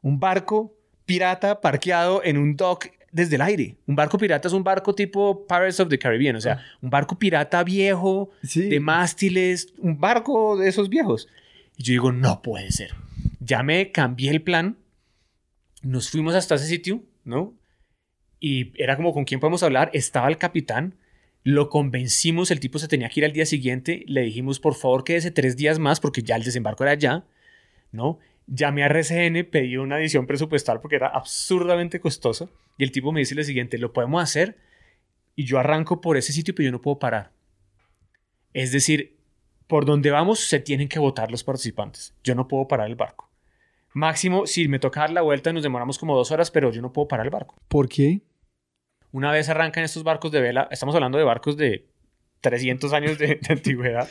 un 0.00 0.20
barco 0.20 0.76
pirata 1.06 1.60
parqueado 1.60 2.22
en 2.24 2.38
un 2.38 2.54
dock 2.56 2.86
desde 3.10 3.34
el 3.34 3.42
aire. 3.42 3.76
Un 3.86 3.96
barco 3.96 4.16
pirata 4.16 4.46
es 4.46 4.54
un 4.54 4.62
barco 4.62 4.94
tipo 4.94 5.44
Pirates 5.48 5.80
of 5.80 5.88
the 5.88 5.98
Caribbean, 5.98 6.36
o 6.36 6.40
sea, 6.40 6.64
un 6.80 6.88
barco 6.90 7.18
pirata 7.18 7.64
viejo, 7.64 8.30
Sí. 8.44 8.68
de 8.68 8.78
mástiles, 8.80 9.74
un 9.78 9.98
barco 9.98 10.56
de 10.56 10.68
esos 10.68 10.88
viejos. 10.88 11.26
Y 11.76 11.84
yo 11.84 11.92
digo, 11.92 12.12
no 12.12 12.42
puede 12.42 12.70
ser. 12.72 12.94
Ya 13.40 13.62
me 13.62 13.92
cambié 13.92 14.30
el 14.30 14.42
plan, 14.42 14.78
nos 15.82 16.10
fuimos 16.10 16.34
hasta 16.34 16.54
ese 16.54 16.66
sitio, 16.66 17.02
¿no? 17.24 17.54
Y 18.40 18.72
era 18.80 18.96
como, 18.96 19.12
¿con 19.12 19.24
quién 19.24 19.40
podemos 19.40 19.62
hablar? 19.62 19.90
Estaba 19.92 20.28
el 20.28 20.38
capitán, 20.38 20.96
lo 21.42 21.68
convencimos, 21.68 22.50
el 22.50 22.60
tipo 22.60 22.78
se 22.78 22.88
tenía 22.88 23.08
que 23.08 23.20
ir 23.20 23.26
al 23.26 23.32
día 23.32 23.46
siguiente, 23.46 24.04
le 24.06 24.22
dijimos, 24.22 24.60
por 24.60 24.74
favor, 24.74 25.04
quédese 25.04 25.30
tres 25.30 25.56
días 25.56 25.78
más 25.78 26.00
porque 26.00 26.22
ya 26.22 26.36
el 26.36 26.44
desembarco 26.44 26.84
era 26.84 26.92
allá, 26.92 27.24
¿no? 27.92 28.18
Llamé 28.46 28.82
a 28.82 28.86
RCN, 28.86 29.44
pedí 29.50 29.76
una 29.76 29.96
adición 29.96 30.26
presupuestal 30.26 30.80
porque 30.80 30.96
era 30.96 31.08
absurdamente 31.08 32.00
costosa. 32.00 32.48
Y 32.76 32.84
el 32.84 32.92
tipo 32.92 33.12
me 33.12 33.20
dice 33.20 33.34
lo 33.34 33.42
siguiente, 33.42 33.78
lo 33.78 33.92
podemos 33.92 34.22
hacer 34.22 34.56
y 35.36 35.44
yo 35.44 35.58
arranco 35.58 36.00
por 36.00 36.16
ese 36.16 36.32
sitio, 36.32 36.54
pero 36.54 36.66
yo 36.66 36.72
no 36.72 36.80
puedo 36.80 36.98
parar. 36.98 37.30
Es 38.52 38.72
decir, 38.72 39.16
por 39.66 39.84
donde 39.84 40.10
vamos 40.10 40.40
se 40.40 40.60
tienen 40.60 40.88
que 40.88 40.98
votar 40.98 41.30
los 41.30 41.42
participantes. 41.44 42.14
Yo 42.22 42.34
no 42.34 42.48
puedo 42.48 42.68
parar 42.68 42.88
el 42.88 42.94
barco. 42.96 43.30
Máximo, 43.92 44.46
si 44.46 44.66
me 44.68 44.78
toca 44.78 45.00
dar 45.00 45.10
la 45.10 45.22
vuelta, 45.22 45.52
nos 45.52 45.62
demoramos 45.62 45.98
como 45.98 46.16
dos 46.16 46.30
horas, 46.32 46.50
pero 46.50 46.72
yo 46.72 46.82
no 46.82 46.92
puedo 46.92 47.06
parar 47.08 47.26
el 47.26 47.30
barco. 47.30 47.56
¿Por 47.68 47.88
qué? 47.88 48.20
Una 49.12 49.30
vez 49.30 49.48
arrancan 49.48 49.84
estos 49.84 50.02
barcos 50.02 50.32
de 50.32 50.40
vela, 50.40 50.68
estamos 50.72 50.94
hablando 50.96 51.16
de 51.18 51.24
barcos 51.24 51.56
de 51.56 51.86
300 52.40 52.92
años 52.92 53.16
de, 53.18 53.26
de 53.40 53.40
antigüedad. 53.48 54.08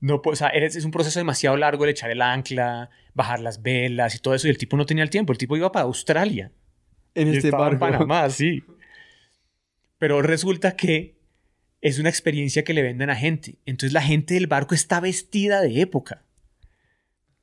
No, 0.00 0.22
puedo- 0.22 0.32
o 0.32 0.36
sea, 0.36 0.48
es 0.48 0.82
un 0.84 0.90
proceso 0.90 1.20
demasiado 1.20 1.56
largo 1.56 1.84
el 1.84 1.90
echar 1.90 2.10
el 2.10 2.22
ancla, 2.22 2.88
bajar 3.14 3.40
las 3.40 3.62
velas 3.62 4.14
y 4.14 4.18
todo 4.18 4.34
eso. 4.34 4.46
Y 4.48 4.50
el 4.50 4.58
tipo 4.58 4.76
no 4.76 4.86
tenía 4.86 5.04
el 5.04 5.10
tiempo. 5.10 5.32
El 5.32 5.38
tipo 5.38 5.56
iba 5.56 5.70
para 5.70 5.84
Australia. 5.84 6.50
En 7.14 7.32
Y 7.32 7.36
este 7.36 7.50
barco. 7.50 7.72
en 7.74 7.78
Panamá, 7.78 8.28
sí. 8.30 8.62
Pero 9.98 10.20
resulta 10.22 10.74
que 10.76 11.14
es 11.84 11.98
una 11.98 12.08
experiencia 12.08 12.64
que 12.64 12.72
le 12.72 12.82
venden 12.82 13.10
a 13.10 13.14
gente. 13.14 13.56
Entonces 13.66 13.92
la 13.92 14.00
gente 14.00 14.32
del 14.32 14.46
barco 14.46 14.74
está 14.74 15.00
vestida 15.00 15.60
de 15.60 15.82
época. 15.82 16.22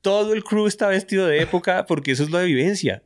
Todo 0.00 0.34
el 0.34 0.42
crew 0.42 0.66
está 0.66 0.88
vestido 0.88 1.28
de 1.28 1.40
época 1.40 1.86
porque 1.88 2.10
eso 2.10 2.24
es 2.24 2.30
lo 2.30 2.38
de 2.38 2.46
vivencia. 2.46 3.04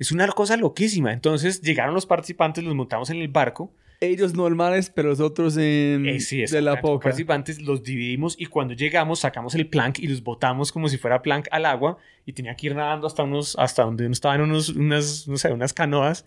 Es 0.00 0.10
una 0.10 0.26
cosa 0.26 0.56
loquísima. 0.56 1.12
Entonces 1.12 1.62
llegaron 1.62 1.94
los 1.94 2.04
participantes, 2.04 2.64
los 2.64 2.74
montamos 2.74 3.10
en 3.10 3.18
el 3.18 3.28
barco 3.28 3.72
Ellos 4.00 4.34
normales, 4.34 4.90
pero 4.90 5.10
los 5.10 5.20
otros 5.20 5.56
en 5.56 6.04
Eh, 6.04 6.18
sí, 6.18 6.44
de 6.44 6.60
la 6.60 6.80
poca. 6.80 7.04
participantes 7.04 7.62
los 7.62 7.84
dividimos 7.84 8.34
y 8.36 8.46
cuando 8.46 8.74
llegamos 8.74 9.20
sacamos 9.20 9.54
el 9.54 9.68
plank 9.68 10.00
y 10.00 10.08
los 10.08 10.24
botamos 10.24 10.72
como 10.72 10.88
si 10.88 10.98
fuera 10.98 11.22
plank 11.22 11.46
al 11.52 11.64
agua 11.64 11.96
y 12.26 12.32
tenía 12.32 12.56
que 12.56 12.66
ir 12.66 12.74
nadando 12.74 13.06
hasta 13.06 13.22
unos 13.22 13.54
hasta 13.56 13.84
donde 13.84 14.04
uno 14.04 14.12
estaba 14.12 14.34
en 14.34 14.40
unos 14.40 14.70
unas 14.70 15.28
no 15.28 15.38
sé 15.38 15.52
unas 15.52 15.72
canoas 15.72 16.24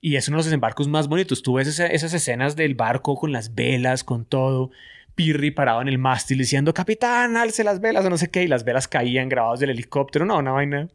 y 0.00 0.16
es 0.16 0.28
uno 0.28 0.36
de 0.36 0.38
los 0.40 0.46
desembarcos 0.46 0.88
más 0.88 1.08
bonitos 1.08 1.42
tú 1.42 1.54
ves 1.54 1.68
esa- 1.68 1.86
esas 1.86 2.12
escenas 2.14 2.54
del 2.56 2.74
barco 2.74 3.14
con 3.16 3.32
las 3.32 3.54
velas 3.54 4.04
con 4.04 4.24
todo 4.24 4.70
Pirri 5.14 5.50
parado 5.50 5.80
en 5.80 5.88
el 5.88 5.98
mástil 5.98 6.38
diciendo 6.38 6.74
capitán 6.74 7.36
alce 7.36 7.64
las 7.64 7.80
velas 7.80 8.04
o 8.04 8.10
no 8.10 8.18
sé 8.18 8.28
qué 8.30 8.42
y 8.42 8.48
las 8.48 8.64
velas 8.64 8.86
caían 8.88 9.28
grabados 9.28 9.60
del 9.60 9.70
helicóptero 9.70 10.24
no 10.26 10.38
una 10.38 10.52
vaina 10.52 10.88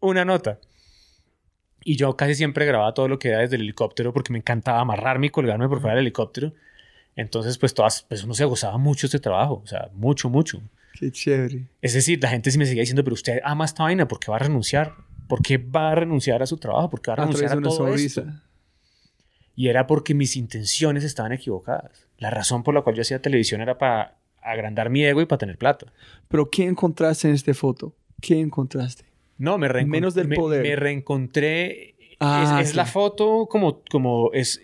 una 0.00 0.24
nota 0.24 0.58
y 1.84 1.96
yo 1.96 2.16
casi 2.16 2.34
siempre 2.34 2.66
grababa 2.66 2.92
todo 2.94 3.06
lo 3.08 3.18
que 3.18 3.28
era 3.28 3.38
desde 3.38 3.56
el 3.56 3.62
helicóptero 3.62 4.12
porque 4.12 4.32
me 4.32 4.38
encantaba 4.40 4.80
amarrarme 4.80 5.28
y 5.28 5.30
colgarme 5.30 5.68
por 5.68 5.80
fuera 5.80 5.94
del 5.94 6.02
helicóptero. 6.04 6.52
Entonces, 7.14 7.58
pues, 7.58 7.74
todas, 7.74 8.02
pues 8.08 8.24
uno 8.24 8.34
se 8.34 8.44
gozaba 8.44 8.76
mucho 8.76 9.06
este 9.06 9.20
trabajo, 9.20 9.62
o 9.62 9.66
sea, 9.68 9.88
mucho, 9.94 10.28
mucho. 10.28 10.60
Qué 10.98 11.12
chévere. 11.12 11.62
Es 11.80 11.94
decir, 11.94 12.18
la 12.20 12.28
gente 12.30 12.50
sí 12.50 12.58
me 12.58 12.66
seguía 12.66 12.82
diciendo, 12.82 13.04
pero 13.04 13.14
usted 13.14 13.38
ama 13.44 13.64
esta 13.64 13.84
vaina, 13.84 14.08
¿por 14.08 14.18
qué 14.18 14.30
va 14.32 14.36
a 14.36 14.40
renunciar? 14.40 14.94
¿Por 15.28 15.42
qué 15.42 15.58
va 15.58 15.90
a 15.92 15.94
renunciar 15.94 16.42
a 16.42 16.46
su 16.46 16.56
trabajo? 16.58 16.90
¿Por 16.90 17.00
qué 17.00 17.10
va 17.10 17.14
a 17.14 17.22
A 17.22 17.28
través 17.28 17.50
renunciar 17.50 17.52
a 17.52 17.58
una 17.58 17.68
todo 17.68 17.94
esto? 17.94 18.24
Y 19.54 19.68
era 19.68 19.86
porque 19.86 20.14
mis 20.14 20.36
intenciones 20.36 21.02
estaban 21.04 21.32
equivocadas. 21.32 22.06
La 22.18 22.30
razón 22.30 22.62
por 22.62 22.74
la 22.74 22.82
cual 22.82 22.94
yo 22.96 23.02
hacía 23.02 23.22
televisión 23.22 23.60
era 23.60 23.78
para 23.78 24.16
agrandar 24.42 24.90
mi 24.90 25.04
ego 25.04 25.20
y 25.22 25.26
para 25.26 25.38
tener 25.38 25.56
plata. 25.58 25.86
Pero 26.28 26.50
¿qué 26.50 26.64
encontraste 26.64 27.28
en 27.28 27.34
esta 27.34 27.52
foto? 27.54 27.94
¿Qué 28.20 28.38
encontraste? 28.40 29.04
No, 29.38 29.58
me 29.58 29.68
reencontré. 29.68 30.00
Menos 30.00 30.14
del 30.14 30.28
me- 30.28 30.36
poder. 30.36 30.62
Me, 30.62 30.76
reencontré. 30.76 31.94
Ah, 32.20 32.58
es 32.60 32.66
es 32.66 32.70
sí. 32.70 32.76
la 32.76 32.86
foto 32.86 33.46
como, 33.50 33.82
como 33.90 34.30
es. 34.32 34.60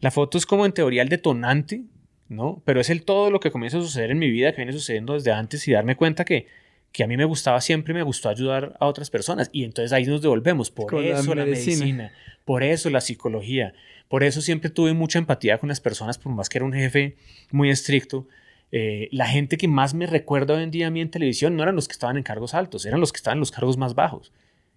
La 0.00 0.10
foto 0.10 0.38
es 0.38 0.46
como 0.46 0.66
en 0.66 0.72
teoría 0.72 1.02
el 1.02 1.08
detonante, 1.08 1.84
¿no? 2.28 2.62
Pero 2.64 2.80
es 2.80 2.90
el 2.90 3.04
todo 3.04 3.30
lo 3.30 3.40
que 3.40 3.50
comienza 3.50 3.78
a 3.78 3.82
suceder 3.82 4.10
en 4.10 4.18
mi 4.18 4.30
vida, 4.30 4.50
que 4.52 4.56
viene 4.58 4.72
sucediendo 4.72 5.14
desde 5.14 5.32
antes 5.32 5.66
y 5.68 5.72
darme 5.72 5.96
cuenta 5.96 6.24
que, 6.24 6.46
que 6.92 7.02
a 7.02 7.06
mí 7.06 7.16
me 7.16 7.24
gustaba 7.24 7.60
siempre, 7.60 7.94
me 7.94 8.02
gustó 8.02 8.28
ayudar 8.28 8.76
a 8.78 8.86
otras 8.86 9.10
personas. 9.10 9.48
Y 9.52 9.64
entonces 9.64 9.92
ahí 9.92 10.04
nos 10.04 10.22
devolvemos. 10.22 10.70
Por 10.70 10.90
Con 10.90 11.04
eso 11.04 11.34
la 11.34 11.44
medicina. 11.44 11.78
medicina. 11.78 12.12
por 12.44 12.62
eso 12.62 12.90
la 12.90 13.00
psicología, 13.00 13.72
por 14.08 14.22
eso 14.24 14.40
siempre 14.42 14.68
tuve 14.68 14.92
mucha 14.92 15.18
empatía 15.18 15.58
con 15.58 15.68
las 15.68 15.80
personas, 15.80 16.18
por 16.18 16.32
más 16.32 16.48
que 16.48 16.58
era 16.58 16.64
un 16.64 16.72
jefe 16.72 17.16
muy 17.50 17.70
estricto. 17.70 18.28
Eh, 18.70 19.08
la 19.10 19.26
gente 19.26 19.56
que 19.56 19.68
más 19.68 19.94
me 19.94 20.06
recuerda 20.06 20.54
hoy 20.54 20.62
en 20.62 20.70
día 20.70 20.86
a 20.86 20.90
mí 20.90 21.00
en 21.00 21.10
televisión 21.10 21.56
no 21.56 21.62
eran 21.62 21.76
los 21.76 21.88
que 21.88 21.92
estaban 21.92 22.16
en 22.16 22.22
cargos 22.22 22.54
altos, 22.54 22.86
eran 22.86 23.00
los 23.00 23.12
que 23.12 23.18
estaban 23.18 23.36
en 23.36 23.40
los 23.40 23.50
cargos 23.50 23.76
más 23.76 23.94
bajos, 23.94 24.32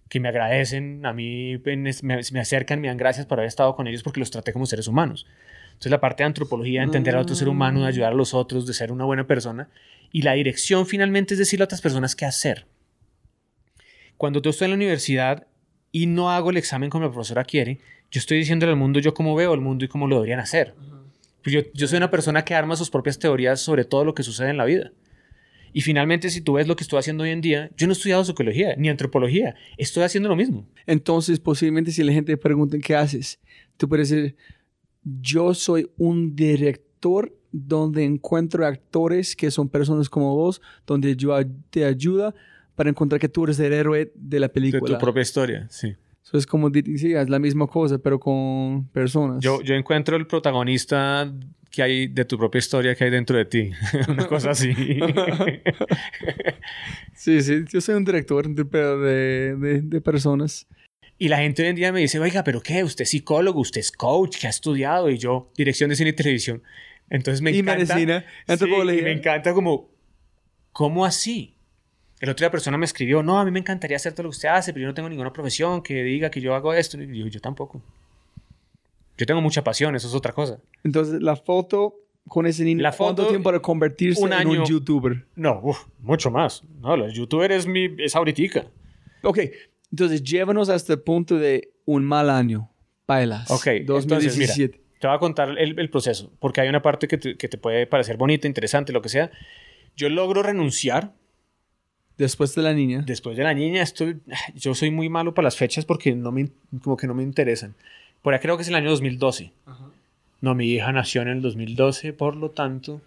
que 0.08 0.20
me 0.20 0.28
agradecen, 0.28 1.04
a 1.06 1.12
mí 1.14 1.58
me, 1.64 1.92
me 2.02 2.40
acercan, 2.40 2.80
me 2.80 2.88
dan 2.88 2.98
gracias 2.98 3.26
por 3.26 3.38
haber 3.38 3.48
estado 3.48 3.74
con 3.74 3.86
ellos 3.88 4.02
porque 4.02 4.20
los 4.20 4.30
traté 4.30 4.52
como 4.52 4.66
seres 4.66 4.86
humanos. 4.86 5.26
Entonces 5.68 5.90
la 5.90 6.00
parte 6.00 6.22
de 6.22 6.28
antropología, 6.28 6.80
de 6.80 6.86
entender 6.86 7.14
a 7.16 7.20
otro 7.20 7.34
ser 7.34 7.48
humano, 7.48 7.82
de 7.82 7.88
ayudar 7.88 8.12
a 8.12 8.14
los 8.14 8.32
otros, 8.32 8.66
de 8.66 8.72
ser 8.72 8.92
una 8.92 9.04
buena 9.04 9.26
persona. 9.26 9.68
Y 10.12 10.22
la 10.22 10.32
dirección 10.34 10.86
finalmente 10.86 11.34
es 11.34 11.38
decirle 11.38 11.64
a 11.64 11.66
otras 11.66 11.80
personas 11.80 12.16
qué 12.16 12.24
hacer. 12.24 12.66
Cuando 14.16 14.40
yo 14.40 14.50
estoy 14.50 14.66
en 14.66 14.70
la 14.70 14.76
universidad 14.76 15.46
y 15.92 16.06
no 16.06 16.30
hago 16.30 16.50
el 16.50 16.56
examen 16.56 16.90
como 16.90 17.04
la 17.04 17.12
profesora 17.12 17.44
quiere, 17.44 17.80
yo 18.10 18.18
estoy 18.18 18.38
diciéndole 18.38 18.72
al 18.72 18.78
mundo 18.78 19.00
yo 19.00 19.14
cómo 19.14 19.34
veo 19.34 19.52
el 19.54 19.60
mundo 19.60 19.84
y 19.84 19.88
cómo 19.88 20.06
lo 20.06 20.16
deberían 20.16 20.40
hacer. 20.40 20.74
Pues 21.42 21.54
yo, 21.54 21.60
yo 21.74 21.86
soy 21.86 21.98
una 21.98 22.10
persona 22.10 22.44
que 22.44 22.54
arma 22.54 22.76
sus 22.76 22.90
propias 22.90 23.18
teorías 23.18 23.60
sobre 23.60 23.84
todo 23.84 24.04
lo 24.04 24.14
que 24.14 24.22
sucede 24.22 24.50
en 24.50 24.56
la 24.56 24.64
vida. 24.64 24.92
Y 25.76 25.82
finalmente, 25.82 26.30
si 26.30 26.40
tú 26.40 26.54
ves 26.54 26.66
lo 26.66 26.74
que 26.74 26.84
estoy 26.84 26.98
haciendo 26.98 27.24
hoy 27.24 27.30
en 27.30 27.42
día, 27.42 27.70
yo 27.76 27.86
no 27.86 27.92
he 27.92 27.96
estudiado 27.96 28.24
psicología 28.24 28.74
ni 28.78 28.88
antropología. 28.88 29.54
Estoy 29.76 30.04
haciendo 30.04 30.30
lo 30.30 30.34
mismo. 30.34 30.66
Entonces, 30.86 31.38
posiblemente 31.38 31.92
si 31.92 32.02
la 32.02 32.12
gente 32.12 32.32
te 32.32 32.38
pregunta 32.38 32.78
qué 32.78 32.96
haces, 32.96 33.38
tú 33.76 33.86
puedes 33.86 34.08
decir, 34.08 34.36
yo 35.04 35.52
soy 35.52 35.90
un 35.98 36.34
director 36.34 37.36
donde 37.66 38.04
encuentro 38.04 38.66
actores 38.66 39.34
que 39.36 39.50
son 39.50 39.68
personas 39.68 40.08
como 40.08 40.34
vos, 40.34 40.60
donde 40.86 41.16
yo 41.16 41.34
te 41.70 41.84
ayuda 41.84 42.34
para 42.74 42.90
encontrar 42.90 43.20
que 43.20 43.28
tú 43.28 43.44
eres 43.44 43.58
el 43.60 43.72
héroe 43.72 44.12
de 44.14 44.40
la 44.40 44.48
De 44.48 44.52
película. 44.52 44.98
tu 44.98 45.02
propia 45.02 45.22
historia, 45.22 45.66
sí. 45.70 45.94
Eso 46.24 46.36
es 46.38 46.46
como, 46.46 46.70
sí, 46.70 47.14
es 47.14 47.28
la 47.30 47.38
misma 47.38 47.66
cosa, 47.68 47.98
pero 47.98 48.18
con 48.18 48.86
personas. 48.92 49.42
Yo, 49.42 49.62
yo 49.62 49.74
encuentro 49.74 50.16
el 50.16 50.26
protagonista 50.26 51.32
que 51.70 51.82
hay 51.82 52.06
de 52.08 52.24
tu 52.24 52.36
propia 52.36 52.58
historia 52.58 52.94
que 52.94 53.04
hay 53.04 53.10
dentro 53.10 53.36
de 53.36 53.44
ti. 53.44 53.70
Una 54.08 54.26
cosa 54.26 54.50
así. 54.50 54.72
Sí, 57.14 57.40
sí, 57.42 57.64
yo 57.72 57.80
soy 57.80 57.94
un 57.94 58.04
director 58.04 58.48
de, 58.48 58.64
de, 58.64 59.56
de- 59.56 59.80
de 59.82 60.00
personas. 60.00 60.66
y 61.18 61.28
la 61.28 61.38
gente 61.38 61.62
hoy 61.62 61.68
en 61.68 61.76
día 61.76 61.92
me 61.92 62.00
dice, 62.00 62.18
oiga, 62.18 62.44
pero 62.44 62.60
¿qué? 62.60 62.84
Usted 62.84 63.04
es 63.04 63.10
psicólogo, 63.10 63.60
usted 63.60 63.80
es 63.80 63.90
coach, 63.90 64.38
que 64.38 64.46
ha 64.46 64.50
estudiado. 64.50 65.08
Y 65.10 65.16
yo, 65.18 65.50
dirección 65.56 65.88
de 65.90 65.96
cine 65.96 66.10
y 66.10 66.12
televisión. 66.12 66.62
Entonces 67.10 67.40
me 67.42 67.52
y 67.52 67.58
encanta. 67.60 67.94
medicina, 67.94 68.24
Sí, 68.46 68.52
antropología. 68.52 69.00
y 69.00 69.04
me 69.04 69.12
encanta 69.12 69.52
como, 69.54 69.88
¿cómo 70.72 71.04
así? 71.04 71.54
El 72.20 72.30
otro 72.30 72.44
día 72.44 72.50
persona 72.50 72.78
me 72.78 72.84
escribió, 72.86 73.22
no, 73.22 73.38
a 73.38 73.44
mí 73.44 73.50
me 73.50 73.58
encantaría 73.58 73.96
hacer 73.96 74.12
todo 74.14 74.24
lo 74.24 74.30
que 74.30 74.36
usted 74.36 74.48
hace, 74.48 74.72
pero 74.72 74.82
yo 74.84 74.88
no 74.88 74.94
tengo 74.94 75.08
ninguna 75.08 75.32
profesión 75.32 75.82
que 75.82 76.02
diga 76.02 76.30
que 76.30 76.40
yo 76.40 76.54
hago 76.54 76.72
esto. 76.72 77.00
Y 77.00 77.18
yo, 77.18 77.26
yo 77.26 77.40
tampoco. 77.40 77.82
Yo 79.18 79.26
tengo 79.26 79.40
mucha 79.40 79.62
pasión, 79.62 79.94
eso 79.96 80.08
es 80.08 80.14
otra 80.14 80.32
cosa. 80.32 80.58
Entonces, 80.82 81.22
la 81.22 81.36
foto 81.36 81.94
con 82.28 82.46
ese 82.46 82.64
niño, 82.64 82.82
La 82.82 82.90
¿cuánto 82.92 83.22
foto, 83.22 83.28
tiempo 83.28 83.48
para 83.50 83.60
convertirse 83.60 84.20
un 84.22 84.32
en 84.32 84.38
año. 84.40 84.62
un 84.62 84.64
youtuber? 84.66 85.26
No, 85.36 85.60
uf, 85.62 85.84
mucho 86.00 86.30
más. 86.30 86.62
No, 86.80 86.96
los 86.96 87.14
youtubers 87.14 87.54
es, 87.54 87.66
mi, 87.66 87.88
es 87.98 88.16
ahoritica. 88.16 88.66
Ok, 89.22 89.38
entonces 89.92 90.22
llévanos 90.22 90.68
hasta 90.68 90.94
el 90.94 91.00
punto 91.00 91.36
de 91.38 91.70
un 91.84 92.04
mal 92.04 92.28
año. 92.30 92.70
Bailas. 93.06 93.50
Ok, 93.50 93.66
entonces, 93.68 94.08
2017. 94.08 94.80
Te 94.98 95.06
voy 95.06 95.16
a 95.16 95.18
contar 95.18 95.58
el, 95.58 95.78
el 95.78 95.90
proceso, 95.90 96.32
porque 96.40 96.60
hay 96.60 96.68
una 96.68 96.82
parte 96.82 97.06
que 97.08 97.18
te, 97.18 97.36
que 97.36 97.48
te 97.48 97.58
puede 97.58 97.86
parecer 97.86 98.16
bonita, 98.16 98.46
interesante, 98.46 98.92
lo 98.92 99.02
que 99.02 99.08
sea. 99.08 99.30
Yo 99.96 100.08
logro 100.08 100.42
renunciar 100.42 101.12
Después 102.18 102.54
de 102.54 102.62
la 102.62 102.72
niña. 102.72 103.02
después 103.06 103.36
de 103.36 103.44
la 103.44 103.52
niña. 103.52 103.82
Estoy, 103.82 104.20
yo 104.54 104.74
soy 104.74 104.90
muy 104.90 105.10
malo 105.10 105.34
para 105.34 105.44
las 105.44 105.56
fechas 105.56 105.84
porque 105.84 106.14
no 106.14 106.32
me, 106.32 106.48
como 106.82 106.96
que 106.96 107.06
no 107.06 107.12
me 107.14 107.22
interesan. 107.22 107.74
Por 108.22 108.32
ahí 108.32 108.40
creo 108.40 108.56
que 108.56 108.62
es 108.62 108.68
el 108.68 108.74
año 108.74 108.88
2012. 108.88 109.52
No, 110.40 110.54
mi 110.54 110.66
hija 110.72 110.92
nació 110.92 111.20
en 111.22 111.28
el 111.28 111.42
2012, 111.42 112.14
por 112.14 112.36
lo 112.36 112.50
tanto, 112.50 113.02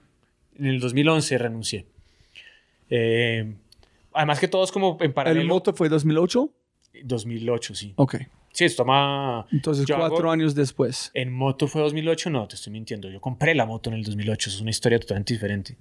en 0.60 0.68
el 0.68 0.80
2011 0.80 1.38
renuncié. 1.40 1.86
Eh, 2.92 3.52
además 4.14 4.40
que 4.40 4.48
todos 4.48 4.72
como 4.72 4.98
en 5.00 5.08
¿El 5.08 5.14
paralelo. 5.14 5.46
moto 5.48 5.74
fue 5.74 5.90
2008? 5.90 6.50
2008, 7.04 7.76
sí. 7.76 7.94
Ok. 7.96 8.16
Sí, 8.52 8.66
esto 8.66 8.84
toma... 8.84 9.46
Entonces, 9.52 9.86
Yo 9.86 9.96
cuatro 9.98 10.18
hago- 10.18 10.32
años 10.32 10.56
después. 10.56 11.12
En 11.14 11.32
moto 11.32 11.68
fue 11.68 11.82
2008, 11.82 12.30
no, 12.30 12.48
te 12.48 12.56
estoy 12.56 12.74
mintiendo. 12.74 13.10
Yo 13.10 13.22
compré 13.22 13.54
la 13.56 13.66
moto 13.66 13.90
en 13.90 13.96
el 13.98 14.04
2008, 14.04 14.50
es 14.50 14.60
una 14.62 14.72
historia 14.72 15.00
totalmente 15.00 15.34
diferente. 15.34 15.78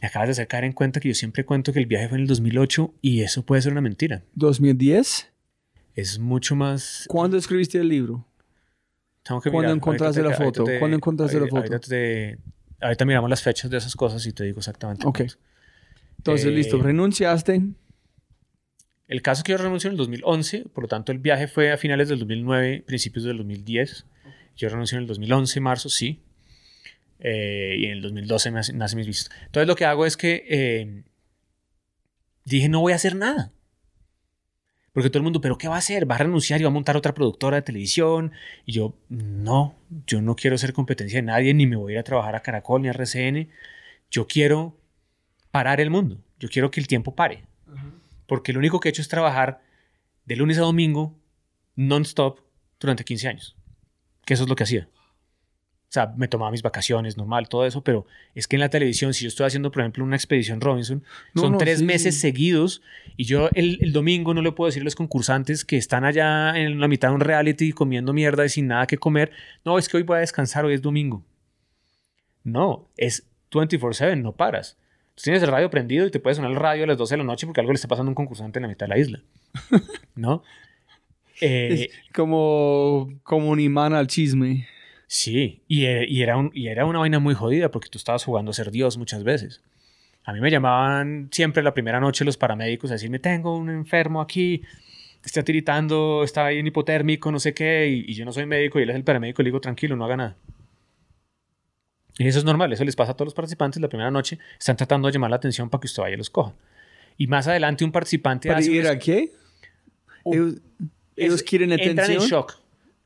Me 0.00 0.08
acabas 0.08 0.28
de 0.28 0.32
hacer 0.32 0.48
caer 0.48 0.64
en 0.64 0.72
cuenta 0.72 0.98
que 1.00 1.08
yo 1.08 1.14
siempre 1.14 1.44
cuento 1.44 1.72
que 1.72 1.78
el 1.78 1.86
viaje 1.86 2.08
fue 2.08 2.16
en 2.18 2.22
el 2.22 2.28
2008 2.28 2.94
y 3.00 3.20
eso 3.20 3.42
puede 3.44 3.62
ser 3.62 3.72
una 3.72 3.80
mentira. 3.80 4.22
2010. 4.34 5.30
Es 5.94 6.18
mucho 6.18 6.56
más... 6.56 7.04
¿Cuándo 7.08 7.36
escribiste 7.36 7.78
el 7.78 7.88
libro? 7.88 8.24
Tengo 9.22 9.40
que 9.40 9.50
¿Cuándo 9.50 9.68
mirar. 9.68 9.76
encontraste 9.76 10.20
Ahorita 10.20 10.38
la 10.40 10.46
foto? 10.46 10.64
te- 10.64 10.78
¿Cuándo 10.78 10.96
encontraste 10.96 11.36
la 11.36 11.40
ahorita- 11.42 11.56
foto? 11.60 11.72
Ahorita, 11.74 11.88
te- 11.88 12.38
ahorita 12.80 13.04
miramos 13.04 13.28
las 13.30 13.42
fechas 13.42 13.70
de 13.70 13.76
esas 13.76 13.94
cosas 13.94 14.24
y 14.26 14.32
te 14.32 14.44
digo 14.44 14.58
exactamente. 14.58 15.06
Ok. 15.06 15.16
cuánto. 15.18 15.34
Entonces, 16.18 16.46
Eh, 16.46 16.50
listo. 16.50 16.80
Renunciaste. 16.82 17.62
El 19.08 19.22
caso 19.22 19.40
es 19.40 19.44
que 19.44 19.52
yo 19.52 19.58
renuncio 19.58 19.88
en 19.88 19.92
el 19.92 19.96
2011, 19.98 20.66
por 20.72 20.84
lo 20.84 20.88
tanto 20.88 21.12
el 21.12 21.18
viaje 21.18 21.48
fue 21.48 21.72
a 21.72 21.76
finales 21.78 22.08
del 22.08 22.18
2009, 22.20 22.84
principios 22.86 23.24
del 23.24 23.38
2010. 23.38 24.04
Yo 24.56 24.68
renuncio 24.68 24.96
en 24.96 25.02
el 25.02 25.08
2011, 25.08 25.60
marzo, 25.60 25.88
sí. 25.88 26.20
Eh, 27.20 27.76
y 27.78 27.84
en 27.86 27.92
el 27.92 28.02
2012 28.02 28.50
me 28.50 28.60
hace- 28.60 28.72
nace 28.74 28.96
mis 28.96 29.06
vistos. 29.06 29.30
Entonces 29.46 29.66
lo 29.66 29.74
que 29.76 29.86
hago 29.86 30.04
es 30.06 30.16
que 30.16 30.44
eh, 30.48 31.02
dije, 32.44 32.68
no 32.68 32.80
voy 32.80 32.92
a 32.92 32.96
hacer 32.96 33.16
nada. 33.16 33.52
Porque 34.92 35.10
todo 35.10 35.18
el 35.18 35.24
mundo, 35.24 35.40
¿pero 35.40 35.58
qué 35.58 35.68
va 35.68 35.76
a 35.76 35.78
hacer? 35.78 36.10
¿Va 36.10 36.16
a 36.16 36.18
renunciar 36.18 36.60
y 36.60 36.64
va 36.64 36.68
a 36.70 36.72
montar 36.72 36.96
otra 36.96 37.14
productora 37.14 37.56
de 37.56 37.62
televisión? 37.62 38.32
Y 38.66 38.72
yo, 38.72 38.94
no, 39.08 39.76
yo 40.06 40.20
no 40.20 40.34
quiero 40.34 40.58
ser 40.58 40.72
competencia 40.72 41.18
de 41.18 41.22
nadie, 41.22 41.54
ni 41.54 41.66
me 41.66 41.76
voy 41.76 41.92
a 41.92 41.94
ir 41.94 41.98
a 42.00 42.02
trabajar 42.04 42.34
a 42.36 42.40
Caracol 42.42 42.82
ni 42.82 42.88
a 42.88 42.92
RCN. 42.92 43.48
Yo 44.10 44.26
quiero 44.26 44.76
parar 45.50 45.80
el 45.80 45.90
mundo. 45.90 46.18
Yo 46.40 46.48
quiero 46.48 46.70
que 46.70 46.80
el 46.80 46.88
tiempo 46.88 47.14
pare 47.14 47.44
porque 48.28 48.52
lo 48.52 48.60
único 48.60 48.78
que 48.78 48.88
he 48.88 48.90
hecho 48.90 49.02
es 49.02 49.08
trabajar 49.08 49.62
de 50.26 50.36
lunes 50.36 50.58
a 50.58 50.60
domingo 50.60 51.18
non-stop 51.74 52.40
durante 52.78 53.02
15 53.02 53.26
años. 53.26 53.56
Que 54.24 54.34
eso 54.34 54.42
es 54.42 54.48
lo 54.48 54.54
que 54.54 54.64
hacía. 54.64 54.88
O 55.88 55.90
sea, 55.90 56.12
me 56.14 56.28
tomaba 56.28 56.50
mis 56.50 56.60
vacaciones, 56.60 57.16
normal, 57.16 57.48
todo 57.48 57.64
eso, 57.64 57.82
pero 57.82 58.04
es 58.34 58.46
que 58.46 58.56
en 58.56 58.60
la 58.60 58.68
televisión, 58.68 59.14
si 59.14 59.22
yo 59.24 59.28
estoy 59.28 59.46
haciendo, 59.46 59.70
por 59.70 59.80
ejemplo, 59.80 60.04
una 60.04 60.16
expedición 60.16 60.60
Robinson, 60.60 61.02
No, 61.32 61.42
son 61.42 61.52
no, 61.52 61.58
tres 61.58 61.78
sí, 61.78 61.86
meses 61.86 62.20
seguidos 62.20 62.82
y 63.16 63.24
yo 63.24 63.48
el, 63.54 63.78
el 63.80 63.94
domingo 63.94 64.34
no 64.34 64.42
le 64.42 64.52
puedo 64.52 64.66
decir 64.66 64.82
a 64.82 64.84
los 64.84 64.94
concursantes 64.94 65.64
que 65.64 65.78
están 65.78 66.04
allá 66.04 66.58
en 66.58 66.78
la 66.78 66.88
mitad 66.88 67.08
de 67.08 67.14
un 67.14 67.20
reality 67.22 67.72
comiendo 67.72 68.12
mierda 68.12 68.44
y 68.44 68.50
sin 68.50 68.66
nada 68.66 68.86
que 68.86 68.98
comer, 68.98 69.32
no, 69.64 69.78
es 69.78 69.88
que 69.88 69.96
hoy 69.96 70.02
voy 70.02 70.18
a 70.18 70.20
descansar, 70.20 70.66
hoy 70.66 70.74
es 70.74 70.82
domingo. 70.82 71.24
No, 72.44 72.90
es 72.98 73.26
24/7, 73.50 74.20
no 74.20 74.32
paras. 74.32 74.76
Tienes 75.22 75.42
el 75.42 75.48
radio 75.50 75.68
prendido 75.70 76.06
y 76.06 76.10
te 76.10 76.20
puede 76.20 76.36
sonar 76.36 76.50
el 76.52 76.56
radio 76.56 76.84
a 76.84 76.86
las 76.86 76.96
12 76.98 77.14
de 77.14 77.18
la 77.18 77.24
noche 77.24 77.46
porque 77.46 77.60
algo 77.60 77.72
le 77.72 77.76
está 77.76 77.88
pasando 77.88 78.08
a 78.08 78.12
un 78.12 78.14
concursante 78.14 78.58
en 78.58 78.62
la 78.62 78.68
mitad 78.68 78.86
de 78.86 78.90
la 78.94 78.98
isla. 78.98 79.20
¿No? 80.14 80.42
Eh, 81.40 81.88
Es 81.90 82.12
como, 82.14 83.12
como 83.22 83.48
un 83.50 83.60
imán 83.60 83.92
al 83.94 84.06
chisme. 84.06 84.66
Sí, 85.06 85.62
y, 85.68 85.86
e- 85.86 86.06
y 86.08 86.22
era 86.22 86.36
un, 86.36 86.50
y 86.54 86.68
era 86.68 86.84
una 86.84 86.98
vaina 86.98 87.18
muy 87.18 87.34
jodida 87.34 87.70
porque 87.70 87.88
tú 87.88 87.98
estabas 87.98 88.24
jugando 88.24 88.50
a 88.50 88.54
ser 88.54 88.70
Dios 88.70 88.98
muchas 88.98 89.24
veces. 89.24 89.62
A 90.24 90.32
mí 90.32 90.40
me 90.40 90.50
llamaban 90.50 91.28
siempre 91.32 91.62
la 91.62 91.72
primera 91.72 92.00
noche 92.00 92.24
los 92.24 92.36
paramédicos 92.36 92.90
a 92.90 92.94
decirme, 92.94 93.18
tengo 93.18 93.56
un 93.56 93.70
enfermo 93.70 94.20
aquí, 94.20 94.62
está 95.24 95.42
tiritando, 95.42 96.22
está 96.22 96.44
ahí 96.46 96.58
en 96.58 96.66
hipotérmico, 96.66 97.32
no 97.32 97.40
sé 97.40 97.54
qué, 97.54 97.88
y, 97.88 98.10
y 98.10 98.14
yo 98.14 98.24
no 98.26 98.32
soy 98.32 98.44
médico 98.44 98.78
y 98.78 98.82
él 98.82 98.90
es 98.90 98.96
el 98.96 99.04
paramédico, 99.04 99.40
y 99.40 99.44
le 99.44 99.48
digo, 99.48 99.60
tranquilo, 99.60 99.96
no 99.96 100.04
haga 100.04 100.16
nada. 100.18 100.36
Y 102.18 102.26
eso 102.26 102.38
es 102.40 102.44
normal, 102.44 102.72
eso 102.72 102.84
les 102.84 102.96
pasa 102.96 103.12
a 103.12 103.14
todos 103.14 103.26
los 103.28 103.34
participantes 103.34 103.80
la 103.80 103.88
primera 103.88 104.10
noche, 104.10 104.38
están 104.58 104.76
tratando 104.76 105.06
de 105.08 105.12
llamar 105.12 105.30
la 105.30 105.36
atención 105.36 105.70
para 105.70 105.80
que 105.80 105.86
usted 105.86 106.02
vaya 106.02 106.14
y 106.14 106.18
los 106.18 106.30
coja. 106.30 106.52
Y 107.16 107.26
más 107.28 107.46
adelante 107.48 107.84
un 107.84 107.92
participante 107.92 108.48
¿Para 108.48 108.60
hace 108.60 108.70
ir 108.72 108.86
a 108.86 108.98
qué? 108.98 109.32
Un- 110.24 110.60
Ellos, 111.16 111.42
quieren 111.42 111.72
Entran 111.72 111.90
atención. 112.00 112.22
en 112.22 112.28
shock. 112.28 112.54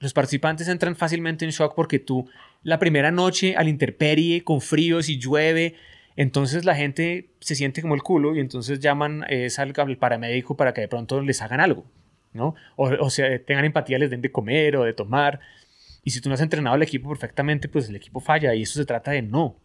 Los 0.00 0.12
participantes 0.12 0.66
entran 0.68 0.96
fácilmente 0.96 1.44
en 1.44 1.50
shock 1.50 1.74
porque 1.74 1.98
tú, 1.98 2.28
la 2.62 2.78
primera 2.78 3.10
noche 3.10 3.54
al 3.56 3.68
intemperie, 3.68 4.42
con 4.44 4.60
frío, 4.60 5.02
si 5.02 5.18
llueve, 5.18 5.76
entonces 6.16 6.64
la 6.64 6.74
gente 6.74 7.30
se 7.40 7.54
siente 7.54 7.80
como 7.82 7.94
el 7.94 8.02
culo 8.02 8.34
y 8.34 8.40
entonces 8.40 8.80
llaman 8.80 9.24
es 9.28 9.58
al, 9.58 9.72
al 9.76 9.96
paramédico 9.96 10.56
para 10.56 10.74
que 10.74 10.80
de 10.82 10.88
pronto 10.88 11.20
les 11.22 11.40
hagan 11.40 11.60
algo, 11.60 11.84
¿no? 12.34 12.54
O, 12.76 12.88
o 12.90 13.10
sea, 13.10 13.38
tengan 13.44 13.64
empatía, 13.64 13.98
les 13.98 14.10
den 14.10 14.20
de 14.20 14.32
comer 14.32 14.76
o 14.76 14.84
de 14.84 14.92
tomar. 14.92 15.40
Y 16.04 16.10
si 16.10 16.20
tú 16.20 16.28
no 16.28 16.34
has 16.34 16.40
entrenado 16.40 16.74
al 16.74 16.82
equipo 16.82 17.08
perfectamente, 17.08 17.68
pues 17.68 17.88
el 17.88 17.96
equipo 17.96 18.20
falla 18.20 18.54
y 18.54 18.62
eso 18.62 18.74
se 18.78 18.84
trata 18.84 19.12
de 19.12 19.22
no. 19.22 19.56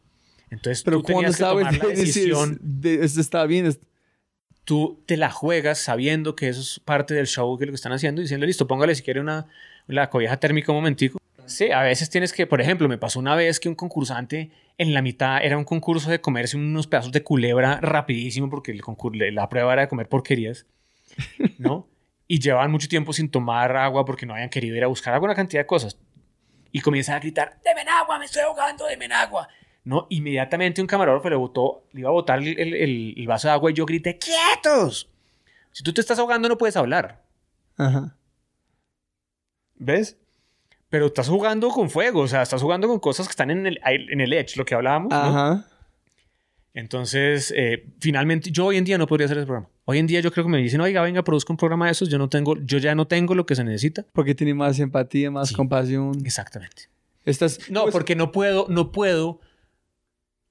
Entonces 0.49 0.83
Pero 0.83 0.97
tú 0.97 1.03
cuando 1.03 1.19
tenías 1.31 1.37
que 1.37 1.43
tomar 1.43 1.63
sabes 1.73 1.77
la 1.79 1.87
de 1.89 1.95
decisión 1.95 2.59
de- 2.61 3.03
esto 3.05 3.19
está 3.21 3.45
bien, 3.45 3.65
es- 3.65 3.79
tú 4.63 5.01
te 5.05 5.17
la 5.17 5.31
juegas 5.31 5.79
sabiendo 5.79 6.35
que 6.35 6.49
eso 6.49 6.61
es 6.61 6.79
parte 6.79 7.13
del 7.13 7.25
show 7.27 7.57
que 7.57 7.65
lo 7.65 7.71
que 7.71 7.75
están 7.75 7.91
haciendo 7.93 8.21
y 8.21 8.25
diciendo, 8.25 8.45
listo, 8.45 8.67
póngale 8.67 8.93
si 8.95 9.01
quiere 9.03 9.19
una 9.19 9.47
la 9.87 10.09
cobija 10.09 10.37
térmica 10.37 10.71
un 10.71 10.77
momentico. 10.79 11.17
Sí, 11.45 11.71
a 11.71 11.81
veces 11.81 12.09
tienes 12.09 12.33
que, 12.33 12.45
por 12.45 12.59
ejemplo, 12.59 12.89
me 12.89 12.97
pasó 12.97 13.19
una 13.19 13.33
vez 13.35 13.59
que 13.61 13.69
un 13.69 13.75
concursante 13.75 14.51
en 14.77 14.93
la 14.93 15.01
mitad 15.01 15.43
era 15.43 15.57
un 15.57 15.63
concurso 15.63 16.09
de 16.11 16.19
comerse 16.19 16.57
unos 16.57 16.85
pedazos 16.87 17.13
de 17.13 17.23
culebra 17.23 17.79
rapidísimo 17.81 18.49
porque 18.49 18.71
el 18.71 18.81
concur- 18.81 19.31
la 19.31 19.47
prueba 19.47 19.71
era 19.73 19.83
de 19.83 19.87
comer 19.87 20.09
porquerías, 20.09 20.65
¿no? 21.57 21.87
y 22.27 22.39
llevaban 22.39 22.69
mucho 22.71 22.89
tiempo 22.89 23.13
sin 23.13 23.29
tomar 23.29 23.75
agua 23.77 24.03
porque 24.03 24.25
no 24.25 24.33
habían 24.33 24.49
querido 24.49 24.75
ir 24.75 24.83
a 24.83 24.87
buscar 24.87 25.13
agua, 25.13 25.27
una 25.27 25.35
cantidad 25.35 25.61
de 25.61 25.67
cosas. 25.67 25.97
Y 26.77 26.81
comienzan 26.81 27.15
a 27.15 27.19
gritar, 27.19 27.57
¡Deme 27.65 27.81
agua! 27.89 28.19
¡Me 28.19 28.25
estoy 28.25 28.43
ahogando! 28.43 28.85
¡Deme 28.85 29.07
agua! 29.07 29.47
¿no? 29.83 30.05
Inmediatamente 30.11 30.79
un 30.79 30.85
camarógrafo 30.85 31.27
le, 31.29 31.35
botó, 31.37 31.85
le 31.93 32.01
iba 32.01 32.09
a 32.09 32.11
botar 32.11 32.37
el, 32.37 32.59
el- 32.59 32.73
el- 33.17 33.25
vaso 33.27 33.47
de 33.47 33.53
agua 33.53 33.71
y 33.71 33.73
yo 33.73 33.83
grité, 33.85 34.19
¡quietos! 34.19 35.09
Si 35.71 35.81
tú 35.81 35.91
te 35.91 36.01
estás 36.01 36.19
ahogando 36.19 36.47
no 36.49 36.57
puedes 36.57 36.75
hablar, 36.77 37.23
Ajá. 37.77 38.15
¿ves? 39.75 40.17
Pero 40.89 41.07
estás 41.07 41.29
jugando 41.29 41.69
con 41.69 41.89
fuego, 41.89 42.21
o 42.21 42.27
sea, 42.27 42.41
estás 42.43 42.61
jugando 42.61 42.87
con 42.87 42.99
cosas 42.99 43.27
que 43.27 43.31
están 43.31 43.49
en 43.49 43.65
el, 43.65 43.79
en 43.83 44.21
el 44.21 44.33
edge, 44.33 44.55
lo 44.57 44.65
que 44.65 44.75
hablábamos, 44.75 45.09
¿no? 45.09 45.17
Ajá. 45.17 45.65
Entonces, 46.73 47.51
eh, 47.55 47.85
finalmente, 47.99 48.51
yo 48.51 48.65
hoy 48.67 48.77
en 48.77 48.83
día 48.83 48.97
no 48.99 49.07
podría 49.07 49.25
hacer 49.25 49.37
ese 49.39 49.47
programa. 49.47 49.69
Hoy 49.89 49.99
en 49.99 50.07
día 50.07 50.19
yo 50.19 50.33
creo 50.33 50.43
que 50.43 50.51
me 50.51 50.57
dicen, 50.57 50.81
oiga, 50.81 51.01
venga, 51.01 51.23
produzca 51.23 51.53
un 51.53 51.57
programa 51.57 51.85
de 51.85 51.93
esos, 51.93 52.09
yo 52.09 52.17
no 52.17 52.27
tengo, 52.27 52.57
yo 52.57 52.77
ya 52.77 52.93
no 52.93 53.07
tengo 53.07 53.35
lo 53.35 53.45
que 53.45 53.55
se 53.55 53.63
necesita. 53.63 54.05
Porque 54.11 54.35
tiene 54.35 54.53
más 54.53 54.77
empatía, 54.79 55.31
más 55.31 55.47
Sí. 55.47 55.55
compasión. 55.55 56.11
Exactamente. 56.25 56.89
Estás, 57.23 57.69
No, 57.69 57.83
pues, 57.83 57.93
porque 57.93 58.13
no 58.15 58.33
puedo, 58.33 58.65
no 58.69 58.91
puedo 58.91 59.39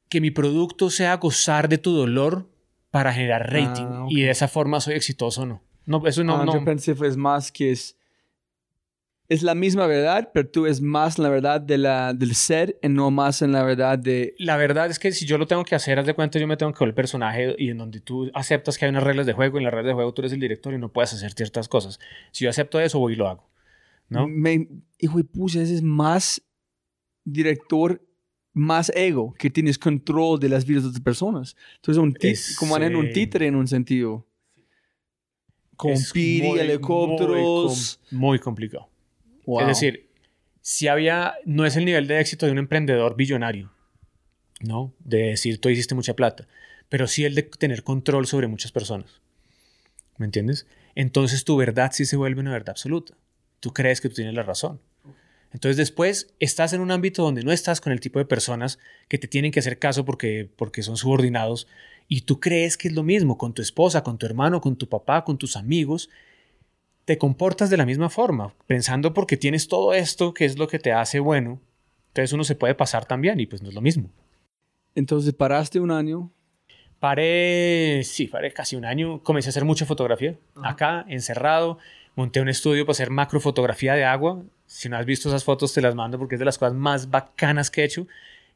que 0.08 0.22
mi 0.22 0.30
producto 0.30 0.88
sea 0.88 1.14
gozar 1.18 1.68
de 1.68 1.76
tu 1.76 1.92
dolor 1.92 2.48
para 2.90 3.12
generar 3.12 3.52
rating 3.52 3.84
Ah, 3.86 4.06
y 4.08 4.22
de 4.22 4.30
esa 4.30 4.48
forma 4.48 4.80
soy 4.80 4.94
exitoso 4.94 5.42
o 5.42 5.46
no. 5.46 5.62
No, 5.84 6.06
eso 6.06 6.24
no, 6.24 6.36
ah, 6.40 6.44
no. 6.46 6.54
Yo 6.54 6.64
pensé 6.64 6.94
fue 6.94 7.14
más 7.16 7.52
que 7.52 7.72
es... 7.72 7.95
Es 9.28 9.42
la 9.42 9.54
misma 9.56 9.86
verdad, 9.88 10.30
pero 10.32 10.48
tú 10.48 10.66
es 10.66 10.80
más 10.80 11.18
la 11.18 11.28
verdad 11.28 11.60
de 11.60 11.78
la, 11.78 12.14
del 12.14 12.34
ser 12.36 12.78
y 12.80 12.88
no 12.88 13.10
más 13.10 13.42
en 13.42 13.50
la 13.50 13.64
verdad 13.64 13.98
de... 13.98 14.34
La 14.38 14.56
verdad 14.56 14.88
es 14.88 15.00
que 15.00 15.10
si 15.10 15.26
yo 15.26 15.36
lo 15.36 15.46
tengo 15.48 15.64
que 15.64 15.74
hacer, 15.74 15.98
haz 15.98 16.06
de 16.06 16.14
cuenta, 16.14 16.38
yo 16.38 16.46
me 16.46 16.56
tengo 16.56 16.72
que 16.72 16.78
volver 16.78 16.94
personaje 16.94 17.56
y 17.58 17.70
en 17.70 17.78
donde 17.78 17.98
tú 18.00 18.30
aceptas 18.34 18.78
que 18.78 18.84
hay 18.84 18.90
unas 18.90 19.02
reglas 19.02 19.26
de 19.26 19.32
juego 19.32 19.56
y 19.56 19.60
en 19.60 19.64
las 19.64 19.72
reglas 19.74 19.90
de 19.90 19.94
juego 19.94 20.14
tú 20.14 20.22
eres 20.22 20.32
el 20.32 20.38
director 20.40 20.72
y 20.74 20.78
no 20.78 20.92
puedes 20.92 21.12
hacer 21.12 21.32
ciertas 21.32 21.66
cosas. 21.68 21.98
Si 22.30 22.44
yo 22.44 22.50
acepto 22.50 22.78
eso, 22.78 23.00
voy 23.00 23.14
y 23.14 23.16
lo 23.16 23.28
hago. 23.28 23.50
¿No? 24.08 24.28
Me, 24.28 24.68
hijo 25.00 25.18
de 25.18 25.24
pucha, 25.24 25.60
ese 25.60 25.74
es 25.74 25.82
más 25.82 26.40
director, 27.24 28.00
más 28.52 28.92
ego, 28.94 29.34
que 29.36 29.50
tienes 29.50 29.76
control 29.78 30.38
de 30.38 30.48
las 30.48 30.64
vidas 30.64 30.84
de 30.84 30.90
otras 30.90 31.02
personas. 31.02 31.56
Entonces, 31.76 32.00
un 32.00 32.14
tí- 32.14 32.28
Es, 32.28 32.54
como 32.56 32.76
en 32.76 32.94
un 32.94 33.06
eh, 33.06 33.12
títere 33.12 33.48
en 33.48 33.56
un 33.56 33.66
sentido. 33.66 34.24
Con 35.74 35.94
piri, 36.12 36.58
helicópteros. 36.60 37.98
Muy, 38.08 38.08
com- 38.10 38.18
muy 38.20 38.38
complicado. 38.38 38.88
Wow. 39.46 39.60
Es 39.60 39.66
decir, 39.68 40.10
si 40.60 40.88
había, 40.88 41.34
no 41.44 41.64
es 41.64 41.76
el 41.76 41.84
nivel 41.84 42.08
de 42.08 42.20
éxito 42.20 42.46
de 42.46 42.52
un 42.52 42.58
emprendedor 42.58 43.16
billonario, 43.16 43.72
¿no? 44.60 44.92
De 44.98 45.18
decir, 45.28 45.60
tú 45.60 45.68
hiciste 45.68 45.94
mucha 45.94 46.14
plata, 46.14 46.48
pero 46.88 47.06
sí 47.06 47.24
el 47.24 47.34
de 47.34 47.42
tener 47.42 47.84
control 47.84 48.26
sobre 48.26 48.48
muchas 48.48 48.72
personas. 48.72 49.20
¿Me 50.18 50.26
entiendes? 50.26 50.66
Entonces 50.94 51.44
tu 51.44 51.56
verdad 51.56 51.92
sí 51.92 52.04
se 52.04 52.16
vuelve 52.16 52.40
una 52.40 52.50
verdad 52.50 52.70
absoluta. 52.70 53.14
Tú 53.60 53.72
crees 53.72 54.00
que 54.00 54.08
tú 54.08 54.16
tienes 54.16 54.34
la 54.34 54.42
razón. 54.42 54.80
Entonces 55.52 55.76
después 55.76 56.34
estás 56.40 56.72
en 56.72 56.80
un 56.80 56.90
ámbito 56.90 57.22
donde 57.22 57.42
no 57.42 57.52
estás 57.52 57.80
con 57.80 57.92
el 57.92 58.00
tipo 58.00 58.18
de 58.18 58.24
personas 58.24 58.78
que 59.08 59.18
te 59.18 59.28
tienen 59.28 59.52
que 59.52 59.60
hacer 59.60 59.78
caso 59.78 60.04
porque, 60.04 60.50
porque 60.56 60.82
son 60.82 60.96
subordinados 60.96 61.68
y 62.08 62.22
tú 62.22 62.40
crees 62.40 62.76
que 62.76 62.88
es 62.88 62.94
lo 62.94 63.02
mismo 63.02 63.38
con 63.38 63.54
tu 63.54 63.62
esposa, 63.62 64.02
con 64.02 64.18
tu 64.18 64.26
hermano, 64.26 64.60
con 64.60 64.76
tu 64.76 64.88
papá, 64.88 65.24
con 65.24 65.38
tus 65.38 65.56
amigos 65.56 66.10
te 67.06 67.18
comportas 67.18 67.70
de 67.70 67.76
la 67.76 67.86
misma 67.86 68.10
forma, 68.10 68.52
pensando 68.66 69.14
porque 69.14 69.36
tienes 69.36 69.68
todo 69.68 69.94
esto 69.94 70.34
que 70.34 70.44
es 70.44 70.58
lo 70.58 70.66
que 70.66 70.80
te 70.80 70.92
hace 70.92 71.20
bueno, 71.20 71.60
entonces 72.08 72.32
uno 72.32 72.44
se 72.44 72.56
puede 72.56 72.74
pasar 72.74 73.06
también 73.06 73.38
y 73.38 73.46
pues 73.46 73.62
no 73.62 73.68
es 73.68 73.74
lo 73.74 73.80
mismo. 73.80 74.10
Entonces, 74.94 75.32
paraste 75.32 75.78
un 75.78 75.92
año. 75.92 76.32
Paré, 76.98 78.02
sí, 78.04 78.26
paré 78.26 78.52
casi 78.52 78.74
un 78.74 78.84
año, 78.84 79.22
comencé 79.22 79.48
a 79.48 79.50
hacer 79.50 79.64
mucha 79.64 79.86
fotografía, 79.86 80.34
acá, 80.62 81.04
encerrado, 81.08 81.78
monté 82.16 82.40
un 82.40 82.48
estudio 82.48 82.86
para 82.86 82.92
hacer 82.92 83.10
macrofotografía 83.10 83.94
de 83.94 84.04
agua, 84.04 84.42
si 84.66 84.88
no 84.88 84.96
has 84.96 85.06
visto 85.06 85.28
esas 85.28 85.44
fotos 85.44 85.74
te 85.74 85.82
las 85.82 85.94
mando 85.94 86.18
porque 86.18 86.34
es 86.34 86.38
de 86.38 86.46
las 86.46 86.58
cosas 86.58 86.74
más 86.74 87.10
bacanas 87.10 87.70
que 87.70 87.82
he 87.82 87.84
hecho, 87.84 88.08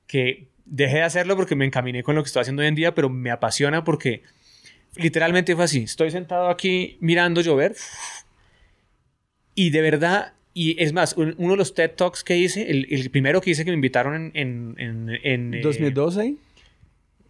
que 0.07 0.49
dejé 0.65 0.97
de 0.97 1.03
hacerlo 1.03 1.37
porque 1.37 1.55
me 1.55 1.67
encaminé 1.67 2.03
con 2.03 2.17
lo 2.17 2.23
que 2.23 2.29
estoy 2.29 2.41
haciendo 2.41 2.63
hoy 2.63 2.69
en 2.69 2.75
día, 2.75 2.95
pero 2.95 3.11
me 3.11 3.31
apasiona 3.31 3.85
porque 3.85 4.23
literalmente 4.97 5.55
fue 5.55 5.65
así, 5.65 5.83
estoy 5.83 6.11
sentado 6.11 6.49
aquí 6.49 6.97
mirando 7.01 7.43
llover 7.43 7.77
y 9.67 9.71
de 9.71 9.81
verdad, 9.81 10.33
y 10.55 10.81
es 10.83 10.93
más, 10.93 11.17
un- 11.17 11.35
uno 11.39 11.53
de 11.53 11.57
los 11.59 11.75
TED 11.75 11.91
Talks 11.97 12.25
que 12.25 12.37
hice, 12.37 12.71
el, 12.71 12.87
el 12.91 13.11
primero 13.11 13.41
que 13.41 13.51
hice 13.51 13.65
que 13.65 13.71
me 13.71 13.75
invitaron 13.77 14.15
en... 14.15 14.31
en, 14.35 14.75
en, 14.79 15.19
en, 15.23 15.55
eh, 15.55 15.61
2012. 15.63 16.35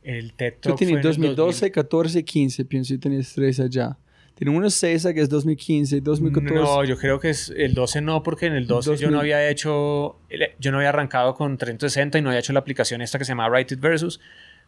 el 0.02 0.32
TED 0.34 0.54
Tú 0.60 0.70
Talk 0.70 0.78
tienes 0.78 0.92
en 0.92 0.98
el 0.98 1.02
2012, 1.02 1.70
14, 1.70 2.24
15. 2.24 2.64
Pienso 2.64 2.94
que 2.94 2.98
tienes 2.98 3.32
tres 3.34 3.60
allá. 3.60 3.96
Tiene 4.34 4.56
uno 4.56 4.70
César 4.70 5.12
que 5.12 5.20
es 5.20 5.28
2015, 5.28 6.00
2014. 6.00 6.54
No, 6.54 6.84
yo 6.84 6.96
creo 6.96 7.20
que 7.20 7.28
es 7.28 7.52
el 7.54 7.74
12 7.74 8.00
no, 8.00 8.22
porque 8.22 8.46
en 8.46 8.54
el 8.54 8.66
12 8.66 8.86
yo 8.86 8.92
2000. 8.92 9.10
no 9.12 9.20
había 9.20 9.48
hecho, 9.50 10.18
yo 10.58 10.70
no 10.72 10.78
había 10.78 10.88
arrancado 10.88 11.34
con 11.34 11.58
360 11.58 12.18
y 12.18 12.22
no 12.22 12.30
había 12.30 12.40
hecho 12.40 12.54
la 12.54 12.60
aplicación 12.60 13.02
esta 13.02 13.18
que 13.18 13.26
se 13.26 13.32
llama 13.32 13.48
Write 13.50 13.74
It 13.74 13.80
Versus, 13.80 14.18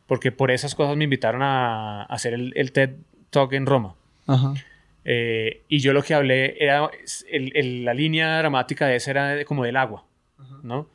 porque 0.06 0.30
por 0.30 0.50
esas 0.50 0.74
cosas 0.74 0.94
me 0.98 1.04
invitaron 1.04 1.40
a, 1.42 2.02
a 2.02 2.04
hacer 2.04 2.34
el, 2.34 2.52
el 2.54 2.72
TED 2.72 2.90
Talk 3.30 3.54
en 3.54 3.64
Roma. 3.64 3.94
Ajá. 4.26 4.52
Eh, 5.04 5.62
y 5.68 5.80
yo 5.80 5.92
lo 5.92 6.02
que 6.02 6.14
hablé 6.14 6.56
era, 6.64 6.90
el- 7.30 7.56
el- 7.56 7.84
la 7.84 7.94
línea 7.94 8.38
dramática 8.38 8.86
de 8.86 8.96
ese 8.96 9.10
era 9.10 9.44
como 9.44 9.64
del 9.64 9.76
agua, 9.76 10.04
¿no? 10.62 10.88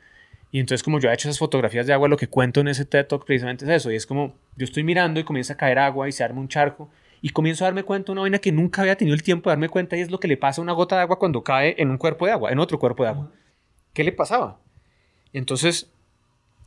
Y 0.50 0.60
entonces 0.60 0.82
como 0.82 0.98
yo 0.98 1.10
he 1.10 1.14
hecho 1.14 1.28
esas 1.28 1.38
fotografías 1.38 1.86
de 1.86 1.92
agua, 1.92 2.08
lo 2.08 2.16
que 2.16 2.26
cuento 2.28 2.60
en 2.60 2.68
ese 2.68 2.86
TED 2.86 3.06
Talk 3.06 3.26
precisamente 3.26 3.66
es 3.66 3.70
eso, 3.70 3.92
y 3.92 3.96
es 3.96 4.06
como 4.06 4.34
yo 4.56 4.64
estoy 4.64 4.82
mirando 4.82 5.20
y 5.20 5.24
comienza 5.24 5.52
a 5.52 5.56
caer 5.58 5.78
agua 5.78 6.08
y 6.08 6.12
se 6.12 6.24
arma 6.24 6.40
un 6.40 6.48
charco, 6.48 6.90
y 7.20 7.30
comienzo 7.30 7.64
a 7.64 7.66
darme 7.66 7.82
cuenta 7.82 8.12
una 8.12 8.22
vaina 8.22 8.38
que 8.38 8.50
nunca 8.52 8.80
había 8.80 8.96
tenido 8.96 9.14
el 9.14 9.22
tiempo 9.22 9.50
de 9.50 9.52
darme 9.52 9.68
cuenta, 9.68 9.96
y 9.96 10.00
es 10.00 10.10
lo 10.10 10.18
que 10.20 10.28
le 10.28 10.38
pasa 10.38 10.60
a 10.60 10.64
una 10.64 10.72
gota 10.72 10.96
de 10.96 11.02
agua 11.02 11.18
cuando 11.18 11.42
cae 11.44 11.74
en 11.76 11.90
un 11.90 11.98
cuerpo 11.98 12.24
de 12.24 12.32
agua, 12.32 12.50
en 12.50 12.60
otro 12.60 12.78
cuerpo 12.78 13.02
de 13.02 13.10
agua. 13.10 13.30
¿Qué 13.92 14.04
le 14.04 14.12
pasaba? 14.12 14.58
Entonces 15.34 15.90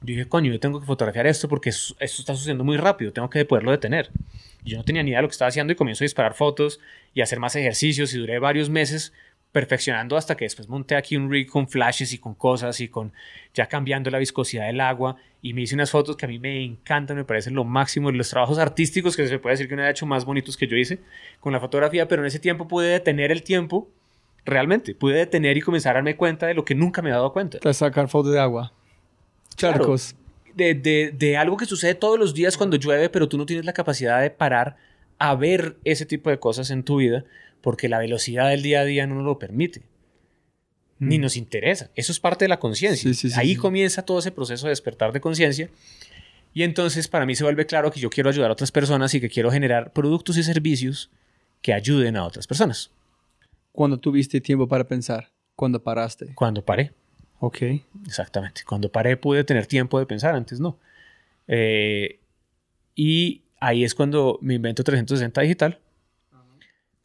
yo 0.02 0.08
dije, 0.08 0.28
coño, 0.28 0.52
yo 0.52 0.60
tengo 0.60 0.80
que 0.80 0.86
fotografiar 0.88 1.28
esto 1.28 1.48
porque 1.48 1.70
esto 1.70 1.96
está 2.00 2.36
sucediendo 2.36 2.64
muy 2.64 2.78
rápido, 2.78 3.14
tengo 3.14 3.30
que 3.30 3.46
poderlo 3.46 3.70
detener. 3.70 4.10
Y 4.64 4.72
yo 4.72 4.78
no 4.78 4.84
tenía 4.84 5.04
ni 5.04 5.12
idea 5.12 5.20
de 5.20 5.24
lo 5.24 5.28
que 5.28 5.34
estaba 5.34 5.50
haciendo 5.50 5.74
y 5.74 5.76
comienzo 5.76 6.04
a 6.04 6.06
disparar 6.06 6.34
fotos 6.34 6.80
y 7.14 7.22
a 7.22 7.24
hacer 7.24 7.40
más 7.40 7.56
ejercicios 7.56 8.14
y 8.14 8.18
duré 8.18 8.40
varios 8.40 8.70
meses 8.70 9.14
perfeccionando 9.52 10.18
hasta 10.18 10.36
que 10.36 10.46
después 10.46 10.70
monté 10.70 10.96
aquí 10.96 11.18
un 11.18 11.30
rig 11.30 11.50
con 11.50 11.68
flashes 11.68 12.14
y 12.14 12.18
con 12.18 12.34
cosas 12.34 12.80
y 12.80 12.88
con 12.88 13.12
ya 13.54 13.68
cambiando 13.68 14.10
la 14.10 14.18
viscosidad 14.18 14.66
del 14.66 14.80
agua 14.80 15.18
y 15.42 15.54
me 15.54 15.62
hice 15.62 15.76
unas 15.76 15.92
fotos 15.92 16.16
que 16.16 16.26
a 16.26 16.30
mí 16.30 16.40
me 16.40 16.64
encantan, 16.64 17.18
me 17.18 17.26
parecen 17.26 17.54
lo 17.54 17.64
máximo, 17.64 18.12
los 18.12 18.30
trabajos 18.30 18.58
artísticos 18.58 19.16
que 19.16 19.28
se 19.28 19.40
puede 19.40 19.54
decir 19.54 19.68
que 19.68 19.74
uno 19.74 19.84
ha 19.84 19.90
hecho 19.90 20.06
más 20.06 20.26
bonitos 20.26 20.58
que 20.58 20.68
yo 20.68 20.78
hice 20.78 21.00
con 21.40 21.52
la 21.54 21.60
fotografía, 21.60 22.08
pero 22.08 22.22
en 22.22 22.28
ese 22.28 22.40
tiempo 22.40 22.68
pude 22.68 22.88
detener 22.88 23.32
el 23.32 23.44
tiempo, 23.44 23.90
realmente, 24.46 24.96
pude 24.96 25.18
detener 25.18 25.58
y 25.58 25.62
comenzar 25.62 25.92
a 25.92 25.94
darme 25.96 26.16
cuenta 26.16 26.48
de 26.48 26.54
lo 26.54 26.64
que 26.64 26.74
nunca 26.74 27.02
me 27.02 27.10
he 27.10 27.14
dado 27.14 27.34
cuenta. 27.34 27.60
Te 27.60 27.74
sacar 27.74 28.08
fotos 28.08 28.32
de 28.32 28.40
agua. 28.40 28.72
Charcos. 29.56 30.16
de, 30.56 30.74
de- 30.74 31.14
de 31.18 31.38
algo 31.38 31.56
que 31.58 31.66
sucede 31.66 31.96
todos 31.96 32.20
los 32.20 32.34
días 32.34 32.58
cuando 32.58 32.78
llueve, 32.78 33.10
pero 33.10 33.30
tú 33.30 33.38
no 33.38 33.46
tienes 33.46 33.66
la 33.66 33.74
capacidad 33.74 34.22
de 34.22 34.30
parar 34.32 34.76
a 35.18 35.36
ver 35.36 35.78
ese 35.86 36.06
tipo 36.06 36.30
de 36.30 36.40
cosas 36.40 36.72
en 36.72 36.84
tu 36.84 36.98
vida 36.98 37.24
porque 37.62 37.88
la 37.90 38.00
velocidad 38.00 38.50
del 38.50 38.62
día 38.64 38.82
a 38.82 38.86
día 38.86 39.06
no 39.08 39.16
nos 39.16 39.24
lo 39.26 39.40
permite. 39.40 39.84
ni 41.04 41.18
Mm. 41.18 41.22
nos 41.22 41.36
interesa. 41.36 41.90
Eso 41.96 42.12
es 42.12 42.20
parte 42.20 42.46
de 42.46 42.50
la 42.50 42.60
conciencia. 42.60 43.12
Sí, 43.12 43.16
sí, 43.20 43.32
sí, 43.32 43.40
Ahí 43.40 43.56
comienza 43.56 44.04
todo 44.06 44.20
ese 44.20 44.32
proceso 44.32 44.68
de 44.68 44.70
despertar 44.70 45.12
de 45.12 45.20
conciencia. 45.20 45.68
Y 46.54 46.62
entonces 46.62 47.08
para 47.08 47.26
mí 47.26 47.34
se 47.34 47.44
vuelve 47.44 47.66
claro 47.66 47.90
que 47.92 48.00
yo 48.00 48.12
quiero 48.12 48.30
ayudar 48.30 48.52
a 48.52 48.54
otras 48.54 48.72
personas 48.72 49.12
y 49.16 49.20
que 49.20 49.28
quiero 49.30 49.50
generar 49.50 49.94
productos 49.94 50.38
y 50.38 50.44
servicios 50.44 51.10
que 51.64 51.74
ayuden 51.74 52.18
a 52.18 52.24
otras 52.26 52.46
personas. 52.46 52.92
Cuando 53.72 53.98
tuviste 54.00 54.42
tiempo 54.42 54.68
para 54.68 54.84
pensar, 54.88 55.32
cuando 55.56 55.82
paraste. 55.82 56.36
Cuando 56.36 56.64
paré, 56.64 56.92
Ok. 57.42 57.58
exactamente. 58.06 58.62
Cuando 58.68 58.92
paré 58.92 59.18
pude 59.18 59.44
tener 59.44 59.66
tiempo 59.68 60.00
de 60.00 60.06
pensar, 60.06 60.36
antes 60.36 60.60
no. 60.60 60.78
Eh, 61.48 62.20
y 62.96 63.42
ahí 63.60 63.84
es 63.84 63.94
cuando 63.96 64.38
me 64.42 64.54
invento 64.56 64.84
360 64.84 65.42
Digital 65.42 65.80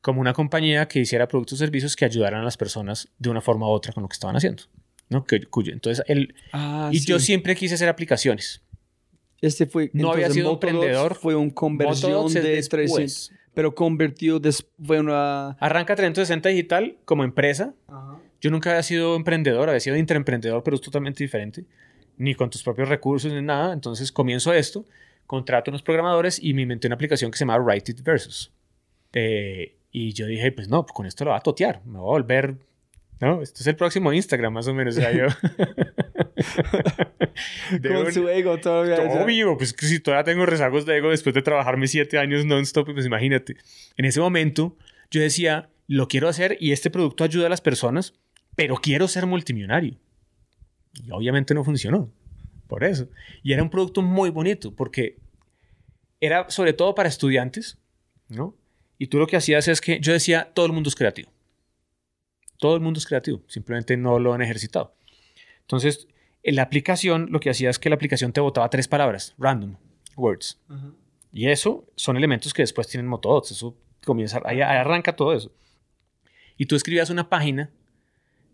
como 0.00 0.20
una 0.20 0.32
compañía 0.34 0.86
que 0.86 1.00
hiciera 1.00 1.26
productos 1.26 1.58
y 1.58 1.64
servicios 1.64 1.96
que 1.96 2.04
ayudaran 2.04 2.40
a 2.42 2.44
las 2.44 2.56
personas 2.56 3.08
de 3.18 3.28
una 3.30 3.40
forma 3.40 3.66
u 3.66 3.70
otra 3.70 3.92
con 3.92 4.02
lo 4.04 4.08
que 4.08 4.12
estaban 4.14 4.36
haciendo. 4.36 4.62
¿no? 5.08 5.24
Que, 5.24 5.44
cuyo, 5.46 5.72
entonces, 5.72 6.04
el, 6.08 6.34
Ah, 6.52 6.90
y 6.92 6.98
sí. 7.00 7.06
yo 7.06 7.18
siempre 7.18 7.56
quise 7.56 7.74
hacer 7.74 7.88
aplicaciones. 7.88 8.62
Este 9.40 9.66
fue. 9.66 9.90
No 9.92 10.12
había 10.12 10.26
entonces, 10.26 10.34
sido 10.42 10.52
Motodots 10.52 10.74
emprendedor. 10.74 11.14
Fue 11.16 11.34
una 11.34 11.52
conversión 11.54 12.32
de 12.32 12.40
después. 12.40 12.70
300. 12.70 13.32
Pero 13.54 13.74
convertido. 13.74 14.38
des- 14.40 14.66
fue 14.82 14.98
una. 15.00 15.50
Arranca 15.60 15.94
360 15.96 16.48
Digital 16.50 16.96
como 17.04 17.22
empresa. 17.24 17.74
Yo 18.40 18.50
nunca 18.50 18.70
había 18.70 18.82
sido 18.82 19.16
emprendedor, 19.16 19.68
había 19.68 19.80
sido 19.80 19.96
intraemprendedor, 19.96 20.62
pero 20.62 20.76
es 20.76 20.80
totalmente 20.82 21.24
diferente. 21.24 21.64
Ni 22.18 22.34
con 22.34 22.50
tus 22.50 22.62
propios 22.62 22.88
recursos 22.88 23.32
ni 23.32 23.42
nada. 23.42 23.72
Entonces 23.72 24.12
comienzo 24.12 24.52
esto, 24.52 24.84
contrato 25.26 25.70
unos 25.70 25.82
programadores 25.82 26.38
y 26.42 26.54
me 26.54 26.62
inventé 26.62 26.86
una 26.88 26.94
aplicación 26.94 27.30
que 27.30 27.38
se 27.38 27.42
llama 27.44 27.58
Write 27.58 27.92
It 27.92 28.02
Versus. 28.02 28.52
Eh, 29.12 29.74
y 29.92 30.12
yo 30.12 30.26
dije, 30.26 30.52
pues 30.52 30.68
no, 30.68 30.84
pues 30.84 30.92
con 30.94 31.06
esto 31.06 31.24
lo 31.24 31.30
va 31.32 31.38
a 31.38 31.40
totear. 31.40 31.80
Me 31.86 31.98
voy 31.98 32.08
a 32.08 32.20
volver. 32.20 32.54
No, 33.20 33.40
esto 33.40 33.60
es 33.60 33.66
el 33.66 33.76
próximo 33.76 34.12
Instagram, 34.12 34.52
más 34.52 34.68
o 34.68 34.74
menos. 34.74 34.96
O 34.96 35.00
sea, 35.00 35.10
yo. 35.12 35.26
De 37.80 37.88
Con 37.88 38.06
un- 38.06 38.12
su 38.12 38.28
ego 38.28 38.58
todavía. 38.58 38.96
Obvio, 39.22 39.56
pues 39.56 39.72
que 39.72 39.86
si 39.86 40.00
todavía 40.00 40.24
tengo 40.24 40.46
rezagos 40.46 40.86
de 40.86 40.96
ego 40.98 41.10
después 41.10 41.34
de 41.34 41.42
trabajarme 41.42 41.86
siete 41.88 42.18
años 42.18 42.44
non-stop, 42.44 42.92
pues 42.92 43.06
imagínate. 43.06 43.56
En 43.96 44.04
ese 44.04 44.20
momento 44.20 44.76
yo 45.10 45.20
decía, 45.20 45.68
lo 45.88 46.08
quiero 46.08 46.28
hacer 46.28 46.56
y 46.60 46.72
este 46.72 46.90
producto 46.90 47.24
ayuda 47.24 47.46
a 47.46 47.50
las 47.50 47.60
personas, 47.60 48.14
pero 48.56 48.76
quiero 48.76 49.06
ser 49.06 49.26
multimillonario. 49.26 49.96
Y 50.94 51.10
obviamente 51.10 51.54
no 51.54 51.62
funcionó, 51.62 52.10
por 52.66 52.82
eso. 52.82 53.08
Y 53.42 53.52
era 53.52 53.62
un 53.62 53.70
producto 53.70 54.02
muy 54.02 54.30
bonito, 54.30 54.74
porque 54.74 55.18
era 56.20 56.50
sobre 56.50 56.72
todo 56.72 56.94
para 56.94 57.08
estudiantes, 57.08 57.78
¿no? 58.28 58.56
Y 58.98 59.06
tú 59.08 59.18
lo 59.18 59.26
que 59.26 59.36
hacías 59.36 59.68
es 59.68 59.80
que 59.80 60.00
yo 60.00 60.12
decía, 60.12 60.50
todo 60.54 60.66
el 60.66 60.72
mundo 60.72 60.88
es 60.88 60.96
creativo. 60.96 61.30
Todo 62.58 62.74
el 62.74 62.80
mundo 62.80 62.98
es 62.98 63.06
creativo, 63.06 63.42
simplemente 63.46 63.96
no 63.96 64.18
lo 64.18 64.32
han 64.32 64.40
ejercitado. 64.40 64.96
Entonces, 65.60 66.08
en 66.42 66.56
la 66.56 66.62
aplicación 66.62 67.28
lo 67.30 67.40
que 67.40 67.50
hacía 67.50 67.68
es 67.68 67.78
que 67.78 67.90
la 67.90 67.96
aplicación 67.96 68.32
te 68.32 68.40
botaba 68.40 68.70
tres 68.70 68.88
palabras, 68.88 69.34
random 69.36 69.76
words. 70.16 70.58
Y 71.32 71.48
eso 71.48 71.86
son 71.96 72.16
elementos 72.16 72.54
que 72.54 72.62
después 72.62 72.88
tienen 72.88 73.06
motodots. 73.06 73.50
Eso 73.50 73.76
comienza, 74.04 74.40
ahí, 74.44 74.62
ahí 74.62 74.78
arranca 74.78 75.14
todo 75.14 75.34
eso. 75.34 75.52
Y 76.56 76.66
tú 76.66 76.74
escribías 76.76 77.10
una 77.10 77.28
página, 77.28 77.70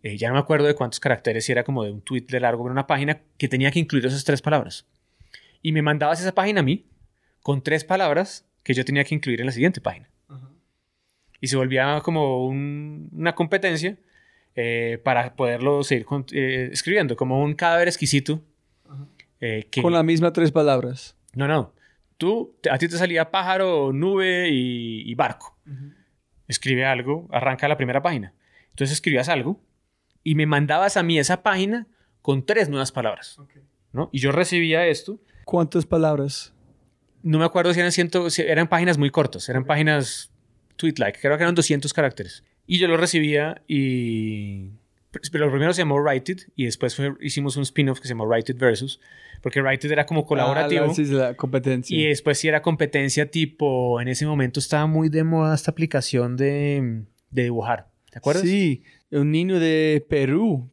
eh, 0.03 0.17
ya 0.17 0.29
no 0.29 0.35
me 0.35 0.41
acuerdo 0.41 0.67
de 0.67 0.75
cuántos 0.75 1.01
caracteres, 1.01 1.45
si 1.45 1.53
era 1.53 1.65
como 1.65 1.85
de 1.85 1.91
un 1.93 2.01
tweet 2.01 2.23
de 2.29 2.41
largo, 2.41 2.63
pero 2.65 2.73
una 2.73 2.87
página 2.87 3.21
que 3.39 3.49
tenía 3.49 3.71
que 3.71 3.79
incluir 3.79 4.05
esas 4.07 4.25
tres 4.25 4.43
palabras. 4.43 4.87
Y 5.63 5.73
me 5.73 5.83
mandabas 5.83 6.21
esa 6.21 6.33
página 6.35 6.61
a 6.61 6.65
mí 6.65 6.87
con 7.43 7.63
tres 7.63 7.85
palabras 7.85 8.45
que 8.63 8.75
yo 8.75 8.85
tenía 8.85 9.05
que 9.05 9.15
incluir 9.15 9.41
en 9.41 9.47
la 9.47 9.53
siguiente 9.53 9.81
página. 9.81 10.09
Y 11.41 11.49
se 11.49 11.57
volvía 11.57 12.01
como 12.05 12.47
un- 12.47 13.09
una 13.13 13.35
competencia 13.35 13.97
eh, 14.55 15.01
para 15.03 15.35
poderlo 15.35 15.83
seguir 15.83 16.05
con- 16.05 16.27
eh, 16.33 16.69
escribiendo, 16.73 17.17
como 17.17 17.43
un 17.43 17.55
cadáver 17.55 17.89
exquisito. 17.89 18.43
eh, 19.41 19.67
que, 19.71 19.83
Con 19.83 19.93
las 19.93 20.05
mismas 20.05 20.33
tres 20.35 20.53
palabras. 20.53 21.17
no, 21.35 21.49
no. 21.49 21.73
Tú, 22.19 22.55
te- 22.61 22.71
a 22.71 22.79
ti 22.79 22.87
te 22.87 22.97
salía 22.97 23.31
pájaro, 23.33 23.93
nube 23.93 24.49
y, 24.51 25.11
y 25.11 25.15
barco. 25.17 25.57
Escribe 26.47 26.85
algo, 26.85 27.27
arranca 27.33 27.67
la 27.67 27.77
primera 27.77 28.03
página. 28.03 28.33
Entonces 28.71 28.93
escribías 28.93 29.29
algo 29.29 29.59
y 30.25 30.35
me 30.35 30.47
mandabas 30.47 30.97
a 30.97 31.03
mí 31.03 31.19
esa 31.19 31.43
página 31.43 31.87
con 32.21 32.45
tres 32.47 32.69
nuevas 32.69 32.93
palabras. 32.93 33.39
¿no? 33.93 34.09
Y 34.13 34.19
yo 34.21 34.33
recibía 34.33 34.87
esto. 34.87 35.19
¿Cuántas 35.45 35.87
palabras? 35.87 36.55
No 37.23 37.39
me 37.39 37.45
acuerdo 37.45 37.73
si 37.75 37.81
eran, 37.81 37.93
ciento, 37.93 38.31
si 38.31 38.43
eran 38.43 38.69
páginas 38.69 38.99
muy 38.99 39.11
cortas, 39.11 39.49
eran 39.49 39.65
páginas 39.65 40.33
tweet-like, 40.77 41.19
creo 41.21 41.37
que 41.37 41.43
eran 41.45 41.55
200 41.55 41.93
caracteres. 41.93 42.43
Y 42.67 42.79
yo 42.79 42.89
lo 42.89 42.97
recibía 42.97 43.63
y... 43.69 44.71
Pero 45.31 45.45
lo 45.45 45.51
primero 45.53 45.75
se 45.75 45.83
llamó 45.83 45.97
Write 46.01 46.33
It 46.33 46.41
y 46.57 46.65
después 46.65 46.97
fue- 46.97 47.15
hicimos 47.21 47.57
un 47.59 47.65
spin-off 47.65 48.01
que 48.01 48.09
se 48.09 48.15
llamó 48.15 48.25
Write 48.25 48.53
It 48.53 48.59
Versus, 48.59 48.99
porque 49.43 49.61
Write 49.61 49.87
It 49.87 49.93
era 49.93 50.07
como 50.07 50.25
colaborativo. 50.25 50.85
Ah, 50.85 50.89
la, 50.89 50.95
sí, 50.95 51.05
la 51.05 51.35
competencia. 51.35 51.95
Y 51.97 52.07
después 52.07 52.39
sí 52.39 52.49
era 52.49 52.63
competencia 52.63 53.31
tipo, 53.31 54.01
en 54.01 54.09
ese 54.09 54.25
momento 54.25 54.59
estaba 54.59 54.87
muy 54.87 55.11
de 55.11 55.23
moda 55.23 55.55
esta 55.55 55.71
aplicación 55.71 56.37
de, 56.39 57.03
de 57.31 57.43
dibujar. 57.43 57.91
¿Te 58.11 58.19
acuerdas? 58.19 58.43
Sí, 58.45 58.85
un 59.13 59.31
niño 59.31 59.61
de 59.61 60.05
Perú, 60.09 60.71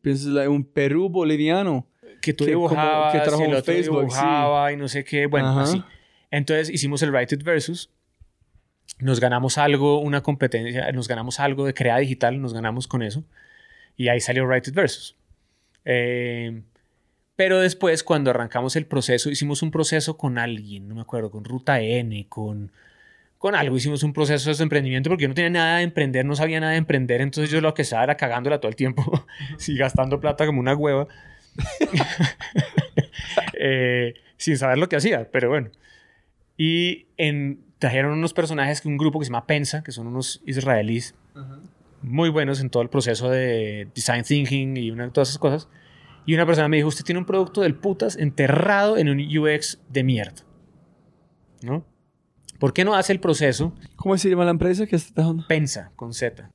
un 0.49 0.63
Perú 0.63 1.09
boliviano. 1.09 1.85
Que 2.21 2.33
tú 2.33 2.45
que 2.45 2.53
como- 2.53 2.67
dibujabas, 2.69 3.13
que 3.13 3.19
trabajó 3.19 3.43
y 3.43 3.45
el 3.47 3.53
otro 3.55 3.73
Facebook, 3.73 3.99
dibujaba 4.01 4.73
y 4.73 4.77
no 4.77 4.87
sé 4.89 5.03
qué, 5.05 5.27
bueno, 5.27 5.49
Ajá. 5.49 5.61
así. 5.61 5.83
Entonces 6.31 6.69
hicimos 6.69 7.01
el 7.01 7.11
Write 7.11 7.35
It 7.35 7.43
Versus. 7.43 7.89
Nos 8.99 9.19
ganamos 9.21 9.57
algo, 9.57 9.99
una 10.01 10.21
competencia, 10.21 10.91
nos 10.91 11.07
ganamos 11.07 11.39
algo 11.39 11.65
de 11.65 11.73
Crea 11.73 11.97
Digital, 11.99 12.41
nos 12.41 12.53
ganamos 12.53 12.87
con 12.87 13.03
eso. 13.03 13.23
Y 13.95 14.09
ahí 14.09 14.19
salió 14.19 14.45
Write 14.45 14.69
It 14.71 14.75
Versus. 14.75 15.15
Eh, 15.85 16.61
pero 17.37 17.59
después, 17.61 18.03
cuando 18.03 18.31
arrancamos 18.31 18.75
el 18.75 18.85
proceso, 18.85 19.29
hicimos 19.29 19.61
un 19.61 19.71
proceso 19.71 20.17
con 20.17 20.37
alguien, 20.37 20.89
no 20.89 20.95
me 20.95 21.01
acuerdo, 21.01 21.31
con 21.31 21.45
Ruta 21.45 21.79
N, 21.79 22.25
con, 22.27 22.71
con 23.39 23.55
algo, 23.55 23.75
hicimos 23.75 24.03
un 24.03 24.13
proceso 24.13 24.53
de 24.53 24.63
emprendimiento 24.63 25.09
porque 25.09 25.23
yo 25.23 25.29
no 25.29 25.33
tenía 25.33 25.49
nada 25.49 25.77
de 25.77 25.83
emprender, 25.83 26.25
no 26.25 26.35
sabía 26.35 26.59
nada 26.59 26.73
de 26.73 26.77
emprender, 26.77 27.21
entonces 27.21 27.49
yo 27.49 27.61
lo 27.61 27.73
que 27.73 27.81
estaba 27.81 28.03
era 28.03 28.17
cagándola 28.17 28.59
todo 28.59 28.69
el 28.69 28.75
tiempo, 28.75 29.25
sí, 29.57 29.75
gastando 29.77 30.19
plata 30.19 30.45
como 30.45 30.59
una 30.59 30.75
hueva, 30.75 31.07
Eh, 33.61 34.13
sin 34.37 34.57
saber 34.57 34.77
lo 34.77 34.87
que 34.87 34.95
hacía, 34.95 35.29
pero 35.31 35.49
bueno. 35.49 35.69
Y 36.55 37.07
en, 37.17 37.61
trajeron 37.77 38.13
unos 38.13 38.33
personajes, 38.33 38.85
un 38.85 38.97
grupo 38.97 39.19
que 39.19 39.25
se 39.25 39.31
llama 39.31 39.45
Pensa, 39.45 39.83
que 39.83 39.91
son 39.91 40.07
unos 40.07 40.41
israelíes 40.45 41.13
muy 42.01 42.29
buenos 42.29 42.61
en 42.61 42.69
todo 42.69 42.81
el 42.81 42.89
proceso 42.89 43.29
de 43.29 43.89
design 43.93 44.23
thinking 44.23 44.77
y 44.77 44.91
una, 44.91 45.11
todas 45.11 45.29
esas 45.29 45.39
cosas. 45.39 45.67
Y 46.25 46.35
una 46.35 46.45
persona 46.45 46.69
me 46.69 46.77
dijo, 46.77 46.87
usted 46.87 47.03
tiene 47.03 47.19
un 47.19 47.25
producto 47.25 47.61
del 47.61 47.75
putas 47.75 48.15
enterrado 48.15 48.97
en 48.97 49.09
un 49.09 49.19
UX 49.19 49.79
de 49.89 50.03
mierda. 50.03 50.45
¿No? 51.61 51.85
¿Por 52.59 52.73
qué 52.73 52.83
no 52.85 52.93
hace 52.95 53.13
el 53.13 53.19
proceso 53.19 53.73
¿Cómo 53.95 54.17
se 54.17 54.29
llama 54.29 54.45
la 54.45 54.51
empresa 54.51 54.85
que 54.85 54.95
está 54.95 55.13
trabajando? 55.15 55.47
Pensa 55.47 55.91
con 55.95 56.13
Z? 56.13 56.51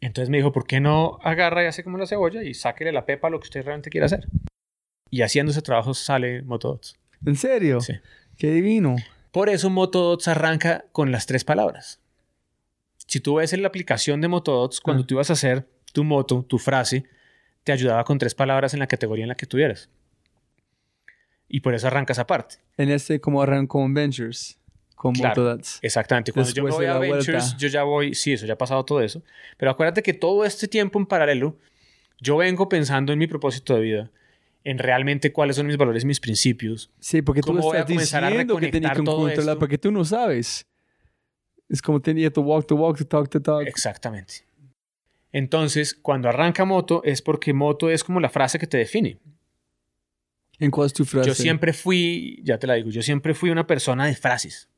Entonces 0.00 0.30
me 0.30 0.38
dijo, 0.38 0.52
¿por 0.52 0.66
qué 0.66 0.80
no 0.80 1.18
agarra 1.22 1.62
y 1.62 1.66
hace 1.66 1.84
como 1.84 1.98
la 1.98 2.06
cebolla 2.06 2.42
y 2.42 2.54
sáquele 2.54 2.92
la 2.92 3.04
pepa 3.04 3.28
a 3.28 3.30
lo 3.30 3.38
que 3.38 3.44
usted 3.44 3.64
realmente 3.64 3.90
quiere 3.90 4.06
hacer? 4.06 4.26
Y 5.10 5.22
haciendo 5.22 5.52
ese 5.52 5.60
trabajo 5.62 5.92
sale 5.92 6.42
Motodots. 6.42 6.96
¿En 7.26 7.36
serio? 7.36 7.80
Sí. 7.80 7.94
Qué 8.38 8.50
divino. 8.52 8.96
Por 9.32 9.48
eso 9.48 9.68
Motodots 9.68 10.28
arranca 10.28 10.84
con 10.92 11.12
las 11.12 11.26
tres 11.26 11.44
palabras. 11.44 12.00
Si 13.06 13.20
tú 13.20 13.34
ves 13.34 13.52
en 13.52 13.62
la 13.62 13.68
aplicación 13.68 14.20
de 14.20 14.28
Motodots, 14.28 14.80
cuando 14.80 15.02
Ah. 15.02 15.06
tú 15.06 15.14
ibas 15.16 15.30
a 15.30 15.34
hacer 15.34 15.68
tu 15.92 16.04
moto, 16.04 16.44
tu 16.48 16.58
frase, 16.58 17.04
te 17.64 17.72
ayudaba 17.72 18.04
con 18.04 18.18
tres 18.18 18.34
palabras 18.34 18.72
en 18.72 18.78
la 18.80 18.86
categoría 18.86 19.24
en 19.24 19.28
la 19.28 19.34
que 19.34 19.46
tuvieras. 19.46 19.90
Y 21.48 21.60
por 21.60 21.74
eso 21.74 21.88
arrancas 21.88 22.20
aparte. 22.20 22.56
En 22.76 22.88
este 22.90 23.20
como 23.20 23.42
arrancó 23.42 23.80
con 23.80 23.92
Ventures. 23.92 24.59
Con 25.00 25.14
Claro. 25.14 25.30
Motodots. 25.42 25.78
Exactamente. 25.80 26.30
Cuando 26.30 26.52
yo 26.52 26.62
me 26.62 26.68
Después 26.68 26.86
voy 26.86 26.94
a 26.94 26.98
Ventures, 26.98 27.26
vuelta. 27.26 27.56
yo 27.56 27.68
ya 27.68 27.84
voy, 27.84 28.14
sí, 28.14 28.34
eso 28.34 28.44
ya 28.44 28.52
ha 28.52 28.58
pasado 28.58 28.84
todo 28.84 29.00
eso. 29.00 29.22
Pero 29.56 29.70
acuérdate 29.70 30.02
que 30.02 30.12
todo 30.12 30.44
este 30.44 30.68
tiempo 30.68 30.98
en 30.98 31.06
paralelo, 31.06 31.56
yo 32.20 32.36
vengo 32.36 32.68
pensando 32.68 33.10
en 33.10 33.18
mi 33.18 33.26
propósito 33.26 33.74
de 33.74 33.80
vida, 33.80 34.10
en 34.62 34.76
realmente 34.76 35.32
cuáles 35.32 35.56
son 35.56 35.68
mis 35.68 35.78
valores, 35.78 36.04
mis 36.04 36.20
principios. 36.20 36.90
Sí, 37.00 37.22
porque 37.22 37.40
tú 37.40 37.46
¿Cómo 37.46 37.62
voy 37.62 37.78
a 37.78 37.80
estás 37.80 37.96
diciendo 37.96 38.58
que 38.58 38.68
tenías 38.68 38.92
que 38.92 39.02
controlar, 39.02 39.56
porque 39.58 39.78
tú 39.78 39.90
no 39.90 40.04
sabes. 40.04 40.66
Es 41.70 41.80
como 41.80 42.00
tenía 42.00 42.30
to 42.30 42.42
walk, 42.42 42.66
to 42.66 42.74
walk, 42.74 42.98
to 42.98 43.06
talk, 43.06 43.30
to 43.30 43.40
talk. 43.40 43.66
Exactamente. 43.66 44.44
Entonces, 45.32 45.94
cuando 45.94 46.28
arranca 46.28 46.66
moto, 46.66 47.00
es 47.04 47.22
porque 47.22 47.54
moto 47.54 47.88
es 47.88 48.04
como 48.04 48.20
la 48.20 48.28
frase 48.28 48.58
que 48.58 48.66
te 48.66 48.76
define. 48.76 49.16
¿En 50.58 50.70
cuál 50.70 50.88
es 50.88 50.92
tu 50.92 51.06
frase? 51.06 51.26
Yo 51.26 51.34
siempre 51.34 51.72
fui, 51.72 52.38
ya 52.44 52.58
te 52.58 52.66
la 52.66 52.74
digo, 52.74 52.90
yo 52.90 53.00
siempre 53.00 53.32
fui 53.32 53.48
una 53.48 53.66
persona 53.66 54.04
de 54.04 54.14
frases. 54.14 54.68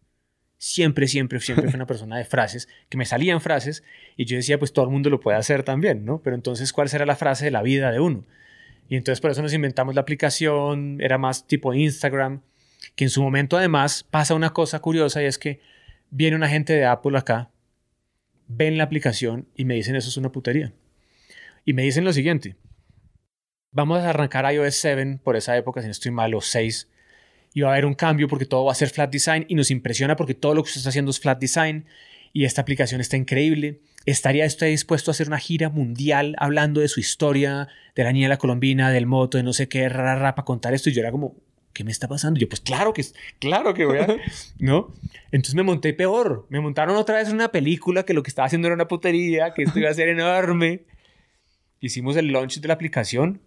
Siempre, 0.64 1.08
siempre, 1.08 1.40
siempre 1.40 1.68
fui 1.68 1.74
una 1.74 1.88
persona 1.88 2.16
de 2.16 2.24
frases, 2.24 2.68
que 2.88 2.96
me 2.96 3.04
salían 3.04 3.40
frases 3.40 3.82
y 4.16 4.26
yo 4.26 4.36
decía, 4.36 4.60
pues 4.60 4.72
todo 4.72 4.84
el 4.84 4.92
mundo 4.92 5.10
lo 5.10 5.18
puede 5.18 5.36
hacer 5.36 5.64
también, 5.64 6.04
¿no? 6.04 6.22
Pero 6.22 6.36
entonces, 6.36 6.72
¿cuál 6.72 6.88
será 6.88 7.04
la 7.04 7.16
frase 7.16 7.46
de 7.46 7.50
la 7.50 7.62
vida 7.62 7.90
de 7.90 7.98
uno? 7.98 8.24
Y 8.88 8.94
entonces 8.94 9.20
por 9.20 9.32
eso 9.32 9.42
nos 9.42 9.52
inventamos 9.52 9.96
la 9.96 10.02
aplicación, 10.02 11.00
era 11.00 11.18
más 11.18 11.48
tipo 11.48 11.74
Instagram, 11.74 12.42
que 12.94 13.02
en 13.02 13.10
su 13.10 13.24
momento 13.24 13.56
además 13.56 14.04
pasa 14.08 14.36
una 14.36 14.50
cosa 14.50 14.78
curiosa 14.78 15.20
y 15.20 15.26
es 15.26 15.36
que 15.36 15.58
viene 16.10 16.36
una 16.36 16.48
gente 16.48 16.74
de 16.74 16.84
Apple 16.84 17.18
acá, 17.18 17.50
ven 18.46 18.78
la 18.78 18.84
aplicación 18.84 19.48
y 19.56 19.64
me 19.64 19.74
dicen 19.74 19.96
eso 19.96 20.10
es 20.10 20.16
una 20.16 20.30
putería. 20.30 20.72
Y 21.64 21.72
me 21.72 21.82
dicen 21.82 22.04
lo 22.04 22.12
siguiente, 22.12 22.54
vamos 23.72 23.98
a 23.98 24.10
arrancar 24.10 24.54
iOS 24.54 24.76
7 24.76 25.18
por 25.24 25.34
esa 25.34 25.56
época, 25.56 25.80
si 25.80 25.88
no 25.88 25.90
estoy 25.90 26.12
mal, 26.12 26.32
o 26.34 26.40
6, 26.40 26.88
y 27.54 27.60
va 27.60 27.70
a 27.70 27.72
haber 27.72 27.86
un 27.86 27.94
cambio 27.94 28.28
porque 28.28 28.46
todo 28.46 28.64
va 28.64 28.72
a 28.72 28.76
ser 28.76 28.90
flat 28.90 29.10
design 29.10 29.44
y 29.48 29.54
nos 29.54 29.70
impresiona 29.70 30.16
porque 30.16 30.34
todo 30.34 30.54
lo 30.54 30.62
que 30.62 30.68
usted 30.68 30.78
está 30.78 30.90
haciendo 30.90 31.10
es 31.10 31.20
flat 31.20 31.38
design 31.38 31.84
y 32.32 32.44
esta 32.44 32.62
aplicación 32.62 33.00
está 33.00 33.16
increíble. 33.16 33.80
¿Estaría 34.06 34.46
usted 34.46 34.68
dispuesto 34.68 35.10
a 35.10 35.12
hacer 35.12 35.28
una 35.28 35.38
gira 35.38 35.68
mundial 35.68 36.34
hablando 36.38 36.80
de 36.80 36.88
su 36.88 36.98
historia, 36.98 37.68
de 37.94 38.04
la 38.04 38.12
niña 38.12 38.26
de 38.26 38.30
la 38.30 38.38
colombina, 38.38 38.90
del 38.90 39.06
moto, 39.06 39.38
de 39.38 39.44
no 39.44 39.52
sé 39.52 39.68
qué, 39.68 39.88
rara, 39.88 40.34
para 40.34 40.44
contar 40.44 40.74
esto? 40.74 40.88
Y 40.88 40.92
yo 40.92 41.00
era 41.02 41.12
como, 41.12 41.36
¿qué 41.72 41.84
me 41.84 41.92
está 41.92 42.08
pasando? 42.08 42.38
Y 42.38 42.42
yo, 42.42 42.48
pues 42.48 42.60
claro 42.60 42.92
que, 42.92 43.04
claro 43.38 43.74
que 43.74 43.84
voy 43.84 43.98
a, 43.98 44.06
¿no? 44.58 44.92
Entonces 45.30 45.54
me 45.54 45.62
monté 45.62 45.92
peor. 45.92 46.46
Me 46.48 46.60
montaron 46.60 46.96
otra 46.96 47.16
vez 47.16 47.28
una 47.28 47.52
película 47.52 48.04
que 48.04 48.14
lo 48.14 48.22
que 48.22 48.30
estaba 48.30 48.46
haciendo 48.46 48.66
era 48.66 48.74
una 48.74 48.88
putería, 48.88 49.52
que 49.54 49.62
esto 49.62 49.78
iba 49.78 49.90
a 49.90 49.94
ser 49.94 50.08
enorme. 50.08 50.82
Hicimos 51.80 52.16
el 52.16 52.32
launch 52.32 52.60
de 52.60 52.68
la 52.68 52.74
aplicación. 52.74 53.40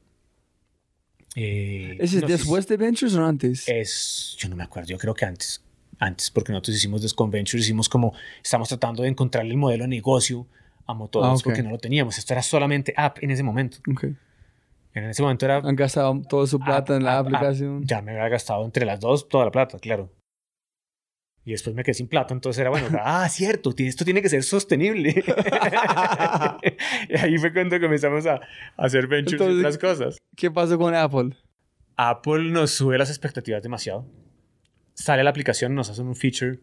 Eh, 1.35 1.97
¿Ese 1.99 2.19
es 2.19 2.27
después 2.27 2.67
de 2.67 2.77
Ventures 2.77 3.15
o 3.15 3.25
antes? 3.25 3.67
Es, 3.67 4.35
yo 4.37 4.47
no 4.49 4.55
me 4.55 4.63
acuerdo, 4.63 4.89
yo 4.89 4.97
creo 4.97 5.13
que 5.13 5.25
antes. 5.25 5.61
Antes, 5.99 6.29
porque 6.31 6.51
nosotros 6.51 6.75
hicimos 6.75 7.01
Desconventures, 7.01 7.65
hicimos 7.65 7.87
como, 7.87 8.13
estamos 8.43 8.67
tratando 8.67 9.03
de 9.03 9.09
encontrar 9.09 9.45
el 9.45 9.55
modelo 9.55 9.83
de 9.83 9.87
negocio 9.89 10.45
a 10.85 10.93
Motodos 10.93 11.39
ah, 11.39 11.43
porque 11.43 11.63
no 11.63 11.69
lo 11.69 11.77
teníamos. 11.77 12.17
Esto 12.17 12.33
era 12.33 12.43
solamente 12.43 12.93
app 12.97 13.17
en 13.21 13.31
ese 13.31 13.43
momento. 13.43 13.77
Okay. 13.89 14.15
En 14.93 15.05
ese 15.05 15.21
momento 15.21 15.45
era... 15.45 15.57
Han 15.57 15.75
gastado 15.75 16.21
toda 16.27 16.47
su 16.47 16.59
plata 16.59 16.95
en 16.95 17.03
la 17.03 17.19
aplicación. 17.19 17.85
ya 17.85 18.01
me 18.01 18.11
había 18.11 18.29
gastado 18.29 18.63
entre 18.65 18.85
las 18.85 18.99
dos 18.99 19.27
toda 19.27 19.45
la 19.45 19.51
plata, 19.51 19.79
claro. 19.79 20.09
Y 21.45 21.51
después 21.51 21.75
me 21.75 21.83
quedé 21.83 21.93
sin 21.93 22.07
plata, 22.07 22.33
entonces 22.33 22.59
era 22.59 22.71
bueno, 22.71 22.87
ah, 22.99 23.29
cierto, 23.31 23.73
esto 23.77 24.03
tiene 24.03 24.21
que 24.21 24.29
ser 24.29 24.43
sostenible. 24.43 25.11
y 27.09 27.17
ahí 27.17 27.37
fue 27.37 27.53
cuando 27.53 27.79
comenzamos 27.79 28.25
a, 28.25 28.41
hacer 28.75 29.07
ventures 29.07 29.55
y 29.55 29.59
otras 29.59 29.77
cosas. 29.77 30.17
¿Qué 30.35 30.49
pasó 30.49 30.77
con 30.79 30.95
Apple? 30.95 31.37
Apple 31.97 32.51
nos 32.51 32.71
sube 32.71 32.97
las 32.97 33.09
expectativas 33.09 33.61
demasiado. 33.61 34.05
Sale 34.95 35.23
la 35.23 35.29
aplicación, 35.29 35.75
nos 35.75 35.89
hacen 35.89 36.07
un 36.07 36.15
feature 36.15 36.59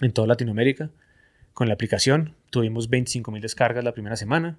en 0.00 0.12
toda 0.12 0.28
Latinoamérica. 0.28 0.90
Con 1.52 1.68
la 1.68 1.74
aplicación 1.74 2.36
tuvimos 2.50 2.88
25 2.88 3.30
mil 3.30 3.42
descargas 3.42 3.84
la 3.84 3.92
primera 3.92 4.16
semana. 4.16 4.58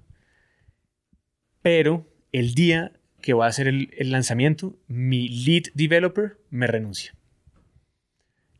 Pero 1.62 2.06
el 2.32 2.54
día 2.54 2.92
que 3.22 3.34
va 3.34 3.46
a 3.46 3.50
hacer 3.50 3.68
el, 3.68 3.90
lanzamiento, 4.12 4.76
mi 4.88 5.30
lead 5.30 5.72
developer 5.74 6.38
me 6.50 6.68
renuncia. 6.68 7.16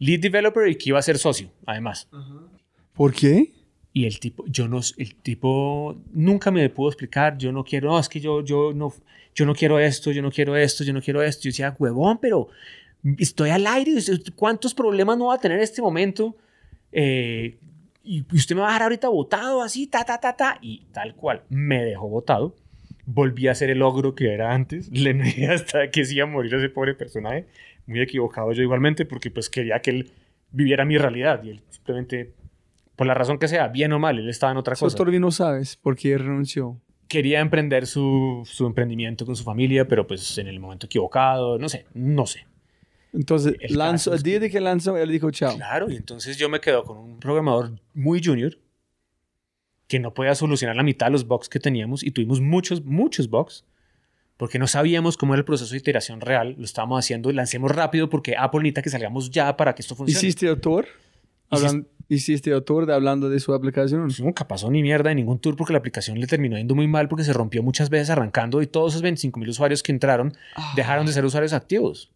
Lead 0.04 0.20
developer 0.20 0.68
y 0.68 0.76
que 0.76 0.90
iba 0.90 1.00
a 1.00 1.02
ser 1.02 1.18
socio, 1.18 1.50
además. 1.66 2.10
¿Por 2.94 3.14
qué? 3.14 3.54
Y 3.94 4.06
el 4.06 4.20
tipo, 4.20 4.44
yo 4.48 4.68
no, 4.68 4.82
el 4.98 5.16
tipo 5.16 5.96
nunca 6.12 6.52
me 6.52 6.68
pudo 6.70 6.90
explicar, 6.90 7.38
yo 7.38 7.52
no 7.52 7.64
quiero, 7.64 7.90
no, 7.90 8.00
es 8.00 8.10
que 8.10 8.20
yo, 8.20 8.44
yo, 8.44 8.74
no, 8.74 8.94
yo 9.36 9.46
no 9.46 9.54
quiero 9.54 9.80
esto, 9.80 10.12
yo 10.12 10.22
no 10.22 10.32
quiero 10.32 10.56
esto, 10.56 10.84
yo 10.84 10.94
no 10.94 11.02
quiero 11.02 11.22
esto. 11.22 11.44
Yo 11.44 11.50
decía, 11.50 11.76
huevón, 11.78 12.18
pero 12.18 12.50
estoy 13.18 13.52
al 13.52 13.66
aire, 13.68 13.94
¿cuántos 14.36 14.74
problemas 14.74 15.18
no 15.18 15.28
va 15.28 15.36
a 15.36 15.40
tener 15.40 15.58
en 15.58 15.64
este 15.64 15.82
momento? 15.82 16.36
Eh, 16.92 17.58
y 18.04 18.26
usted 18.36 18.56
me 18.56 18.62
va 18.62 18.68
a 18.68 18.70
dejar 18.72 18.84
ahorita 18.84 19.08
votado 19.08 19.62
así, 19.62 19.88
ta, 19.88 20.04
ta, 20.04 20.20
ta, 20.20 20.36
ta, 20.36 20.58
y 20.62 20.86
tal 20.92 21.16
cual, 21.16 21.44
me 21.50 21.84
dejó 21.84 22.10
votado 22.10 22.56
volví 23.06 23.48
a 23.48 23.56
ser 23.56 23.70
el 23.70 23.82
ogro 23.82 24.16
que 24.16 24.34
era 24.34 24.54
antes. 24.54 24.90
Le 24.92 25.14
negué 25.14 25.48
hasta 25.48 25.90
que 25.90 26.06
sí 26.06 26.16
iba 26.16 26.26
a 26.26 26.28
morir 26.30 26.54
ese 26.54 26.70
pobre 26.70 26.94
personaje. 26.94 27.46
Muy 27.86 28.02
equivocado 28.02 28.52
yo 28.54 28.64
igualmente 28.64 29.06
porque 29.06 29.30
pues 29.32 29.50
quería 29.50 29.82
que 29.82 29.92
él 29.92 30.12
viviera 30.52 30.86
mi 30.86 30.98
realidad 30.98 31.44
y 31.44 31.50
él 31.50 31.64
simplemente, 31.70 32.34
por 32.96 33.08
la 33.08 33.14
razón 33.14 33.40
que 33.40 33.48
sea, 33.48 33.68
bien 33.68 33.92
o 33.92 34.00
mal, 34.00 34.18
él 34.20 34.30
estaba 34.30 34.52
en 34.52 34.58
otra 34.58 34.76
cosa. 34.76 34.96
todavía 34.96 35.20
no 35.20 35.32
sabes 35.32 35.76
por 35.76 35.96
qué 35.96 36.18
renunció. 36.18 36.80
Quería 37.08 37.42
emprender 37.42 37.86
su, 37.86 38.44
su 38.46 38.66
emprendimiento 38.66 39.26
con 39.26 39.36
su 39.36 39.44
familia, 39.44 39.88
pero 39.88 40.08
pues 40.08 40.38
en 40.38 40.48
el 40.48 40.60
momento 40.60 40.86
equivocado, 40.86 41.60
no 41.60 41.70
sé, 41.70 41.86
no 41.94 42.26
sé. 42.26 42.48
Entonces, 43.14 43.56
el, 43.60 43.78
lanzó, 43.78 44.14
el 44.14 44.24
día 44.24 44.40
de 44.40 44.50
que 44.50 44.60
lanzó, 44.60 44.98
él 44.98 45.10
dijo 45.10 45.30
chao. 45.30 45.56
Claro, 45.56 45.90
y 45.92 45.96
entonces 45.96 46.38
yo 46.38 46.50
me 46.50 46.60
quedo 46.60 46.84
con 46.84 46.98
un 46.98 47.20
programador 47.20 47.80
muy 47.94 48.24
junior 48.24 48.58
que 49.88 50.00
no 50.00 50.14
podía 50.14 50.34
solucionar 50.34 50.76
la 50.76 50.82
mitad 50.82 51.08
de 51.08 51.12
los 51.12 51.28
bugs 51.28 51.50
que 51.50 51.60
teníamos 51.60 52.04
y 52.04 52.10
tuvimos 52.10 52.42
muchos, 52.42 52.84
muchos 52.84 53.30
bugs 53.30 53.66
porque 54.44 54.60
no 54.60 54.68
sabíamos 54.68 55.16
cómo 55.16 55.36
era 55.36 55.40
el 55.40 55.46
proceso 55.46 55.72
de 55.72 55.78
iteración 55.78 56.20
real. 56.20 56.56
Lo 56.58 56.66
estábamos 56.66 57.00
haciendo 57.00 57.32
lancemos 57.32 57.72
rápido 57.72 58.10
porque 58.10 58.36
Apple 58.38 58.60
necesita 58.60 58.82
que 58.82 58.90
salgamos 58.90 59.30
ya 59.30 59.56
para 59.56 59.74
que 59.74 59.82
esto 59.82 59.96
funcione. 59.96 60.20
¿Hiciste 60.20 60.50
autor? 60.50 60.86
¿Hiciste 62.10 62.52
autor 62.52 62.86
de 62.86 62.94
hablando 62.94 63.30
de 63.30 63.40
su 63.40 63.54
aplicación? 63.54 64.06
Nunca 64.20 64.46
pasó 64.46 64.70
ni 64.70 64.82
mierda 64.82 65.12
de 65.12 65.16
ningún 65.16 65.40
tour 65.40 65.56
porque 65.56 65.72
la 65.72 65.80
aplicación 65.80 66.20
le 66.20 66.28
terminó 66.28 66.58
yendo 66.58 66.76
muy 66.76 66.88
mal 66.88 67.08
porque 67.08 67.24
se 67.24 67.32
rompió 67.32 67.64
muchas 67.64 67.90
veces 67.90 68.10
arrancando 68.10 68.62
y 68.62 68.68
todos 68.68 68.92
esos 68.92 69.02
25 69.02 69.40
mil 69.40 69.48
usuarios 69.48 69.82
que 69.82 69.94
entraron 69.94 70.34
ah. 70.58 70.74
dejaron 70.76 71.06
de 71.06 71.14
ser 71.14 71.24
usuarios 71.24 71.54
activos. 71.54 72.12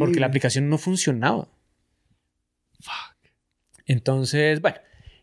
Porque 0.00 0.18
la 0.18 0.26
aplicación 0.26 0.68
no 0.68 0.78
funcionaba. 0.78 1.46
Fuck. 2.80 3.30
Entonces, 3.86 4.60
bueno, 4.60 4.78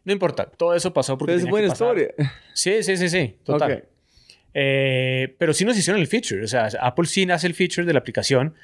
no 0.06 0.14
importa, 0.14 0.46
todo 0.46 0.74
eso 0.74 0.94
pasó 0.94 1.18
porque. 1.18 1.36
Es 1.36 1.46
buena 1.46 1.68
historia. 1.68 2.14
Sí, 2.54 2.82
sí, 2.82 2.96
sí, 2.96 3.10
sí, 3.10 3.36
total. 3.44 3.90
Eh, 4.60 5.36
pero 5.38 5.54
sí 5.54 5.66
nos 5.66 5.78
hicieron 5.78 6.02
el 6.02 6.08
feature. 6.08 6.44
O 6.44 6.48
sea, 6.48 6.68
Apple 6.82 7.06
sí 7.06 7.30
hace 7.30 7.46
el 7.46 7.54
feature 7.54 7.86
de 7.86 7.94
la 7.94 8.00
aplicación. 8.00 8.56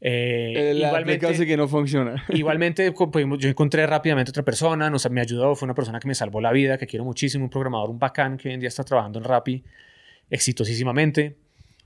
Eh, 0.00 0.74
la 0.76 0.86
igualmente, 0.86 1.44
que 1.44 1.56
no 1.56 1.66
funciona. 1.66 2.24
igualmente, 2.28 2.94
yo 3.38 3.48
encontré 3.48 3.84
rápidamente 3.84 4.30
otra 4.30 4.44
persona, 4.44 4.88
nos, 4.88 5.10
me 5.10 5.20
ayudó, 5.20 5.56
fue 5.56 5.66
una 5.66 5.74
persona 5.74 5.98
que 5.98 6.06
me 6.06 6.14
salvó 6.14 6.40
la 6.40 6.52
vida, 6.52 6.78
que 6.78 6.86
quiero 6.86 7.04
muchísimo, 7.04 7.42
un 7.44 7.50
programador, 7.50 7.90
un 7.90 7.98
bacán 7.98 8.36
que 8.36 8.46
hoy 8.46 8.54
en 8.54 8.60
día 8.60 8.68
está 8.68 8.84
trabajando 8.84 9.18
en 9.18 9.24
Rappi 9.24 9.64
exitosísimamente. 10.30 11.36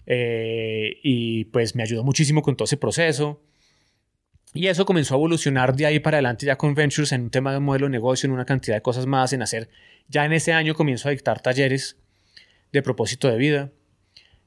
Eh, 0.06 0.98
y 1.02 1.46
pues 1.46 1.74
me 1.74 1.82
ayudó 1.82 2.04
muchísimo 2.04 2.42
con 2.42 2.56
todo 2.56 2.66
ese 2.66 2.76
proceso. 2.76 3.40
Y 4.52 4.66
eso 4.66 4.84
comenzó 4.84 5.14
a 5.14 5.16
evolucionar 5.16 5.74
de 5.74 5.86
ahí 5.86 6.00
para 6.00 6.18
adelante 6.18 6.44
ya 6.44 6.56
con 6.56 6.74
Ventures 6.74 7.12
en 7.12 7.22
un 7.22 7.30
tema 7.30 7.54
de 7.54 7.60
modelo 7.60 7.86
de 7.86 7.92
negocio, 7.92 8.26
en 8.26 8.32
una 8.32 8.44
cantidad 8.44 8.76
de 8.76 8.82
cosas 8.82 9.06
más, 9.06 9.32
en 9.32 9.40
hacer, 9.40 9.70
ya 10.08 10.26
en 10.26 10.34
ese 10.34 10.52
año 10.52 10.74
comienzo 10.74 11.08
a 11.08 11.12
dictar 11.12 11.40
talleres 11.40 11.96
de 12.74 12.82
propósito 12.82 13.28
de 13.28 13.38
vida, 13.38 13.72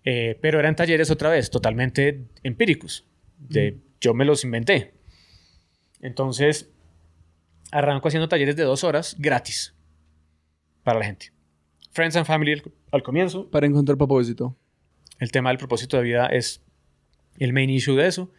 eh, 0.04 0.38
pero 0.41 0.60
eran 0.60 0.76
talleres 0.76 1.10
otra 1.10 1.30
vez 1.30 1.49
totalmente 1.49 2.26
empíricos, 2.44 3.08
de 3.40 3.78
yo 4.02 4.14
me 4.14 4.26
los 4.26 4.44
inventé. 4.44 4.94
Entonces, 6.02 6.70
arranco 7.72 8.10
haciendo 8.10 8.28
talleres 8.28 8.58
de 8.58 8.64
dos 8.64 8.84
horas 8.84 9.16
gratis 9.18 9.74
para 10.84 10.99
la 10.99 11.06
gente. 11.06 11.32
Friends 11.94 12.18
and 12.18 12.26
Family 12.26 12.62
al, 12.91 13.02
comienzo. 13.02 13.49
Para 13.49 13.66
encontrar 13.66 13.98
propósito. 13.98 14.56
El 15.20 15.32
tema 15.32 15.49
del 15.49 15.58
propósito 15.58 15.98
de 15.98 16.04
vida 16.04 16.28
es 16.28 16.62
el 17.40 17.54
main 17.54 17.70
issue 17.70 17.95
de 17.95 18.08
eso. 18.08 18.32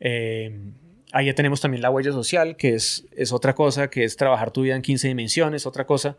Eh, 0.00 0.74
Ahí 1.12 1.26
ya 1.26 1.34
tenemos 1.34 1.60
también 1.60 1.82
la 1.82 1.90
huella 1.90 2.10
social, 2.10 2.56
que 2.56 2.74
es, 2.74 3.06
es 3.12 3.32
otra 3.32 3.54
cosa, 3.54 3.90
que 3.90 4.02
es 4.02 4.16
trabajar 4.16 4.50
tu 4.50 4.62
vida 4.62 4.74
en 4.74 4.80
15 4.80 5.08
dimensiones, 5.08 5.66
otra 5.66 5.86
cosa, 5.86 6.16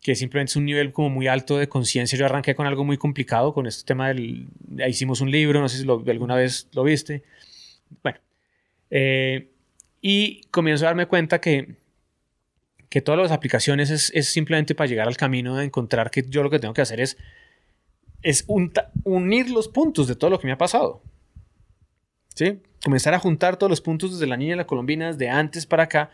que 0.00 0.14
simplemente 0.14 0.50
es 0.50 0.56
un 0.56 0.64
nivel 0.64 0.92
como 0.92 1.10
muy 1.10 1.26
alto 1.26 1.58
de 1.58 1.68
conciencia. 1.68 2.18
Yo 2.18 2.26
arranqué 2.26 2.54
con 2.54 2.66
algo 2.66 2.84
muy 2.84 2.96
complicado, 2.96 3.52
con 3.52 3.66
este 3.66 3.84
tema 3.84 4.08
del... 4.08 4.48
Hicimos 4.86 5.20
un 5.20 5.30
libro, 5.30 5.60
no 5.60 5.68
sé 5.68 5.78
si 5.78 5.88
alguna 5.88 6.36
vez 6.36 6.68
lo 6.72 6.84
viste. 6.84 7.24
Bueno, 8.02 8.18
eh, 8.90 9.50
y 10.00 10.42
comienzo 10.50 10.84
a 10.84 10.88
darme 10.88 11.06
cuenta 11.06 11.40
que, 11.40 11.76
que 12.88 13.00
todas 13.00 13.20
las 13.20 13.32
aplicaciones 13.32 13.90
es, 13.90 14.12
es, 14.14 14.28
simplemente 14.28 14.74
para 14.74 14.88
llegar 14.88 15.08
al 15.08 15.16
camino 15.16 15.56
de 15.56 15.64
encontrar 15.64 16.10
que 16.10 16.24
yo 16.28 16.42
lo 16.42 16.50
que 16.50 16.58
tengo 16.58 16.74
que 16.74 16.82
hacer 16.82 17.00
es, 17.00 17.16
es 18.22 18.44
unir 19.04 19.50
los 19.50 19.68
puntos 19.68 20.06
de 20.06 20.14
todo 20.14 20.30
lo 20.30 20.38
que 20.38 20.46
me 20.46 20.52
ha 20.52 20.58
pasado. 20.58 21.02
¿Sí? 22.34 22.60
comenzar 22.82 23.14
a 23.14 23.18
juntar 23.18 23.56
todos 23.56 23.70
los 23.70 23.80
puntos 23.80 24.12
desde 24.12 24.26
la 24.26 24.36
niña 24.36 24.54
y 24.54 24.56
la 24.56 24.66
colombina, 24.66 25.12
de 25.12 25.28
antes 25.28 25.66
para 25.66 25.84
acá, 25.84 26.10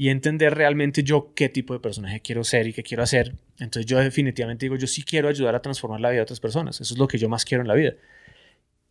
y 0.00 0.10
entender 0.10 0.54
realmente 0.54 1.02
yo 1.02 1.34
qué 1.34 1.48
tipo 1.48 1.74
de 1.74 1.80
personaje 1.80 2.20
quiero 2.20 2.44
ser 2.44 2.68
y 2.68 2.72
qué 2.72 2.84
quiero 2.84 3.02
hacer. 3.02 3.34
Entonces 3.58 3.84
yo 3.84 3.98
definitivamente 3.98 4.64
digo, 4.64 4.76
yo 4.76 4.86
sí 4.86 5.02
quiero 5.02 5.28
ayudar 5.28 5.56
a 5.56 5.60
transformar 5.60 6.00
la 6.00 6.10
vida 6.10 6.18
de 6.18 6.22
otras 6.22 6.38
personas. 6.38 6.80
Eso 6.80 6.94
es 6.94 7.00
lo 7.00 7.08
que 7.08 7.18
yo 7.18 7.28
más 7.28 7.44
quiero 7.44 7.62
en 7.62 7.68
la 7.68 7.74
vida. 7.74 7.94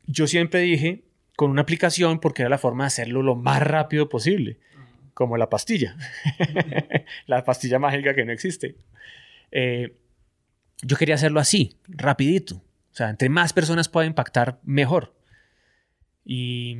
Yo 0.06 0.28
siempre 0.28 0.60
dije 0.60 1.06
con 1.38 1.50
una 1.50 1.62
aplicación 1.62 2.20
porque 2.20 2.42
era 2.42 2.50
la 2.50 2.58
forma 2.58 2.84
de 2.84 2.88
hacerlo 2.88 3.24
lo 3.24 3.36
más 3.36 3.64
rápido 3.64 4.10
posible, 4.10 4.60
como 5.14 5.38
la 5.38 5.50
pastilla, 5.50 5.96
la 7.26 7.46
pastilla 7.46 7.80
mágica 7.80 8.14
que 8.14 8.26
no 8.26 8.34
existe. 8.34 8.76
Eh, 9.52 9.96
yo 10.82 10.98
quería 10.98 11.16
hacerlo 11.16 11.40
así, 11.40 11.78
rapidito. 11.88 12.56
O 12.92 12.96
sea, 12.98 13.10
entre 13.10 13.30
más 13.30 13.54
personas 13.54 13.88
pueda 13.88 14.08
impactar, 14.08 14.60
mejor. 14.64 15.16
Y, 16.26 16.76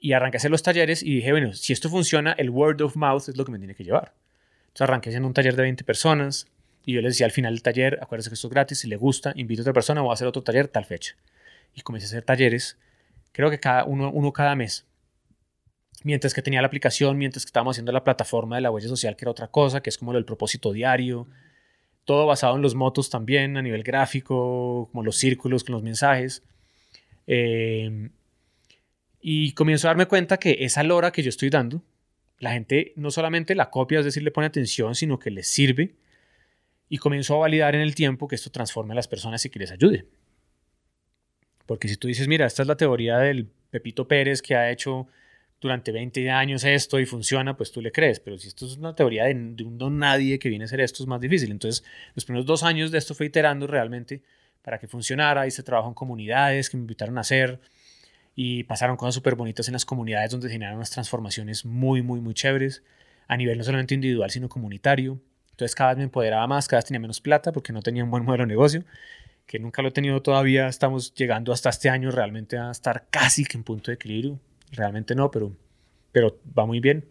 y 0.00 0.12
arranqué 0.12 0.36
a 0.36 0.38
hacer 0.38 0.50
los 0.50 0.62
talleres 0.62 1.02
y 1.02 1.16
dije, 1.16 1.32
bueno, 1.32 1.52
si 1.54 1.72
esto 1.72 1.88
funciona, 1.88 2.32
el 2.32 2.50
word 2.50 2.80
of 2.82 2.96
mouth 2.96 3.28
es 3.28 3.36
lo 3.36 3.44
que 3.44 3.52
me 3.52 3.58
tiene 3.58 3.74
que 3.74 3.84
llevar. 3.84 4.14
Entonces 4.68 4.82
arranqué 4.82 5.10
haciendo 5.10 5.26
un 5.26 5.34
taller 5.34 5.56
de 5.56 5.62
20 5.62 5.84
personas 5.84 6.46
y 6.84 6.94
yo 6.94 7.02
les 7.02 7.14
decía 7.14 7.26
al 7.26 7.32
final 7.32 7.54
del 7.54 7.62
taller, 7.62 7.98
acuérdense 8.00 8.30
que 8.30 8.34
esto 8.34 8.46
es 8.46 8.52
gratis, 8.52 8.78
si 8.78 8.88
le 8.88 8.96
gusta, 8.96 9.32
invito 9.36 9.60
a 9.60 9.64
otra 9.64 9.72
persona, 9.72 10.00
voy 10.00 10.10
a 10.10 10.14
hacer 10.14 10.26
otro 10.26 10.42
taller 10.42 10.68
tal 10.68 10.84
fecha. 10.84 11.16
Y 11.74 11.82
comencé 11.82 12.06
a 12.06 12.08
hacer 12.08 12.22
talleres, 12.22 12.78
creo 13.32 13.50
que 13.50 13.60
cada 13.60 13.84
uno, 13.84 14.10
uno 14.10 14.32
cada 14.32 14.54
mes. 14.54 14.86
Mientras 16.04 16.32
que 16.32 16.42
tenía 16.42 16.60
la 16.60 16.68
aplicación, 16.68 17.18
mientras 17.18 17.44
que 17.44 17.48
estábamos 17.48 17.74
haciendo 17.74 17.92
la 17.92 18.04
plataforma 18.04 18.56
de 18.56 18.62
la 18.62 18.70
huella 18.70 18.88
social, 18.88 19.16
que 19.16 19.24
era 19.24 19.32
otra 19.32 19.48
cosa, 19.48 19.82
que 19.82 19.90
es 19.90 19.98
como 19.98 20.12
del 20.12 20.24
propósito 20.24 20.72
diario. 20.72 21.26
todo 22.04 22.26
basado 22.26 22.56
en 22.56 22.62
los 22.62 22.74
motos 22.74 23.10
también, 23.10 23.56
a 23.56 23.62
nivel 23.62 23.82
gráfico, 23.82 24.88
como 24.90 25.02
los 25.02 25.16
círculos 25.16 25.64
con 25.64 25.74
los 25.74 25.82
mensajes. 25.82 26.42
Eh, 27.26 28.10
y 29.20 29.52
comienzo 29.52 29.88
a 29.88 29.90
darme 29.90 30.06
cuenta 30.06 30.38
que 30.38 30.58
esa 30.60 30.82
lora 30.82 31.10
que 31.10 31.22
yo 31.22 31.28
estoy 31.28 31.50
dando, 31.50 31.82
la 32.38 32.52
gente 32.52 32.92
no 32.96 33.10
solamente 33.10 33.54
la 33.54 33.70
copia, 33.70 33.98
es 33.98 34.04
decir, 34.04 34.22
le 34.22 34.30
pone 34.30 34.46
atención, 34.46 34.94
sino 34.94 35.18
que 35.18 35.30
les 35.30 35.48
sirve. 35.48 35.94
Y 36.88 36.98
comienzo 36.98 37.34
a 37.34 37.38
validar 37.38 37.74
en 37.74 37.82
el 37.82 37.94
tiempo 37.94 38.28
que 38.28 38.36
esto 38.36 38.50
transforme 38.50 38.92
a 38.92 38.96
las 38.96 39.08
personas 39.08 39.44
y 39.44 39.50
que 39.50 39.58
les 39.58 39.70
ayude. 39.70 40.06
Porque 41.66 41.88
si 41.88 41.96
tú 41.96 42.08
dices, 42.08 42.28
mira, 42.28 42.46
esta 42.46 42.62
es 42.62 42.68
la 42.68 42.76
teoría 42.76 43.18
del 43.18 43.46
Pepito 43.70 44.08
Pérez 44.08 44.40
que 44.40 44.54
ha 44.54 44.70
hecho 44.70 45.06
durante 45.60 45.92
20 45.92 46.30
años 46.30 46.64
esto 46.64 46.98
y 47.00 47.04
funciona, 47.04 47.56
pues 47.56 47.72
tú 47.72 47.82
le 47.82 47.92
crees. 47.92 48.20
Pero 48.20 48.38
si 48.38 48.48
esto 48.48 48.64
es 48.64 48.78
una 48.78 48.94
teoría 48.94 49.24
de, 49.24 49.34
un 49.34 49.76
don 49.76 49.98
nadie 49.98 50.38
que 50.38 50.48
viene 50.48 50.64
a 50.64 50.66
hacer 50.66 50.80
esto, 50.80 51.02
es 51.02 51.06
más 51.06 51.20
difícil. 51.20 51.50
Entonces, 51.50 51.84
los 52.14 52.24
primeros 52.24 52.46
dos 52.46 52.62
años 52.62 52.90
de 52.90 52.98
esto 52.98 53.14
fue 53.14 53.26
iterando 53.26 53.66
realmente 53.66 54.22
para 54.62 54.78
que 54.78 54.86
funcionara. 54.86 55.46
Hice 55.46 55.62
trabajo 55.62 55.88
en 55.88 55.94
comunidades 55.94 56.70
que 56.70 56.76
me 56.76 56.82
invitaron 56.82 57.18
a 57.18 57.22
hacer 57.22 57.60
y 58.40 58.62
pasaron 58.62 58.96
cosas 58.96 59.16
súper 59.16 59.34
bonitas 59.34 59.66
en 59.66 59.72
las 59.72 59.84
comunidades 59.84 60.30
donde 60.30 60.48
generaron 60.48 60.76
unas 60.76 60.90
transformaciones 60.90 61.64
muy, 61.64 62.02
muy, 62.02 62.20
muy 62.20 62.34
chéveres 62.34 62.84
a 63.26 63.36
nivel 63.36 63.58
no 63.58 63.64
solamente 63.64 63.96
individual, 63.96 64.30
sino 64.30 64.48
comunitario. 64.48 65.20
Entonces 65.50 65.74
cada 65.74 65.90
vez 65.90 65.98
me 65.98 66.04
empoderaba 66.04 66.46
más, 66.46 66.68
cada 66.68 66.78
vez 66.78 66.84
tenía 66.84 67.00
menos 67.00 67.20
plata 67.20 67.50
porque 67.50 67.72
no 67.72 67.82
tenía 67.82 68.04
un 68.04 68.12
buen 68.12 68.24
modelo 68.24 68.44
de 68.44 68.46
negocio, 68.46 68.84
que 69.44 69.58
nunca 69.58 69.82
lo 69.82 69.88
he 69.88 69.90
tenido 69.90 70.22
todavía. 70.22 70.68
Estamos 70.68 71.12
llegando 71.14 71.52
hasta 71.52 71.70
este 71.70 71.90
año 71.90 72.12
realmente 72.12 72.56
a 72.56 72.70
estar 72.70 73.06
casi 73.10 73.44
que 73.44 73.56
en 73.56 73.64
punto 73.64 73.90
de 73.90 73.96
equilibrio. 73.96 74.38
Realmente 74.70 75.16
no, 75.16 75.32
pero, 75.32 75.56
pero 76.12 76.38
va 76.56 76.64
muy 76.64 76.78
bien. 76.78 77.08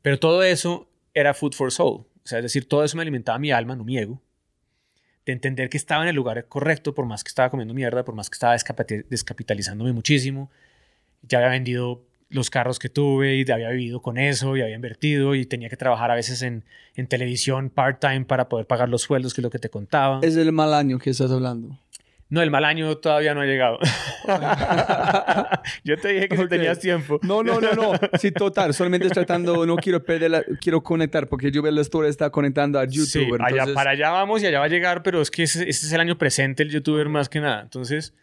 Pero 0.00 0.18
todo 0.18 0.42
eso 0.42 0.88
era 1.12 1.34
food 1.34 1.52
for 1.52 1.70
soul. 1.70 2.06
O 2.06 2.26
sea, 2.26 2.38
es 2.38 2.44
decir, 2.44 2.66
todo 2.66 2.82
eso 2.82 2.96
me 2.96 3.02
alimentaba 3.02 3.38
mi 3.38 3.50
alma, 3.50 3.76
no 3.76 3.84
mi 3.84 3.98
ego 3.98 4.22
de 5.28 5.34
entender 5.34 5.68
que 5.68 5.76
estaba 5.76 6.02
en 6.04 6.08
el 6.08 6.16
lugar 6.16 6.46
correcto, 6.46 6.94
por 6.94 7.04
más 7.04 7.22
que 7.22 7.28
estaba 7.28 7.50
comiendo 7.50 7.74
mierda, 7.74 8.02
por 8.02 8.14
más 8.14 8.30
que 8.30 8.34
estaba 8.36 8.56
descapitalizándome 8.56 9.92
muchísimo. 9.92 10.50
Ya 11.20 11.36
había 11.36 11.50
vendido 11.50 12.02
los 12.30 12.48
carros 12.48 12.78
que 12.78 12.88
tuve 12.88 13.36
y 13.36 13.50
había 13.50 13.68
vivido 13.68 14.00
con 14.00 14.16
eso 14.16 14.56
y 14.56 14.62
había 14.62 14.74
invertido 14.74 15.34
y 15.34 15.44
tenía 15.44 15.68
que 15.68 15.76
trabajar 15.76 16.10
a 16.10 16.14
veces 16.14 16.40
en, 16.40 16.64
en 16.94 17.08
televisión 17.08 17.68
part-time 17.68 18.24
para 18.24 18.48
poder 18.48 18.66
pagar 18.66 18.88
los 18.88 19.02
sueldos, 19.02 19.34
que 19.34 19.42
es 19.42 19.42
lo 19.42 19.50
que 19.50 19.58
te 19.58 19.68
contaba. 19.68 20.20
Es 20.22 20.34
el 20.36 20.50
mal 20.50 20.72
año 20.72 20.98
que 20.98 21.10
estás 21.10 21.30
hablando. 21.30 21.78
No, 22.30 22.42
el 22.42 22.50
mal 22.50 22.64
año 22.66 22.98
todavía 22.98 23.34
no 23.34 23.40
ha 23.40 23.46
llegado. 23.46 23.78
Yo 25.84 25.96
te 25.96 26.08
dije 26.08 26.28
que 26.28 26.46
tenías 26.46 26.78
tiempo. 26.78 27.18
No, 27.22 27.42
no, 27.42 27.58
no, 27.58 27.72
no. 27.72 27.92
Sí, 28.18 28.32
total. 28.32 28.74
Solamente 28.74 29.06
estoy 29.06 29.24
tratando, 29.24 29.64
no 29.64 29.76
quiero 29.76 30.04
perder, 30.04 30.44
quiero 30.60 30.82
conectar 30.82 31.26
porque 31.26 31.50
yo 31.50 31.62
veo 31.62 31.72
la 31.72 31.80
historia 31.80 32.10
está 32.10 32.28
conectando 32.28 32.78
a 32.78 32.84
YouTube. 32.84 33.06
Sí, 33.06 33.26
allá, 33.40 33.72
para 33.72 33.92
allá 33.92 34.10
vamos 34.10 34.42
y 34.42 34.46
allá 34.46 34.58
va 34.58 34.66
a 34.66 34.68
llegar, 34.68 35.02
pero 35.02 35.22
es 35.22 35.30
que 35.30 35.44
este 35.44 35.70
es 35.70 35.92
el 35.92 36.00
año 36.00 36.18
presente 36.18 36.62
el 36.62 36.70
youtuber 36.70 37.08
más 37.08 37.30
que 37.30 37.40
nada. 37.40 37.62
Entonces, 37.62 38.14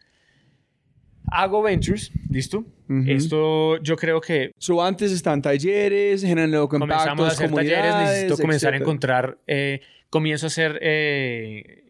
hago 1.32 1.64
ventures, 1.64 2.12
¿listo? 2.30 2.64
Esto 3.08 3.82
yo 3.82 3.96
creo 3.96 4.22
que... 4.22 4.52
So, 4.60 4.84
antes 4.84 5.12
están 5.12 5.42
talleres, 5.42 6.22
generando 6.22 6.70
contactos, 6.70 6.98
Comenzamos 6.98 7.30
a 7.30 7.32
hacer 7.32 7.52
talleres, 7.52 7.96
necesito 7.96 8.38
comenzar 8.38 8.74
a 8.76 8.78
encontrar... 8.78 9.40
Eh, 9.48 9.82
comienzo 10.12 10.46
a 10.46 10.48
hacer... 10.48 10.78
Eh, 10.82 11.85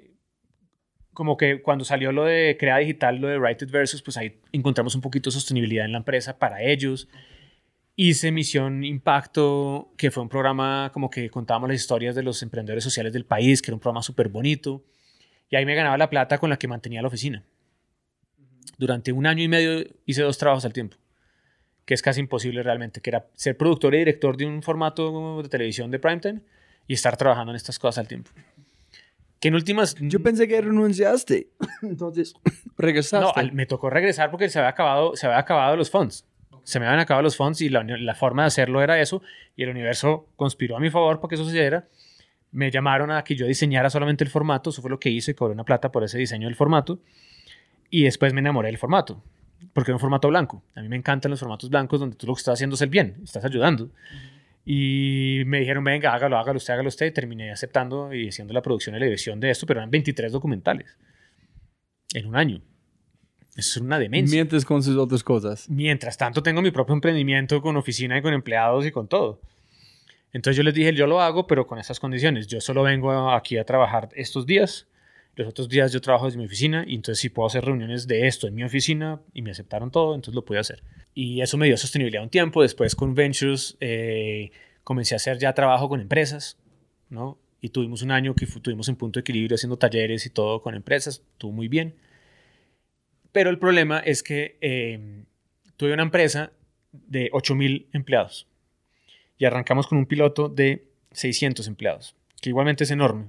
como 1.15 1.37
que 1.37 1.61
cuando 1.63 1.85
salió 1.85 2.11
lo 2.11 2.25
de 2.25 2.57
Crea 2.59 2.77
Digital, 2.77 3.15
lo 3.15 3.29
de 3.29 3.51
It 3.51 3.71
Versus, 3.71 4.03
pues 4.03 4.17
ahí 4.17 4.37
encontramos 4.51 4.93
un 4.93 5.01
poquito 5.01 5.29
de 5.29 5.33
sostenibilidad 5.33 5.85
en 5.85 5.93
la 5.93 5.99
empresa 5.99 6.37
para 6.37 6.61
ellos. 6.61 7.07
Hice 7.95 8.31
Misión 8.31 8.83
Impacto, 8.83 9.93
que 9.97 10.11
fue 10.11 10.21
un 10.21 10.29
programa 10.29 10.91
como 10.93 11.09
que 11.09 11.29
contábamos 11.29 11.69
las 11.69 11.79
historias 11.79 12.13
de 12.13 12.21
los 12.21 12.43
emprendedores 12.43 12.83
sociales 12.83 13.13
del 13.13 13.25
país, 13.25 13.61
que 13.61 13.71
era 13.71 13.75
un 13.75 13.79
programa 13.79 14.03
súper 14.03 14.27
bonito. 14.27 14.83
Y 15.49 15.55
ahí 15.55 15.65
me 15.65 15.73
ganaba 15.73 15.97
la 15.97 16.09
plata 16.09 16.37
con 16.37 16.49
la 16.49 16.57
que 16.57 16.67
mantenía 16.67 17.01
la 17.01 17.07
oficina. 17.07 17.43
Durante 18.77 19.13
un 19.13 19.25
año 19.25 19.41
y 19.41 19.47
medio 19.47 19.85
hice 20.05 20.21
dos 20.21 20.37
trabajos 20.37 20.65
al 20.65 20.73
tiempo, 20.73 20.97
que 21.85 21.93
es 21.93 22.01
casi 22.01 22.19
imposible 22.19 22.61
realmente, 22.61 22.99
que 22.99 23.09
era 23.09 23.25
ser 23.35 23.55
productor 23.55 23.95
y 23.95 23.99
director 23.99 24.35
de 24.35 24.45
un 24.45 24.61
formato 24.61 25.41
de 25.41 25.47
televisión 25.47 25.89
de 25.91 25.99
primetime 25.99 26.41
y 26.87 26.93
estar 26.93 27.15
trabajando 27.15 27.53
en 27.53 27.55
estas 27.55 27.79
cosas 27.79 27.99
al 27.99 28.07
tiempo 28.09 28.31
en 29.47 29.55
últimas... 29.55 29.95
Yo 29.99 30.21
pensé 30.21 30.47
que 30.47 30.61
renunciaste. 30.61 31.49
Entonces, 31.81 32.33
regresaste. 32.77 33.43
No, 33.43 33.53
me 33.53 33.65
tocó 33.65 33.89
regresar 33.89 34.31
porque 34.31 34.49
se 34.49 34.59
había 34.59 34.69
acabado, 34.69 35.15
se 35.15 35.25
había 35.25 35.39
acabado 35.39 35.75
los 35.75 35.89
fondos. 35.89 36.25
Se 36.63 36.79
me 36.79 36.87
habían 36.87 36.99
acabado 36.99 37.21
los 37.23 37.37
fondos 37.37 37.61
y 37.61 37.69
la, 37.69 37.83
la, 37.83 38.15
forma 38.15 38.43
de 38.43 38.47
hacerlo 38.47 38.81
era 38.81 38.99
eso. 38.99 39.21
Y 39.55 39.63
el 39.63 39.69
universo 39.69 40.27
conspiró 40.35 40.77
a 40.77 40.79
mi 40.79 40.89
favor 40.89 41.19
para 41.19 41.29
que 41.29 41.35
eso 41.35 41.43
sucediera. 41.43 41.87
Me 42.51 42.71
llamaron 42.71 43.11
a 43.11 43.23
que 43.23 43.35
yo 43.35 43.45
diseñara 43.45 43.89
solamente 43.89 44.23
el 44.23 44.29
formato. 44.29 44.71
Eso 44.71 44.81
fue 44.81 44.89
lo 44.89 44.99
que 44.99 45.09
hice 45.09 45.31
y 45.31 45.33
cobré 45.35 45.53
una 45.53 45.63
plata 45.63 45.91
por 45.91 46.03
ese 46.03 46.17
diseño 46.17 46.47
del 46.47 46.55
formato. 46.55 46.99
Y 47.89 48.03
después 48.03 48.33
me 48.33 48.39
enamoré 48.39 48.69
del 48.69 48.77
formato. 48.77 49.21
Porque 49.73 49.91
era 49.91 49.95
un 49.95 49.99
formato 49.99 50.27
blanco. 50.29 50.63
A 50.73 50.81
mí 50.81 50.89
me 50.89 50.95
encantan 50.95 51.29
los 51.29 51.39
formatos 51.39 51.69
blancos 51.69 51.99
donde 51.99 52.15
tú 52.15 52.25
lo 52.25 52.33
que 52.33 52.39
estás 52.39 52.53
haciendo 52.53 52.75
es 52.75 52.81
el 52.81 52.89
bien. 52.89 53.17
Estás 53.23 53.45
ayudando. 53.45 53.89
Y 54.65 55.43
me 55.45 55.59
dijeron, 55.59 55.83
venga, 55.83 56.13
hágalo, 56.13 56.37
hágalo 56.37 56.57
usted, 56.57 56.73
hágalo 56.73 56.89
usted. 56.89 57.05
Y 57.05 57.11
terminé 57.11 57.51
aceptando 57.51 58.11
y 58.13 58.29
haciendo 58.29 58.53
la 58.53 58.63
producción 58.63 58.95
y 58.95 58.99
la 58.99 59.05
edición 59.05 59.39
de 59.39 59.51
esto, 59.51 59.67
pero 59.67 59.79
eran 59.79 59.91
23 59.91 60.31
documentales 60.31 60.97
en 62.13 62.25
un 62.25 62.35
año. 62.35 62.61
Eso 63.55 63.79
es 63.79 63.85
una 63.85 63.99
demencia. 63.99 64.35
Mientras 64.35 64.65
con 64.65 64.83
sus 64.83 64.97
otras 64.97 65.23
cosas. 65.23 65.69
Mientras 65.69 66.17
tanto, 66.17 66.43
tengo 66.43 66.61
mi 66.61 66.71
propio 66.71 66.93
emprendimiento 66.93 67.61
con 67.61 67.77
oficina 67.77 68.17
y 68.17 68.21
con 68.21 68.33
empleados 68.33 68.85
y 68.85 68.91
con 68.91 69.07
todo. 69.07 69.39
Entonces 70.33 70.57
yo 70.57 70.63
les 70.63 70.73
dije, 70.73 70.93
yo 70.93 71.07
lo 71.07 71.21
hago, 71.21 71.47
pero 71.47 71.65
con 71.65 71.79
estas 71.79 71.99
condiciones. 71.99 72.47
Yo 72.47 72.59
solo 72.59 72.83
vengo 72.83 73.31
aquí 73.31 73.57
a 73.57 73.63
trabajar 73.63 74.09
estos 74.15 74.45
días. 74.45 74.87
Los 75.35 75.49
otros 75.49 75.67
días 75.67 75.91
yo 75.91 75.99
trabajo 75.99 76.25
desde 76.25 76.37
mi 76.37 76.45
oficina 76.45 76.85
y 76.87 76.95
entonces 76.95 77.19
si 77.19 77.29
puedo 77.29 77.47
hacer 77.47 77.65
reuniones 77.65 78.07
de 78.07 78.27
esto 78.27 78.47
en 78.47 78.55
mi 78.55 78.63
oficina 78.63 79.21
y 79.33 79.41
me 79.41 79.51
aceptaron 79.51 79.91
todo, 79.91 80.15
entonces 80.15 80.33
lo 80.35 80.45
pude 80.45 80.59
hacer. 80.59 80.81
Y 81.13 81.41
eso 81.41 81.57
me 81.57 81.65
dio 81.65 81.75
sostenibilidad 81.75 82.23
un 82.23 82.29
tiempo. 82.29 82.61
Después 82.61 82.95
con 82.95 83.15
Ventures 83.15 83.75
eh, 83.81 84.51
comencé 84.83 85.13
a 85.15 85.17
hacer 85.17 85.37
ya 85.37 85.53
trabajo 85.53 85.89
con 85.89 85.99
empresas, 85.99 86.57
¿no? 87.09 87.37
Y 87.59 87.69
tuvimos 87.69 88.01
un 88.01 88.11
año 88.11 88.33
que 88.33 88.45
estuvimos 88.45 88.87
en 88.87 88.95
punto 88.95 89.19
de 89.19 89.21
equilibrio 89.21 89.55
haciendo 89.55 89.77
talleres 89.77 90.25
y 90.25 90.29
todo 90.29 90.61
con 90.61 90.73
empresas. 90.73 91.21
Estuvo 91.33 91.51
muy 91.51 91.67
bien. 91.67 91.95
Pero 93.31 93.49
el 93.49 93.59
problema 93.59 93.99
es 93.99 94.23
que 94.23 94.57
eh, 94.61 95.23
tuve 95.75 95.93
una 95.93 96.03
empresa 96.03 96.53
de 96.93 97.29
8.000 97.31 97.87
empleados 97.91 98.47
y 99.37 99.45
arrancamos 99.45 99.87
con 99.87 99.97
un 99.97 100.05
piloto 100.05 100.47
de 100.47 100.87
600 101.11 101.67
empleados, 101.67 102.15
que 102.41 102.49
igualmente 102.49 102.85
es 102.85 102.91
enorme. 102.91 103.25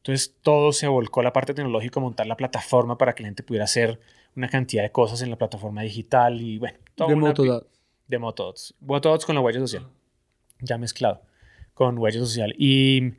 Entonces 0.00 0.34
todo 0.42 0.72
se 0.72 0.88
volcó 0.88 1.20
a 1.20 1.24
la 1.24 1.32
parte 1.32 1.52
tecnológica, 1.52 2.00
montar 2.00 2.26
la 2.26 2.36
plataforma 2.36 2.96
para 2.96 3.14
que 3.14 3.22
la 3.22 3.28
gente 3.28 3.42
pudiera 3.42 3.64
hacer 3.64 4.00
una 4.34 4.48
cantidad 4.48 4.82
de 4.82 4.90
cosas 4.90 5.20
en 5.22 5.30
la 5.30 5.36
plataforma 5.36 5.82
digital 5.82 6.40
y 6.40 6.58
bueno, 6.58 6.78
todo 6.94 7.08
de 7.08 7.16
Motodots. 7.16 7.66
De 8.08 8.18
Motodots. 8.18 8.74
Motodots 8.80 9.26
con 9.26 9.34
la 9.34 9.42
huella 9.42 9.60
social. 9.60 9.86
Ya 10.60 10.78
mezclado 10.78 11.22
con 11.74 11.98
huella 11.98 12.18
social. 12.20 12.54
Y, 12.58 13.14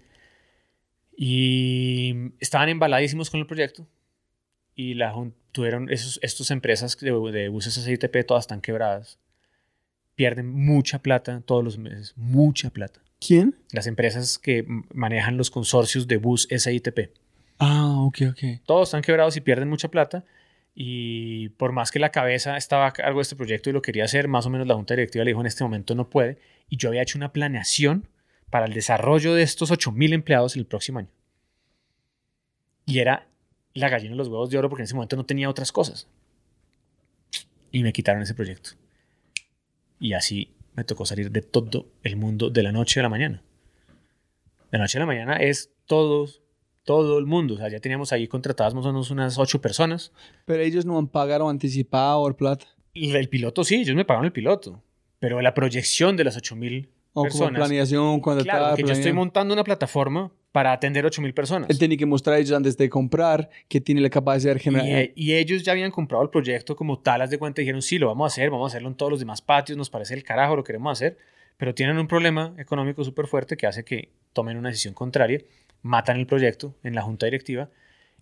y 1.16 2.32
estaban 2.40 2.70
embaladísimos 2.70 3.30
con 3.30 3.40
el 3.40 3.48
proyecto 3.48 3.88
y 4.76 4.94
la, 4.94 5.14
tuvieron 5.52 5.90
esos, 5.90 6.20
estas 6.22 6.52
empresas 6.52 6.98
de, 7.00 7.12
de 7.32 7.50
buses 7.50 7.74
SITP 7.74 8.26
todas 8.26 8.44
están 8.44 8.62
quebradas. 8.62 9.20
Pierden 10.16 10.50
mucha 10.50 11.00
plata 11.00 11.42
todos 11.42 11.64
los 11.64 11.78
meses, 11.78 12.14
mucha 12.16 12.70
plata. 12.70 13.02
¿Quién? 13.26 13.56
Las 13.72 13.86
empresas 13.86 14.40
que 14.40 14.66
manejan 14.94 15.38
los 15.38 15.52
consorcios 15.52 16.08
de 16.08 16.18
bus 16.18 16.48
SITP. 16.50 17.12
Ah, 17.60 18.02
ok, 18.02 18.18
ok. 18.32 18.62
Todos 18.66 18.90
están 18.90 19.04
quebrados 19.04 19.38
y 19.38 19.42
pierden 19.42 19.70
mucha 19.70 19.90
plata 19.90 20.26
y 20.74 21.50
por 21.50 21.72
más 21.72 21.92
que 21.92 22.00
la 22.00 22.10
cabeza 22.10 22.58
estaba 22.58 22.88
a 22.88 22.94
cargo 22.94 23.20
de 23.20 23.22
este 23.22 23.36
proyecto 23.36 23.70
y 23.70 23.74
lo 23.74 23.84
quería 23.84 24.06
hacer, 24.06 24.28
más 24.28 24.48
o 24.48 24.50
menos 24.50 24.66
la 24.66 24.74
junta 24.74 24.96
directiva 24.96 25.24
le 25.24 25.32
dijo 25.32 25.42
en 25.42 25.46
este 25.46 25.64
momento 25.64 25.94
no 25.94 26.10
puede. 26.10 26.40
Y 26.68 26.78
yo 26.78 26.90
había 26.90 27.04
hecho 27.04 27.20
una 27.20 27.32
planeación 27.32 28.08
para 28.50 28.66
el 28.66 28.74
desarrollo 28.74 29.36
de 29.36 29.44
estos 29.44 29.72
8.000 29.72 30.14
empleados 30.14 30.56
el 30.56 30.66
próximo 30.66 30.98
año. 30.98 31.10
Y 32.88 33.00
era 33.00 33.28
la 33.76 33.90
gallina 33.90 34.12
de 34.12 34.18
los 34.18 34.30
huevos 34.30 34.50
de 34.50 34.58
oro 34.58 34.68
porque 34.68 34.82
en 34.82 34.86
ese 34.86 34.96
momento 34.96 35.16
no 35.16 35.28
tenía 35.28 35.48
otras 35.48 35.72
cosas. 35.72 36.08
Y 37.72 37.84
me 37.84 37.94
quitaron 37.94 38.24
ese 38.24 38.34
proyecto. 38.34 38.72
Y 40.00 40.14
así 40.14 40.56
me 40.74 40.84
tocó 40.84 41.06
salir 41.06 41.32
de 41.32 41.42
todo 41.42 41.88
el 42.04 42.16
mundo 42.16 42.50
de 42.50 42.64
la 42.64 42.72
noche 42.72 43.00
a 43.00 43.04
la 43.04 43.10
mañana. 43.10 43.44
De 44.72 44.78
la 44.78 44.86
noche 44.86 44.98
a 44.98 45.02
la 45.02 45.06
mañana 45.06 45.36
es 45.38 45.72
todos 45.86 46.42
todo 46.84 47.20
el 47.20 47.26
mundo. 47.26 47.56
O 47.56 47.58
sea, 47.58 47.70
ya 47.70 47.80
teníamos 47.80 48.12
ahí 48.12 48.28
contratadas 48.28 48.74
más 48.74 48.86
o 48.86 48.90
menos 48.90 49.12
unas 49.12 49.38
ocho 49.38 49.62
personas. 49.62 50.12
Pero 50.46 50.64
ellos 50.64 50.86
no 50.86 50.98
han 50.98 51.08
pagado 51.08 51.50
anticipado 51.50 52.22
o 52.22 52.36
plata. 52.36 52.66
El 52.94 53.30
piloto 53.30 53.64
sí, 53.64 53.76
ellos 53.76 53.96
me 53.96 54.06
pagaron 54.06 54.26
el 54.26 54.32
piloto. 54.32 54.82
Pero 55.20 55.42
la 55.42 55.54
proyección 55.54 56.18
de 56.18 56.24
las 56.24 56.38
ocho 56.38 56.56
mil 56.56 56.90
personas. 57.14 57.38
Como 57.38 57.54
planeación, 57.54 58.20
cuando 58.20 58.44
Claro, 58.44 58.76
que 58.76 58.84
yo 58.84 58.94
estoy 58.94 59.14
montando 59.14 59.54
una 59.54 59.64
plataforma 59.64 60.32
para 60.52 60.74
atender 60.74 61.06
ocho 61.06 61.22
mil 61.22 61.34
personas. 61.34 61.70
Él 61.70 61.80
tiene 61.80 61.96
que 61.98 62.06
mostrar 62.06 62.36
a 62.36 62.40
ellos 62.40 62.52
antes 62.52 62.78
de 62.78 62.90
comprar 62.90 63.50
que 63.68 63.80
tiene 63.80 64.02
la 64.02 64.10
capacidad 64.10 64.54
de 64.54 64.60
generar. 64.60 65.12
Y, 65.16 65.32
y, 65.32 65.34
ellos 65.36 65.64
ya 65.64 65.72
habían 65.72 65.92
comprado 65.92 66.24
el 66.24 66.30
proyecto 66.30 66.76
como 66.76 67.00
talas 67.00 67.30
de 67.30 67.38
cuenta 67.38 67.62
dijeron, 67.62 67.82
sí, 67.82 67.98
lo 67.98 68.08
vamos 68.08 68.26
a 68.26 68.28
hacer, 68.34 68.50
vamos 68.50 68.66
a 68.66 68.76
hacerlo 68.76 68.90
en 68.90 68.96
todos 68.96 69.12
los 69.12 69.20
demás 69.20 69.42
patios, 69.42 69.78
nos 69.78 69.90
parece 69.90 70.14
el 70.14 70.24
carajo, 70.24 70.56
lo 70.56 70.64
queremos 70.64 70.92
hacer. 70.92 71.18
Pero 71.58 71.76
tienen 71.76 71.98
un 71.98 72.08
problema 72.08 72.54
económico 72.58 73.04
súper 73.04 73.28
fuerte 73.28 73.56
que 73.56 73.68
hace 73.68 73.86
que 73.86 74.10
tomen 74.34 74.58
una 74.58 74.70
decisión 74.70 74.94
contraria 74.94 75.42
matan 75.82 76.18
el 76.18 76.28
proyecto 76.28 76.76
en 76.84 76.96
la 76.96 77.02
junta 77.02 77.26
directiva 77.26 77.70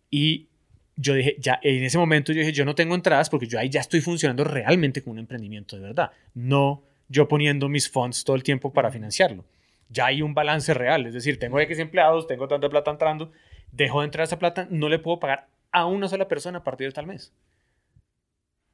y 0.09 0.47
yo 0.95 1.13
dije, 1.13 1.37
ya 1.39 1.59
en 1.63 1.83
ese 1.83 1.97
momento 1.97 2.33
yo 2.33 2.39
dije, 2.39 2.51
yo 2.51 2.65
no 2.65 2.75
tengo 2.75 2.95
entradas 2.95 3.29
porque 3.29 3.47
yo 3.47 3.59
ahí 3.59 3.69
ya 3.69 3.79
estoy 3.79 4.01
funcionando 4.01 4.43
realmente 4.43 5.01
como 5.01 5.13
un 5.13 5.19
emprendimiento 5.19 5.75
de 5.75 5.81
verdad, 5.81 6.11
no 6.33 6.83
yo 7.07 7.27
poniendo 7.27 7.69
mis 7.69 7.89
funds 7.89 8.23
todo 8.23 8.35
el 8.35 8.43
tiempo 8.43 8.71
para 8.71 8.91
financiarlo. 8.91 9.45
Ya 9.89 10.05
hay 10.05 10.21
un 10.21 10.33
balance 10.33 10.73
real, 10.73 11.05
es 11.07 11.13
decir, 11.13 11.39
tengo 11.39 11.59
X 11.59 11.79
empleados, 11.79 12.27
tengo 12.27 12.47
tanta 12.47 12.69
plata 12.69 12.91
entrando, 12.91 13.31
dejo 13.71 13.99
de 13.99 14.05
entrar 14.05 14.23
esa 14.23 14.39
plata, 14.39 14.67
no 14.69 14.87
le 14.87 14.99
puedo 14.99 15.19
pagar 15.19 15.47
a 15.71 15.85
una 15.85 16.07
sola 16.07 16.27
persona 16.27 16.59
a 16.59 16.63
partir 16.63 16.87
de 16.87 16.93
tal 16.93 17.07
mes. 17.07 17.33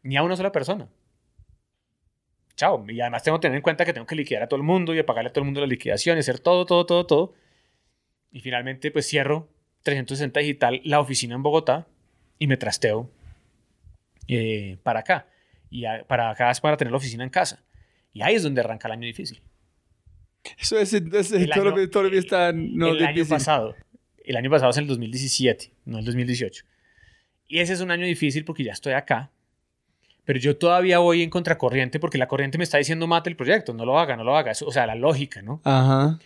Ni 0.03 0.17
a 0.17 0.23
una 0.23 0.35
sola 0.35 0.51
persona. 0.51 0.87
Chao. 2.55 2.85
Y 2.89 3.01
además 3.01 3.23
tengo 3.23 3.37
que 3.37 3.43
tener 3.43 3.57
en 3.57 3.61
cuenta 3.61 3.85
que 3.85 3.93
tengo 3.93 4.05
que 4.05 4.15
liquidar 4.15 4.43
a 4.43 4.47
todo 4.47 4.57
el 4.57 4.63
mundo 4.63 4.95
y 4.95 5.03
pagarle 5.03 5.29
a 5.29 5.33
todo 5.33 5.41
el 5.41 5.45
mundo 5.45 5.61
la 5.61 5.67
liquidación 5.67 6.17
y 6.17 6.19
hacer 6.21 6.39
todo, 6.39 6.65
todo, 6.65 6.85
todo, 6.85 7.05
todo. 7.05 7.33
Y 8.31 8.39
finalmente 8.39 8.91
pues 8.91 9.07
cierro 9.07 9.49
360 9.83 10.39
Digital 10.39 10.81
la 10.83 10.99
oficina 10.99 11.35
en 11.35 11.43
Bogotá 11.43 11.87
y 12.39 12.47
me 12.47 12.57
trasteo 12.57 13.09
eh, 14.27 14.77
para 14.83 15.01
acá. 15.01 15.27
Y 15.69 15.83
para 16.07 16.29
acá 16.29 16.51
es 16.51 16.61
para 16.61 16.77
tener 16.77 16.91
la 16.91 16.97
oficina 16.97 17.23
en 17.23 17.29
casa. 17.29 17.63
Y 18.13 18.21
ahí 18.21 18.35
es 18.35 18.43
donde 18.43 18.61
arranca 18.61 18.87
el 18.87 18.93
año 18.93 19.05
difícil. 19.05 19.41
Eso 20.59 20.77
es, 20.77 20.93
entonces, 20.93 21.49
todavía, 21.91 22.19
está 22.19 22.51
no 22.53 22.89
el 22.89 23.05
año 23.05 23.25
pasado. 23.25 23.75
El 24.23 24.37
año 24.37 24.49
pasado 24.49 24.71
es 24.71 24.77
el 24.77 24.87
2017, 24.87 25.71
no 25.85 25.99
el 25.99 26.05
2018. 26.05 26.65
Y 27.47 27.59
ese 27.59 27.73
es 27.73 27.81
un 27.81 27.91
año 27.91 28.05
difícil 28.05 28.43
porque 28.43 28.63
ya 28.63 28.71
estoy 28.71 28.93
acá. 28.93 29.31
Pero 30.23 30.39
yo 30.39 30.57
todavía 30.57 30.97
voy 30.97 31.21
en 31.21 31.29
contracorriente 31.29 31.99
porque 31.99 32.17
la 32.17 32.27
corriente 32.27 32.57
me 32.57 32.63
está 32.63 32.79
diciendo 32.79 33.05
mate 33.05 33.29
el 33.29 33.35
proyecto, 33.35 33.73
no 33.73 33.85
lo 33.85 33.99
haga, 33.99 34.17
no 34.17 34.23
lo 34.23 34.35
haga. 34.35 34.53
o 34.65 34.71
sea, 34.71 34.87
la 34.87 34.95
lógica, 34.95 35.41
¿no? 35.43 35.61
Ajá. 35.63 36.17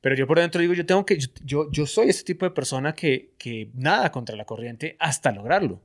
Pero 0.00 0.14
yo 0.14 0.28
por 0.28 0.38
dentro 0.38 0.60
digo, 0.60 0.74
yo 0.74 0.86
tengo 0.86 1.04
que, 1.04 1.18
yo, 1.44 1.70
yo 1.72 1.86
soy 1.86 2.10
ese 2.10 2.22
tipo 2.22 2.46
de 2.46 2.52
persona 2.52 2.94
que, 2.94 3.32
que 3.36 3.70
nada 3.74 4.12
contra 4.12 4.36
la 4.36 4.44
corriente 4.44 4.96
hasta 5.00 5.32
lograrlo. 5.32 5.80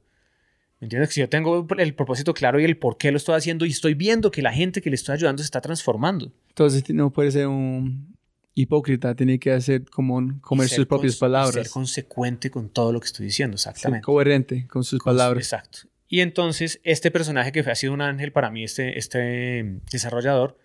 ¿Me 0.83 0.87
entiendes? 0.87 1.07
Que 1.07 1.13
si 1.13 1.19
yo 1.21 1.29
tengo 1.29 1.65
el 1.77 1.95
propósito 1.95 2.33
claro 2.33 2.59
y 2.59 2.65
el 2.65 2.75
por 2.75 2.97
qué 2.97 3.09
lo 3.09 3.15
estoy 3.15 3.35
haciendo 3.35 3.65
y 3.65 3.69
estoy 3.69 3.93
viendo 3.93 4.31
que 4.31 4.41
la 4.41 4.51
gente 4.51 4.81
que 4.81 4.89
le 4.89 4.97
estoy 4.97 5.13
ayudando 5.13 5.41
se 5.41 5.45
está 5.45 5.61
transformando. 5.61 6.29
Entonces 6.49 6.83
no 6.89 7.09
puede 7.09 7.31
ser 7.31 7.47
un 7.47 8.17
hipócrita, 8.53 9.15
tiene 9.15 9.39
que 9.39 9.53
hacer 9.53 9.89
como 9.89 10.41
comer 10.41 10.67
sus 10.67 10.85
propias 10.85 11.15
palabras. 11.15 11.53
Ser 11.53 11.69
consecuente 11.69 12.51
con 12.51 12.67
todo 12.67 12.91
lo 12.91 12.99
que 12.99 13.05
estoy 13.05 13.27
diciendo, 13.27 13.55
exactamente. 13.55 13.99
Ser 13.99 14.05
coherente 14.05 14.67
con 14.67 14.83
sus 14.83 15.01
palabras. 15.01 15.41
exacto. 15.41 15.87
Y 16.09 16.19
entonces 16.19 16.81
este 16.83 17.11
personaje 17.11 17.53
que 17.53 17.61
ha 17.61 17.75
sido 17.75 17.93
un 17.93 18.01
ángel 18.01 18.33
para 18.33 18.51
mí, 18.51 18.65
este, 18.65 18.99
este 18.99 19.79
desarrollador, 19.89 20.57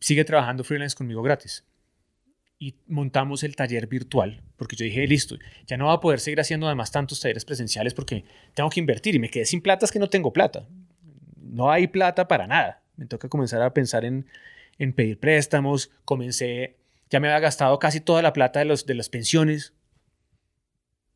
sigue 0.00 0.24
trabajando 0.24 0.64
freelance 0.64 0.96
conmigo 0.96 1.22
gratis 1.22 1.62
y 2.62 2.76
montamos 2.86 3.42
el 3.42 3.56
taller 3.56 3.86
virtual, 3.86 4.42
porque 4.58 4.76
yo 4.76 4.84
dije, 4.84 5.06
listo, 5.06 5.38
ya 5.66 5.78
no 5.78 5.86
va 5.86 5.94
a 5.94 6.00
poder 6.00 6.20
seguir 6.20 6.40
haciendo 6.40 6.66
además 6.66 6.92
tantos 6.92 7.18
talleres 7.18 7.46
presenciales 7.46 7.94
porque 7.94 8.26
tengo 8.52 8.68
que 8.68 8.78
invertir 8.78 9.14
y 9.14 9.18
me 9.18 9.30
quedé 9.30 9.46
sin 9.46 9.62
plata, 9.62 9.86
es 9.86 9.90
que 9.90 9.98
no 9.98 10.10
tengo 10.10 10.30
plata. 10.30 10.68
No 11.38 11.70
hay 11.72 11.86
plata 11.86 12.28
para 12.28 12.46
nada. 12.46 12.82
Me 12.96 13.06
toca 13.06 13.30
comenzar 13.30 13.62
a 13.62 13.72
pensar 13.72 14.04
en, 14.04 14.26
en 14.78 14.92
pedir 14.92 15.18
préstamos, 15.18 15.90
comencé, 16.04 16.76
ya 17.08 17.18
me 17.18 17.28
había 17.28 17.40
gastado 17.40 17.78
casi 17.78 17.98
toda 17.98 18.20
la 18.20 18.34
plata 18.34 18.58
de, 18.58 18.66
los, 18.66 18.84
de 18.84 18.94
las 18.94 19.08
pensiones. 19.08 19.72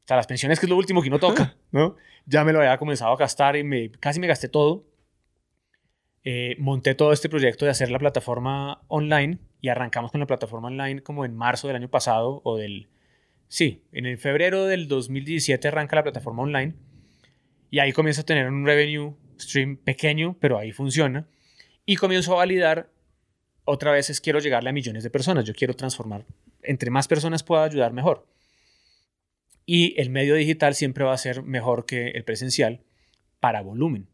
O 0.04 0.06
sea, 0.06 0.16
las 0.16 0.26
pensiones 0.26 0.58
que 0.58 0.64
es 0.64 0.70
lo 0.70 0.78
último 0.78 1.02
que 1.02 1.08
uno 1.08 1.18
toca, 1.18 1.58
¿no? 1.72 1.96
Ya 2.24 2.42
me 2.44 2.54
lo 2.54 2.60
había 2.60 2.78
comenzado 2.78 3.12
a 3.12 3.16
gastar 3.18 3.54
y 3.56 3.64
me, 3.64 3.90
casi 3.90 4.18
me 4.18 4.26
gasté 4.26 4.48
todo. 4.48 4.86
Eh, 6.22 6.56
monté 6.58 6.94
todo 6.94 7.12
este 7.12 7.28
proyecto 7.28 7.66
de 7.66 7.70
hacer 7.70 7.90
la 7.90 7.98
plataforma 7.98 8.82
online 8.88 9.40
y 9.64 9.70
arrancamos 9.70 10.10
con 10.10 10.20
la 10.20 10.26
plataforma 10.26 10.68
online 10.68 11.02
como 11.02 11.24
en 11.24 11.34
marzo 11.34 11.68
del 11.68 11.76
año 11.76 11.88
pasado 11.88 12.42
o 12.44 12.58
del... 12.58 12.90
Sí, 13.48 13.82
en 13.92 14.04
el 14.04 14.18
febrero 14.18 14.66
del 14.66 14.88
2017 14.88 15.68
arranca 15.68 15.96
la 15.96 16.02
plataforma 16.02 16.42
online 16.42 16.74
y 17.70 17.78
ahí 17.78 17.92
comienzo 17.92 18.20
a 18.20 18.24
tener 18.24 18.46
un 18.46 18.66
revenue 18.66 19.14
stream 19.40 19.78
pequeño, 19.78 20.36
pero 20.38 20.58
ahí 20.58 20.72
funciona. 20.72 21.26
Y 21.86 21.96
comienzo 21.96 22.34
a 22.34 22.36
validar, 22.36 22.90
otra 23.64 23.90
vez 23.90 24.10
es 24.10 24.20
quiero 24.20 24.38
llegarle 24.38 24.68
a 24.68 24.74
millones 24.74 25.02
de 25.02 25.08
personas, 25.08 25.46
yo 25.46 25.54
quiero 25.54 25.72
transformar, 25.72 26.26
entre 26.62 26.90
más 26.90 27.08
personas 27.08 27.42
pueda 27.42 27.64
ayudar 27.64 27.94
mejor. 27.94 28.26
Y 29.64 29.98
el 29.98 30.10
medio 30.10 30.34
digital 30.34 30.74
siempre 30.74 31.04
va 31.04 31.14
a 31.14 31.18
ser 31.18 31.42
mejor 31.42 31.86
que 31.86 32.08
el 32.08 32.24
presencial 32.24 32.82
para 33.40 33.62
volumen. 33.62 34.08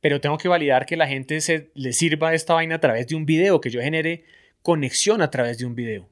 Pero 0.00 0.22
tengo 0.22 0.38
que 0.38 0.48
validar 0.48 0.86
que 0.86 0.96
la 0.96 1.08
gente 1.08 1.42
se 1.42 1.72
le 1.74 1.92
sirva 1.92 2.32
esta 2.32 2.54
vaina 2.54 2.76
a 2.76 2.80
través 2.80 3.06
de 3.06 3.16
un 3.16 3.26
video 3.26 3.60
que 3.60 3.68
yo 3.68 3.82
genere 3.82 4.24
conexión 4.62 5.22
a 5.22 5.30
través 5.30 5.58
de 5.58 5.66
un 5.66 5.74
video. 5.74 6.08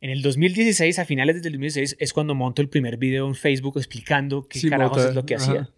En 0.00 0.10
el 0.10 0.20
2016, 0.20 0.98
a 0.98 1.04
finales 1.04 1.36
del 1.36 1.52
2016, 1.52 1.96
es 1.98 2.12
cuando 2.12 2.34
monto 2.34 2.60
el 2.60 2.68
primer 2.68 2.96
video 2.96 3.26
en 3.28 3.36
Facebook 3.36 3.78
explicando 3.78 4.48
qué 4.48 4.68
carajos 4.68 5.04
es 5.04 5.14
lo 5.14 5.24
que 5.24 5.36
hacía. 5.36 5.70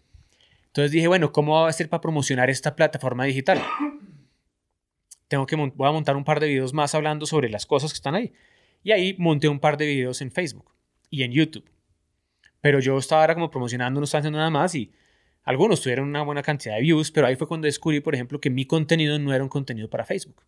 Entonces 0.67 0.91
dije, 0.91 1.07
bueno, 1.07 1.31
¿cómo 1.31 1.61
va 1.61 1.69
a 1.69 1.73
ser 1.73 1.89
para 1.89 2.01
promocionar 2.01 2.49
esta 2.49 2.75
plataforma 2.75 3.25
digital? 3.25 3.61
Tengo 5.27 5.45
que 5.45 5.55
voy 5.55 5.87
a 5.87 5.91
montar 5.91 6.15
un 6.15 6.23
par 6.23 6.39
de 6.39 6.47
videos 6.47 6.73
más 6.73 6.95
hablando 6.95 7.25
sobre 7.25 7.49
las 7.49 7.65
cosas 7.65 7.91
que 7.91 7.97
están 7.97 8.15
ahí. 8.15 8.33
Y 8.83 8.91
ahí 8.91 9.15
monté 9.19 9.47
un 9.47 9.59
par 9.59 9.77
de 9.77 9.85
videos 9.85 10.21
en 10.21 10.31
Facebook 10.31 10.71
y 11.09 11.23
en 11.23 11.31
YouTube. 11.31 11.69
Pero 12.61 12.79
yo 12.79 12.97
estaba 12.97 13.21
ahora 13.21 13.35
como 13.35 13.51
promocionando, 13.51 13.99
no 13.99 14.05
estaba 14.05 14.19
haciendo 14.21 14.39
nada 14.39 14.49
más 14.49 14.73
y 14.73 14.91
algunos 15.43 15.81
tuvieron 15.81 16.07
una 16.07 16.23
buena 16.23 16.41
cantidad 16.41 16.75
de 16.75 16.81
views, 16.81 17.11
pero 17.11 17.27
ahí 17.27 17.35
fue 17.35 17.47
cuando 17.47 17.65
descubrí, 17.65 17.99
por 17.99 18.15
ejemplo, 18.15 18.41
que 18.41 18.49
mi 18.49 18.65
contenido 18.65 19.19
no 19.19 19.33
era 19.33 19.43
un 19.43 19.49
contenido 19.49 19.87
para 19.89 20.03
Facebook 20.03 20.41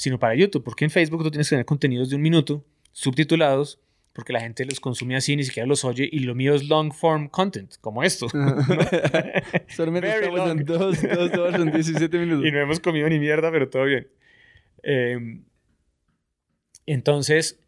sino 0.00 0.18
para 0.18 0.34
YouTube, 0.34 0.64
porque 0.64 0.86
en 0.86 0.90
Facebook 0.90 1.22
tú 1.22 1.30
tienes 1.30 1.46
que 1.46 1.56
tener 1.56 1.66
contenidos 1.66 2.08
de 2.08 2.16
un 2.16 2.22
minuto, 2.22 2.64
subtitulados, 2.90 3.78
porque 4.14 4.32
la 4.32 4.40
gente 4.40 4.64
los 4.64 4.80
consume 4.80 5.14
así, 5.14 5.36
ni 5.36 5.44
siquiera 5.44 5.66
los 5.66 5.84
oye, 5.84 6.08
y 6.10 6.20
lo 6.20 6.34
mío 6.34 6.54
es 6.54 6.66
long 6.70 6.90
form 6.90 7.28
content, 7.28 7.74
como 7.82 8.02
esto. 8.02 8.26
Solamente 9.68 10.08
estamos 10.08 10.50
en 10.52 10.64
dos, 10.64 11.02
dos 11.02 11.34
horas, 11.34 11.60
en 11.60 11.72
17 11.72 12.18
minutos. 12.18 12.46
Y 12.48 12.50
no 12.50 12.60
hemos 12.60 12.80
comido 12.80 13.10
ni 13.10 13.18
mierda, 13.18 13.52
pero 13.52 13.68
todo 13.68 13.84
bien. 13.84 14.08
Em, 14.82 15.44
entonces, 16.86 17.60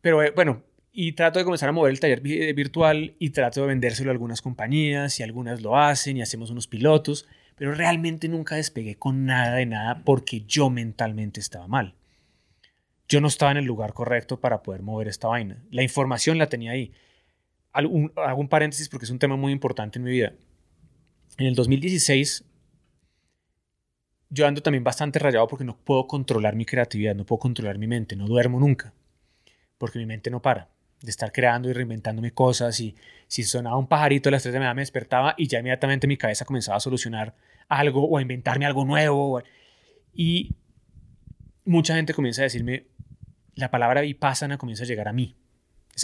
pero 0.00 0.20
eh, 0.24 0.32
bueno, 0.34 0.64
y 0.90 1.12
trato 1.12 1.38
de 1.38 1.44
comenzar 1.44 1.68
a 1.68 1.72
mover 1.72 1.92
el 1.92 2.00
taller 2.00 2.20
virtual 2.20 3.14
y 3.20 3.30
trato 3.30 3.60
de 3.60 3.68
vendérselo 3.68 4.10
a 4.10 4.12
algunas 4.12 4.42
compañías 4.42 5.20
y 5.20 5.22
algunas 5.22 5.62
lo 5.62 5.76
hacen 5.76 6.16
y 6.16 6.22
hacemos 6.22 6.50
unos 6.50 6.66
pilotos 6.66 7.28
pero 7.58 7.74
realmente 7.74 8.28
nunca 8.28 8.56
despegué 8.56 8.96
con 8.96 9.26
nada 9.26 9.56
de 9.56 9.66
nada 9.66 10.02
porque 10.04 10.42
yo 10.46 10.70
mentalmente 10.70 11.40
estaba 11.40 11.66
mal. 11.66 11.94
Yo 13.08 13.20
no 13.20 13.28
estaba 13.28 13.50
en 13.50 13.56
el 13.56 13.64
lugar 13.64 13.94
correcto 13.94 14.40
para 14.40 14.62
poder 14.62 14.82
mover 14.82 15.08
esta 15.08 15.28
vaina. 15.28 15.62
La 15.70 15.82
información 15.82 16.38
la 16.38 16.48
tenía 16.48 16.72
ahí. 16.72 16.92
hago 17.72 17.88
un 17.88 18.48
paréntesis 18.48 18.88
porque 18.88 19.06
es 19.06 19.10
un 19.10 19.18
tema 19.18 19.36
muy 19.36 19.52
importante 19.52 19.98
en 19.98 20.04
mi 20.04 20.10
vida. 20.10 20.34
En 21.38 21.46
el 21.46 21.54
2016 21.54 22.44
yo 24.30 24.46
ando 24.46 24.62
también 24.62 24.84
bastante 24.84 25.18
rayado 25.18 25.48
porque 25.48 25.64
no 25.64 25.76
puedo 25.76 26.06
controlar 26.06 26.54
mi 26.54 26.66
creatividad, 26.66 27.14
no 27.14 27.24
puedo 27.24 27.40
controlar 27.40 27.78
mi 27.78 27.86
mente, 27.86 28.14
no 28.14 28.26
duermo 28.26 28.60
nunca, 28.60 28.92
porque 29.78 29.98
mi 29.98 30.04
mente 30.04 30.30
no 30.30 30.42
para 30.42 30.68
de 31.02 31.10
estar 31.10 31.32
creando 31.32 31.68
y 31.68 31.72
reinventándome 31.72 32.32
cosas 32.32 32.80
y 32.80 32.96
si 33.28 33.42
sonaba 33.44 33.76
un 33.76 33.86
pajarito 33.86 34.28
a 34.28 34.32
las 34.32 34.42
3 34.42 34.52
de 34.52 34.58
la 34.58 34.60
mañana 34.60 34.74
me 34.74 34.82
despertaba 34.82 35.34
y 35.36 35.46
ya 35.46 35.60
inmediatamente 35.60 36.06
mi 36.06 36.16
cabeza 36.16 36.44
comenzaba 36.44 36.78
a 36.78 36.80
solucionar 36.80 37.36
algo 37.68 38.04
o 38.04 38.18
a 38.18 38.22
inventarme 38.22 38.66
algo 38.66 38.84
nuevo. 38.84 39.40
Y 40.12 40.56
mucha 41.64 41.94
gente 41.94 42.14
comienza 42.14 42.42
a 42.42 42.44
decirme, 42.44 42.86
la 43.54 43.70
palabra 43.70 44.00
vipassana 44.00 44.58
comienza 44.58 44.84
a 44.84 44.86
llegar 44.86 45.08
a 45.08 45.12
mí. 45.12 45.36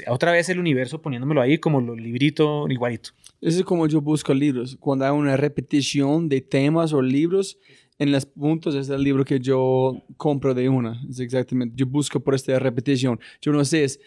Otra 0.08 0.32
vez 0.32 0.48
el 0.48 0.58
universo 0.58 1.00
poniéndomelo 1.00 1.40
ahí 1.40 1.58
como 1.58 1.80
los 1.80 1.96
libritos 1.96 2.68
igualito. 2.70 3.10
Eso 3.40 3.60
es 3.60 3.64
como 3.64 3.86
yo 3.86 4.00
busco 4.00 4.34
libros. 4.34 4.76
Cuando 4.80 5.04
hay 5.04 5.12
una 5.12 5.36
repetición 5.36 6.28
de 6.28 6.40
temas 6.40 6.92
o 6.92 7.00
libros, 7.00 7.58
en 7.98 8.10
los 8.10 8.26
puntos 8.26 8.74
es 8.74 8.88
el 8.88 9.02
libro 9.02 9.24
que 9.24 9.38
yo 9.38 10.02
compro 10.16 10.52
de 10.52 10.68
una. 10.68 11.00
Es 11.08 11.20
exactamente. 11.20 11.74
Yo 11.76 11.86
busco 11.86 12.18
por 12.20 12.34
esta 12.34 12.58
repetición. 12.58 13.20
Yo 13.40 13.52
no 13.52 13.64
sé, 13.64 13.84
es 13.84 14.00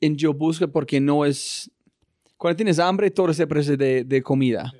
en 0.00 0.16
yo 0.16 0.32
busco 0.34 0.68
porque 0.68 1.00
no 1.00 1.24
es... 1.24 1.70
Cuando 2.36 2.56
tienes 2.56 2.78
hambre, 2.78 3.10
todo 3.10 3.32
se 3.32 3.46
parece 3.46 3.76
de, 3.76 4.04
de 4.04 4.22
comida. 4.22 4.72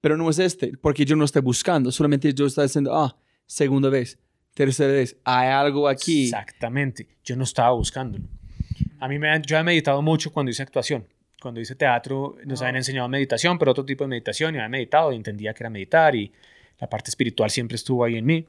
Pero 0.00 0.16
no 0.16 0.30
es 0.30 0.38
este, 0.38 0.76
porque 0.78 1.04
yo 1.04 1.16
no 1.16 1.24
estoy 1.24 1.42
buscando, 1.42 1.92
solamente 1.92 2.32
yo 2.32 2.46
estoy 2.46 2.64
diciendo, 2.64 2.94
ah, 2.94 3.16
segunda 3.46 3.90
vez, 3.90 4.18
tercera 4.54 4.92
vez, 4.92 5.16
hay 5.24 5.48
algo 5.48 5.88
aquí. 5.88 6.24
Exactamente, 6.24 7.08
yo 7.22 7.36
no 7.36 7.44
estaba 7.44 7.72
buscándolo. 7.72 8.24
A 8.98 9.08
mí 9.08 9.18
me 9.18 9.28
yo 9.44 9.58
he 9.58 9.62
meditado 9.62 10.00
mucho 10.02 10.32
cuando 10.32 10.50
hice 10.50 10.62
actuación. 10.62 11.06
Cuando 11.40 11.60
hice 11.60 11.74
teatro 11.74 12.36
nos 12.44 12.60
habían 12.60 12.76
enseñado 12.76 13.08
meditación, 13.08 13.58
pero 13.58 13.72
otro 13.72 13.84
tipo 13.84 14.04
de 14.04 14.08
meditación, 14.08 14.54
y 14.54 14.58
había 14.58 14.68
meditado 14.68 15.12
y 15.12 15.16
entendía 15.16 15.52
que 15.54 15.62
era 15.62 15.70
meditar 15.70 16.14
y 16.14 16.32
la 16.78 16.88
parte 16.88 17.10
espiritual 17.10 17.50
siempre 17.50 17.76
estuvo 17.76 18.04
ahí 18.04 18.16
en 18.16 18.26
mí. 18.26 18.46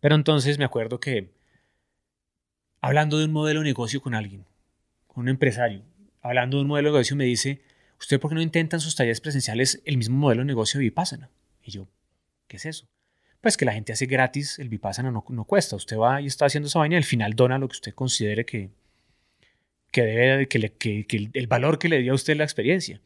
Pero 0.00 0.14
entonces 0.14 0.58
me 0.58 0.64
acuerdo 0.64 1.00
que 1.00 1.30
hablando 2.80 3.18
de 3.18 3.26
un 3.26 3.32
modelo 3.32 3.60
de 3.60 3.66
negocio 3.66 4.00
con 4.00 4.14
alguien, 4.14 4.44
un 5.20 5.28
empresario, 5.28 5.82
hablando 6.22 6.56
de 6.56 6.62
un 6.62 6.68
modelo 6.68 6.88
de 6.88 6.92
negocio 6.92 7.16
me 7.16 7.24
dice, 7.24 7.62
¿usted 7.98 8.20
por 8.20 8.30
qué 8.30 8.34
no 8.34 8.42
intenta 8.42 8.76
en 8.76 8.80
sus 8.80 8.96
talleres 8.96 9.20
presenciales 9.20 9.82
el 9.84 9.96
mismo 9.96 10.16
modelo 10.16 10.42
de 10.42 10.46
negocio 10.46 10.80
Vipassana? 10.80 11.30
Y 11.62 11.70
yo, 11.70 11.88
¿qué 12.48 12.56
es 12.56 12.66
eso? 12.66 12.88
Pues 13.40 13.56
que 13.56 13.64
la 13.64 13.72
gente 13.72 13.92
hace 13.92 14.06
gratis, 14.06 14.58
el 14.58 14.68
Vipassana 14.68 15.10
no, 15.10 15.24
no 15.28 15.44
cuesta. 15.44 15.76
Usted 15.76 15.96
va 15.96 16.20
y 16.20 16.26
está 16.26 16.46
haciendo 16.46 16.68
esa 16.68 16.78
vaina 16.78 16.96
y 16.96 16.98
al 16.98 17.04
final 17.04 17.34
dona 17.34 17.58
lo 17.58 17.68
que 17.68 17.74
usted 17.74 17.94
considere 17.94 18.44
que, 18.44 18.70
que 19.92 20.02
debe, 20.02 20.48
que, 20.48 20.58
le, 20.58 20.72
que, 20.72 21.06
que 21.06 21.30
el 21.32 21.46
valor 21.46 21.78
que 21.78 21.88
le 21.88 22.00
dio 22.00 22.12
a 22.12 22.16
usted 22.16 22.36
la 22.36 22.44
experiencia. 22.44 23.00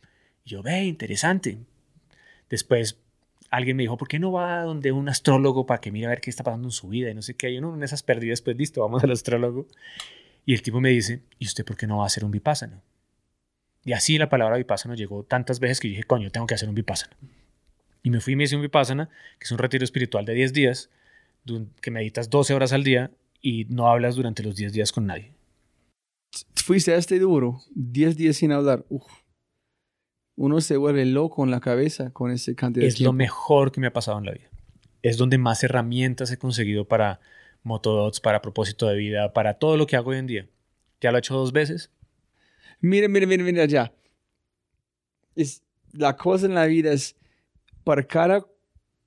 Y 0.44 0.50
yo, 0.50 0.62
ve, 0.62 0.84
interesante. 0.84 1.58
Después 2.48 2.98
alguien 3.50 3.76
me 3.76 3.82
dijo, 3.82 3.96
¿por 3.96 4.08
qué 4.08 4.18
no 4.18 4.32
va 4.32 4.62
donde 4.62 4.92
un 4.92 5.08
astrólogo 5.08 5.66
para 5.66 5.80
que 5.80 5.90
mire 5.90 6.06
a 6.06 6.10
ver 6.10 6.20
qué 6.20 6.30
está 6.30 6.44
pasando 6.44 6.68
en 6.68 6.72
su 6.72 6.88
vida? 6.88 7.10
Y 7.10 7.14
no 7.14 7.22
sé 7.22 7.34
qué, 7.34 7.48
hay 7.48 7.58
uno 7.58 7.74
en 7.74 7.82
esas 7.82 8.02
pérdidas, 8.02 8.40
pues 8.42 8.56
listo, 8.56 8.80
vamos 8.80 9.04
al 9.04 9.10
astrólogo. 9.10 9.66
Y 10.44 10.54
el 10.54 10.62
tipo 10.62 10.80
me 10.80 10.90
dice, 10.90 11.22
¿y 11.38 11.46
usted 11.46 11.64
por 11.64 11.76
qué 11.76 11.86
no 11.86 11.98
va 11.98 12.04
a 12.04 12.06
hacer 12.06 12.24
un 12.24 12.30
vipassana? 12.30 12.82
Y 13.84 13.92
así 13.92 14.18
la 14.18 14.28
palabra 14.28 14.56
vipassana 14.56 14.94
llegó 14.94 15.22
tantas 15.22 15.60
veces 15.60 15.80
que 15.80 15.88
dije, 15.88 16.04
coño, 16.04 16.30
tengo 16.30 16.46
que 16.46 16.54
hacer 16.54 16.68
un 16.68 16.74
vipassana. 16.74 17.16
Y 18.02 18.10
me 18.10 18.20
fui 18.20 18.32
y 18.32 18.36
me 18.36 18.44
hice 18.44 18.56
un 18.56 18.62
vipassana, 18.62 19.08
que 19.38 19.44
es 19.44 19.52
un 19.52 19.58
retiro 19.58 19.84
espiritual 19.84 20.24
de 20.24 20.34
10 20.34 20.52
días, 20.52 20.90
que 21.80 21.90
meditas 21.90 22.30
12 22.30 22.54
horas 22.54 22.72
al 22.72 22.84
día 22.84 23.10
y 23.40 23.64
no 23.66 23.88
hablas 23.88 24.16
durante 24.16 24.42
los 24.42 24.56
10 24.56 24.72
días 24.72 24.92
con 24.92 25.06
nadie. 25.06 25.32
Fuiste 26.54 26.92
a 26.92 26.96
este 26.96 27.18
duro, 27.18 27.60
10 27.74 28.16
días 28.16 28.36
sin 28.36 28.52
hablar. 28.52 28.84
Uno 30.36 30.60
se 30.60 30.76
vuelve 30.76 31.04
loco 31.04 31.44
en 31.44 31.50
la 31.50 31.60
cabeza 31.60 32.10
con 32.10 32.30
ese 32.30 32.54
cantidad 32.54 32.86
es 32.86 33.00
lo 33.00 33.12
mejor 33.12 33.72
que 33.72 33.80
me 33.80 33.88
ha 33.88 33.92
pasado 33.92 34.18
en 34.18 34.26
la 34.26 34.32
vida. 34.32 34.48
Es 35.02 35.16
donde 35.16 35.38
más 35.38 35.62
herramientas 35.64 36.30
he 36.30 36.38
conseguido 36.38 36.86
para 36.86 37.20
motodots, 37.62 38.20
para 38.20 38.42
propósito 38.42 38.86
de 38.88 38.96
vida, 38.96 39.32
para 39.32 39.54
todo 39.54 39.76
lo 39.76 39.86
que 39.86 39.96
hago 39.96 40.10
hoy 40.10 40.18
en 40.18 40.26
día. 40.26 40.48
Ya 41.00 41.10
lo 41.10 41.18
he 41.18 41.20
hecho 41.20 41.34
dos 41.34 41.52
veces. 41.52 41.90
Mire, 42.80 43.08
mire, 43.08 43.26
mire, 43.26 43.42
mire 43.42 43.62
allá. 43.62 43.92
Es, 45.34 45.62
la 45.92 46.16
cosa 46.16 46.46
en 46.46 46.54
la 46.54 46.66
vida 46.66 46.92
es, 46.92 47.16
para 47.84 48.02
cada 48.06 48.46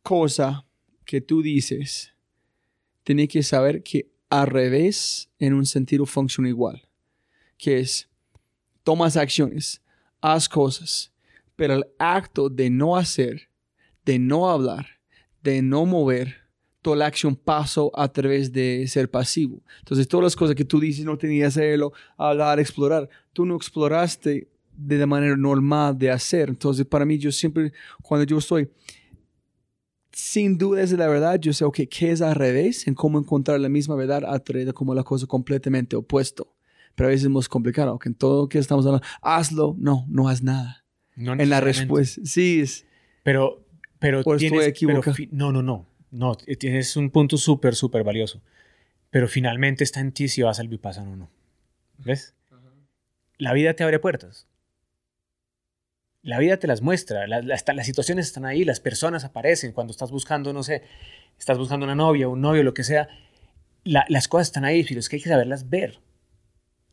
cosa 0.01 0.65
que 1.05 1.21
tú 1.21 1.41
dices, 1.41 2.13
tienes 3.03 3.29
que 3.29 3.43
saber 3.43 3.83
que 3.83 4.11
al 4.29 4.47
revés, 4.47 5.29
en 5.39 5.53
un 5.53 5.65
sentido, 5.65 6.05
funciona 6.05 6.49
igual. 6.49 6.87
Que 7.57 7.79
es, 7.79 8.09
tomas 8.83 9.15
acciones, 9.17 9.81
haz 10.21 10.49
cosas, 10.49 11.13
pero 11.55 11.75
el 11.75 11.85
acto 11.99 12.49
de 12.49 12.69
no 12.69 12.97
hacer, 12.97 13.49
de 14.05 14.19
no 14.19 14.49
hablar, 14.49 14.99
de 15.41 15.61
no 15.61 15.85
mover, 15.85 16.42
toda 16.83 16.97
la 16.97 17.07
acción 17.07 17.35
pasó 17.35 17.91
a 17.97 18.07
través 18.09 18.51
de 18.51 18.85
ser 18.87 19.09
pasivo. 19.09 19.63
Entonces, 19.79 20.07
todas 20.07 20.25
las 20.25 20.35
cosas 20.35 20.55
que 20.55 20.65
tú 20.65 20.79
dices 20.79 21.05
no 21.05 21.17
tenías 21.17 21.55
que 21.55 21.61
hacerlo, 21.61 21.93
hablar, 22.17 22.59
explorar, 22.59 23.09
tú 23.31 23.45
no 23.45 23.55
exploraste 23.55 24.49
de 24.75 24.97
la 24.97 25.07
manera 25.07 25.35
normal 25.35 25.97
de 25.97 26.11
hacer. 26.11 26.49
Entonces, 26.49 26.85
para 26.85 27.05
mí, 27.05 27.17
yo 27.17 27.31
siempre, 27.31 27.73
cuando 28.01 28.25
yo 28.25 28.37
estoy 28.37 28.69
sin 30.11 30.57
duda 30.57 30.83
es 30.83 30.91
de 30.91 30.97
la 30.97 31.07
verdad, 31.07 31.39
yo 31.39 31.53
sé, 31.53 31.65
ok, 31.65 31.81
¿qué 31.89 32.11
es 32.11 32.21
al 32.21 32.35
revés? 32.35 32.87
En 32.87 32.93
cómo 32.93 33.17
encontrar 33.17 33.59
la 33.59 33.69
misma 33.69 33.95
verdad 33.95 34.23
a 34.25 34.37
través 34.39 34.67
de 34.67 34.73
como 34.73 34.93
la 34.93 35.03
cosa 35.03 35.25
completamente 35.25 35.95
opuesto. 35.95 36.53
Pero 36.95 37.07
a 37.07 37.09
veces 37.09 37.23
es 37.23 37.31
más 37.31 37.49
complicado, 37.49 37.97
que 37.97 38.09
en 38.09 38.15
todo 38.15 38.43
lo 38.43 38.49
que 38.49 38.59
estamos 38.59 38.85
hablando, 38.85 39.05
hazlo, 39.21 39.75
no, 39.79 40.05
no 40.07 40.29
haz 40.29 40.43
nada. 40.43 40.85
No 41.15 41.33
en 41.33 41.49
la 41.49 41.61
respuesta, 41.61 42.21
sí 42.25 42.59
es. 42.61 42.85
Pero, 43.23 43.65
pero 43.99 44.23
tienes, 44.37 44.67
equivocado. 44.67 45.15
no, 45.31 45.51
no, 45.51 45.63
no, 45.63 45.87
no, 46.13 46.35
tienes 46.35 46.95
un 46.95 47.09
punto 47.09 47.37
súper, 47.37 47.73
súper 47.73 48.03
valioso. 48.03 48.39
Pero 49.09 49.27
finalmente 49.27 49.83
está 49.83 49.99
en 49.99 50.11
ti 50.11 50.27
si 50.27 50.43
vas 50.43 50.59
al 50.59 50.67
Vipassana 50.67 51.09
o 51.09 51.15
no. 51.15 51.31
¿Ves? 51.97 52.35
La 53.39 53.51
vida 53.51 53.73
te 53.73 53.83
abre 53.83 53.97
puertas. 53.97 54.47
La 56.21 56.37
vida 56.37 56.57
te 56.57 56.67
las 56.67 56.81
muestra, 56.81 57.27
las 57.27 57.85
situaciones 57.85 58.27
están 58.27 58.45
ahí, 58.45 58.63
las 58.63 58.79
personas 58.79 59.25
aparecen. 59.25 59.73
Cuando 59.73 59.91
estás 59.91 60.11
buscando, 60.11 60.53
no 60.53 60.61
sé, 60.61 60.83
estás 61.37 61.57
buscando 61.57 61.83
una 61.83 61.95
novia, 61.95 62.29
un 62.29 62.41
novio, 62.41 62.63
lo 62.63 62.75
que 62.75 62.83
sea, 62.83 63.09
las 63.83 64.27
cosas 64.27 64.47
están 64.47 64.65
ahí, 64.65 64.85
pero 64.87 64.99
es 64.99 65.09
que 65.09 65.15
hay 65.15 65.21
que 65.21 65.29
saberlas 65.29 65.69
ver, 65.69 65.99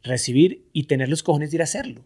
recibir 0.03 0.67
y 0.73 0.85
tener 0.85 1.11
los 1.11 1.23
cojones 1.23 1.51
de 1.51 1.59
ir 1.59 1.61
a 1.61 1.65
hacerlo. 1.65 2.03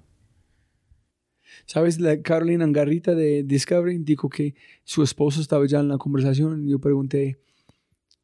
¿Sabes? 1.67 2.01
La 2.01 2.21
Carolina 2.23 2.65
Angarrita 2.65 3.15
de 3.15 3.43
Discovery 3.43 3.99
dijo 3.99 4.29
que 4.29 4.55
su 4.85 5.03
esposo 5.03 5.41
estaba 5.41 5.67
ya 5.67 5.81
en 5.81 5.89
la 5.89 5.99
conversación. 5.99 6.67
Yo 6.67 6.79
pregunté, 6.79 7.39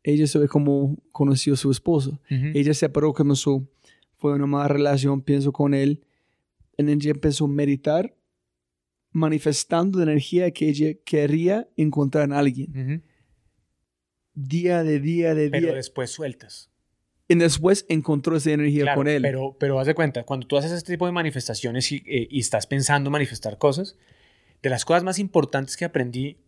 ella 0.02 0.26
sabe 0.26 0.48
cómo 0.48 0.96
conoció 1.12 1.54
a 1.54 1.56
su 1.56 1.70
esposo. 1.70 2.20
Ella 2.28 2.74
se 2.74 2.80
separó, 2.80 3.14
su 3.34 3.68
fue 4.16 4.34
una 4.34 4.46
mala 4.46 4.68
relación, 4.68 5.22
pienso, 5.22 5.52
con 5.52 5.74
él. 5.74 6.04
Y 6.76 6.90
ella 6.90 7.10
empezó 7.10 7.46
a 7.46 7.48
meditar 7.48 8.14
manifestando 9.12 9.98
la 9.98 10.04
energía 10.04 10.50
que 10.52 10.68
ella 10.68 10.94
quería 11.04 11.68
encontrar 11.76 12.24
en 12.24 12.32
alguien. 12.32 13.04
Día 14.34 14.82
de 14.82 15.00
día 15.00 15.34
de 15.34 15.50
día. 15.50 15.60
Pero 15.60 15.74
después 15.74 16.10
sueltas. 16.10 16.69
Y 17.30 17.38
después 17.38 17.86
encontró 17.88 18.36
esa 18.36 18.50
energía 18.50 18.94
con 18.94 19.06
él. 19.06 19.22
Pero, 19.22 19.56
pero 19.58 19.78
haz 19.78 19.86
de 19.86 19.94
cuenta, 19.94 20.24
cuando 20.24 20.48
tú 20.48 20.56
haces 20.56 20.72
este 20.72 20.94
tipo 20.94 21.06
de 21.06 21.12
manifestaciones 21.12 21.92
y, 21.92 22.02
eh, 22.06 22.26
y 22.28 22.40
estás 22.40 22.66
pensando 22.66 23.08
manifestar 23.08 23.56
cosas, 23.56 23.96
de 24.62 24.68
las 24.68 24.84
cosas 24.84 25.04
más 25.04 25.20
importantes 25.20 25.76
que 25.76 25.84
aprendí 25.84 26.38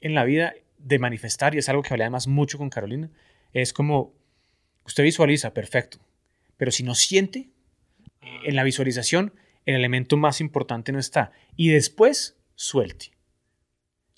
en 0.00 0.14
la 0.14 0.24
vida 0.24 0.54
de 0.78 0.98
manifestar, 0.98 1.54
y 1.54 1.58
es 1.58 1.68
algo 1.68 1.82
que 1.82 1.94
hablé 1.94 2.02
además 2.02 2.26
mucho 2.26 2.58
con 2.58 2.70
Carolina, 2.70 3.08
es 3.52 3.72
como, 3.72 4.14
usted 4.84 5.04
visualiza, 5.04 5.54
perfecto, 5.54 5.98
pero 6.56 6.72
si 6.72 6.82
no 6.82 6.96
siente, 6.96 7.50
en 8.44 8.56
la 8.56 8.64
visualización 8.64 9.32
el 9.64 9.74
elemento 9.74 10.16
más 10.16 10.40
importante 10.40 10.92
no 10.92 10.98
está. 10.98 11.32
Y 11.56 11.68
después, 11.68 12.36
suelte. 12.54 13.15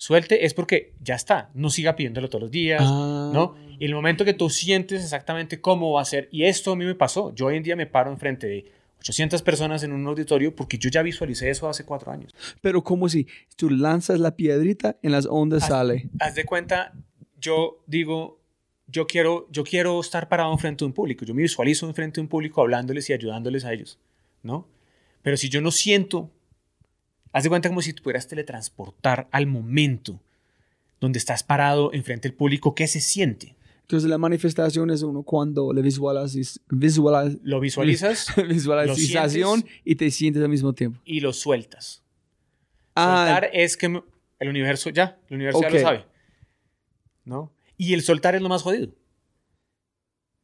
Suelte 0.01 0.45
es 0.45 0.53
porque 0.53 0.93
ya 1.03 1.15
está, 1.15 1.49
no 1.53 1.69
siga 1.69 1.97
pidiéndolo 1.97 2.29
todos 2.29 2.43
los 2.43 2.51
días, 2.51 2.81
ah. 2.81 3.31
¿no? 3.33 3.57
Y 3.77 3.83
el 3.83 3.93
momento 3.93 4.23
que 4.23 4.33
tú 4.33 4.49
sientes 4.49 5.03
exactamente 5.03 5.59
cómo 5.59 5.91
va 5.91 6.01
a 6.01 6.05
ser, 6.05 6.29
y 6.31 6.45
esto 6.45 6.71
a 6.71 6.77
mí 6.77 6.85
me 6.85 6.95
pasó, 6.95 7.35
yo 7.35 7.47
hoy 7.47 7.57
en 7.57 7.63
día 7.63 7.75
me 7.75 7.85
paro 7.85 8.09
enfrente 8.09 8.47
de 8.47 8.71
800 9.01 9.41
personas 9.41 9.83
en 9.83 9.91
un 9.91 10.07
auditorio 10.07 10.55
porque 10.55 10.77
yo 10.77 10.89
ya 10.89 11.01
visualicé 11.01 11.49
eso 11.49 11.67
hace 11.67 11.83
cuatro 11.83 12.13
años. 12.13 12.33
Pero 12.61 12.81
como 12.81 13.09
si 13.09 13.27
tú 13.57 13.69
lanzas 13.69 14.21
la 14.21 14.37
piedrita, 14.37 14.95
en 15.03 15.11
las 15.11 15.25
ondas 15.25 15.67
sale. 15.67 16.09
Haz 16.21 16.35
de 16.35 16.45
cuenta, 16.45 16.93
yo 17.37 17.83
digo, 17.85 18.39
yo 18.87 19.05
quiero, 19.05 19.47
yo 19.51 19.65
quiero 19.65 19.99
estar 19.99 20.29
parado 20.29 20.53
enfrente 20.53 20.85
de 20.85 20.85
un 20.85 20.93
público, 20.93 21.25
yo 21.25 21.33
me 21.33 21.41
visualizo 21.41 21.85
enfrente 21.85 22.15
de 22.15 22.21
un 22.21 22.29
público 22.29 22.61
hablándoles 22.61 23.09
y 23.09 23.13
ayudándoles 23.13 23.65
a 23.65 23.73
ellos, 23.73 23.99
¿no? 24.43 24.65
Pero 25.21 25.35
si 25.35 25.49
yo 25.49 25.59
no 25.59 25.71
siento, 25.71 26.31
haz 27.31 27.43
de 27.43 27.49
cuenta 27.49 27.69
como 27.69 27.81
si 27.81 27.93
pudieras 27.93 28.27
teletransportar 28.27 29.27
al 29.31 29.47
momento 29.47 30.19
donde 30.99 31.19
estás 31.19 31.43
parado 31.43 31.93
enfrente 31.93 32.27
del 32.27 32.35
público, 32.35 32.75
¿qué 32.75 32.87
se 32.87 32.99
siente? 32.99 33.55
Entonces 33.81 34.09
la 34.09 34.17
manifestación 34.17 34.91
es 34.91 35.01
uno 35.01 35.23
cuando 35.23 35.73
le 35.73 35.81
visualizas, 35.81 36.61
lo 36.67 37.59
visualizas, 37.59 38.35
visualización 38.47 39.65
y 39.83 39.95
te 39.95 40.11
sientes 40.11 40.43
al 40.43 40.49
mismo 40.49 40.73
tiempo. 40.73 41.01
Y 41.05 41.21
lo 41.21 41.33
sueltas. 41.33 42.03
Ah, 42.95 43.25
soltar 43.25 43.49
es 43.53 43.77
que 43.77 44.01
el 44.39 44.49
universo 44.49 44.89
ya, 44.89 45.17
el 45.29 45.35
universo 45.35 45.61
ya 45.61 45.69
lo 45.69 45.79
sabe. 45.79 46.05
¿No? 47.25 47.51
Y 47.77 47.93
el 47.93 48.01
soltar 48.03 48.35
es 48.35 48.41
lo 48.41 48.49
más 48.49 48.61
jodido. 48.61 48.89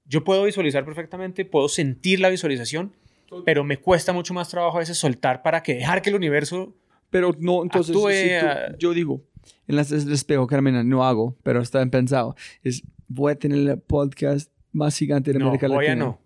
Yo 0.05 0.23
puedo 0.23 0.43
visualizar 0.43 0.85
perfectamente, 0.85 1.45
puedo 1.45 1.67
sentir 1.67 2.19
la 2.19 2.29
visualización, 2.29 2.95
pero 3.43 3.63
me 3.63 3.77
cuesta 3.77 4.13
mucho 4.13 4.33
más 4.33 4.49
trabajo 4.49 4.77
a 4.77 4.79
veces 4.79 4.97
soltar 4.97 5.41
para 5.41 5.61
que 5.61 5.75
dejar 5.75 6.01
que 6.01 6.09
el 6.09 6.15
universo 6.15 6.73
pero 7.09 7.31
no 7.39 7.63
entonces 7.63 7.95
yo 8.77 8.93
digo 8.93 9.21
en 9.67 9.75
las 9.75 9.89
del 9.89 10.11
espejo 10.11 10.47
Carmen 10.47 10.87
no 10.87 11.03
hago 11.03 11.35
pero 11.43 11.61
está 11.61 11.85
pensado 11.87 12.35
es 12.63 12.83
voy 13.07 13.33
a 13.33 13.35
tener 13.35 13.57
el 13.57 13.79
podcast 13.79 14.51
más 14.71 14.97
gigante 14.97 15.31
de 15.31 15.41
América 15.41 15.67
no, 15.67 15.75
Latina. 15.75 15.95
no. 15.95 16.19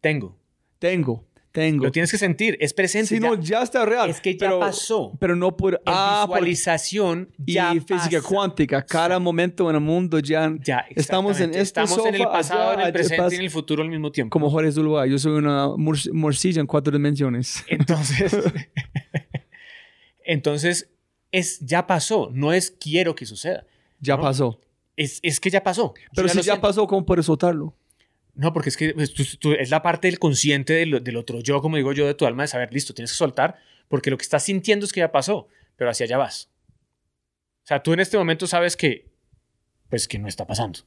Tengo. 0.00 0.36
Tengo 0.78 1.24
tengo. 1.54 1.84
Lo 1.84 1.92
tienes 1.92 2.10
que 2.10 2.18
sentir, 2.18 2.56
es 2.60 2.74
presente. 2.74 3.06
Sí, 3.06 3.20
no, 3.20 3.36
ya 3.40 3.62
está 3.62 3.86
real. 3.86 4.10
Es 4.10 4.20
que 4.20 4.36
ya 4.36 4.58
pasó. 4.58 5.12
Pero 5.20 5.36
no 5.36 5.56
por 5.56 5.80
ah, 5.86 6.24
visualización 6.26 7.32
y 7.46 7.56
física 7.86 8.20
cuántica. 8.20 8.84
Cada 8.84 9.20
momento 9.20 9.70
en 9.70 9.76
el 9.76 9.80
mundo 9.80 10.18
ya, 10.18 10.52
ya 10.60 10.84
estamos 10.90 11.38
en 11.38 11.50
este 11.50 11.80
Estamos 11.80 12.06
en 12.06 12.16
el 12.16 12.24
pasado, 12.24 12.74
en 12.74 12.80
el 12.80 12.92
presente 12.92 13.36
y 13.36 13.38
en 13.38 13.42
el 13.42 13.50
futuro 13.50 13.84
al 13.84 13.88
mismo 13.88 14.10
tiempo. 14.10 14.32
Como 14.32 14.50
Jorge 14.50 14.72
Zuluaga, 14.72 15.06
yo 15.06 15.16
soy 15.16 15.32
una 15.32 15.68
morcilla 15.76 16.60
en 16.60 16.66
cuatro 16.66 16.92
dimensiones. 16.92 17.64
Entonces, 17.68 18.36
entonces 20.24 20.90
es 21.30 21.60
ya 21.60 21.86
pasó, 21.86 22.30
no 22.32 22.52
es 22.52 22.72
quiero 22.72 23.14
que 23.14 23.26
suceda. 23.26 23.64
Ya 24.00 24.18
pasó. 24.18 24.58
Es, 24.96 25.20
es, 25.22 25.38
que 25.38 25.50
ya 25.50 25.62
pasó. 25.62 25.94
Pero 26.16 26.28
si 26.28 26.42
ya 26.42 26.60
pasó, 26.60 26.86
¿cómo 26.88 27.06
puedes 27.06 27.26
soltarlo? 27.26 27.76
No, 28.34 28.52
porque 28.52 28.68
es 28.68 28.76
que 28.76 28.94
pues, 28.94 29.14
es 29.58 29.70
la 29.70 29.82
parte 29.82 30.08
del 30.08 30.18
consciente 30.18 30.72
del, 30.74 31.16
otro 31.16 31.40
yo, 31.40 31.60
como 31.60 31.76
digo 31.76 31.92
yo, 31.92 32.06
de 32.06 32.14
tu 32.14 32.26
alma, 32.26 32.42
de 32.42 32.48
saber, 32.48 32.72
listo, 32.72 32.94
tienes 32.94 33.12
que 33.12 33.16
soltar, 33.16 33.56
porque 33.88 34.10
lo 34.10 34.16
que 34.16 34.22
estás 34.22 34.42
sintiendo 34.42 34.84
es 34.84 34.92
que 34.92 35.00
ya 35.00 35.12
pasó, 35.12 35.48
pero 35.76 35.90
hacia 35.90 36.04
allá 36.04 36.18
vas. 36.18 36.50
O 37.62 37.66
sea, 37.66 37.82
tú 37.82 37.92
en 37.92 38.00
este 38.00 38.18
momento 38.18 38.46
sabes 38.46 38.76
que, 38.76 39.08
pues, 39.88 40.08
que 40.08 40.18
no 40.18 40.28
está 40.28 40.46
pasando. 40.46 40.80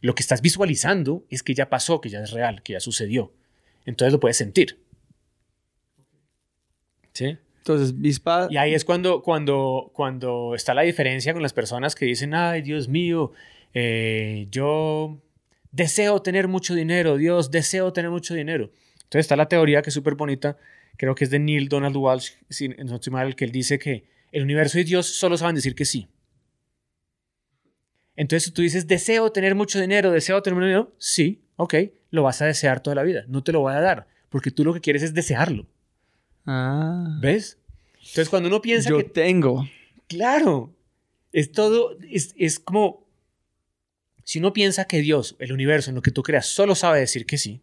Lo 0.00 0.14
que 0.14 0.22
estás 0.22 0.42
visualizando 0.42 1.24
es 1.28 1.42
que 1.42 1.54
ya 1.54 1.70
pasó, 1.70 2.00
que 2.00 2.08
ya 2.08 2.20
es 2.20 2.32
real, 2.32 2.62
que 2.62 2.72
ya 2.72 2.80
sucedió. 2.80 3.32
Entonces 3.84 4.12
lo 4.12 4.20
puedes 4.20 4.36
sentir. 4.36 4.82
¿Sí? 7.12 7.38
Entonces, 7.58 7.98
Vispa... 7.98 8.48
Y 8.50 8.56
ahí 8.56 8.74
es 8.74 8.84
cuando, 8.84 9.22
cuando, 9.22 9.90
cuando 9.94 10.54
está 10.54 10.74
la 10.74 10.82
diferencia 10.82 11.32
con 11.32 11.42
las 11.42 11.52
personas 11.52 11.94
que 11.94 12.06
dicen, 12.06 12.34
ay, 12.34 12.62
Dios 12.62 12.88
mío, 12.88 13.32
eh, 13.74 14.48
yo 14.50 15.20
deseo 15.72 16.22
tener 16.22 16.48
mucho 16.48 16.74
dinero, 16.74 17.16
Dios, 17.16 17.50
deseo 17.50 17.92
tener 17.92 18.10
mucho 18.10 18.34
dinero. 18.34 18.70
Entonces 18.94 19.20
está 19.24 19.36
la 19.36 19.48
teoría 19.48 19.82
que 19.82 19.90
es 19.90 19.94
súper 19.94 20.14
bonita, 20.14 20.56
creo 20.96 21.14
que 21.14 21.24
es 21.24 21.30
de 21.30 21.38
Neil 21.38 21.68
Donald 21.68 21.96
Walsh, 21.96 22.32
si 22.48 22.68
no 22.68 22.96
estoy 22.96 23.12
mal, 23.12 23.34
que 23.34 23.44
él 23.44 23.52
dice 23.52 23.78
que 23.78 24.04
el 24.32 24.42
universo 24.42 24.78
y 24.78 24.84
Dios 24.84 25.06
solo 25.06 25.36
saben 25.36 25.56
decir 25.56 25.74
que 25.74 25.84
sí. 25.84 26.08
Entonces, 28.16 28.44
si 28.44 28.50
tú 28.50 28.62
dices, 28.62 28.86
deseo 28.86 29.32
tener 29.32 29.54
mucho 29.54 29.80
dinero, 29.80 30.10
deseo 30.10 30.42
tener 30.42 30.54
mucho 30.54 30.66
dinero, 30.66 30.94
sí, 30.98 31.42
ok, 31.56 31.74
lo 32.10 32.22
vas 32.22 32.42
a 32.42 32.46
desear 32.46 32.80
toda 32.80 32.94
la 32.96 33.02
vida. 33.02 33.24
No 33.28 33.42
te 33.42 33.50
lo 33.50 33.60
voy 33.60 33.72
a 33.72 33.80
dar, 33.80 34.08
porque 34.28 34.50
tú 34.50 34.64
lo 34.64 34.74
que 34.74 34.80
quieres 34.80 35.02
es 35.02 35.14
desearlo. 35.14 35.66
Ah. 36.44 37.18
¿Ves? 37.22 37.58
Entonces, 37.94 38.28
cuando 38.28 38.48
uno 38.48 38.60
piensa 38.60 38.90
Yo 38.90 38.98
que... 38.98 39.04
tengo. 39.04 39.66
Claro, 40.06 40.74
es 41.32 41.50
todo, 41.52 41.96
es, 42.10 42.34
es 42.36 42.58
como... 42.58 42.99
Si 44.30 44.38
uno 44.38 44.52
piensa 44.52 44.84
que 44.84 45.00
Dios, 45.00 45.34
el 45.40 45.50
universo, 45.50 45.90
en 45.90 45.96
lo 45.96 46.02
que 46.02 46.12
tú 46.12 46.22
creas, 46.22 46.46
solo 46.46 46.76
sabe 46.76 47.00
decir 47.00 47.26
que 47.26 47.36
sí. 47.36 47.62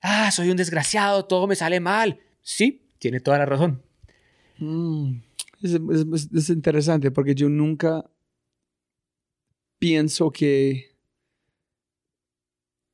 Ah, 0.00 0.30
soy 0.30 0.48
un 0.48 0.56
desgraciado, 0.56 1.26
todo 1.26 1.46
me 1.46 1.56
sale 1.56 1.78
mal. 1.78 2.20
Sí, 2.40 2.80
tiene 2.98 3.20
toda 3.20 3.36
la 3.36 3.44
razón. 3.44 3.82
Mm, 4.56 5.16
Es, 5.60 5.72
es- 5.74 6.32
es 6.32 6.48
interesante 6.48 7.10
porque 7.10 7.34
yo 7.34 7.50
nunca 7.50 8.02
pienso 9.78 10.30
que 10.30 10.96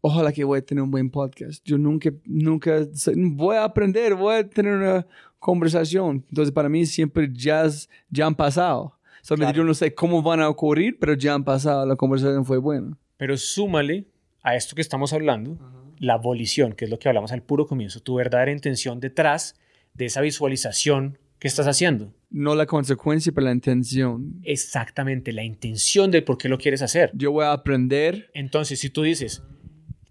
ojalá 0.00 0.32
que 0.32 0.42
voy 0.42 0.58
a 0.58 0.62
tener 0.66 0.82
un 0.82 0.90
buen 0.90 1.10
podcast. 1.10 1.62
Yo 1.65 1.78
nunca, 1.78 2.10
nunca 2.24 2.89
voy 3.15 3.55
a 3.55 3.62
aprender, 3.62 4.16
voy 4.16 4.34
a 4.34 4.50
tener 4.50 4.73
una 4.73 5.07
conversación. 5.39 6.24
Entonces 6.28 6.52
para 6.52 6.68
mí 6.68 6.84
siempre 6.86 7.28
ya, 7.32 7.68
ya 8.10 8.26
han 8.26 8.34
pasado. 8.34 8.98
Solamente 9.28 9.52
Claro. 9.52 9.65
yo 9.65 9.68
no 9.68 9.74
sé 9.74 9.94
cómo 9.94 10.23
van 10.23 10.40
a 10.40 10.48
ocurrir, 10.48 10.98
pero 10.98 11.12
ya 11.12 11.34
han 11.34 11.44
pasado. 11.44 11.84
La 11.84 11.97
conversación 11.97 12.47
fue 12.47 12.57
buena. 12.57 12.97
Pero 13.18 13.36
súmale 13.36 14.07
a 14.42 14.57
esto 14.57 14.74
que 14.74 14.81
estamos 14.81 15.12
hablando, 15.12 15.58
la 15.98 16.16
volición, 16.16 16.73
que 16.73 16.86
es 16.86 16.90
lo 16.90 16.98
que 16.98 17.08
hablamos 17.08 17.31
al 17.32 17.42
puro 17.42 17.66
comienzo, 17.66 18.00
tu 18.00 18.15
verdadera 18.15 18.52
intención 18.52 19.00
detrás 19.00 19.55
de 19.92 20.07
esa 20.07 20.23
visualización 20.23 21.18
que 21.39 21.47
estás 21.47 21.66
haciendo. 21.66 22.15
No 22.31 22.55
la 22.55 22.65
consecuencia, 22.65 23.31
pero 23.31 23.44
la 23.44 23.52
intención. 23.52 24.40
Exactamente, 24.44 25.32
la 25.32 25.44
intención 25.44 26.10
de 26.10 26.23
por 26.23 26.39
qué 26.39 26.48
lo 26.48 26.57
quieres 26.57 26.81
hacer. 26.81 27.10
Yo 27.12 27.31
voy 27.31 27.44
a 27.44 27.52
aprender. 27.52 28.31
Entonces, 28.32 28.81
si 28.81 28.89
tú 28.89 29.02
dices, 29.02 29.42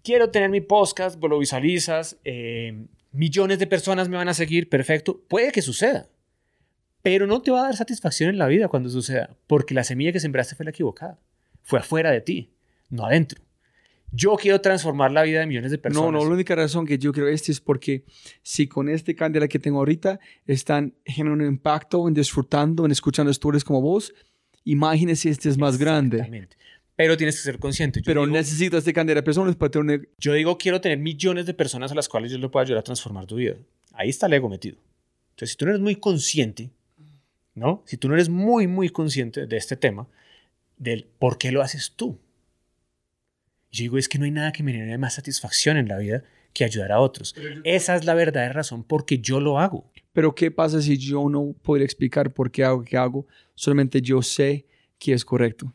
quiero 0.04 0.30
tener 0.30 0.48
mi 0.48 0.60
podcast, 0.60 1.20
lo 1.20 1.40
visualizas, 1.40 2.18
eh, 2.22 2.86
millones 3.10 3.58
de 3.58 3.66
personas 3.66 4.08
me 4.08 4.16
van 4.16 4.28
a 4.28 4.34
seguir, 4.34 4.68
perfecto, 4.68 5.20
puede 5.28 5.50
que 5.50 5.60
suceda. 5.60 6.08
Pero 7.10 7.26
no 7.26 7.40
te 7.40 7.50
va 7.50 7.60
a 7.60 7.62
dar 7.64 7.76
satisfacción 7.76 8.28
en 8.28 8.36
la 8.36 8.46
vida 8.48 8.68
cuando 8.68 8.90
suceda, 8.90 9.34
porque 9.46 9.72
la 9.72 9.82
semilla 9.82 10.12
que 10.12 10.20
sembraste 10.20 10.54
fue 10.56 10.64
la 10.64 10.72
equivocada. 10.72 11.18
Fue 11.62 11.78
afuera 11.78 12.10
de 12.10 12.20
ti, 12.20 12.50
no 12.90 13.06
adentro. 13.06 13.40
Yo 14.12 14.36
quiero 14.36 14.60
transformar 14.60 15.10
la 15.10 15.22
vida 15.22 15.40
de 15.40 15.46
millones 15.46 15.70
de 15.70 15.78
personas. 15.78 16.12
No, 16.12 16.18
no, 16.18 16.22
la 16.22 16.34
única 16.34 16.54
razón 16.54 16.84
que 16.86 16.98
yo 16.98 17.10
creo 17.12 17.26
este 17.28 17.50
es 17.52 17.60
porque 17.62 18.04
si 18.42 18.66
con 18.68 18.90
este 18.90 19.14
candela 19.14 19.48
que 19.48 19.58
tengo 19.58 19.78
ahorita 19.78 20.20
están 20.46 20.92
generando 21.02 21.44
un 21.44 21.50
impacto 21.50 22.06
en 22.08 22.12
disfrutando, 22.12 22.84
en 22.84 22.90
escuchando 22.90 23.30
historias 23.30 23.64
como 23.64 23.80
vos, 23.80 24.12
imagínese 24.64 25.30
este 25.30 25.48
es 25.48 25.56
más 25.56 25.78
grande. 25.78 26.18
Exactamente. 26.18 26.56
Pero 26.94 27.16
tienes 27.16 27.36
que 27.36 27.42
ser 27.42 27.58
consciente. 27.58 28.00
Yo, 28.00 28.04
Pero 28.04 28.22
digo, 28.26 28.32
necesito 28.36 28.76
este 28.76 28.92
candela 28.92 29.20
de 29.20 29.24
personas 29.24 29.56
para 29.56 29.70
tener 29.70 29.98
una- 30.00 30.08
yo 30.18 30.32
digo, 30.34 30.58
quiero 30.58 30.80
tener 30.80 30.98
millones 30.98 31.46
de 31.46 31.54
personas 31.54 31.90
a 31.92 31.94
las 31.94 32.08
cuales 32.08 32.30
yo 32.32 32.38
le 32.38 32.48
pueda 32.50 32.64
ayudar 32.64 32.80
a 32.80 32.82
transformar 32.84 33.24
tu 33.24 33.36
vida. 33.36 33.54
Ahí 33.94 34.10
está 34.10 34.26
el 34.26 34.32
ego 34.34 34.48
metido. 34.48 34.76
Entonces, 35.30 35.50
si 35.52 35.56
tú 35.56 35.64
no 35.66 35.70
eres 35.70 35.80
muy 35.82 35.96
consciente, 35.96 36.70
¿no? 37.58 37.82
Si 37.86 37.96
tú 37.96 38.08
no 38.08 38.14
eres 38.14 38.28
muy, 38.28 38.66
muy 38.66 38.88
consciente 38.88 39.46
de 39.46 39.56
este 39.56 39.76
tema, 39.76 40.08
del 40.76 41.04
por 41.18 41.38
qué 41.38 41.52
lo 41.52 41.62
haces 41.62 41.92
tú. 41.96 42.18
Yo 43.70 43.82
digo, 43.82 43.98
es 43.98 44.08
que 44.08 44.18
no 44.18 44.24
hay 44.24 44.30
nada 44.30 44.52
que 44.52 44.62
me 44.62 44.72
genere 44.72 44.96
más 44.96 45.14
satisfacción 45.14 45.76
en 45.76 45.88
la 45.88 45.98
vida 45.98 46.24
que 46.54 46.64
ayudar 46.64 46.92
a 46.92 47.00
otros. 47.00 47.34
Esa 47.64 47.96
es 47.96 48.04
la 48.04 48.14
verdadera 48.14 48.52
razón 48.52 48.82
por 48.82 49.04
qué 49.04 49.18
yo 49.18 49.40
lo 49.40 49.58
hago. 49.58 49.90
Pero 50.12 50.34
¿qué 50.34 50.50
pasa 50.50 50.80
si 50.80 50.96
yo 50.96 51.28
no 51.28 51.54
puedo 51.62 51.84
explicar 51.84 52.32
por 52.32 52.50
qué 52.50 52.64
hago 52.64 52.78
lo 52.78 52.84
que 52.84 52.96
hago? 52.96 53.26
Solamente 53.54 54.00
yo 54.00 54.22
sé 54.22 54.66
que 54.98 55.12
es 55.12 55.24
correcto. 55.24 55.72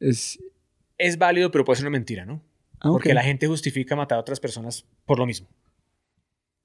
Es... 0.00 0.38
Es 0.98 1.16
válido, 1.16 1.50
pero 1.50 1.64
puede 1.64 1.76
ser 1.76 1.84
una 1.86 1.96
mentira, 1.96 2.26
¿no? 2.26 2.42
ah, 2.80 2.90
Porque 2.90 3.14
la 3.14 3.22
gente 3.22 3.46
justifica 3.46 3.96
matar 3.96 4.18
a 4.18 4.20
otras 4.20 4.40
personas 4.40 4.84
por 5.06 5.18
lo 5.18 5.26
mismo. 5.26 5.48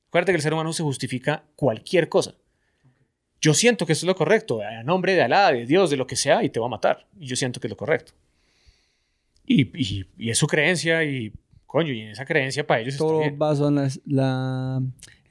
Acuérdate 0.10 0.34
que 0.34 0.38
el 0.38 0.42
ser 0.42 0.54
humano 0.54 0.74
se 0.74 0.84
justifica 0.84 1.46
cualquier 1.56 2.10
cosa. 2.10 2.36
Yo 3.46 3.54
siento 3.54 3.86
que 3.86 3.94
eso 3.94 4.06
es 4.06 4.08
lo 4.08 4.16
correcto, 4.16 4.62
a 4.62 4.82
nombre 4.84 5.14
de 5.14 5.22
Alá, 5.22 5.52
de 5.52 5.66
Dios, 5.66 5.90
de 5.92 5.98
lo 5.98 6.08
que 6.08 6.16
sea, 6.16 6.44
y 6.44 6.50
te 6.50 6.60
va 6.60 6.66
a 6.66 6.70
matar. 6.70 7.06
Y 7.20 7.26
yo 7.28 7.36
siento 7.36 7.60
que 7.60 7.68
es 7.68 7.70
lo 7.70 7.78
correcto. 7.78 8.12
Y, 9.46 9.62
y- 9.80 10.06
y 10.18 10.30
es 10.32 10.38
su 10.38 10.48
creencia, 10.48 11.04
y 11.04 11.32
coño, 11.68 11.94
y 11.94 12.02
en 12.02 12.10
esa 12.10 12.26
creencia 12.26 12.66
para 12.66 12.82
ellos 12.82 12.98
Todo 12.98 13.22
basado 13.36 13.68
en 13.70 13.76
la, 13.76 13.90
la, 14.06 14.82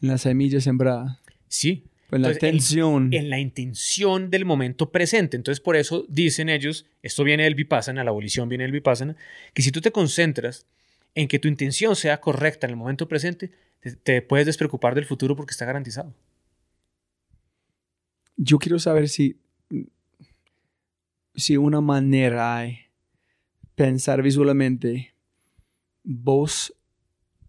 en 0.02 0.08
la 0.08 0.18
semilla 0.18 0.60
sembrada. 0.60 1.18
Sí, 1.48 1.84
En 2.12 2.22
la 2.22 2.28
atención. 2.28 3.08
en 3.12 3.30
la 3.30 3.38
intención 3.40 4.30
del 4.30 4.44
momento 4.44 4.90
presente. 4.92 5.36
Entonces, 5.36 5.60
por 5.60 5.74
eso 5.76 6.04
dicen 6.08 6.48
ellos, 6.48 6.86
esto 7.02 7.24
viene 7.24 7.42
del 7.44 7.54
vipassana, 7.56 8.04
la 8.04 8.10
abolición 8.10 8.48
viene 8.48 8.62
del 8.64 8.72
vipassana, 8.72 9.16
que 9.54 9.62
si 9.62 9.72
tú 9.72 9.80
te 9.80 9.90
concentras 9.90 10.66
en 11.16 11.26
que 11.26 11.38
tu 11.40 11.48
intención 11.48 11.96
sea 11.96 12.20
correcta 12.20 12.66
en 12.66 12.70
el 12.70 12.76
momento 12.76 13.08
presente, 13.08 13.50
te, 13.80 13.96
te 13.96 14.22
puedes 14.22 14.46
despreocupar 14.46 14.94
del 14.94 15.04
futuro 15.06 15.34
porque 15.34 15.50
está 15.52 15.64
garantizado. 15.64 16.12
Yo 18.36 18.58
quiero 18.58 18.78
saber 18.78 19.08
si, 19.08 19.38
si 21.34 21.56
una 21.56 21.80
manera 21.80 22.56
hay 22.56 22.78
pensar 23.74 24.22
visualmente 24.22 25.14
vos 26.02 26.72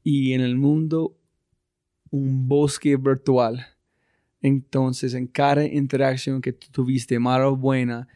y 0.03 0.33
en 0.33 0.41
el 0.41 0.55
mundo 0.55 1.17
bosque 2.11 2.95
virtual. 2.97 3.65
Entonces, 4.41 5.13
en 5.13 5.27
cada 5.27 5.65
interacción 5.65 6.41
que 6.41 6.53
tuviste, 6.53 7.17
mala 7.19 7.47
o 7.49 7.57
buena, 7.57 8.07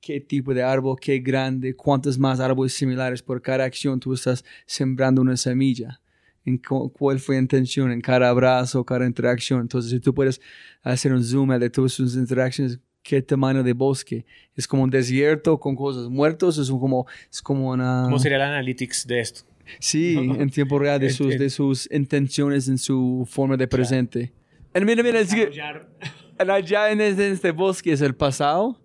qué 0.00 0.20
tipo 0.20 0.52
de 0.52 0.62
árbol, 0.62 0.98
qué 1.00 1.18
grande, 1.18 1.74
cuántos 1.74 2.18
más 2.18 2.40
árboles 2.40 2.74
similares 2.74 3.22
por 3.22 3.40
cada 3.40 3.64
acción 3.64 3.98
tú 3.98 4.12
estás 4.12 4.44
sembrando 4.66 5.22
una 5.22 5.36
semilla. 5.36 6.00
En 6.48 6.58
cu- 6.58 6.90
cuál 6.92 7.18
fue 7.18 7.34
la 7.36 7.42
intención 7.42 7.90
en 7.92 8.00
cada 8.00 8.28
abrazo, 8.30 8.82
cada 8.84 9.04
interacción. 9.06 9.60
Entonces, 9.60 9.90
si 9.90 10.00
tú 10.00 10.14
puedes 10.14 10.40
hacer 10.82 11.12
un 11.12 11.22
zoom 11.22 11.50
de 11.58 11.68
todas 11.68 11.92
sus 11.92 12.14
interacciones, 12.16 12.78
qué 13.02 13.20
tamaño 13.22 13.62
de 13.62 13.72
bosque. 13.74 14.24
Es 14.54 14.66
como 14.66 14.82
un 14.82 14.90
desierto 14.90 15.58
con 15.60 15.76
cosas 15.76 16.08
muertas, 16.08 16.56
es 16.58 16.70
como, 16.70 17.06
es 17.30 17.42
como 17.42 17.70
una... 17.70 18.02
¿Cómo 18.04 18.18
sería 18.18 18.36
el 18.36 18.42
analytics 18.44 19.06
de 19.06 19.20
esto? 19.20 19.42
Sí, 19.78 20.16
en 20.38 20.48
tiempo 20.50 20.78
real 20.78 20.98
de 21.00 21.10
sus, 21.10 21.38
de 21.38 21.50
sus 21.50 21.88
intenciones 21.92 22.68
en 22.68 22.78
su 22.78 23.26
forma 23.30 23.56
de 23.56 23.68
presente. 23.68 24.32
Y 24.74 24.80
mira, 24.84 25.02
mira, 25.02 25.20
es 25.20 25.34
que 25.34 25.50
allá 26.38 26.90
en 26.92 27.00
este, 27.00 27.26
en 27.26 27.32
este 27.34 27.50
bosque 27.50 27.92
es 27.92 28.00
el 28.00 28.14
pasado, 28.14 28.80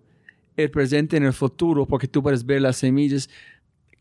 el 0.56 0.70
presente 0.70 1.16
y 1.16 1.22
el 1.22 1.32
futuro, 1.32 1.86
porque 1.86 2.08
tú 2.08 2.22
puedes 2.22 2.44
ver 2.44 2.60
las 2.62 2.76
semillas 2.76 3.28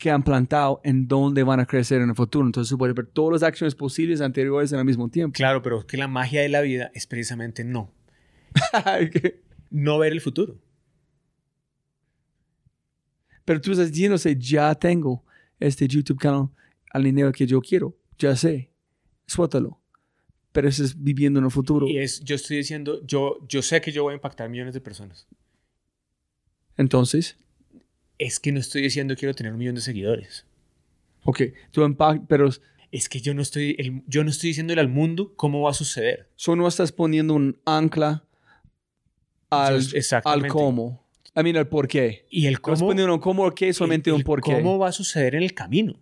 que 0.04 0.12
han 0.12 0.22
plantado 0.22 0.82
en 0.84 1.08
dónde 1.08 1.44
van 1.44 1.62
a 1.62 1.66
crecer 1.66 2.02
en 2.02 2.10
el 2.10 2.16
futuro. 2.16 2.46
Entonces 2.46 2.70
tú 2.70 2.78
puedes 2.78 2.94
ver 2.94 3.08
todas 3.08 3.42
las 3.42 3.48
acciones 3.48 3.74
posibles 3.74 4.20
anteriores 4.20 4.74
al 4.74 4.84
mismo 4.84 5.08
tiempo. 5.08 5.34
Claro, 5.34 5.62
pero 5.62 5.80
es 5.80 5.86
que 5.86 5.96
la 5.96 6.10
magia 6.10 6.42
de 6.42 6.50
la 6.50 6.60
vida 6.60 6.92
es 6.94 7.08
precisamente 7.08 7.64
no. 7.64 7.90
No 9.70 9.98
ver 9.98 10.12
el 10.12 10.20
futuro. 10.20 10.60
Pero 13.46 13.62
tú 13.62 13.72
estás 13.72 13.92
diciendo, 13.92 14.18
sé, 14.18 14.36
ya 14.38 14.76
tengo 14.76 15.24
este 15.58 15.88
YouTube 15.88 16.20
canal 16.20 16.50
al 16.92 17.04
dinero 17.06 17.32
que 17.32 17.48
yo 17.48 17.62
quiero. 17.62 17.98
Ya 18.20 18.36
sé. 18.36 18.70
Suéltalo. 19.26 19.80
Pero 20.52 20.68
eso 20.68 20.84
es 20.84 21.02
viviendo 21.02 21.40
en 21.40 21.46
el 21.46 21.52
futuro. 21.52 21.88
Y 21.88 21.98
es, 21.98 22.20
yo 22.20 22.36
estoy 22.36 22.58
diciendo, 22.58 23.02
yo, 23.06 23.38
yo 23.48 23.62
sé 23.62 23.80
que 23.80 23.94
yo 23.94 24.04
voy 24.04 24.12
a 24.12 24.16
impactar 24.16 24.50
millones 24.50 24.74
de 24.74 24.82
personas. 24.82 25.28
Entonces, 26.76 27.38
Es 28.18 28.40
que 28.40 28.52
no 28.52 28.60
estoy 28.60 28.82
diciendo 28.82 29.16
quiero 29.16 29.34
tener 29.34 29.52
un 29.54 29.60
millón 29.60 29.76
de 29.76 29.82
seguidores. 29.82 30.46
ok, 31.26 31.42
tu 31.72 31.84
impacto, 31.84 32.26
pero 32.28 32.50
Es 32.92 33.10
que 33.10 33.20
yo 33.22 33.34
no 33.34 33.42
estoy, 33.42 33.76
el- 33.80 34.04
yo 34.08 34.24
no 34.24 34.30
estoy 34.30 34.50
diciéndole 34.50 34.80
al 34.80 34.88
mundo 34.88 35.34
cómo 35.36 35.62
va 35.62 35.72
a 35.72 35.74
suceder. 35.74 36.30
Solo 36.36 36.62
no 36.62 36.68
estás 36.68 36.92
poniendo 36.92 37.34
un 37.34 37.58
ancla 37.66 38.24
al, 39.50 39.82
al 40.26 40.48
cómo. 40.48 41.04
I 41.36 41.42
mean, 41.42 41.58
al 41.58 41.68
por 41.68 41.88
qué. 41.88 42.28
Y 42.30 42.46
el 42.46 42.54
No 42.54 42.58
estás 42.58 42.80
cómo, 42.80 42.90
poniendo 42.92 43.14
un 43.16 43.20
cómo 43.20 43.46
o 43.46 43.52
qué, 43.56 43.74
solamente 43.74 44.12
el- 44.12 44.14
un 44.16 44.20
el 44.20 44.26
por 44.26 44.42
qué. 44.42 44.54
cómo 44.54 44.78
va 44.78 44.90
a 44.90 44.92
suceder 44.92 45.34
en 45.34 45.42
el 45.44 45.54
camino. 45.56 45.96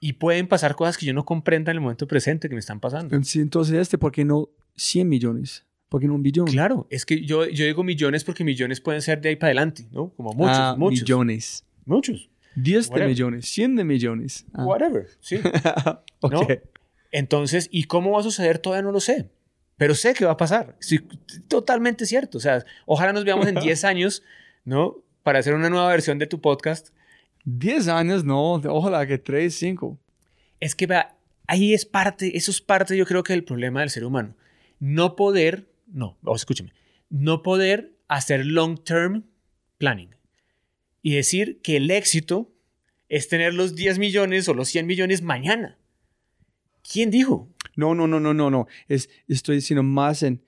Y 0.00 0.14
pueden 0.14 0.48
pasar 0.48 0.74
cosas 0.74 0.98
que 0.98 1.06
yo 1.06 1.14
no 1.14 1.24
comprenda 1.24 1.70
en 1.70 1.76
el 1.76 1.80
momento 1.80 2.06
presente 2.08 2.48
que 2.48 2.54
me 2.54 2.58
están 2.60 2.80
pasando. 2.80 3.14
Entonces, 3.14 3.74
este, 3.76 3.96
¿por 3.96 4.10
qué 4.12 4.24
no 4.24 4.48
100 4.76 5.08
millones? 5.08 5.64
¿Por 5.88 6.00
qué 6.00 6.08
no 6.08 6.14
un 6.14 6.22
billón? 6.22 6.46
Claro, 6.46 6.86
es 6.90 7.06
que 7.06 7.24
yo, 7.24 7.46
yo 7.46 7.64
digo 7.64 7.84
millones 7.84 8.24
porque 8.24 8.42
millones 8.44 8.80
pueden 8.80 9.02
ser 9.02 9.20
de 9.20 9.28
ahí 9.30 9.36
para 9.36 9.48
adelante, 9.48 9.86
¿no? 9.92 10.10
Como 10.10 10.32
muchos, 10.32 10.56
Ah, 10.58 10.74
muchos. 10.76 11.00
millones. 11.02 11.64
Muchos. 11.84 12.28
10 12.56 12.90
de 12.90 13.06
millones, 13.06 13.46
100 13.46 13.76
de 13.76 13.84
millones. 13.84 14.46
Ah. 14.54 14.64
Whatever, 14.64 15.06
sí. 15.20 15.36
ok. 16.20 16.32
¿no? 16.32 16.46
Entonces, 17.12 17.68
¿y 17.70 17.84
cómo 17.84 18.12
va 18.12 18.20
a 18.20 18.22
suceder? 18.22 18.58
Todavía 18.58 18.82
no 18.82 18.92
lo 18.92 19.00
sé. 19.00 19.30
Pero 19.76 19.94
sé 19.94 20.14
que 20.14 20.24
va 20.24 20.32
a 20.32 20.36
pasar. 20.36 20.74
Sí, 20.80 21.00
totalmente 21.48 22.06
cierto. 22.06 22.38
O 22.38 22.40
sea, 22.40 22.64
ojalá 22.86 23.12
nos 23.12 23.24
veamos 23.24 23.46
en 23.46 23.56
10 23.56 23.84
años, 23.84 24.22
¿no? 24.64 24.96
Para 25.22 25.38
hacer 25.38 25.54
una 25.54 25.68
nueva 25.70 25.88
versión 25.88 26.18
de 26.18 26.26
tu 26.26 26.40
podcast. 26.40 26.88
10 27.44 27.88
años, 27.88 28.24
no. 28.24 28.54
Ojalá 28.54 29.06
que 29.06 29.18
3, 29.18 29.54
5. 29.54 29.98
Es 30.60 30.74
que 30.74 30.86
vea, 30.86 31.14
ahí 31.46 31.74
es 31.74 31.84
parte, 31.84 32.36
eso 32.36 32.50
es 32.50 32.60
parte 32.60 32.96
yo 32.96 33.04
creo 33.06 33.22
que 33.22 33.34
del 33.34 33.44
problema 33.44 33.80
del 33.80 33.90
ser 33.90 34.04
humano. 34.04 34.34
No 34.80 35.14
poder, 35.14 35.66
no, 35.86 36.18
o 36.24 36.34
escúchame, 36.34 36.72
no 37.10 37.42
poder 37.42 37.94
hacer 38.08 38.44
long 38.46 38.82
term 38.82 39.24
planning 39.78 40.10
y 41.02 41.14
decir 41.14 41.60
que 41.62 41.76
el 41.76 41.90
éxito 41.90 42.52
es 43.08 43.28
tener 43.28 43.54
los 43.54 43.74
10 43.76 43.98
millones 43.98 44.48
o 44.48 44.54
los 44.54 44.68
100 44.68 44.86
millones 44.86 45.22
mañana. 45.22 45.78
¿Quién 46.90 47.10
dijo? 47.10 47.48
No, 47.76 47.94
no, 47.94 48.06
no, 48.06 48.18
no, 48.20 48.34
no, 48.34 48.50
no. 48.50 48.66
Es, 48.88 49.08
estoy 49.28 49.56
diciendo 49.56 49.82
más 49.82 50.22
en... 50.22 50.42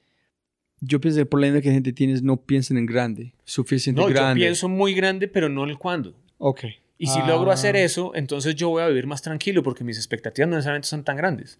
Yo 0.81 1.01
pienso 1.01 1.17
que 1.17 1.23
el 1.23 1.29
problema 1.29 1.61
que 1.61 1.69
la 1.69 1.75
gente 1.75 1.93
tiene 1.93 2.13
es 2.13 2.23
no 2.23 2.37
piensen 2.45 2.77
en 2.79 2.87
grande, 2.87 3.35
suficiente 3.45 4.01
No, 4.01 4.09
yo 4.09 4.15
grande. 4.15 4.41
pienso 4.41 4.69
muy 4.69 4.95
grande, 4.95 5.27
pero 5.27 5.49
no 5.49 5.65
el 5.65 5.77
cuándo. 5.77 6.15
Ok. 6.39 6.65
Y 6.99 7.07
si 7.09 7.19
Ah. 7.21 7.27
logro 7.27 7.51
hacer 7.51 7.75
eso, 7.77 8.13
entonces 8.15 8.55
yo 8.55 8.69
voy 8.71 8.83
a 8.83 8.89
vivir 8.89 9.07
más 9.07 9.21
tranquilo 9.23 9.63
porque 9.65 9.83
mis 9.85 9.97
expectativas 9.97 10.49
no 10.49 10.55
necesariamente 10.57 10.87
son 10.89 11.03
tan 11.05 11.17
grandes. 11.17 11.59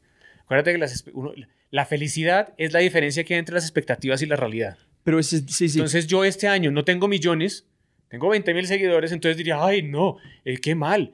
Acuérdate 0.49 0.73
que 0.73 0.79
las 0.79 1.05
uno- 1.13 1.33
la 1.71 1.85
felicidad 1.85 2.55
es 2.57 2.73
la 2.73 2.79
diferencia 2.79 3.23
que 3.23 3.35
hay 3.35 3.39
entre 3.41 3.55
las 3.55 3.65
expectativas 3.65 4.23
y 4.23 4.27
la 4.27 4.37
realidad. 4.37 4.79
Pero 5.05 5.19
ese, 5.19 5.41
sí, 5.47 5.69
sí. 5.69 5.79
Entonces 5.79 6.07
yo 6.07 6.25
este 6.25 6.49
año 6.49 6.71
no 6.71 6.85
tengo 6.85 7.07
millones, 7.07 7.67
tengo 8.09 8.31
20 8.31 8.55
mil 8.55 8.67
seguidores, 8.67 9.13
entonces 9.13 9.37
diría, 9.37 9.63
ay, 9.63 9.83
no, 9.83 10.17
eh, 10.47 10.57
qué 10.57 10.75
mal. 10.75 11.13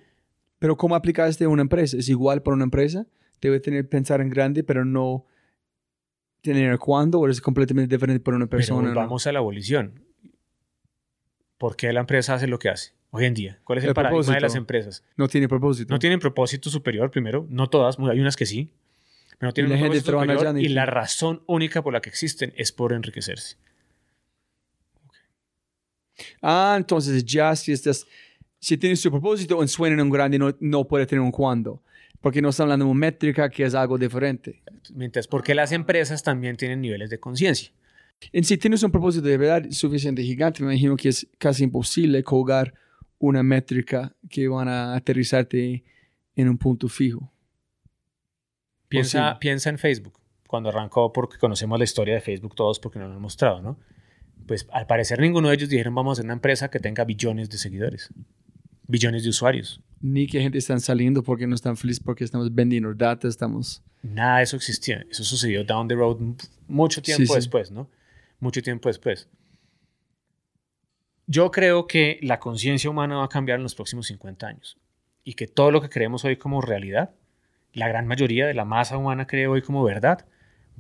Pero 0.60 0.76
¿cómo 0.76 0.94
aplicas 0.94 1.30
este 1.30 1.44
a 1.44 1.48
una 1.48 1.62
empresa? 1.62 1.96
¿Es 1.96 2.08
igual 2.08 2.42
para 2.44 2.54
una 2.54 2.62
empresa? 2.64 3.06
Debe 3.40 3.58
tener 3.58 3.88
pensar 3.88 4.20
en 4.20 4.30
grande, 4.30 4.62
pero 4.62 4.84
no 4.84 5.26
tener 6.40 6.78
cuándo, 6.78 7.18
o 7.18 7.28
es 7.28 7.40
completamente 7.40 7.92
diferente 7.96 8.20
para 8.22 8.36
una 8.36 8.46
Pero 8.46 8.58
persona. 8.58 8.90
¿no? 8.90 8.94
vamos 8.94 9.26
a 9.26 9.32
la 9.32 9.40
abolición. 9.40 10.00
¿Por 11.58 11.76
qué 11.76 11.92
la 11.92 12.00
empresa 12.00 12.34
hace 12.34 12.46
lo 12.46 12.58
que 12.58 12.68
hace 12.68 12.92
hoy 13.10 13.24
en 13.24 13.34
día? 13.34 13.58
¿Cuál 13.64 13.78
es 13.78 13.84
el, 13.84 13.88
El 13.90 13.94
paradigma 13.94 14.34
de 14.34 14.40
las 14.40 14.54
empresas? 14.54 15.02
No 15.16 15.26
tiene 15.28 15.48
propósito. 15.48 15.92
No 15.92 15.98
tienen 15.98 16.20
propósito 16.20 16.70
superior, 16.70 17.10
primero. 17.10 17.46
No 17.48 17.68
todas, 17.68 17.98
hay 17.98 18.20
unas 18.20 18.36
que 18.36 18.46
sí. 18.46 18.70
Pero 19.38 19.48
no 19.48 19.52
tienen 19.52 19.70
la 19.72 19.76
un 19.76 19.82
gente 19.92 20.00
superior 20.00 20.56
y- 20.58 20.66
y 20.66 20.68
la 20.68 20.86
razón 20.86 21.42
única 21.46 21.82
por 21.82 21.92
la 21.92 22.00
que 22.00 22.10
existen 22.10 22.52
es 22.56 22.72
por 22.72 22.92
enriquecerse. 22.92 23.56
Ah, 26.40 26.74
entonces 26.76 27.24
ya 27.24 27.54
si 27.56 27.72
estás, 27.72 28.06
si 28.60 28.76
tienes 28.76 29.00
su 29.00 29.10
propósito 29.10 29.60
en 29.60 29.68
suena 29.68 29.94
en 29.94 30.00
un 30.02 30.10
grande, 30.10 30.38
no, 30.38 30.54
no 30.60 30.86
puede 30.86 31.06
tener 31.06 31.20
un 31.20 31.32
cuándo. 31.32 31.82
Porque 32.20 32.40
no 32.40 32.48
estamos 32.48 32.66
hablando 32.68 32.86
de 32.86 32.90
una 32.92 33.00
métrica 33.00 33.50
que 33.50 33.64
es 33.64 33.74
algo 33.74 33.98
diferente. 33.98 34.62
Mientras, 34.94 35.26
porque 35.26 35.54
las 35.54 35.72
empresas 35.72 36.22
también 36.22 36.56
tienen 36.56 36.80
niveles 36.80 37.10
de 37.10 37.18
conciencia. 37.20 37.70
En 38.32 38.44
si 38.44 38.56
tienes 38.56 38.82
un 38.82 38.90
propósito 38.90 39.26
de 39.26 39.36
verdad 39.36 39.70
suficiente 39.70 40.22
gigante, 40.22 40.62
me 40.62 40.72
imagino 40.72 40.96
que 40.96 41.10
es 41.10 41.26
casi 41.36 41.64
imposible 41.64 42.22
colgar 42.22 42.72
una 43.18 43.42
métrica 43.42 44.14
que 44.30 44.48
van 44.48 44.68
a 44.68 44.94
aterrizarte 44.94 45.84
en 46.36 46.48
un 46.48 46.56
punto 46.56 46.88
fijo. 46.88 47.30
Piensa, 48.94 49.18
Posible. 49.18 49.38
piensa 49.40 49.70
en 49.70 49.78
Facebook. 49.78 50.18
Cuando 50.48 50.68
arrancó, 50.68 51.12
porque 51.12 51.38
conocemos 51.38 51.78
la 51.78 51.84
historia 51.84 52.14
de 52.14 52.20
Facebook 52.20 52.54
todos 52.54 52.78
porque 52.78 52.98
nos 52.98 53.08
lo 53.08 53.14
han 53.16 53.20
mostrado, 53.22 53.60
¿no? 53.62 53.78
Pues 54.46 54.66
al 54.72 54.86
parecer 54.86 55.18
ninguno 55.20 55.48
de 55.48 55.54
ellos 55.54 55.68
dijeron 55.68 55.94
vamos 55.94 56.12
a 56.12 56.20
hacer 56.20 56.24
una 56.26 56.34
empresa 56.34 56.70
que 56.70 56.78
tenga 56.78 57.04
billones 57.04 57.48
de 57.48 57.58
seguidores, 57.58 58.10
billones 58.86 59.22
de 59.24 59.30
usuarios. 59.30 59.80
Ni 60.00 60.26
que 60.26 60.40
gente 60.40 60.58
están 60.58 60.80
saliendo 60.80 61.22
porque 61.22 61.46
no 61.46 61.54
están 61.54 61.76
felices 61.78 62.02
porque 62.04 62.24
estamos 62.24 62.54
vendiendo 62.54 62.92
data, 62.94 63.26
estamos... 63.26 63.82
Nada 64.02 64.36
de 64.38 64.44
eso 64.44 64.56
existía. 64.56 65.04
Eso 65.10 65.24
sucedió 65.24 65.64
down 65.64 65.88
the 65.88 65.94
road 65.94 66.18
mucho 66.68 67.00
tiempo 67.00 67.22
Sí, 67.22 67.26
sí. 67.26 67.34
después, 67.34 67.70
¿no? 67.70 67.88
Mucho 68.38 68.60
tiempo 68.62 68.90
después. 68.90 69.28
Yo 71.26 71.50
creo 71.50 71.86
que 71.86 72.18
la 72.22 72.38
conciencia 72.38 72.90
humana 72.90 73.16
va 73.16 73.24
a 73.24 73.28
cambiar 73.28 73.56
en 73.58 73.62
los 73.62 73.74
próximos 73.74 74.06
50 74.08 74.46
años 74.46 74.76
y 75.24 75.34
que 75.34 75.46
todo 75.46 75.70
lo 75.70 75.80
que 75.80 75.88
creemos 75.88 76.22
hoy 76.26 76.36
como 76.36 76.60
realidad, 76.60 77.14
la 77.74 77.88
gran 77.88 78.06
mayoría 78.06 78.46
de 78.46 78.54
la 78.54 78.64
masa 78.64 78.96
humana 78.96 79.26
cree 79.26 79.46
hoy 79.46 79.62
como 79.62 79.84
verdad, 79.84 80.24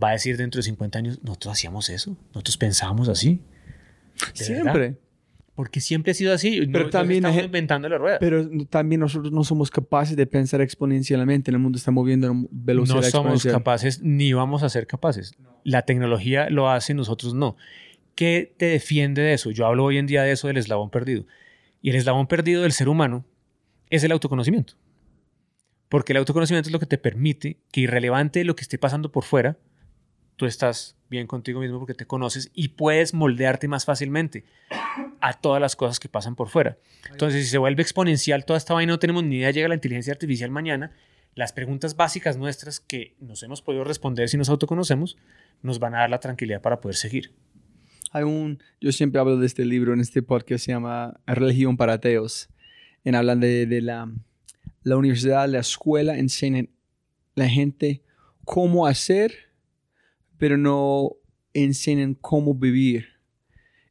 va 0.02 0.10
a 0.10 0.12
decir 0.12 0.36
dentro 0.36 0.58
de 0.58 0.62
50 0.62 0.98
años, 0.98 1.22
nosotros 1.22 1.52
hacíamos 1.52 1.90
eso, 1.90 2.16
nosotros 2.28 2.56
pensábamos 2.56 3.08
así. 3.08 3.40
¿De 4.36 4.44
Siempre. 4.44 4.72
verdad? 4.72 4.98
Porque 5.54 5.80
siempre 5.80 6.10
ha 6.10 6.14
sido 6.14 6.32
así. 6.32 6.66
Pero 6.72 6.84
no, 6.84 6.90
también 6.90 7.24
estamos 7.24 7.44
inventando 7.44 7.88
la 7.88 7.96
rueda. 7.96 8.18
Pero 8.18 8.48
también 8.68 9.00
nosotros 9.00 9.32
no 9.32 9.44
somos 9.44 9.70
capaces 9.70 10.16
de 10.16 10.26
pensar 10.26 10.60
exponencialmente. 10.60 11.52
El 11.52 11.60
mundo 11.60 11.78
está 11.78 11.92
moviendo 11.92 12.26
a 12.26 12.32
una 12.32 12.48
velocidad 12.50 12.96
no 12.96 13.02
somos 13.02 13.44
capaces 13.44 14.02
ni 14.02 14.32
vamos 14.32 14.64
a 14.64 14.68
ser 14.68 14.88
capaces. 14.88 15.32
La 15.62 15.82
tecnología 15.82 16.50
lo 16.50 16.70
hace, 16.70 16.92
nosotros 16.92 17.34
no. 17.34 17.56
¿Qué 18.16 18.52
te 18.56 18.66
defiende 18.66 19.22
de 19.22 19.34
eso? 19.34 19.52
Yo 19.52 19.66
hablo 19.66 19.84
hoy 19.84 19.98
en 19.98 20.06
día 20.06 20.22
de 20.22 20.32
eso 20.32 20.48
del 20.48 20.56
eslabón 20.56 20.90
perdido. 20.90 21.24
Y 21.82 21.90
el 21.90 21.96
eslabón 21.96 22.26
perdido 22.26 22.62
del 22.62 22.72
ser 22.72 22.88
humano 22.88 23.24
es 23.90 24.02
el 24.02 24.10
autoconocimiento. 24.10 24.74
Porque 25.94 26.12
el 26.12 26.16
autoconocimiento 26.16 26.70
es 26.70 26.72
lo 26.72 26.80
que 26.80 26.86
te 26.86 26.98
permite 26.98 27.60
que 27.70 27.82
irrelevante 27.82 28.42
lo 28.42 28.56
que 28.56 28.62
esté 28.62 28.78
pasando 28.78 29.12
por 29.12 29.22
fuera, 29.22 29.58
tú 30.34 30.44
estás 30.44 30.96
bien 31.08 31.28
contigo 31.28 31.60
mismo 31.60 31.78
porque 31.78 31.94
te 31.94 32.04
conoces 32.04 32.50
y 32.52 32.70
puedes 32.70 33.14
moldearte 33.14 33.68
más 33.68 33.84
fácilmente 33.84 34.44
a 35.20 35.34
todas 35.34 35.60
las 35.60 35.76
cosas 35.76 36.00
que 36.00 36.08
pasan 36.08 36.34
por 36.34 36.48
fuera. 36.48 36.78
Entonces, 37.12 37.44
si 37.44 37.48
se 37.48 37.58
vuelve 37.58 37.80
exponencial 37.80 38.44
toda 38.44 38.56
esta 38.56 38.74
vaina, 38.74 38.92
no 38.92 38.98
tenemos 38.98 39.22
ni 39.22 39.36
idea, 39.36 39.52
llega 39.52 39.68
la 39.68 39.76
inteligencia 39.76 40.12
artificial 40.12 40.50
mañana, 40.50 40.90
las 41.36 41.52
preguntas 41.52 41.94
básicas 41.94 42.36
nuestras 42.36 42.80
que 42.80 43.14
nos 43.20 43.44
hemos 43.44 43.62
podido 43.62 43.84
responder 43.84 44.28
si 44.28 44.36
nos 44.36 44.48
autoconocemos, 44.48 45.16
nos 45.62 45.78
van 45.78 45.94
a 45.94 45.98
dar 45.98 46.10
la 46.10 46.18
tranquilidad 46.18 46.60
para 46.60 46.80
poder 46.80 46.96
seguir. 46.96 47.30
Hay 48.10 48.24
yo 48.80 48.90
siempre 48.90 49.20
hablo 49.20 49.36
de 49.36 49.46
este 49.46 49.64
libro 49.64 49.94
en 49.94 50.00
este 50.00 50.22
podcast, 50.22 50.64
se 50.64 50.72
llama 50.72 51.20
Religión 51.24 51.76
para 51.76 51.92
Ateos. 51.92 52.48
En 53.04 53.14
hablan 53.14 53.38
de, 53.38 53.66
de 53.66 53.80
la, 53.80 54.10
la 54.84 54.96
universidad, 54.96 55.48
la 55.48 55.58
escuela, 55.58 56.16
enseñan 56.16 56.70
la 57.34 57.48
gente 57.48 58.02
cómo 58.44 58.86
hacer, 58.86 59.32
pero 60.38 60.56
no 60.56 61.16
enseñan 61.52 62.14
cómo 62.14 62.54
vivir. 62.54 63.06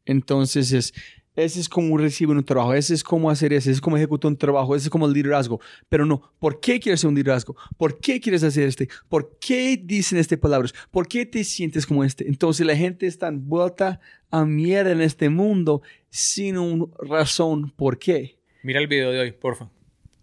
Entonces, 0.05 0.71
es, 0.71 0.93
ese 1.35 1.59
es 1.59 1.67
como 1.67 1.97
recibir 1.97 2.35
un 2.35 2.43
trabajo, 2.43 2.75
ese 2.75 2.93
es 2.93 3.03
cómo 3.03 3.29
hacer 3.29 3.53
ese, 3.53 3.71
ese 3.71 3.77
es 3.77 3.81
cómo 3.81 3.97
ejecutar 3.97 4.29
un 4.29 4.37
trabajo, 4.37 4.75
ese 4.75 4.85
es 4.85 4.89
como 4.89 5.07
el 5.07 5.13
liderazgo. 5.13 5.59
Pero 5.89 6.05
no, 6.05 6.31
¿por 6.39 6.59
qué 6.59 6.79
quieres 6.79 7.01
ser 7.01 7.07
un 7.07 7.15
liderazgo? 7.15 7.55
¿Por 7.75 7.99
qué 7.99 8.21
quieres 8.21 8.43
hacer 8.43 8.67
este? 8.67 8.87
¿Por 9.09 9.37
qué 9.39 9.81
dicen 9.83 10.19
estas 10.19 10.37
palabras? 10.37 10.73
¿Por 10.91 11.07
qué 11.07 11.25
te 11.25 11.43
sientes 11.43 11.87
como 11.87 12.03
este? 12.03 12.27
Entonces 12.27 12.65
la 12.67 12.75
gente 12.75 13.07
está 13.07 13.29
envuelta 13.29 13.99
a 14.29 14.45
mierda 14.45 14.91
en 14.91 15.01
este 15.01 15.29
mundo 15.29 15.81
sin 16.09 16.57
una 16.57 16.85
razón 16.99 17.71
por 17.71 17.97
qué. 17.97 18.37
Mira 18.61 18.79
el 18.79 18.87
video 18.87 19.11
de 19.11 19.19
hoy, 19.19 19.31
porfa. 19.31 19.69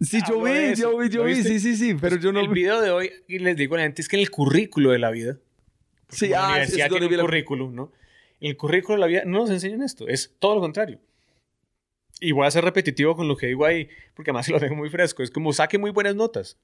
Sí, 0.00 0.20
yo 0.26 0.36
Hablo 0.38 0.44
de 0.46 0.68
vi, 0.70 0.74
yo 0.76 0.96
vi, 0.98 1.08
yo 1.10 1.18
¿Lo 1.20 1.24
vi, 1.26 1.42
sí, 1.42 1.60
sí, 1.60 1.76
sí, 1.76 1.94
pero 1.94 2.16
yo 2.16 2.32
no 2.32 2.40
el 2.40 2.48
vi. 2.48 2.54
video 2.62 2.80
de 2.80 2.90
hoy, 2.90 3.10
y 3.28 3.38
les 3.38 3.54
digo 3.56 3.74
a 3.74 3.78
la 3.78 3.84
gente, 3.84 4.00
es 4.00 4.08
que 4.08 4.16
en 4.16 4.22
el 4.22 4.30
currículo 4.30 4.90
de 4.90 4.98
la 4.98 5.10
vida, 5.10 5.36
Sí, 6.08 6.28
como 6.30 6.40
la 6.40 6.48
ah, 6.54 6.62
es- 6.62 6.68
es 6.70 6.74
universidad 6.74 6.88
donde 6.88 6.98
tiene 7.00 7.08
vi 7.08 7.14
un 7.14 7.18
la- 7.18 7.24
currículum, 7.24 7.74
¿no? 7.74 7.92
En 8.40 8.48
el 8.50 8.56
currículo 8.56 8.94
de 8.94 9.00
la 9.00 9.06
vida 9.06 9.22
no 9.26 9.40
nos 9.40 9.50
enseñan 9.50 9.82
esto, 9.82 10.08
es 10.08 10.34
todo 10.38 10.54
lo 10.54 10.60
contrario. 10.62 10.98
Y 12.18 12.32
voy 12.32 12.46
a 12.46 12.50
ser 12.50 12.64
repetitivo 12.64 13.14
con 13.16 13.28
lo 13.28 13.36
que 13.36 13.46
digo 13.48 13.64
ahí, 13.66 13.88
porque 14.14 14.30
además 14.30 14.48
lo 14.50 14.58
tengo 14.60 14.74
muy 14.76 14.88
fresco. 14.90 15.22
Es 15.22 15.30
como 15.30 15.52
saque 15.52 15.76
muy 15.78 15.90
buenas 15.90 16.14
notas 16.14 16.58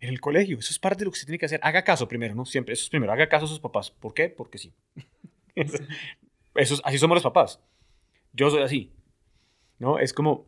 en 0.00 0.08
el 0.08 0.20
colegio. 0.20 0.58
Eso 0.58 0.70
es 0.72 0.78
parte 0.78 1.00
de 1.00 1.04
lo 1.06 1.10
que 1.12 1.18
se 1.18 1.26
tiene 1.26 1.38
que 1.38 1.46
hacer. 1.46 1.60
Haga 1.62 1.82
caso 1.84 2.08
primero, 2.08 2.34
¿no? 2.34 2.44
Siempre, 2.44 2.74
eso 2.74 2.82
es 2.84 2.90
primero. 2.90 3.12
Haga 3.12 3.28
caso 3.28 3.44
a 3.44 3.48
sus 3.48 3.60
papás. 3.60 3.90
¿Por 3.92 4.14
qué? 4.14 4.28
Porque 4.28 4.58
sí. 4.58 4.72
Eso 6.54 6.74
es- 6.74 6.80
así 6.84 6.98
somos 6.98 7.14
los 7.16 7.22
papás. 7.22 7.60
Yo 8.32 8.50
soy 8.50 8.62
así. 8.62 8.90
¿No? 9.78 9.98
Es 9.98 10.12
como, 10.12 10.46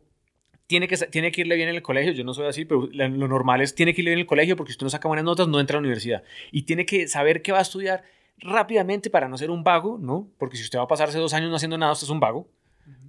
tiene 0.67 0.87
que, 0.87 0.97
tiene 0.97 1.31
que 1.31 1.41
irle 1.41 1.55
bien 1.55 1.69
en 1.69 1.75
el 1.75 1.81
colegio. 1.81 2.11
Yo 2.13 2.23
no 2.23 2.33
soy 2.33 2.47
así, 2.47 2.65
pero 2.65 2.87
lo 2.91 3.27
normal 3.27 3.61
es, 3.61 3.75
tiene 3.75 3.93
que 3.93 4.01
irle 4.01 4.11
bien 4.11 4.19
en 4.19 4.23
el 4.23 4.27
colegio 4.27 4.55
porque 4.55 4.71
si 4.71 4.75
usted 4.75 4.85
no 4.85 4.89
saca 4.89 5.07
buenas 5.07 5.25
notas, 5.25 5.47
no 5.47 5.59
entra 5.59 5.75
a 5.75 5.77
la 5.77 5.81
universidad. 5.81 6.23
Y 6.51 6.63
tiene 6.63 6.85
que 6.85 7.07
saber 7.07 7.41
qué 7.41 7.51
va 7.51 7.59
a 7.59 7.63
estudiar 7.63 8.03
rápidamente 8.37 9.09
para 9.09 9.27
no 9.27 9.37
ser 9.37 9.51
un 9.51 9.63
vago, 9.63 9.97
¿no? 9.99 10.27
Porque 10.37 10.57
si 10.57 10.63
usted 10.63 10.79
va 10.79 10.83
a 10.83 10.87
pasarse 10.87 11.17
dos 11.17 11.33
años 11.33 11.49
no 11.49 11.55
haciendo 11.55 11.77
nada, 11.77 11.91
usted 11.93 12.05
es 12.05 12.09
un 12.11 12.19
vago, 12.19 12.49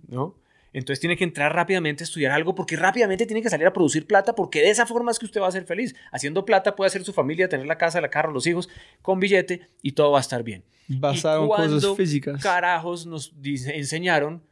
¿no? 0.08 0.36
Entonces 0.72 1.00
tiene 1.00 1.16
que 1.16 1.24
entrar 1.24 1.54
rápidamente 1.54 2.02
a 2.02 2.04
estudiar 2.04 2.32
algo 2.32 2.54
porque 2.54 2.76
rápidamente 2.76 3.24
tiene 3.24 3.40
que 3.40 3.48
salir 3.48 3.66
a 3.66 3.72
producir 3.72 4.06
plata 4.06 4.34
porque 4.34 4.60
de 4.60 4.68
esa 4.68 4.84
forma 4.84 5.10
es 5.10 5.18
que 5.18 5.24
usted 5.24 5.40
va 5.40 5.48
a 5.48 5.52
ser 5.52 5.64
feliz. 5.64 5.94
Haciendo 6.12 6.44
plata 6.44 6.76
puede 6.76 6.88
hacer 6.88 7.02
su 7.02 7.14
familia, 7.14 7.48
tener 7.48 7.66
la 7.66 7.78
casa, 7.78 7.98
la 8.02 8.10
carro, 8.10 8.30
los 8.30 8.46
hijos 8.46 8.68
con 9.00 9.18
billete 9.18 9.68
y 9.80 9.92
todo 9.92 10.10
va 10.12 10.18
a 10.18 10.20
estar 10.20 10.42
bien. 10.42 10.64
Basado 10.86 11.40
¿Y 11.40 11.62
en 11.62 11.70
cosas 11.70 11.96
físicas. 11.96 12.42
Carajos 12.42 13.06
nos 13.06 13.40
dice- 13.40 13.74
enseñaron, 13.76 14.42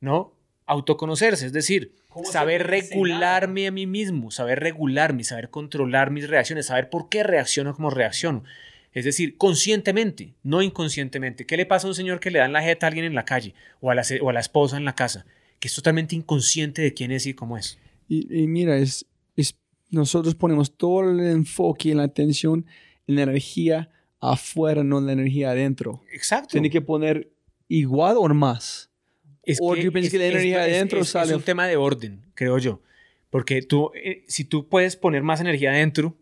¿no? 0.00 0.32
Autoconocerse, 0.68 1.46
es 1.46 1.52
decir, 1.52 1.94
saber 2.30 2.66
regularme 2.66 3.66
a 3.66 3.70
mí 3.72 3.86
mismo, 3.86 4.30
saber 4.30 4.60
regularme, 4.60 5.24
saber 5.24 5.48
controlar 5.48 6.10
mis 6.10 6.28
reacciones, 6.28 6.66
saber 6.66 6.90
por 6.90 7.08
qué 7.08 7.22
reacciono 7.22 7.74
como 7.74 7.90
reacciono. 7.90 8.44
Es 8.92 9.04
decir, 9.04 9.36
conscientemente, 9.36 10.34
no 10.42 10.62
inconscientemente. 10.62 11.46
¿Qué 11.46 11.56
le 11.56 11.66
pasa 11.66 11.86
a 11.86 11.90
un 11.90 11.94
señor 11.94 12.20
que 12.20 12.30
le 12.30 12.38
dan 12.38 12.52
la 12.52 12.62
jeta 12.62 12.86
a 12.86 12.88
alguien 12.88 13.06
en 13.06 13.14
la 13.14 13.24
calle 13.24 13.54
o 13.80 13.90
a 13.90 13.94
la, 13.94 14.02
o 14.20 14.30
a 14.30 14.32
la 14.32 14.40
esposa 14.40 14.76
en 14.76 14.84
la 14.84 14.94
casa? 14.94 15.24
Que 15.58 15.68
es 15.68 15.74
totalmente 15.74 16.14
inconsciente 16.14 16.82
de 16.82 16.94
quién 16.94 17.12
es 17.12 17.26
y 17.26 17.34
cómo 17.34 17.56
es. 17.56 17.78
Y, 18.08 18.42
y 18.42 18.46
mira, 18.46 18.76
es, 18.76 19.06
es, 19.36 19.56
nosotros 19.90 20.34
ponemos 20.34 20.76
todo 20.76 21.08
el 21.08 21.20
enfoque 21.20 21.90
y 21.90 21.94
la 21.94 22.04
atención 22.04 22.66
en 23.06 23.16
la 23.16 23.22
energía 23.22 23.90
afuera, 24.20 24.82
no 24.84 24.98
en 24.98 25.06
la 25.06 25.12
energía 25.12 25.50
adentro. 25.50 26.02
Exacto. 26.12 26.48
Tiene 26.52 26.70
que 26.70 26.80
poner 26.80 27.30
igual 27.68 28.16
o 28.18 28.28
más. 28.28 28.87
Es 29.48 29.58
O 29.60 29.74
yo 29.76 29.90
pienso 29.92 30.10
que 30.10 30.18
la 30.18 30.26
energía 30.26 30.60
adentro 30.62 31.00
es, 31.00 31.08
sale- 31.08 31.30
Es 31.32 31.36
un 31.36 31.42
tema 31.42 31.66
de 31.66 31.76
orden, 31.76 32.20
creo 32.34 32.58
yo. 32.58 32.80
Porque 33.30 33.62
tú, 33.62 33.90
eh, 33.94 34.24
si 34.28 34.44
tú 34.44 34.68
puedes 34.68 34.96
poner 34.96 35.22
más 35.22 35.40
energía 35.40 35.70
adentro 35.70 36.16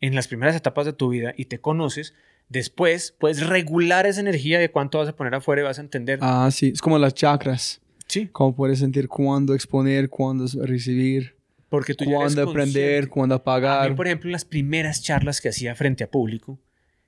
en 0.00 0.14
las 0.14 0.28
primeras 0.28 0.54
etapas 0.56 0.86
de 0.86 0.92
tu 0.92 1.08
vida 1.10 1.34
y 1.36 1.46
te 1.46 1.58
conoces, 1.60 2.14
después 2.48 3.14
puedes 3.18 3.46
regular 3.46 4.06
esa 4.06 4.20
energía 4.20 4.58
de 4.58 4.70
cuánto 4.70 4.98
vas 4.98 5.08
a 5.08 5.16
poner 5.16 5.34
afuera 5.34 5.62
y 5.62 5.64
vas 5.64 5.78
a 5.78 5.82
entender. 5.82 6.18
Ah, 6.22 6.48
sí. 6.52 6.70
Es 6.74 6.80
como 6.80 6.98
las 6.98 7.14
chakras. 7.14 7.80
sí, 8.06 8.28
Cómo 8.32 8.54
puedes 8.54 8.78
sentir 8.78 9.08
cuándo 9.08 9.54
exponer, 9.54 10.08
cuándo 10.08 10.46
recibir, 10.64 11.36
porque 11.68 11.94
tú 11.94 12.04
cuándo 12.06 12.42
aprender, 12.48 13.08
cuándo 13.08 13.34
A 13.34 13.38
apagar. 13.38 13.90
mí, 13.90 13.96
por 13.96 14.06
ejemplo, 14.06 14.28
en 14.28 14.32
las 14.32 14.44
primeras 14.44 15.02
charlas 15.02 15.40
que 15.40 15.48
hacía 15.50 15.74
frente 15.74 16.04
a 16.04 16.10
público, 16.10 16.58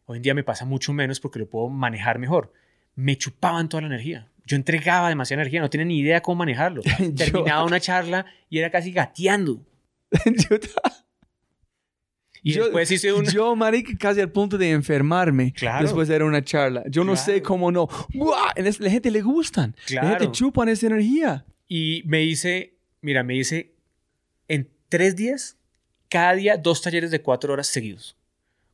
hoy 0.06 0.18
en 0.18 0.22
día 0.22 0.34
me 0.34 0.44
pasa 0.44 0.64
mucho 0.64 0.92
menos 0.92 1.18
porque 1.20 1.38
lo 1.38 1.46
puedo 1.48 1.68
manejar 1.68 2.18
mejor. 2.18 2.52
Me 2.94 3.16
chupaban 3.16 3.68
toda 3.68 3.80
la 3.80 3.86
energía. 3.88 4.28
Yo 4.46 4.56
entregaba 4.56 5.08
demasiada 5.08 5.42
energía, 5.42 5.60
no 5.60 5.70
tenía 5.70 5.84
ni 5.86 5.98
idea 5.98 6.20
cómo 6.20 6.36
manejarlo. 6.40 6.82
Yo- 6.98 7.14
Terminaba 7.14 7.64
una 7.64 7.80
charla 7.80 8.26
y 8.50 8.58
era 8.58 8.70
casi 8.70 8.92
gateando. 8.92 9.60
yo, 10.26 10.56
Y 12.42 12.52
Yo- 12.54 12.64
después 12.64 12.90
hice 12.90 13.12
un... 13.12 13.24
yo, 13.26 13.54
marica, 13.54 13.92
casi 13.98 14.20
al 14.20 14.30
punto 14.32 14.58
de 14.58 14.70
enfermarme 14.70 15.52
Claro. 15.52 15.84
después 15.84 16.08
de 16.08 16.14
dar 16.14 16.24
una 16.24 16.42
charla. 16.42 16.82
Yo 16.88 17.04
no 17.04 17.14
sé 17.16 17.34
Claro. 17.34 17.42
cómo 17.44 17.70
no. 17.72 17.88
¡Buah! 18.12 18.52
La 18.80 18.90
gente 18.90 19.10
le 19.12 19.22
gustan. 19.22 19.76
La 19.90 20.02
gente 20.02 20.16
Claro. 20.18 20.32
chupan 20.32 20.68
esa 20.68 20.86
energía. 20.88 21.44
Y 21.68 22.02
me 22.04 22.22
hice, 22.24 22.74
mira, 23.00 23.22
me 23.22 23.36
hice 23.36 23.72
en 24.48 24.68
tres 24.88 25.14
días, 25.14 25.56
cada 26.10 26.34
día 26.34 26.56
dos 26.56 26.82
talleres 26.82 27.10
de 27.12 27.22
cuatro 27.22 27.52
horas 27.52 27.68
seguidos. 27.68 28.16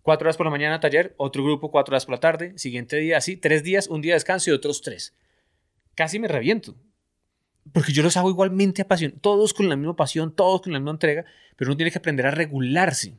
Cuatro 0.03 0.25
horas 0.27 0.39
por 0.39 0.47
la 0.47 0.51
mañana 0.51 0.81
taller, 0.81 1.15
otro 1.19 1.45
grupo 1.45 1.71
cuatro 1.71 1.93
horas 1.93 2.07
por 2.07 2.15
la 2.15 2.21
tarde, 2.21 2.55
siguiente 2.57 2.97
día 2.97 3.19
así, 3.19 3.37
tres 3.37 3.63
días, 3.63 3.87
un 3.89 4.01
día 4.01 4.15
de 4.15 4.17
descanso 4.17 4.51
y 4.51 4.55
otros 4.55 4.81
tres. 4.81 5.15
Casi 5.99 6.21
me 6.21 6.29
reviento. 6.29 6.77
Porque 7.73 7.93
yo 7.93 8.05
los 8.05 8.17
hago 8.17 8.31
igualmente 8.31 8.83
apasionados, 8.83 9.21
todos 9.21 9.53
con 9.53 9.69
la 9.69 9.75
misma 9.75 9.97
pasión, 9.97 10.33
todos 10.33 10.63
con 10.63 10.73
la 10.73 10.79
misma 10.79 10.93
entrega, 10.93 11.25
pero 11.57 11.71
uno 11.71 11.77
tiene 11.77 11.91
que 11.91 11.99
aprender 11.99 12.25
a 12.25 12.31
regularse. 12.31 13.17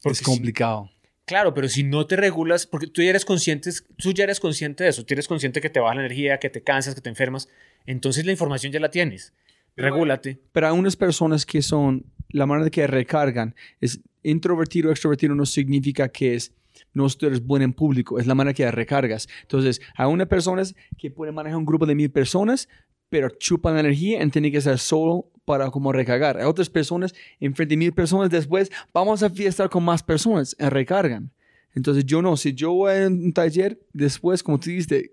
Porque 0.00 0.12
es 0.12 0.18
si- 0.18 0.24
complicado. 0.24 0.88
Claro, 1.24 1.52
pero 1.52 1.68
si 1.68 1.82
no 1.82 2.06
te 2.06 2.14
regulas, 2.14 2.64
porque 2.68 2.86
tú 2.86 3.02
ya 3.02 3.10
eres 3.10 3.24
consciente, 3.24 3.70
tú 3.96 4.12
ya 4.12 4.22
eres 4.22 4.38
consciente 4.38 4.84
de 4.84 4.90
eso, 4.90 5.04
tú 5.04 5.14
eres 5.14 5.26
consciente 5.26 5.60
que 5.60 5.68
te 5.68 5.80
baja 5.80 5.96
la 5.96 6.02
energía, 6.02 6.38
que 6.38 6.48
te 6.48 6.62
cansas, 6.62 6.94
que 6.94 7.00
te 7.00 7.08
enfermas, 7.08 7.48
entonces 7.86 8.24
la 8.24 8.30
información 8.30 8.72
ya 8.72 8.78
la 8.78 8.90
tienes. 8.92 9.32
Regúlate. 9.74 10.38
Pero 10.52 10.68
hay 10.68 10.78
unas 10.78 10.94
personas 10.94 11.44
que 11.44 11.60
son, 11.60 12.04
la 12.28 12.46
manera 12.46 12.70
que 12.70 12.86
recargan 12.86 13.56
es 13.80 13.98
introvertido 14.22 14.90
o 14.90 14.92
extrovertido 14.92 15.34
no 15.34 15.44
significa 15.44 16.08
que 16.08 16.36
es 16.36 16.52
no 16.94 17.06
eres 17.20 17.44
bueno 17.44 17.64
en 17.64 17.72
público, 17.72 18.18
es 18.18 18.26
la 18.26 18.34
manera 18.34 18.54
que 18.54 18.70
recargas. 18.70 19.28
Entonces, 19.42 19.80
hay 19.96 20.06
unas 20.06 20.28
personas 20.28 20.74
que 20.98 21.10
pueden 21.10 21.34
manejar 21.34 21.58
un 21.58 21.64
grupo 21.64 21.86
de 21.86 21.94
mil 21.94 22.10
personas, 22.10 22.68
pero 23.08 23.28
chupan 23.28 23.78
energía 23.78 24.22
y 24.22 24.30
tienen 24.30 24.52
que 24.52 24.60
ser 24.60 24.78
solo 24.78 25.30
para 25.44 25.70
como 25.70 25.92
recargar. 25.92 26.38
Hay 26.38 26.44
otras 26.44 26.70
personas, 26.70 27.14
enfrente 27.40 27.72
de 27.72 27.78
mil 27.78 27.92
personas, 27.92 28.30
después 28.30 28.70
vamos 28.92 29.22
a 29.22 29.30
fiestar 29.30 29.68
con 29.68 29.82
más 29.84 30.02
personas 30.02 30.56
y 30.58 30.64
recargan. 30.64 31.30
Entonces, 31.74 32.04
yo 32.04 32.20
no, 32.22 32.36
si 32.36 32.52
yo 32.54 32.72
voy 32.72 32.94
a 32.94 33.06
un 33.06 33.32
taller, 33.32 33.78
después, 33.92 34.42
como 34.42 34.60
tú 34.60 34.70
dijiste, 34.70 35.12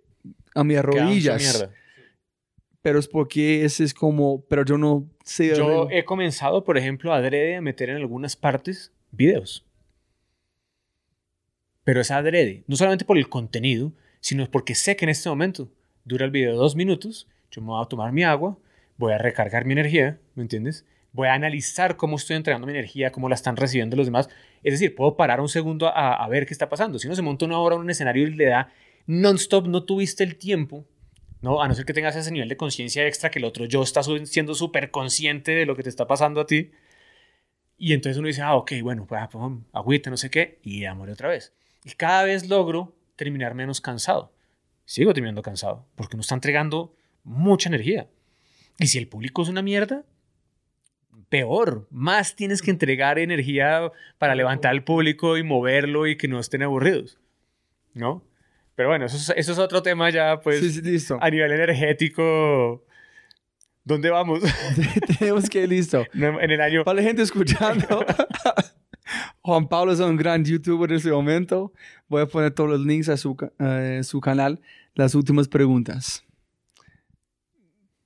a 0.56 0.64
mis 0.64 0.82
rodillas, 0.82 1.70
pero 2.82 3.00
es 3.00 3.08
porque 3.08 3.66
ese 3.66 3.84
es 3.84 3.94
como, 3.94 4.44
pero 4.46 4.64
yo 4.66 4.78
no 4.78 5.08
sé. 5.24 5.56
Yo 5.56 5.90
he 5.90 6.06
comenzado, 6.06 6.64
por 6.64 6.78
ejemplo, 6.78 7.14
adrede 7.14 7.56
a 7.56 7.62
meter 7.62 7.90
en 7.90 7.98
algunas 7.98 8.36
partes 8.36 8.92
videos. 9.12 9.66
Pero 11.84 12.02
es 12.02 12.12
adrede, 12.12 12.64
no 12.68 12.76
solamente 12.76 13.06
por 13.06 13.18
el 13.18 13.30
contenido, 13.30 13.94
sino 14.20 14.50
porque 14.50 14.76
sé 14.76 14.96
que 14.96 15.06
en 15.06 15.10
este 15.10 15.30
momento 15.30 15.72
dura 16.06 16.26
el 16.26 16.32
video 16.32 16.56
dos 16.56 16.76
minutos, 16.76 17.28
yo 17.52 17.62
me 17.62 17.68
voy 17.68 17.84
a 17.84 17.88
tomar 17.88 18.12
mi 18.12 18.24
agua, 18.24 18.58
voy 18.98 19.14
a 19.14 19.18
recargar 19.18 19.66
mi 19.66 19.74
energía, 19.74 20.20
¿me 20.36 20.44
entiendes? 20.44 20.86
Voy 21.12 21.28
a 21.28 21.34
analizar 21.34 21.98
cómo 21.98 22.18
estoy 22.18 22.36
entregando 22.36 22.68
mi 22.68 22.74
energía, 22.74 23.12
cómo 23.12 23.30
la 23.30 23.36
están 23.36 23.58
recibiendo 23.58 23.96
los 23.96 24.06
demás. 24.06 24.30
Es 24.62 24.74
decir, 24.74 24.94
puedo 24.94 25.16
parar 25.16 25.42
un 25.42 25.50
segundo 25.50 25.88
a, 25.88 26.28
ver 26.28 26.46
qué 26.46 26.54
está 26.54 26.70
pasando. 26.70 27.00
Si 27.00 27.08
uno 27.08 27.16
se 27.16 27.22
monta 27.22 27.46
una 27.46 27.58
hora 27.58 27.76
en 27.76 27.82
un 27.82 27.90
escenario 27.90 28.28
y 28.28 28.36
le 28.36 28.46
da 28.46 28.72
non-stop, 29.08 29.68
no 29.68 29.86
tuviste 29.86 30.24
el 30.24 30.36
tiempo, 30.36 30.86
¿no? 31.42 31.64
A 31.64 31.68
no 31.68 31.74
ser 31.74 31.86
que 31.86 31.94
tengas 31.94 32.16
ese 32.16 32.32
nivel 32.32 32.50
de 32.50 32.58
conciencia 32.58 33.08
extra 33.08 33.32
que 33.32 33.40
el 33.40 33.46
otro 33.46 33.66
yo 33.66 33.82
está 33.82 34.02
siendo 34.04 34.54
súper 34.54 34.92
consciente 34.92 35.54
de 35.54 35.66
lo 35.66 35.76
que 35.76 35.82
te 35.82 35.90
está 35.90 36.06
pasando 36.06 36.42
a 36.42 36.46
ti. 36.46 36.72
Y 37.78 37.94
entonces 37.94 38.18
uno 38.20 38.28
dice, 38.28 38.42
ah, 38.42 38.56
ok, 38.56 38.74
bueno, 38.84 39.08
pues, 39.08 39.22
ah, 39.22 39.30
pum, 39.30 39.64
agüita, 39.72 40.10
no 40.12 40.18
sé 40.18 40.30
qué, 40.30 40.60
y 40.64 40.86
muere 40.90 41.14
otra 41.14 41.30
vez. 41.30 41.54
Y 41.84 41.92
cada 41.92 42.24
vez 42.24 42.48
logro 42.50 42.96
terminar 43.16 43.56
menos 43.56 43.82
cansado. 43.82 44.34
Sigo 44.86 45.14
terminando 45.14 45.42
cansado, 45.42 45.86
porque 45.96 46.16
uno 46.16 46.22
está 46.22 46.36
entregando 46.36 46.96
mucha 47.24 47.70
energía. 47.70 48.08
Y 48.80 48.88
si 48.88 48.98
el 48.98 49.08
público 49.08 49.42
es 49.42 49.50
una 49.50 49.62
mierda, 49.62 50.04
peor, 51.30 51.88
más 51.92 52.36
tienes 52.36 52.62
que 52.62 52.72
entregar 52.72 53.20
energía 53.20 53.92
para 54.18 54.36
levantar 54.36 54.72
al 54.72 54.84
público 54.84 55.38
y 55.38 55.44
moverlo 55.44 56.08
y 56.08 56.18
que 56.18 56.28
no 56.28 56.40
estén 56.40 56.64
aburridos, 56.64 57.20
¿no? 57.94 58.24
Pero 58.76 58.90
bueno, 58.90 59.06
eso 59.06 59.18
es, 59.18 59.30
eso 59.36 59.52
es 59.52 59.60
otro 59.60 59.84
tema 59.84 60.10
ya, 60.10 60.40
pues, 60.40 60.62
sí, 60.62 60.72
sí, 60.72 60.82
listo. 60.82 61.18
a 61.22 61.30
nivel 61.30 61.52
energético. 61.52 62.86
¿Dónde 63.84 64.10
vamos? 64.10 64.42
Tenemos 65.20 65.50
que 65.50 65.64
ir 65.64 65.70
listo. 65.70 66.06
En 66.14 66.52
el 66.52 66.62
año... 66.62 66.84
Para 66.84 67.02
la 67.02 67.02
gente 67.02 67.22
escuchando, 67.22 68.06
Juan 69.42 69.68
Pablo 69.68 69.92
es 69.92 70.00
un 70.00 70.18
gran 70.18 70.44
youtuber 70.46 70.90
en 70.92 70.98
este 70.98 71.12
momento. 71.12 71.74
Voy 72.08 72.22
a 72.22 72.26
poner 72.26 72.52
todos 72.52 72.70
los 72.70 72.80
links 72.82 73.10
a 73.10 73.18
su, 73.18 73.36
eh, 73.60 74.02
su 74.04 74.20
canal. 74.22 74.62
Las 74.96 75.16
últimas 75.16 75.48
preguntas. 75.48 76.24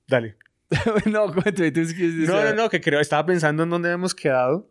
Dale. 0.06 0.36
no, 1.06 1.32
cuéntame. 1.32 1.70
¿tú 1.72 1.80
qué 1.88 1.94
quieres 1.94 2.28
No, 2.28 2.42
no, 2.44 2.54
no, 2.54 2.68
que 2.68 2.80
creo, 2.80 3.00
estaba 3.00 3.24
pensando 3.26 3.62
en 3.62 3.70
dónde 3.70 3.90
hemos 3.90 4.14
quedado 4.14 4.70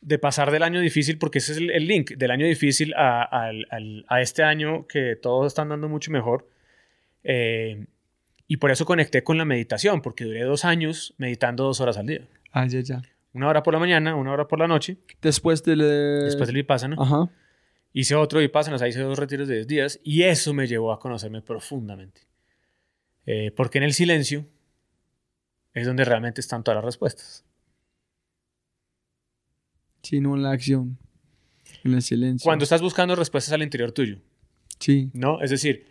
de 0.00 0.18
pasar 0.18 0.50
del 0.50 0.62
año 0.64 0.80
difícil, 0.80 1.16
porque 1.18 1.38
ese 1.38 1.52
es 1.52 1.58
el, 1.58 1.70
el 1.70 1.86
link, 1.86 2.12
del 2.12 2.30
año 2.32 2.44
difícil 2.46 2.92
a, 2.94 3.22
al- 3.22 3.66
al- 3.70 4.04
a 4.08 4.20
este 4.20 4.42
año 4.42 4.86
que 4.88 5.16
todos 5.16 5.46
están 5.46 5.68
dando 5.68 5.88
mucho 5.88 6.10
mejor. 6.10 6.48
Eh, 7.24 7.86
y 8.48 8.56
por 8.56 8.70
eso 8.72 8.84
conecté 8.84 9.22
con 9.22 9.38
la 9.38 9.44
meditación, 9.44 10.02
porque 10.02 10.24
duré 10.24 10.42
dos 10.42 10.64
años 10.64 11.14
meditando 11.18 11.64
dos 11.64 11.80
horas 11.80 11.96
al 11.98 12.06
día. 12.06 12.22
Ah, 12.50 12.66
ya, 12.66 12.80
ya. 12.80 13.00
Una 13.34 13.48
hora 13.48 13.62
por 13.62 13.72
la 13.74 13.80
mañana, 13.80 14.14
una 14.14 14.32
hora 14.32 14.46
por 14.46 14.58
la 14.58 14.68
noche, 14.68 14.98
Después 15.22 15.62
del... 15.64 15.78
después 15.78 16.46
del 16.48 16.56
Vipassana. 16.56 16.96
Ajá. 16.98 17.30
Hice 17.94 18.14
otro 18.14 18.40
Vipassana, 18.40 18.76
o 18.76 18.78
sea, 18.78 18.88
hice 18.88 19.00
dos 19.00 19.18
retiros 19.18 19.48
de 19.48 19.54
10 19.56 19.66
días, 19.66 20.00
y 20.02 20.22
eso 20.22 20.52
me 20.54 20.66
llevó 20.66 20.92
a 20.92 20.98
conocerme 21.00 21.40
profundamente. 21.42 22.22
Eh, 23.26 23.52
porque 23.56 23.78
en 23.78 23.84
el 23.84 23.92
silencio 23.94 24.46
es 25.74 25.86
donde 25.86 26.04
realmente 26.04 26.40
están 26.40 26.62
todas 26.64 26.76
las 26.76 26.84
respuestas. 26.84 27.44
Sí, 30.02 30.20
no 30.20 30.34
en 30.34 30.42
la 30.42 30.50
acción. 30.50 30.98
En 31.84 31.94
el 31.94 32.02
silencio. 32.02 32.44
Cuando 32.44 32.64
estás 32.64 32.82
buscando 32.82 33.14
respuestas 33.14 33.52
al 33.52 33.62
interior 33.62 33.92
tuyo, 33.92 34.18
Sí. 34.78 35.10
¿no? 35.14 35.40
Es 35.42 35.50
decir, 35.50 35.86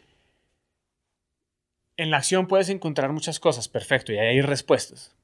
en 1.98 2.11
la 2.11 2.18
acción 2.18 2.48
puedes 2.48 2.68
encontrar 2.70 3.14
muchas 3.14 3.40
cosas, 3.40 3.68
perfecto, 3.70 4.11
y 4.11 4.18
ahí 4.18 4.28
hay 4.38 4.42
respuestas. 4.42 5.16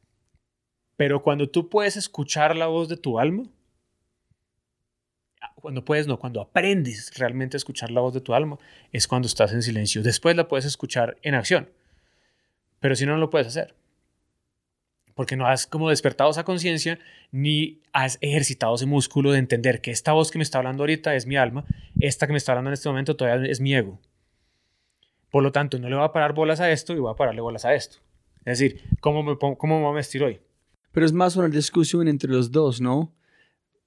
Pero 0.98 1.22
cuando 1.22 1.48
tú 1.48 1.70
puedes 1.70 1.96
escuchar 1.96 2.56
la 2.56 2.66
voz 2.66 2.90
de 2.90 2.98
tu 2.98 3.20
alma, 3.20 3.44
ah, 5.40 5.54
cuando 5.56 5.86
puedes, 5.86 6.08
no, 6.08 6.18
cuando 6.18 6.42
aprendes 6.42 7.18
realmente 7.18 7.56
a 7.56 7.60
escuchar 7.60 7.92
la 7.92 8.02
voz 8.02 8.16
de 8.16 8.22
tu 8.22 8.34
alma, 8.34 8.58
es 8.92 9.08
cuando 9.08 9.28
estás 9.28 9.54
en 9.54 9.62
silencio. 9.62 10.02
Después 10.02 10.36
la 10.36 10.48
puedes 10.48 10.66
escuchar 10.66 11.18
en 11.22 11.36
acción, 11.36 11.70
pero 12.80 12.96
si 12.96 13.06
no, 13.06 13.14
no 13.14 13.20
lo 13.20 13.30
puedes 13.30 13.48
hacer. 13.48 13.76
Porque 15.14 15.36
no 15.36 15.48
has 15.48 15.66
como 15.68 15.90
despertado 15.90 16.30
esa 16.32 16.44
conciencia 16.44 17.00
ni 17.32 17.82
has 17.94 18.18
ejercitado 18.22 18.76
ese 18.76 18.86
músculo 18.86 19.32
de 19.32 19.40
entender 19.40 19.82
que 19.82 19.92
esta 19.92 20.14
voz 20.14 20.32
que 20.32 20.40
me 20.40 20.44
está 20.44 20.58
hablando 20.58 20.84
ahorita 20.84 21.16
es 21.16 21.28
mi 21.28 21.38
alma, 21.38 21.64
esta 22.00 22.26
que 22.26 22.34
me 22.34 22.38
está 22.38 22.52
hablando 22.52 22.70
en 22.70 22.74
este 22.74 22.90
momento 22.90 23.16
todavía 23.16 23.50
es 23.50 23.62
mi 23.62 23.76
ego. 23.76 24.00
Por 25.30 25.44
lo 25.44 25.52
tanto, 25.52 25.78
no 25.78 25.90
le 25.90 25.96
voy 25.96 26.06
a 26.06 26.12
parar 26.12 26.34
bolas 26.34 26.60
a 26.60 26.72
esto 26.72 26.94
y 26.94 27.00
voy 27.00 27.12
a 27.12 27.16
pararle 27.16 27.42
bolas 27.42 27.66
a 27.66 27.76
esto. 27.76 27.98
Es 28.46 28.60
decir, 28.60 28.82
¿cómo 29.00 29.24
me, 29.24 29.38
cómo 29.38 29.78
me 29.78 29.84
voy 29.84 29.92
a 29.92 29.96
vestir 29.96 30.24
hoy? 30.24 30.40
Pero 30.98 31.06
es 31.06 31.14
más 31.14 31.36
una 31.36 31.48
discusión 31.48 32.08
entre 32.08 32.32
los 32.32 32.52
dos, 32.52 32.82
¿no? 32.82 33.14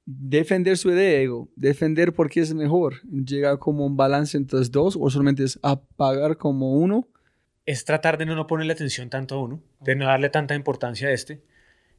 Defender 0.07 0.79
su 0.79 0.91
idea 0.93 1.09
de 1.11 1.23
ego, 1.25 1.49
defender 1.57 2.13
por 2.13 2.31
qué 2.31 2.39
es 2.39 2.55
mejor, 2.55 3.03
llegar 3.03 3.59
como 3.59 3.85
un 3.85 3.97
balance 3.97 4.37
entre 4.37 4.61
los 4.61 4.71
dos 4.71 4.97
o 4.97 5.11
solamente 5.11 5.43
es 5.43 5.59
apagar 5.61 6.37
como 6.37 6.75
uno. 6.75 7.09
Es 7.67 7.85
tratar 7.85 8.17
de 8.17 8.27
no, 8.27 8.47
ponerle 8.47 8.75
atención 8.75 9.11
tanto 9.11 9.35
a 9.35 9.43
uno, 9.43 9.61
de 9.81 9.97
no 9.97 10.07
darle 10.07 10.31
tanta 10.31 10.55
importancia 10.55 11.09
a 11.09 11.11
este 11.11 11.43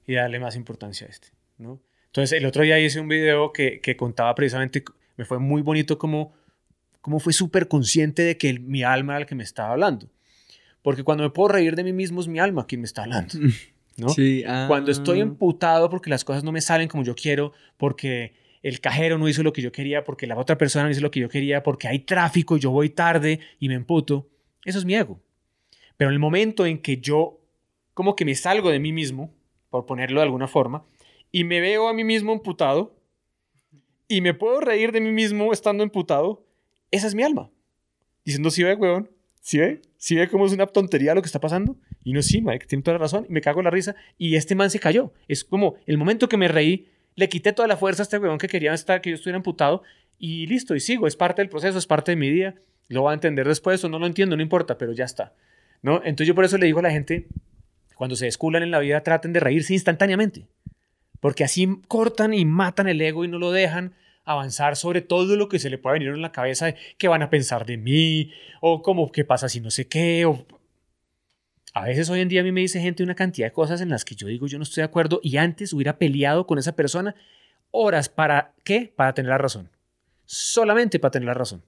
y 0.08 0.14
darle 0.14 0.40
más 0.40 0.56
importancia 0.56 1.08
a 1.08 1.10
este, 1.10 1.28
¿no? 1.58 1.82
Entonces, 2.06 2.40
el 2.40 2.46
otro 2.46 2.64
día 2.64 2.80
hice 2.80 3.02
un 3.02 3.10
video 3.10 3.52
que, 3.52 3.82
que 3.82 3.98
contaba 3.98 4.34
precisamente, 4.34 4.82
me 5.18 5.26
fue 5.26 5.40
muy 5.40 5.62
bonito 5.62 5.98
como, 5.98 6.32
como 7.02 7.20
fue 7.20 7.34
súper 7.34 7.68
consciente 7.68 8.22
de 8.22 8.38
que 8.38 8.50
el- 8.50 8.62
mi 8.62 8.84
alma 8.84 9.12
era 9.16 9.20
el 9.24 9.26
que 9.28 9.36
me 9.36 9.44
estaba 9.44 9.74
hablando. 9.74 10.08
Porque 10.82 11.04
cuando 11.04 11.26
me 11.26 11.32
puedo 11.32 11.50
reír 11.50 11.76
de 11.76 11.84
mí 11.84 11.92
mismo 11.92 12.22
es 12.22 12.30
mi 12.30 12.40
alma 12.40 12.66
quien 12.66 12.80
me 12.80 12.86
está 12.88 13.04
hablando, 13.04 13.34
¿no? 13.98 14.10
Sí, 14.10 14.44
ah. 14.48 14.66
Cuando 14.68 14.92
estoy 14.92 15.20
emputado 15.20 15.90
porque 15.90 16.10
las 16.10 16.24
cosas 16.24 16.44
no 16.44 16.52
me 16.52 16.62
salen 16.62 16.88
como 16.88 17.04
yo 17.04 17.16
quiero, 17.16 17.54
porque 17.78 18.34
el 18.64 18.80
cajero 18.80 19.18
no 19.18 19.28
hizo 19.28 19.44
lo 19.44 19.54
que 19.54 19.62
yo 19.62 19.72
quería, 19.72 20.04
porque 20.04 20.28
la 20.28 20.38
otra 20.38 20.58
persona 20.58 20.86
no 20.86 20.92
hizo 20.92 21.02
lo 21.02 21.12
que 21.12 21.20
yo 21.20 21.30
quería, 21.30 21.64
porque 21.64 21.88
hay 21.88 22.00
tráfico 22.00 22.58
yo 22.58 22.72
voy 22.72 22.90
tarde 22.90 23.40
y 23.60 23.68
me 23.68 23.76
emputo, 23.76 24.30
eso 24.66 24.80
es 24.80 24.86
mi 24.86 24.96
ego. 24.96 25.20
Pero 25.98 26.10
en 26.10 26.14
el 26.14 26.20
momento 26.20 26.66
en 26.66 26.80
que 26.80 26.98
yo 26.98 27.40
como 27.94 28.16
que 28.16 28.26
me 28.26 28.36
salgo 28.36 28.70
de 28.70 28.80
mí 28.80 28.94
mismo, 28.94 29.34
por 29.70 29.86
ponerlo 29.86 30.20
de 30.20 30.26
alguna 30.26 30.48
forma, 30.48 30.86
y 31.32 31.44
me 31.44 31.62
veo 31.62 31.88
a 31.88 31.94
mí 31.94 32.04
mismo 32.04 32.34
emputado, 32.34 32.96
y 34.08 34.22
me 34.22 34.34
puedo 34.34 34.60
reír 34.60 34.92
de 34.92 35.02
mí 35.02 35.12
mismo 35.12 35.54
estando 35.54 35.84
emputado, 35.84 36.46
esa 36.92 37.08
es 37.08 37.16
mi 37.16 37.24
alma. 37.24 37.50
Diciendo, 38.26 38.50
sí 38.50 38.64
ve, 38.64 38.76
weón, 38.76 39.10
sí 39.40 39.58
ve, 39.58 39.82
sí 39.98 40.16
ve 40.16 40.28
cómo 40.28 40.46
es 40.46 40.52
una 40.52 40.68
tontería 40.68 41.16
lo 41.16 41.22
que 41.22 41.28
está 41.28 41.40
pasando. 41.40 41.78
Y 42.04 42.14
no, 42.14 42.22
sí, 42.22 42.42
Mike, 42.42 42.66
tiene 42.66 42.84
toda 42.84 42.98
la 42.98 43.04
razón. 43.04 43.26
Y 43.30 43.34
me 43.34 43.42
cago 43.42 43.60
en 43.60 43.66
la 43.66 43.72
risa. 43.72 43.96
Y 44.18 44.36
este 44.36 44.56
man 44.56 44.70
se 44.70 44.80
cayó. 44.80 45.14
Es 45.28 45.44
como 45.44 45.76
el 45.86 45.98
momento 45.98 46.28
que 46.28 46.38
me 46.38 46.48
reí, 46.48 46.88
le 47.16 47.30
quité 47.30 47.54
toda 47.54 47.68
la 47.68 47.78
fuerza 47.78 48.02
a 48.02 48.06
este 48.06 48.18
weón 48.18 48.38
que 48.38 48.48
quería 48.48 48.74
estar, 48.74 49.02
que 49.02 49.10
yo 49.12 49.16
estuviera 49.16 49.38
emputado. 49.38 49.84
Y 50.18 50.48
listo, 50.48 50.76
y 50.76 50.80
sigo. 50.80 51.08
Es 51.08 51.16
parte 51.16 51.42
del 51.42 51.50
proceso, 51.50 51.78
es 51.78 51.88
parte 51.88 52.12
de 52.12 52.16
mi 52.16 52.30
día. 52.30 52.56
Lo 52.88 53.04
va 53.04 53.12
a 53.12 53.14
entender 53.14 53.48
después 53.48 53.84
o 53.84 53.90
no 53.90 54.00
lo 54.00 54.06
entiendo, 54.06 54.36
no 54.36 54.42
importa, 54.42 54.78
pero 54.78 54.94
ya 54.94 55.06
está. 55.06 55.34
¿No? 55.82 55.98
Entonces 56.04 56.28
yo 56.28 56.36
por 56.36 56.46
eso 56.46 56.58
le 56.58 56.66
digo 56.66 56.80
a 56.80 56.84
la 56.84 56.92
gente, 56.92 57.28
cuando 57.96 58.16
se 58.16 58.26
desculan 58.26 58.64
en 58.64 58.72
la 58.72 58.80
vida, 58.80 59.02
traten 59.02 59.34
de 59.34 59.40
reírse 59.40 59.74
instantáneamente. 59.74 60.48
Porque 61.20 61.44
así 61.44 61.68
cortan 61.88 62.34
y 62.34 62.46
matan 62.46 62.88
el 62.88 63.00
ego 63.00 63.24
y 63.24 63.28
no 63.28 63.38
lo 63.38 63.52
dejan 63.52 63.94
avanzar 64.24 64.76
sobre 64.76 65.02
todo 65.02 65.36
lo 65.36 65.50
que 65.50 65.60
se 65.60 65.70
le 65.70 65.78
pueda 65.78 65.94
venir 65.94 66.10
en 66.10 66.22
la 66.22 66.32
cabeza 66.32 66.68
de 66.68 66.76
qué 66.98 67.08
van 67.08 67.22
a 67.22 67.30
pensar 67.30 67.66
de 67.66 67.78
mí 67.78 68.32
o 68.60 68.82
cómo 68.82 69.12
qué 69.12 69.26
pasa 69.26 69.50
si 69.50 69.60
no 69.60 69.72
sé 69.72 69.88
qué 69.88 70.26
o 70.26 70.46
a 71.74 71.86
veces 71.86 72.10
hoy 72.10 72.20
en 72.20 72.28
día 72.28 72.42
a 72.42 72.44
mí 72.44 72.52
me 72.52 72.62
dice 72.62 72.82
gente 72.82 73.04
una 73.04 73.16
cantidad 73.16 73.48
de 73.48 73.54
cosas 73.54 73.82
en 73.82 73.90
las 73.90 74.04
que 74.04 74.16
yo 74.16 74.28
digo 74.28 74.48
yo 74.48 74.58
no 74.58 74.64
estoy 74.64 74.82
de 74.82 74.86
acuerdo 74.86 75.20
y 75.24 75.38
antes 75.38 75.74
hubiera 75.74 75.98
peleado 75.98 76.46
con 76.46 76.60
esa 76.60 76.76
persona 76.76 77.16
horas 77.72 78.10
para 78.10 78.54
qué? 78.64 78.92
Para 78.96 79.14
tener 79.14 79.30
la 79.30 79.38
razón. 79.38 79.70
Solamente 80.26 81.00
para 81.00 81.12
tener 81.12 81.28
la 81.28 81.34
razón. 81.34 81.64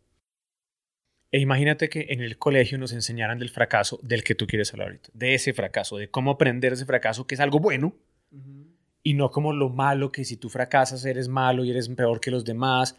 E 1.31 1.39
imagínate 1.39 1.89
que 1.89 2.07
en 2.09 2.21
el 2.21 2.37
colegio 2.37 2.77
nos 2.77 2.93
enseñaran 2.93 3.39
del 3.39 3.49
fracaso 3.49 3.99
del 4.03 4.23
que 4.23 4.35
tú 4.35 4.45
quieres 4.45 4.71
hablar 4.71 4.89
ahorita, 4.89 5.09
de 5.13 5.33
ese 5.33 5.53
fracaso, 5.53 5.97
de 5.97 6.09
cómo 6.09 6.31
aprender 6.31 6.73
ese 6.73 6.85
fracaso 6.85 7.25
que 7.25 7.33
es 7.33 7.41
algo 7.41 7.59
bueno 7.59 7.95
y 9.01 9.15
no 9.15 9.31
como 9.31 9.51
lo 9.51 9.69
malo 9.69 10.11
que 10.11 10.25
si 10.25 10.37
tú 10.37 10.49
fracasas 10.49 11.03
eres 11.05 11.27
malo 11.27 11.65
y 11.65 11.71
eres 11.71 11.89
peor 11.89 12.19
que 12.19 12.29
los 12.29 12.45
demás. 12.45 12.95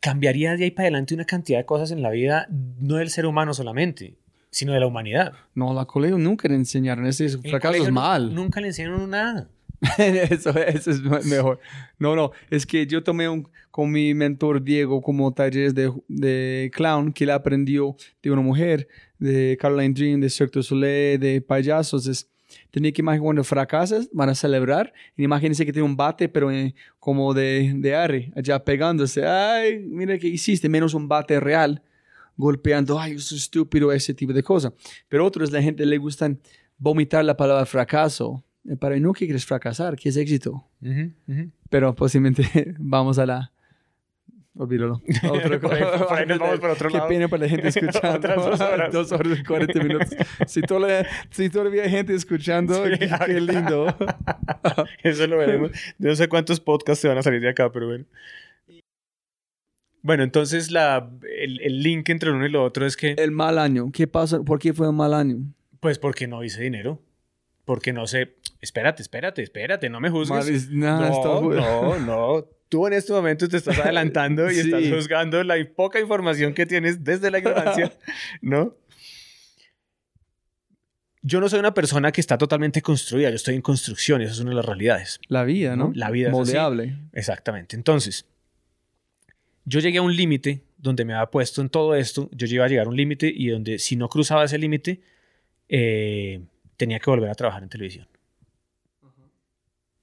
Cambiaría 0.00 0.54
de 0.56 0.64
ahí 0.64 0.70
para 0.70 0.84
adelante 0.84 1.14
una 1.14 1.24
cantidad 1.24 1.58
de 1.58 1.66
cosas 1.66 1.90
en 1.90 2.02
la 2.02 2.10
vida, 2.10 2.46
no 2.50 2.96
del 2.96 3.10
ser 3.10 3.26
humano 3.26 3.54
solamente, 3.54 4.16
sino 4.50 4.72
de 4.72 4.80
la 4.80 4.86
humanidad. 4.86 5.32
No, 5.54 5.72
la 5.72 5.84
colegio 5.84 6.18
nunca 6.18 6.48
le 6.48 6.54
enseñaron 6.54 7.06
ese 7.06 7.28
fracaso 7.38 7.84
es 7.84 7.90
mal. 7.90 8.34
Nunca 8.34 8.60
le 8.60 8.68
enseñaron 8.68 9.08
nada. 9.10 9.48
eso, 9.98 10.50
eso, 10.50 10.90
es 10.90 11.26
mejor. 11.26 11.58
No, 11.98 12.14
no, 12.14 12.32
es 12.50 12.66
que 12.66 12.86
yo 12.86 13.02
tomé 13.02 13.28
un, 13.28 13.48
con 13.70 13.90
mi 13.90 14.12
mentor 14.12 14.62
Diego 14.62 15.00
como 15.00 15.32
talleres 15.32 15.74
de, 15.74 15.92
de 16.08 16.70
clown 16.74 17.12
que 17.12 17.24
él 17.24 17.30
aprendió 17.30 17.96
de 18.22 18.30
una 18.30 18.42
mujer, 18.42 18.88
de 19.18 19.56
Caroline 19.58 19.94
Dream, 19.94 20.20
de 20.20 20.28
Cirque 20.28 20.58
du 20.58 20.62
Soleil, 20.62 21.18
de 21.18 21.40
payasos. 21.40 22.06
Es, 22.06 22.28
tenía 22.70 22.92
que 22.92 23.00
imaginar 23.00 23.24
cuando 23.24 23.44
fracasas, 23.44 24.10
van 24.12 24.28
a 24.28 24.34
celebrar. 24.34 24.92
Imagínense 25.16 25.64
que 25.64 25.72
tiene 25.72 25.86
un 25.86 25.96
bate, 25.96 26.28
pero 26.28 26.50
eh, 26.50 26.74
como 26.98 27.32
de, 27.32 27.72
de 27.76 27.94
arre, 27.94 28.32
allá 28.36 28.62
pegándose. 28.62 29.24
Ay, 29.24 29.78
mira 29.78 30.18
qué 30.18 30.28
hiciste, 30.28 30.68
menos 30.68 30.92
un 30.92 31.08
bate 31.08 31.40
real, 31.40 31.82
golpeando, 32.40 32.98
ay, 32.98 33.12
eso 33.12 33.34
es 33.34 33.42
estúpido, 33.42 33.92
ese 33.92 34.14
tipo 34.14 34.32
de 34.32 34.42
cosas. 34.42 34.72
Pero 35.08 35.24
otros, 35.24 35.52
la 35.52 35.62
gente 35.62 35.86
le 35.86 35.98
gustan 35.98 36.40
vomitar 36.78 37.24
la 37.24 37.36
palabra 37.36 37.66
fracaso. 37.66 38.44
Eh, 38.68 38.76
para 38.76 38.98
no 38.98 39.12
que 39.12 39.24
quieres 39.26 39.46
fracasar, 39.46 39.96
que 39.96 40.08
es 40.08 40.16
éxito. 40.16 40.66
Pero 41.68 41.94
posiblemente 41.94 42.74
vamos 42.78 43.18
a 43.18 43.26
la 43.26 43.52
Olvídalo. 44.60 45.00
Otro, 45.30 45.60
por, 45.60 45.72
ahí, 45.72 46.26
nos 46.26 46.38
vamos 46.38 46.60
por 46.60 46.70
otro 46.70 46.90
Qué 46.90 46.98
lado. 46.98 47.08
pena 47.08 47.28
para 47.28 47.44
la 47.44 47.48
gente 47.48 47.68
escuchando. 47.68 48.28
dos 48.28 48.60
horas. 48.60 48.92
dos 48.92 49.12
horas 49.12 49.38
y 49.38 49.44
40 49.44 49.82
minutos. 49.82 50.08
Si, 50.46 50.60
todavía, 50.60 51.06
si 51.30 51.48
todavía 51.48 51.84
hay 51.84 51.90
gente 51.90 52.14
escuchando, 52.14 52.84
Sí, 52.84 52.98
qué, 52.98 53.10
qué 53.26 53.40
lindo. 53.40 53.86
Eso 55.02 55.26
lo 55.28 55.38
veremos. 55.38 55.70
No 55.98 56.14
sé 56.14 56.28
cuántos 56.28 56.60
podcasts 56.60 57.00
se 57.00 57.08
van 57.08 57.16
a 57.16 57.22
salir 57.22 57.40
de 57.40 57.48
acá, 57.48 57.70
pero 57.72 57.86
bueno. 57.86 58.04
Bueno, 60.02 60.22
entonces 60.22 60.70
la, 60.70 61.10
el, 61.38 61.60
el 61.60 61.82
link 61.82 62.08
entre 62.08 62.30
uno 62.30 62.46
y 62.46 62.50
lo 62.50 62.64
otro 62.64 62.86
es 62.86 62.96
que, 62.96 63.12
El 63.18 63.30
mal 63.32 63.58
año. 63.58 63.90
¿Qué 63.92 64.06
pasa? 64.06 64.40
¿Por 64.42 64.58
qué 64.58 64.72
fue 64.72 64.88
un 64.88 64.96
mal 64.96 65.14
año? 65.14 65.38
pues 65.80 65.98
porque 65.98 66.26
no 66.26 66.44
hice 66.44 66.62
dinero. 66.62 67.00
Porque 67.64 67.92
no 67.92 68.06
sé, 68.06 68.34
espérate, 68.60 69.02
espérate, 69.02 69.42
espérate, 69.42 69.88
no 69.88 70.00
me 70.00 70.10
juzgues. 70.10 70.70
Nada, 70.70 71.08
está 71.08 71.24
no, 71.24 71.50
no, 71.50 71.98
no. 71.98 72.44
Tú 72.68 72.86
en 72.86 72.92
este 72.94 73.12
momento 73.12 73.48
te 73.48 73.56
estás 73.56 73.78
adelantando 73.78 74.50
y 74.50 74.54
Sí. 74.56 74.60
estás 74.60 74.82
juzgando 74.88 75.42
la 75.44 75.56
poca 75.74 76.00
información 76.00 76.52
que 76.54 76.66
tienes 76.66 77.02
desde 77.04 77.30
la 77.30 77.38
ignorancia, 77.38 77.92
¿no? 78.42 78.76
Yo 81.22 81.40
no 81.40 81.48
soy 81.48 81.60
una 81.60 81.74
persona 81.74 82.12
que 82.12 82.20
está 82.20 82.38
totalmente 82.38 82.80
construida, 82.80 83.28
yo 83.28 83.36
estoy 83.36 83.54
en 83.54 83.62
construcción, 83.62 84.22
esa 84.22 84.32
es 84.32 84.40
una 84.40 84.50
de 84.50 84.56
las 84.56 84.64
realidades. 84.64 85.20
La 85.28 85.44
vida, 85.44 85.76
¿no? 85.76 85.88
¿no? 85.88 85.92
La 85.94 86.10
vida 86.10 86.28
es 86.28 86.32
así. 86.32 86.38
Moldeable. 86.38 86.96
Exactamente. 87.12 87.76
Entonces, 87.76 88.26
yo 89.64 89.80
llegué 89.80 89.98
a 89.98 90.02
un 90.02 90.14
límite 90.16 90.62
donde 90.78 91.04
me 91.04 91.14
había 91.14 91.30
puesto 91.30 91.60
en 91.60 91.68
todo 91.68 91.94
esto, 91.94 92.28
yo 92.32 92.46
iba 92.46 92.64
a 92.64 92.68
llegar 92.68 92.86
a 92.86 92.88
un 92.88 92.96
límite 92.96 93.32
y 93.34 93.48
donde 93.48 93.78
si 93.78 93.96
no 93.96 94.08
cruzaba 94.08 94.44
ese 94.44 94.58
límite, 94.58 95.00
eh, 95.68 96.40
tenía 96.76 96.98
que 96.98 97.10
volver 97.10 97.28
a 97.30 97.34
trabajar 97.34 97.62
en 97.62 97.68
televisión. 97.68 98.08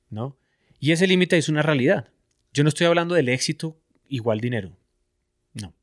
¿No? 0.10 0.38
Y 0.80 0.92
ese 0.92 1.08
límite 1.08 1.38
es 1.38 1.50
una 1.50 1.62
realidad. 1.64 2.08
Yo 2.54 2.64
no 2.64 2.70
estoy 2.70 2.88
hablando 2.88 3.16
del 3.16 3.30
éxito 3.30 3.78
igual 4.08 4.40
dinero. 4.40 4.72
No. 5.54 5.74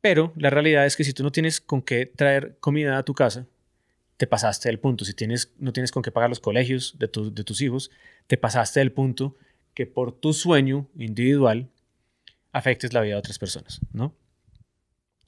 Pero 0.00 0.32
la 0.36 0.50
realidad 0.50 0.86
es 0.86 0.96
que 0.96 1.04
si 1.04 1.12
tú 1.12 1.22
no 1.22 1.30
tienes 1.30 1.60
con 1.60 1.82
qué 1.82 2.06
traer 2.06 2.56
comida 2.58 2.98
a 2.98 3.02
tu 3.04 3.14
casa, 3.14 3.46
te 4.16 4.26
pasaste 4.26 4.68
del 4.68 4.78
punto. 4.78 5.04
Si 5.04 5.14
tienes, 5.14 5.52
no 5.58 5.72
tienes 5.72 5.92
con 5.92 6.02
qué 6.02 6.10
pagar 6.10 6.30
los 6.30 6.40
colegios 6.40 6.96
de, 6.98 7.06
tu- 7.08 7.32
de 7.32 7.44
tus 7.44 7.60
hijos, 7.60 7.90
te 8.26 8.36
pasaste 8.36 8.80
del 8.80 8.90
punto 8.92 9.36
que 9.74 9.86
por 9.86 10.12
tu 10.12 10.32
sueño 10.32 10.88
individual 10.96 11.68
afectes 12.52 12.92
la 12.92 13.00
vida 13.00 13.14
de 13.14 13.18
otras 13.18 13.38
personas, 13.38 13.80
¿no? 13.92 14.14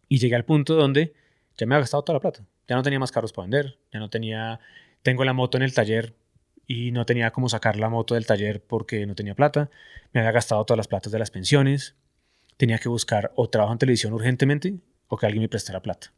Y 0.09 0.19
llegué 0.19 0.37
al 0.37 0.45
punto 0.45 0.75
donde 0.75 1.15
ya 1.57 1.67
me 1.67 1.75
había 1.75 1.83
gastado 1.83 2.03
toda 2.05 2.17
la 2.17 2.21
plata. 2.21 2.45
Ya 2.67 2.77
no 2.77 2.83
tenía 2.83 2.99
más 2.99 3.13
carros 3.13 3.33
para 3.33 3.45
vender, 3.45 3.79
ya 3.93 3.99
no 3.99 4.11
tenía... 4.11 4.61
Tengo 5.03 5.25
la 5.25 5.33
moto 5.33 5.57
en 5.57 5.63
el 5.63 5.75
taller 5.75 6.15
y 6.67 6.93
no 6.93 7.07
tenía 7.07 7.31
cómo 7.31 7.49
sacar 7.49 7.77
la 7.77 7.89
moto 7.89 8.15
del 8.15 8.27
taller 8.27 8.63
porque 8.63 9.07
no 9.07 9.15
tenía 9.15 9.35
plata. 9.35 9.71
Me 10.13 10.21
había 10.21 10.33
gastado 10.33 10.65
todas 10.65 10.77
las 10.77 10.89
platas 10.89 11.13
de 11.13 11.19
las 11.19 11.31
pensiones. 11.31 11.95
Tenía 12.57 12.79
que 12.79 12.89
buscar 12.89 13.33
o 13.37 13.49
trabajo 13.49 13.73
en 13.73 13.79
televisión 13.79 14.13
urgentemente 14.13 14.79
o 15.09 15.17
que 15.17 15.27
alguien 15.27 15.43
me 15.43 15.49
prestara 15.49 15.81
plata. 15.81 16.13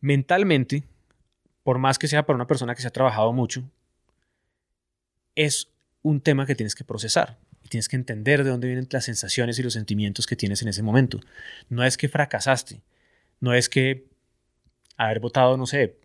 Mentalmente, 0.00 0.84
por 1.62 1.78
más 1.78 1.98
que 1.98 2.06
sea 2.08 2.26
para 2.26 2.36
una 2.36 2.46
persona 2.46 2.74
que 2.74 2.82
se 2.82 2.88
ha 2.88 2.92
trabajado 2.92 3.32
mucho, 3.32 3.64
es 5.34 5.72
un 6.02 6.20
tema 6.20 6.46
que 6.46 6.54
tienes 6.54 6.74
que 6.74 6.84
procesar 6.84 7.38
y 7.66 7.68
tienes 7.68 7.88
que 7.88 7.96
entender 7.96 8.44
de 8.44 8.50
dónde 8.50 8.68
vienen 8.68 8.86
las 8.92 9.06
sensaciones 9.06 9.58
y 9.58 9.62
los 9.64 9.72
sentimientos 9.72 10.28
que 10.28 10.36
tienes 10.36 10.62
en 10.62 10.68
ese 10.68 10.84
momento. 10.84 11.18
No 11.68 11.82
es 11.82 11.96
que 11.96 12.08
fracasaste, 12.08 12.80
no 13.40 13.54
es 13.54 13.68
que 13.68 14.06
haber 14.96 15.18
votado, 15.18 15.56
no 15.56 15.66
sé, 15.66 15.98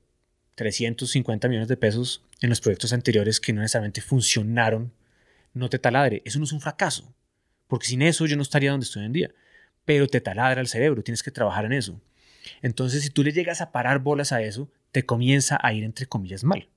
350 0.56 1.48
millones 1.48 1.68
de 1.68 1.78
pesos 1.78 2.24
en 2.42 2.50
los 2.50 2.62
proyectos 2.62 2.94
anteriores 2.94 3.40
que 3.40 3.54
no 3.54 3.62
necesariamente 3.62 4.02
funcionaron, 4.02 4.92
no 5.54 5.70
te 5.70 5.78
taladre. 5.78 6.24
Eso 6.26 6.40
no 6.40 6.46
es 6.46 6.52
un 6.52 6.62
fracaso, 6.62 7.14
porque 7.68 7.86
sin 7.86 8.02
eso 8.02 8.26
yo 8.26 8.36
no 8.36 8.42
estaría 8.42 8.72
donde 8.72 8.86
estoy 8.86 9.02
hoy 9.02 9.06
en 9.06 9.14
día. 9.14 9.32
Pero 9.86 10.08
te 10.08 10.20
taladra 10.20 10.62
el 10.62 10.68
cerebro, 10.68 11.04
tienes 11.04 11.22
que 11.22 11.30
trabajar 11.30 11.66
en 11.66 11.74
eso. 11.74 12.02
Entonces, 12.64 13.04
si 13.04 13.12
tú 13.12 13.24
le 13.24 13.34
llegas 13.34 13.62
a 13.62 13.72
parar 13.72 14.00
bolas 14.00 14.32
a 14.32 14.42
eso, 14.42 14.68
te 14.92 15.06
comienza 15.06 15.60
a 15.62 15.74
ir 15.74 15.84
entre 15.84 16.08
comillas 16.08 16.44
mal. 16.44 16.68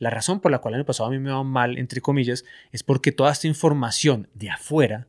La 0.00 0.08
razón 0.08 0.40
por 0.40 0.50
la 0.50 0.60
cual 0.60 0.72
el 0.72 0.80
año 0.80 0.86
pasado 0.86 1.10
a 1.10 1.12
mí 1.12 1.18
me 1.18 1.30
va 1.30 1.44
mal, 1.44 1.76
entre 1.76 2.00
comillas, 2.00 2.46
es 2.72 2.82
porque 2.82 3.12
toda 3.12 3.30
esta 3.30 3.46
información 3.46 4.28
de 4.32 4.48
afuera, 4.48 5.08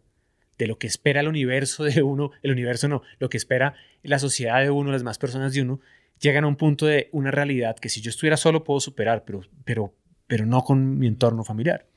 de 0.57 0.67
lo 0.67 0.77
que 0.77 0.85
espera 0.85 1.21
el 1.21 1.29
universo 1.29 1.85
de 1.85 2.03
uno, 2.03 2.31
el 2.43 2.51
universo 2.51 2.89
no, 2.89 3.01
lo 3.17 3.29
que 3.29 3.37
espera 3.37 3.73
la 4.03 4.19
sociedad 4.19 4.61
de 4.61 4.69
uno, 4.69 4.91
las 4.91 4.99
demás 4.99 5.17
personas 5.17 5.53
de 5.53 5.61
uno, 5.61 5.79
llegan 6.19 6.43
a 6.43 6.47
un 6.47 6.57
punto 6.57 6.87
de 6.87 7.07
una 7.13 7.31
realidad 7.31 7.77
que 7.77 7.87
si 7.87 8.01
yo 8.01 8.09
estuviera 8.09 8.35
solo 8.35 8.65
puedo 8.65 8.81
superar, 8.81 9.23
pero, 9.23 9.43
pero, 9.63 9.95
pero 10.27 10.45
no 10.45 10.61
con 10.61 10.99
mi 10.99 11.07
entorno 11.07 11.45
familiar. 11.45 11.87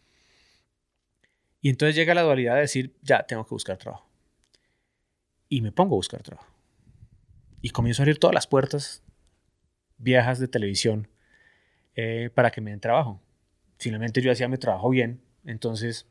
Y 1.60 1.70
entonces 1.70 1.97
llega 1.97 2.14
la 2.14 2.23
dualidad 2.23 2.55
de 2.55 2.60
decir, 2.60 2.94
ya, 3.02 3.24
tengo 3.26 3.44
que 3.44 3.56
buscar 3.56 3.76
trabajo. 3.76 4.08
Y 5.48 5.62
me 5.62 5.73
pongo 5.73 5.97
a 5.97 5.98
buscar 5.98 6.23
trabajo. 6.23 6.47
Y 7.60 7.70
comienzo 7.70 8.02
a 8.02 8.05
abrir 8.05 8.20
todas 8.20 8.34
las 8.34 8.47
puertas 8.47 9.02
viejas 9.98 10.39
de 10.39 10.47
televisión 10.47 11.08
eh, 11.97 12.31
para 12.34 12.50
que 12.50 12.60
me 12.60 12.70
den 12.70 12.81
trabajo. 12.81 13.20
Finalmente 13.78 14.20
yo 14.20 14.31
hacía 14.32 14.48
mi 14.48 14.56
trabajo 14.56 14.90
bien, 14.90 15.20
entonces 15.44 16.06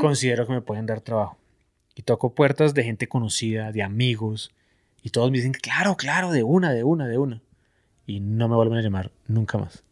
considero 0.00 0.46
que 0.46 0.52
me 0.52 0.62
pueden 0.62 0.86
dar 0.86 1.00
trabajo. 1.00 1.38
Y 1.94 2.02
toco 2.02 2.34
puertas 2.34 2.74
de 2.74 2.84
gente 2.84 3.08
conocida, 3.08 3.72
de 3.72 3.82
amigos, 3.82 4.52
y 5.02 5.10
todos 5.10 5.30
me 5.30 5.38
dicen, 5.38 5.52
claro, 5.52 5.96
claro, 5.96 6.30
de 6.30 6.42
una, 6.42 6.72
de 6.72 6.84
una, 6.84 7.08
de 7.08 7.18
una. 7.18 7.42
Y 8.06 8.20
no 8.20 8.48
me 8.48 8.56
vuelven 8.56 8.78
a 8.78 8.82
llamar 8.82 9.10
nunca 9.26 9.58
más. 9.58 9.82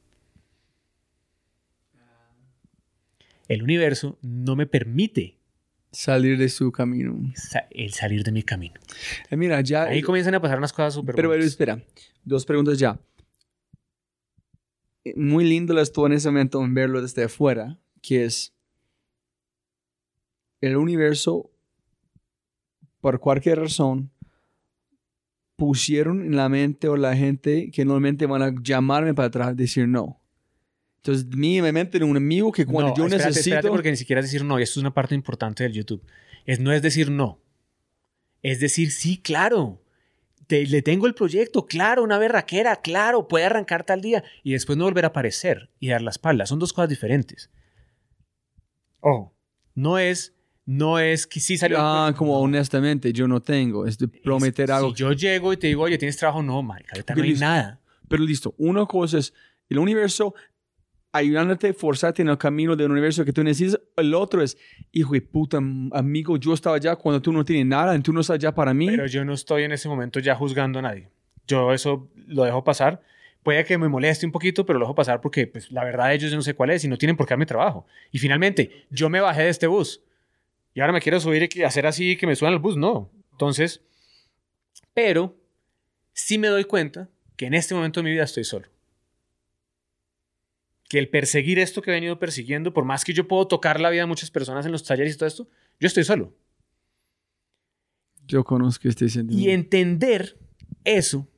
El 3.48 3.62
universo 3.62 4.18
no 4.20 4.56
me 4.56 4.66
permite 4.66 5.38
Salir 5.90 6.36
de 6.36 6.50
su 6.50 6.70
camino. 6.70 7.18
el 7.70 7.92
salir 7.92 8.22
de 8.22 8.30
mi 8.30 8.42
camino. 8.42 8.74
Eh, 9.30 9.36
mira, 9.36 9.60
ya... 9.62 9.84
Ahí 9.84 10.02
comienzan 10.02 10.34
a 10.34 10.40
pasar 10.40 10.58
unas 10.58 10.72
cosas 10.72 10.92
súper 10.94 11.14
Pero, 11.14 11.32
espera, 11.34 11.82
dos 12.24 12.44
preguntas 12.44 12.78
ya. 12.78 12.98
Muy 15.16 15.44
lindo 15.44 15.78
esto 15.80 16.06
en 16.06 16.12
ese 16.12 16.28
momento 16.28 16.62
en 16.62 16.74
verlo 16.74 17.02
desde 17.02 17.24
afuera, 17.24 17.78
que 18.02 18.24
es 18.24 18.52
el 20.60 20.76
universo, 20.76 21.50
por 23.00 23.20
cualquier 23.20 23.60
razón, 23.60 24.10
pusieron 25.56 26.22
en 26.22 26.36
la 26.36 26.48
mente 26.48 26.88
o 26.88 26.96
la 26.96 27.16
gente 27.16 27.70
que 27.70 27.84
normalmente 27.84 28.26
van 28.26 28.42
a 28.42 28.54
llamarme 28.62 29.14
para 29.14 29.28
atrás, 29.28 29.56
decir 29.56 29.88
no. 29.88 30.20
Entonces, 30.98 31.26
mi 31.26 31.60
mente 31.62 32.02
un 32.02 32.16
amigo 32.16 32.52
que 32.52 32.66
cuando 32.66 32.90
No, 32.90 32.96
yo 32.96 33.04
espérate, 33.04 33.28
necesito... 33.28 33.56
espérate, 33.56 33.68
porque 33.68 33.90
ni 33.90 33.96
siquiera 33.96 34.20
es 34.20 34.26
decir 34.26 34.44
no, 34.44 34.58
y 34.58 34.62
esto 34.62 34.78
es 34.78 34.82
una 34.82 34.94
parte 34.94 35.14
importante 35.14 35.62
del 35.62 35.72
YouTube. 35.72 36.02
Es, 36.44 36.60
no 36.60 36.72
es 36.72 36.82
decir 36.82 37.10
no, 37.10 37.40
es 38.42 38.60
decir 38.60 38.90
sí, 38.92 39.18
claro. 39.18 39.80
Te- 40.48 40.66
le 40.66 40.82
tengo 40.82 41.06
el 41.06 41.14
proyecto, 41.14 41.66
claro, 41.66 42.02
una 42.02 42.18
berraquera, 42.18 42.76
claro, 42.76 43.28
puede 43.28 43.44
arrancar 43.44 43.84
tal 43.84 44.00
día 44.00 44.24
y 44.42 44.52
después 44.52 44.76
no 44.76 44.84
volver 44.84 45.04
a 45.04 45.08
aparecer 45.08 45.70
y 45.78 45.88
dar 45.88 46.02
la 46.02 46.10
espalda. 46.10 46.46
Son 46.46 46.58
dos 46.58 46.72
cosas 46.72 46.88
diferentes. 46.88 47.50
Ojo, 49.00 49.34
no 49.74 49.98
es, 49.98 50.34
no 50.66 50.98
es 50.98 51.26
que 51.26 51.38
sí 51.40 51.56
salió. 51.56 51.76
Ah, 51.80 52.12
como 52.16 52.40
honestamente, 52.40 53.12
yo 53.12 53.28
no 53.28 53.40
tengo. 53.40 53.86
Es 53.86 53.98
de 53.98 54.08
prometer 54.08 54.64
Es- 54.70 54.76
algo. 54.76 54.90
Si 54.90 54.96
yo 54.96 55.12
llego 55.12 55.52
y 55.52 55.56
te 55.56 55.68
digo, 55.68 55.82
oye, 55.82 55.98
¿tienes 55.98 56.16
trabajo? 56.16 56.42
No, 56.42 56.62
marica, 56.62 56.90
ahorita 56.94 57.14
no 57.14 57.22
hay 57.22 57.28
Listo. 57.30 57.44
nada. 57.44 57.80
Pero 58.08 58.24
listo, 58.24 58.54
una 58.58 58.86
cosa 58.86 59.18
es 59.18 59.34
el 59.68 59.78
universo 59.78 60.34
ayudándote, 61.12 61.72
forzarte 61.72 62.22
en 62.22 62.28
el 62.28 62.38
camino 62.38 62.76
del 62.76 62.90
universo 62.90 63.24
que 63.24 63.32
tú 63.32 63.42
necesitas. 63.42 63.80
El 63.96 64.14
otro 64.14 64.42
es, 64.42 64.56
hijo 64.92 65.12
de 65.14 65.22
puta, 65.22 65.56
am- 65.56 65.90
amigo, 65.92 66.36
yo 66.36 66.52
estaba 66.54 66.76
allá 66.76 66.96
cuando 66.96 67.20
tú 67.22 67.32
no 67.32 67.44
tienes 67.44 67.66
nada 67.66 67.98
tú 68.00 68.12
no 68.12 68.20
estás 68.20 68.34
allá 68.34 68.54
para 68.54 68.74
mí. 68.74 68.86
Pero 68.86 69.06
yo 69.06 69.24
no 69.24 69.32
estoy 69.32 69.64
en 69.64 69.72
ese 69.72 69.88
momento 69.88 70.20
ya 70.20 70.34
juzgando 70.34 70.78
a 70.78 70.82
nadie. 70.82 71.08
Yo 71.46 71.72
eso 71.72 72.08
lo 72.26 72.44
dejo 72.44 72.62
pasar. 72.62 73.02
Puede 73.42 73.64
que 73.64 73.78
me 73.78 73.88
moleste 73.88 74.26
un 74.26 74.32
poquito, 74.32 74.66
pero 74.66 74.78
lo 74.78 74.84
dejo 74.84 74.94
pasar 74.94 75.20
porque 75.20 75.46
pues, 75.46 75.70
la 75.72 75.82
verdad 75.84 76.12
ellos 76.12 76.30
yo 76.30 76.36
no 76.36 76.42
sé 76.42 76.54
cuál 76.54 76.70
es 76.70 76.84
y 76.84 76.88
no 76.88 76.98
tienen 76.98 77.16
por 77.16 77.26
qué 77.26 77.30
darme 77.32 77.46
trabajo. 77.46 77.86
Y 78.12 78.18
finalmente, 78.18 78.86
yo 78.90 79.08
me 79.08 79.20
bajé 79.20 79.42
de 79.44 79.48
este 79.48 79.66
bus 79.66 80.02
y 80.74 80.80
ahora 80.80 80.92
me 80.92 81.00
quiero 81.00 81.18
subir 81.20 81.48
y 81.54 81.62
hacer 81.62 81.86
así 81.86 82.16
que 82.16 82.26
me 82.26 82.36
suban 82.36 82.52
al 82.52 82.58
bus. 82.58 82.76
No. 82.76 83.10
Entonces, 83.32 83.80
pero 84.92 85.34
sí 86.12 86.36
me 86.38 86.48
doy 86.48 86.64
cuenta 86.64 87.08
que 87.36 87.46
en 87.46 87.54
este 87.54 87.74
momento 87.74 88.00
de 88.00 88.04
mi 88.04 88.10
vida 88.10 88.24
estoy 88.24 88.44
solo. 88.44 88.66
Que 90.88 90.98
el 90.98 91.08
perseguir 91.08 91.58
esto 91.58 91.82
que 91.82 91.90
he 91.90 91.94
venido 91.94 92.18
persiguiendo, 92.18 92.72
por 92.72 92.84
más 92.84 93.04
que 93.04 93.12
yo 93.12 93.28
puedo 93.28 93.46
tocar 93.46 93.80
la 93.80 93.90
vida 93.90 94.02
de 94.02 94.06
muchas 94.06 94.30
personas 94.30 94.64
en 94.66 94.72
los 94.72 94.84
talleres 94.84 95.14
y 95.14 95.18
todo 95.18 95.26
esto, 95.26 95.48
yo 95.78 95.86
estoy 95.86 96.04
solo. 96.04 96.34
Yo 98.26 98.42
conozco 98.44 98.88
este 98.88 99.08
sentimiento. 99.08 99.50
Y 99.50 99.52
entender 99.52 100.38
eso 100.84 101.28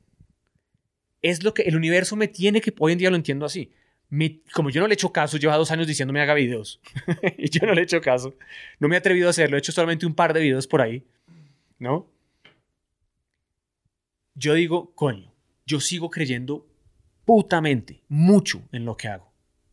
es 1.22 1.42
lo 1.42 1.52
que 1.54 1.62
el 1.62 1.76
universo 1.76 2.16
me 2.16 2.28
tiene 2.28 2.60
que, 2.60 2.72
hoy 2.78 2.92
en 2.92 2.98
día 2.98 3.10
lo 3.10 3.16
entiendo 3.16 3.44
así. 3.46 3.72
Me- 4.08 4.40
como 4.52 4.70
yo 4.70 4.80
no 4.80 4.86
le 4.88 4.94
he 4.94 4.94
hecho 4.94 5.12
caso, 5.12 5.36
lleva 5.36 5.56
dos 5.56 5.70
años 5.70 5.86
diciéndome 5.86 6.20
haga 6.20 6.34
videos. 6.34 6.80
y 7.38 7.48
yo 7.50 7.66
no 7.66 7.74
le 7.74 7.80
he 7.82 7.84
hecho 7.84 8.00
caso. 8.00 8.34
No 8.78 8.88
me 8.88 8.94
he 8.96 8.98
atrevido 8.98 9.28
a 9.28 9.30
hacerlo. 9.30 9.56
He 9.56 9.60
hecho 9.60 9.72
solamente 9.72 10.06
un 10.06 10.14
par 10.14 10.32
de 10.32 10.40
videos 10.40 10.66
por 10.66 10.80
ahí. 10.80 11.04
¿No? 11.78 12.08
Yo 14.34 14.54
digo, 14.54 14.92
coño, 14.94 15.32
yo 15.66 15.80
sigo 15.80 16.10
creyendo 16.10 16.66
putamente, 17.24 18.02
mucho 18.08 18.62
en 18.72 18.84
lo 18.84 18.96
que 18.96 19.08
hago. 19.08 19.29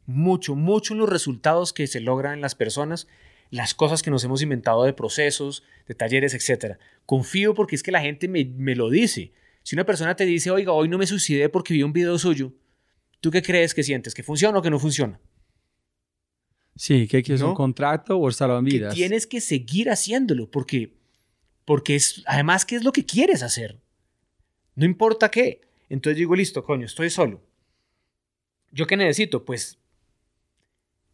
Mucho, 0.07 0.55
mucho 0.55 0.93
en 0.93 0.99
los 0.99 1.09
resultados 1.09 1.71
que 1.73 1.85
se 1.85 1.99
logran 1.99 2.33
en 2.33 2.41
las 2.41 2.55
personas, 2.55 3.07
las 3.51 3.73
cosas 3.75 4.01
que 4.01 4.09
nos 4.09 4.23
hemos 4.23 4.41
inventado 4.41 4.83
de 4.83 4.93
procesos, 4.93 5.63
de 5.87 5.93
talleres, 5.95 6.33
etc. 6.33 6.77
Confío 7.05 7.53
porque 7.53 7.75
es 7.75 7.83
que 7.83 7.91
la 7.91 8.01
gente 8.01 8.27
me, 8.27 8.43
me 8.45 8.75
lo 8.75 8.89
dice. 8.89 9.31
Si 9.63 9.75
una 9.75 9.85
persona 9.85 10.15
te 10.15 10.25
dice, 10.25 10.49
oiga, 10.49 10.71
hoy 10.71 10.87
no 10.89 10.97
me 10.97 11.05
suicidé 11.05 11.49
porque 11.49 11.73
vi 11.73 11.83
un 11.83 11.93
video 11.93 12.17
suyo, 12.17 12.53
¿tú 13.21 13.29
qué 13.31 13.41
crees 13.41 13.73
que 13.73 13.83
sientes? 13.83 14.13
¿Que 14.13 14.23
funciona 14.23 14.57
o 14.57 14.61
que 14.61 14.69
no 14.69 14.79
funciona? 14.79 15.19
Sí, 16.75 17.07
que 17.07 17.19
es 17.25 17.41
¿No? 17.41 17.49
un 17.49 17.55
contrato 17.55 18.19
o 18.19 18.31
salvan 18.31 18.63
Que 18.65 18.71
vidas. 18.71 18.93
tienes 18.95 19.25
que 19.27 19.41
seguir 19.41 19.89
haciéndolo 19.89 20.49
porque, 20.49 20.93
porque 21.65 21.95
es, 21.95 22.23
además, 22.27 22.65
¿qué 22.65 22.75
es 22.75 22.83
lo 22.83 22.91
que 22.91 23.05
quieres 23.05 23.41
hacer? 23.43 23.79
No 24.75 24.85
importa 24.85 25.29
qué. 25.31 25.61
Entonces 25.89 26.17
digo, 26.17 26.35
listo, 26.35 26.63
coño, 26.63 26.85
estoy 26.85 27.09
solo. 27.09 27.41
¿Yo 28.71 28.85
qué 28.85 28.95
necesito? 28.95 29.43
Pues, 29.43 29.79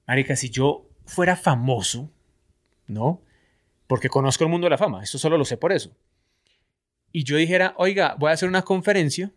marica, 0.07 0.35
si 0.35 0.49
yo 0.49 0.89
fuera 1.05 1.35
famoso, 1.35 2.11
¿no? 2.87 3.21
Porque 3.87 4.09
conozco 4.09 4.43
el 4.43 4.49
mundo 4.49 4.65
de 4.65 4.71
la 4.71 4.77
fama, 4.77 5.03
esto 5.03 5.17
solo 5.17 5.37
lo 5.37 5.45
sé 5.45 5.57
por 5.57 5.71
eso. 5.71 5.95
Y 7.11 7.23
yo 7.23 7.37
dijera, 7.37 7.75
oiga, 7.77 8.15
voy 8.17 8.29
a 8.29 8.33
hacer 8.33 8.49
una 8.49 8.63
conferencia, 8.63 9.31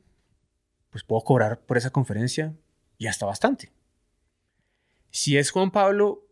pues 0.90 1.04
puedo 1.04 1.22
cobrar 1.22 1.60
por 1.60 1.76
esa 1.76 1.90
conferencia 1.90 2.54
y 2.96 3.06
hasta 3.06 3.26
bastante. 3.26 3.70
Si 5.10 5.36
es 5.36 5.50
Juan 5.50 5.70
Pablo 5.70 6.26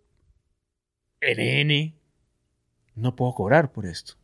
NN, 1.20 1.94
no 2.94 3.16
puedo 3.16 3.34
cobrar 3.34 3.72
por 3.72 3.86
esto. 3.86 4.14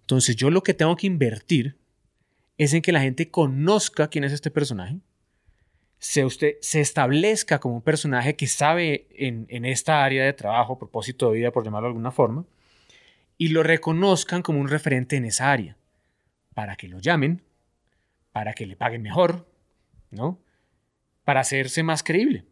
Entonces 0.00 0.36
yo 0.36 0.50
lo 0.50 0.62
que 0.62 0.74
tengo 0.74 0.96
que 0.96 1.06
invertir 1.06 1.78
es 2.58 2.74
en 2.74 2.82
que 2.82 2.92
la 2.92 3.00
gente 3.00 3.30
conozca 3.30 4.08
quién 4.08 4.24
es 4.24 4.32
este 4.32 4.50
personaje, 4.50 5.00
se, 6.00 6.24
usted, 6.24 6.56
se 6.62 6.80
establezca 6.80 7.60
como 7.60 7.76
un 7.76 7.82
personaje 7.82 8.34
que 8.34 8.46
sabe 8.46 9.06
en, 9.10 9.46
en 9.50 9.66
esta 9.66 10.02
área 10.02 10.24
de 10.24 10.32
trabajo, 10.32 10.78
propósito 10.78 11.30
de 11.30 11.36
vida, 11.36 11.52
por 11.52 11.62
llamarlo 11.62 11.88
de 11.88 11.90
alguna 11.90 12.10
forma, 12.10 12.46
y 13.36 13.48
lo 13.48 13.62
reconozcan 13.62 14.42
como 14.42 14.60
un 14.60 14.68
referente 14.68 15.16
en 15.16 15.26
esa 15.26 15.52
área, 15.52 15.76
para 16.54 16.76
que 16.76 16.88
lo 16.88 17.00
llamen, 17.00 17.42
para 18.32 18.54
que 18.54 18.66
le 18.66 18.76
paguen 18.76 19.02
mejor, 19.02 19.46
¿no? 20.10 20.40
Para 21.24 21.40
hacerse 21.40 21.82
más 21.82 22.02
creíble. 22.02 22.44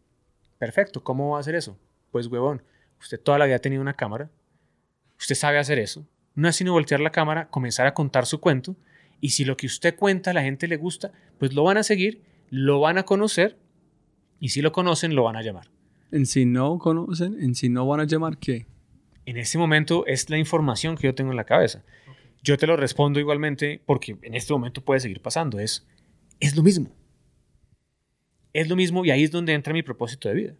Perfecto, 0.59 1.03
¿cómo 1.03 1.31
va 1.31 1.37
a 1.37 1.41
hacer 1.41 1.55
eso? 1.55 1.77
Pues 2.11 2.27
huevón, 2.27 2.61
usted 2.99 3.19
toda 3.19 3.39
la 3.39 3.45
vida 3.45 3.55
ha 3.55 3.59
tenido 3.59 3.81
una 3.81 3.95
cámara, 3.95 4.29
usted 5.17 5.35
sabe 5.35 5.57
hacer 5.57 5.79
eso, 5.79 6.05
no 6.35 6.47
es 6.47 6.55
sino 6.55 6.73
voltear 6.73 6.99
la 6.99 7.11
cámara, 7.11 7.49
comenzar 7.49 7.87
a 7.87 7.95
contar 7.95 8.27
su 8.27 8.39
cuento, 8.39 8.75
y 9.19 9.31
si 9.31 9.43
lo 9.43 9.57
que 9.57 9.65
usted 9.65 9.95
cuenta 9.95 10.29
a 10.29 10.33
la 10.33 10.43
gente 10.43 10.67
le 10.67 10.77
gusta, 10.77 11.11
pues 11.39 11.53
lo 11.53 11.63
van 11.63 11.77
a 11.77 11.83
seguir, 11.83 12.28
lo 12.49 12.79
van 12.79 12.97
a 12.97 13.03
conocer, 13.03 13.57
y 14.39 14.49
si 14.49 14.61
lo 14.61 14.71
conocen, 14.71 15.15
lo 15.15 15.23
van 15.23 15.35
a 15.35 15.41
llamar. 15.41 15.69
En 16.11 16.25
si 16.25 16.45
no 16.45 16.79
conocen, 16.79 17.41
en 17.41 17.55
si 17.55 17.69
no 17.69 17.85
van 17.85 17.99
a 17.99 18.05
llamar, 18.05 18.37
¿qué? 18.37 18.65
En 19.25 19.37
este 19.37 19.57
momento 19.57 20.05
es 20.07 20.29
la 20.29 20.37
información 20.37 20.97
que 20.97 21.07
yo 21.07 21.13
tengo 21.13 21.31
en 21.31 21.37
la 21.37 21.43
cabeza. 21.43 21.83
Yo 22.41 22.57
te 22.57 22.65
lo 22.65 22.77
respondo 22.77 23.19
igualmente 23.19 23.81
porque 23.85 24.17
en 24.21 24.33
este 24.33 24.53
momento 24.53 24.81
puede 24.81 25.01
seguir 25.01 25.21
pasando. 25.21 25.59
Es, 25.59 25.85
es 26.39 26.55
lo 26.55 26.63
mismo. 26.63 26.89
Es 28.53 28.67
lo 28.69 28.75
mismo 28.75 29.05
y 29.05 29.11
ahí 29.11 29.23
es 29.23 29.31
donde 29.31 29.53
entra 29.53 29.73
mi 29.73 29.83
propósito 29.83 30.29
de 30.29 30.35
vida. 30.35 30.55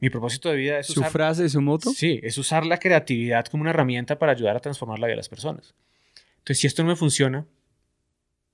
Mi 0.00 0.10
propósito 0.10 0.50
de 0.50 0.56
vida 0.56 0.78
es 0.80 0.88
¿Su 0.88 1.00
usar, 1.00 1.12
frase, 1.12 1.48
su 1.48 1.60
moto? 1.60 1.90
sí, 1.90 2.20
es 2.22 2.36
usar 2.38 2.66
la 2.66 2.78
creatividad 2.78 3.46
como 3.46 3.62
una 3.62 3.70
herramienta 3.70 4.18
para 4.18 4.32
ayudar 4.32 4.56
a 4.56 4.60
transformar 4.60 4.98
la 4.98 5.06
vida 5.06 5.12
de 5.12 5.18
las 5.18 5.28
personas. 5.28 5.74
Entonces, 6.38 6.58
si 6.60 6.66
esto 6.66 6.82
no 6.82 6.88
me 6.88 6.96
funciona, 6.96 7.46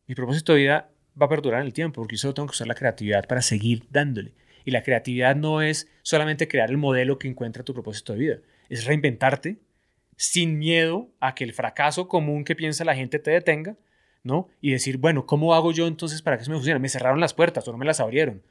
mi 0.06 0.14
propósito 0.14 0.52
de 0.52 0.60
vida 0.60 0.91
va 1.20 1.26
a 1.26 1.28
perdurar 1.28 1.60
en 1.60 1.66
el 1.66 1.72
tiempo 1.72 2.00
porque 2.00 2.16
yo 2.16 2.20
solo 2.20 2.34
tengo 2.34 2.48
que 2.48 2.52
usar 2.52 2.66
la 2.66 2.74
creatividad 2.74 3.26
para 3.26 3.42
seguir 3.42 3.84
dándole. 3.90 4.32
Y 4.64 4.70
la 4.70 4.82
creatividad 4.82 5.34
no 5.34 5.60
es 5.60 5.88
solamente 6.02 6.48
crear 6.48 6.70
el 6.70 6.76
modelo 6.76 7.18
que 7.18 7.28
encuentra 7.28 7.64
tu 7.64 7.74
propósito 7.74 8.12
de 8.12 8.18
vida, 8.18 8.38
es 8.68 8.84
reinventarte 8.84 9.58
sin 10.16 10.58
miedo 10.58 11.10
a 11.20 11.34
que 11.34 11.44
el 11.44 11.52
fracaso 11.52 12.06
común 12.06 12.44
que 12.44 12.54
piensa 12.54 12.84
la 12.84 12.94
gente 12.94 13.18
te 13.18 13.32
detenga, 13.32 13.76
¿no? 14.22 14.48
Y 14.60 14.70
decir, 14.70 14.98
bueno, 14.98 15.26
¿cómo 15.26 15.54
hago 15.54 15.72
yo 15.72 15.86
entonces 15.86 16.22
para 16.22 16.36
que 16.36 16.42
eso 16.42 16.50
me 16.50 16.58
funcione? 16.58 16.78
Me 16.78 16.88
cerraron 16.88 17.18
las 17.18 17.34
puertas 17.34 17.66
o 17.66 17.72
no 17.72 17.78
me 17.78 17.84
las 17.84 17.98
abrieron. 17.98 18.42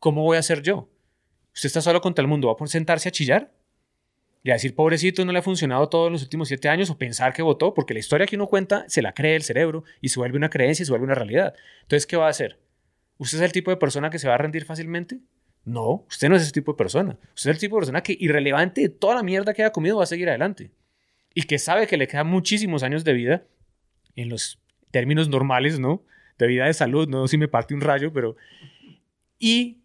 ¿Cómo 0.00 0.24
voy 0.24 0.36
a 0.36 0.40
hacer 0.40 0.62
yo? 0.62 0.88
Usted 1.54 1.68
está 1.68 1.80
solo 1.80 2.00
contra 2.00 2.22
el 2.22 2.28
mundo, 2.28 2.48
¿va 2.48 2.56
a 2.58 2.66
sentarse 2.66 3.08
a 3.08 3.12
chillar? 3.12 3.52
Y 4.44 4.50
a 4.50 4.54
decir, 4.54 4.74
pobrecito, 4.74 5.24
no 5.24 5.32
le 5.32 5.38
ha 5.38 5.42
funcionado 5.42 5.88
todo 5.88 6.08
en 6.08 6.14
los 6.14 6.22
últimos 6.22 6.48
siete 6.48 6.68
años 6.68 6.90
o 6.90 6.98
pensar 6.98 7.32
que 7.32 7.42
votó, 7.42 7.74
porque 7.74 7.94
la 7.94 8.00
historia 8.00 8.26
que 8.26 8.34
uno 8.34 8.48
cuenta 8.48 8.84
se 8.88 9.00
la 9.00 9.14
cree 9.14 9.36
el 9.36 9.42
cerebro 9.42 9.84
y 10.00 10.08
se 10.08 10.18
vuelve 10.18 10.36
una 10.36 10.50
creencia 10.50 10.82
y 10.82 10.86
se 10.86 10.92
vuelve 10.92 11.04
una 11.04 11.14
realidad. 11.14 11.54
Entonces, 11.82 12.06
¿qué 12.06 12.16
va 12.16 12.26
a 12.26 12.30
hacer? 12.30 12.58
¿Usted 13.18 13.38
es 13.38 13.44
el 13.44 13.52
tipo 13.52 13.70
de 13.70 13.76
persona 13.76 14.10
que 14.10 14.18
se 14.18 14.26
va 14.26 14.34
a 14.34 14.38
rendir 14.38 14.64
fácilmente? 14.64 15.20
No, 15.64 16.04
usted 16.08 16.28
no 16.28 16.34
es 16.34 16.42
ese 16.42 16.50
tipo 16.50 16.72
de 16.72 16.76
persona. 16.76 17.18
Usted 17.36 17.50
es 17.50 17.56
el 17.56 17.60
tipo 17.60 17.76
de 17.76 17.80
persona 17.82 18.02
que, 18.02 18.16
irrelevante 18.18 18.80
de 18.80 18.88
toda 18.88 19.14
la 19.14 19.22
mierda 19.22 19.54
que 19.54 19.62
haya 19.62 19.70
comido, 19.70 19.98
va 19.98 20.02
a 20.02 20.06
seguir 20.06 20.28
adelante. 20.28 20.72
Y 21.34 21.44
que 21.44 21.58
sabe 21.58 21.86
que 21.86 21.96
le 21.96 22.08
quedan 22.08 22.26
muchísimos 22.26 22.82
años 22.82 23.04
de 23.04 23.12
vida 23.12 23.44
en 24.16 24.28
los 24.28 24.58
términos 24.90 25.28
normales, 25.28 25.78
¿no? 25.78 26.02
De 26.36 26.48
vida 26.48 26.66
de 26.66 26.74
salud, 26.74 27.08
no 27.08 27.28
si 27.28 27.38
me 27.38 27.46
parte 27.46 27.74
un 27.74 27.80
rayo, 27.80 28.12
pero... 28.12 28.36
Y, 29.38 29.81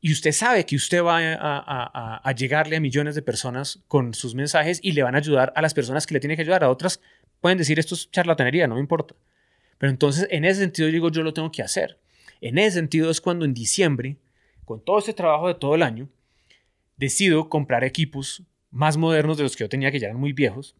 y 0.00 0.12
usted 0.12 0.32
sabe 0.32 0.64
que 0.64 0.76
usted 0.76 1.02
va 1.02 1.18
a, 1.18 2.32
llegarle 2.32 2.76
a 2.76 2.80
millones 2.80 3.14
de 3.14 3.22
personas 3.22 3.80
con 3.88 4.14
sus 4.14 4.34
mensajes 4.34 4.78
y 4.82 4.92
le 4.92 5.02
van 5.02 5.16
a 5.16 5.18
ayudar 5.18 5.52
a 5.56 5.62
las 5.62 5.74
personas 5.74 6.06
que 6.06 6.14
le 6.14 6.20
tiene 6.20 6.36
que 6.36 6.42
ayudar. 6.42 6.62
A 6.62 6.70
otras 6.70 7.00
pueden 7.40 7.58
decir 7.58 7.78
esto 7.78 7.94
es 7.94 8.10
charlatanería, 8.10 8.68
no 8.68 8.76
me 8.76 8.80
importa. 8.80 9.14
Pero 9.78 9.90
entonces, 9.90 10.28
en 10.30 10.44
ese 10.44 10.60
sentido, 10.60 10.88
digo, 10.88 11.10
yo 11.10 11.22
lo 11.22 11.32
tengo 11.32 11.50
que 11.50 11.62
hacer. 11.62 11.98
En 12.40 12.58
ese 12.58 12.76
sentido 12.76 13.10
es 13.10 13.20
cuando 13.20 13.44
en 13.44 13.54
diciembre, 13.54 14.16
con 14.64 14.84
todo 14.84 14.98
este 14.98 15.14
trabajo 15.14 15.48
de 15.48 15.54
todo 15.54 15.74
el 15.74 15.82
año, 15.82 16.08
decido 16.96 17.48
comprar 17.48 17.82
equipos 17.82 18.42
más 18.70 18.96
modernos 18.96 19.36
de 19.36 19.44
los 19.44 19.56
que 19.56 19.64
yo 19.64 19.68
tenía, 19.68 19.90
que 19.90 19.98
ya 19.98 20.08
eran 20.08 20.20
muy 20.20 20.32
viejos, 20.32 20.76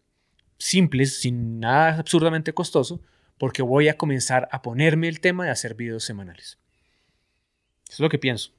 simples, 0.58 1.20
sin 1.20 1.58
nada 1.58 1.98
absurdamente 1.98 2.52
costoso, 2.52 3.00
porque 3.38 3.62
voy 3.62 3.88
a 3.88 3.96
comenzar 3.96 4.48
a 4.52 4.62
ponerme 4.62 5.08
el 5.08 5.20
tema 5.20 5.44
de 5.44 5.50
hacer 5.50 5.74
videos 5.74 6.04
semanales. 6.04 6.58
Eso 7.88 7.94
es 7.94 8.00
lo 8.00 8.08
que 8.08 8.18
pienso. 8.18 8.57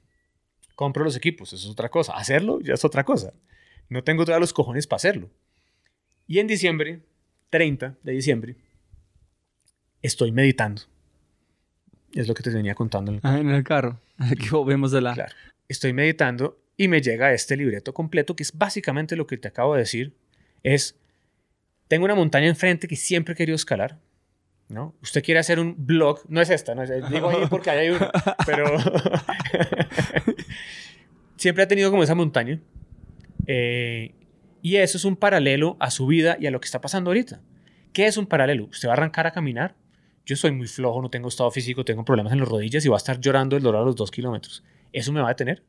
Compro 0.80 1.04
los 1.04 1.18
equipos, 1.18 1.52
eso 1.52 1.68
es 1.68 1.70
otra 1.74 1.90
cosa. 1.90 2.14
Hacerlo 2.14 2.62
ya 2.62 2.74
es 2.74 2.86
otra 2.86 3.04
cosa. 3.04 3.34
No 3.90 4.02
tengo 4.02 4.24
todavía 4.24 4.40
los 4.40 4.54
cojones 4.54 4.88
para 4.88 4.96
hacerlo. 4.96 5.30
Y 6.26 6.40
en 6.40 6.48
diciembre, 6.48 7.02
30 7.50 7.98
de 8.02 8.12
diciembre, 8.14 8.56
estoy 10.02 10.32
meditando. 10.32 10.84
Es 12.14 12.30
lo 12.30 12.34
que 12.34 12.44
te 12.44 12.50
venía 12.52 12.76
contando. 12.76 13.12
En 13.12 13.18
el, 13.18 13.22
Ah, 13.26 13.40
en 13.40 13.50
el 13.50 13.66
carro. 13.66 14.00
Aquí 14.20 14.48
volvemos 14.52 14.94
de 14.94 15.02
la... 15.02 15.16
Claro. 15.16 15.36
Estoy 15.68 15.92
meditando 15.92 16.58
y 16.78 16.88
me 16.88 17.02
llega 17.02 17.34
este 17.34 17.58
libreto 17.58 17.94
completo 17.94 18.38
que 18.38 18.44
es 18.44 18.58
básicamente 18.58 19.18
lo 19.18 19.28
que 19.28 19.36
te 19.36 19.50
acabo 19.50 19.74
de 19.74 19.82
decir. 19.82 20.14
Es, 20.64 20.96
tengo 21.90 22.06
una 22.06 22.16
montaña 22.16 22.48
enfrente 22.48 22.88
que 22.88 22.96
siempre 22.96 23.34
he 23.34 23.36
querido 23.36 23.58
escalar. 23.58 24.00
¿No? 24.70 24.96
Usted 25.02 25.24
quiere 25.24 25.40
hacer 25.40 25.60
un 25.60 25.76
blog, 25.78 26.22
no 26.30 26.40
es 26.40 26.50
esta, 26.50 26.76
no 26.76 26.84
es, 26.84 27.10
digo 27.10 27.30
ahí 27.30 27.46
porque 27.50 27.70
ahí 27.72 27.88
hay 27.88 27.90
uno, 27.90 28.10
pero 28.46 28.66
siempre 31.36 31.64
ha 31.64 31.68
tenido 31.68 31.92
como 31.92 32.04
esa 32.04 32.16
montaña. 32.16 32.62
Eh, 33.48 34.14
y 34.62 34.76
eso 34.76 34.98
es 34.98 35.06
un 35.06 35.16
paralelo 35.16 35.76
a 35.80 35.90
su 35.90 36.06
vida 36.06 36.38
y 36.40 36.46
a 36.48 36.52
lo 36.52 36.60
que 36.60 36.66
está 36.66 36.82
pasando 36.82 37.10
ahorita. 37.10 37.42
¿Qué 37.94 38.06
es 38.06 38.18
un 38.18 38.28
paralelo? 38.28 38.66
Usted 38.66 38.88
va 38.88 38.94
a 38.94 38.98
arrancar 38.98 39.26
a 39.26 39.32
caminar. 39.32 39.76
Yo 40.26 40.36
soy 40.36 40.52
muy 40.52 40.68
flojo, 40.68 41.02
no 41.02 41.10
tengo 41.10 41.30
estado 41.30 41.50
físico, 41.50 41.84
tengo 41.84 42.06
problemas 42.06 42.34
en 42.34 42.40
las 42.40 42.48
rodillas 42.48 42.86
y 42.86 42.90
va 42.90 42.96
a 42.96 42.98
estar 42.98 43.20
llorando 43.20 43.58
el 43.58 43.64
dolor 43.64 43.82
a 43.82 43.86
los 43.86 43.96
dos 43.96 44.12
kilómetros. 44.12 44.64
¿Eso 44.94 45.12
me 45.12 45.22
va 45.22 45.28
a 45.28 45.30
detener? 45.30 45.64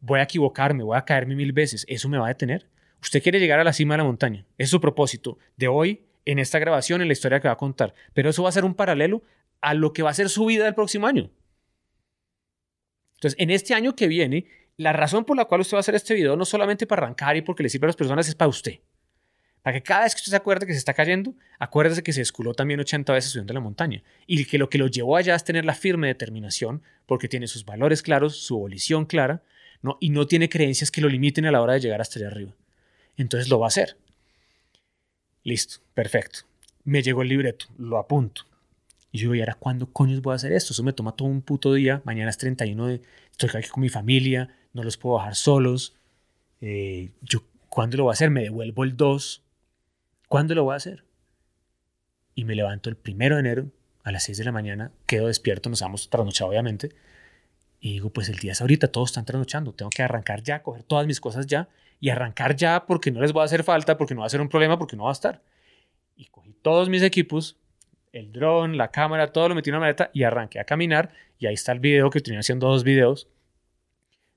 Voy 0.00 0.20
a 0.20 0.24
equivocarme, 0.24 0.84
voy 0.84 0.96
a 0.96 1.04
caerme 1.04 1.34
mil 1.34 1.52
veces. 1.52 1.84
¿Eso 1.88 2.08
me 2.08 2.18
va 2.18 2.26
a 2.26 2.28
detener? 2.28 2.68
Usted 3.00 3.20
quiere 3.20 3.40
llegar 3.40 3.58
a 3.58 3.64
la 3.64 3.72
cima 3.72 3.94
de 3.94 3.98
la 3.98 4.04
montaña. 4.04 4.46
Es 4.58 4.70
su 4.70 4.80
propósito 4.80 5.38
de 5.56 5.66
hoy, 5.66 6.04
en 6.24 6.38
esta 6.38 6.58
grabación, 6.58 7.00
en 7.00 7.08
la 7.08 7.12
historia 7.12 7.40
que 7.40 7.48
va 7.48 7.54
a 7.54 7.58
contar. 7.58 7.94
Pero 8.14 8.30
eso 8.30 8.42
va 8.42 8.48
a 8.48 8.52
ser 8.52 8.64
un 8.64 8.74
paralelo 8.74 9.22
a 9.60 9.74
lo 9.74 9.92
que 9.92 10.02
va 10.02 10.10
a 10.10 10.14
ser 10.14 10.28
su 10.28 10.46
vida 10.46 10.66
el 10.66 10.74
próximo 10.74 11.06
año. 11.06 11.30
Entonces, 13.14 13.38
en 13.38 13.50
este 13.50 13.74
año 13.74 13.94
que 13.94 14.08
viene, 14.08 14.46
la 14.76 14.92
razón 14.92 15.24
por 15.24 15.36
la 15.36 15.44
cual 15.44 15.60
usted 15.60 15.74
va 15.74 15.78
a 15.78 15.80
hacer 15.80 15.94
este 15.94 16.14
video 16.14 16.36
no 16.36 16.44
solamente 16.44 16.86
para 16.86 17.02
arrancar 17.02 17.36
y 17.36 17.42
porque 17.42 17.62
le 17.62 17.68
sirve 17.68 17.86
a 17.86 17.88
las 17.88 17.96
personas, 17.96 18.28
es 18.28 18.34
para 18.34 18.48
usted. 18.48 18.80
Para 19.62 19.74
que 19.74 19.82
cada 19.82 20.02
vez 20.02 20.14
que 20.14 20.18
usted 20.18 20.30
se 20.30 20.36
acuerde 20.36 20.66
que 20.66 20.72
se 20.72 20.78
está 20.78 20.92
cayendo, 20.92 21.34
acuérdese 21.60 22.02
que 22.02 22.12
se 22.12 22.20
esculó 22.20 22.52
también 22.52 22.80
80 22.80 23.12
veces 23.12 23.30
subiendo 23.30 23.54
la 23.54 23.60
montaña. 23.60 24.02
Y 24.26 24.44
que 24.44 24.58
lo 24.58 24.68
que 24.68 24.78
lo 24.78 24.88
llevó 24.88 25.16
allá 25.16 25.36
es 25.36 25.44
tener 25.44 25.64
la 25.64 25.74
firme 25.74 26.08
determinación, 26.08 26.82
porque 27.06 27.28
tiene 27.28 27.46
sus 27.46 27.64
valores 27.64 28.02
claros, 28.02 28.36
su 28.38 28.58
volición 28.58 29.06
clara, 29.06 29.44
¿no? 29.80 29.98
y 30.00 30.10
no 30.10 30.26
tiene 30.26 30.48
creencias 30.48 30.90
que 30.90 31.00
lo 31.00 31.08
limiten 31.08 31.46
a 31.46 31.52
la 31.52 31.62
hora 31.62 31.74
de 31.74 31.80
llegar 31.80 32.00
hasta 32.00 32.18
allá 32.18 32.26
arriba. 32.28 32.56
Entonces 33.16 33.48
lo 33.48 33.60
va 33.60 33.66
a 33.66 33.68
hacer. 33.68 33.96
Listo, 35.44 35.80
perfecto. 35.94 36.40
Me 36.84 37.02
llegó 37.02 37.22
el 37.22 37.28
libreto, 37.28 37.66
lo 37.78 37.98
apunto. 37.98 38.42
Y 39.10 39.18
yo, 39.18 39.34
¿y 39.34 39.40
ahora 39.40 39.54
cuándo 39.54 39.92
coños 39.92 40.22
voy 40.22 40.32
a 40.32 40.36
hacer 40.36 40.52
esto? 40.52 40.72
Eso 40.72 40.82
me 40.82 40.92
toma 40.92 41.12
todo 41.12 41.28
un 41.28 41.42
puto 41.42 41.74
día. 41.74 42.00
Mañana 42.04 42.30
es 42.30 42.38
31 42.38 42.86
de... 42.86 43.02
Estoy 43.30 43.50
aquí 43.54 43.68
con 43.68 43.82
mi 43.82 43.88
familia, 43.88 44.54
no 44.72 44.82
los 44.82 44.96
puedo 44.96 45.16
bajar 45.16 45.34
solos. 45.34 45.94
Eh, 46.60 47.10
yo, 47.20 47.42
¿Cuándo 47.72 47.96
lo 47.96 48.04
voy 48.04 48.10
a 48.10 48.12
hacer? 48.12 48.28
Me 48.28 48.42
devuelvo 48.42 48.84
el 48.84 48.98
2. 48.98 49.42
¿Cuándo 50.28 50.54
lo 50.54 50.64
voy 50.64 50.74
a 50.74 50.76
hacer? 50.76 51.04
Y 52.34 52.44
me 52.44 52.54
levanto 52.54 52.90
el 52.90 52.96
primero 52.96 53.36
de 53.36 53.40
enero 53.40 53.70
a 54.04 54.12
las 54.12 54.24
6 54.24 54.36
de 54.36 54.44
la 54.44 54.52
mañana, 54.52 54.92
quedo 55.06 55.28
despierto, 55.28 55.70
nos 55.70 55.80
hemos 55.80 56.10
trasnochado 56.10 56.50
obviamente. 56.50 56.90
Y 57.80 57.92
digo, 57.94 58.10
pues 58.10 58.28
el 58.28 58.36
día 58.36 58.52
es 58.52 58.60
ahorita, 58.60 58.88
todos 58.88 59.08
están 59.08 59.24
trasnochando. 59.24 59.72
Tengo 59.72 59.88
que 59.88 60.02
arrancar 60.02 60.42
ya, 60.42 60.62
coger 60.62 60.82
todas 60.82 61.06
mis 61.06 61.18
cosas 61.18 61.46
ya 61.46 61.70
y 62.02 62.10
arrancar 62.10 62.56
ya 62.56 62.84
porque 62.84 63.12
no 63.12 63.20
les 63.20 63.32
va 63.32 63.42
a 63.42 63.44
hacer 63.44 63.62
falta, 63.62 63.96
porque 63.96 64.12
no 64.12 64.22
va 64.22 64.26
a 64.26 64.28
ser 64.28 64.40
un 64.40 64.48
problema, 64.48 64.76
porque 64.76 64.96
no 64.96 65.04
va 65.04 65.10
a 65.10 65.12
estar. 65.12 65.40
Y 66.16 66.24
cogí 66.26 66.52
todos 66.60 66.88
mis 66.88 67.00
equipos, 67.00 67.60
el 68.12 68.32
dron, 68.32 68.76
la 68.76 68.90
cámara, 68.90 69.28
todo 69.28 69.48
lo 69.48 69.54
metí 69.54 69.70
en 69.70 69.76
una 69.76 69.82
maleta 69.82 70.10
y 70.12 70.24
arranqué 70.24 70.58
a 70.58 70.64
caminar. 70.64 71.12
Y 71.38 71.46
ahí 71.46 71.54
está 71.54 71.70
el 71.70 71.78
video 71.78 72.10
que 72.10 72.18
estoy 72.18 72.34
haciendo 72.34 72.66
dos 72.66 72.82
videos 72.82 73.28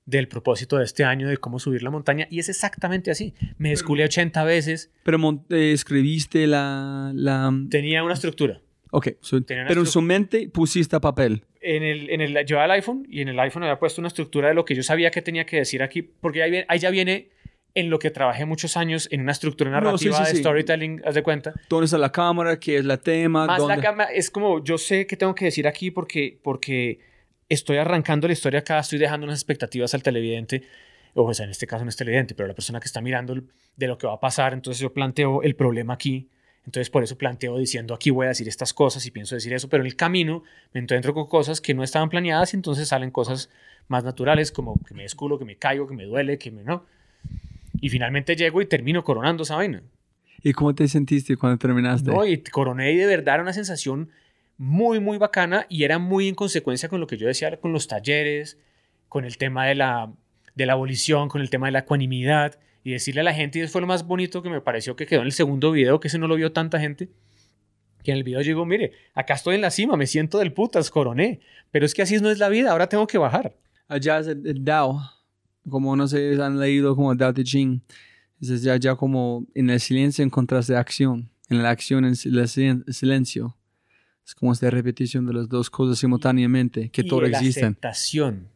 del 0.04 0.28
propósito 0.28 0.78
de 0.78 0.84
este 0.84 1.02
año 1.02 1.28
de 1.28 1.38
cómo 1.38 1.58
subir 1.58 1.82
la 1.82 1.90
montaña. 1.90 2.28
Y 2.30 2.38
es 2.38 2.48
exactamente 2.48 3.10
así. 3.10 3.34
Me 3.58 3.70
desculé 3.70 4.04
80 4.04 4.44
veces. 4.44 4.92
Pero 5.02 5.18
eh, 5.50 5.72
escribiste 5.72 6.46
la, 6.46 7.10
la... 7.16 7.52
Tenía 7.68 8.04
una 8.04 8.14
estructura. 8.14 8.60
Ok, 8.92 9.08
so, 9.20 9.40
pero 9.44 9.80
en 9.80 9.86
su 9.86 10.00
mente 10.02 10.48
pusiste 10.48 11.00
papel. 11.00 11.42
En 11.60 11.82
el, 11.82 12.10
en 12.10 12.20
el, 12.20 12.46
llevaba 12.46 12.66
el 12.66 12.70
iPhone 12.70 13.04
y 13.10 13.22
en 13.22 13.28
el 13.28 13.40
iPhone 13.40 13.64
había 13.64 13.80
puesto 13.80 14.00
una 14.00 14.06
estructura 14.06 14.46
de 14.46 14.54
lo 14.54 14.64
que 14.64 14.76
yo 14.76 14.84
sabía 14.84 15.10
que 15.10 15.20
tenía 15.20 15.44
que 15.44 15.56
decir 15.56 15.82
aquí, 15.82 16.02
porque 16.02 16.44
ahí, 16.44 16.64
ahí 16.68 16.78
ya 16.78 16.90
viene 16.90 17.34
en 17.76 17.90
lo 17.90 17.98
que 17.98 18.10
trabajé 18.10 18.46
muchos 18.46 18.76
años 18.78 19.06
en 19.12 19.20
una 19.20 19.32
estructura 19.32 19.70
narrativa 19.70 20.18
no, 20.18 20.24
sí, 20.24 20.30
sí, 20.30 20.36
de 20.36 20.40
storytelling, 20.40 21.02
haz 21.04 21.14
de 21.14 21.22
cuenta. 21.22 21.52
¿Dónde 21.68 21.84
está 21.84 21.98
la 21.98 22.10
cámara? 22.10 22.58
¿Qué 22.58 22.78
es 22.78 22.86
la 22.86 22.96
tema? 22.96 23.46
Más 23.46 23.58
¿Dónde? 23.58 23.76
la 23.76 23.82
cámara, 23.82 24.10
es 24.10 24.30
como, 24.30 24.64
yo 24.64 24.78
sé 24.78 25.06
qué 25.06 25.14
tengo 25.14 25.34
que 25.34 25.44
decir 25.44 25.68
aquí 25.68 25.90
porque, 25.90 26.40
porque 26.42 27.00
estoy 27.50 27.76
arrancando 27.76 28.26
la 28.26 28.32
historia 28.32 28.60
acá, 28.60 28.78
estoy 28.78 28.98
dejando 28.98 29.26
unas 29.26 29.38
expectativas 29.38 29.92
al 29.92 30.02
televidente, 30.02 30.62
o 31.12 31.32
sea, 31.34 31.44
en 31.44 31.50
este 31.50 31.66
caso 31.66 31.84
no 31.84 31.90
es 31.90 31.96
televidente, 31.96 32.34
pero 32.34 32.48
la 32.48 32.54
persona 32.54 32.80
que 32.80 32.86
está 32.86 33.02
mirando 33.02 33.34
de 33.76 33.86
lo 33.86 33.98
que 33.98 34.06
va 34.06 34.14
a 34.14 34.20
pasar, 34.20 34.54
entonces 34.54 34.80
yo 34.80 34.94
planteo 34.94 35.42
el 35.42 35.54
problema 35.54 35.92
aquí, 35.92 36.30
entonces 36.64 36.88
por 36.88 37.02
eso 37.02 37.18
planteo 37.18 37.58
diciendo 37.58 37.92
aquí 37.92 38.08
voy 38.08 38.24
a 38.24 38.30
decir 38.30 38.48
estas 38.48 38.72
cosas 38.72 39.04
y 39.04 39.10
pienso 39.10 39.34
decir 39.34 39.52
eso, 39.52 39.68
pero 39.68 39.82
en 39.82 39.86
el 39.86 39.96
camino 39.96 40.44
me 40.72 40.80
encuentro 40.80 41.12
con 41.12 41.26
cosas 41.26 41.60
que 41.60 41.74
no 41.74 41.82
estaban 41.82 42.08
planeadas 42.08 42.54
y 42.54 42.56
entonces 42.56 42.88
salen 42.88 43.10
cosas 43.10 43.50
más 43.86 44.02
naturales 44.02 44.50
como 44.50 44.82
que 44.82 44.94
me 44.94 45.02
desculo, 45.02 45.38
que 45.38 45.44
me 45.44 45.56
caigo, 45.56 45.86
que 45.86 45.94
me 45.94 46.04
duele, 46.04 46.38
que 46.38 46.50
me 46.50 46.64
no. 46.64 46.86
Y 47.80 47.88
finalmente 47.88 48.36
llego 48.36 48.60
y 48.60 48.66
termino 48.66 49.04
coronando 49.04 49.42
esa 49.42 49.56
vaina. 49.56 49.82
¿Y 50.42 50.52
cómo 50.52 50.74
te 50.74 50.86
sentiste 50.88 51.36
cuando 51.36 51.58
terminaste? 51.58 52.10
No, 52.10 52.24
y 52.26 52.38
coroné 52.38 52.92
y 52.92 52.96
de 52.96 53.06
verdad 53.06 53.34
era 53.34 53.42
una 53.42 53.52
sensación 53.52 54.10
muy, 54.58 55.00
muy 55.00 55.18
bacana 55.18 55.66
y 55.68 55.84
era 55.84 55.98
muy 55.98 56.28
en 56.28 56.34
consecuencia 56.34 56.88
con 56.88 57.00
lo 57.00 57.06
que 57.06 57.16
yo 57.16 57.26
decía 57.26 57.58
con 57.58 57.72
los 57.72 57.88
talleres, 57.88 58.58
con 59.08 59.24
el 59.24 59.38
tema 59.38 59.66
de 59.66 59.74
la, 59.74 60.12
de 60.54 60.66
la 60.66 60.74
abolición, 60.74 61.28
con 61.28 61.40
el 61.40 61.50
tema 61.50 61.66
de 61.66 61.72
la 61.72 61.80
ecuanimidad 61.80 62.58
y 62.84 62.92
decirle 62.92 63.22
a 63.22 63.24
la 63.24 63.34
gente, 63.34 63.58
y 63.58 63.62
eso 63.62 63.72
fue 63.72 63.80
lo 63.80 63.86
más 63.88 64.06
bonito 64.06 64.42
que 64.42 64.48
me 64.48 64.60
pareció 64.60 64.94
que 64.94 65.06
quedó 65.06 65.20
en 65.20 65.26
el 65.26 65.32
segundo 65.32 65.72
video, 65.72 65.98
que 65.98 66.06
ese 66.08 66.18
no 66.18 66.28
lo 66.28 66.36
vio 66.36 66.52
tanta 66.52 66.78
gente, 66.78 67.08
que 68.04 68.12
en 68.12 68.18
el 68.18 68.22
video 68.22 68.40
llegó, 68.42 68.64
mire, 68.64 68.92
acá 69.14 69.34
estoy 69.34 69.56
en 69.56 69.62
la 69.62 69.72
cima, 69.72 69.96
me 69.96 70.06
siento 70.06 70.38
del 70.38 70.52
putas, 70.52 70.90
coroné, 70.90 71.40
pero 71.72 71.84
es 71.84 71.94
que 71.94 72.02
así 72.02 72.18
no 72.18 72.30
es 72.30 72.38
la 72.38 72.48
vida, 72.48 72.70
ahora 72.70 72.88
tengo 72.88 73.08
que 73.08 73.18
bajar. 73.18 73.56
Allá 73.88 74.20
es 74.20 74.28
el, 74.28 74.46
el 74.46 74.64
Dao, 74.64 75.00
como 75.68 75.96
no 75.96 76.06
sé, 76.08 76.40
han 76.42 76.58
leído 76.60 76.94
como 76.96 77.14
Dao 77.14 77.32
Te 77.34 77.44
Ching, 77.44 77.80
es 78.40 78.62
ya, 78.62 78.76
ya 78.76 78.94
como 78.96 79.46
en 79.54 79.70
el 79.70 79.80
silencio 79.80 80.24
encontraste 80.24 80.76
acción, 80.76 81.30
en 81.48 81.62
la 81.62 81.70
acción 81.70 82.04
en 82.04 82.12
el 82.12 82.94
silencio. 82.94 83.56
Es 84.26 84.34
como 84.34 84.52
esta 84.52 84.68
repetición 84.70 85.24
de 85.26 85.32
las 85.34 85.48
dos 85.48 85.70
cosas 85.70 85.98
simultáneamente, 85.98 86.90
que 86.90 87.02
y 87.02 87.04
todo 87.06 87.20
la 87.22 87.28
existen. 87.28 87.64
aceptación 87.66 88.48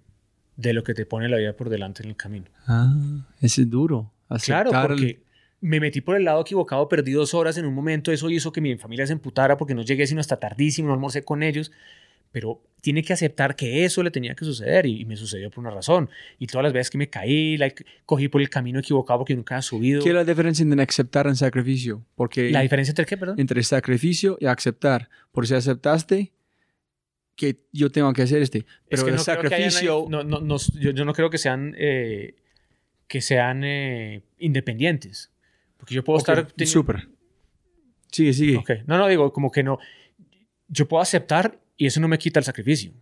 de 0.57 0.73
lo 0.73 0.83
que 0.83 0.95
te 0.95 1.07
pone 1.07 1.29
la 1.29 1.37
vida 1.39 1.55
por 1.57 1.69
delante 1.69 2.03
en 2.03 2.11
el 2.11 2.17
camino. 2.17 2.47
Ah, 2.67 2.93
ese 3.41 3.63
es 3.63 3.71
duro. 3.71 4.13
Claro, 4.43 4.71
Aceptar 4.71 4.89
porque 4.89 5.07
el- 5.07 5.23
me 5.61 5.79
metí 5.81 6.01
por 6.01 6.17
el 6.17 6.25
lado 6.25 6.41
equivocado, 6.41 6.89
perdí 6.89 7.13
dos 7.13 7.35
horas 7.35 7.57
en 7.57 7.67
un 7.67 7.75
momento, 7.75 8.11
eso 8.13 8.29
hizo 8.31 8.51
que 8.53 8.61
mi 8.61 8.77
familia 8.77 9.07
se 9.07 9.13
emputara 9.13 9.57
porque 9.57 9.75
no 9.75 9.83
llegué 9.83 10.07
sino 10.07 10.21
hasta 10.21 10.39
tardísimo, 10.39 10.89
no 10.89 10.95
almorcé 10.95 11.23
con 11.25 11.43
ellos, 11.43 11.71
pero 12.33 12.63
tiene 12.81 13.03
que 13.03 13.13
aceptar 13.13 13.57
que 13.57 13.85
eso 13.85 14.03
le 14.03 14.11
tenía 14.11 14.35
que 14.35 14.45
suceder 14.45 14.87
y, 14.87 15.03
y 15.03 15.05
me 15.05 15.17
sucedió 15.17 15.51
por 15.51 15.59
una 15.61 15.71
razón. 15.71 16.09
Y 16.39 16.47
todas 16.47 16.63
las 16.65 16.73
veces 16.73 16.91
que 16.91 16.97
me 16.99 17.11
caí, 17.11 17.57
la 17.59 17.71
cogí 18.07 18.29
por 18.29 18.41
el 18.41 18.49
camino 18.49 18.79
equivocado 18.81 19.19
porque 19.21 19.35
nunca 19.37 19.57
había 19.57 19.63
subido. 19.63 20.03
¿Qué 20.03 20.09
es 20.09 20.15
la 20.15 20.25
diferencia 20.25 20.63
entre 20.63 20.83
aceptar 20.83 21.27
y 21.31 21.37
sacrificio? 21.37 22.05
Porque 22.15 22.51
¿La 22.51 22.63
diferencia 22.63 22.93
entre 22.93 23.05
qué, 23.05 23.17
perdón? 23.19 23.39
entre 23.39 23.63
sacrificio 23.63 24.39
y 24.41 24.47
aceptar. 24.47 25.11
Por 25.33 25.47
si 25.47 25.55
aceptaste 25.55 26.33
que 27.37 27.57
yo 27.73 27.91
tengo 27.91 28.13
que 28.13 28.23
hacer 28.23 28.41
este. 28.43 28.65
Pero 28.89 29.03
Es 29.03 29.05
que 29.05 29.11
el 29.11 29.17
no 29.17 29.23
haya 29.23 29.35
sacrificio... 29.35 30.07
no, 30.09 30.25
no, 30.25 30.41
no, 30.41 30.57
yo, 30.79 30.91
yo 30.93 31.05
no 31.05 31.13
creo 31.13 31.29
que 31.31 31.39
sean, 31.39 31.75
eh, 31.79 32.35
que 33.09 33.21
sean 33.21 33.63
eh, 33.65 34.23
independientes. 34.39 35.31
Porque 35.77 35.95
yo 35.95 36.05
puedo 36.05 36.19
Ok, 36.19 36.29
estar... 36.29 36.67
Súper. 36.67 37.09
Sigue, 38.11 38.33
sigue. 38.33 38.57
Ok. 38.57 38.71
No, 38.87 38.99
no, 38.99 39.07
digo, 39.09 39.33
como 39.33 39.51
que 39.51 39.63
no. 39.63 39.79
Yo 40.69 40.87
puedo 40.89 41.01
aceptar 41.03 41.59
y 41.81 41.87
eso 41.87 41.99
no 41.99 42.09
me 42.09 42.19
quita 42.19 42.39
el 42.41 42.45
sacrificio. 42.45 42.93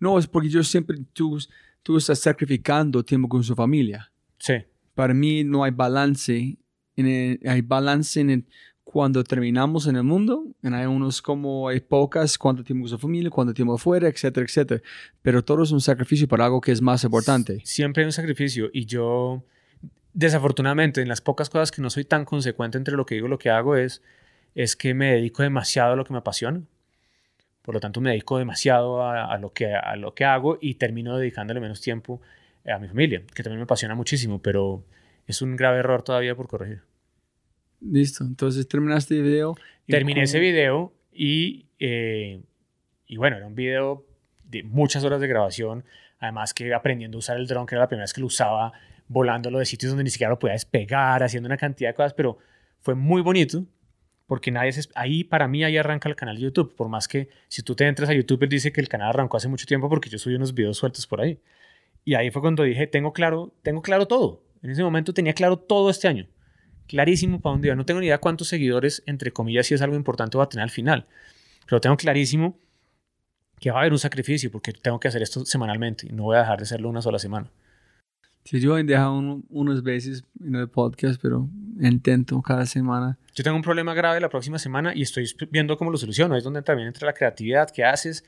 No, 0.00 0.18
es 0.18 0.26
porque 0.26 0.48
yo 0.48 0.62
siempre... 0.64 0.98
Tú, 1.12 1.38
tú 1.84 1.96
estás 1.96 2.18
sacrificando 2.18 3.04
tiempo 3.04 3.28
con 3.28 3.44
su 3.44 3.54
familia. 3.54 4.10
Sí. 4.38 4.54
Para 4.94 5.14
mí 5.14 5.44
no 5.44 5.62
hay 5.62 5.70
balance. 5.70 6.58
En 6.96 7.06
el- 7.06 7.40
hay 7.48 7.60
balance 7.62 8.20
en 8.20 8.30
el- 8.30 8.44
cuando 8.82 9.22
terminamos 9.22 9.86
en 9.86 9.94
el 9.96 10.02
mundo. 10.02 10.46
En 10.64 10.74
hay 10.74 10.86
unos 10.86 11.22
como 11.22 11.70
épocas, 11.70 12.36
cuánto 12.38 12.64
tiempo 12.64 12.82
con 12.84 12.88
su 12.88 12.98
familia, 12.98 13.30
cuánto 13.30 13.54
tiempo 13.54 13.74
afuera, 13.74 14.08
etcétera, 14.08 14.44
etcétera. 14.46 14.82
Pero 15.22 15.44
todo 15.44 15.62
es 15.62 15.70
un 15.70 15.80
sacrificio 15.80 16.26
para 16.26 16.46
algo 16.46 16.60
que 16.60 16.72
es 16.72 16.82
más 16.82 17.04
importante. 17.04 17.60
Siempre 17.64 18.02
hay 18.02 18.06
un 18.06 18.12
sacrificio 18.12 18.68
y 18.72 18.84
yo, 18.86 19.44
desafortunadamente, 20.12 21.00
en 21.02 21.08
las 21.08 21.20
pocas 21.20 21.50
cosas 21.50 21.70
que 21.70 21.82
no 21.82 21.90
soy 21.90 22.04
tan 22.04 22.24
consecuente 22.24 22.78
entre 22.78 22.96
lo 22.96 23.06
que 23.06 23.14
digo 23.14 23.26
y 23.26 23.30
lo 23.30 23.38
que 23.38 23.50
hago 23.50 23.76
es, 23.76 24.02
es 24.54 24.74
que 24.74 24.94
me 24.94 25.12
dedico 25.12 25.42
demasiado 25.42 25.92
a 25.92 25.96
lo 25.96 26.04
que 26.04 26.12
me 26.12 26.18
apasiona. 26.18 26.62
Por 27.68 27.74
lo 27.74 27.80
tanto, 27.80 28.00
me 28.00 28.08
dedico 28.08 28.38
demasiado 28.38 29.02
a, 29.02 29.30
a 29.30 29.36
lo, 29.36 29.52
que, 29.52 29.74
a 29.74 29.94
lo 29.96 30.14
que 30.14 30.24
hago 30.24 30.56
y 30.58 30.76
termino 30.76 31.18
dedicándole 31.18 31.60
menos 31.60 31.82
tiempo 31.82 32.22
a 32.66 32.78
mi 32.78 32.88
familia, 32.88 33.22
que 33.34 33.42
también 33.42 33.58
me 33.58 33.64
apasiona 33.64 33.94
muchísimo, 33.94 34.40
pero 34.40 34.86
es 35.26 35.42
un 35.42 35.54
grave 35.54 35.80
error 35.80 36.02
todavía 36.02 36.34
por 36.34 36.48
corregir. 36.48 36.80
Listo. 37.82 38.24
Entonces 38.24 38.66
terminaste 38.68 39.18
el 39.18 39.22
video. 39.22 39.54
Terminé 39.86 40.22
ese 40.22 40.40
video 40.40 40.94
y, 41.12 41.66
eh, 41.78 42.40
y 43.06 43.18
bueno, 43.18 43.36
era 43.36 43.46
un 43.46 43.54
video 43.54 44.06
de 44.44 44.62
muchas 44.62 45.04
horas 45.04 45.20
de 45.20 45.28
grabación. 45.28 45.84
Además 46.20 46.54
que 46.54 46.72
aprendiendo 46.72 47.18
a 47.18 47.20
usar 47.20 47.36
el 47.36 47.46
dron, 47.46 47.66
que 47.66 47.74
era 47.74 47.82
la 47.82 47.88
primera 47.88 48.04
vez 48.04 48.14
que 48.14 48.22
lo 48.22 48.28
usaba, 48.28 48.72
volándolo 49.08 49.58
de 49.58 49.66
sitios 49.66 49.90
donde 49.90 50.04
ni 50.04 50.10
siquiera 50.10 50.30
lo 50.30 50.38
podía 50.38 50.54
despegar, 50.54 51.22
haciendo 51.22 51.48
una 51.48 51.58
cantidad 51.58 51.90
de 51.90 51.94
cosas, 51.94 52.14
pero 52.14 52.38
fue 52.78 52.94
muy 52.94 53.20
bonito 53.20 53.66
porque 54.28 54.50
nadie 54.50 54.72
se, 54.72 54.88
ahí 54.94 55.24
para 55.24 55.48
mí 55.48 55.64
ahí 55.64 55.78
arranca 55.78 56.08
el 56.08 56.14
canal 56.14 56.36
de 56.36 56.42
YouTube, 56.42 56.76
por 56.76 56.88
más 56.88 57.08
que 57.08 57.30
si 57.48 57.62
tú 57.62 57.74
te 57.74 57.86
entras 57.86 58.10
a 58.10 58.12
YouTube 58.12 58.42
él 58.42 58.50
dice 58.50 58.70
que 58.72 58.80
el 58.80 58.88
canal 58.88 59.08
arrancó 59.08 59.38
hace 59.38 59.48
mucho 59.48 59.66
tiempo 59.66 59.88
porque 59.88 60.10
yo 60.10 60.18
subí 60.18 60.34
unos 60.34 60.54
videos 60.54 60.76
sueltos 60.76 61.06
por 61.06 61.20
ahí. 61.22 61.40
Y 62.04 62.14
ahí 62.14 62.30
fue 62.30 62.42
cuando 62.42 62.62
dije, 62.62 62.86
tengo 62.86 63.12
claro, 63.12 63.52
tengo 63.62 63.82
claro 63.82 64.06
todo. 64.06 64.42
En 64.62 64.70
ese 64.70 64.82
momento 64.82 65.14
tenía 65.14 65.32
claro 65.32 65.56
todo 65.56 65.88
este 65.90 66.08
año. 66.08 66.28
Clarísimo 66.86 67.40
para 67.40 67.54
dónde 67.54 67.68
iba. 67.68 67.74
No 67.74 67.86
tengo 67.86 68.00
ni 68.00 68.06
idea 68.06 68.18
cuántos 68.18 68.48
seguidores, 68.48 69.02
entre 69.06 69.32
comillas, 69.32 69.66
si 69.66 69.74
es 69.74 69.82
algo 69.82 69.96
importante 69.96 70.38
va 70.38 70.44
a 70.44 70.48
tener 70.48 70.62
al 70.62 70.70
final. 70.70 71.06
Pero 71.66 71.80
tengo 71.80 71.96
clarísimo 71.96 72.58
que 73.58 73.70
va 73.70 73.78
a 73.78 73.80
haber 73.80 73.92
un 73.92 73.98
sacrificio 73.98 74.50
porque 74.50 74.72
tengo 74.72 75.00
que 75.00 75.08
hacer 75.08 75.22
esto 75.22 75.44
semanalmente 75.44 76.06
y 76.06 76.12
no 76.12 76.24
voy 76.24 76.36
a 76.36 76.40
dejar 76.40 76.58
de 76.58 76.64
hacerlo 76.64 76.88
una 76.90 77.02
sola 77.02 77.18
semana. 77.18 77.50
Sí, 78.44 78.60
yo 78.60 78.78
he 78.78 78.84
dejado 78.84 79.42
unas 79.50 79.82
veces 79.82 80.24
en 80.40 80.54
el 80.54 80.68
podcast, 80.68 81.20
pero 81.20 81.48
intento 81.86 82.40
cada 82.42 82.66
semana. 82.66 83.18
Yo 83.34 83.44
tengo 83.44 83.56
un 83.56 83.62
problema 83.62 83.94
grave 83.94 84.20
la 84.20 84.28
próxima 84.28 84.58
semana 84.58 84.92
y 84.94 85.02
estoy 85.02 85.26
viendo 85.50 85.76
cómo 85.76 85.90
lo 85.90 85.98
soluciono. 85.98 86.36
Es 86.36 86.44
donde 86.44 86.62
también 86.62 86.88
entra 86.88 87.06
la 87.06 87.12
creatividad, 87.12 87.70
qué 87.70 87.84
haces, 87.84 88.24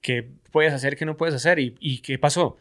qué 0.00 0.30
puedes 0.50 0.72
hacer, 0.72 0.96
qué 0.96 1.04
no 1.04 1.16
puedes 1.16 1.34
hacer 1.34 1.58
y, 1.58 1.74
y 1.80 1.98
qué 1.98 2.18
pasó 2.18 2.56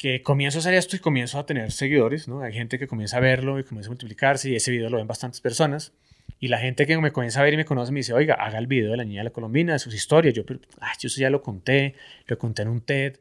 que 0.00 0.22
comienzo 0.22 0.56
a 0.56 0.60
hacer 0.60 0.72
esto 0.72 0.96
y 0.96 0.98
comienzo 0.98 1.38
a 1.38 1.44
tener 1.44 1.70
seguidores, 1.72 2.26
¿no? 2.26 2.40
Hay 2.40 2.54
gente 2.54 2.78
que 2.78 2.86
comienza 2.86 3.18
a 3.18 3.20
verlo 3.20 3.58
y 3.58 3.64
comienza 3.64 3.88
a 3.88 3.90
multiplicarse 3.90 4.48
y 4.48 4.56
ese 4.56 4.70
video 4.70 4.88
lo 4.88 4.96
ven 4.96 5.06
bastantes 5.06 5.42
personas. 5.42 5.92
Y 6.38 6.48
la 6.48 6.58
gente 6.58 6.86
que 6.86 6.96
me 6.96 7.12
comienza 7.12 7.40
a 7.40 7.42
ver 7.42 7.52
y 7.52 7.58
me 7.58 7.66
conoce 7.66 7.92
me 7.92 7.98
dice, 7.98 8.14
oiga, 8.14 8.32
haga 8.32 8.56
el 8.56 8.66
video 8.66 8.92
de 8.92 8.96
la 8.96 9.04
niña 9.04 9.20
de 9.20 9.24
la 9.24 9.30
colombina, 9.30 9.74
de 9.74 9.78
sus 9.78 9.92
historias. 9.92 10.32
Yo, 10.32 10.46
pero, 10.46 10.58
ay, 10.80 10.94
yo 10.98 11.08
eso 11.08 11.20
ya 11.20 11.28
lo 11.28 11.42
conté, 11.42 11.96
lo 12.26 12.38
conté 12.38 12.62
en 12.62 12.68
un 12.68 12.80
TED. 12.80 13.18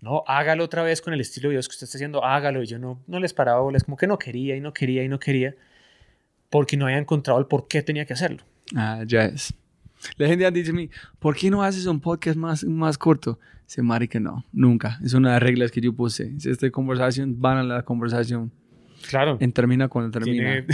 No, 0.00 0.22
hágalo 0.26 0.64
otra 0.64 0.82
vez 0.82 1.02
con 1.02 1.12
el 1.12 1.20
estilo 1.20 1.48
de 1.48 1.54
videos 1.54 1.68
que 1.68 1.72
usted 1.72 1.84
está 1.84 1.98
haciendo, 1.98 2.24
hágalo. 2.24 2.62
Y 2.62 2.66
yo 2.66 2.78
no, 2.78 3.02
no 3.06 3.18
les 3.18 3.34
paraba 3.34 3.60
bolas, 3.60 3.84
como 3.84 3.96
que 3.96 4.06
no 4.06 4.18
quería 4.18 4.56
y 4.56 4.60
no 4.60 4.72
quería 4.72 5.02
y 5.02 5.08
no 5.08 5.18
quería, 5.18 5.54
porque 6.50 6.76
no 6.76 6.86
había 6.86 6.98
encontrado 6.98 7.38
el 7.40 7.46
por 7.46 7.66
qué 7.66 7.82
tenía 7.82 8.04
que 8.04 8.12
hacerlo. 8.12 8.44
Ah, 8.76 9.02
ya 9.06 9.24
es. 9.24 9.54
La 10.16 10.28
gente 10.28 10.48
dice 10.52 10.70
a 10.70 10.74
mí, 10.74 10.90
¿por 11.18 11.34
qué 11.34 11.50
no 11.50 11.62
haces 11.62 11.86
un 11.86 12.00
podcast 12.00 12.36
más, 12.36 12.64
más 12.64 12.96
corto? 12.96 13.38
Se 13.66 13.82
marica, 13.82 14.20
no, 14.20 14.44
nunca. 14.52 14.98
Es 15.04 15.14
una 15.14 15.30
de 15.30 15.34
las 15.34 15.42
reglas 15.42 15.70
que 15.70 15.80
yo 15.80 15.92
puse. 15.92 16.38
Si 16.38 16.48
esta 16.48 16.70
conversación, 16.70 17.40
van 17.40 17.58
a 17.58 17.62
la 17.62 17.82
conversación. 17.82 18.52
Claro. 19.08 19.36
En 19.40 19.52
termina 19.52 19.88
cuando 19.88 20.10
termina. 20.10 20.64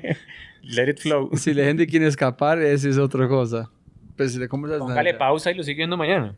Let 0.62 0.90
it 0.90 0.98
flow. 0.98 1.30
Si 1.36 1.54
la 1.54 1.64
gente 1.64 1.86
quiere 1.86 2.06
escapar, 2.06 2.60
esa 2.60 2.88
es 2.88 2.98
otra 2.98 3.28
cosa. 3.28 3.70
Pero 4.16 4.28
si 4.28 4.38
la 4.38 4.48
conversación... 4.48 4.88
Póngale 4.88 5.14
pausa 5.14 5.50
y 5.50 5.54
lo 5.54 5.62
sigue 5.62 5.78
viendo 5.78 5.96
mañana. 5.96 6.34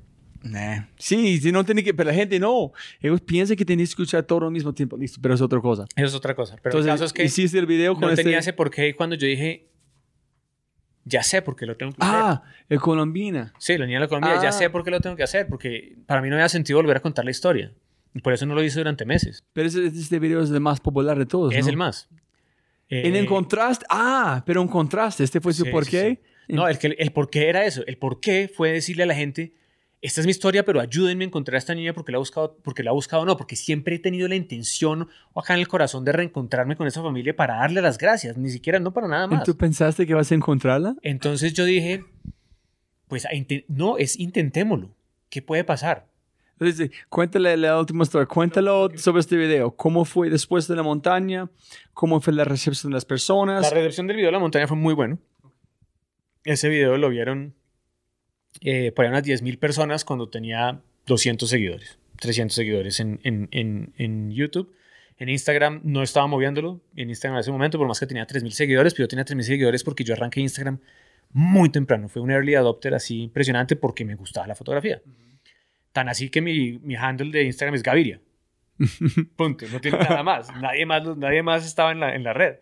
Sí, 0.98 1.38
si 1.38 1.52
no 1.52 1.64
tiene 1.64 1.82
que, 1.82 1.94
pero 1.94 2.10
la 2.10 2.14
gente 2.14 2.38
no. 2.38 2.72
Ellos 3.00 3.20
piensan 3.20 3.56
que 3.56 3.64
tienen 3.64 3.84
que 3.84 3.90
escuchar 3.90 4.22
todo 4.24 4.44
al 4.46 4.52
mismo 4.52 4.72
tiempo. 4.72 4.96
Listo, 4.96 5.18
pero 5.22 5.34
es 5.34 5.40
otra 5.40 5.60
cosa. 5.60 5.84
Eso 5.96 6.06
es 6.06 6.14
otra 6.14 6.34
cosa. 6.34 6.56
Pero 6.62 6.70
Entonces, 6.78 6.86
el 6.88 6.94
caso 6.94 7.04
es 7.04 7.12
que 7.12 7.24
hiciste 7.24 7.58
el 7.58 7.66
video 7.66 7.94
con 7.94 8.02
no 8.02 8.10
este... 8.10 8.22
tenía 8.22 8.38
ese 8.38 8.52
por 8.52 8.70
qué 8.70 8.94
cuando 8.94 9.16
yo 9.16 9.26
dije, 9.26 9.68
ya 11.04 11.22
sé 11.22 11.42
por 11.42 11.54
qué 11.56 11.66
lo 11.66 11.76
tengo 11.76 11.92
que 11.92 11.98
Ah, 12.00 12.42
el 12.68 12.80
colombina. 12.80 13.52
Sí, 13.58 13.78
la 13.78 13.86
niña 13.86 13.98
de 13.98 14.04
la 14.04 14.08
Colombia, 14.08 14.40
ya 14.42 14.48
Ah. 14.48 14.52
sé 14.52 14.70
por 14.70 14.82
qué 14.84 14.90
lo 14.90 15.00
tengo 15.00 15.16
que 15.16 15.22
hacer, 15.22 15.46
porque 15.48 15.96
para 16.06 16.20
mí 16.20 16.28
no 16.28 16.34
había 16.34 16.48
sentido 16.48 16.78
volver 16.78 16.96
a 16.96 17.00
contar 17.00 17.24
la 17.24 17.30
historia. 17.30 17.72
Y 18.14 18.20
por 18.20 18.32
eso 18.32 18.46
no 18.46 18.54
lo 18.54 18.62
hice 18.64 18.78
durante 18.78 19.04
meses. 19.04 19.44
Pero 19.52 19.68
ese, 19.68 19.86
este 19.86 20.18
video 20.18 20.42
es 20.42 20.50
el 20.50 20.60
más 20.60 20.80
popular 20.80 21.18
de 21.18 21.26
todos, 21.26 21.54
es 21.54 21.64
¿no? 21.64 21.70
el 21.70 21.76
más. 21.76 22.08
En 22.88 23.14
Eh, 23.14 23.18
el 23.18 23.26
contraste... 23.26 23.84
Ah, 23.90 24.42
pero 24.46 24.62
un 24.62 24.68
contraste. 24.68 25.22
Este 25.24 25.40
fue 25.40 25.52
su 25.52 25.64
sí, 25.64 25.70
por 25.70 25.84
sí, 25.84 25.90
qué. 25.90 26.22
No, 26.48 26.66
el, 26.68 26.78
que, 26.78 26.86
el 26.98 27.10
por 27.12 27.28
qué 27.30 27.48
era 27.48 27.64
eso. 27.66 27.82
El 27.86 27.98
por 27.98 28.20
qué 28.20 28.50
fue 28.52 28.70
decirle 28.72 29.02
a 29.02 29.06
la 29.06 29.14
gente, 29.14 29.52
esta 30.02 30.20
es 30.20 30.26
mi 30.26 30.30
historia, 30.30 30.64
pero 30.64 30.80
ayúdenme 30.80 31.24
a 31.24 31.26
encontrar 31.26 31.56
a 31.56 31.58
esta 31.58 31.74
niña 31.74 31.92
porque 31.92 32.12
la 32.12 32.16
ha 32.16 32.18
buscado, 32.18 32.56
porque 32.62 32.82
la 32.82 32.90
ha 32.90 32.94
buscado 32.94 33.22
o 33.22 33.26
no, 33.26 33.36
porque 33.36 33.56
siempre 33.56 33.96
he 33.96 33.98
tenido 33.98 34.28
la 34.28 34.36
intención 34.36 35.08
o 35.32 35.40
acá 35.40 35.54
en 35.54 35.60
el 35.60 35.68
corazón 35.68 36.04
de 36.04 36.12
reencontrarme 36.12 36.76
con 36.76 36.86
esa 36.86 37.02
familia 37.02 37.34
para 37.34 37.56
darle 37.56 37.80
las 37.80 37.98
gracias, 37.98 38.36
ni 38.36 38.50
siquiera, 38.50 38.78
no 38.78 38.92
para 38.92 39.08
nada 39.08 39.26
¿Y 39.26 39.34
más. 39.36 39.44
tú 39.44 39.56
pensaste 39.56 40.06
que 40.06 40.14
vas 40.14 40.30
a 40.30 40.34
encontrarla? 40.34 40.96
Entonces 41.02 41.54
yo 41.54 41.64
dije, 41.64 42.04
pues 43.08 43.26
no, 43.68 43.98
es 43.98 44.18
intentémoslo. 44.18 44.94
¿Qué 45.30 45.42
puede 45.42 45.64
pasar? 45.64 46.06
Entonces, 46.58 46.90
cuéntale 47.08 47.56
la 47.56 47.78
última 47.78 48.04
historia. 48.04 48.26
Cuéntalo 48.26 48.88
sobre 48.96 49.20
este 49.20 49.36
video. 49.36 49.76
¿Cómo 49.76 50.04
fue 50.04 50.30
después 50.30 50.66
de 50.68 50.76
la 50.76 50.82
montaña? 50.82 51.50
¿Cómo 51.92 52.20
fue 52.20 52.32
la 52.32 52.44
recepción 52.44 52.92
de 52.92 52.94
las 52.94 53.04
personas? 53.04 53.62
La 53.62 53.70
recepción 53.70 54.06
del 54.06 54.16
video 54.16 54.28
de 54.28 54.32
la 54.32 54.38
montaña 54.38 54.66
fue 54.66 54.76
muy 54.76 54.94
bueno. 54.94 55.18
Ese 56.44 56.68
video 56.68 56.96
lo 56.96 57.10
vieron 57.10 57.54
eh, 58.60 58.92
por 58.92 59.04
ahí 59.04 59.10
unas 59.10 59.24
10.000 59.24 59.58
personas 59.58 60.04
cuando 60.04 60.28
tenía 60.28 60.80
200 61.06 61.48
seguidores, 61.48 61.98
300 62.18 62.54
seguidores 62.54 63.00
en, 63.00 63.20
en, 63.22 63.48
en, 63.52 63.92
en 63.96 64.30
YouTube. 64.30 64.74
En 65.18 65.28
Instagram 65.28 65.80
no 65.84 66.02
estaba 66.02 66.26
moviéndolo. 66.26 66.80
En 66.94 67.08
Instagram 67.08 67.36
en 67.36 67.40
ese 67.40 67.50
momento, 67.50 67.78
por 67.78 67.88
más 67.88 67.98
que 67.98 68.06
tenía 68.06 68.26
3.000 68.26 68.50
seguidores, 68.50 68.94
pero 68.94 69.04
yo 69.04 69.08
tenía 69.08 69.24
3.000 69.24 69.42
seguidores 69.42 69.84
porque 69.84 70.04
yo 70.04 70.14
arranqué 70.14 70.40
Instagram 70.40 70.78
muy 71.32 71.70
temprano. 71.70 72.08
Fue 72.08 72.22
un 72.22 72.30
early 72.30 72.54
adopter 72.54 72.94
así 72.94 73.22
impresionante 73.22 73.76
porque 73.76 74.04
me 74.04 74.14
gustaba 74.14 74.46
la 74.46 74.54
fotografía. 74.54 75.00
Tan 75.92 76.08
así 76.08 76.28
que 76.28 76.42
mi, 76.42 76.78
mi 76.82 76.96
handle 76.96 77.30
de 77.30 77.44
Instagram 77.44 77.74
es 77.74 77.82
Gaviria. 77.82 78.20
Punto. 79.36 79.66
No 79.72 79.80
tiene 79.80 79.98
nada 79.98 80.22
más. 80.22 80.54
Nadie 80.60 80.84
más, 80.84 81.16
nadie 81.16 81.42
más 81.42 81.64
estaba 81.64 81.92
en 81.92 82.00
la, 82.00 82.14
en 82.14 82.22
la 82.22 82.32
red. 82.32 82.56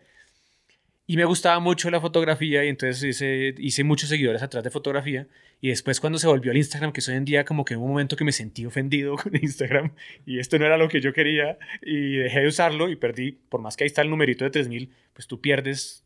Y 1.07 1.17
me 1.17 1.25
gustaba 1.25 1.59
mucho 1.59 1.89
la 1.91 1.99
fotografía 1.99 2.65
y 2.65 2.69
entonces 2.69 3.03
hice, 3.03 3.53
hice 3.57 3.83
muchos 3.83 4.09
seguidores 4.09 4.41
atrás 4.41 4.63
de 4.63 4.69
fotografía. 4.71 5.27
Y 5.61 5.69
después 5.69 5.99
cuando 5.99 6.19
se 6.19 6.27
volvió 6.27 6.51
al 6.51 6.57
Instagram, 6.57 6.91
que 6.91 6.99
es 6.99 7.07
hoy 7.09 7.15
en 7.15 7.25
día 7.25 7.43
como 7.45 7.65
que 7.65 7.75
hubo 7.75 7.85
un 7.85 7.91
momento 7.91 8.15
que 8.15 8.23
me 8.23 8.31
sentí 8.31 8.65
ofendido 8.65 9.15
con 9.21 9.35
Instagram 9.35 9.91
y 10.25 10.39
esto 10.39 10.59
no 10.59 10.65
era 10.65 10.77
lo 10.77 10.87
que 10.89 11.01
yo 11.01 11.11
quería 11.13 11.57
y 11.81 12.17
dejé 12.17 12.41
de 12.41 12.47
usarlo 12.47 12.89
y 12.89 12.95
perdí, 12.95 13.31
por 13.49 13.61
más 13.61 13.75
que 13.75 13.83
ahí 13.83 13.87
está 13.87 14.01
el 14.01 14.09
numerito 14.09 14.43
de 14.43 14.51
3000, 14.51 14.91
pues 15.13 15.27
tú 15.27 15.41
pierdes 15.41 16.03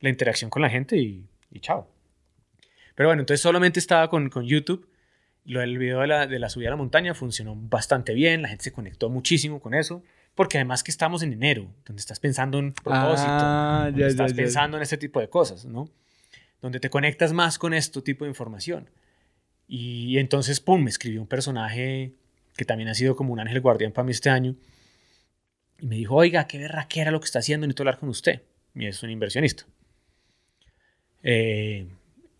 la 0.00 0.10
interacción 0.10 0.50
con 0.50 0.62
la 0.62 0.68
gente 0.70 0.96
y, 0.96 1.26
y 1.50 1.60
chao. 1.60 1.88
Pero 2.94 3.08
bueno, 3.08 3.22
entonces 3.22 3.40
solamente 3.40 3.78
estaba 3.78 4.10
con, 4.10 4.28
con 4.28 4.44
YouTube. 4.44 4.88
Lo 5.44 5.60
del 5.60 5.78
video 5.78 6.00
de 6.00 6.08
la, 6.08 6.26
de 6.26 6.38
la 6.38 6.50
subida 6.50 6.68
a 6.68 6.72
la 6.72 6.76
montaña 6.76 7.14
funcionó 7.14 7.54
bastante 7.56 8.12
bien, 8.12 8.42
la 8.42 8.48
gente 8.48 8.64
se 8.64 8.72
conectó 8.72 9.08
muchísimo 9.08 9.60
con 9.60 9.72
eso, 9.72 10.02
porque 10.34 10.58
además 10.58 10.82
que 10.82 10.90
estamos 10.90 11.22
en 11.22 11.32
enero, 11.32 11.72
donde 11.86 12.00
estás 12.00 12.20
pensando 12.20 12.58
en 12.58 12.72
propósito, 12.74 13.30
Ah, 13.30 13.88
ya, 13.92 14.00
ya, 14.00 14.06
estás 14.08 14.32
ya. 14.32 14.36
pensando 14.36 14.76
en 14.76 14.82
este 14.82 14.98
tipo 14.98 15.20
de 15.20 15.30
cosas, 15.30 15.64
¿no? 15.64 15.88
Donde 16.60 16.80
te 16.80 16.90
conectas 16.90 17.32
más 17.32 17.58
con 17.58 17.74
este 17.74 18.02
tipo 18.02 18.24
de 18.24 18.30
información. 18.30 18.90
Y 19.68 20.18
entonces, 20.18 20.60
pum, 20.60 20.82
me 20.82 20.90
escribió 20.90 21.20
un 21.20 21.26
personaje 21.26 22.14
que 22.56 22.64
también 22.64 22.88
ha 22.88 22.94
sido 22.94 23.14
como 23.14 23.32
un 23.32 23.40
ángel 23.40 23.60
guardián 23.60 23.92
para 23.92 24.04
mí 24.04 24.12
este 24.12 24.30
año. 24.30 24.56
Y 25.78 25.86
me 25.86 25.96
dijo, 25.96 26.16
oiga, 26.16 26.46
qué 26.46 26.58
berraquera 26.58 27.10
lo 27.10 27.20
que 27.20 27.26
está 27.26 27.38
haciendo, 27.38 27.66
necesito 27.66 27.82
hablar 27.82 27.98
con 27.98 28.08
usted. 28.08 28.42
Y 28.74 28.86
es 28.86 29.02
un 29.02 29.10
inversionista. 29.10 29.64
Eh, 31.22 31.86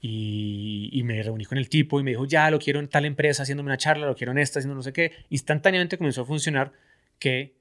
y, 0.01 0.91
y 0.93 1.03
me 1.03 1.23
reuní 1.23 1.45
con 1.45 1.59
el 1.59 1.69
tipo 1.69 2.01
y 2.01 2.03
me 2.03 2.13
dijo, 2.13 2.25
ya, 2.25 2.51
lo 2.51 2.59
quiero 2.59 2.81
en 2.81 2.89
tal 2.89 3.05
empresa 3.05 3.43
haciéndome 3.43 3.69
una 3.69 3.77
charla, 3.77 4.07
lo 4.07 4.17
quiero 4.17 4.33
en 4.33 4.39
esta, 4.39 4.59
haciendo 4.59 4.75
no 4.75 4.83
sé 4.83 4.93
qué. 4.93 5.13
Instantáneamente 5.29 5.99
comenzó 5.99 6.23
a 6.23 6.25
funcionar 6.25 6.73
que 7.19 7.58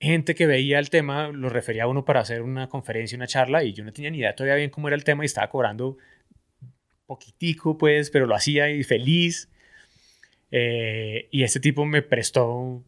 gente 0.00 0.34
que 0.34 0.46
veía 0.46 0.78
el 0.78 0.88
tema 0.90 1.28
lo 1.28 1.48
refería 1.50 1.84
a 1.84 1.86
uno 1.86 2.04
para 2.04 2.20
hacer 2.20 2.40
una 2.42 2.68
conferencia, 2.68 3.16
una 3.16 3.26
charla, 3.26 3.62
y 3.64 3.72
yo 3.74 3.84
no 3.84 3.92
tenía 3.92 4.10
ni 4.10 4.18
idea 4.18 4.34
todavía 4.34 4.56
bien 4.56 4.70
cómo 4.70 4.88
era 4.88 4.96
el 4.96 5.04
tema 5.04 5.24
y 5.24 5.26
estaba 5.26 5.48
cobrando 5.50 5.98
poquitico, 7.06 7.76
pues, 7.76 8.10
pero 8.10 8.26
lo 8.26 8.34
hacía 8.34 8.70
y 8.70 8.82
feliz. 8.82 9.48
Eh, 10.52 11.28
y 11.30 11.42
este 11.42 11.60
tipo 11.60 11.84
me 11.84 12.02
prestó 12.02 12.82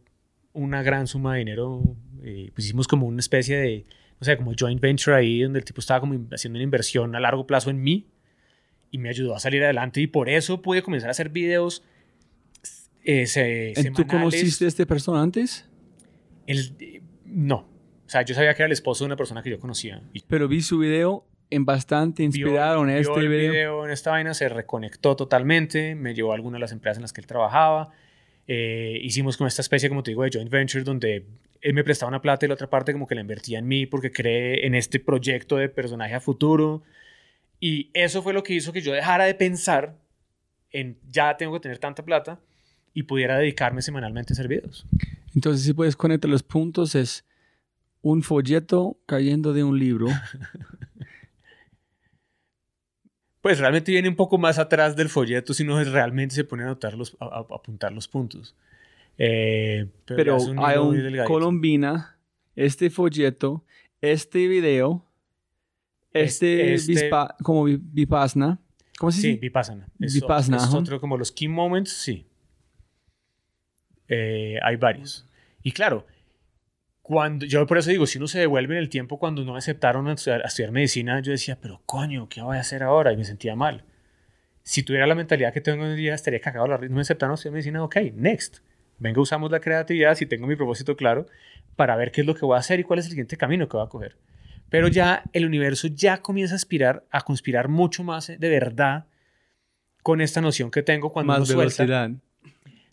una 0.53 0.81
gran 0.83 1.07
suma 1.07 1.33
de 1.33 1.39
dinero. 1.39 1.95
eh, 2.23 2.51
pues 2.55 2.65
hicimos 2.65 2.87
como 2.87 3.05
una 3.05 3.19
especie 3.19 3.57
de, 3.57 3.85
o 4.19 4.23
sea, 4.25 4.37
como 4.37 4.53
joint 4.57 4.79
venture 4.79 5.15
ahí, 5.15 5.41
donde 5.41 5.59
el 5.59 5.65
tipo 5.65 5.81
estaba 5.81 5.99
como 5.99 6.13
haciendo 6.31 6.57
una 6.57 6.63
inversión 6.63 7.15
a 7.15 7.19
largo 7.19 7.45
plazo 7.45 7.69
en 7.69 7.83
mí 7.83 8.07
y 8.91 8.97
me 8.97 9.09
ayudó 9.09 9.35
a 9.35 9.39
salir 9.39 9.61
adelante. 9.63 9.99
Y 9.99 10.07
por 10.07 10.29
eso 10.29 10.61
pude 10.61 10.81
comenzar 10.81 11.09
a 11.09 11.11
hacer 11.11 11.29
videos. 11.29 11.83
eh, 13.05 13.27
se- 13.27 13.71
¿Y 13.71 13.73
¿Tú 13.73 13.81
semanales. 13.81 14.07
conociste 14.07 14.63
a 14.63 14.67
esta 14.69 14.85
persona 14.85 15.21
antes? 15.21 15.65
El- 16.47 17.01
no. 17.25 17.67
O 18.05 18.09
sea, 18.09 18.21
yo 18.23 18.35
sabía 18.35 18.53
que 18.53 18.61
era 18.63 18.67
el 18.67 18.71
esposo 18.73 19.03
de 19.03 19.07
una 19.07 19.15
persona 19.15 19.41
que 19.41 19.49
yo 19.49 19.59
conocía. 19.59 20.01
Y 20.13 20.21
Pero 20.27 20.47
vi 20.47 20.61
su 20.61 20.77
video 20.77 21.25
en 21.49 21.65
bastante 21.65 22.23
vio- 22.23 22.27
inspirado 22.27 22.81
en 22.81 22.87
vio 22.89 22.97
este 22.97 23.19
el 23.19 23.29
video. 23.29 23.85
en 23.85 23.91
esta 23.91 24.11
vaina, 24.11 24.33
se 24.33 24.49
reconectó 24.49 25.15
totalmente, 25.15 25.95
me 25.95 26.13
llevó 26.13 26.31
a 26.31 26.35
algunas 26.35 26.57
de 26.57 26.61
las 26.61 26.71
empresas 26.71 26.97
en 26.97 27.03
las 27.03 27.13
que 27.13 27.21
él 27.21 27.27
trabajaba. 27.27 27.91
Eh, 28.47 28.99
hicimos 29.01 29.37
como 29.37 29.47
esta 29.47 29.61
especie, 29.61 29.87
como 29.89 30.03
te 30.03 30.11
digo, 30.11 30.23
de 30.23 30.29
joint 30.33 30.49
venture 30.51 30.83
donde 30.83 31.25
él 31.61 31.73
me 31.73 31.83
prestaba 31.83 32.09
una 32.09 32.21
plata 32.21 32.45
y 32.45 32.49
la 32.49 32.55
otra 32.55 32.69
parte 32.69 32.91
como 32.91 33.07
que 33.07 33.15
la 33.15 33.21
invertía 33.21 33.59
en 33.59 33.67
mí 33.67 33.85
porque 33.85 34.11
cree 34.11 34.65
en 34.67 34.75
este 34.75 34.99
proyecto 34.99 35.55
de 35.55 35.69
personaje 35.69 36.13
a 36.13 36.19
futuro. 36.19 36.83
Y 37.61 37.89
eso 37.93 38.21
fue 38.21 38.33
lo 38.33 38.43
que 38.43 38.53
hizo 38.53 38.73
que 38.73 38.81
yo 38.81 38.91
dejara 38.91 39.23
de 39.23 39.33
pensar 39.33 39.95
en 40.71 40.97
ya 41.09 41.37
tengo 41.37 41.53
que 41.53 41.61
tener 41.61 41.77
tanta 41.77 42.03
plata 42.03 42.39
y 42.93 43.03
pudiera 43.03 43.37
dedicarme 43.37 43.81
semanalmente 43.81 44.33
a 44.33 44.35
hacer 44.35 44.49
videos. 44.49 44.85
Entonces, 45.35 45.63
si 45.65 45.73
puedes 45.73 45.95
conectar 45.95 46.29
los 46.29 46.43
puntos, 46.43 46.95
es 46.95 47.25
un 48.01 48.21
folleto 48.23 48.97
cayendo 49.05 49.53
de 49.53 49.63
un 49.63 49.77
libro. 49.79 50.07
Pues 53.41 53.59
realmente 53.59 53.91
viene 53.91 54.07
un 54.07 54.15
poco 54.15 54.37
más 54.37 54.57
atrás 54.57 54.95
del 54.95 55.09
folleto, 55.09 55.53
si 55.53 55.65
no 55.65 55.83
realmente 55.83 56.33
se 56.33 56.45
pone 56.45 56.63
a, 56.63 56.67
anotar 56.67 56.93
los, 56.93 57.17
a, 57.19 57.39
apuntar 57.53 57.91
los 57.91 58.07
puntos. 58.07 58.55
Eh, 59.17 59.85
Pero 60.05 60.37
un 60.37 60.59
hay 60.59 60.77
un 60.77 60.97
colombina, 61.27 62.17
este 62.55 62.89
folleto, 62.89 63.65
este 63.99 64.47
video, 64.47 65.05
este, 66.13 66.73
Este- 66.75 66.93
vispa- 66.93 67.35
como 67.43 67.65
vi- 67.65 67.81
vipassana, 67.81 68.59
¿cómo 68.97 69.11
se 69.11 69.19
Sí, 69.19 69.27
dice? 69.31 69.39
Vipassana. 69.41 69.87
Es, 69.99 70.13
Vipassana, 70.13 70.57
es 70.63 70.73
otro 70.73 71.01
como 71.01 71.17
los 71.17 71.29
key 71.33 71.49
moments, 71.49 71.91
sí. 71.91 72.25
Eh, 74.07 74.59
hay 74.61 74.75
varios. 74.75 75.27
Y 75.61 75.71
claro, 75.71 76.05
cuando 77.01 77.45
yo 77.45 77.65
por 77.67 77.77
eso 77.77 77.89
digo, 77.89 78.05
si 78.05 78.17
uno 78.17 78.27
se 78.27 78.39
devuelve 78.39 78.75
en 78.75 78.79
el 78.79 78.89
tiempo 78.89 79.19
cuando 79.19 79.43
no 79.43 79.55
aceptaron 79.55 80.07
a 80.07 80.13
estudiar, 80.13 80.41
a 80.43 80.47
estudiar 80.47 80.71
medicina, 80.71 81.19
yo 81.19 81.31
decía, 81.31 81.57
pero 81.61 81.81
coño, 81.85 82.29
¿qué 82.29 82.41
voy 82.41 82.57
a 82.57 82.61
hacer 82.61 82.83
ahora? 82.83 83.11
Y 83.11 83.17
me 83.17 83.25
sentía 83.25 83.55
mal. 83.55 83.83
Si 84.63 84.83
tuviera 84.83 85.05
la 85.05 85.15
mentalidad 85.15 85.53
que 85.53 85.59
tengo 85.59 85.83
hoy 85.83 85.95
día, 85.95 86.13
estaría 86.13 86.39
cagado 86.39 86.67
la 86.67 86.77
risa. 86.77 86.89
No 86.89 86.95
me 86.95 87.01
aceptaron 87.01 87.31
a 87.31 87.35
estudiar 87.35 87.53
medicina, 87.53 87.83
ok, 87.83 87.97
next. 88.15 88.59
Venga, 88.99 89.19
usamos 89.19 89.51
la 89.51 89.59
creatividad 89.59 90.15
si 90.15 90.25
tengo 90.25 90.47
mi 90.47 90.55
propósito 90.55 90.95
claro 90.95 91.25
para 91.75 91.95
ver 91.95 92.11
qué 92.11 92.21
es 92.21 92.27
lo 92.27 92.35
que 92.35 92.45
voy 92.45 92.55
a 92.55 92.59
hacer 92.59 92.79
y 92.79 92.83
cuál 92.83 92.99
es 92.99 93.05
el 93.05 93.11
siguiente 93.11 93.35
camino 93.35 93.67
que 93.67 93.75
voy 93.75 93.85
a 93.85 93.89
coger. 93.89 94.17
Pero 94.69 94.87
ya 94.87 95.23
el 95.33 95.45
universo 95.45 95.87
ya 95.87 96.21
comienza 96.21 96.55
a 96.55 96.57
aspirar, 96.57 97.05
a 97.11 97.21
conspirar 97.21 97.67
mucho 97.67 98.03
más 98.03 98.29
eh, 98.29 98.37
de 98.39 98.49
verdad 98.49 99.07
con 100.01 100.21
esta 100.21 100.41
noción 100.41 100.71
que 100.71 100.83
tengo 100.83 101.11
cuando 101.11 101.33
uno 101.33 101.39
Más 101.39 101.49
suelta. 101.49 102.11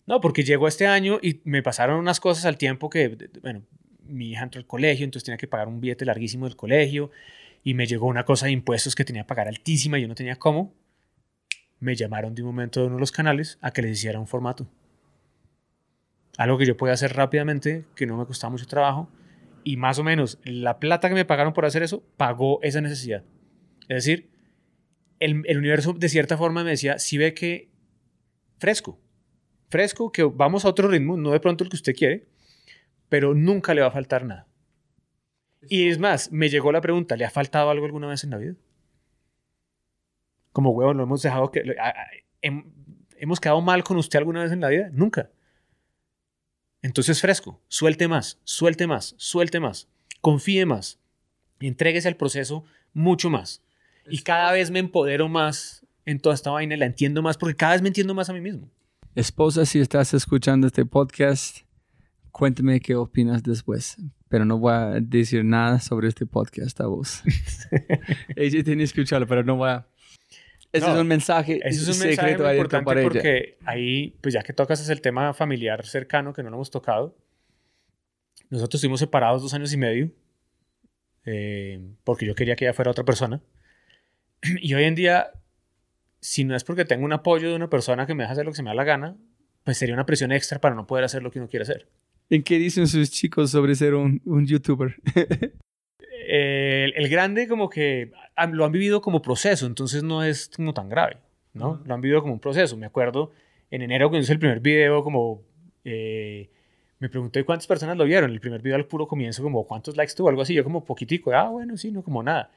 No, 0.07 0.19
porque 0.19 0.43
llegó 0.43 0.67
este 0.67 0.87
año 0.87 1.19
y 1.21 1.41
me 1.43 1.63
pasaron 1.63 1.99
unas 1.99 2.19
cosas 2.19 2.45
al 2.45 2.57
tiempo 2.57 2.89
que, 2.89 3.29
bueno, 3.41 3.63
mi 4.03 4.31
hija 4.31 4.43
entró 4.43 4.59
al 4.59 4.67
colegio, 4.67 5.05
entonces 5.05 5.25
tenía 5.25 5.37
que 5.37 5.47
pagar 5.47 5.67
un 5.67 5.79
billete 5.79 6.05
larguísimo 6.05 6.45
del 6.45 6.55
colegio 6.55 7.11
y 7.63 7.73
me 7.73 7.85
llegó 7.85 8.07
una 8.07 8.25
cosa 8.25 8.47
de 8.47 8.51
impuestos 8.51 8.95
que 8.95 9.05
tenía 9.05 9.23
que 9.23 9.27
pagar 9.27 9.47
altísima 9.47 9.97
y 9.97 10.01
yo 10.01 10.07
no 10.07 10.15
tenía 10.15 10.37
cómo. 10.37 10.73
Me 11.79 11.95
llamaron 11.95 12.35
de 12.35 12.41
un 12.41 12.47
momento 12.47 12.81
de 12.81 12.87
uno 12.87 12.95
de 12.95 12.99
los 12.99 13.11
canales 13.11 13.57
a 13.61 13.71
que 13.71 13.81
les 13.81 13.91
hiciera 13.91 14.19
un 14.19 14.27
formato. 14.27 14.67
Algo 16.37 16.57
que 16.57 16.65
yo 16.65 16.77
podía 16.77 16.93
hacer 16.93 17.13
rápidamente, 17.13 17.85
que 17.95 18.05
no 18.05 18.17
me 18.17 18.25
costaba 18.25 18.51
mucho 18.51 18.65
trabajo 18.65 19.09
y 19.63 19.77
más 19.77 19.99
o 19.99 20.03
menos 20.03 20.39
la 20.43 20.79
plata 20.79 21.07
que 21.07 21.15
me 21.15 21.25
pagaron 21.25 21.53
por 21.53 21.65
hacer 21.65 21.83
eso 21.83 22.03
pagó 22.17 22.59
esa 22.63 22.81
necesidad. 22.81 23.23
Es 23.87 24.05
decir, 24.05 24.29
el, 25.19 25.43
el 25.45 25.57
universo 25.57 25.93
de 25.93 26.09
cierta 26.09 26.37
forma 26.37 26.63
me 26.63 26.71
decía, 26.71 26.97
si 26.99 27.17
ve 27.17 27.33
que 27.33 27.69
fresco, 28.57 28.99
fresco, 29.71 30.11
que 30.11 30.23
vamos 30.23 30.65
a 30.65 30.69
otro 30.69 30.87
ritmo, 30.87 31.17
no 31.17 31.31
de 31.31 31.39
pronto 31.39 31.63
el 31.63 31.69
que 31.69 31.77
usted 31.77 31.95
quiere, 31.95 32.27
pero 33.09 33.33
nunca 33.33 33.73
le 33.73 33.81
va 33.81 33.87
a 33.87 33.91
faltar 33.91 34.25
nada. 34.25 34.47
Y 35.67 35.89
es 35.89 35.97
más, 35.97 36.31
me 36.31 36.49
llegó 36.49 36.71
la 36.71 36.81
pregunta, 36.81 37.15
¿le 37.15 37.25
ha 37.25 37.29
faltado 37.29 37.69
algo 37.69 37.85
alguna 37.85 38.07
vez 38.07 38.23
en 38.23 38.31
la 38.31 38.37
vida? 38.37 38.55
Como 40.51 40.71
huevo, 40.71 40.93
lo 40.93 41.03
hemos 41.03 41.21
dejado 41.21 41.51
que... 41.51 41.63
¿Hemos 43.17 43.39
quedado 43.39 43.61
mal 43.61 43.83
con 43.83 43.97
usted 43.97 44.17
alguna 44.17 44.43
vez 44.43 44.51
en 44.51 44.61
la 44.61 44.69
vida? 44.69 44.89
Nunca. 44.91 45.29
Entonces 46.81 47.21
fresco, 47.21 47.61
suelte 47.67 48.07
más, 48.07 48.39
suelte 48.43 48.87
más, 48.87 49.13
suelte 49.17 49.59
más, 49.59 49.87
confíe 50.19 50.65
más, 50.65 50.99
entréguese 51.59 52.07
al 52.07 52.17
proceso 52.17 52.65
mucho 52.93 53.29
más. 53.29 53.61
Y 54.09 54.23
cada 54.23 54.51
vez 54.51 54.71
me 54.71 54.79
empodero 54.79 55.29
más 55.29 55.85
en 56.05 56.19
toda 56.19 56.33
esta 56.33 56.49
vaina, 56.49 56.75
la 56.75 56.87
entiendo 56.87 57.21
más, 57.21 57.37
porque 57.37 57.55
cada 57.55 57.73
vez 57.73 57.83
me 57.83 57.89
entiendo 57.89 58.15
más 58.15 58.29
a 58.29 58.33
mí 58.33 58.41
mismo. 58.41 58.67
Esposa, 59.13 59.65
si 59.65 59.79
estás 59.79 60.13
escuchando 60.13 60.67
este 60.67 60.85
podcast, 60.85 61.59
cuéntame 62.31 62.79
qué 62.79 62.95
opinas 62.95 63.43
después. 63.43 63.97
Pero 64.29 64.45
no 64.45 64.57
voy 64.57 64.73
a 64.73 64.85
decir 65.01 65.43
nada 65.43 65.79
sobre 65.79 66.07
este 66.07 66.25
podcast 66.25 66.79
a 66.79 66.87
vos. 66.87 67.21
ella 68.35 68.63
tiene 68.63 68.77
que 68.79 68.85
escucharlo, 68.85 69.27
pero 69.27 69.43
no 69.43 69.57
voy 69.57 69.69
a... 69.69 69.87
Ese 70.71 70.87
No, 70.87 70.93
es 70.93 71.01
un 71.01 71.07
mensaje 71.07 71.59
Ese 71.67 71.81
es 71.81 71.87
un 71.89 71.93
secreto 71.95 72.23
mensaje 72.23 72.55
importante 72.55 72.85
para 72.85 73.01
ella. 73.01 73.09
porque 73.09 73.57
ahí, 73.65 74.17
pues 74.21 74.33
ya 74.33 74.41
que 74.41 74.53
tocas 74.53 74.79
es 74.79 74.87
el 74.87 75.01
tema 75.01 75.33
familiar 75.33 75.85
cercano 75.85 76.31
que 76.31 76.41
no 76.43 76.49
lo 76.49 76.55
hemos 76.55 76.71
tocado. 76.71 77.17
Nosotros 78.49 78.79
estuvimos 78.79 79.01
separados 79.01 79.41
dos 79.41 79.53
años 79.53 79.73
y 79.73 79.77
medio 79.77 80.11
eh, 81.25 81.81
porque 82.03 82.25
yo 82.25 82.35
quería 82.35 82.55
que 82.55 82.65
ella 82.65 82.73
fuera 82.73 82.91
otra 82.91 83.03
persona. 83.03 83.41
Y 84.61 84.73
hoy 84.73 84.85
en 84.85 84.95
día, 84.95 85.31
si 86.21 86.43
no 86.43 86.55
es 86.55 86.63
porque 86.63 86.85
tengo 86.85 87.03
un 87.03 87.13
apoyo 87.13 87.49
de 87.49 87.55
una 87.55 87.69
persona 87.69 88.05
que 88.05 88.15
me 88.15 88.23
deja 88.23 88.33
hacer 88.33 88.45
lo 88.45 88.51
que 88.51 88.57
se 88.57 88.63
me 88.63 88.69
da 88.69 88.75
la 88.75 88.83
gana, 88.83 89.17
pues 89.63 89.77
sería 89.77 89.95
una 89.95 90.05
presión 90.05 90.31
extra 90.31 90.61
para 90.61 90.75
no 90.75 90.87
poder 90.87 91.03
hacer 91.03 91.23
lo 91.23 91.31
que 91.31 91.39
uno 91.39 91.49
quiere 91.49 91.63
hacer. 91.63 91.87
¿En 92.29 92.43
qué 92.43 92.57
dicen 92.57 92.87
sus 92.87 93.11
chicos 93.11 93.51
sobre 93.51 93.75
ser 93.75 93.95
un, 93.95 94.21
un 94.25 94.45
youtuber? 94.45 94.95
Eh, 96.33 96.85
el, 96.85 97.03
el 97.03 97.09
grande 97.09 97.47
como 97.47 97.67
que 97.67 98.11
lo 98.53 98.63
han 98.63 98.71
vivido 98.71 99.01
como 99.01 99.21
proceso, 99.21 99.65
entonces 99.65 100.03
no 100.03 100.23
es 100.23 100.49
como 100.55 100.73
tan 100.73 100.87
grave, 100.87 101.17
¿no? 101.53 101.81
Lo 101.83 101.93
han 101.93 101.99
vivido 101.99 102.21
como 102.21 102.33
un 102.33 102.39
proceso. 102.39 102.77
Me 102.77 102.85
acuerdo 102.85 103.31
en 103.69 103.81
enero 103.81 104.09
cuando 104.09 104.23
hice 104.23 104.33
el 104.33 104.39
primer 104.39 104.61
video, 104.61 105.03
como 105.03 105.41
eh, 105.83 106.49
me 106.99 107.09
pregunté 107.09 107.43
cuántas 107.43 107.67
personas 107.67 107.97
lo 107.97 108.05
vieron. 108.05 108.31
El 108.31 108.39
primer 108.39 108.61
video 108.61 108.77
al 108.77 108.85
puro 108.85 109.07
comienzo, 109.07 109.43
como 109.43 109.65
cuántos 109.65 109.97
likes 109.97 110.13
tuvo, 110.15 110.29
algo 110.29 110.43
así. 110.43 110.53
Yo 110.53 110.63
como 110.63 110.85
poquitico, 110.85 111.33
ah, 111.33 111.49
bueno, 111.49 111.75
sí, 111.75 111.91
no 111.91 112.03
como 112.03 112.21
nada. 112.23 112.51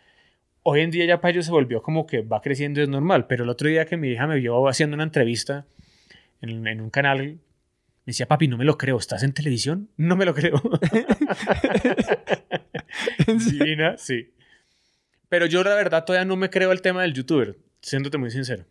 Hoy 0.67 0.81
en 0.81 0.91
día 0.91 1.05
ya 1.05 1.21
para 1.21 1.33
ellos 1.33 1.45
se 1.45 1.53
volvió 1.53 1.83
como 1.83 2.07
que 2.07 2.23
va 2.23 2.41
creciendo 2.41 2.81
y 2.81 2.85
es 2.85 2.89
normal, 2.89 3.27
pero 3.27 3.45
el 3.45 3.51
otro 3.51 3.69
día 3.69 3.85
que 3.85 3.99
mi 3.99 4.09
hija 4.09 4.27
me 4.27 4.37
vio 4.37 4.67
haciendo 4.67 4.95
una 4.95 5.05
entrevista 5.05 5.67
en, 6.41 6.67
en 6.67 6.81
un 6.81 6.91
canal, 6.91 7.19
me 7.23 7.39
decía, 8.07 8.27
papi, 8.27 8.49
no 8.49 8.57
me 8.57 8.65
lo 8.65 8.79
creo, 8.79 8.97
¿estás 8.99 9.23
en 9.23 9.33
televisión? 9.33 9.89
No 9.97 10.17
me 10.17 10.25
lo 10.25 10.35
creo. 10.35 10.61
Divina, 13.51 13.97
sí. 13.99 14.31
Pero 15.29 15.47
yo 15.47 15.63
la 15.65 15.75
verdad 15.75 16.05
todavía 16.05 16.25
no 16.25 16.37
me 16.37 16.51
creo 16.51 16.73
el 16.73 16.81
tema 16.81 17.03
del 17.03 17.13
youtuber, 17.13 17.57
siéndote 17.81 18.19
muy 18.19 18.31
sincero. 18.31 18.65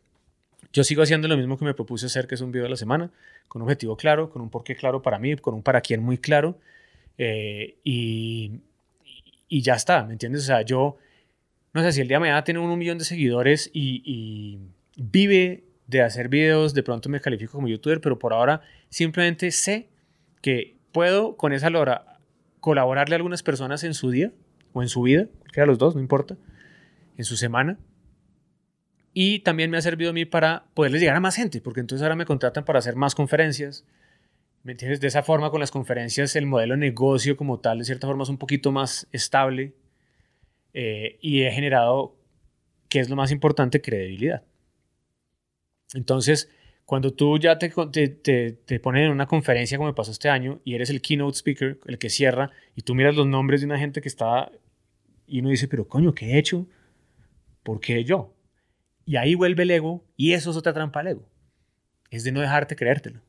Yo 0.71 0.83
sigo 0.83 1.03
haciendo 1.03 1.27
lo 1.27 1.37
mismo 1.37 1.57
que 1.57 1.65
me 1.65 1.73
propuse 1.73 2.07
hacer, 2.07 2.25
que 2.25 2.35
es 2.35 2.41
un 2.41 2.51
video 2.51 2.65
a 2.65 2.69
la 2.69 2.77
semana, 2.77 3.11
con 3.47 3.61
un 3.61 3.67
objetivo 3.67 3.95
claro, 3.95 4.29
con 4.31 4.41
un 4.41 4.49
porqué 4.49 4.75
claro 4.75 5.01
para 5.01 5.19
mí, 5.19 5.35
con 5.35 5.53
un 5.53 5.61
para 5.61 5.81
quién 5.81 6.01
muy 6.01 6.17
claro. 6.17 6.57
eh, 7.17 7.75
y, 7.83 8.59
y 9.47 9.61
ya 9.61 9.75
está, 9.75 10.03
¿me 10.03 10.13
entiendes? 10.13 10.43
O 10.43 10.45
sea, 10.45 10.61
yo, 10.63 10.97
no 11.73 11.81
sé, 11.81 11.91
si 11.91 12.01
el 12.01 12.07
día 12.07 12.17
de 12.17 12.21
mañana 12.21 12.43
tiene 12.43 12.59
un 12.59 12.77
millón 12.77 12.99
de 12.99 13.05
seguidores 13.05 13.69
y, 13.73 14.59
vive 14.95 15.63
de 15.87 16.01
hacer 16.01 16.29
videos, 16.29 16.75
de 16.75 16.83
pronto 16.83 17.09
me 17.09 17.19
califico 17.19 17.53
como 17.53 17.67
youtuber, 17.67 17.99
pero 17.99 18.19
por 18.19 18.31
ahora 18.31 18.61
simplemente 18.89 19.49
sé 19.49 19.89
que 20.41 20.77
puedo 20.91 21.35
con 21.35 21.51
esa 21.51 21.71
lora 21.71 22.19
colaborarle 22.59 23.15
a 23.15 23.17
algunas 23.17 23.41
personas 23.41 23.83
en 23.83 23.95
su 23.95 24.11
día 24.11 24.31
o 24.71 24.83
en 24.83 24.87
su 24.87 25.01
vida, 25.01 25.27
cualquiera 25.39 25.63
de 25.63 25.67
los 25.67 25.79
dos, 25.79 25.95
no 25.95 26.01
importa, 26.01 26.37
en 27.17 27.25
su 27.25 27.35
semana. 27.35 27.79
Y 29.13 29.39
también 29.39 29.71
me 29.71 29.77
ha 29.77 29.81
servido 29.81 30.11
a 30.11 30.13
mí 30.13 30.25
para 30.25 30.65
poderles 30.73 31.01
llegar 31.01 31.15
a 31.15 31.19
más 31.19 31.35
gente, 31.35 31.59
porque 31.59 31.79
entonces 31.79 32.03
ahora 32.03 32.15
me 32.15 32.25
contratan 32.25 32.65
para 32.65 32.79
hacer 32.79 32.95
más 32.95 33.15
conferencias. 33.15 33.85
¿Me 34.63 34.71
entiendes? 34.71 35.01
De 35.01 35.07
esa 35.07 35.23
forma, 35.23 35.51
con 35.51 35.59
las 35.59 35.71
conferencias, 35.71 36.35
el 36.35 36.45
modelo 36.45 36.73
de 36.75 36.79
negocio 36.79 37.35
como 37.35 37.59
tal, 37.59 37.79
de 37.79 37.85
cierta 37.85 38.07
forma, 38.07 38.23
es 38.23 38.29
un 38.29 38.37
poquito 38.37 38.71
más 38.71 39.07
estable. 39.11 39.73
Eh, 40.73 41.17
y 41.21 41.43
he 41.43 41.51
generado, 41.51 42.15
que 42.89 42.99
es 42.99 43.09
lo 43.09 43.15
más 43.15 43.31
importante, 43.31 43.81
credibilidad. 43.81 44.43
Entonces, 45.93 46.49
cuando 46.85 47.13
tú 47.13 47.37
ya 47.37 47.57
te, 47.57 47.69
te, 47.69 48.09
te, 48.09 48.51
te 48.51 48.75
en 48.75 49.11
una 49.11 49.27
conferencia 49.27 49.77
como 49.77 49.89
me 49.89 49.95
pasó 49.95 50.11
este 50.11 50.29
año 50.29 50.59
y 50.63 50.75
eres 50.75 50.89
el 50.89 51.01
keynote 51.01 51.37
speaker, 51.37 51.79
el 51.85 51.97
que 51.97 52.09
cierra, 52.09 52.51
y 52.75 52.81
tú 52.81 52.95
miras 52.95 53.15
los 53.15 53.27
nombres 53.27 53.61
de 53.61 53.67
una 53.67 53.79
gente 53.79 54.01
que 54.01 54.09
está 54.09 54.51
y 55.25 55.39
uno 55.39 55.49
dice, 55.49 55.67
pero 55.67 55.87
coño, 55.87 56.13
¿qué 56.13 56.33
he 56.33 56.37
hecho? 56.37 56.67
¿Por 57.63 57.79
qué 57.79 58.03
yo? 58.03 58.33
Y 59.05 59.15
ahí 59.15 59.35
vuelve 59.35 59.63
el 59.63 59.71
ego 59.71 60.03
y 60.17 60.33
eso 60.33 60.51
es 60.51 60.57
otra 60.57 60.73
trampa 60.73 60.99
al 60.99 61.07
ego. 61.07 61.29
Es 62.09 62.23
de 62.23 62.31
no 62.31 62.41
dejarte 62.41 62.75
creértelo. 62.75 63.21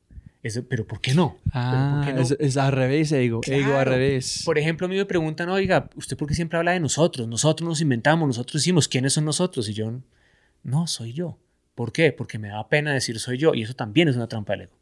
Pero 0.68 0.86
¿por 0.86 1.00
qué 1.00 1.14
no? 1.14 1.38
¿Pero 1.44 1.50
Ah, 1.54 1.94
por 1.96 2.06
qué 2.06 2.12
no? 2.14 2.20
es, 2.20 2.36
es 2.38 2.56
al 2.58 2.72
revés, 2.72 3.10
ego. 3.12 3.40
Ego 3.46 3.76
al 3.78 3.86
revés. 3.86 4.42
Por 4.44 4.58
ejemplo, 4.58 4.86
a 4.86 4.90
mí 4.90 4.96
me 4.96 5.06
preguntan, 5.06 5.48
oiga, 5.48 5.88
¿usted 5.96 6.16
por 6.18 6.28
qué 6.28 6.34
siempre 6.34 6.58
habla 6.58 6.72
de 6.72 6.80
nosotros? 6.80 7.26
Nosotros 7.26 7.66
nos 7.68 7.80
inventamos, 7.80 8.26
nosotros 8.26 8.62
hicimos, 8.62 8.86
¿quiénes 8.88 9.14
son 9.14 9.24
nosotros? 9.24 9.68
Y 9.70 9.72
yo, 9.74 10.00
no, 10.62 10.86
soy 10.86 11.12
yo. 11.14 11.38
¿Por 11.74 11.92
qué? 11.92 12.12
Porque 12.12 12.38
me 12.38 12.48
da 12.48 12.68
pena 12.68 12.92
decir 12.92 13.18
soy 13.18 13.38
yo 13.38 13.54
y 13.54 13.62
eso 13.62 13.74
también 13.74 14.08
es 14.08 14.16
una 14.16 14.28
trampa 14.28 14.52
del 14.52 14.62
ego. 14.62 14.78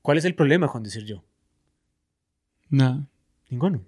¿Cuál 0.00 0.18
es 0.18 0.24
el 0.24 0.34
problema 0.36 0.68
con 0.68 0.82
decir 0.84 1.04
yo? 1.04 1.24
No. 2.68 3.06
Ninguno. 3.48 3.82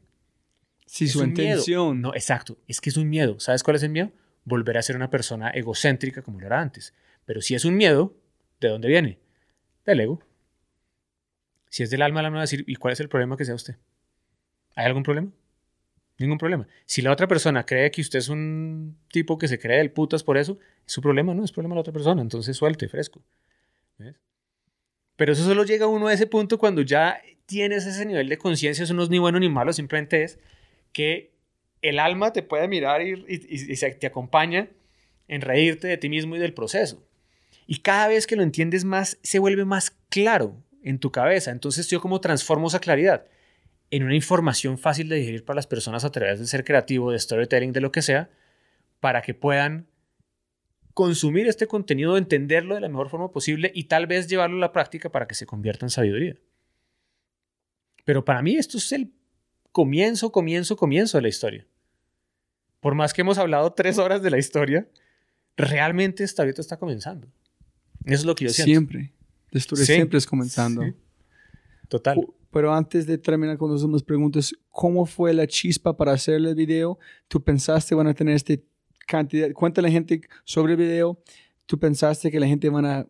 Si 0.87 1.05
Es 1.05 1.13
su 1.13 1.19
miedo. 1.19 1.29
intención. 1.29 2.01
No, 2.01 2.15
exacto. 2.15 2.59
Es 2.67 2.81
que 2.81 2.91
es 2.91 2.97
un 2.97 3.09
miedo. 3.09 3.39
¿Sabes 3.41 3.63
cuál 3.63 3.77
es 3.77 3.83
el 3.83 3.91
miedo? 3.91 4.11
Volver 4.45 4.79
a 4.79 4.83
ser 4.83 4.97
una 4.97 5.11
persona 5.11 5.51
egocéntrica 5.51 6.23
como 6.23 6.41
lo 6.41 6.47
era 6.47 6.61
antes. 6.61 6.95
Pero 7.25 7.41
si 7.43 7.55
es 7.55 7.65
un 7.65 7.77
miedo, 7.77 8.15
¿de 8.61 8.69
dónde 8.69 8.89
viene? 8.89 9.19
Del 9.85 10.01
ego. 10.01 10.23
Si 11.71 11.83
es 11.83 11.91
del 11.91 12.03
alma, 12.03 12.21
el 12.21 12.27
alma 12.27 12.37
va 12.39 12.43
a 12.43 12.45
decir, 12.45 12.65
¿y 12.67 12.77
cuál 12.77 12.93
es 12.93 13.01
el 13.01 13.09
problema 13.09 13.37
que 13.37 13.45
sea 13.45 13.55
usted? 13.55 13.77
¿Hay 14.75 14.87
algún 14.87 15.03
problema? 15.03 15.31
Ningún 16.19 16.39
problema. 16.39 16.67
Si 16.85 17.03
la 17.03 17.13
otra 17.13 17.29
persona 17.29 17.65
cree 17.65 17.91
que 17.91 18.01
usted 18.01 18.19
es 18.19 18.29
un 18.29 18.97
tipo 19.11 19.39
que 19.39 19.47
se 19.49 19.59
cree 19.59 19.79
del 19.79 19.91
putas 19.93 20.23
por 20.25 20.37
eso, 20.37 20.59
es 20.87 20.93
su 20.93 21.01
problema, 21.01 21.35
no 21.35 21.45
es 21.45 21.53
problema 21.53 21.75
de 21.75 21.77
la 21.77 21.81
otra 21.83 21.93
persona. 21.93 22.23
Entonces 22.23 22.57
suelte, 22.57 22.89
fresco. 22.89 23.23
Pero 25.17 25.33
eso 25.33 25.45
solo 25.45 25.65
llega 25.65 25.87
uno 25.87 26.07
a 26.07 26.13
ese 26.13 26.27
punto 26.27 26.59
cuando 26.59 26.83
ya 26.83 27.21
tienes 27.47 27.87
ese 27.87 28.05
nivel 28.07 28.29
de 28.29 28.39
conciencia, 28.39 28.85
eso 28.85 28.95
no 28.95 29.03
es 29.03 29.11
ni 29.11 29.19
bueno 29.19 29.41
ni 29.41 29.49
malo, 29.49 29.73
simplemente 29.73 30.23
es 30.23 30.39
que 30.93 31.33
el 31.83 31.99
alma 31.99 32.33
te 32.33 32.43
puede 32.43 32.69
mirar 32.69 33.03
y, 33.03 33.25
y- 33.29 33.77
te 33.77 34.07
acompaña 34.07 34.69
en 35.27 35.41
reírte 35.41 35.89
de 35.89 35.97
ti 35.97 36.09
mismo 36.09 36.37
y 36.37 36.39
del 36.39 36.55
proceso. 36.55 37.05
Y 37.67 37.79
cada 37.79 38.09
vez 38.09 38.27
que 38.27 38.37
lo 38.37 38.43
entiendes 38.43 38.85
más, 38.85 39.19
se 39.23 39.39
vuelve 39.39 39.65
más 39.65 39.91
claro 40.09 40.57
en 40.83 40.99
tu 40.99 41.11
cabeza. 41.11 41.51
Entonces 41.51 41.89
yo 41.89 42.01
como 42.01 42.21
transformo 42.21 42.69
esa 42.69 42.81
claridad. 42.81 43.27
en 43.91 44.03
una 44.03 44.15
información 44.15 44.77
fácil 44.77 45.09
de 45.09 45.17
digerir 45.17 45.47
para 45.47 45.57
las 45.57 45.67
personas 45.67 46.05
a 46.05 46.13
través 46.13 46.39
de 46.39 46.47
ser 46.47 46.63
creativo, 46.63 47.11
de 47.11 47.19
storytelling, 47.19 47.73
de 47.73 47.81
lo 47.81 47.91
que 47.91 48.03
sea, 48.03 48.29
para 49.01 49.23
que 49.23 49.33
puedan 49.33 49.87
consumir 50.93 51.47
este 51.47 51.67
contenido, 51.67 52.19
entenderlo 52.19 52.75
de 52.75 52.83
la 52.83 52.89
mejor 52.89 53.09
forma 53.09 53.31
posible 53.31 53.71
y 53.75 53.85
tal 53.85 54.07
vez 54.07 54.29
llevarlo 54.29 54.57
a 54.57 54.61
la 54.61 54.73
práctica 54.73 55.11
para 55.11 55.27
que 55.27 55.35
se 55.35 55.47
convierta 55.47 55.87
en 55.87 55.91
sabiduría. 55.91 56.37
Pero 58.05 58.25
para 58.25 58.43
mí 58.43 58.57
esto 58.57 58.79
es 58.79 58.93
el 58.93 59.13
comienzo, 59.73 60.33
comienzo, 60.33 60.77
comienzo 60.77 61.19
de 61.19 61.23
la 61.23 61.29
historia. 61.29 61.67
Por 62.81 62.95
más 62.95 63.15
que 63.15 63.21
hemos 63.21 63.39
hablado 63.39 63.73
tres 63.73 63.99
horas 63.99 64.23
de 64.23 64.31
la 64.31 64.39
historia, 64.39 64.89
realmente 65.57 66.25
esta 66.25 66.43
ahorita 66.43 66.61
está 66.61 66.79
comenzando. 66.79 67.29
Eso 68.05 68.15
es 68.15 68.25
lo 68.25 68.35
que 68.35 68.45
yo 68.45 68.51
siento. 68.51 68.71
Siempre. 68.71 69.13
La 69.51 69.59
historia 69.59 69.85
Sí. 69.85 69.95
siempre 69.95 70.19
es 70.19 70.27
comenzando. 70.27 70.83
Sí. 70.83 70.93
Total. 71.89 72.19
Pero 72.51 72.73
antes 72.73 73.07
de 73.07 73.19
terminar 73.19 73.57
con 73.59 73.71
las 73.73 73.83
últimas 73.83 74.03
preguntas, 74.03 74.53
¿cómo 74.71 75.05
fue 75.07 75.33
la 75.35 75.47
chispa 75.47 75.97
para 75.97 76.13
hacer 76.13 76.35
el 76.37 76.55
video? 76.55 76.99
¿Tú 77.29 77.43
pensaste 77.43 77.95
van 77.95 78.07
a 78.07 78.15
tener 78.15 78.35
este 78.35 78.65
cantidad? 79.07 79.51
Cuéntale 79.53 79.89
a 79.89 79.91
la 79.91 79.93
gente 79.93 80.21
sobre 80.45 80.73
el 80.73 80.79
video. 80.79 81.21
¿Tú 81.67 81.79
pensaste 81.79 82.31
que 82.31 82.41
la 82.41 82.47
gente 82.47 82.69
van 82.71 82.87
a 82.87 83.07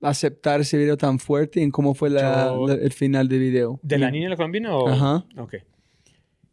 aceptar 0.00 0.60
ese 0.60 0.78
video 0.78 0.96
tan 0.96 1.18
fuerte? 1.18 1.62
¿En 1.62 1.70
cómo 1.70 1.94
fue 1.94 2.10
la- 2.10 2.46
Yo- 2.46 2.66
la- 2.68 2.74
el 2.74 2.92
final 2.92 3.28
del 3.28 3.40
video? 3.40 3.80
¿De 3.82 3.98
la 3.98 4.10
niña 4.10 4.26
y 4.26 4.30
la 4.30 4.36
colombiana 4.36 4.76
o...? 4.76 4.88
Ajá. 4.88 5.24
Ok. 5.36 5.56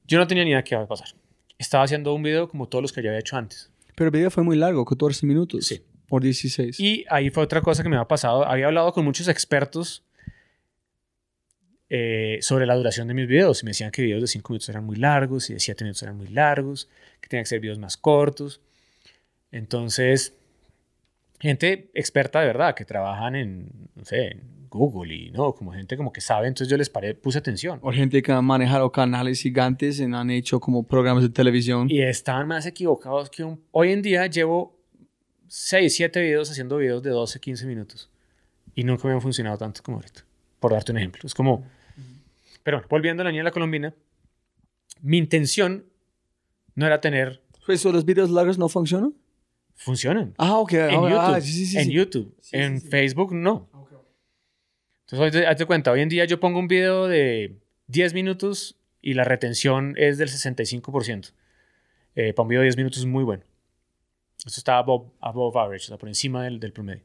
Yo 0.07 0.17
no 0.17 0.25
tenía 0.27 0.43
ni 0.43 0.51
idea 0.51 0.63
qué 0.63 0.75
iba 0.75 0.83
a 0.83 0.87
pasar. 0.87 1.09
Estaba 1.57 1.83
haciendo 1.83 2.13
un 2.13 2.23
video 2.23 2.47
como 2.47 2.67
todos 2.67 2.81
los 2.81 2.91
que 2.93 3.01
ya 3.03 3.09
había 3.09 3.19
hecho 3.19 3.35
antes. 3.35 3.71
Pero 3.95 4.07
el 4.09 4.11
video 4.11 4.31
fue 4.31 4.43
muy 4.43 4.55
largo, 4.57 4.85
14 4.85 5.25
minutos. 5.25 5.65
Sí. 5.65 5.81
Por 6.07 6.23
16. 6.23 6.79
Y 6.79 7.05
ahí 7.09 7.29
fue 7.29 7.43
otra 7.43 7.61
cosa 7.61 7.83
que 7.83 7.89
me 7.89 7.97
había 7.97 8.07
pasado. 8.07 8.45
Había 8.45 8.67
hablado 8.67 8.93
con 8.93 9.03
muchos 9.03 9.27
expertos 9.27 10.03
eh, 11.89 12.39
sobre 12.41 12.65
la 12.65 12.75
duración 12.75 13.07
de 13.07 13.13
mis 13.13 13.27
videos. 13.27 13.61
Y 13.61 13.65
me 13.65 13.71
decían 13.71 13.91
que 13.91 14.01
videos 14.01 14.21
de 14.21 14.27
5 14.27 14.53
minutos 14.53 14.69
eran 14.69 14.85
muy 14.85 14.97
largos 14.97 15.49
y 15.49 15.53
de 15.53 15.59
7 15.59 15.83
minutos 15.83 16.03
eran 16.03 16.17
muy 16.17 16.27
largos, 16.27 16.89
que 17.21 17.29
tenían 17.29 17.43
que 17.43 17.49
ser 17.49 17.59
videos 17.59 17.79
más 17.79 17.95
cortos. 17.95 18.61
Entonces, 19.51 20.37
gente 21.39 21.89
experta 21.93 22.41
de 22.41 22.47
verdad, 22.47 22.75
que 22.75 22.85
trabajan 22.85 23.35
en, 23.35 23.69
no 23.95 24.03
sé, 24.03 24.31
en 24.31 24.57
Google 24.69 25.15
y 25.15 25.31
no, 25.31 25.53
como 25.53 25.71
gente 25.71 25.95
como 25.97 26.11
que 26.11 26.21
sabe. 26.21 26.47
Entonces 26.47 26.69
yo 26.69 26.77
les 26.77 26.89
paré, 26.89 27.15
puse 27.15 27.37
atención. 27.37 27.79
O 27.81 27.91
gente 27.91 28.21
que 28.21 28.31
ha 28.31 28.41
manejado 28.41 28.91
canales 28.91 29.41
gigantes 29.41 29.99
y 29.99 30.03
han 30.03 30.29
hecho 30.29 30.59
como 30.59 30.83
programas 30.83 31.23
de 31.23 31.29
televisión. 31.29 31.87
Y 31.89 32.01
estaban 32.01 32.47
más 32.47 32.65
equivocados 32.65 33.29
que 33.29 33.43
un... 33.43 33.61
Hoy 33.71 33.91
en 33.91 34.01
día 34.01 34.27
llevo 34.27 34.76
6, 35.47 35.95
7 35.95 36.21
videos 36.21 36.49
haciendo 36.51 36.77
videos 36.77 37.03
de 37.03 37.09
12, 37.11 37.39
15 37.39 37.65
minutos. 37.65 38.09
Y 38.75 38.83
nunca 38.83 39.07
me 39.07 39.13
han 39.13 39.21
funcionado 39.21 39.57
tanto 39.57 39.81
como 39.83 39.97
ahorita. 39.97 40.23
Por 40.59 40.71
darte 40.71 40.91
un 40.91 40.97
ejemplo. 40.97 41.21
Es 41.25 41.33
como... 41.33 41.65
Pero 42.63 42.77
bueno, 42.77 42.87
volviendo 42.89 43.21
a 43.21 43.25
la 43.25 43.31
niña 43.31 43.41
de 43.41 43.45
la 43.45 43.51
colombina, 43.51 43.93
mi 45.01 45.17
intención 45.17 45.85
no 46.75 46.85
era 46.85 46.99
tener... 47.01 47.41
Pues, 47.65 47.85
¿o 47.85 47.91
¿Los 47.91 48.05
videos 48.05 48.29
largos 48.29 48.57
no 48.57 48.69
funcionan? 48.69 49.13
Funcionan. 49.75 50.33
Ah, 50.37 50.57
ok. 50.57 50.73
En 50.73 50.81
Ah, 50.89 50.93
YouTube. 50.93 51.17
ah, 51.19 51.41
sí, 51.41 51.51
sí, 51.51 51.65
sí, 51.65 51.77
en 51.77 51.83
sí. 51.85 51.91
YouTube. 51.91 52.35
Sí, 52.41 52.57
en. 52.57 52.81
Facebook 52.81 53.33
no. 53.33 53.69
Entonces, 55.09 55.35
hoy- 55.41 55.45
hazte 55.45 55.65
cuenta, 55.65 55.91
hoy 55.91 56.01
en 56.01 56.09
día 56.09 56.25
yo 56.25 56.39
pongo 56.39 56.59
un 56.59 56.67
video 56.67 57.07
de 57.07 57.57
10 57.87 58.13
minutos 58.13 58.77
y 59.01 59.13
la 59.13 59.23
retención 59.23 59.93
es 59.97 60.17
del 60.17 60.29
65%. 60.29 61.31
Eh, 62.15 62.33
para 62.33 62.43
un 62.43 62.49
video 62.49 62.61
de 62.61 62.65
10 62.65 62.77
minutos 62.77 62.99
es 62.99 63.05
muy 63.05 63.23
bueno. 63.23 63.43
Esto 64.37 64.59
está 64.59 64.77
above, 64.77 65.11
above 65.19 65.57
average, 65.57 65.87
sea, 65.87 65.97
por 65.97 66.09
encima 66.09 66.43
del, 66.43 66.59
del 66.59 66.73
promedio. 66.73 67.03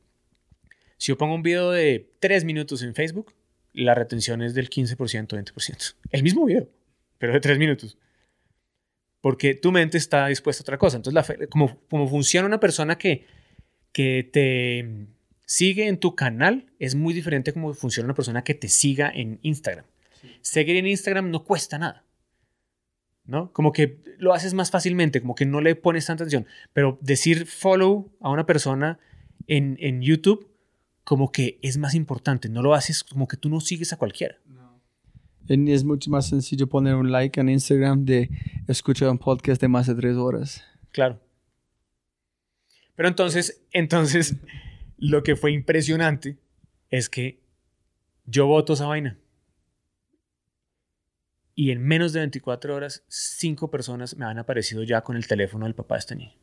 Si 0.97 1.09
yo 1.09 1.19
pongo 1.19 1.35
un 1.35 1.43
video 1.43 1.71
de 1.71 2.13
3 2.21 2.45
minutos 2.45 2.83
en 2.83 2.95
Facebook, 2.95 3.35
la 3.73 3.95
retención 3.95 4.43
es 4.43 4.55
del 4.55 4.71
15%, 4.71 4.97
20%. 4.97 5.95
El 6.11 6.23
mismo 6.23 6.45
video, 6.45 6.69
pero 7.19 7.33
de 7.33 7.41
3 7.41 7.59
minutos. 7.59 7.99
Porque 9.21 9.55
tu 9.55 9.73
mente 9.73 9.99
está 9.99 10.27
dispuesta 10.27 10.63
a 10.63 10.65
otra 10.65 10.79
cosa. 10.79 10.97
Entonces, 10.97 11.15
la 11.15 11.49
como, 11.49 11.79
como 11.89 12.09
funciona 12.09 12.47
una 12.47 12.61
persona 12.61 12.99
que, 12.99 13.27
que 13.93 14.29
te 14.33 15.07
sigue 15.47 15.89
en 15.89 15.99
tu 15.99 16.15
canal, 16.15 16.67
es 16.79 16.95
muy 16.95 17.15
diferente 17.15 17.53
como 17.53 17.75
funciona 17.75 18.07
una 18.07 18.15
persona 18.15 18.45
que 18.45 18.55
te 18.55 18.69
siga 18.69 19.11
en 19.15 19.39
Instagram. 19.43 19.85
Seguir 20.41 20.77
en 20.77 20.87
Instagram 20.87 21.31
no 21.31 21.45
cuesta 21.45 21.79
nada. 21.79 22.05
¿No? 23.33 23.51
Como 23.55 23.73
que 23.73 23.99
lo 24.19 24.35
haces 24.35 24.53
más 24.53 24.71
fácilmente, 24.71 25.23
como 25.23 25.35
que 25.35 25.47
no 25.47 25.63
le 25.63 25.75
pones 25.75 26.05
tanta 26.05 26.25
atención. 26.25 26.47
Pero 26.75 26.99
decir 27.01 27.47
follow 27.47 28.13
a 28.21 28.29
una 28.29 28.45
persona 28.45 28.99
en, 29.47 29.79
en 29.81 30.03
YouTube, 30.03 30.51
como 31.03 31.33
que 31.33 31.59
es 31.63 31.79
más 31.79 31.95
importante. 31.95 32.51
No 32.51 32.61
lo 32.61 32.75
haces 32.75 33.03
como 33.05 33.27
que 33.27 33.39
tú 33.39 33.49
no 33.49 33.61
sigues 33.61 33.95
a 33.95 33.97
cualquiera. 33.97 34.37
Y 35.49 35.73
Es 35.73 35.83
mucho 35.83 36.11
más 36.11 36.29
sencillo 36.29 36.67
poner 36.67 36.95
un 36.95 37.11
like 37.11 37.41
en 37.41 37.49
Instagram 37.49 38.05
de 38.05 38.29
escuchar 38.69 39.09
un 39.09 39.17
podcast 39.17 39.63
de 39.63 39.69
más 39.69 39.87
de 39.87 39.95
tres 39.95 40.17
horas. 40.19 40.63
Claro. 40.91 41.19
Pero 42.95 43.09
entonces, 43.09 43.63
entonces, 43.73 44.37
lo 44.99 45.23
que 45.23 45.37
fue 45.37 45.53
impresionante 45.53 46.37
es 46.91 47.09
que 47.09 47.41
yo 48.27 48.47
voto 48.47 48.75
esa 48.75 48.87
vaina. 48.87 49.19
Y 51.55 51.71
en 51.71 51.83
menos 51.83 52.13
de 52.13 52.21
24 52.21 52.75
horas, 52.75 53.05
cinco 53.09 53.71
personas 53.71 54.17
me 54.17 54.25
han 54.25 54.39
aparecido 54.39 54.83
ya 54.83 55.03
con 55.03 55.17
el 55.17 55.27
teléfono 55.27 55.67
del 55.67 55.75
papá 55.75 55.97
de 55.97 55.99
esta 55.99 56.15
niña. 56.15 56.35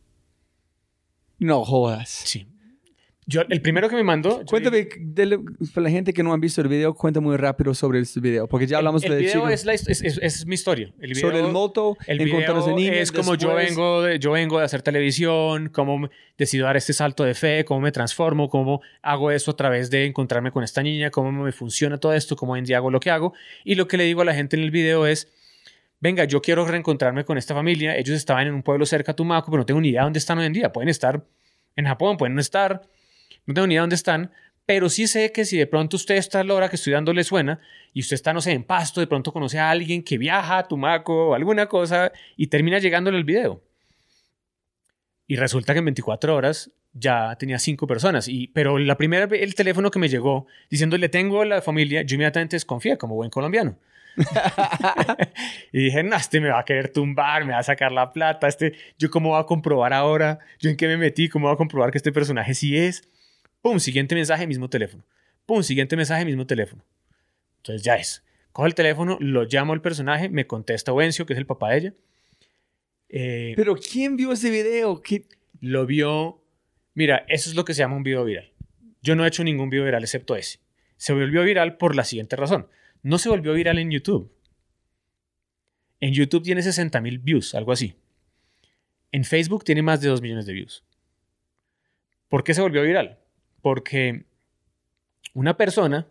No 1.39 1.63
jodas. 1.65 2.09
Sí. 2.09 2.47
Yo, 3.31 3.43
el 3.47 3.61
primero 3.61 3.87
que 3.89 3.95
me 3.95 4.03
mandó. 4.03 4.43
Cuéntame, 4.47 4.87
para 5.75 5.83
la 5.83 5.89
gente 5.91 6.13
que 6.13 6.23
no 6.23 6.33
ha 6.33 6.37
visto 6.37 6.61
el 6.61 6.67
video, 6.67 6.95
cuenta 6.95 7.19
muy 7.19 7.37
rápido 7.37 7.75
sobre 7.75 7.99
este 7.99 8.19
video, 8.19 8.47
porque 8.47 8.65
ya 8.65 8.77
hablamos 8.77 9.03
el, 9.03 9.11
el 9.13 9.17
de 9.19 9.23
video 9.25 9.47
es, 9.49 9.65
la 9.65 9.73
es, 9.73 9.87
es- 9.87 10.01
es 10.19 10.45
mi 10.47 10.55
historia. 10.55 10.91
El 10.99 11.09
video, 11.13 11.21
sobre 11.29 11.39
el 11.39 11.51
moto, 11.51 11.95
El 12.07 12.21
encontrarse 12.21 12.73
video 12.73 12.75
niños. 12.91 12.97
es 12.97 13.11
como 13.11 13.35
yo 13.35 13.53
vengo, 13.53 14.01
de, 14.01 14.17
yo 14.17 14.31
vengo 14.31 14.57
de 14.57 14.65
hacer 14.65 14.81
televisión, 14.81 15.69
cómo 15.69 16.09
decido 16.39 16.65
dar 16.65 16.75
este 16.75 16.91
salto 16.93 17.23
de 17.23 17.35
fe, 17.35 17.65
cómo 17.65 17.81
me 17.81 17.91
transformo, 17.91 18.49
cómo 18.49 18.81
hago 19.03 19.29
eso 19.29 19.51
a 19.51 19.55
través 19.55 19.91
de 19.91 20.05
encontrarme 20.05 20.51
con 20.51 20.63
esta 20.63 20.81
niña, 20.81 21.11
cómo 21.11 21.31
me 21.31 21.51
funciona 21.51 21.99
todo 21.99 22.13
esto, 22.15 22.35
cómo 22.35 22.53
hoy 22.53 22.59
en 22.59 22.65
día 22.65 22.77
hago 22.77 22.89
lo 22.89 22.99
que 22.99 23.11
hago. 23.11 23.33
Y 23.63 23.75
lo 23.75 23.87
que 23.87 23.97
le 23.97 24.05
digo 24.05 24.21
a 24.21 24.25
la 24.25 24.33
gente 24.33 24.55
en 24.57 24.63
el 24.63 24.71
video 24.71 25.05
es, 25.05 25.27
venga, 25.99 26.23
yo 26.23 26.41
quiero 26.41 26.65
reencontrarme 26.65 27.25
con 27.25 27.37
esta 27.37 27.53
familia. 27.53 27.95
Ellos 27.95 28.15
estaban 28.15 28.47
en 28.47 28.55
un 28.55 28.63
pueblo 28.63 28.87
cerca 28.87 29.11
a 29.11 29.15
Tumaco, 29.15 29.51
pero 29.51 29.61
no 29.61 29.65
tengo 29.67 29.81
ni 29.81 29.89
idea 29.89 30.01
dónde 30.03 30.17
están 30.17 30.39
hoy 30.39 30.47
en 30.47 30.53
día. 30.53 30.71
Pueden 30.71 30.89
estar 30.89 31.23
en 31.75 31.85
Japón, 31.85 32.17
pueden 32.17 32.33
no 32.33 32.41
estar, 32.41 32.81
no 33.45 33.53
tengo 33.53 33.67
ni 33.67 33.73
idea 33.73 33.81
dónde 33.81 33.95
están. 33.95 34.31
Pero 34.65 34.87
sí 34.89 35.07
sé 35.07 35.31
que 35.31 35.45
si 35.45 35.57
de 35.57 35.65
pronto 35.65 35.95
usted 35.95 36.15
está 36.15 36.41
a 36.41 36.43
la 36.43 36.53
hora 36.53 36.69
que 36.69 36.75
estoy 36.75 36.93
dando 36.93 37.11
le 37.11 37.23
suena 37.23 37.59
y 37.91 38.01
usted 38.01 38.13
está, 38.13 38.33
no 38.33 38.41
sé, 38.41 38.51
en 38.51 38.63
Pasto, 38.63 38.99
de 39.01 39.07
pronto 39.07 39.33
conoce 39.33 39.57
a 39.57 39.71
alguien 39.71 40.03
que 40.03 40.19
viaja 40.19 40.59
a 40.59 40.67
Tumaco 40.67 41.29
o 41.29 41.33
alguna 41.33 41.65
cosa 41.65 42.11
y 42.37 42.47
termina 42.47 42.77
llegándole 42.77 43.17
el 43.17 43.23
video. 43.23 43.63
Y 45.25 45.37
resulta 45.37 45.73
que 45.73 45.79
en 45.79 45.85
24 45.85 46.35
horas 46.35 46.71
ya 46.93 47.35
tenía 47.37 47.59
cinco 47.59 47.87
personas. 47.87 48.27
Y, 48.27 48.47
pero 48.47 48.77
la 48.77 48.97
primera 48.97 49.25
vez 49.25 49.41
el 49.41 49.55
teléfono 49.55 49.91
que 49.91 49.99
me 49.99 50.09
llegó 50.09 50.47
diciéndole 50.69 51.09
tengo 51.09 51.43
la 51.45 51.61
familia, 51.61 52.03
yo 52.03 52.15
inmediatamente 52.15 52.55
desconfié 52.55 52.97
como 52.97 53.15
buen 53.15 53.29
colombiano. 53.29 53.77
y 55.71 55.85
dije, 55.85 56.03
no, 56.03 56.15
este 56.15 56.41
me 56.41 56.49
va 56.49 56.59
a 56.59 56.65
querer 56.65 56.89
tumbar, 56.89 57.45
me 57.45 57.53
va 57.53 57.59
a 57.59 57.63
sacar 57.63 57.91
la 57.91 58.11
plata, 58.11 58.47
este, 58.47 58.73
yo 58.97 59.09
cómo 59.09 59.29
voy 59.29 59.39
a 59.39 59.45
comprobar 59.45 59.93
ahora, 59.93 60.39
yo 60.59 60.69
en 60.69 60.77
qué 60.77 60.87
me 60.87 60.97
metí, 60.97 61.29
cómo 61.29 61.47
voy 61.47 61.53
a 61.53 61.57
comprobar 61.57 61.91
que 61.91 61.97
este 61.97 62.11
personaje 62.11 62.53
sí 62.53 62.77
es. 62.77 63.07
Pum, 63.61 63.79
siguiente 63.79 64.15
mensaje, 64.15 64.47
mismo 64.47 64.69
teléfono. 64.69 65.03
Pum, 65.45 65.63
siguiente 65.63 65.95
mensaje, 65.95 66.25
mismo 66.25 66.45
teléfono. 66.47 66.83
Entonces 67.57 67.83
ya 67.83 67.95
es. 67.95 68.23
Cojo 68.51 68.65
el 68.67 68.75
teléfono, 68.75 69.17
lo 69.19 69.43
llamo 69.45 69.73
al 69.73 69.81
personaje, 69.81 70.29
me 70.29 70.47
contesta 70.47 70.91
Ovencio, 70.93 71.25
que 71.25 71.33
es 71.33 71.39
el 71.39 71.45
papá 71.45 71.71
de 71.71 71.77
ella. 71.77 71.93
Eh, 73.09 73.53
Pero 73.55 73.75
¿quién 73.75 74.15
vio 74.15 74.31
ese 74.31 74.49
video? 74.49 75.01
¿Qué- 75.01 75.25
lo 75.61 75.85
vio. 75.85 76.41
Mira, 76.93 77.25
eso 77.27 77.49
es 77.49 77.55
lo 77.55 77.65
que 77.65 77.73
se 77.73 77.79
llama 77.79 77.95
un 77.95 78.03
video 78.03 78.23
viral. 78.23 78.51
Yo 79.01 79.15
no 79.15 79.23
he 79.23 79.27
hecho 79.27 79.43
ningún 79.43 79.69
video 79.69 79.85
viral 79.85 80.03
excepto 80.03 80.35
ese. 80.35 80.59
Se 80.97 81.13
volvió 81.13 81.43
viral 81.43 81.77
por 81.77 81.95
la 81.95 82.03
siguiente 82.03 82.35
razón. 82.35 82.67
No 83.03 83.17
se 83.17 83.29
volvió 83.29 83.53
viral 83.53 83.77
en 83.79 83.91
YouTube. 83.91 84.31
En 86.01 86.13
YouTube 86.13 86.43
tiene 86.43 86.61
60 86.61 87.01
mil 87.01 87.19
views, 87.19 87.55
algo 87.55 87.71
así. 87.71 87.95
En 89.11 89.23
Facebook 89.25 89.63
tiene 89.63 89.81
más 89.81 90.01
de 90.01 90.09
2 90.09 90.21
millones 90.21 90.45
de 90.45 90.53
views. 90.53 90.83
¿Por 92.29 92.43
qué 92.43 92.53
se 92.53 92.61
volvió 92.61 92.81
viral? 92.83 93.18
Porque 93.61 94.25
una 95.33 95.55
persona, 95.57 96.07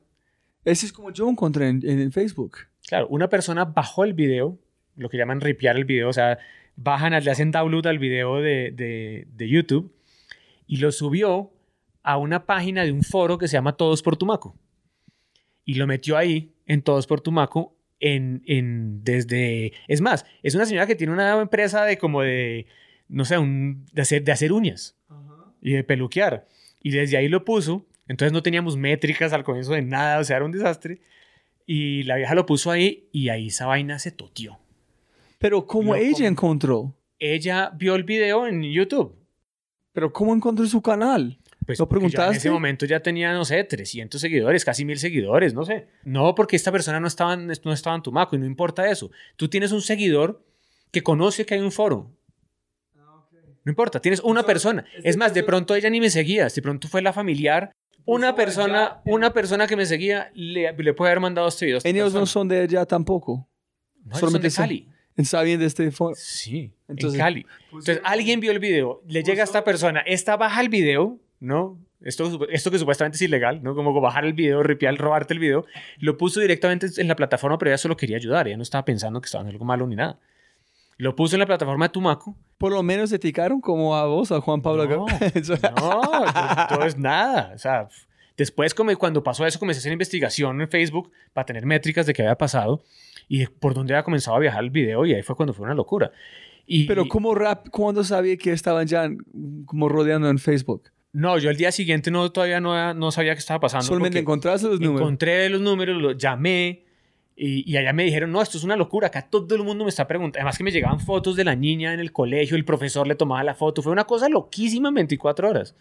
Ese 0.64 0.86
es 0.86 0.92
como 0.92 1.10
yo 1.12 1.28
encontré 1.28 1.68
en, 1.68 1.80
en 1.88 2.12
Facebook. 2.12 2.58
claro, 2.86 3.06
una 3.08 3.28
persona 3.28 3.64
bajó 3.64 4.04
el 4.04 4.12
video, 4.14 4.58
lo 4.96 5.08
que 5.08 5.16
llaman 5.16 5.40
ripiar 5.40 5.76
el 5.76 5.84
video, 5.84 6.08
o 6.08 6.12
sea, 6.12 6.38
bajan, 6.76 7.12
le 7.22 7.30
hacen 7.30 7.50
download 7.50 7.86
al 7.86 7.98
video 7.98 8.36
de, 8.40 8.70
de- 8.72 9.26
de 9.32 9.48
YouTube 9.48 9.92
y 10.66 10.76
lo 10.78 10.92
subió 10.92 11.52
a 12.02 12.16
una 12.18 12.44
página 12.46 12.84
de 12.84 12.92
un 12.92 13.02
foro 13.02 13.38
que 13.38 13.48
se 13.48 13.54
llama 13.54 13.76
Todos 13.76 14.02
por 14.02 14.16
Tumaco. 14.16 14.54
Y 15.64 15.74
lo 15.74 15.86
metió 15.86 16.16
ahí, 16.16 16.52
en 16.66 16.82
Todos 16.82 17.06
por 17.06 17.20
Tumaco, 17.20 17.74
en, 18.00 18.42
en, 18.46 19.02
desde... 19.04 19.72
Es 19.88 20.00
más, 20.00 20.24
es 20.42 20.54
una 20.54 20.64
señora 20.66 20.86
que 20.86 20.94
tiene 20.94 21.12
una 21.12 21.40
empresa 21.40 21.84
de 21.84 21.98
como 21.98 22.22
de, 22.22 22.66
no 23.08 23.24
sé, 23.24 23.36
un, 23.38 23.84
de, 23.92 24.02
hacer, 24.02 24.22
de 24.24 24.32
hacer 24.32 24.52
uñas 24.52 24.96
y 25.60 25.72
de 25.72 25.84
peluquear. 25.84 26.46
Y 26.82 26.90
desde 26.90 27.16
ahí 27.16 27.28
lo 27.28 27.44
puso. 27.44 27.86
Entonces 28.06 28.32
no 28.32 28.42
teníamos 28.42 28.76
métricas 28.76 29.32
al 29.32 29.44
comienzo 29.44 29.72
de 29.72 29.82
nada, 29.82 30.18
o 30.18 30.24
sea, 30.24 30.36
era 30.36 30.44
un 30.44 30.52
desastre. 30.52 31.00
Y 31.66 32.04
la 32.04 32.16
vieja 32.16 32.34
lo 32.34 32.46
puso 32.46 32.70
ahí 32.70 33.08
y 33.12 33.28
ahí 33.28 33.48
esa 33.48 33.66
vaina 33.66 33.98
se 33.98 34.10
totió. 34.10 34.58
Pero 35.38 35.66
¿cómo 35.66 35.94
ella 35.94 36.26
encontró? 36.26 36.94
Ella 37.18 37.70
vio 37.76 37.94
el 37.94 38.04
video 38.04 38.46
en 38.46 38.62
YouTube. 38.62 39.14
Pero 39.92 40.12
¿cómo 40.12 40.34
encontró 40.34 40.66
su 40.66 40.80
canal? 40.80 41.38
Pues 41.66 41.78
¿Lo 41.78 41.84
yo 41.84 41.86
En 41.86 41.90
preguntaste? 41.90 42.36
ese 42.38 42.50
momento 42.50 42.86
ya 42.86 43.00
tenía, 43.00 43.32
no 43.34 43.44
sé, 43.44 43.62
300 43.62 44.18
seguidores, 44.18 44.64
casi 44.64 44.86
1000 44.86 44.98
seguidores, 44.98 45.52
no 45.52 45.64
sé. 45.66 45.88
No, 46.04 46.34
porque 46.34 46.56
esta 46.56 46.72
persona 46.72 46.98
no 46.98 47.06
estaba, 47.08 47.34
en, 47.34 47.46
no 47.46 47.72
estaba 47.72 47.94
en 47.94 48.02
Tumaco 48.02 48.34
y 48.36 48.38
no 48.38 48.46
importa 48.46 48.90
eso. 48.90 49.10
Tú 49.36 49.48
tienes 49.48 49.72
un 49.72 49.82
seguidor 49.82 50.42
que 50.90 51.02
conoce 51.02 51.44
que 51.44 51.54
hay 51.54 51.60
un 51.60 51.72
foro. 51.72 52.10
No 53.68 53.72
importa, 53.72 54.00
tienes 54.00 54.20
una 54.20 54.44
persona. 54.44 54.86
Es 55.04 55.18
más, 55.18 55.34
de 55.34 55.42
pronto 55.42 55.74
ella 55.74 55.90
ni 55.90 56.00
me 56.00 56.08
seguía, 56.08 56.46
de 56.46 56.62
pronto 56.62 56.88
fue 56.88 57.02
la 57.02 57.12
familiar. 57.12 57.70
Una 58.06 58.34
persona, 58.34 59.02
una 59.04 59.34
persona 59.34 59.66
que 59.66 59.76
me 59.76 59.84
seguía 59.84 60.30
le, 60.32 60.72
le 60.72 60.94
puede 60.94 61.10
haber 61.10 61.20
mandado 61.20 61.48
este 61.48 61.66
video. 61.66 61.78
Ellos 61.84 62.14
no 62.14 62.24
son 62.24 62.48
de 62.48 62.62
allá 62.62 62.86
tampoco. 62.86 63.46
No, 64.06 64.16
solamente 64.16 64.48
son 64.48 64.62
de 64.70 64.86
Cali. 65.16 65.24
¿Saben 65.26 65.60
de 65.60 65.66
este 65.66 65.90
foro? 65.90 66.14
Sí, 66.16 66.72
Entonces- 66.88 67.18
en 67.20 67.26
Cali. 67.26 67.46
Entonces, 67.66 68.00
alguien 68.04 68.40
vio 68.40 68.52
el 68.52 68.58
video, 68.58 69.02
le 69.06 69.22
llega 69.22 69.42
a 69.42 69.44
esta 69.44 69.62
persona, 69.64 70.00
esta 70.00 70.38
baja 70.38 70.62
el 70.62 70.70
video, 70.70 71.18
¿no? 71.38 71.78
Esto, 72.00 72.48
esto 72.48 72.70
que 72.70 72.78
supuestamente 72.78 73.16
es 73.16 73.22
ilegal, 73.22 73.62
¿no? 73.62 73.74
Como 73.74 74.00
bajar 74.00 74.24
el 74.24 74.32
video, 74.32 74.62
ripiar, 74.62 74.96
robarte 74.96 75.34
el 75.34 75.40
video, 75.40 75.66
lo 75.98 76.16
puso 76.16 76.40
directamente 76.40 76.86
en 76.96 77.06
la 77.06 77.16
plataforma, 77.16 77.58
pero 77.58 77.70
ella 77.72 77.76
solo 77.76 77.98
quería 77.98 78.16
ayudar, 78.16 78.48
ella 78.48 78.56
no 78.56 78.62
estaba 78.62 78.86
pensando 78.86 79.20
que 79.20 79.26
estaba 79.26 79.44
en 79.44 79.50
algo 79.50 79.66
malo 79.66 79.86
ni 79.86 79.94
nada. 79.96 80.18
Lo 80.98 81.14
puso 81.14 81.36
en 81.36 81.40
la 81.40 81.46
plataforma 81.46 81.86
de 81.86 81.90
Tumaco. 81.90 82.36
Por 82.58 82.72
lo 82.72 82.82
menos 82.82 83.12
eticaron 83.12 83.60
como 83.60 83.96
a 83.96 84.04
vos, 84.06 84.32
a 84.32 84.40
Juan 84.40 84.60
Pablo. 84.60 84.84
No, 84.84 85.06
No, 85.76 86.02
todo 86.68 86.84
es 86.84 86.98
nada. 86.98 87.52
O 87.54 87.58
sea, 87.58 87.88
después 88.36 88.74
como 88.74 88.94
cuando 88.96 89.22
pasó 89.22 89.46
eso 89.46 89.60
comencé 89.60 89.78
a 89.78 89.80
hacer 89.80 89.92
investigación 89.92 90.60
en 90.60 90.68
Facebook 90.68 91.12
para 91.32 91.46
tener 91.46 91.64
métricas 91.64 92.04
de 92.04 92.12
qué 92.12 92.22
había 92.22 92.36
pasado 92.36 92.82
y 93.28 93.46
por 93.46 93.74
dónde 93.74 93.94
había 93.94 94.02
comenzado 94.02 94.36
a 94.36 94.40
viajar 94.40 94.64
el 94.64 94.70
video 94.70 95.06
y 95.06 95.14
ahí 95.14 95.22
fue 95.22 95.36
cuando 95.36 95.54
fue 95.54 95.66
una 95.66 95.74
locura. 95.74 96.10
Y, 96.66 96.86
Pero 96.86 97.06
¿cómo 97.08 97.34
rap, 97.34 97.68
¿cuándo 97.70 98.02
sabía 98.02 98.36
que 98.36 98.52
estaban 98.52 98.86
ya 98.86 99.08
como 99.66 99.88
rodeando 99.88 100.28
en 100.28 100.38
Facebook? 100.38 100.90
No, 101.12 101.38
yo 101.38 101.48
el 101.48 101.56
día 101.56 101.72
siguiente 101.72 102.10
no, 102.10 102.30
todavía 102.30 102.60
no, 102.60 102.92
no 102.92 103.10
sabía 103.12 103.34
qué 103.34 103.38
estaba 103.38 103.60
pasando. 103.60 103.86
Solamente 103.86 104.18
encontraste 104.18 104.66
los 104.66 104.80
números. 104.80 105.00
Encontré 105.00 105.48
los 105.48 105.60
números, 105.60 106.00
los 106.00 106.18
llamé 106.18 106.87
y, 107.38 107.70
y 107.70 107.76
allá 107.76 107.92
me 107.92 108.04
dijeron, 108.04 108.32
no, 108.32 108.42
esto 108.42 108.58
es 108.58 108.64
una 108.64 108.76
locura, 108.76 109.06
acá 109.08 109.28
todo 109.30 109.54
el 109.54 109.62
mundo 109.62 109.84
me 109.84 109.90
está 109.90 110.06
preguntando. 110.06 110.40
Además 110.40 110.58
que 110.58 110.64
me 110.64 110.72
llegaban 110.72 111.00
fotos 111.00 111.36
de 111.36 111.44
la 111.44 111.54
niña 111.54 111.94
en 111.94 112.00
el 112.00 112.12
colegio, 112.12 112.56
el 112.56 112.64
profesor 112.64 113.06
le 113.06 113.14
tomaba 113.14 113.44
la 113.44 113.54
foto, 113.54 113.80
fue 113.82 113.92
una 113.92 114.04
cosa 114.04 114.28
loquísima 114.28 114.88
en 114.88 114.94
24 114.96 115.48
horas. 115.48 115.74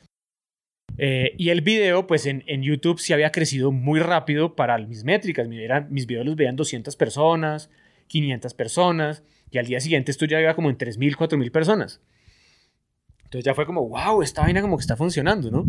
Eh, 0.98 1.34
y 1.38 1.50
el 1.50 1.62
video, 1.62 2.08
pues 2.08 2.26
en, 2.26 2.44
en 2.48 2.64
YouTube 2.64 3.00
sí 3.00 3.14
había 3.14 3.32
crecido 3.32 3.72
muy 3.72 4.00
rápido 4.00 4.56
para 4.56 4.78
mis 4.80 5.04
métricas. 5.04 5.48
Mi- 5.48 5.60
eran- 5.64 5.88
mis 5.92 6.08
videos 6.08 6.26
los 6.26 6.36
veían 6.36 6.56
200 6.56 6.96
personas, 6.96 7.70
500 8.08 8.54
personas, 8.54 9.24
y 9.52 9.58
al 9.60 9.66
día 9.68 9.80
siguiente 9.80 10.12
esto 10.12 10.26
ya 10.26 10.42
iba 10.42 10.56
como 10.56 10.70
en 10.70 10.78
3.000, 10.78 11.16
4.000 11.16 11.52
personas. 11.52 12.02
Entonces 13.26 13.44
ya 13.46 13.54
fue 13.54 13.66
como, 13.66 13.88
wow, 13.90 14.22
esta 14.22 14.42
vaina 14.42 14.62
como 14.62 14.78
que 14.78 14.82
está 14.82 14.96
funcionando, 14.96 15.52
¿no? 15.52 15.66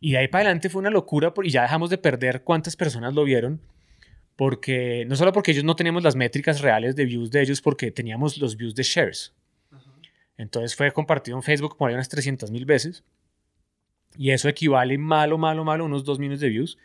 Y 0.00 0.12
de 0.12 0.18
ahí 0.18 0.28
para 0.28 0.44
adelante 0.44 0.68
fue 0.68 0.80
una 0.80 0.90
locura 0.90 1.32
y 1.42 1.50
ya 1.50 1.62
dejamos 1.62 1.90
de 1.90 1.98
perder 1.98 2.42
cuántas 2.42 2.76
personas 2.76 3.14
lo 3.14 3.24
vieron. 3.24 3.60
Porque 4.40 5.04
no 5.06 5.16
solo 5.16 5.34
porque 5.34 5.50
ellos 5.50 5.64
no 5.64 5.76
teníamos 5.76 6.02
las 6.02 6.16
métricas 6.16 6.62
reales 6.62 6.96
de 6.96 7.04
views 7.04 7.30
de 7.30 7.42
ellos, 7.42 7.60
porque 7.60 7.90
teníamos 7.90 8.38
los 8.38 8.56
views 8.56 8.74
de 8.74 8.82
shares. 8.82 9.34
Entonces 10.38 10.74
fue 10.74 10.90
compartido 10.92 11.36
en 11.36 11.42
Facebook 11.42 11.76
por 11.76 11.90
ahí 11.90 11.94
unas 11.94 12.08
300 12.08 12.50
mil 12.50 12.64
veces. 12.64 13.04
Y 14.16 14.30
eso 14.30 14.48
equivale 14.48 14.96
malo, 14.96 15.36
malo, 15.36 15.62
malo, 15.62 15.84
unos 15.84 16.04
2 16.04 16.18
millones 16.18 16.40
de 16.40 16.48
views. 16.48 16.78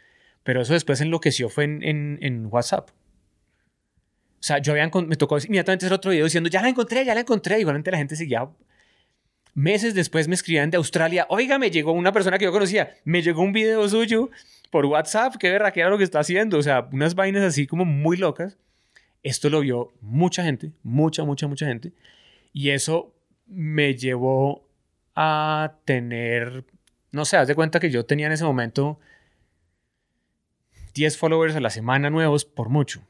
Pero 0.43 0.63
eso 0.63 0.73
después 0.73 0.99
enloqueció 0.99 1.47
fue 1.47 1.63
en, 1.63 1.81
en, 1.81 2.19
en 2.21 2.47
WhatsApp. 2.47 2.89
O 2.89 4.43
sea, 4.43 4.57
yo 4.57 4.73
había, 4.73 4.91
me 5.07 5.15
tocó 5.15 5.37
inmediatamente 5.37 5.85
hacer 5.85 5.95
otro 5.95 6.11
video 6.11 6.25
diciendo, 6.25 6.49
ya 6.49 6.61
la 6.61 6.67
encontré, 6.67 7.05
ya 7.05 7.13
la 7.13 7.21
encontré. 7.21 7.61
Igualmente 7.61 7.89
la 7.89 7.97
gente 7.99 8.17
seguía 8.17 8.49
Meses 9.53 9.93
después 9.93 10.27
me 10.27 10.35
escribían 10.35 10.71
de 10.71 10.75
Australia, 10.75 11.25
oiga, 11.29 11.57
me 11.57 11.71
llegó 11.71 11.93
una 11.93 12.11
persona 12.11 12.37
que 12.37 12.43
yo 12.43 12.51
conocía, 12.51 12.93
me 13.05 13.21
llegó 13.21 13.41
un 13.41 13.53
video 13.53 13.87
suyo 13.87 14.29
por 14.69 14.85
WhatsApp, 14.85 15.35
qué 15.39 15.49
verra, 15.49 15.71
qué 15.71 15.81
era 15.81 15.89
lo 15.89 15.97
que 15.97 16.03
está 16.03 16.19
haciendo, 16.19 16.57
o 16.57 16.63
sea, 16.63 16.87
unas 16.91 17.15
vainas 17.15 17.43
así 17.43 17.67
como 17.67 17.85
muy 17.85 18.17
locas. 18.17 18.57
Esto 19.23 19.49
lo 19.49 19.61
vio 19.61 19.93
mucha 20.01 20.43
gente, 20.43 20.71
mucha, 20.83 21.23
mucha, 21.23 21.47
mucha 21.47 21.65
gente, 21.65 21.93
y 22.53 22.69
eso 22.69 23.13
me 23.47 23.95
llevó 23.95 24.67
a 25.15 25.77
tener, 25.85 26.65
no 27.11 27.25
sé, 27.25 27.37
haz 27.37 27.47
de 27.47 27.55
cuenta 27.55 27.79
que 27.79 27.89
yo 27.89 28.05
tenía 28.05 28.27
en 28.27 28.33
ese 28.33 28.43
momento 28.43 28.99
10 30.93 31.17
followers 31.17 31.55
a 31.55 31.59
la 31.59 31.69
semana 31.69 32.09
nuevos 32.09 32.45
por 32.45 32.69
mucho. 32.69 33.01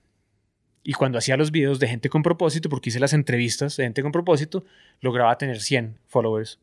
Y 0.83 0.93
cuando 0.93 1.17
hacía 1.17 1.35
los 1.35 1.51
videos 1.51 1.79
de 1.79 1.87
gente 1.87 2.09
con 2.09 2.21
propósito, 2.21 2.69
porque 2.69 2.89
hice 2.89 2.99
las 2.99 3.13
entrevistas 3.13 3.75
de 3.75 3.83
gente 3.83 4.03
con 4.03 4.11
propósito, 4.11 4.65
lograba 5.01 5.37
tener 5.37 5.59
100 5.59 5.97
followers 6.05 6.59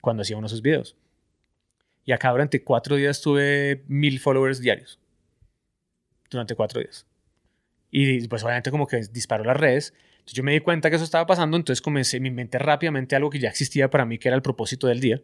cuando 0.00 0.22
hacía 0.22 0.36
uno 0.36 0.46
de 0.46 0.48
esos 0.48 0.62
videos. 0.62 0.96
Y 2.04 2.12
acá 2.12 2.30
durante 2.30 2.62
cuatro 2.62 2.96
días 2.96 3.20
tuve 3.20 3.82
mil 3.88 4.20
followers 4.20 4.60
diarios. 4.60 4.98
Durante 6.30 6.54
cuatro 6.54 6.80
días. 6.80 7.06
Y 7.90 8.26
pues 8.28 8.42
obviamente 8.42 8.70
como 8.70 8.86
que 8.86 9.00
disparó 9.12 9.44
las 9.44 9.56
redes. 9.56 9.94
Entonces 10.14 10.34
yo 10.34 10.42
me 10.42 10.52
di 10.52 10.60
cuenta 10.60 10.90
que 10.90 10.96
eso 10.96 11.04
estaba 11.04 11.26
pasando, 11.26 11.56
entonces 11.56 11.80
comencé, 11.80 12.18
me 12.18 12.28
inventé 12.28 12.58
rápidamente 12.58 13.14
algo 13.14 13.30
que 13.30 13.38
ya 13.38 13.48
existía 13.48 13.90
para 13.90 14.04
mí, 14.04 14.18
que 14.18 14.28
era 14.28 14.36
el 14.36 14.42
propósito 14.42 14.86
del 14.86 15.00
día. 15.00 15.22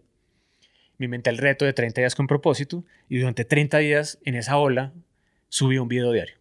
Me 0.99 1.07
inventé 1.07 1.31
el 1.31 1.39
reto 1.39 1.65
de 1.65 1.73
30 1.73 2.03
días 2.03 2.15
con 2.15 2.27
propósito 2.27 2.85
y 3.09 3.19
durante 3.19 3.45
30 3.45 3.79
días 3.79 4.19
en 4.25 4.35
esa 4.35 4.59
ola 4.59 4.93
subí 5.49 5.79
un 5.79 5.89
video 5.89 6.13
diario. 6.13 6.37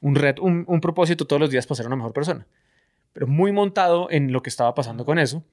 Un, 0.00 0.14
reto, 0.16 0.42
un, 0.42 0.64
un 0.66 0.80
propósito 0.80 1.26
todos 1.26 1.40
los 1.40 1.50
días 1.50 1.66
para 1.66 1.76
ser 1.76 1.86
una 1.86 1.96
mejor 1.96 2.12
persona. 2.12 2.46
Pero 3.12 3.26
muy 3.26 3.52
montado 3.52 4.10
en 4.10 4.32
lo 4.32 4.42
que 4.42 4.50
estaba 4.50 4.74
pasando 4.74 5.04
con 5.04 5.18
eso. 5.18 5.44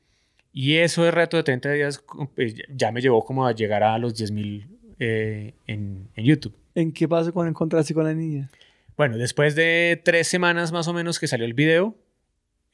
Y 0.59 0.77
eso 0.77 1.03
de 1.03 1.11
reto 1.11 1.37
de 1.37 1.43
30 1.43 1.71
días 1.71 2.03
pues, 2.33 2.55
ya 2.67 2.91
me 2.91 2.99
llevó 2.99 3.23
como 3.23 3.45
a 3.45 3.51
llegar 3.51 3.83
a 3.83 3.95
los 3.99 4.19
10.000 4.19 4.65
eh, 4.97 5.53
en, 5.67 6.07
en 6.15 6.25
YouTube. 6.25 6.57
¿En 6.73 6.93
qué 6.93 7.07
pasó 7.07 7.31
cuando 7.31 7.51
encontraste 7.51 7.93
con 7.93 8.05
la 8.05 8.15
niña? 8.15 8.49
Bueno, 8.97 9.19
después 9.19 9.53
de 9.53 10.01
tres 10.03 10.27
semanas 10.27 10.71
más 10.71 10.87
o 10.87 10.93
menos 10.93 11.19
que 11.19 11.27
salió 11.27 11.45
el 11.45 11.53
video, 11.53 11.95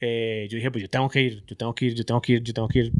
eh, 0.00 0.48
yo 0.50 0.56
dije, 0.56 0.70
pues 0.70 0.80
yo 0.80 0.88
tengo 0.88 1.10
que 1.10 1.20
ir, 1.20 1.44
yo 1.46 1.58
tengo 1.58 1.74
que 1.74 1.84
ir, 1.84 1.94
yo 1.94 2.06
tengo 2.06 2.22
que 2.22 2.32
ir, 2.32 2.42
yo 2.42 2.54
tengo 2.54 2.68
que 2.68 2.78
ir. 2.78 2.92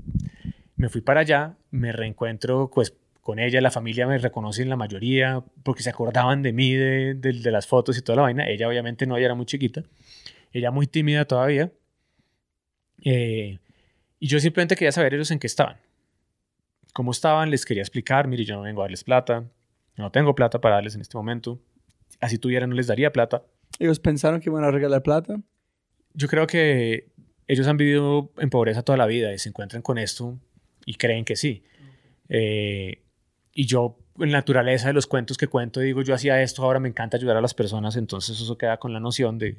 Me 0.76 0.90
fui 0.90 1.00
para 1.00 1.20
allá, 1.20 1.56
me 1.70 1.90
reencuentro 1.90 2.70
pues 2.70 2.94
con 3.22 3.38
ella, 3.38 3.62
la 3.62 3.70
familia 3.70 4.06
me 4.06 4.18
reconocen 4.18 4.68
la 4.68 4.76
mayoría 4.76 5.42
porque 5.62 5.82
se 5.82 5.88
acordaban 5.88 6.42
de 6.42 6.52
mí, 6.52 6.74
de, 6.74 7.14
de, 7.14 7.32
de 7.32 7.50
las 7.50 7.66
fotos 7.66 7.96
y 7.96 8.02
toda 8.02 8.16
la 8.16 8.22
vaina. 8.24 8.46
Ella 8.50 8.68
obviamente 8.68 9.06
no, 9.06 9.16
ella 9.16 9.24
era 9.24 9.34
muy 9.34 9.46
chiquita, 9.46 9.82
ella 10.52 10.70
muy 10.70 10.86
tímida 10.86 11.24
todavía. 11.24 11.72
Eh, 13.02 13.60
y 14.24 14.26
yo 14.26 14.40
simplemente 14.40 14.74
quería 14.74 14.90
saber 14.90 15.12
ellos 15.12 15.30
en 15.32 15.38
qué 15.38 15.46
estaban. 15.46 15.76
Cómo 16.94 17.10
estaban, 17.10 17.50
les 17.50 17.66
quería 17.66 17.82
explicar, 17.82 18.26
mire, 18.26 18.46
yo 18.46 18.56
no 18.56 18.62
vengo 18.62 18.80
a 18.80 18.84
darles 18.84 19.04
plata, 19.04 19.44
no 19.98 20.10
tengo 20.10 20.34
plata 20.34 20.62
para 20.62 20.76
darles 20.76 20.94
en 20.94 21.02
este 21.02 21.18
momento. 21.18 21.60
Así 22.22 22.38
tuviera, 22.38 22.66
no 22.66 22.74
les 22.74 22.86
daría 22.86 23.12
plata. 23.12 23.44
¿Ellos 23.78 24.00
pensaron 24.00 24.40
que 24.40 24.48
iban 24.48 24.64
a 24.64 24.70
regalar 24.70 25.02
plata? 25.02 25.42
Yo 26.14 26.26
creo 26.28 26.46
que 26.46 27.12
ellos 27.48 27.66
han 27.66 27.76
vivido 27.76 28.32
en 28.38 28.48
pobreza 28.48 28.82
toda 28.82 28.96
la 28.96 29.04
vida 29.04 29.30
y 29.34 29.38
se 29.38 29.50
encuentran 29.50 29.82
con 29.82 29.98
esto 29.98 30.40
y 30.86 30.94
creen 30.94 31.26
que 31.26 31.36
sí. 31.36 31.62
Eh, 32.30 33.02
y 33.52 33.66
yo, 33.66 33.98
en 34.18 34.30
la 34.30 34.38
naturaleza 34.38 34.88
de 34.88 34.92
los 34.92 35.06
cuentos 35.06 35.36
que 35.36 35.48
cuento, 35.48 35.80
digo, 35.80 36.02
yo 36.02 36.14
hacía 36.14 36.40
esto, 36.42 36.62
ahora 36.62 36.80
me 36.80 36.88
encanta 36.88 37.16
ayudar 37.16 37.36
a 37.36 37.40
las 37.40 37.54
personas, 37.54 37.96
entonces 37.96 38.40
eso 38.40 38.56
queda 38.56 38.76
con 38.76 38.92
la 38.92 39.00
noción 39.00 39.38
de, 39.38 39.56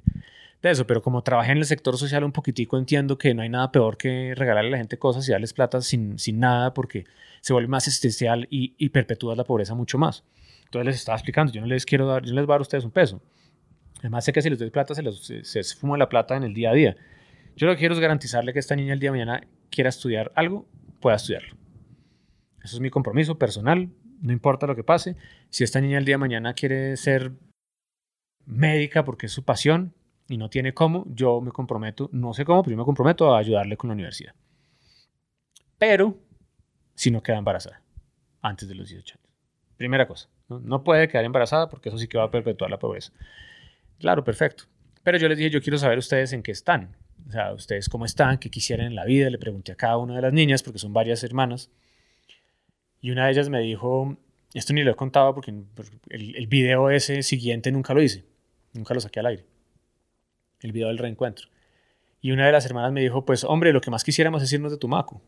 de 0.61 0.71
eso. 0.71 0.87
Pero 0.87 1.01
como 1.01 1.21
trabajé 1.23 1.51
en 1.51 1.57
el 1.57 1.65
sector 1.65 1.97
social 1.97 2.23
un 2.23 2.31
poquitico, 2.31 2.77
entiendo 2.77 3.17
que 3.17 3.33
no 3.33 3.41
hay 3.41 3.49
nada 3.49 3.71
peor 3.71 3.97
que 3.97 4.33
regalarle 4.35 4.69
a 4.69 4.71
la 4.71 4.77
gente 4.77 4.97
cosas 4.97 5.27
y 5.27 5.31
darles 5.31 5.53
plata 5.53 5.81
sin, 5.81 6.17
sin 6.19 6.39
nada 6.39 6.73
porque 6.73 7.05
se 7.41 7.53
vuelve 7.53 7.67
más 7.67 7.87
existencial 7.87 8.47
y, 8.49 8.73
y 8.77 8.89
perpetúas 8.89 9.37
la 9.37 9.43
pobreza 9.43 9.75
mucho 9.75 9.97
más. 9.97 10.23
Entonces 10.65 10.85
les 10.85 10.95
estaba 10.95 11.17
explicando, 11.17 11.51
yo 11.51 11.61
no 11.61 11.67
les 11.67 11.85
quiero 11.85 12.07
dar, 12.07 12.23
yo 12.23 12.33
no 12.33 12.39
les 12.39 12.45
voy 12.45 12.53
a 12.53 12.55
dar 12.55 12.61
a 12.61 12.63
ustedes 12.63 12.85
un 12.85 12.91
peso. 12.91 13.21
Además 13.99 14.25
sé 14.25 14.33
que 14.33 14.41
si 14.41 14.49
les 14.49 14.59
doy 14.59 14.69
plata 14.69 14.95
se 14.95 15.03
les 15.03 15.17
se, 15.19 15.43
se 15.43 15.63
fuma 15.75 15.97
la 15.97 16.09
plata 16.09 16.35
en 16.35 16.43
el 16.43 16.53
día 16.53 16.71
a 16.71 16.73
día. 16.73 16.95
Yo 17.55 17.67
lo 17.67 17.73
que 17.73 17.79
quiero 17.79 17.93
es 17.93 17.99
garantizarle 17.99 18.53
que 18.53 18.59
esta 18.59 18.75
niña 18.75 18.93
el 18.93 18.99
día 18.99 19.11
de 19.11 19.17
mañana 19.17 19.47
quiera 19.69 19.89
estudiar 19.89 20.31
algo, 20.35 20.65
pueda 20.99 21.15
estudiarlo. 21.15 21.55
Eso 22.63 22.75
es 22.75 22.79
mi 22.81 22.89
compromiso 22.89 23.37
personal, 23.37 23.89
no 24.25 24.33
importa 24.33 24.65
lo 24.65 24.75
que 24.75 24.83
pase. 24.83 25.15
Si 25.49 25.63
esta 25.63 25.79
niña 25.79 25.99
el 25.99 26.05
día 26.05 26.15
de 26.15 26.19
mañana 26.19 26.53
quiere 26.53 26.97
ser 26.97 27.31
médica 28.45 29.05
porque 29.05 29.27
es 29.27 29.31
su 29.31 29.43
pasión 29.43 29.93
y 30.27 30.37
no 30.37 30.49
tiene 30.49 30.73
cómo, 30.73 31.05
yo 31.07 31.41
me 31.41 31.51
comprometo, 31.51 32.09
no 32.11 32.33
sé 32.33 32.43
cómo, 32.43 32.63
pero 32.63 32.71
yo 32.71 32.77
me 32.77 32.85
comprometo 32.85 33.33
a 33.33 33.37
ayudarle 33.39 33.77
con 33.77 33.89
la 33.89 33.93
universidad. 33.93 34.33
Pero 35.77 36.17
si 36.95 37.11
no 37.11 37.21
queda 37.21 37.37
embarazada 37.37 37.81
antes 38.41 38.67
de 38.67 38.73
los 38.73 38.89
18 38.89 39.15
años. 39.15 39.35
Primera 39.77 40.07
cosa, 40.07 40.27
¿no? 40.49 40.59
no 40.59 40.83
puede 40.83 41.07
quedar 41.07 41.25
embarazada 41.25 41.69
porque 41.69 41.89
eso 41.89 41.97
sí 41.99 42.07
que 42.07 42.17
va 42.17 42.23
a 42.23 42.31
perpetuar 42.31 42.71
la 42.71 42.79
pobreza. 42.79 43.11
Claro, 43.99 44.23
perfecto. 44.23 44.63
Pero 45.03 45.19
yo 45.19 45.29
les 45.29 45.37
dije, 45.37 45.51
yo 45.51 45.61
quiero 45.61 45.77
saber 45.77 45.99
ustedes 45.99 46.33
en 46.33 46.41
qué 46.41 46.51
están. 46.51 46.95
O 47.27 47.31
sea, 47.31 47.53
ustedes 47.53 47.89
cómo 47.89 48.05
están, 48.05 48.39
qué 48.39 48.49
quisieran 48.49 48.87
en 48.87 48.95
la 48.95 49.05
vida. 49.05 49.29
Le 49.29 49.37
pregunté 49.37 49.71
a 49.71 49.75
cada 49.75 49.97
una 49.97 50.15
de 50.15 50.21
las 50.23 50.33
niñas, 50.33 50.63
porque 50.63 50.79
son 50.79 50.93
varias 50.93 51.23
hermanas. 51.23 51.69
Y 53.05 53.11
una 53.11 53.25
de 53.25 53.33
ellas 53.33 53.49
me 53.49 53.59
dijo 53.59 54.17
Esto 54.55 54.73
ni 54.73 54.81
lo 54.81 54.89
he 54.89 54.95
contado 54.95 55.35
porque 55.35 55.51
el, 55.51 56.35
el 56.35 56.47
video 56.47 56.89
ese 56.89 57.21
siguiente 57.21 57.71
nunca 57.71 57.93
lo 57.93 58.01
hice. 58.01 58.25
Nunca 58.73 58.95
lo 58.95 58.99
saqué 58.99 59.19
al 59.19 59.27
aire. 59.27 59.45
El 60.61 60.71
video 60.71 60.87
del 60.87 60.97
reencuentro. 60.97 61.47
Y 62.19 62.31
una 62.31 62.47
de 62.47 62.51
las 62.51 62.65
hermanas 62.65 62.91
me 62.91 63.01
dijo, 63.01 63.23
pues 63.23 63.43
hombre, 63.43 63.73
lo 63.73 63.79
que 63.79 63.91
más 63.91 64.03
quisiéramos 64.03 64.41
es 64.41 64.51
irnos 64.51 64.71
de 64.71 64.79
Tumaco. 64.79 65.21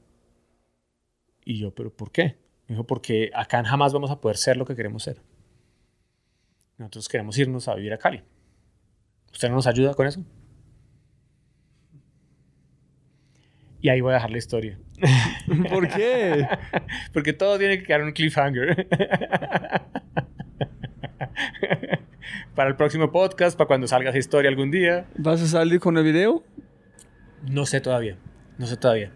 Y 1.46 1.60
yo, 1.60 1.70
pero 1.70 1.96
¿por 1.96 2.12
qué? 2.12 2.40
Me 2.68 2.74
dijo, 2.74 2.88
porque 2.88 3.30
acá 3.36 3.64
jamás 3.64 3.94
vamos 3.94 4.10
a 4.10 4.20
poder 4.22 4.38
ser 4.38 4.58
lo 4.58 4.66
que 4.66 4.76
queremos 4.76 5.04
ser. 5.04 5.22
Nosotros 6.80 7.08
queremos 7.08 7.38
irnos 7.38 7.68
a 7.68 7.76
vivir 7.76 7.94
a 7.94 8.00
Cali. 8.00 8.24
¿Usted 9.32 9.50
no 9.50 9.56
nos 9.56 9.68
ayuda 9.68 9.94
con 9.94 10.08
eso? 10.08 10.26
Y 13.82 13.90
ahí 13.90 14.02
voy 14.02 14.12
a 14.12 14.16
dejar 14.16 14.32
la 14.32 14.38
historia. 14.38 14.80
¿Por 15.70 15.88
qué? 15.88 16.48
Porque 17.14 17.34
todo 17.34 17.58
tiene 17.58 17.78
que 17.80 17.86
quedar 17.86 18.04
un 18.04 18.12
cliffhanger. 18.12 18.88
para 22.56 22.70
el 22.70 22.76
próximo 22.76 23.12
podcast, 23.12 23.58
para 23.58 23.68
cuando 23.68 23.88
salga 23.88 24.10
esa 24.10 24.20
historia 24.20 24.50
algún 24.50 24.72
día. 24.72 25.06
¿Vas 25.18 25.42
a 25.42 25.48
salir 25.48 25.80
con 25.80 25.98
el 25.98 26.04
video? 26.04 26.44
No 27.50 27.66
sé 27.66 27.82
todavía. 27.82 28.18
No 28.58 28.66
sé 28.66 28.78
todavía. 28.78 29.12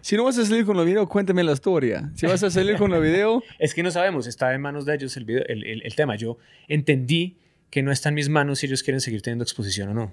Si 0.00 0.16
no 0.16 0.24
vas 0.24 0.38
a 0.38 0.46
salir 0.46 0.64
con 0.64 0.78
el 0.78 0.86
video, 0.86 1.06
cuéntame 1.08 1.42
la 1.44 1.52
historia. 1.52 2.10
Si 2.14 2.26
vas 2.26 2.42
a 2.42 2.50
salir 2.50 2.76
con 2.76 2.94
el 2.94 3.02
video... 3.02 3.42
es 3.58 3.74
que 3.74 3.82
no 3.82 3.90
sabemos. 3.90 4.26
Está 4.26 4.54
en 4.54 4.60
manos 4.60 4.86
de 4.86 4.94
ellos 4.94 5.16
el, 5.16 5.28
el, 5.28 5.82
el 5.82 5.94
tema. 5.94 6.16
Yo 6.16 6.38
entendí 6.68 7.36
que 7.70 7.82
no 7.82 7.92
está 7.92 8.08
en 8.10 8.14
mis 8.14 8.28
manos 8.28 8.60
si 8.60 8.66
ellos 8.66 8.82
quieren 8.82 9.00
seguir 9.00 9.20
teniendo 9.20 9.42
exposición 9.42 9.88
o 9.90 9.94
no. 9.94 10.12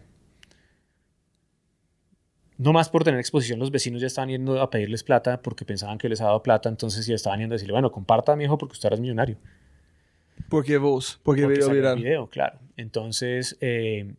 No 2.64 2.72
más 2.72 2.88
por 2.88 3.04
tener 3.04 3.20
exposición, 3.20 3.60
los 3.60 3.72
vecinos 3.72 4.00
ya 4.00 4.08
estaban 4.08 4.30
yendo 4.30 4.62
a 4.62 4.70
pedirles 4.70 5.04
plata 5.04 5.42
porque 5.42 5.66
pensaban 5.66 5.98
que 5.98 6.08
les 6.08 6.22
había 6.22 6.30
dado 6.30 6.44
plata, 6.44 6.70
entonces 6.70 7.06
ya 7.06 7.14
estaban 7.14 7.40
yendo 7.42 7.56
a 7.56 7.58
decirle, 7.58 7.74
bueno, 7.74 7.92
comparta, 7.92 8.38
mi 8.38 8.46
hijo, 8.46 8.58
porque 8.58 8.72
usted 8.72 8.86
ahora 8.86 8.96
es 8.96 9.02
millonario. 9.02 9.36
Porque 10.48 10.78
vos, 10.78 11.20
porque, 11.24 11.42
porque 11.42 11.60
video 11.60 11.96
video, 11.98 12.30
claro. 12.30 12.60
Entonces, 12.78 13.58
eh, 13.60 14.14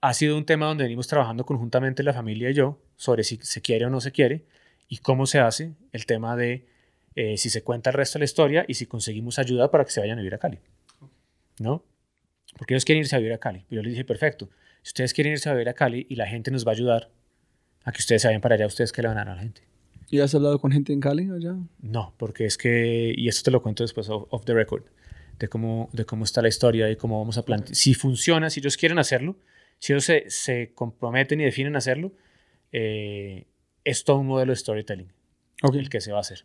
ha 0.00 0.14
sido 0.14 0.36
un 0.36 0.46
tema 0.46 0.66
donde 0.66 0.82
venimos 0.82 1.06
trabajando 1.06 1.46
conjuntamente 1.46 2.02
la 2.02 2.12
familia 2.12 2.50
y 2.50 2.54
yo 2.54 2.80
sobre 2.96 3.22
si 3.22 3.36
se 3.40 3.62
quiere 3.62 3.86
o 3.86 3.90
no 3.90 4.00
se 4.00 4.10
quiere 4.10 4.44
y 4.88 4.98
cómo 4.98 5.26
se 5.26 5.38
hace 5.38 5.72
el 5.92 6.06
tema 6.06 6.34
de 6.34 6.66
eh, 7.14 7.36
si 7.36 7.50
se 7.50 7.62
cuenta 7.62 7.90
el 7.90 7.94
resto 7.94 8.18
de 8.18 8.22
la 8.22 8.24
historia 8.24 8.64
y 8.66 8.74
si 8.74 8.86
conseguimos 8.86 9.38
ayuda 9.38 9.70
para 9.70 9.84
que 9.84 9.92
se 9.92 10.00
vayan 10.00 10.18
a 10.18 10.22
vivir 10.22 10.34
a 10.34 10.38
Cali. 10.38 10.58
¿No? 11.60 11.84
Porque 12.58 12.74
ellos 12.74 12.84
quieren 12.84 13.02
irse 13.02 13.14
a 13.14 13.20
vivir 13.20 13.32
a 13.32 13.38
Cali. 13.38 13.64
Yo 13.70 13.80
les 13.80 13.92
dije, 13.92 14.04
perfecto, 14.04 14.48
si 14.82 14.88
ustedes 14.88 15.14
quieren 15.14 15.34
irse 15.34 15.48
a 15.48 15.52
vivir 15.52 15.68
a 15.68 15.74
Cali 15.74 16.04
y 16.08 16.16
la 16.16 16.26
gente 16.26 16.50
nos 16.50 16.66
va 16.66 16.72
a 16.72 16.74
ayudar 16.74 17.10
a 17.84 17.92
que 17.92 17.98
ustedes 17.98 18.22
se 18.22 18.28
vayan 18.28 18.40
para 18.40 18.54
allá, 18.54 18.66
¿ustedes 18.66 18.92
qué 18.92 19.02
le 19.02 19.08
van 19.08 19.18
a 19.18 19.24
dar 19.24 19.32
a 19.32 19.34
la 19.36 19.42
gente? 19.42 19.62
¿Y 20.10 20.20
has 20.20 20.34
hablado 20.34 20.58
con 20.58 20.72
gente 20.72 20.92
en 20.92 21.00
Cali 21.00 21.30
allá? 21.30 21.56
No, 21.80 22.14
porque 22.18 22.44
es 22.44 22.58
que, 22.58 23.14
y 23.16 23.28
esto 23.28 23.44
te 23.44 23.50
lo 23.50 23.62
cuento 23.62 23.84
después 23.84 24.08
off, 24.10 24.44
the 24.44 24.54
record, 24.54 24.84
de 25.38 25.48
cómo, 25.48 25.88
de 25.92 26.04
cómo 26.04 26.24
está 26.24 26.42
la 26.42 26.48
historia 26.48 26.90
y 26.90 26.96
cómo 26.96 27.18
vamos 27.18 27.38
a 27.38 27.44
plantear. 27.44 27.74
Si 27.74 27.94
funciona, 27.94 28.50
si 28.50 28.60
ellos 28.60 28.76
quieren 28.76 28.98
hacerlo, 28.98 29.36
si 29.78 29.92
ellos 29.92 30.04
se, 30.04 30.24
se 30.28 30.72
comprometen 30.74 31.40
y 31.40 31.44
definen 31.44 31.76
hacerlo, 31.76 32.12
eh, 32.72 33.46
es 33.84 34.04
todo 34.04 34.18
un 34.18 34.26
modelo 34.26 34.52
de 34.52 34.56
storytelling 34.56 35.12
el 35.74 35.88
que 35.88 36.00
se 36.00 36.12
va 36.12 36.18
a 36.18 36.20
hacer. 36.22 36.44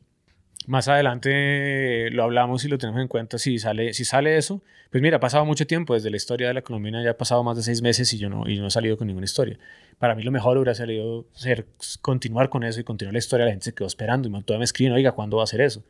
Más 0.67 0.87
adelante 0.87 2.09
lo 2.11 2.23
hablamos 2.23 2.65
y 2.65 2.67
lo 2.67 2.77
tenemos 2.77 3.01
en 3.01 3.07
cuenta 3.07 3.37
si 3.37 3.59
sale, 3.59 3.93
si 3.93 4.03
sale 4.05 4.37
eso. 4.37 4.63
Pues 4.89 5.01
mira, 5.01 5.17
ha 5.17 5.19
pasado 5.19 5.45
mucho 5.45 5.67
tiempo 5.67 5.93
desde 5.93 6.09
la 6.09 6.17
historia 6.17 6.47
de 6.47 6.53
la 6.53 6.61
Colombina, 6.61 7.03
ya 7.03 7.11
ha 7.11 7.17
pasado 7.17 7.43
más 7.43 7.57
de 7.57 7.63
seis 7.63 7.81
meses 7.81 8.11
y 8.13 8.17
yo 8.17 8.29
no, 8.29 8.49
y 8.49 8.57
no 8.57 8.67
he 8.67 8.71
salido 8.71 8.97
con 8.97 9.07
ninguna 9.07 9.25
historia. 9.25 9.59
Para 9.99 10.15
mí 10.15 10.23
lo 10.23 10.31
mejor 10.31 10.57
hubiera 10.57 10.73
salido 10.73 11.27
ser, 11.33 11.67
continuar 12.01 12.49
con 12.49 12.63
eso 12.63 12.79
y 12.79 12.83
continuar 12.83 13.13
la 13.13 13.19
historia. 13.19 13.45
La 13.45 13.51
gente 13.51 13.65
se 13.65 13.73
quedó 13.73 13.87
esperando 13.87 14.27
y 14.27 14.31
todavía 14.31 14.59
me 14.59 14.65
escriben, 14.65 14.93
oiga, 14.93 15.11
¿cuándo 15.11 15.37
va 15.37 15.43
a 15.43 15.45
hacer 15.45 15.61
eso? 15.61 15.83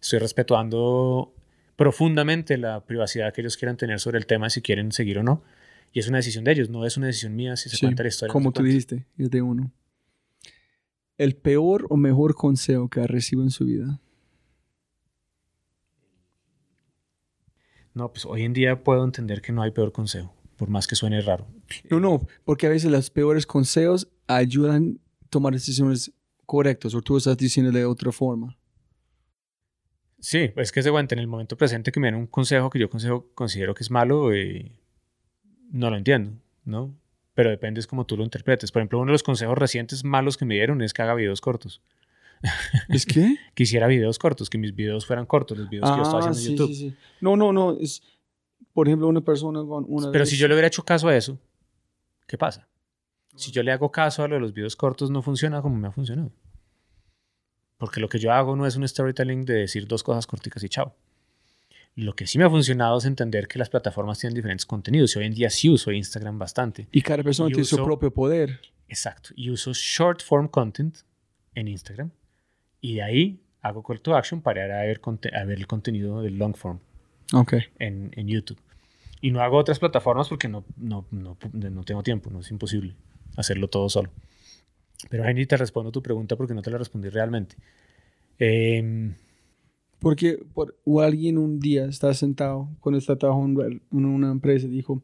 Estoy 0.00 0.18
respetando 0.18 1.34
profundamente 1.76 2.56
la 2.56 2.84
privacidad 2.84 3.32
que 3.32 3.40
ellos 3.40 3.56
quieran 3.56 3.76
tener 3.76 4.00
sobre 4.00 4.18
el 4.18 4.26
tema, 4.26 4.50
si 4.50 4.62
quieren 4.62 4.92
seguir 4.92 5.18
o 5.18 5.22
no. 5.22 5.42
Y 5.92 5.98
es 5.98 6.08
una 6.08 6.18
decisión 6.18 6.44
de 6.44 6.52
ellos, 6.52 6.70
no 6.70 6.86
es 6.86 6.96
una 6.96 7.06
decisión 7.06 7.36
mía 7.36 7.56
si 7.56 7.68
se 7.68 7.78
cuenta 7.78 8.02
la 8.02 8.08
historia. 8.08 8.32
Como 8.32 8.52
tú 8.52 8.62
dijiste, 8.62 9.04
yo 9.16 9.28
de 9.28 9.42
uno. 9.42 9.70
El 11.18 11.36
peor 11.36 11.86
o 11.90 11.96
mejor 11.96 12.34
consejo 12.34 12.88
que 12.88 13.00
ha 13.00 13.06
recibido 13.06 13.44
en 13.44 13.50
su 13.50 13.66
vida. 13.66 14.00
No, 17.94 18.10
pues 18.12 18.24
hoy 18.24 18.42
en 18.42 18.52
día 18.52 18.82
puedo 18.82 19.04
entender 19.04 19.42
que 19.42 19.52
no 19.52 19.62
hay 19.62 19.70
peor 19.70 19.92
consejo, 19.92 20.34
por 20.56 20.68
más 20.68 20.86
que 20.86 20.94
suene 20.94 21.20
raro. 21.20 21.46
No, 21.90 22.00
no, 22.00 22.26
porque 22.44 22.66
a 22.66 22.70
veces 22.70 22.90
los 22.90 23.10
peores 23.10 23.46
consejos 23.46 24.08
ayudan 24.26 24.98
a 25.24 25.28
tomar 25.28 25.52
decisiones 25.52 26.12
correctas, 26.46 26.94
o 26.94 27.02
tú 27.02 27.16
estás 27.16 27.36
diciendo 27.36 27.70
de 27.72 27.84
otra 27.84 28.12
forma. 28.12 28.56
Sí, 30.18 30.52
es 30.56 30.70
que 30.70 30.82
se 30.82 30.90
cuenta 30.90 31.14
en 31.14 31.18
el 31.18 31.26
momento 31.26 31.56
presente 31.56 31.90
que 31.90 31.98
me 31.98 32.06
den 32.06 32.14
un 32.14 32.26
consejo 32.26 32.70
que 32.70 32.78
yo 32.78 32.88
consejo, 32.88 33.26
considero 33.34 33.74
que 33.74 33.82
es 33.82 33.90
malo, 33.90 34.32
eh, 34.32 34.70
no 35.70 35.90
lo 35.90 35.96
entiendo, 35.96 36.38
¿no? 36.64 36.94
Pero 37.34 37.50
depende 37.50 37.80
es 37.80 37.86
como 37.86 38.06
tú 38.06 38.16
lo 38.16 38.22
interpretes. 38.22 38.70
Por 38.70 38.80
ejemplo, 38.80 39.00
uno 39.00 39.10
de 39.10 39.14
los 39.14 39.22
consejos 39.22 39.58
recientes 39.58 40.04
malos 40.04 40.36
que 40.36 40.44
me 40.44 40.54
dieron 40.54 40.80
es 40.82 40.92
que 40.92 41.02
haga 41.02 41.14
videos 41.14 41.40
cortos. 41.40 41.82
¿Es 42.88 43.06
qué? 43.06 43.36
que 43.54 43.62
hiciera 43.62 43.86
videos 43.86 44.18
cortos, 44.18 44.50
que 44.50 44.58
mis 44.58 44.74
videos 44.74 45.06
fueran 45.06 45.26
cortos, 45.26 45.58
los 45.58 45.68
videos 45.68 45.90
que 45.90 45.96
yo 45.96 46.02
estaba 46.02 46.20
haciendo 46.20 46.38
en 46.38 46.44
YouTube. 46.44 46.68
Sí, 46.68 46.90
sí. 46.90 46.96
No, 47.20 47.36
no, 47.36 47.52
no. 47.52 47.78
Es, 47.78 48.02
por 48.72 48.88
ejemplo, 48.88 49.08
una 49.08 49.20
persona 49.20 49.60
con 49.64 49.84
una. 49.88 50.10
Pero 50.10 50.26
si 50.26 50.36
yo 50.36 50.48
le 50.48 50.54
hubiera 50.54 50.68
hecho 50.68 50.84
caso 50.84 51.08
a 51.08 51.16
eso, 51.16 51.38
¿qué 52.26 52.38
pasa? 52.38 52.68
Si 53.34 53.50
yo 53.50 53.62
le 53.62 53.72
hago 53.72 53.90
caso 53.90 54.22
a 54.22 54.28
lo 54.28 54.34
de 54.34 54.40
los 54.40 54.52
videos 54.52 54.76
cortos, 54.76 55.10
no 55.10 55.22
funciona 55.22 55.62
como 55.62 55.76
me 55.76 55.88
ha 55.88 55.92
funcionado. 55.92 56.32
Porque 57.78 58.00
lo 58.00 58.08
que 58.08 58.18
yo 58.18 58.32
hago 58.32 58.54
no 58.54 58.66
es 58.66 58.76
un 58.76 58.86
storytelling 58.86 59.44
de 59.44 59.54
decir 59.54 59.86
dos 59.88 60.02
cosas 60.02 60.26
corticas 60.26 60.62
y 60.62 60.68
chao. 60.68 60.94
Lo 61.94 62.14
que 62.14 62.26
sí 62.26 62.38
me 62.38 62.44
ha 62.44 62.50
funcionado 62.50 62.96
es 62.98 63.04
entender 63.04 63.48
que 63.48 63.58
las 63.58 63.68
plataformas 63.68 64.18
tienen 64.18 64.34
diferentes 64.34 64.64
contenidos. 64.64 65.14
Y 65.14 65.18
hoy 65.18 65.26
en 65.26 65.34
día 65.34 65.50
sí 65.50 65.68
uso 65.68 65.90
Instagram 65.90 66.38
bastante. 66.38 66.88
Y 66.92 67.02
cada 67.02 67.22
persona 67.22 67.48
tiene 67.48 67.64
su 67.64 67.82
propio 67.82 68.12
poder. 68.12 68.60
Exacto. 68.88 69.30
Y 69.34 69.50
uso 69.50 69.72
short 69.74 70.22
form 70.22 70.48
content 70.48 70.98
en 71.54 71.68
Instagram 71.68 72.10
y 72.82 72.96
de 72.96 73.02
ahí 73.02 73.40
hago 73.62 73.82
call 73.82 74.02
to 74.02 74.14
action 74.14 74.42
para 74.42 74.66
ir 74.66 74.72
a 74.72 74.82
ver, 74.82 75.00
a 75.32 75.44
ver 75.44 75.58
el 75.58 75.66
contenido 75.66 76.20
del 76.20 76.36
long 76.36 76.54
form 76.54 76.80
okay. 77.32 77.60
en, 77.78 78.10
en, 78.16 78.26
YouTube. 78.28 78.58
Y 79.22 79.30
no 79.30 79.40
hago 79.40 79.56
otras 79.56 79.78
plataformas 79.78 80.28
porque 80.28 80.48
no, 80.48 80.64
no, 80.76 81.06
no, 81.12 81.38
no, 81.52 81.84
tengo 81.84 82.02
tiempo, 82.02 82.28
no 82.28 82.40
es 82.40 82.50
imposible 82.50 82.94
hacerlo 83.36 83.68
todo 83.68 83.88
solo. 83.88 84.10
Pero 85.08 85.24
Henry, 85.24 85.46
te 85.46 85.56
respondo 85.56 85.92
tu 85.92 86.02
pregunta 86.02 86.36
porque 86.36 86.54
no 86.54 86.60
te 86.62 86.70
la 86.70 86.78
respondí 86.78 87.08
realmente. 87.08 87.56
Eh, 88.38 89.14
porque 90.00 90.44
por, 90.52 90.76
o 90.84 91.00
alguien 91.00 91.38
un 91.38 91.60
día 91.60 91.84
está 91.84 92.12
sentado 92.14 92.68
cuando 92.80 92.98
está 92.98 93.16
trabajando 93.16 93.64
en 93.64 93.80
una 93.92 94.32
empresa 94.32 94.66
y 94.66 94.70
dijo, 94.70 95.00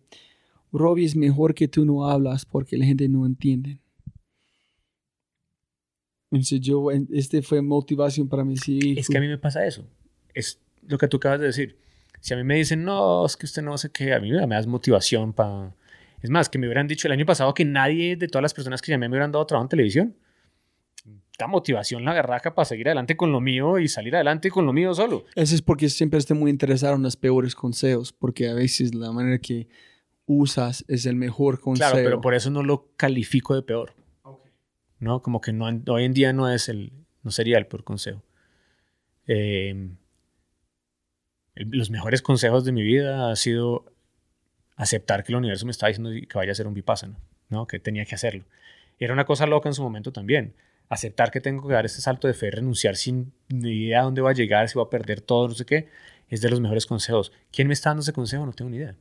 Robbie 0.72 1.04
es 1.04 1.14
mejor 1.14 1.54
que 1.54 1.68
tú 1.68 1.84
no 1.84 2.08
hablas 2.10 2.44
porque 2.44 2.76
la 2.76 2.84
gente 2.84 3.08
no 3.08 3.24
entiende. 3.24 3.78
Entonces 6.30 6.60
yo, 6.60 6.90
este 6.90 7.42
fue 7.42 7.62
motivación 7.62 8.28
para 8.28 8.44
mí. 8.44 8.56
Sí, 8.56 8.96
es 8.98 9.08
que 9.08 9.18
a 9.18 9.20
mí 9.20 9.28
me 9.28 9.38
pasa 9.38 9.66
eso. 9.66 9.86
Es 10.34 10.60
lo 10.86 10.98
que 10.98 11.08
tú 11.08 11.16
acabas 11.16 11.40
de 11.40 11.46
decir. 11.46 11.76
Si 12.20 12.34
a 12.34 12.36
mí 12.36 12.44
me 12.44 12.56
dicen, 12.56 12.84
no, 12.84 13.24
es 13.24 13.36
que 13.36 13.46
usted 13.46 13.62
no 13.62 13.78
sé 13.78 13.90
qué, 13.90 14.12
a 14.12 14.20
mí 14.20 14.30
me 14.30 14.46
das 14.46 14.66
motivación 14.66 15.32
para... 15.32 15.74
Es 16.20 16.30
más, 16.30 16.48
que 16.48 16.58
me 16.58 16.66
hubieran 16.66 16.88
dicho 16.88 17.06
el 17.06 17.12
año 17.12 17.24
pasado 17.24 17.54
que 17.54 17.64
nadie 17.64 18.16
de 18.16 18.26
todas 18.26 18.42
las 18.42 18.52
personas 18.52 18.82
que 18.82 18.90
llamé 18.90 19.08
me 19.08 19.14
hubieran 19.14 19.30
dado 19.30 19.46
trabajo 19.46 19.66
en 19.66 19.68
televisión. 19.68 20.16
Da 21.38 21.46
motivación 21.46 22.04
la 22.04 22.12
garraca 22.12 22.56
para 22.56 22.66
seguir 22.66 22.88
adelante 22.88 23.16
con 23.16 23.30
lo 23.30 23.40
mío 23.40 23.78
y 23.78 23.86
salir 23.86 24.16
adelante 24.16 24.50
con 24.50 24.66
lo 24.66 24.72
mío 24.72 24.92
solo. 24.94 25.24
Eso 25.36 25.54
es 25.54 25.62
porque 25.62 25.88
siempre 25.88 26.18
estoy 26.18 26.36
muy 26.36 26.50
interesado 26.50 26.96
en 26.96 27.02
los 27.02 27.16
peores 27.16 27.54
consejos, 27.54 28.12
porque 28.12 28.48
a 28.48 28.54
veces 28.54 28.96
la 28.96 29.12
manera 29.12 29.38
que 29.38 29.68
usas 30.26 30.84
es 30.88 31.06
el 31.06 31.14
mejor 31.14 31.60
consejo. 31.60 31.92
Claro, 31.92 32.04
pero 32.04 32.20
por 32.20 32.34
eso 32.34 32.50
no 32.50 32.64
lo 32.64 32.90
califico 32.96 33.54
de 33.54 33.62
peor. 33.62 33.94
¿No? 35.00 35.22
Como 35.22 35.40
que 35.40 35.52
no, 35.52 35.66
hoy 35.66 36.04
en 36.04 36.14
día 36.14 36.32
no 36.32 36.48
es 36.48 36.68
el, 36.68 36.92
no 37.22 37.30
sería 37.30 37.58
el 37.58 37.66
peor 37.66 37.84
consejo. 37.84 38.22
Em, 39.26 39.96
los 41.54 41.90
mejores 41.90 42.22
consejos 42.22 42.64
de 42.64 42.72
mi 42.72 42.82
vida 42.82 43.30
ha 43.30 43.36
sido 43.36 43.84
aceptar 44.76 45.24
que 45.24 45.32
el 45.32 45.36
universo 45.36 45.66
me 45.66 45.72
está 45.72 45.88
diciendo 45.88 46.10
que 46.10 46.38
vaya 46.38 46.52
a 46.52 46.54
ser 46.54 46.66
un 46.66 46.74
vipassana, 46.74 47.18
¿no? 47.48 47.66
Que 47.66 47.78
tenía 47.78 48.04
que 48.04 48.14
hacerlo. 48.14 48.44
era 48.98 49.12
una 49.12 49.24
cosa 49.24 49.46
loca 49.46 49.68
en 49.68 49.74
su 49.74 49.82
momento 49.82 50.12
también. 50.12 50.54
Aceptar 50.88 51.30
que 51.30 51.40
tengo 51.40 51.66
que 51.68 51.74
dar 51.74 51.84
ese 51.84 52.00
salto 52.00 52.28
de 52.28 52.34
fe, 52.34 52.50
renunciar 52.50 52.96
sin 52.96 53.32
ni 53.48 53.70
idea 53.86 54.00
a 54.00 54.04
dónde 54.04 54.22
voy 54.22 54.30
a 54.30 54.34
llegar, 54.34 54.68
si 54.68 54.74
voy 54.74 54.86
a 54.86 54.90
perder 54.90 55.20
todo, 55.20 55.48
no 55.48 55.54
sé 55.54 55.66
qué, 55.66 55.88
es 56.28 56.40
de 56.40 56.50
los 56.50 56.60
mejores 56.60 56.86
consejos. 56.86 57.32
¿Quién 57.52 57.68
me 57.68 57.74
está 57.74 57.90
dando 57.90 58.02
ese 58.02 58.12
consejo? 58.12 58.46
No 58.46 58.52
tengo 58.52 58.70
ni 58.70 58.78
idea. 58.78 58.94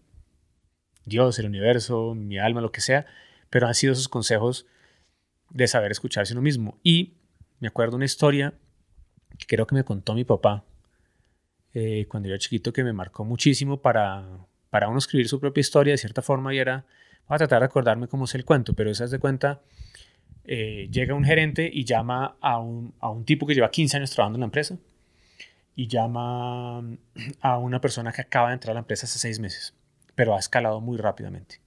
Dios, 1.06 1.40
el 1.40 1.46
universo, 1.46 2.14
mi 2.16 2.38
alma, 2.38 2.60
lo 2.62 2.72
que 2.72 2.82
sea, 2.82 3.06
pero 3.50 3.68
han 3.68 3.76
sido 3.76 3.94
esos 3.94 4.10
consejos 4.10 4.66
de 5.50 5.68
saber 5.68 5.92
escucharse 5.92 6.34
uno 6.34 6.42
mismo. 6.42 6.78
Y 6.84 7.14
me 7.60 7.68
acuerdo 7.68 7.96
una 7.96 8.06
historia 8.06 8.54
que 9.38 9.46
creo 9.46 9.68
que 9.68 9.76
me 9.76 9.84
contó 9.84 10.14
mi 10.14 10.24
papá 10.24 10.64
eh, 11.74 12.06
cuando 12.08 12.28
yo 12.28 12.34
era 12.34 12.40
chiquito 12.40 12.74
que 12.74 12.84
me 12.84 12.94
marcó 12.94 13.24
muchísimo 13.24 13.82
para, 13.82 14.26
para 14.70 14.88
uno 14.88 14.98
escribir 14.98 15.28
su 15.28 15.40
propia 15.40 15.62
historia 15.62 15.94
de 15.94 15.98
cierta 15.98 16.22
forma 16.22 16.54
y 16.54 16.60
era, 16.60 16.86
voy 17.28 17.36
a 17.36 17.38
tratar 17.38 17.60
de 17.60 17.66
acordarme 17.66 18.08
cómo 18.08 18.26
es 18.26 18.36
el 18.36 18.46
cuento, 18.46 18.74
pero 18.74 18.90
esa 18.90 19.04
es 19.06 19.12
de 19.12 19.20
cuenta, 19.20 19.62
eh, 20.46 20.88
llega 20.92 21.14
un 21.14 21.24
gerente 21.24 21.70
y 21.72 21.84
llama 21.84 22.38
a 22.42 22.60
un, 22.60 22.94
a 23.00 23.10
un 23.10 23.26
tipo 23.26 23.46
que 23.46 23.54
lleva 23.54 23.70
15 23.70 23.98
años 23.98 24.12
trabajando 24.12 24.38
en 24.38 24.42
la 24.42 24.46
empresa 24.46 24.78
y 25.76 25.88
llama 25.88 26.80
a 27.42 27.58
una 27.60 27.80
persona 27.80 28.12
que 28.12 28.22
acaba 28.22 28.48
de 28.48 28.56
entrar 28.56 28.72
a 28.72 28.74
la 28.76 28.80
empresa 28.80 29.06
hace 29.06 29.20
seis 29.20 29.40
meses, 29.40 29.76
pero 30.16 30.36
ha 30.36 30.40
escalado 30.40 30.82
muy 30.82 30.98
rápidamente. 30.98 31.62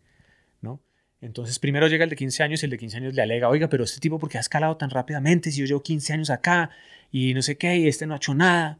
Entonces 1.20 1.58
primero 1.58 1.86
llega 1.86 2.04
el 2.04 2.10
de 2.10 2.16
15 2.16 2.42
años 2.42 2.62
y 2.62 2.66
el 2.66 2.70
de 2.70 2.78
15 2.78 2.96
años 2.96 3.14
le 3.14 3.22
alega, 3.22 3.48
oiga, 3.48 3.68
pero 3.68 3.84
este 3.84 4.00
tipo, 4.00 4.18
¿por 4.18 4.30
qué 4.30 4.38
ha 4.38 4.40
escalado 4.40 4.76
tan 4.76 4.88
rápidamente? 4.90 5.50
Si 5.50 5.60
yo 5.60 5.66
llevo 5.66 5.82
15 5.82 6.14
años 6.14 6.30
acá 6.30 6.70
y 7.10 7.34
no 7.34 7.42
sé 7.42 7.58
qué, 7.58 7.76
y 7.76 7.88
este 7.88 8.06
no 8.06 8.14
ha 8.14 8.16
hecho 8.16 8.34
nada. 8.34 8.78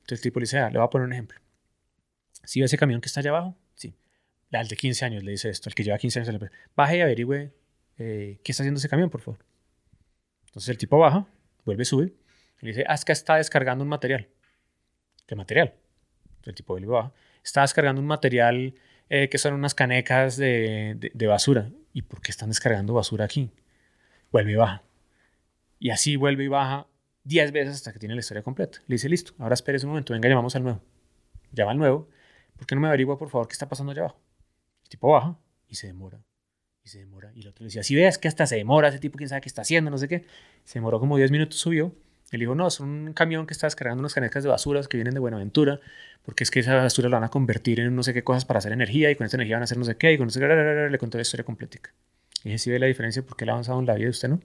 Entonces 0.00 0.18
el 0.18 0.22
tipo 0.22 0.40
le 0.40 0.44
dice, 0.44 0.58
le 0.58 0.78
voy 0.78 0.84
a 0.84 0.90
poner 0.90 1.06
un 1.06 1.12
ejemplo. 1.12 1.38
¿Sí 2.44 2.60
ve 2.60 2.66
ese 2.66 2.76
camión 2.76 3.00
que 3.00 3.06
está 3.06 3.20
allá 3.20 3.30
abajo? 3.30 3.56
Sí. 3.74 3.94
Al 4.52 4.68
de 4.68 4.76
15 4.76 5.04
años 5.04 5.22
le 5.22 5.32
dice 5.32 5.48
esto, 5.48 5.68
el 5.68 5.74
que 5.74 5.84
lleva 5.84 5.98
15 5.98 6.20
años. 6.20 6.40
Baje 6.74 6.98
y 6.98 7.00
averigüe 7.00 7.52
eh, 7.98 8.40
qué 8.42 8.52
está 8.52 8.62
haciendo 8.62 8.78
ese 8.78 8.88
camión, 8.88 9.10
por 9.10 9.20
favor. 9.20 9.44
Entonces 10.46 10.68
el 10.70 10.78
tipo 10.78 10.98
baja, 10.98 11.26
vuelve 11.64 11.82
a 11.82 11.84
subir 11.84 12.16
y 12.62 12.66
le 12.66 12.72
dice, 12.72 12.84
ah, 12.88 12.94
es 12.94 13.04
que 13.04 13.12
está 13.12 13.36
descargando 13.36 13.84
un 13.84 13.90
material. 13.90 14.28
¿Qué 15.26 15.36
material? 15.36 15.74
Entonces 16.24 16.48
el 16.48 16.54
tipo 16.54 16.72
vuelve 16.72 16.88
baja. 16.88 17.12
Está 17.44 17.62
descargando 17.62 18.00
un 18.00 18.06
material 18.06 18.74
eh, 19.08 19.28
que 19.28 19.38
son 19.38 19.54
unas 19.54 19.74
canecas 19.74 20.36
de, 20.36 21.10
de, 21.12 21.26
basura. 21.26 21.70
¿Y 21.92 22.02
por 22.02 22.20
qué 22.20 22.30
están 22.30 22.48
descargando 22.48 22.94
basura 22.94 23.24
aquí? 23.24 23.50
Vuelve 24.32 24.52
y 24.52 24.56
baja. 24.56 24.82
Y 25.78 25.90
así 25.90 26.16
vuelve 26.16 26.44
y 26.44 26.48
baja 26.48 26.86
10 27.24 27.52
veces 27.52 27.74
hasta 27.74 27.92
que 27.92 27.98
tiene 27.98 28.14
la 28.14 28.20
historia 28.20 28.42
completa. 28.42 28.78
Le 28.86 28.94
dice, 28.94 29.08
listo, 29.08 29.32
ahora 29.38 29.54
espere 29.54 29.78
un 29.82 29.88
momento, 29.88 30.12
venga, 30.12 30.28
llamamos 30.28 30.56
al 30.56 30.62
nuevo. 30.62 30.80
Llama 31.52 31.72
al 31.72 31.78
nuevo. 31.78 32.08
¿Por 32.56 32.66
qué 32.66 32.74
no 32.74 32.80
me 32.80 32.88
averigua, 32.88 33.18
por 33.18 33.28
favor, 33.28 33.48
qué 33.48 33.52
está 33.52 33.68
pasando 33.68 33.92
allá 33.92 34.02
abajo? 34.02 34.20
El 34.84 34.88
tipo 34.88 35.12
baja 35.12 35.38
y 35.68 35.74
se 35.74 35.86
demora. 35.86 36.22
Y 36.84 36.88
se 36.88 36.98
demora. 36.98 37.32
Y 37.34 37.40
el 37.40 37.48
otro 37.48 37.64
le 37.64 37.68
decía, 37.68 37.82
si 37.82 37.94
ves 37.94 38.18
que 38.18 38.28
hasta 38.28 38.46
se 38.46 38.56
demora, 38.56 38.88
ese 38.88 38.98
tipo 38.98 39.18
quién 39.18 39.28
sabe 39.28 39.40
qué 39.40 39.48
está 39.48 39.62
haciendo, 39.62 39.90
no 39.90 39.98
sé 39.98 40.08
qué. 40.08 40.24
Se 40.64 40.78
demoró 40.78 41.00
como 41.00 41.16
10 41.16 41.30
minutos, 41.30 41.58
subió. 41.58 41.92
Él 42.30 42.40
dijo, 42.40 42.54
no, 42.54 42.66
es 42.66 42.80
un 42.80 43.12
camión 43.12 43.46
que 43.46 43.54
está 43.54 43.66
descargando 43.66 44.00
unas 44.00 44.14
canecas 44.14 44.42
de 44.42 44.50
basuras 44.50 44.88
que 44.88 44.96
vienen 44.96 45.14
de 45.14 45.20
Buenaventura, 45.20 45.80
porque 46.24 46.42
es 46.42 46.50
que 46.50 46.60
esa 46.60 46.74
basura 46.74 47.08
la 47.08 47.18
van 47.18 47.24
a 47.24 47.28
convertir 47.28 47.78
en 47.80 47.94
no 47.94 48.02
sé 48.02 48.12
qué 48.12 48.24
cosas 48.24 48.44
para 48.44 48.58
hacer 48.58 48.72
energía, 48.72 49.10
y 49.10 49.16
con 49.16 49.26
esa 49.26 49.36
energía 49.36 49.56
van 49.56 49.62
a 49.62 49.64
hacer 49.64 49.78
no 49.78 49.84
sé 49.84 49.96
qué, 49.96 50.12
y 50.12 50.18
con 50.18 50.28
eso 50.28 50.40
le 50.40 50.98
contó 50.98 51.18
la 51.18 51.22
historia 51.22 51.44
completa. 51.44 51.78
Y 52.42 52.48
dije, 52.48 52.58
si 52.58 52.70
ve 52.70 52.78
la 52.78 52.86
diferencia, 52.86 53.22
porque 53.22 53.44
él 53.44 53.50
ha 53.50 53.52
avanzado 53.52 53.78
en 53.78 53.86
la 53.86 53.94
vida 53.94 54.06
y 54.06 54.10
usted 54.10 54.28
no? 54.28 54.40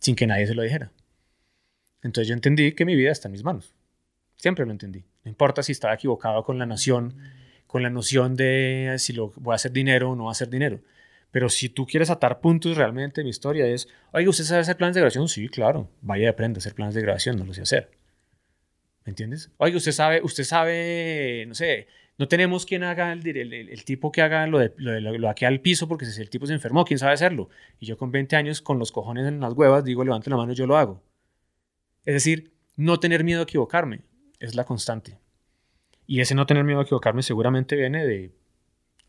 Sin 0.00 0.14
que 0.16 0.26
nadie 0.26 0.46
se 0.46 0.54
lo 0.54 0.62
dijera. 0.62 0.90
Entonces 2.02 2.28
yo 2.28 2.34
entendí 2.34 2.72
que 2.72 2.84
mi 2.84 2.96
vida 2.96 3.12
está 3.12 3.28
en 3.28 3.32
mis 3.32 3.44
manos. 3.44 3.72
Siempre 4.36 4.66
lo 4.66 4.72
entendí. 4.72 5.04
No 5.24 5.30
importa 5.30 5.62
si 5.62 5.72
estaba 5.72 5.94
equivocado 5.94 6.42
con 6.42 6.58
la 6.58 6.66
noción, 6.66 7.14
con 7.66 7.82
la 7.82 7.90
noción 7.90 8.34
de 8.34 8.96
si 8.98 9.12
lo 9.12 9.32
voy 9.36 9.52
a 9.52 9.56
hacer 9.56 9.72
dinero 9.72 10.10
o 10.10 10.16
no 10.16 10.24
va 10.24 10.30
a 10.30 10.32
hacer 10.32 10.50
dinero. 10.50 10.80
Pero 11.32 11.48
si 11.48 11.70
tú 11.70 11.86
quieres 11.86 12.10
atar 12.10 12.40
puntos 12.40 12.76
realmente, 12.76 13.24
mi 13.24 13.30
historia 13.30 13.66
es, 13.66 13.88
oiga, 14.12 14.30
¿usted 14.30 14.44
sabe 14.44 14.60
hacer 14.60 14.76
planes 14.76 14.94
de 14.94 15.00
grabación? 15.00 15.28
Sí, 15.28 15.48
claro. 15.48 15.88
Vaya 16.02 16.24
y 16.24 16.26
a 16.26 16.30
hacer 16.56 16.74
planes 16.74 16.94
de 16.94 17.00
grabación, 17.00 17.36
no 17.36 17.44
lo 17.44 17.54
sé 17.54 17.62
hacer. 17.62 17.90
¿Me 19.04 19.10
entiendes? 19.10 19.50
Oiga, 19.56 19.76
usted 19.76 19.92
sabe, 19.92 20.20
usted 20.22 20.44
sabe, 20.44 21.44
no 21.48 21.54
sé, 21.54 21.88
no 22.18 22.28
tenemos 22.28 22.66
quien 22.66 22.84
haga 22.84 23.12
el, 23.12 23.26
el, 23.26 23.84
tipo 23.84 24.12
que 24.12 24.20
haga 24.20 24.46
lo 24.46 24.58
de, 24.58 24.74
lo, 24.76 25.00
lo, 25.00 25.28
aquí 25.30 25.46
al 25.46 25.60
piso 25.60 25.88
porque 25.88 26.04
si 26.04 26.20
el 26.20 26.28
tipo 26.28 26.46
se 26.46 26.52
enfermó, 26.52 26.84
¿quién 26.84 26.98
sabe 26.98 27.14
hacerlo? 27.14 27.48
Y 27.80 27.86
yo 27.86 27.96
con 27.96 28.12
20 28.12 28.36
años, 28.36 28.60
con 28.60 28.78
los 28.78 28.92
cojones 28.92 29.26
en 29.26 29.40
las 29.40 29.54
huevas, 29.54 29.84
digo, 29.84 30.04
levante 30.04 30.28
la 30.28 30.36
mano 30.36 30.52
yo 30.52 30.66
lo 30.66 30.76
hago. 30.76 31.02
Es 32.04 32.14
decir, 32.14 32.52
no 32.76 33.00
tener 33.00 33.24
miedo 33.24 33.40
a 33.40 33.44
equivocarme 33.44 34.02
es 34.38 34.54
la 34.54 34.64
constante. 34.64 35.18
Y 36.06 36.20
ese 36.20 36.34
no 36.34 36.46
tener 36.46 36.64
miedo 36.64 36.80
a 36.80 36.82
equivocarme 36.82 37.22
seguramente 37.22 37.74
viene 37.74 38.04
de 38.06 38.32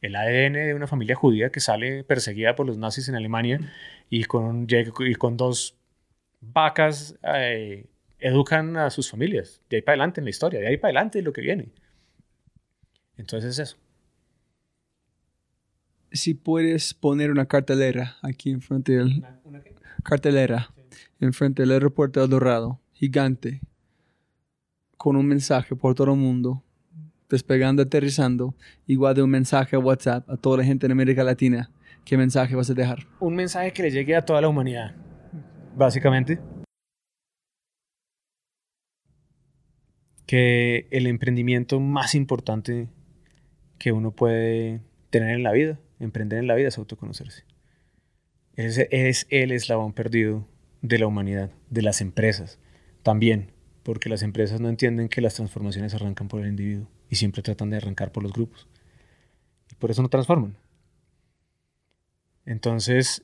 el 0.04 0.18
ADN 0.18 0.54
de 0.54 0.74
una 0.74 0.86
familia 0.86 1.16
judía 1.16 1.50
que 1.50 1.62
sale 1.62 2.04
perseguida 2.04 2.56
por 2.56 2.68
los 2.68 2.78
nazis 2.78 3.08
en 3.08 3.16
Alemania 3.16 3.60
y 4.10 4.26
con, 4.26 4.68
y 4.70 5.16
con 5.16 5.38
dos 5.38 5.78
vacas 6.42 7.16
eh, 7.24 7.88
educan 8.20 8.76
a 8.76 8.90
sus 8.90 9.10
familias. 9.10 9.62
De 9.70 9.78
ahí 9.78 9.82
para 9.82 9.94
adelante 9.94 10.20
en 10.20 10.26
la 10.26 10.30
historia, 10.30 10.60
de 10.60 10.68
ahí 10.68 10.76
para 10.76 10.90
adelante 10.90 11.20
es 11.20 11.26
lo 11.26 11.32
que 11.32 11.40
viene. 11.40 11.70
Entonces 13.16 13.58
es 13.58 13.70
eso. 13.70 13.78
Si 16.12 16.34
puedes 16.34 16.94
poner 16.94 17.32
una 17.32 17.46
cartelera 17.46 18.18
aquí 18.22 18.52
enfrente 18.52 18.98
del... 18.98 19.24
¿Una, 19.46 19.64
Cartelera. 20.04 20.74
Enfrente 21.22 21.62
del 21.62 21.72
aeropuerto 21.72 22.20
de 22.20 22.28
Dorado, 22.28 22.82
gigante, 22.92 23.62
con 24.98 25.16
un 25.16 25.26
mensaje 25.26 25.78
por 25.78 25.96
todo 25.96 26.12
el 26.12 26.20
mundo 26.20 26.62
despegando, 27.34 27.82
aterrizando, 27.82 28.56
igual 28.86 29.16
de 29.16 29.24
un 29.24 29.30
mensaje 29.32 29.76
a 29.76 29.80
WhatsApp 29.80 30.30
a 30.30 30.38
toda 30.38 30.58
la 30.58 30.64
gente 30.64 30.86
en 30.86 30.92
América 30.92 31.24
Latina, 31.24 31.72
¿qué 32.06 32.16
mensaje 32.16 32.56
vas 32.56 32.70
a 32.70 32.76
dejar? 32.76 33.08
Un 33.20 33.36
mensaje 33.36 33.74
que 33.74 33.82
le 33.82 33.90
llegue 33.90 34.16
a 34.16 34.24
toda 34.24 34.40
la 34.40 34.48
humanidad, 34.48 34.96
básicamente. 35.76 36.40
Que 40.28 40.88
el 40.92 41.08
emprendimiento 41.08 41.80
más 41.80 42.14
importante 42.14 42.88
que 43.80 43.92
uno 43.92 44.12
puede 44.12 44.82
tener 45.10 45.32
en 45.32 45.42
la 45.42 45.52
vida, 45.54 45.80
emprender 46.00 46.38
en 46.38 46.48
la 46.48 46.54
vida, 46.54 46.68
es 46.68 46.78
autoconocerse. 46.78 47.46
Es, 48.56 48.78
es 48.92 49.26
el 49.32 49.52
eslabón 49.52 49.94
perdido 49.94 50.48
de 50.84 51.00
la 51.00 51.08
humanidad, 51.08 51.50
de 51.72 51.82
las 51.82 52.00
empresas 52.00 52.60
también, 53.02 53.52
porque 53.82 54.08
las 54.08 54.22
empresas 54.22 54.62
no 54.62 54.70
entienden 54.70 55.10
que 55.10 55.20
las 55.20 55.34
transformaciones 55.34 55.96
arrancan 55.96 56.28
por 56.28 56.42
el 56.42 56.50
individuo 56.50 56.88
y 57.14 57.16
siempre 57.16 57.44
tratan 57.44 57.70
de 57.70 57.78
arrancar 57.78 58.12
por 58.12 58.24
los 58.24 58.34
grupos. 58.34 58.68
Y 59.72 59.76
por 59.76 59.92
eso 59.92 60.02
no 60.02 60.10
transforman. 60.10 60.58
Entonces, 62.44 63.22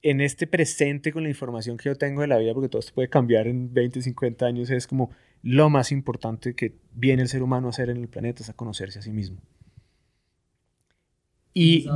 en 0.00 0.22
este 0.22 0.46
presente 0.46 1.12
con 1.12 1.24
la 1.24 1.28
información 1.28 1.76
que 1.76 1.90
yo 1.90 1.96
tengo 1.96 2.22
de 2.22 2.28
la 2.28 2.38
vida, 2.38 2.54
porque 2.54 2.70
todo 2.70 2.80
esto 2.80 2.94
puede 2.94 3.10
cambiar 3.10 3.46
en 3.46 3.74
20, 3.74 4.00
50 4.00 4.46
años, 4.46 4.70
es 4.70 4.86
como 4.86 5.10
lo 5.42 5.68
más 5.68 5.92
importante 5.92 6.54
que 6.54 6.78
viene 6.94 7.20
el 7.20 7.28
ser 7.28 7.42
humano 7.42 7.66
a 7.66 7.70
hacer 7.70 7.90
en 7.90 7.98
el 7.98 8.08
planeta, 8.08 8.42
es 8.42 8.48
a 8.48 8.54
conocerse 8.54 9.00
a 9.00 9.02
sí 9.02 9.10
mismo. 9.10 9.36
Y, 11.52 11.86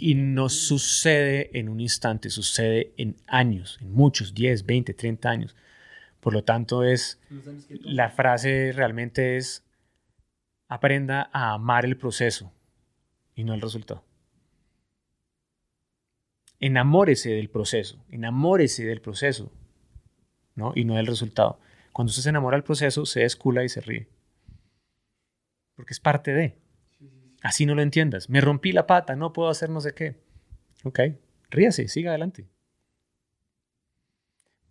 y 0.00 0.16
no 0.16 0.48
sucede 0.48 1.56
en 1.56 1.68
un 1.68 1.78
instante, 1.78 2.28
sucede 2.28 2.92
en 2.96 3.14
años, 3.28 3.78
en 3.80 3.92
muchos, 3.92 4.34
10, 4.34 4.66
20, 4.66 4.94
30 4.94 5.30
años. 5.30 5.56
Por 6.18 6.32
lo 6.32 6.42
tanto, 6.42 6.82
es 6.82 7.20
la 7.68 8.10
frase 8.10 8.72
realmente 8.72 9.36
es 9.36 9.62
aprenda 10.68 11.30
a 11.32 11.54
amar 11.54 11.84
el 11.84 11.96
proceso 11.96 12.52
y 13.34 13.44
no 13.44 13.54
el 13.54 13.60
resultado. 13.60 14.04
Enamórese 16.60 17.30
del 17.30 17.48
proceso, 17.48 18.04
enamórese 18.10 18.84
del 18.84 19.00
proceso, 19.00 19.50
¿no? 20.54 20.72
Y 20.74 20.84
no 20.84 20.96
del 20.96 21.06
resultado. 21.06 21.58
Cuando 21.92 22.10
usted 22.10 22.22
se 22.22 22.28
enamora 22.28 22.56
del 22.56 22.64
proceso, 22.64 23.06
se 23.06 23.24
escula 23.24 23.64
y 23.64 23.68
se 23.68 23.80
ríe. 23.80 24.08
Porque 25.74 25.94
es 25.94 26.00
parte 26.00 26.32
de. 26.32 26.58
Así 27.42 27.64
no 27.64 27.76
lo 27.76 27.82
entiendas. 27.82 28.28
Me 28.28 28.40
rompí 28.40 28.72
la 28.72 28.86
pata, 28.86 29.14
no 29.14 29.32
puedo 29.32 29.48
hacer 29.48 29.70
no 29.70 29.80
sé 29.80 29.94
qué. 29.94 30.16
Ok, 30.84 31.00
ríase, 31.50 31.86
siga 31.86 32.10
adelante. 32.10 32.48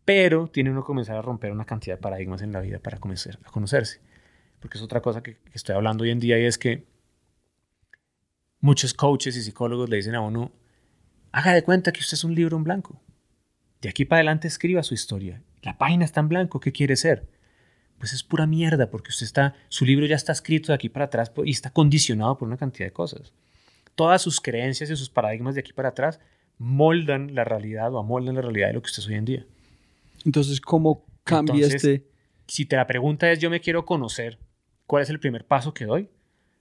Pero 0.04 0.48
tiene 0.48 0.72
uno 0.72 0.82
que 0.82 0.88
comenzar 0.88 1.16
a 1.16 1.22
romper 1.22 1.52
una 1.52 1.66
cantidad 1.66 1.96
de 1.96 2.02
paradigmas 2.02 2.42
en 2.42 2.52
la 2.52 2.60
vida 2.60 2.80
para 2.80 2.98
comenzar 2.98 3.40
a 3.44 3.52
conocerse 3.52 4.02
porque 4.60 4.78
es 4.78 4.84
otra 4.84 5.02
cosa 5.02 5.22
que, 5.22 5.38
estoy 5.54 5.76
hablando 5.76 6.04
hoy 6.04 6.12
en 6.12 6.20
día 6.20 6.40
y 6.40 6.46
es 6.46 6.58
que 6.58 6.86
muchos 8.60 8.94
coaches 8.94 9.36
y 9.38 9.42
psicólogos 9.42 9.90
le 9.90 9.98
dicen 9.98 10.16
a 10.16 10.22
uno, 10.22 10.52
haga 11.32 11.54
de 11.54 11.64
cuenta 11.64 11.92
que 11.92 12.00
usted 12.00 12.16
es 12.16 12.24
un 12.24 12.36
libro 12.36 12.58
en 12.58 12.64
blanco. 12.64 13.02
De 13.82 13.90
aquí 13.90 14.06
para 14.06 14.20
adelante 14.20 14.48
escriba 14.48 14.82
su 14.84 14.94
historia. 14.94 15.44
La 15.62 15.78
página 15.78 16.06
está 16.06 16.22
en 16.22 16.30
blanco, 16.30 16.60
¿qué 16.60 16.72
quiere 16.72 16.96
ser? 16.96 17.28
Pues 18.00 18.14
es 18.14 18.24
pura 18.24 18.48
mierda, 18.48 18.90
porque 18.90 19.10
usted 19.10 19.26
está, 19.26 19.56
su 19.70 19.86
libro 19.86 20.06
ya 20.06 20.16
está 20.16 20.32
escrito 20.32 20.72
de 20.72 20.76
aquí 20.76 20.90
para 20.90 21.06
atrás 21.06 21.32
y 21.44 21.52
está 21.52 21.72
condicionado 21.72 22.38
por 22.38 22.48
una 22.48 22.58
cantidad 22.58 22.88
de 22.88 22.94
cosas. 22.94 23.34
Todas 23.96 24.22
sus 24.22 24.40
creencias 24.40 24.90
y 24.90 24.96
sus 24.96 25.10
paradigmas 25.10 25.56
de 25.56 25.62
aquí 25.62 25.74
para 25.74 25.90
atrás 25.90 26.20
moldan 26.58 27.36
la 27.36 27.44
realidad 27.44 27.94
o 27.94 28.00
amoldan 28.00 28.36
la 28.36 28.42
realidad 28.42 28.68
de 28.68 28.74
lo 28.74 28.82
que 28.82 28.88
usted 28.88 29.02
es 29.02 29.08
hoy 29.08 29.16
en 29.16 29.26
día. 29.26 29.46
Entonces, 30.26 30.62
¿cómo 30.62 31.06
cambia 31.24 31.68
este? 31.68 32.08
Si 32.48 32.66
te 32.66 32.76
la 32.76 32.88
pregunta 32.88 33.32
es 33.32 33.40
yo 33.40 33.50
me 33.50 33.60
quiero 33.60 33.86
conocer, 33.86 34.40
¿Cuál 34.88 35.04
es 35.04 35.10
el 35.10 35.20
primer 35.20 35.46
paso 35.46 35.74
que 35.74 35.86
doy? 35.86 36.10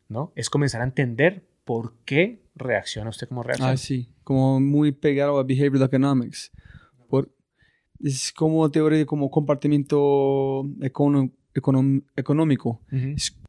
¿No? 0.09 0.33
Es 0.35 0.51
comenzar 0.51 0.83
a 0.83 0.85
entender 0.85 1.47
por 1.65 1.95
qué 2.05 2.43
reacciona 2.55 3.11
usted 3.11 3.29
como 3.29 3.43
reacciona. 3.43 3.73
Ah, 3.73 3.77
sí, 3.77 4.09
como 4.25 4.61
muy 4.61 4.93
pegado 4.93 5.39
a 5.39 5.45
behavioral 5.45 5.89
economics. 5.89 6.53
Por, 7.09 7.33
es 8.03 8.33
como 8.33 8.69
teoría 8.71 9.07
como 9.07 9.31
compartimiento 9.31 10.69
económico. 10.81 12.81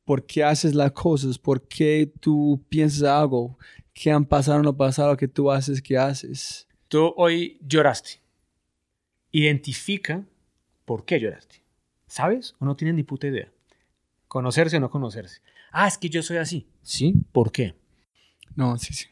por 0.05 0.25
qué 0.25 0.43
haces 0.43 0.73
las 0.73 0.91
cosas, 0.91 1.37
por 1.37 1.67
qué 1.67 2.11
tú 2.19 2.63
piensas 2.69 3.03
algo, 3.03 3.57
qué 3.93 4.11
han 4.11 4.25
pasado 4.25 4.59
en 4.59 4.65
lo 4.65 4.77
pasado 4.77 5.17
que 5.17 5.27
tú 5.27 5.51
haces, 5.51 5.81
qué 5.81 5.97
haces. 5.97 6.67
Tú 6.87 7.13
hoy 7.17 7.59
lloraste. 7.61 8.21
Identifica 9.31 10.25
por 10.85 11.03
qué 11.03 11.19
lloraste. 11.19 11.61
¿Sabes? 12.07 12.55
O 12.59 12.65
no 12.65 12.75
tienes 12.75 12.95
ni 12.95 13.03
puta 13.03 13.27
idea. 13.27 13.51
Conocerse 14.27 14.77
o 14.77 14.79
no 14.79 14.89
conocerse. 14.89 15.41
Ah, 15.71 15.87
es 15.87 15.97
que 15.97 16.09
yo 16.09 16.21
soy 16.23 16.37
así. 16.37 16.67
¿Sí? 16.81 17.13
¿Por 17.31 17.51
qué? 17.51 17.75
No, 18.55 18.77
sí, 18.77 18.93
sí. 18.93 19.07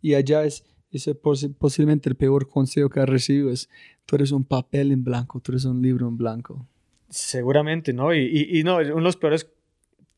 Y 0.00 0.14
allá 0.14 0.44
es, 0.44 0.64
ese 0.90 1.14
posiblemente 1.14 2.08
el 2.08 2.16
peor 2.16 2.48
consejo 2.48 2.88
que 2.88 3.00
has 3.00 3.08
recibido 3.08 3.50
es, 3.50 3.68
tú 4.06 4.16
eres 4.16 4.32
un 4.32 4.44
papel 4.44 4.92
en 4.92 5.04
blanco, 5.04 5.40
tú 5.40 5.52
eres 5.52 5.64
un 5.64 5.82
libro 5.82 6.08
en 6.08 6.16
blanco. 6.16 6.66
Seguramente, 7.08 7.92
¿no? 7.92 8.14
Y, 8.14 8.20
y, 8.20 8.60
y 8.60 8.62
no, 8.62 8.76
uno 8.76 8.94
de 8.94 9.00
los 9.00 9.16
peores 9.16 9.48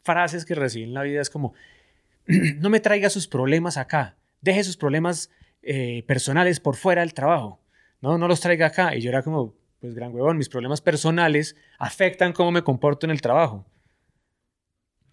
frases 0.02 0.44
que 0.44 0.54
recibí 0.54 0.84
en 0.84 0.94
la 0.94 1.02
vida 1.02 1.20
es 1.20 1.30
como, 1.30 1.54
no 2.58 2.70
me 2.70 2.80
traiga 2.80 3.10
sus 3.10 3.26
problemas 3.26 3.76
acá, 3.76 4.16
deje 4.40 4.64
sus 4.64 4.76
problemas 4.76 5.30
eh, 5.62 6.04
personales 6.06 6.60
por 6.60 6.76
fuera 6.76 7.02
del 7.02 7.14
trabajo, 7.14 7.60
no, 8.00 8.18
no 8.18 8.28
los 8.28 8.40
traiga 8.40 8.66
acá. 8.66 8.96
Y 8.96 9.00
yo 9.00 9.10
era 9.10 9.22
como, 9.22 9.54
pues 9.80 9.94
gran 9.94 10.12
huevón, 10.14 10.36
mis 10.36 10.48
problemas 10.48 10.80
personales 10.80 11.56
afectan 11.78 12.32
cómo 12.32 12.50
me 12.50 12.62
comporto 12.62 13.06
en 13.06 13.10
el 13.10 13.22
trabajo. 13.22 13.64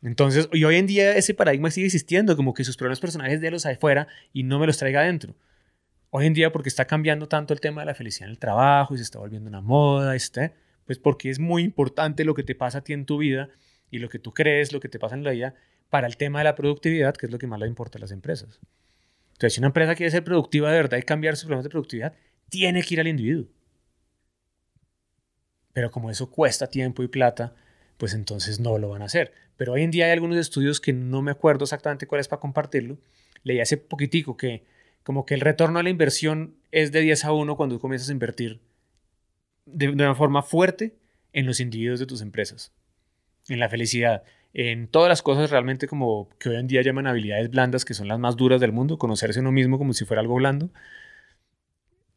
Entonces, 0.02 0.48
y 0.54 0.64
hoy 0.64 0.78
en 0.78 0.88
día 0.88 1.16
ese 1.16 1.34
paradigma 1.34 1.72
sigue 1.72 1.88
existiendo, 1.88 2.36
como 2.36 2.54
que 2.54 2.64
sus 2.64 2.78
problemas 2.78 3.00
personales 3.00 3.42
de 3.42 3.52
los 3.52 3.66
afuera 3.66 4.08
y 4.32 4.44
no 4.44 4.60
me 4.60 4.68
los 4.68 4.78
traiga 4.78 5.02
adentro. 5.02 5.36
Hoy 6.10 6.26
en 6.26 6.34
día, 6.34 6.52
porque 6.52 6.70
está 6.70 6.86
cambiando 6.86 7.28
tanto 7.28 7.54
el 7.54 7.60
tema 7.60 7.82
de 7.82 7.88
la 7.88 7.96
felicidad 7.96 8.28
en 8.28 8.32
el 8.32 8.40
trabajo 8.40 8.96
y 8.96 8.98
se 8.98 9.04
está 9.04 9.20
volviendo 9.20 9.50
una 9.50 9.62
moda, 9.62 10.16
este, 10.16 10.54
pues 10.86 10.98
porque 10.98 11.30
es 11.30 11.40
muy 11.40 11.64
importante 11.64 12.24
lo 12.24 12.34
que 12.34 12.44
te 12.44 12.56
pasa 12.56 12.80
a 12.80 12.84
ti 12.84 12.94
en 12.94 13.06
tu 13.06 13.18
vida 13.18 13.50
y 13.92 14.00
lo 14.00 14.10
que 14.10 14.20
tú 14.20 14.34
crees, 14.34 14.74
lo 14.74 14.80
que 14.80 14.90
te 14.90 15.00
pasa 15.00 15.16
en 15.16 15.24
la 15.24 15.32
vida, 15.32 15.54
para 15.90 16.08
el 16.08 16.18
tema 16.18 16.40
de 16.40 16.46
la 16.46 16.56
productividad, 16.56 17.16
que 17.16 17.26
es 17.26 17.32
lo 17.32 17.38
que 17.38 17.48
más 17.48 17.60
le 17.60 17.68
importa 17.68 17.98
a 17.98 18.02
las 18.02 18.12
empresas. 18.12 18.60
Entonces, 19.34 19.54
si 19.54 19.60
una 19.60 19.68
empresa 19.68 19.96
quiere 19.96 20.12
ser 20.12 20.24
productiva 20.24 20.72
de 20.72 20.78
verdad 20.78 20.98
y 20.98 21.04
cambiar 21.04 21.36
sus 21.36 21.46
problemas 21.46 21.64
de 21.64 21.70
productividad, 21.70 22.14
tiene 22.50 22.82
que 22.84 22.94
ir 22.96 23.00
al 23.00 23.08
individuo. 23.08 23.48
Pero 25.74 25.92
como 25.92 26.10
eso 26.10 26.30
cuesta 26.30 26.68
tiempo 26.68 27.04
y 27.04 27.08
plata, 27.08 27.56
pues 28.00 28.14
entonces 28.14 28.62
no 28.62 28.78
lo 28.78 28.90
van 28.90 29.02
a 29.02 29.06
hacer. 29.06 29.34
Pero 29.58 29.74
hoy 29.74 29.84
en 29.84 29.92
día 29.92 30.06
hay 30.06 30.12
algunos 30.12 30.38
estudios 30.38 30.80
que 30.80 30.94
no 30.94 31.22
me 31.22 31.32
acuerdo 31.32 31.66
exactamente 31.66 32.08
cuál 32.08 32.22
es 32.22 32.30
para 32.30 32.40
compartirlo. 32.40 32.98
Leí 33.44 33.60
hace 33.60 33.76
poquitico 33.76 34.38
que 34.38 34.64
como 35.04 35.26
que 35.26 35.34
el 35.34 35.42
retorno 35.42 35.80
a 35.80 35.84
la 35.84 35.90
inversión 35.90 36.56
es 36.72 36.94
de 36.94 37.02
10 37.02 37.26
a 37.26 37.34
1 37.34 37.58
cuando 37.58 37.78
comienzas 37.78 38.08
a 38.08 38.14
invertir 38.14 38.62
de, 39.66 39.90
una 39.90 40.16
forma 40.16 40.44
fuerte 40.44 40.96
en 41.34 41.46
los 41.46 41.60
individuos 41.60 42.00
de 42.00 42.06
tus 42.06 42.22
empresas, 42.22 42.72
en 43.50 43.60
la 43.60 43.68
felicidad, 43.68 44.24
en 44.54 44.88
todas 44.88 45.10
las 45.10 45.22
cosas 45.22 45.52
realmente 45.52 45.88
como 45.88 46.30
que 46.40 46.50
hoy 46.50 46.56
en 46.56 46.68
día 46.68 46.82
llaman 46.82 47.06
habilidades 47.06 47.50
blandas, 47.50 47.84
que 47.84 47.94
son 47.94 48.08
las 48.08 48.18
más 48.18 48.38
duras 48.38 48.62
del 48.62 48.72
mundo, 48.72 48.98
conocerse 48.98 49.42
uno 49.42 49.52
mismo 49.52 49.78
como 49.78 49.92
si 49.92 50.06
fuera 50.06 50.22
algo 50.22 50.36
blando. 50.36 50.70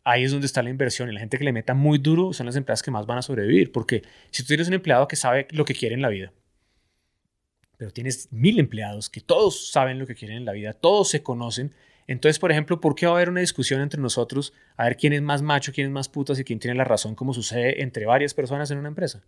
Ahí 0.05 0.25
es 0.25 0.33
donde 0.33 0.47
está 0.47 0.63
la 0.63 0.71
inversión 0.71 1.09
y 1.09 1.13
la 1.13 1.21
gente 1.21 1.39
que 1.39 1.45
le 1.45 1.53
meta 1.53 1.75
muy 1.75 1.99
duro 1.99 2.33
son 2.33 2.47
las 2.47 2.57
empresas 2.57 2.83
que 2.83 2.91
más 2.91 3.07
van 3.07 3.19
a 3.19 3.23
sobrevivir, 3.23 3.71
porque 3.71 4.03
si 4.31 4.43
tú 4.43 4.49
tienes 4.49 4.69
un 4.69 4.75
empleado 4.75 5.07
que 5.07 5.17
sabe 5.17 5.47
lo 5.51 5.65
que 5.65 5.75
quiere 5.75 5.95
en 5.95 6.03
la 6.03 6.09
vida, 6.09 6.33
pero 7.77 7.93
tienes 7.93 8.33
mil 8.33 8.59
empleados 8.59 9.09
que 9.09 9.21
todos 9.21 9.71
saben 9.71 9.99
lo 9.99 10.07
que 10.07 10.15
quieren 10.15 10.39
en 10.39 10.45
la 10.45 10.53
vida, 10.53 10.73
todos 10.73 11.09
se 11.09 11.23
conocen, 11.23 11.73
entonces, 12.07 12.39
por 12.39 12.51
ejemplo, 12.51 12.81
¿por 12.81 12.95
qué 12.95 13.07
va 13.07 13.13
a 13.13 13.17
haber 13.17 13.31
una 13.31 13.41
discusión 13.41 13.81
entre 13.81 14.01
nosotros 14.01 14.53
a 14.77 14.85
ver 14.85 14.97
quién 14.97 15.13
es 15.13 15.23
más 15.23 15.41
macho, 15.43 15.73
quién 15.73 15.87
es 15.87 15.93
más 15.93 16.09
putas 16.09 16.39
y 16.39 16.45
quién 16.45 16.59
tiene 16.59 16.77
la 16.77 16.85
razón, 16.85 17.15
como 17.15 17.33
sucede 17.33 17.83
entre 17.83 18.07
varias 18.07 18.35
personas 18.35 18.71
en 18.71 18.79
una 18.79 18.89
empresa? 18.89 19.23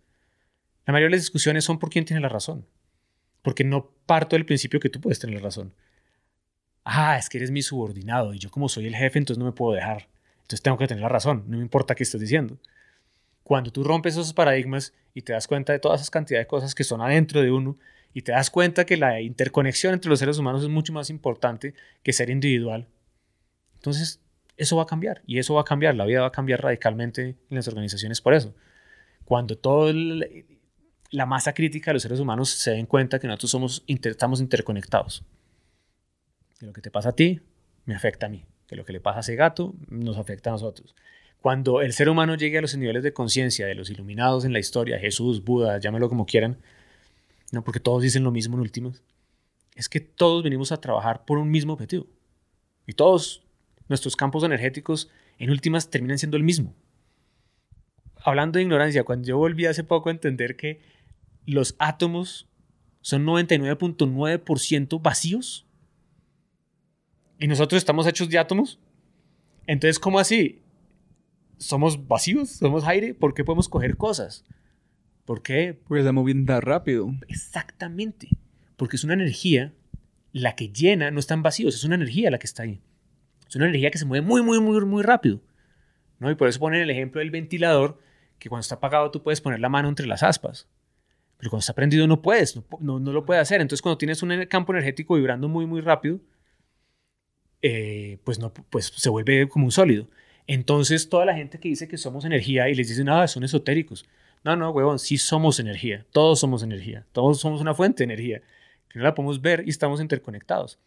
La 0.85 0.91
mayoría 0.91 1.07
de 1.07 1.17
las 1.17 1.21
discusiones 1.21 1.63
son 1.63 1.79
por 1.79 1.89
quién 1.89 2.05
tiene 2.05 2.21
la 2.21 2.29
razón. 2.29 2.65
Porque 3.41 3.63
no 3.63 3.91
parto 4.05 4.35
del 4.35 4.45
principio 4.45 4.79
que 4.79 4.89
tú 4.89 4.99
puedes 4.99 5.19
tener 5.19 5.35
la 5.35 5.41
razón. 5.41 5.73
Ah, 6.83 7.17
es 7.17 7.29
que 7.29 7.37
eres 7.37 7.51
mi 7.51 7.61
subordinado 7.61 8.33
y 8.33 8.39
yo 8.39 8.51
como 8.51 8.69
soy 8.69 8.87
el 8.87 8.95
jefe, 8.95 9.17
entonces 9.17 9.39
no 9.39 9.45
me 9.45 9.51
puedo 9.51 9.73
dejar. 9.73 10.07
Entonces 10.45 10.61
tengo 10.61 10.77
que 10.77 10.87
tener 10.87 11.01
la 11.01 11.09
razón, 11.09 11.43
no 11.47 11.57
me 11.57 11.63
importa 11.63 11.95
qué 11.95 12.03
estés 12.03 12.21
diciendo. 12.21 12.59
Cuando 13.43 13.71
tú 13.71 13.83
rompes 13.83 14.13
esos 14.13 14.33
paradigmas 14.33 14.93
y 15.15 15.23
te 15.23 15.33
das 15.33 15.47
cuenta 15.47 15.73
de 15.73 15.79
todas 15.79 16.01
esas 16.01 16.11
cantidades 16.11 16.45
de 16.45 16.47
cosas 16.47 16.75
que 16.75 16.83
son 16.83 17.01
adentro 17.01 17.41
de 17.41 17.51
uno 17.51 17.77
y 18.13 18.21
te 18.21 18.31
das 18.31 18.51
cuenta 18.51 18.85
que 18.85 18.95
la 18.95 19.21
interconexión 19.21 19.93
entre 19.93 20.09
los 20.09 20.19
seres 20.19 20.37
humanos 20.37 20.61
es 20.61 20.69
mucho 20.69 20.93
más 20.93 21.09
importante 21.09 21.73
que 22.03 22.13
ser 22.13 22.29
individual, 22.29 22.87
entonces 23.73 24.19
eso 24.57 24.77
va 24.77 24.83
a 24.83 24.87
cambiar 24.87 25.21
y 25.25 25.39
eso 25.39 25.55
va 25.55 25.61
a 25.61 25.65
cambiar, 25.65 25.95
la 25.95 26.05
vida 26.05 26.21
va 26.21 26.27
a 26.27 26.31
cambiar 26.31 26.61
radicalmente 26.61 27.21
en 27.49 27.55
las 27.55 27.67
organizaciones 27.67 28.21
por 28.21 28.33
eso. 28.33 28.55
Cuando 29.25 29.57
toda 29.57 29.93
la 31.11 31.25
masa 31.25 31.53
crítica 31.53 31.89
de 31.89 31.93
los 31.95 32.03
seres 32.03 32.19
humanos 32.19 32.49
se 32.49 32.71
den 32.71 32.85
cuenta 32.85 33.19
que 33.19 33.27
nosotros 33.27 33.51
somos, 33.51 33.83
estamos 33.87 34.39
interconectados. 34.39 35.23
Que 36.59 36.65
lo 36.65 36.73
que 36.73 36.81
te 36.81 36.91
pasa 36.91 37.09
a 37.09 37.15
ti 37.15 37.41
me 37.85 37.95
afecta 37.95 38.27
a 38.27 38.29
mí, 38.29 38.45
que 38.67 38.75
lo 38.75 38.85
que 38.85 38.93
le 38.93 38.99
pasa 38.99 39.17
a 39.17 39.21
ese 39.21 39.35
gato 39.35 39.73
nos 39.89 40.17
afecta 40.17 40.49
a 40.49 40.53
nosotros. 40.53 40.95
Cuando 41.41 41.81
el 41.81 41.93
ser 41.93 42.09
humano 42.09 42.35
llegue 42.35 42.57
a 42.57 42.61
los 42.61 42.75
niveles 42.75 43.03
de 43.03 43.13
conciencia 43.13 43.67
de 43.67 43.75
los 43.75 43.89
iluminados 43.89 44.45
en 44.45 44.53
la 44.53 44.59
historia, 44.59 44.99
Jesús, 44.99 45.43
Buda, 45.43 45.79
llámelo 45.79 46.09
como 46.09 46.25
quieran, 46.25 46.57
no 47.51 47.63
porque 47.63 47.79
todos 47.79 48.01
dicen 48.01 48.23
lo 48.23 48.31
mismo 48.31 48.55
en 48.55 48.61
últimas, 48.61 49.03
es 49.75 49.89
que 49.89 49.99
todos 49.99 50.43
venimos 50.43 50.71
a 50.71 50.81
trabajar 50.81 51.25
por 51.25 51.37
un 51.37 51.51
mismo 51.51 51.73
objetivo. 51.73 52.07
Y 52.87 52.93
todos 52.93 53.43
nuestros 53.87 54.15
campos 54.15 54.43
energéticos 54.43 55.09
en 55.37 55.51
últimas 55.51 55.89
terminan 55.89 56.17
siendo 56.17 56.37
el 56.37 56.43
mismo. 56.43 56.73
Hablando 58.23 58.57
de 58.57 58.63
ignorancia, 58.63 59.03
cuando 59.03 59.27
yo 59.27 59.37
volví 59.37 59.67
hace 59.67 59.83
poco 59.83 60.09
a 60.09 60.13
entender 60.13 60.55
que 60.55 60.81
los 61.45 61.75
átomos 61.77 62.47
son 63.01 63.23
99.9% 63.23 64.99
vacíos 64.99 65.64
y 67.39 67.47
nosotros 67.47 67.77
estamos 67.77 68.07
hechos 68.07 68.29
de 68.29 68.37
átomos, 68.37 68.79
entonces, 69.67 69.99
¿cómo 69.99 70.19
así? 70.19 70.61
¿Somos 71.57 72.07
vacíos? 72.07 72.49
¿Somos 72.49 72.85
aire? 72.85 73.13
¿Por 73.13 73.33
qué 73.33 73.43
podemos 73.43 73.69
coger 73.69 73.97
cosas? 73.97 74.45
¿Por 75.25 75.41
qué? 75.41 75.79
Porque 75.87 76.01
está 76.01 76.11
moviendo 76.11 76.53
tan 76.53 76.61
rápido. 76.61 77.11
Exactamente. 77.27 78.29
Porque 78.75 78.95
es 78.95 79.03
una 79.03 79.15
energía, 79.15 79.73
la 80.31 80.55
que 80.55 80.69
llena, 80.69 81.09
no 81.11 81.19
están 81.19 81.41
vacíos, 81.41 81.75
es 81.75 81.83
una 81.83 81.95
energía 81.95 82.29
la 82.29 82.37
que 82.37 82.45
está 82.45 82.63
ahí. 82.63 82.81
Es 83.47 83.55
una 83.55 83.65
energía 83.65 83.89
que 83.89 83.97
se 83.97 84.05
mueve 84.05 84.25
muy, 84.25 84.43
muy, 84.43 84.59
muy, 84.59 84.83
muy 84.85 85.01
rápido. 85.01 85.41
¿no? 86.19 86.29
Y 86.29 86.35
por 86.35 86.47
eso 86.47 86.59
ponen 86.59 86.81
el 86.81 86.89
ejemplo 86.89 87.19
del 87.19 87.31
ventilador, 87.31 87.99
que 88.37 88.49
cuando 88.49 88.61
está 88.61 88.75
apagado 88.75 89.11
tú 89.11 89.23
puedes 89.23 89.41
poner 89.41 89.59
la 89.59 89.69
mano 89.69 89.89
entre 89.89 90.05
las 90.05 90.23
aspas. 90.23 90.67
Pero 91.37 91.49
cuando 91.49 91.61
está 91.61 91.73
prendido 91.73 92.05
no 92.07 92.21
puedes, 92.21 92.61
no, 92.79 92.99
no, 92.99 93.11
lo 93.11 93.25
puedes 93.25 93.41
hacer. 93.41 93.61
Entonces 93.61 93.81
cuando 93.81 93.97
tienes 93.97 94.21
un 94.23 94.45
campo 94.45 94.73
energético 94.73 95.15
vibrando 95.15 95.47
muy, 95.47 95.65
muy 95.65 95.81
rápido, 95.81 96.19
eh, 97.61 98.19
pues, 98.23 98.39
no, 98.39 98.53
pues 98.53 98.91
se 98.95 99.09
vuelve 99.09 99.47
como 99.49 99.65
un 99.65 99.71
sólido. 99.71 100.07
Entonces 100.47 101.09
toda 101.09 101.25
la 101.25 101.35
gente 101.35 101.59
que 101.59 101.69
dice 101.69 101.87
que 101.87 101.97
somos 101.97 102.25
energía 102.25 102.69
y 102.69 102.75
les 102.75 102.87
dicen, 102.87 103.09
ah, 103.09 103.27
son 103.27 103.43
esotéricos. 103.43 104.05
No, 104.43 104.55
no, 104.55 104.69
huevón, 104.69 104.99
sí 104.99 105.17
somos 105.17 105.59
energía. 105.59 106.05
Todos 106.11 106.39
somos 106.39 106.61
energía. 106.61 107.05
Todos 107.11 107.39
somos 107.39 107.61
una 107.61 107.73
fuente 107.73 108.05
de 108.05 108.13
energía 108.13 108.41
que 108.89 108.99
no 108.99 109.05
la 109.05 109.15
podemos 109.15 109.41
ver 109.41 109.63
y 109.65 109.71
estamos 109.71 109.99
interconectados. 110.01 110.77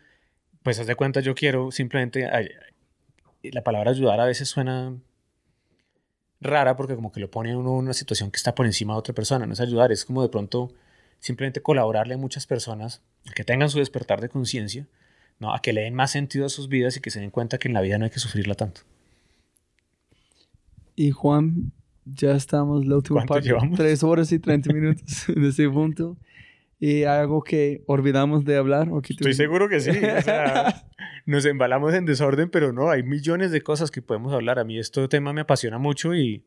pues 0.62 0.80
haz 0.80 0.86
de 0.86 0.94
cuenta, 0.94 1.22
yo 1.22 1.34
quiero 1.34 1.72
simplemente. 1.72 2.30
La 3.42 3.64
palabra 3.64 3.90
ayudar 3.90 4.20
a 4.20 4.26
veces 4.26 4.48
suena 4.48 4.96
rara 6.42 6.76
porque 6.76 6.96
como 6.96 7.12
que 7.12 7.20
lo 7.20 7.32
pone 7.32 7.56
uno 7.56 7.72
en 7.72 7.86
una 7.86 7.94
situación 7.94 8.32
que 8.32 8.38
está 8.38 8.56
por 8.56 8.66
encima 8.66 8.94
de 8.94 9.00
otra 9.00 9.14
persona. 9.14 9.46
No 9.46 9.54
es 9.54 9.60
ayudar, 9.60 9.92
es 9.92 10.06
como 10.06 10.22
de 10.22 10.30
pronto 10.30 10.72
simplemente 11.20 11.62
colaborarle 11.62 12.16
a 12.16 12.18
muchas 12.18 12.46
personas 12.46 13.02
que 13.36 13.44
tengan 13.44 13.70
su 13.70 13.80
despertar 13.80 14.22
de 14.22 14.30
conciencia 14.30 14.88
¿no? 15.40 15.54
a 15.54 15.62
que 15.62 15.74
le 15.74 15.82
den 15.82 15.96
más 15.96 16.12
sentido 16.12 16.46
a 16.46 16.50
sus 16.50 16.70
vidas 16.70 16.98
y 16.98 17.02
que 17.02 17.10
se 17.10 17.20
den 17.20 17.32
cuenta 17.32 17.58
que 17.58 17.68
en 17.68 17.74
la 17.74 17.82
vida 17.82 17.98
no 17.98 18.06
hay 18.06 18.12
que 18.12 18.20
sufrirla 18.20 18.56
tanto. 18.56 18.82
Y 20.96 21.12
Juan, 21.12 21.72
ya 22.06 22.32
estamos 22.32 22.86
la 22.86 22.96
última 22.96 23.26
parte, 23.26 23.50
llevamos? 23.50 23.78
tres 23.78 24.04
horas 24.04 24.32
y 24.32 24.40
30 24.40 24.74
minutos 24.74 25.26
de 25.28 25.50
ese 25.50 25.70
punto. 25.70 26.18
¿Y 26.80 27.04
algo 27.04 27.42
que 27.42 27.84
olvidamos 27.88 28.46
de 28.46 28.58
hablar? 28.58 28.90
Estoy 29.10 29.34
seguro 29.34 29.70
que 29.70 29.80
sí. 29.80 29.92
nos 31.26 31.46
embalamos 31.46 31.94
en 31.94 32.06
desorden, 32.06 32.50
pero 32.50 32.72
no, 32.72 32.90
hay 32.90 33.04
millones 33.04 33.52
de 33.52 33.62
cosas 33.62 33.92
que 33.92 34.02
podemos 34.02 34.34
hablar. 34.34 34.60
A 34.60 34.64
mí 34.64 34.78
este 34.78 35.08
tema 35.08 35.34
me 35.34 35.42
apasiona 35.42 35.78
mucho 35.78 36.14
y 36.14 36.44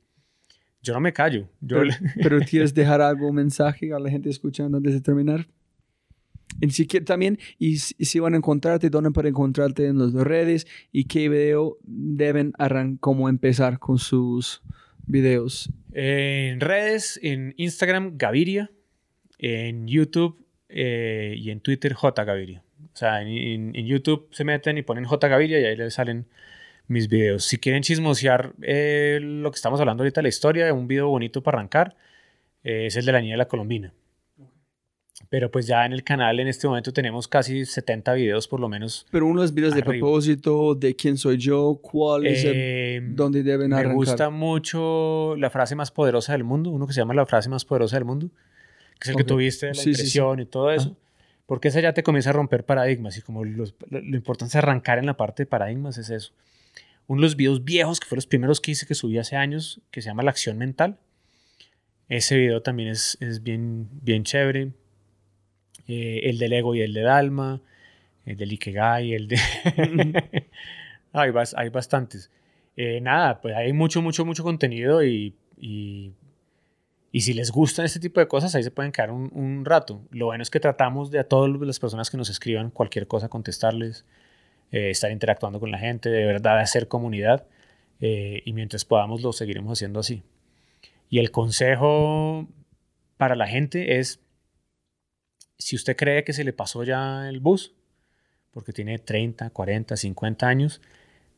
yo 0.82 0.94
no 0.94 1.00
me 1.00 1.12
callo. 1.12 1.48
Yo 1.60 1.80
pero, 1.80 1.90
pero 2.22 2.40
¿quieres 2.48 2.74
dejar 2.74 3.00
algún 3.00 3.34
mensaje 3.34 3.92
a 3.92 3.98
la 3.98 4.10
gente 4.10 4.30
escuchando 4.30 4.78
antes 4.78 4.94
de 4.94 5.00
terminar? 5.00 5.46
Y 6.60 6.70
si 6.70 6.86
también, 6.86 7.38
y, 7.58 7.78
si 7.78 8.18
van 8.18 8.34
a 8.34 8.36
encontrarte, 8.36 8.90
dónde 8.90 9.10
pueden 9.10 9.30
encontrarte 9.30 9.86
en 9.86 9.98
las 9.98 10.12
redes 10.12 10.66
y 10.90 11.04
qué 11.04 11.28
video 11.28 11.78
deben 11.82 12.52
arrancar, 12.58 12.98
cómo 13.00 13.28
empezar 13.28 13.78
con 13.78 13.98
sus 13.98 14.62
videos. 15.06 15.70
En 15.92 16.60
redes, 16.60 17.18
en 17.22 17.54
Instagram, 17.56 18.16
Gaviria, 18.16 18.70
en 19.38 19.86
YouTube 19.86 20.44
eh, 20.68 21.34
y 21.36 21.50
en 21.50 21.60
Twitter, 21.60 21.92
J 21.92 22.24
Gaviria. 22.24 22.64
O 22.92 22.96
sea, 22.96 23.22
en, 23.22 23.72
YouTube 23.74 24.28
se 24.30 24.44
meten 24.44 24.78
y 24.78 24.82
ponen 24.82 25.04
J 25.04 25.28
Gaviria 25.28 25.60
y 25.60 25.64
ahí 25.64 25.76
les 25.76 25.94
salen 25.94 26.26
mis 26.86 27.08
videos. 27.08 27.44
Si 27.44 27.58
quieren 27.58 27.82
chismosear 27.82 28.54
eh, 28.62 29.18
lo 29.22 29.50
que 29.50 29.56
estamos 29.56 29.80
hablando 29.80 30.02
ahorita, 30.02 30.22
la 30.22 30.28
historia, 30.28 30.72
un 30.72 30.88
video 30.88 31.08
bonito 31.08 31.42
para 31.42 31.58
arrancar, 31.58 31.96
eh, 32.64 32.86
es 32.86 32.96
el 32.96 33.04
de 33.04 33.12
la 33.12 33.20
niña 33.20 33.34
de 33.34 33.38
la 33.38 33.48
Colombina. 33.48 33.92
Pero 35.30 35.50
pues 35.50 35.66
ya 35.66 35.84
en 35.84 35.92
el 35.92 36.04
canal 36.04 36.40
en 36.40 36.48
este 36.48 36.66
momento 36.66 36.92
tenemos 36.92 37.28
casi 37.28 37.66
70 37.66 38.14
videos 38.14 38.48
por 38.48 38.60
lo 38.60 38.68
menos. 38.68 39.06
Pero 39.10 39.26
unos 39.26 39.52
videos 39.52 39.74
de 39.74 39.82
propósito, 39.82 40.74
de 40.74 40.96
quién 40.96 41.18
soy 41.18 41.36
yo, 41.36 41.78
cuál 41.82 42.26
es 42.26 42.44
el, 42.44 42.52
eh, 42.54 43.00
dónde 43.02 43.42
deben 43.42 43.72
arrancar. 43.72 43.88
Me 43.88 43.94
gusta 43.94 44.30
mucho 44.30 45.34
la 45.36 45.50
frase 45.50 45.74
más 45.74 45.90
poderosa 45.90 46.32
del 46.32 46.44
mundo, 46.44 46.70
uno 46.70 46.86
que 46.86 46.92
se 46.92 47.00
llama 47.00 47.14
la 47.14 47.26
frase 47.26 47.48
más 47.50 47.64
poderosa 47.64 47.96
del 47.96 48.06
mundo, 48.06 48.30
que 48.98 49.04
es 49.04 49.08
el 49.10 49.16
que 49.16 49.24
tuviste, 49.24 49.66
la 49.66 49.82
impresión 49.82 50.40
y 50.40 50.46
todo 50.46 50.70
eso. 50.70 50.96
Porque 51.48 51.68
esa 51.68 51.80
ya 51.80 51.94
te 51.94 52.02
comienza 52.02 52.28
a 52.28 52.34
romper 52.34 52.66
paradigmas 52.66 53.16
y 53.16 53.22
como 53.22 53.42
lo, 53.42 53.64
importante 53.90 54.50
es 54.50 54.56
arrancar 54.56 54.98
en 54.98 55.06
la 55.06 55.16
parte 55.16 55.44
de 55.44 55.46
paradigmas 55.46 55.96
es 55.96 56.10
eso. 56.10 56.34
Uno 57.06 57.22
de 57.22 57.26
los 57.26 57.36
videos 57.36 57.64
viejos, 57.64 58.00
que 58.00 58.06
fue 58.06 58.16
los 58.16 58.26
primeros 58.26 58.60
que 58.60 58.72
hice 58.72 58.84
que 58.84 58.94
subí 58.94 59.16
hace 59.16 59.34
años, 59.34 59.80
que 59.90 60.02
se 60.02 60.10
llama 60.10 60.22
La 60.22 60.30
Acción 60.30 60.58
Mental. 60.58 60.98
Ese 62.10 62.36
video 62.36 62.60
también 62.60 62.90
es, 62.90 63.16
es 63.22 63.42
bien, 63.42 63.88
bien 64.02 64.24
chévere 64.24 64.72
eh, 65.86 66.20
el 66.24 66.36
del 66.36 66.52
ego 66.52 66.74
y 66.74 66.82
el 66.82 66.92
del 66.92 67.08
alma, 67.08 67.62
el 68.26 68.36
del 68.36 68.52
Ikegai, 68.52 69.14
el 69.14 69.28
de... 69.28 69.38
hay, 71.14 71.32
hay, 71.56 71.68
bastantes. 71.70 72.30
Eh, 72.76 73.00
nada, 73.00 73.40
pues 73.40 73.56
hay 73.56 73.72
mucho, 73.72 74.02
mucho, 74.02 74.26
mucho 74.26 74.44
contenido 74.44 75.02
y, 75.02 75.34
y, 75.56 76.12
si 77.12 77.32
les 77.32 77.50
gustan 77.50 77.84
este 77.84 78.00
tipo 78.00 78.20
de 78.20 78.28
cosas, 78.28 78.54
ahí 78.54 78.62
se 78.62 78.70
pueden 78.70 78.92
quedar 78.92 79.10
un, 79.10 79.64
rato. 79.64 80.02
Lo 80.10 80.26
bueno 80.26 80.42
es 80.42 80.50
que 80.50 80.60
tratamos 80.60 81.10
de 81.10 81.18
a 81.18 81.24
todas 81.24 81.50
las 81.60 81.78
personas 81.78 82.10
que 82.10 82.16
nos 82.16 82.30
escriban 82.30 82.70
cualquier 82.70 83.06
cosa 83.06 83.28
contestarles, 83.28 84.04
eh, 84.70 84.90
estar 84.90 85.10
interactuando 85.10 85.60
con 85.60 85.70
la 85.70 85.78
gente, 85.78 86.10
de 86.10 86.24
verdad 86.24 86.58
hacer 86.58 86.88
comunidad 86.88 87.46
y 88.00 88.52
mientras 88.52 88.84
podamos 88.84 89.22
lo 89.22 89.32
seguiremos 89.32 89.72
haciendo 89.72 89.98
así. 89.98 90.22
Y 91.10 91.18
el 91.18 91.32
consejo 91.32 92.46
para 93.16 93.34
la 93.34 93.48
gente 93.48 93.98
es 93.98 94.20
si 95.58 95.76
usted 95.76 95.96
cree 95.96 96.24
que 96.24 96.32
se 96.32 96.44
le 96.44 96.52
pasó 96.52 96.84
ya 96.84 97.28
el 97.28 97.40
bus, 97.40 97.74
porque 98.52 98.72
tiene 98.72 98.98
30, 98.98 99.50
40, 99.50 99.96
50 99.96 100.46
años, 100.46 100.80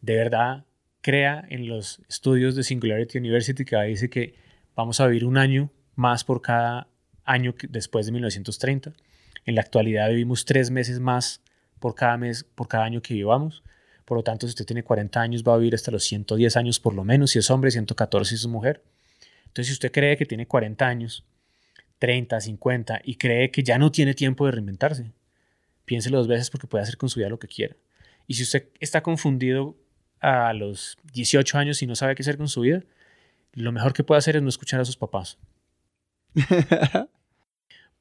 de 0.03 0.17
verdad 0.17 0.65
crea 1.01 1.45
en 1.49 1.67
los 1.67 2.01
estudios 2.09 2.55
de 2.55 2.63
Singularity 2.63 3.19
University 3.19 3.65
que 3.65 3.81
dice 3.83 4.11
que 4.11 4.35
vamos 4.81 5.00
a 5.00 5.07
vivir 5.07 5.26
un 5.26 5.36
año 5.36 5.70
más 5.94 6.25
por 6.25 6.41
cada 6.41 6.89
año 7.25 7.55
después 7.68 8.07
de 8.07 8.12
1930. 8.12 8.92
En 9.44 9.55
la 9.55 9.60
actualidad 9.60 10.09
vivimos 10.09 10.44
tres 10.44 10.70
meses 10.70 11.00
más 11.00 11.42
por 11.78 11.94
cada 11.94 12.17
mes, 12.17 12.44
por 12.44 12.67
cada 12.67 12.84
año 12.84 13.02
que 13.02 13.15
vivamos. 13.15 13.62
Por 14.05 14.17
lo 14.17 14.25
tanto, 14.25 14.47
si 14.47 14.50
usted 14.50 14.65
tiene 14.65 14.83
40 14.83 15.20
años, 15.20 15.44
va 15.47 15.55
a 15.55 15.59
vivir 15.59 15.75
hasta 15.75 15.91
los 15.91 16.05
110 16.05 16.57
años 16.57 16.81
por 16.81 16.94
lo 16.94 17.05
menos, 17.05 17.31
si 17.31 17.39
es 17.39 17.50
hombre, 17.50 17.70
114 17.70 18.28
si 18.31 18.34
es 18.34 18.47
mujer. 18.47 18.83
Entonces, 19.42 19.67
si 19.67 19.73
usted 19.75 19.92
cree 19.92 20.17
que 20.17 20.26
tiene 20.26 20.47
40 20.47 20.86
años 20.86 21.25
30, 21.99 22.41
50 22.41 23.02
y 23.05 23.17
cree 23.17 23.50
que 23.50 23.62
ya 23.62 23.78
no 23.78 23.92
tiene 23.92 24.15
tiempo 24.15 24.47
de 24.47 24.52
reinventarse, 24.52 25.12
piénselo 25.84 26.18
dos 26.18 26.26
veces 26.26 26.50
porque 26.50 26.67
puede 26.67 26.83
hacer 26.83 26.97
con 26.97 27.09
su 27.09 27.20
vida 27.20 27.28
lo 27.28 27.39
que 27.39 27.49
quiera. 27.49 27.76
Y 28.26 28.34
si 28.34 28.44
usted 28.44 28.68
está 28.81 29.02
confundido 29.02 29.76
a 30.20 30.52
los 30.55 30.97
18 31.12 31.59
años 31.59 31.83
y 31.83 31.86
no 31.86 31.94
sabe 31.94 32.15
qué 32.15 32.23
hacer 32.23 32.39
con 32.39 32.49
su 32.49 32.62
vida, 32.62 32.83
lo 33.53 33.73
mejor 33.73 33.93
que 33.93 34.05
puede 34.05 34.19
hacer 34.19 34.37
es 34.37 34.43
no 34.43 34.49
escuchar 34.49 34.81
a 34.81 34.85
sus 34.85 34.97
papás. 34.97 35.39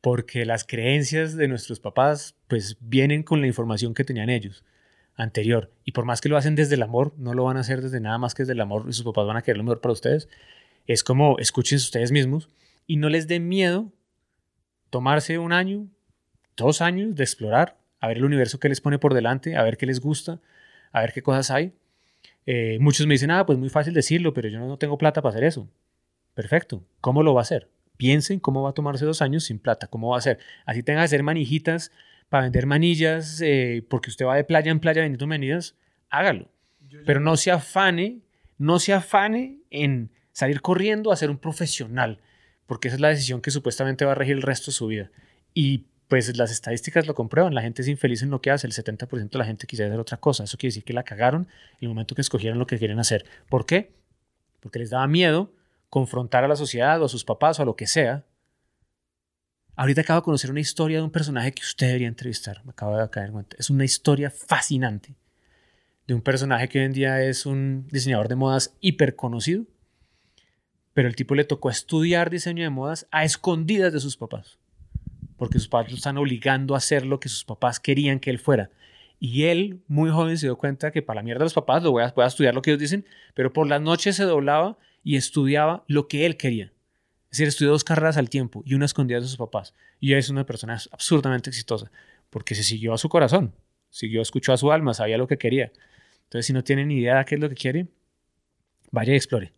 porque 0.02 0.46
las 0.46 0.64
creencias 0.64 1.36
de 1.36 1.48
nuestros 1.48 1.80
papás 1.80 2.36
pues 2.48 2.78
vienen 2.80 3.24
con 3.24 3.42
la 3.42 3.48
información 3.48 3.94
que 3.94 4.04
tenían 4.04 4.30
ellos 4.30 4.64
anterior. 5.16 5.72
Y 5.84 5.92
por 5.92 6.06
más 6.06 6.22
que 6.22 6.30
lo 6.30 6.38
hacen 6.38 6.56
desde 6.56 6.76
el 6.76 6.84
amor, 6.84 7.14
no 7.18 7.34
lo 7.34 7.44
van 7.44 7.58
a 7.58 7.62
hacer 7.62 7.82
desde 7.82 8.00
nada 8.00 8.18
más 8.18 8.34
que 8.34 8.44
desde 8.44 8.54
el 8.54 8.62
amor 8.62 8.86
y 8.88 8.94
sus 8.94 9.04
papás 9.04 9.28
van 9.28 9.38
a 9.38 9.42
querer 9.42 9.58
lo 9.58 9.64
mejor 9.64 9.82
para 9.82 9.92
ustedes. 9.92 10.30
Es 10.88 11.04
como 11.04 11.38
escuchen 11.40 11.78
ustedes 11.78 12.12
mismos 12.12 12.50
y 12.88 12.96
no 12.96 13.10
les 13.10 13.28
dé 13.28 13.40
miedo 13.40 13.92
tomarse 14.90 15.38
un 15.38 15.52
año, 15.52 15.88
dos 16.56 16.82
años 16.82 17.16
de 17.16 17.24
explorar, 17.24 17.78
a 18.00 18.08
ver 18.08 18.18
el 18.18 18.26
universo 18.26 18.60
que 18.60 18.70
les 18.70 18.80
pone 18.80 18.98
por 18.98 19.14
delante, 19.14 19.58
a 19.58 19.64
ver 19.64 19.78
qué 19.78 19.86
les 19.86 20.00
gusta, 20.00 20.40
a 20.92 21.02
ver 21.02 21.12
qué 21.12 21.22
cosas 21.22 21.52
hay. 21.52 21.74
Eh, 22.46 22.78
muchos 22.80 23.06
me 23.06 23.14
dicen, 23.14 23.32
ah, 23.32 23.46
pues 23.46 23.58
muy 23.58 23.70
fácil 23.70 23.94
decirlo, 23.94 24.34
pero 24.34 24.50
yo 24.50 24.60
no 24.60 24.78
tengo 24.78 24.98
plata 24.98 25.22
para 25.22 25.32
hacer 25.32 25.44
eso. 25.44 25.70
Perfecto. 26.34 26.84
¿Cómo 27.02 27.24
lo 27.24 27.34
va 27.34 27.42
a 27.42 27.44
hacer? 27.44 27.70
Piensen 27.98 28.40
cómo 28.40 28.64
va 28.64 28.72
a 28.72 28.74
tomarse 28.74 29.06
dos 29.06 29.22
años 29.22 29.44
sin 29.44 29.60
plata, 29.60 29.88
cómo 29.88 30.10
va 30.10 30.18
a 30.18 30.22
ser. 30.22 30.40
Así 30.66 30.84
tenga 30.84 31.02
que 31.02 31.06
hacer 31.06 31.24
manijitas 31.24 31.92
para 32.30 32.44
vender 32.44 32.66
manillas, 32.66 33.42
eh, 33.42 33.86
porque 33.90 34.10
usted 34.10 34.26
va 34.26 34.36
de 34.36 34.44
playa 34.44 34.72
en 34.72 34.80
playa 34.80 35.02
vendiendo 35.02 35.28
manillas, 35.28 35.76
hágalo. 36.10 36.50
Pero 37.06 37.20
no 37.20 37.38
se 37.38 37.52
afane, 37.52 38.20
no 38.58 38.80
se 38.80 38.94
afane 38.94 39.60
en 39.70 40.12
salir 40.32 40.62
corriendo 40.62 41.12
a 41.12 41.16
ser 41.16 41.30
un 41.30 41.38
profesional 41.38 42.20
porque 42.70 42.88
esa 42.88 42.98
es 42.98 43.02
la 43.02 43.08
decisión 43.10 43.42
que 43.42 43.50
supuestamente 43.50 44.06
va 44.06 44.12
a 44.12 44.16
regir 44.16 44.36
el 44.36 44.44
resto 44.44 44.70
de 44.70 44.76
su 44.76 44.86
vida. 44.86 45.10
Y 45.56 45.86
pues 46.10 46.36
las 46.36 46.52
estadísticas 46.52 47.06
lo 47.06 47.14
comprueban, 47.14 47.54
la 47.54 47.62
gente 47.62 47.84
es 47.84 47.88
infeliz 47.88 48.24
en 48.24 48.32
lo 48.32 48.42
que 48.42 48.50
hace, 48.50 48.66
el 48.66 48.74
70% 48.74 49.30
de 49.30 49.38
la 49.38 49.46
gente 49.46 49.68
quisiera 49.68 49.90
hacer 49.90 50.00
otra 50.00 50.18
cosa, 50.18 50.44
eso 50.44 50.58
quiere 50.58 50.72
decir 50.72 50.84
que 50.84 50.92
la 50.92 51.04
cagaron 51.04 51.48
en 51.74 51.78
el 51.82 51.90
momento 51.90 52.16
que 52.16 52.22
escogieron 52.22 52.58
lo 52.58 52.66
que 52.66 52.80
quieren 52.80 53.00
hacer. 53.00 53.26
¿Por 53.48 53.68
qué? 53.68 53.94
Porque 54.60 54.80
les 54.80 54.90
daba 54.90 55.08
miedo 55.08 55.54
confrontar 55.90 56.44
a 56.44 56.48
la 56.48 56.56
sociedad 56.56 57.00
o 57.02 57.06
a 57.06 57.10
sus 57.10 57.24
papás 57.24 57.60
o 57.60 57.62
a 57.62 57.66
lo 57.66 57.76
que 57.76 57.86
sea. 57.86 58.26
Ahorita 59.76 60.02
acabo 60.02 60.22
de 60.22 60.26
conocer 60.26 60.50
una 60.50 60.60
historia 60.60 60.98
de 60.98 61.04
un 61.04 61.12
personaje 61.12 61.54
que 61.54 61.62
usted 61.62 61.88
debería 61.88 62.08
entrevistar, 62.08 62.66
me 62.66 62.72
acabo 62.72 62.98
de 62.98 63.08
caer 63.10 63.28
en 63.28 63.34
cuenta. 63.34 63.56
Es 63.60 63.70
una 63.70 63.86
historia 63.86 64.32
fascinante 64.32 65.16
de 66.08 66.16
un 66.16 66.22
personaje 66.22 66.68
que 66.68 66.80
hoy 66.80 66.86
en 66.86 66.94
día 66.94 67.22
es 67.22 67.46
un 67.46 67.88
diseñador 67.92 68.30
de 68.30 68.36
modas 68.36 68.76
hiper 68.82 69.16
conocido 69.16 69.66
pero 71.00 71.08
el 71.08 71.16
tipo 71.16 71.34
le 71.34 71.46
tocó 71.46 71.70
estudiar 71.70 72.30
diseño 72.30 72.62
de 72.62 72.70
modas 72.70 73.08
a 73.10 73.24
escondidas 73.24 73.94
de 73.94 74.02
sus 74.02 74.18
papás, 74.18 74.59
porque 75.40 75.58
sus 75.58 75.68
padres 75.68 75.92
lo 75.92 75.98
están 75.98 76.18
obligando 76.18 76.76
a 76.76 76.78
hacer 76.78 77.06
lo 77.06 77.20
que 77.20 77.30
sus 77.30 77.46
papás 77.46 77.80
querían 77.80 78.20
que 78.20 78.30
él 78.30 78.38
fuera. 78.38 78.70
Y 79.20 79.46
él, 79.46 79.82
muy 79.88 80.12
joven, 80.12 80.38
se 80.38 80.46
dio 80.46 80.58
cuenta 80.58 80.92
que 80.92 81.02
para 81.02 81.20
la 81.20 81.24
mierda 81.24 81.40
de 81.40 81.46
los 81.46 81.54
papás 81.54 81.82
lo 81.82 81.92
voy 81.92 82.04
a, 82.04 82.14
estudiar 82.28 82.54
lo 82.54 82.62
que 82.62 82.72
ellos 82.72 82.80
dicen, 82.80 83.06
pero 83.34 83.52
por 83.52 83.68
las 83.68 83.82
noches 83.82 84.16
se 84.16 84.24
doblaba 84.24 84.78
y 85.04 85.16
estudiaba 85.16 85.84
lo 85.88 86.08
que 86.08 86.26
él 86.26 86.38
quería. 86.38 86.72
Es 87.32 87.38
decir, 87.38 87.48
estudió 87.48 87.72
dos 87.72 87.84
carreras 87.84 88.18
al 88.18 88.30
tiempo 88.30 88.62
y 88.66 88.76
una 88.76 88.86
escondida 88.86 89.20
de 89.20 89.26
sus 89.26 89.38
papás. 89.38 89.74
Y 90.00 90.14
es 90.14 90.30
una 90.30 90.46
persona 90.46 90.78
absurdamente 90.92 91.50
exitosa, 91.50 91.92
porque 92.30 92.54
se 92.54 92.64
siguió 92.64 92.94
a 92.94 92.98
su 92.98 93.10
corazón, 93.10 93.54
siguió, 93.90 94.22
escuchó 94.22 94.54
a 94.54 94.58
su 94.58 94.72
alma, 94.72 94.94
sabía 94.94 95.18
lo 95.18 95.28
que 95.28 95.38
quería. 95.38 95.72
Entonces, 96.24 96.46
si 96.46 96.54
no 96.54 96.64
tiene 96.64 96.86
ni 96.86 96.98
idea 96.98 97.18
de 97.18 97.26
qué 97.26 97.36
es 97.36 97.42
lo 97.42 97.50
que 97.50 97.56
quiere, 97.56 97.88
vaya 98.92 99.14
y 99.14 99.16
explore. 99.16 99.54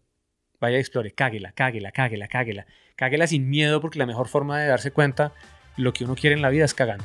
Vaya, 0.62 0.78
explore, 0.78 1.12
cáguela, 1.12 1.52
cáguela, 1.54 1.92
cáguela, 1.92 2.28
cáguela. 2.28 2.68
Cáguela 2.96 3.26
sin 3.26 3.50
miedo 3.50 3.82
porque 3.82 3.98
la 3.98 4.06
mejor 4.06 4.28
forma 4.28 4.60
de 4.60 4.68
darse 4.68 4.92
cuenta 4.92 5.34
lo 5.82 5.94
que 5.94 6.06
uno 6.06 6.16
quiere 6.16 6.36
en 6.36 6.42
la 6.42 6.50
vida 6.50 6.66
es 6.66 6.74
cagando. 6.74 7.04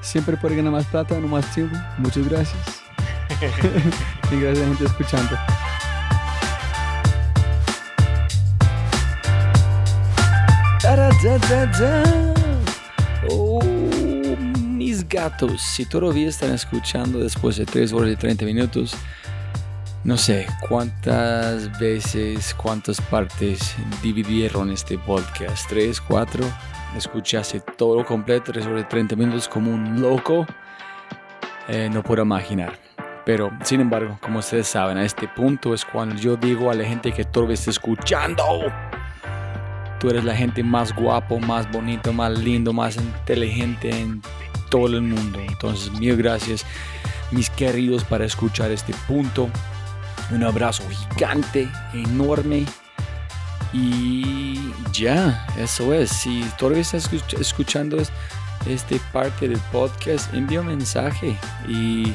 Siempre 0.00 0.36
puede 0.36 0.56
ganar 0.56 0.72
más 0.72 0.86
plata, 0.86 1.18
no 1.20 1.28
más 1.28 1.52
tiempo. 1.54 1.76
Muchas 1.98 2.26
gracias. 2.26 2.82
y 4.32 4.40
gracias 4.40 4.58
a 4.58 4.60
la 4.60 4.66
gente 4.66 4.84
escuchando. 4.84 5.36
Oh, 13.28 13.60
mis 14.56 15.06
gatos, 15.06 15.60
si 15.60 15.84
todavía 15.84 16.28
están 16.28 16.52
escuchando 16.52 17.18
después 17.18 17.56
de 17.56 17.66
3 17.66 17.92
horas 17.92 18.12
y 18.12 18.16
30 18.16 18.44
minutos, 18.46 18.96
no 20.04 20.16
sé 20.16 20.46
cuántas 20.68 21.78
veces, 21.78 22.54
cuántas 22.54 23.00
partes 23.00 23.76
dividieron 24.02 24.70
este 24.70 24.98
podcast. 24.98 25.68
¿Tres, 25.68 26.00
cuatro? 26.00 26.44
Escuchaste 26.96 27.60
todo 27.60 28.04
completo, 28.04 28.52
sobre 28.54 28.84
30 28.84 29.14
minutos 29.16 29.48
como 29.48 29.70
un 29.70 30.00
loco. 30.00 30.46
Eh, 31.68 31.88
no 31.92 32.02
puedo 32.02 32.22
imaginar. 32.22 32.78
Pero, 33.24 33.50
sin 33.62 33.80
embargo, 33.80 34.18
como 34.20 34.38
ustedes 34.38 34.66
saben, 34.66 34.96
a 34.96 35.04
este 35.04 35.28
punto 35.28 35.74
es 35.74 35.84
cuando 35.84 36.16
yo 36.16 36.36
digo 36.36 36.70
a 36.70 36.74
la 36.74 36.84
gente 36.84 37.12
que 37.12 37.24
todavía 37.24 37.54
está 37.54 37.70
escuchando 37.70 38.44
Tú 40.00 40.08
eres 40.08 40.24
la 40.24 40.34
gente 40.34 40.62
más 40.62 40.94
guapo, 40.94 41.38
más 41.38 41.70
bonito, 41.70 42.10
más 42.14 42.38
lindo, 42.38 42.72
más 42.72 42.96
inteligente 42.96 43.90
en 43.90 44.22
todo 44.70 44.86
el 44.96 45.02
mundo. 45.02 45.38
Entonces, 45.46 45.92
mil 45.92 46.16
gracias, 46.16 46.64
mis 47.30 47.50
queridos, 47.50 48.02
para 48.04 48.24
escuchar 48.24 48.70
este 48.70 48.94
punto. 49.06 49.50
Un 50.32 50.44
abrazo 50.44 50.84
gigante, 50.88 51.68
enorme. 51.92 52.64
Y 53.72 54.72
ya, 54.92 55.46
eso 55.58 55.94
es. 55.94 56.10
Si 56.10 56.44
todavía 56.58 56.82
estás 56.82 57.10
escuchando 57.38 57.98
este 58.66 59.00
parte 59.12 59.48
del 59.48 59.60
podcast, 59.72 60.32
envía 60.34 60.60
un 60.60 60.66
mensaje 60.66 61.36
y 61.68 62.12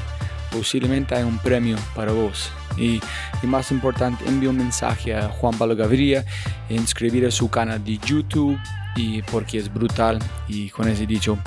posiblemente 0.52 1.16
hay 1.16 1.24
un 1.24 1.38
premio 1.40 1.78
para 1.96 2.12
vos. 2.12 2.52
Y, 2.78 3.02
más 3.44 3.72
importante, 3.72 4.26
envío 4.28 4.50
un 4.50 4.58
mensaje 4.58 5.16
a 5.16 5.30
Juan 5.30 5.58
Pablo 5.58 5.76
Gaviria, 5.76 6.26
inscribir 6.70 7.26
a 7.26 7.32
su 7.32 7.50
canal 7.50 7.84
de 7.84 7.98
YouTube 8.00 8.58
y 8.96 9.22
porque 9.24 9.60
es 9.60 9.74
brutal. 9.74 10.20
Y 10.48 10.70
con 10.70 10.88
ese 10.88 11.06
dicho, 11.06 11.38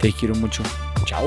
te 0.00 0.12
quiero 0.12 0.34
mucho. 0.34 0.62
Chao. 1.04 1.26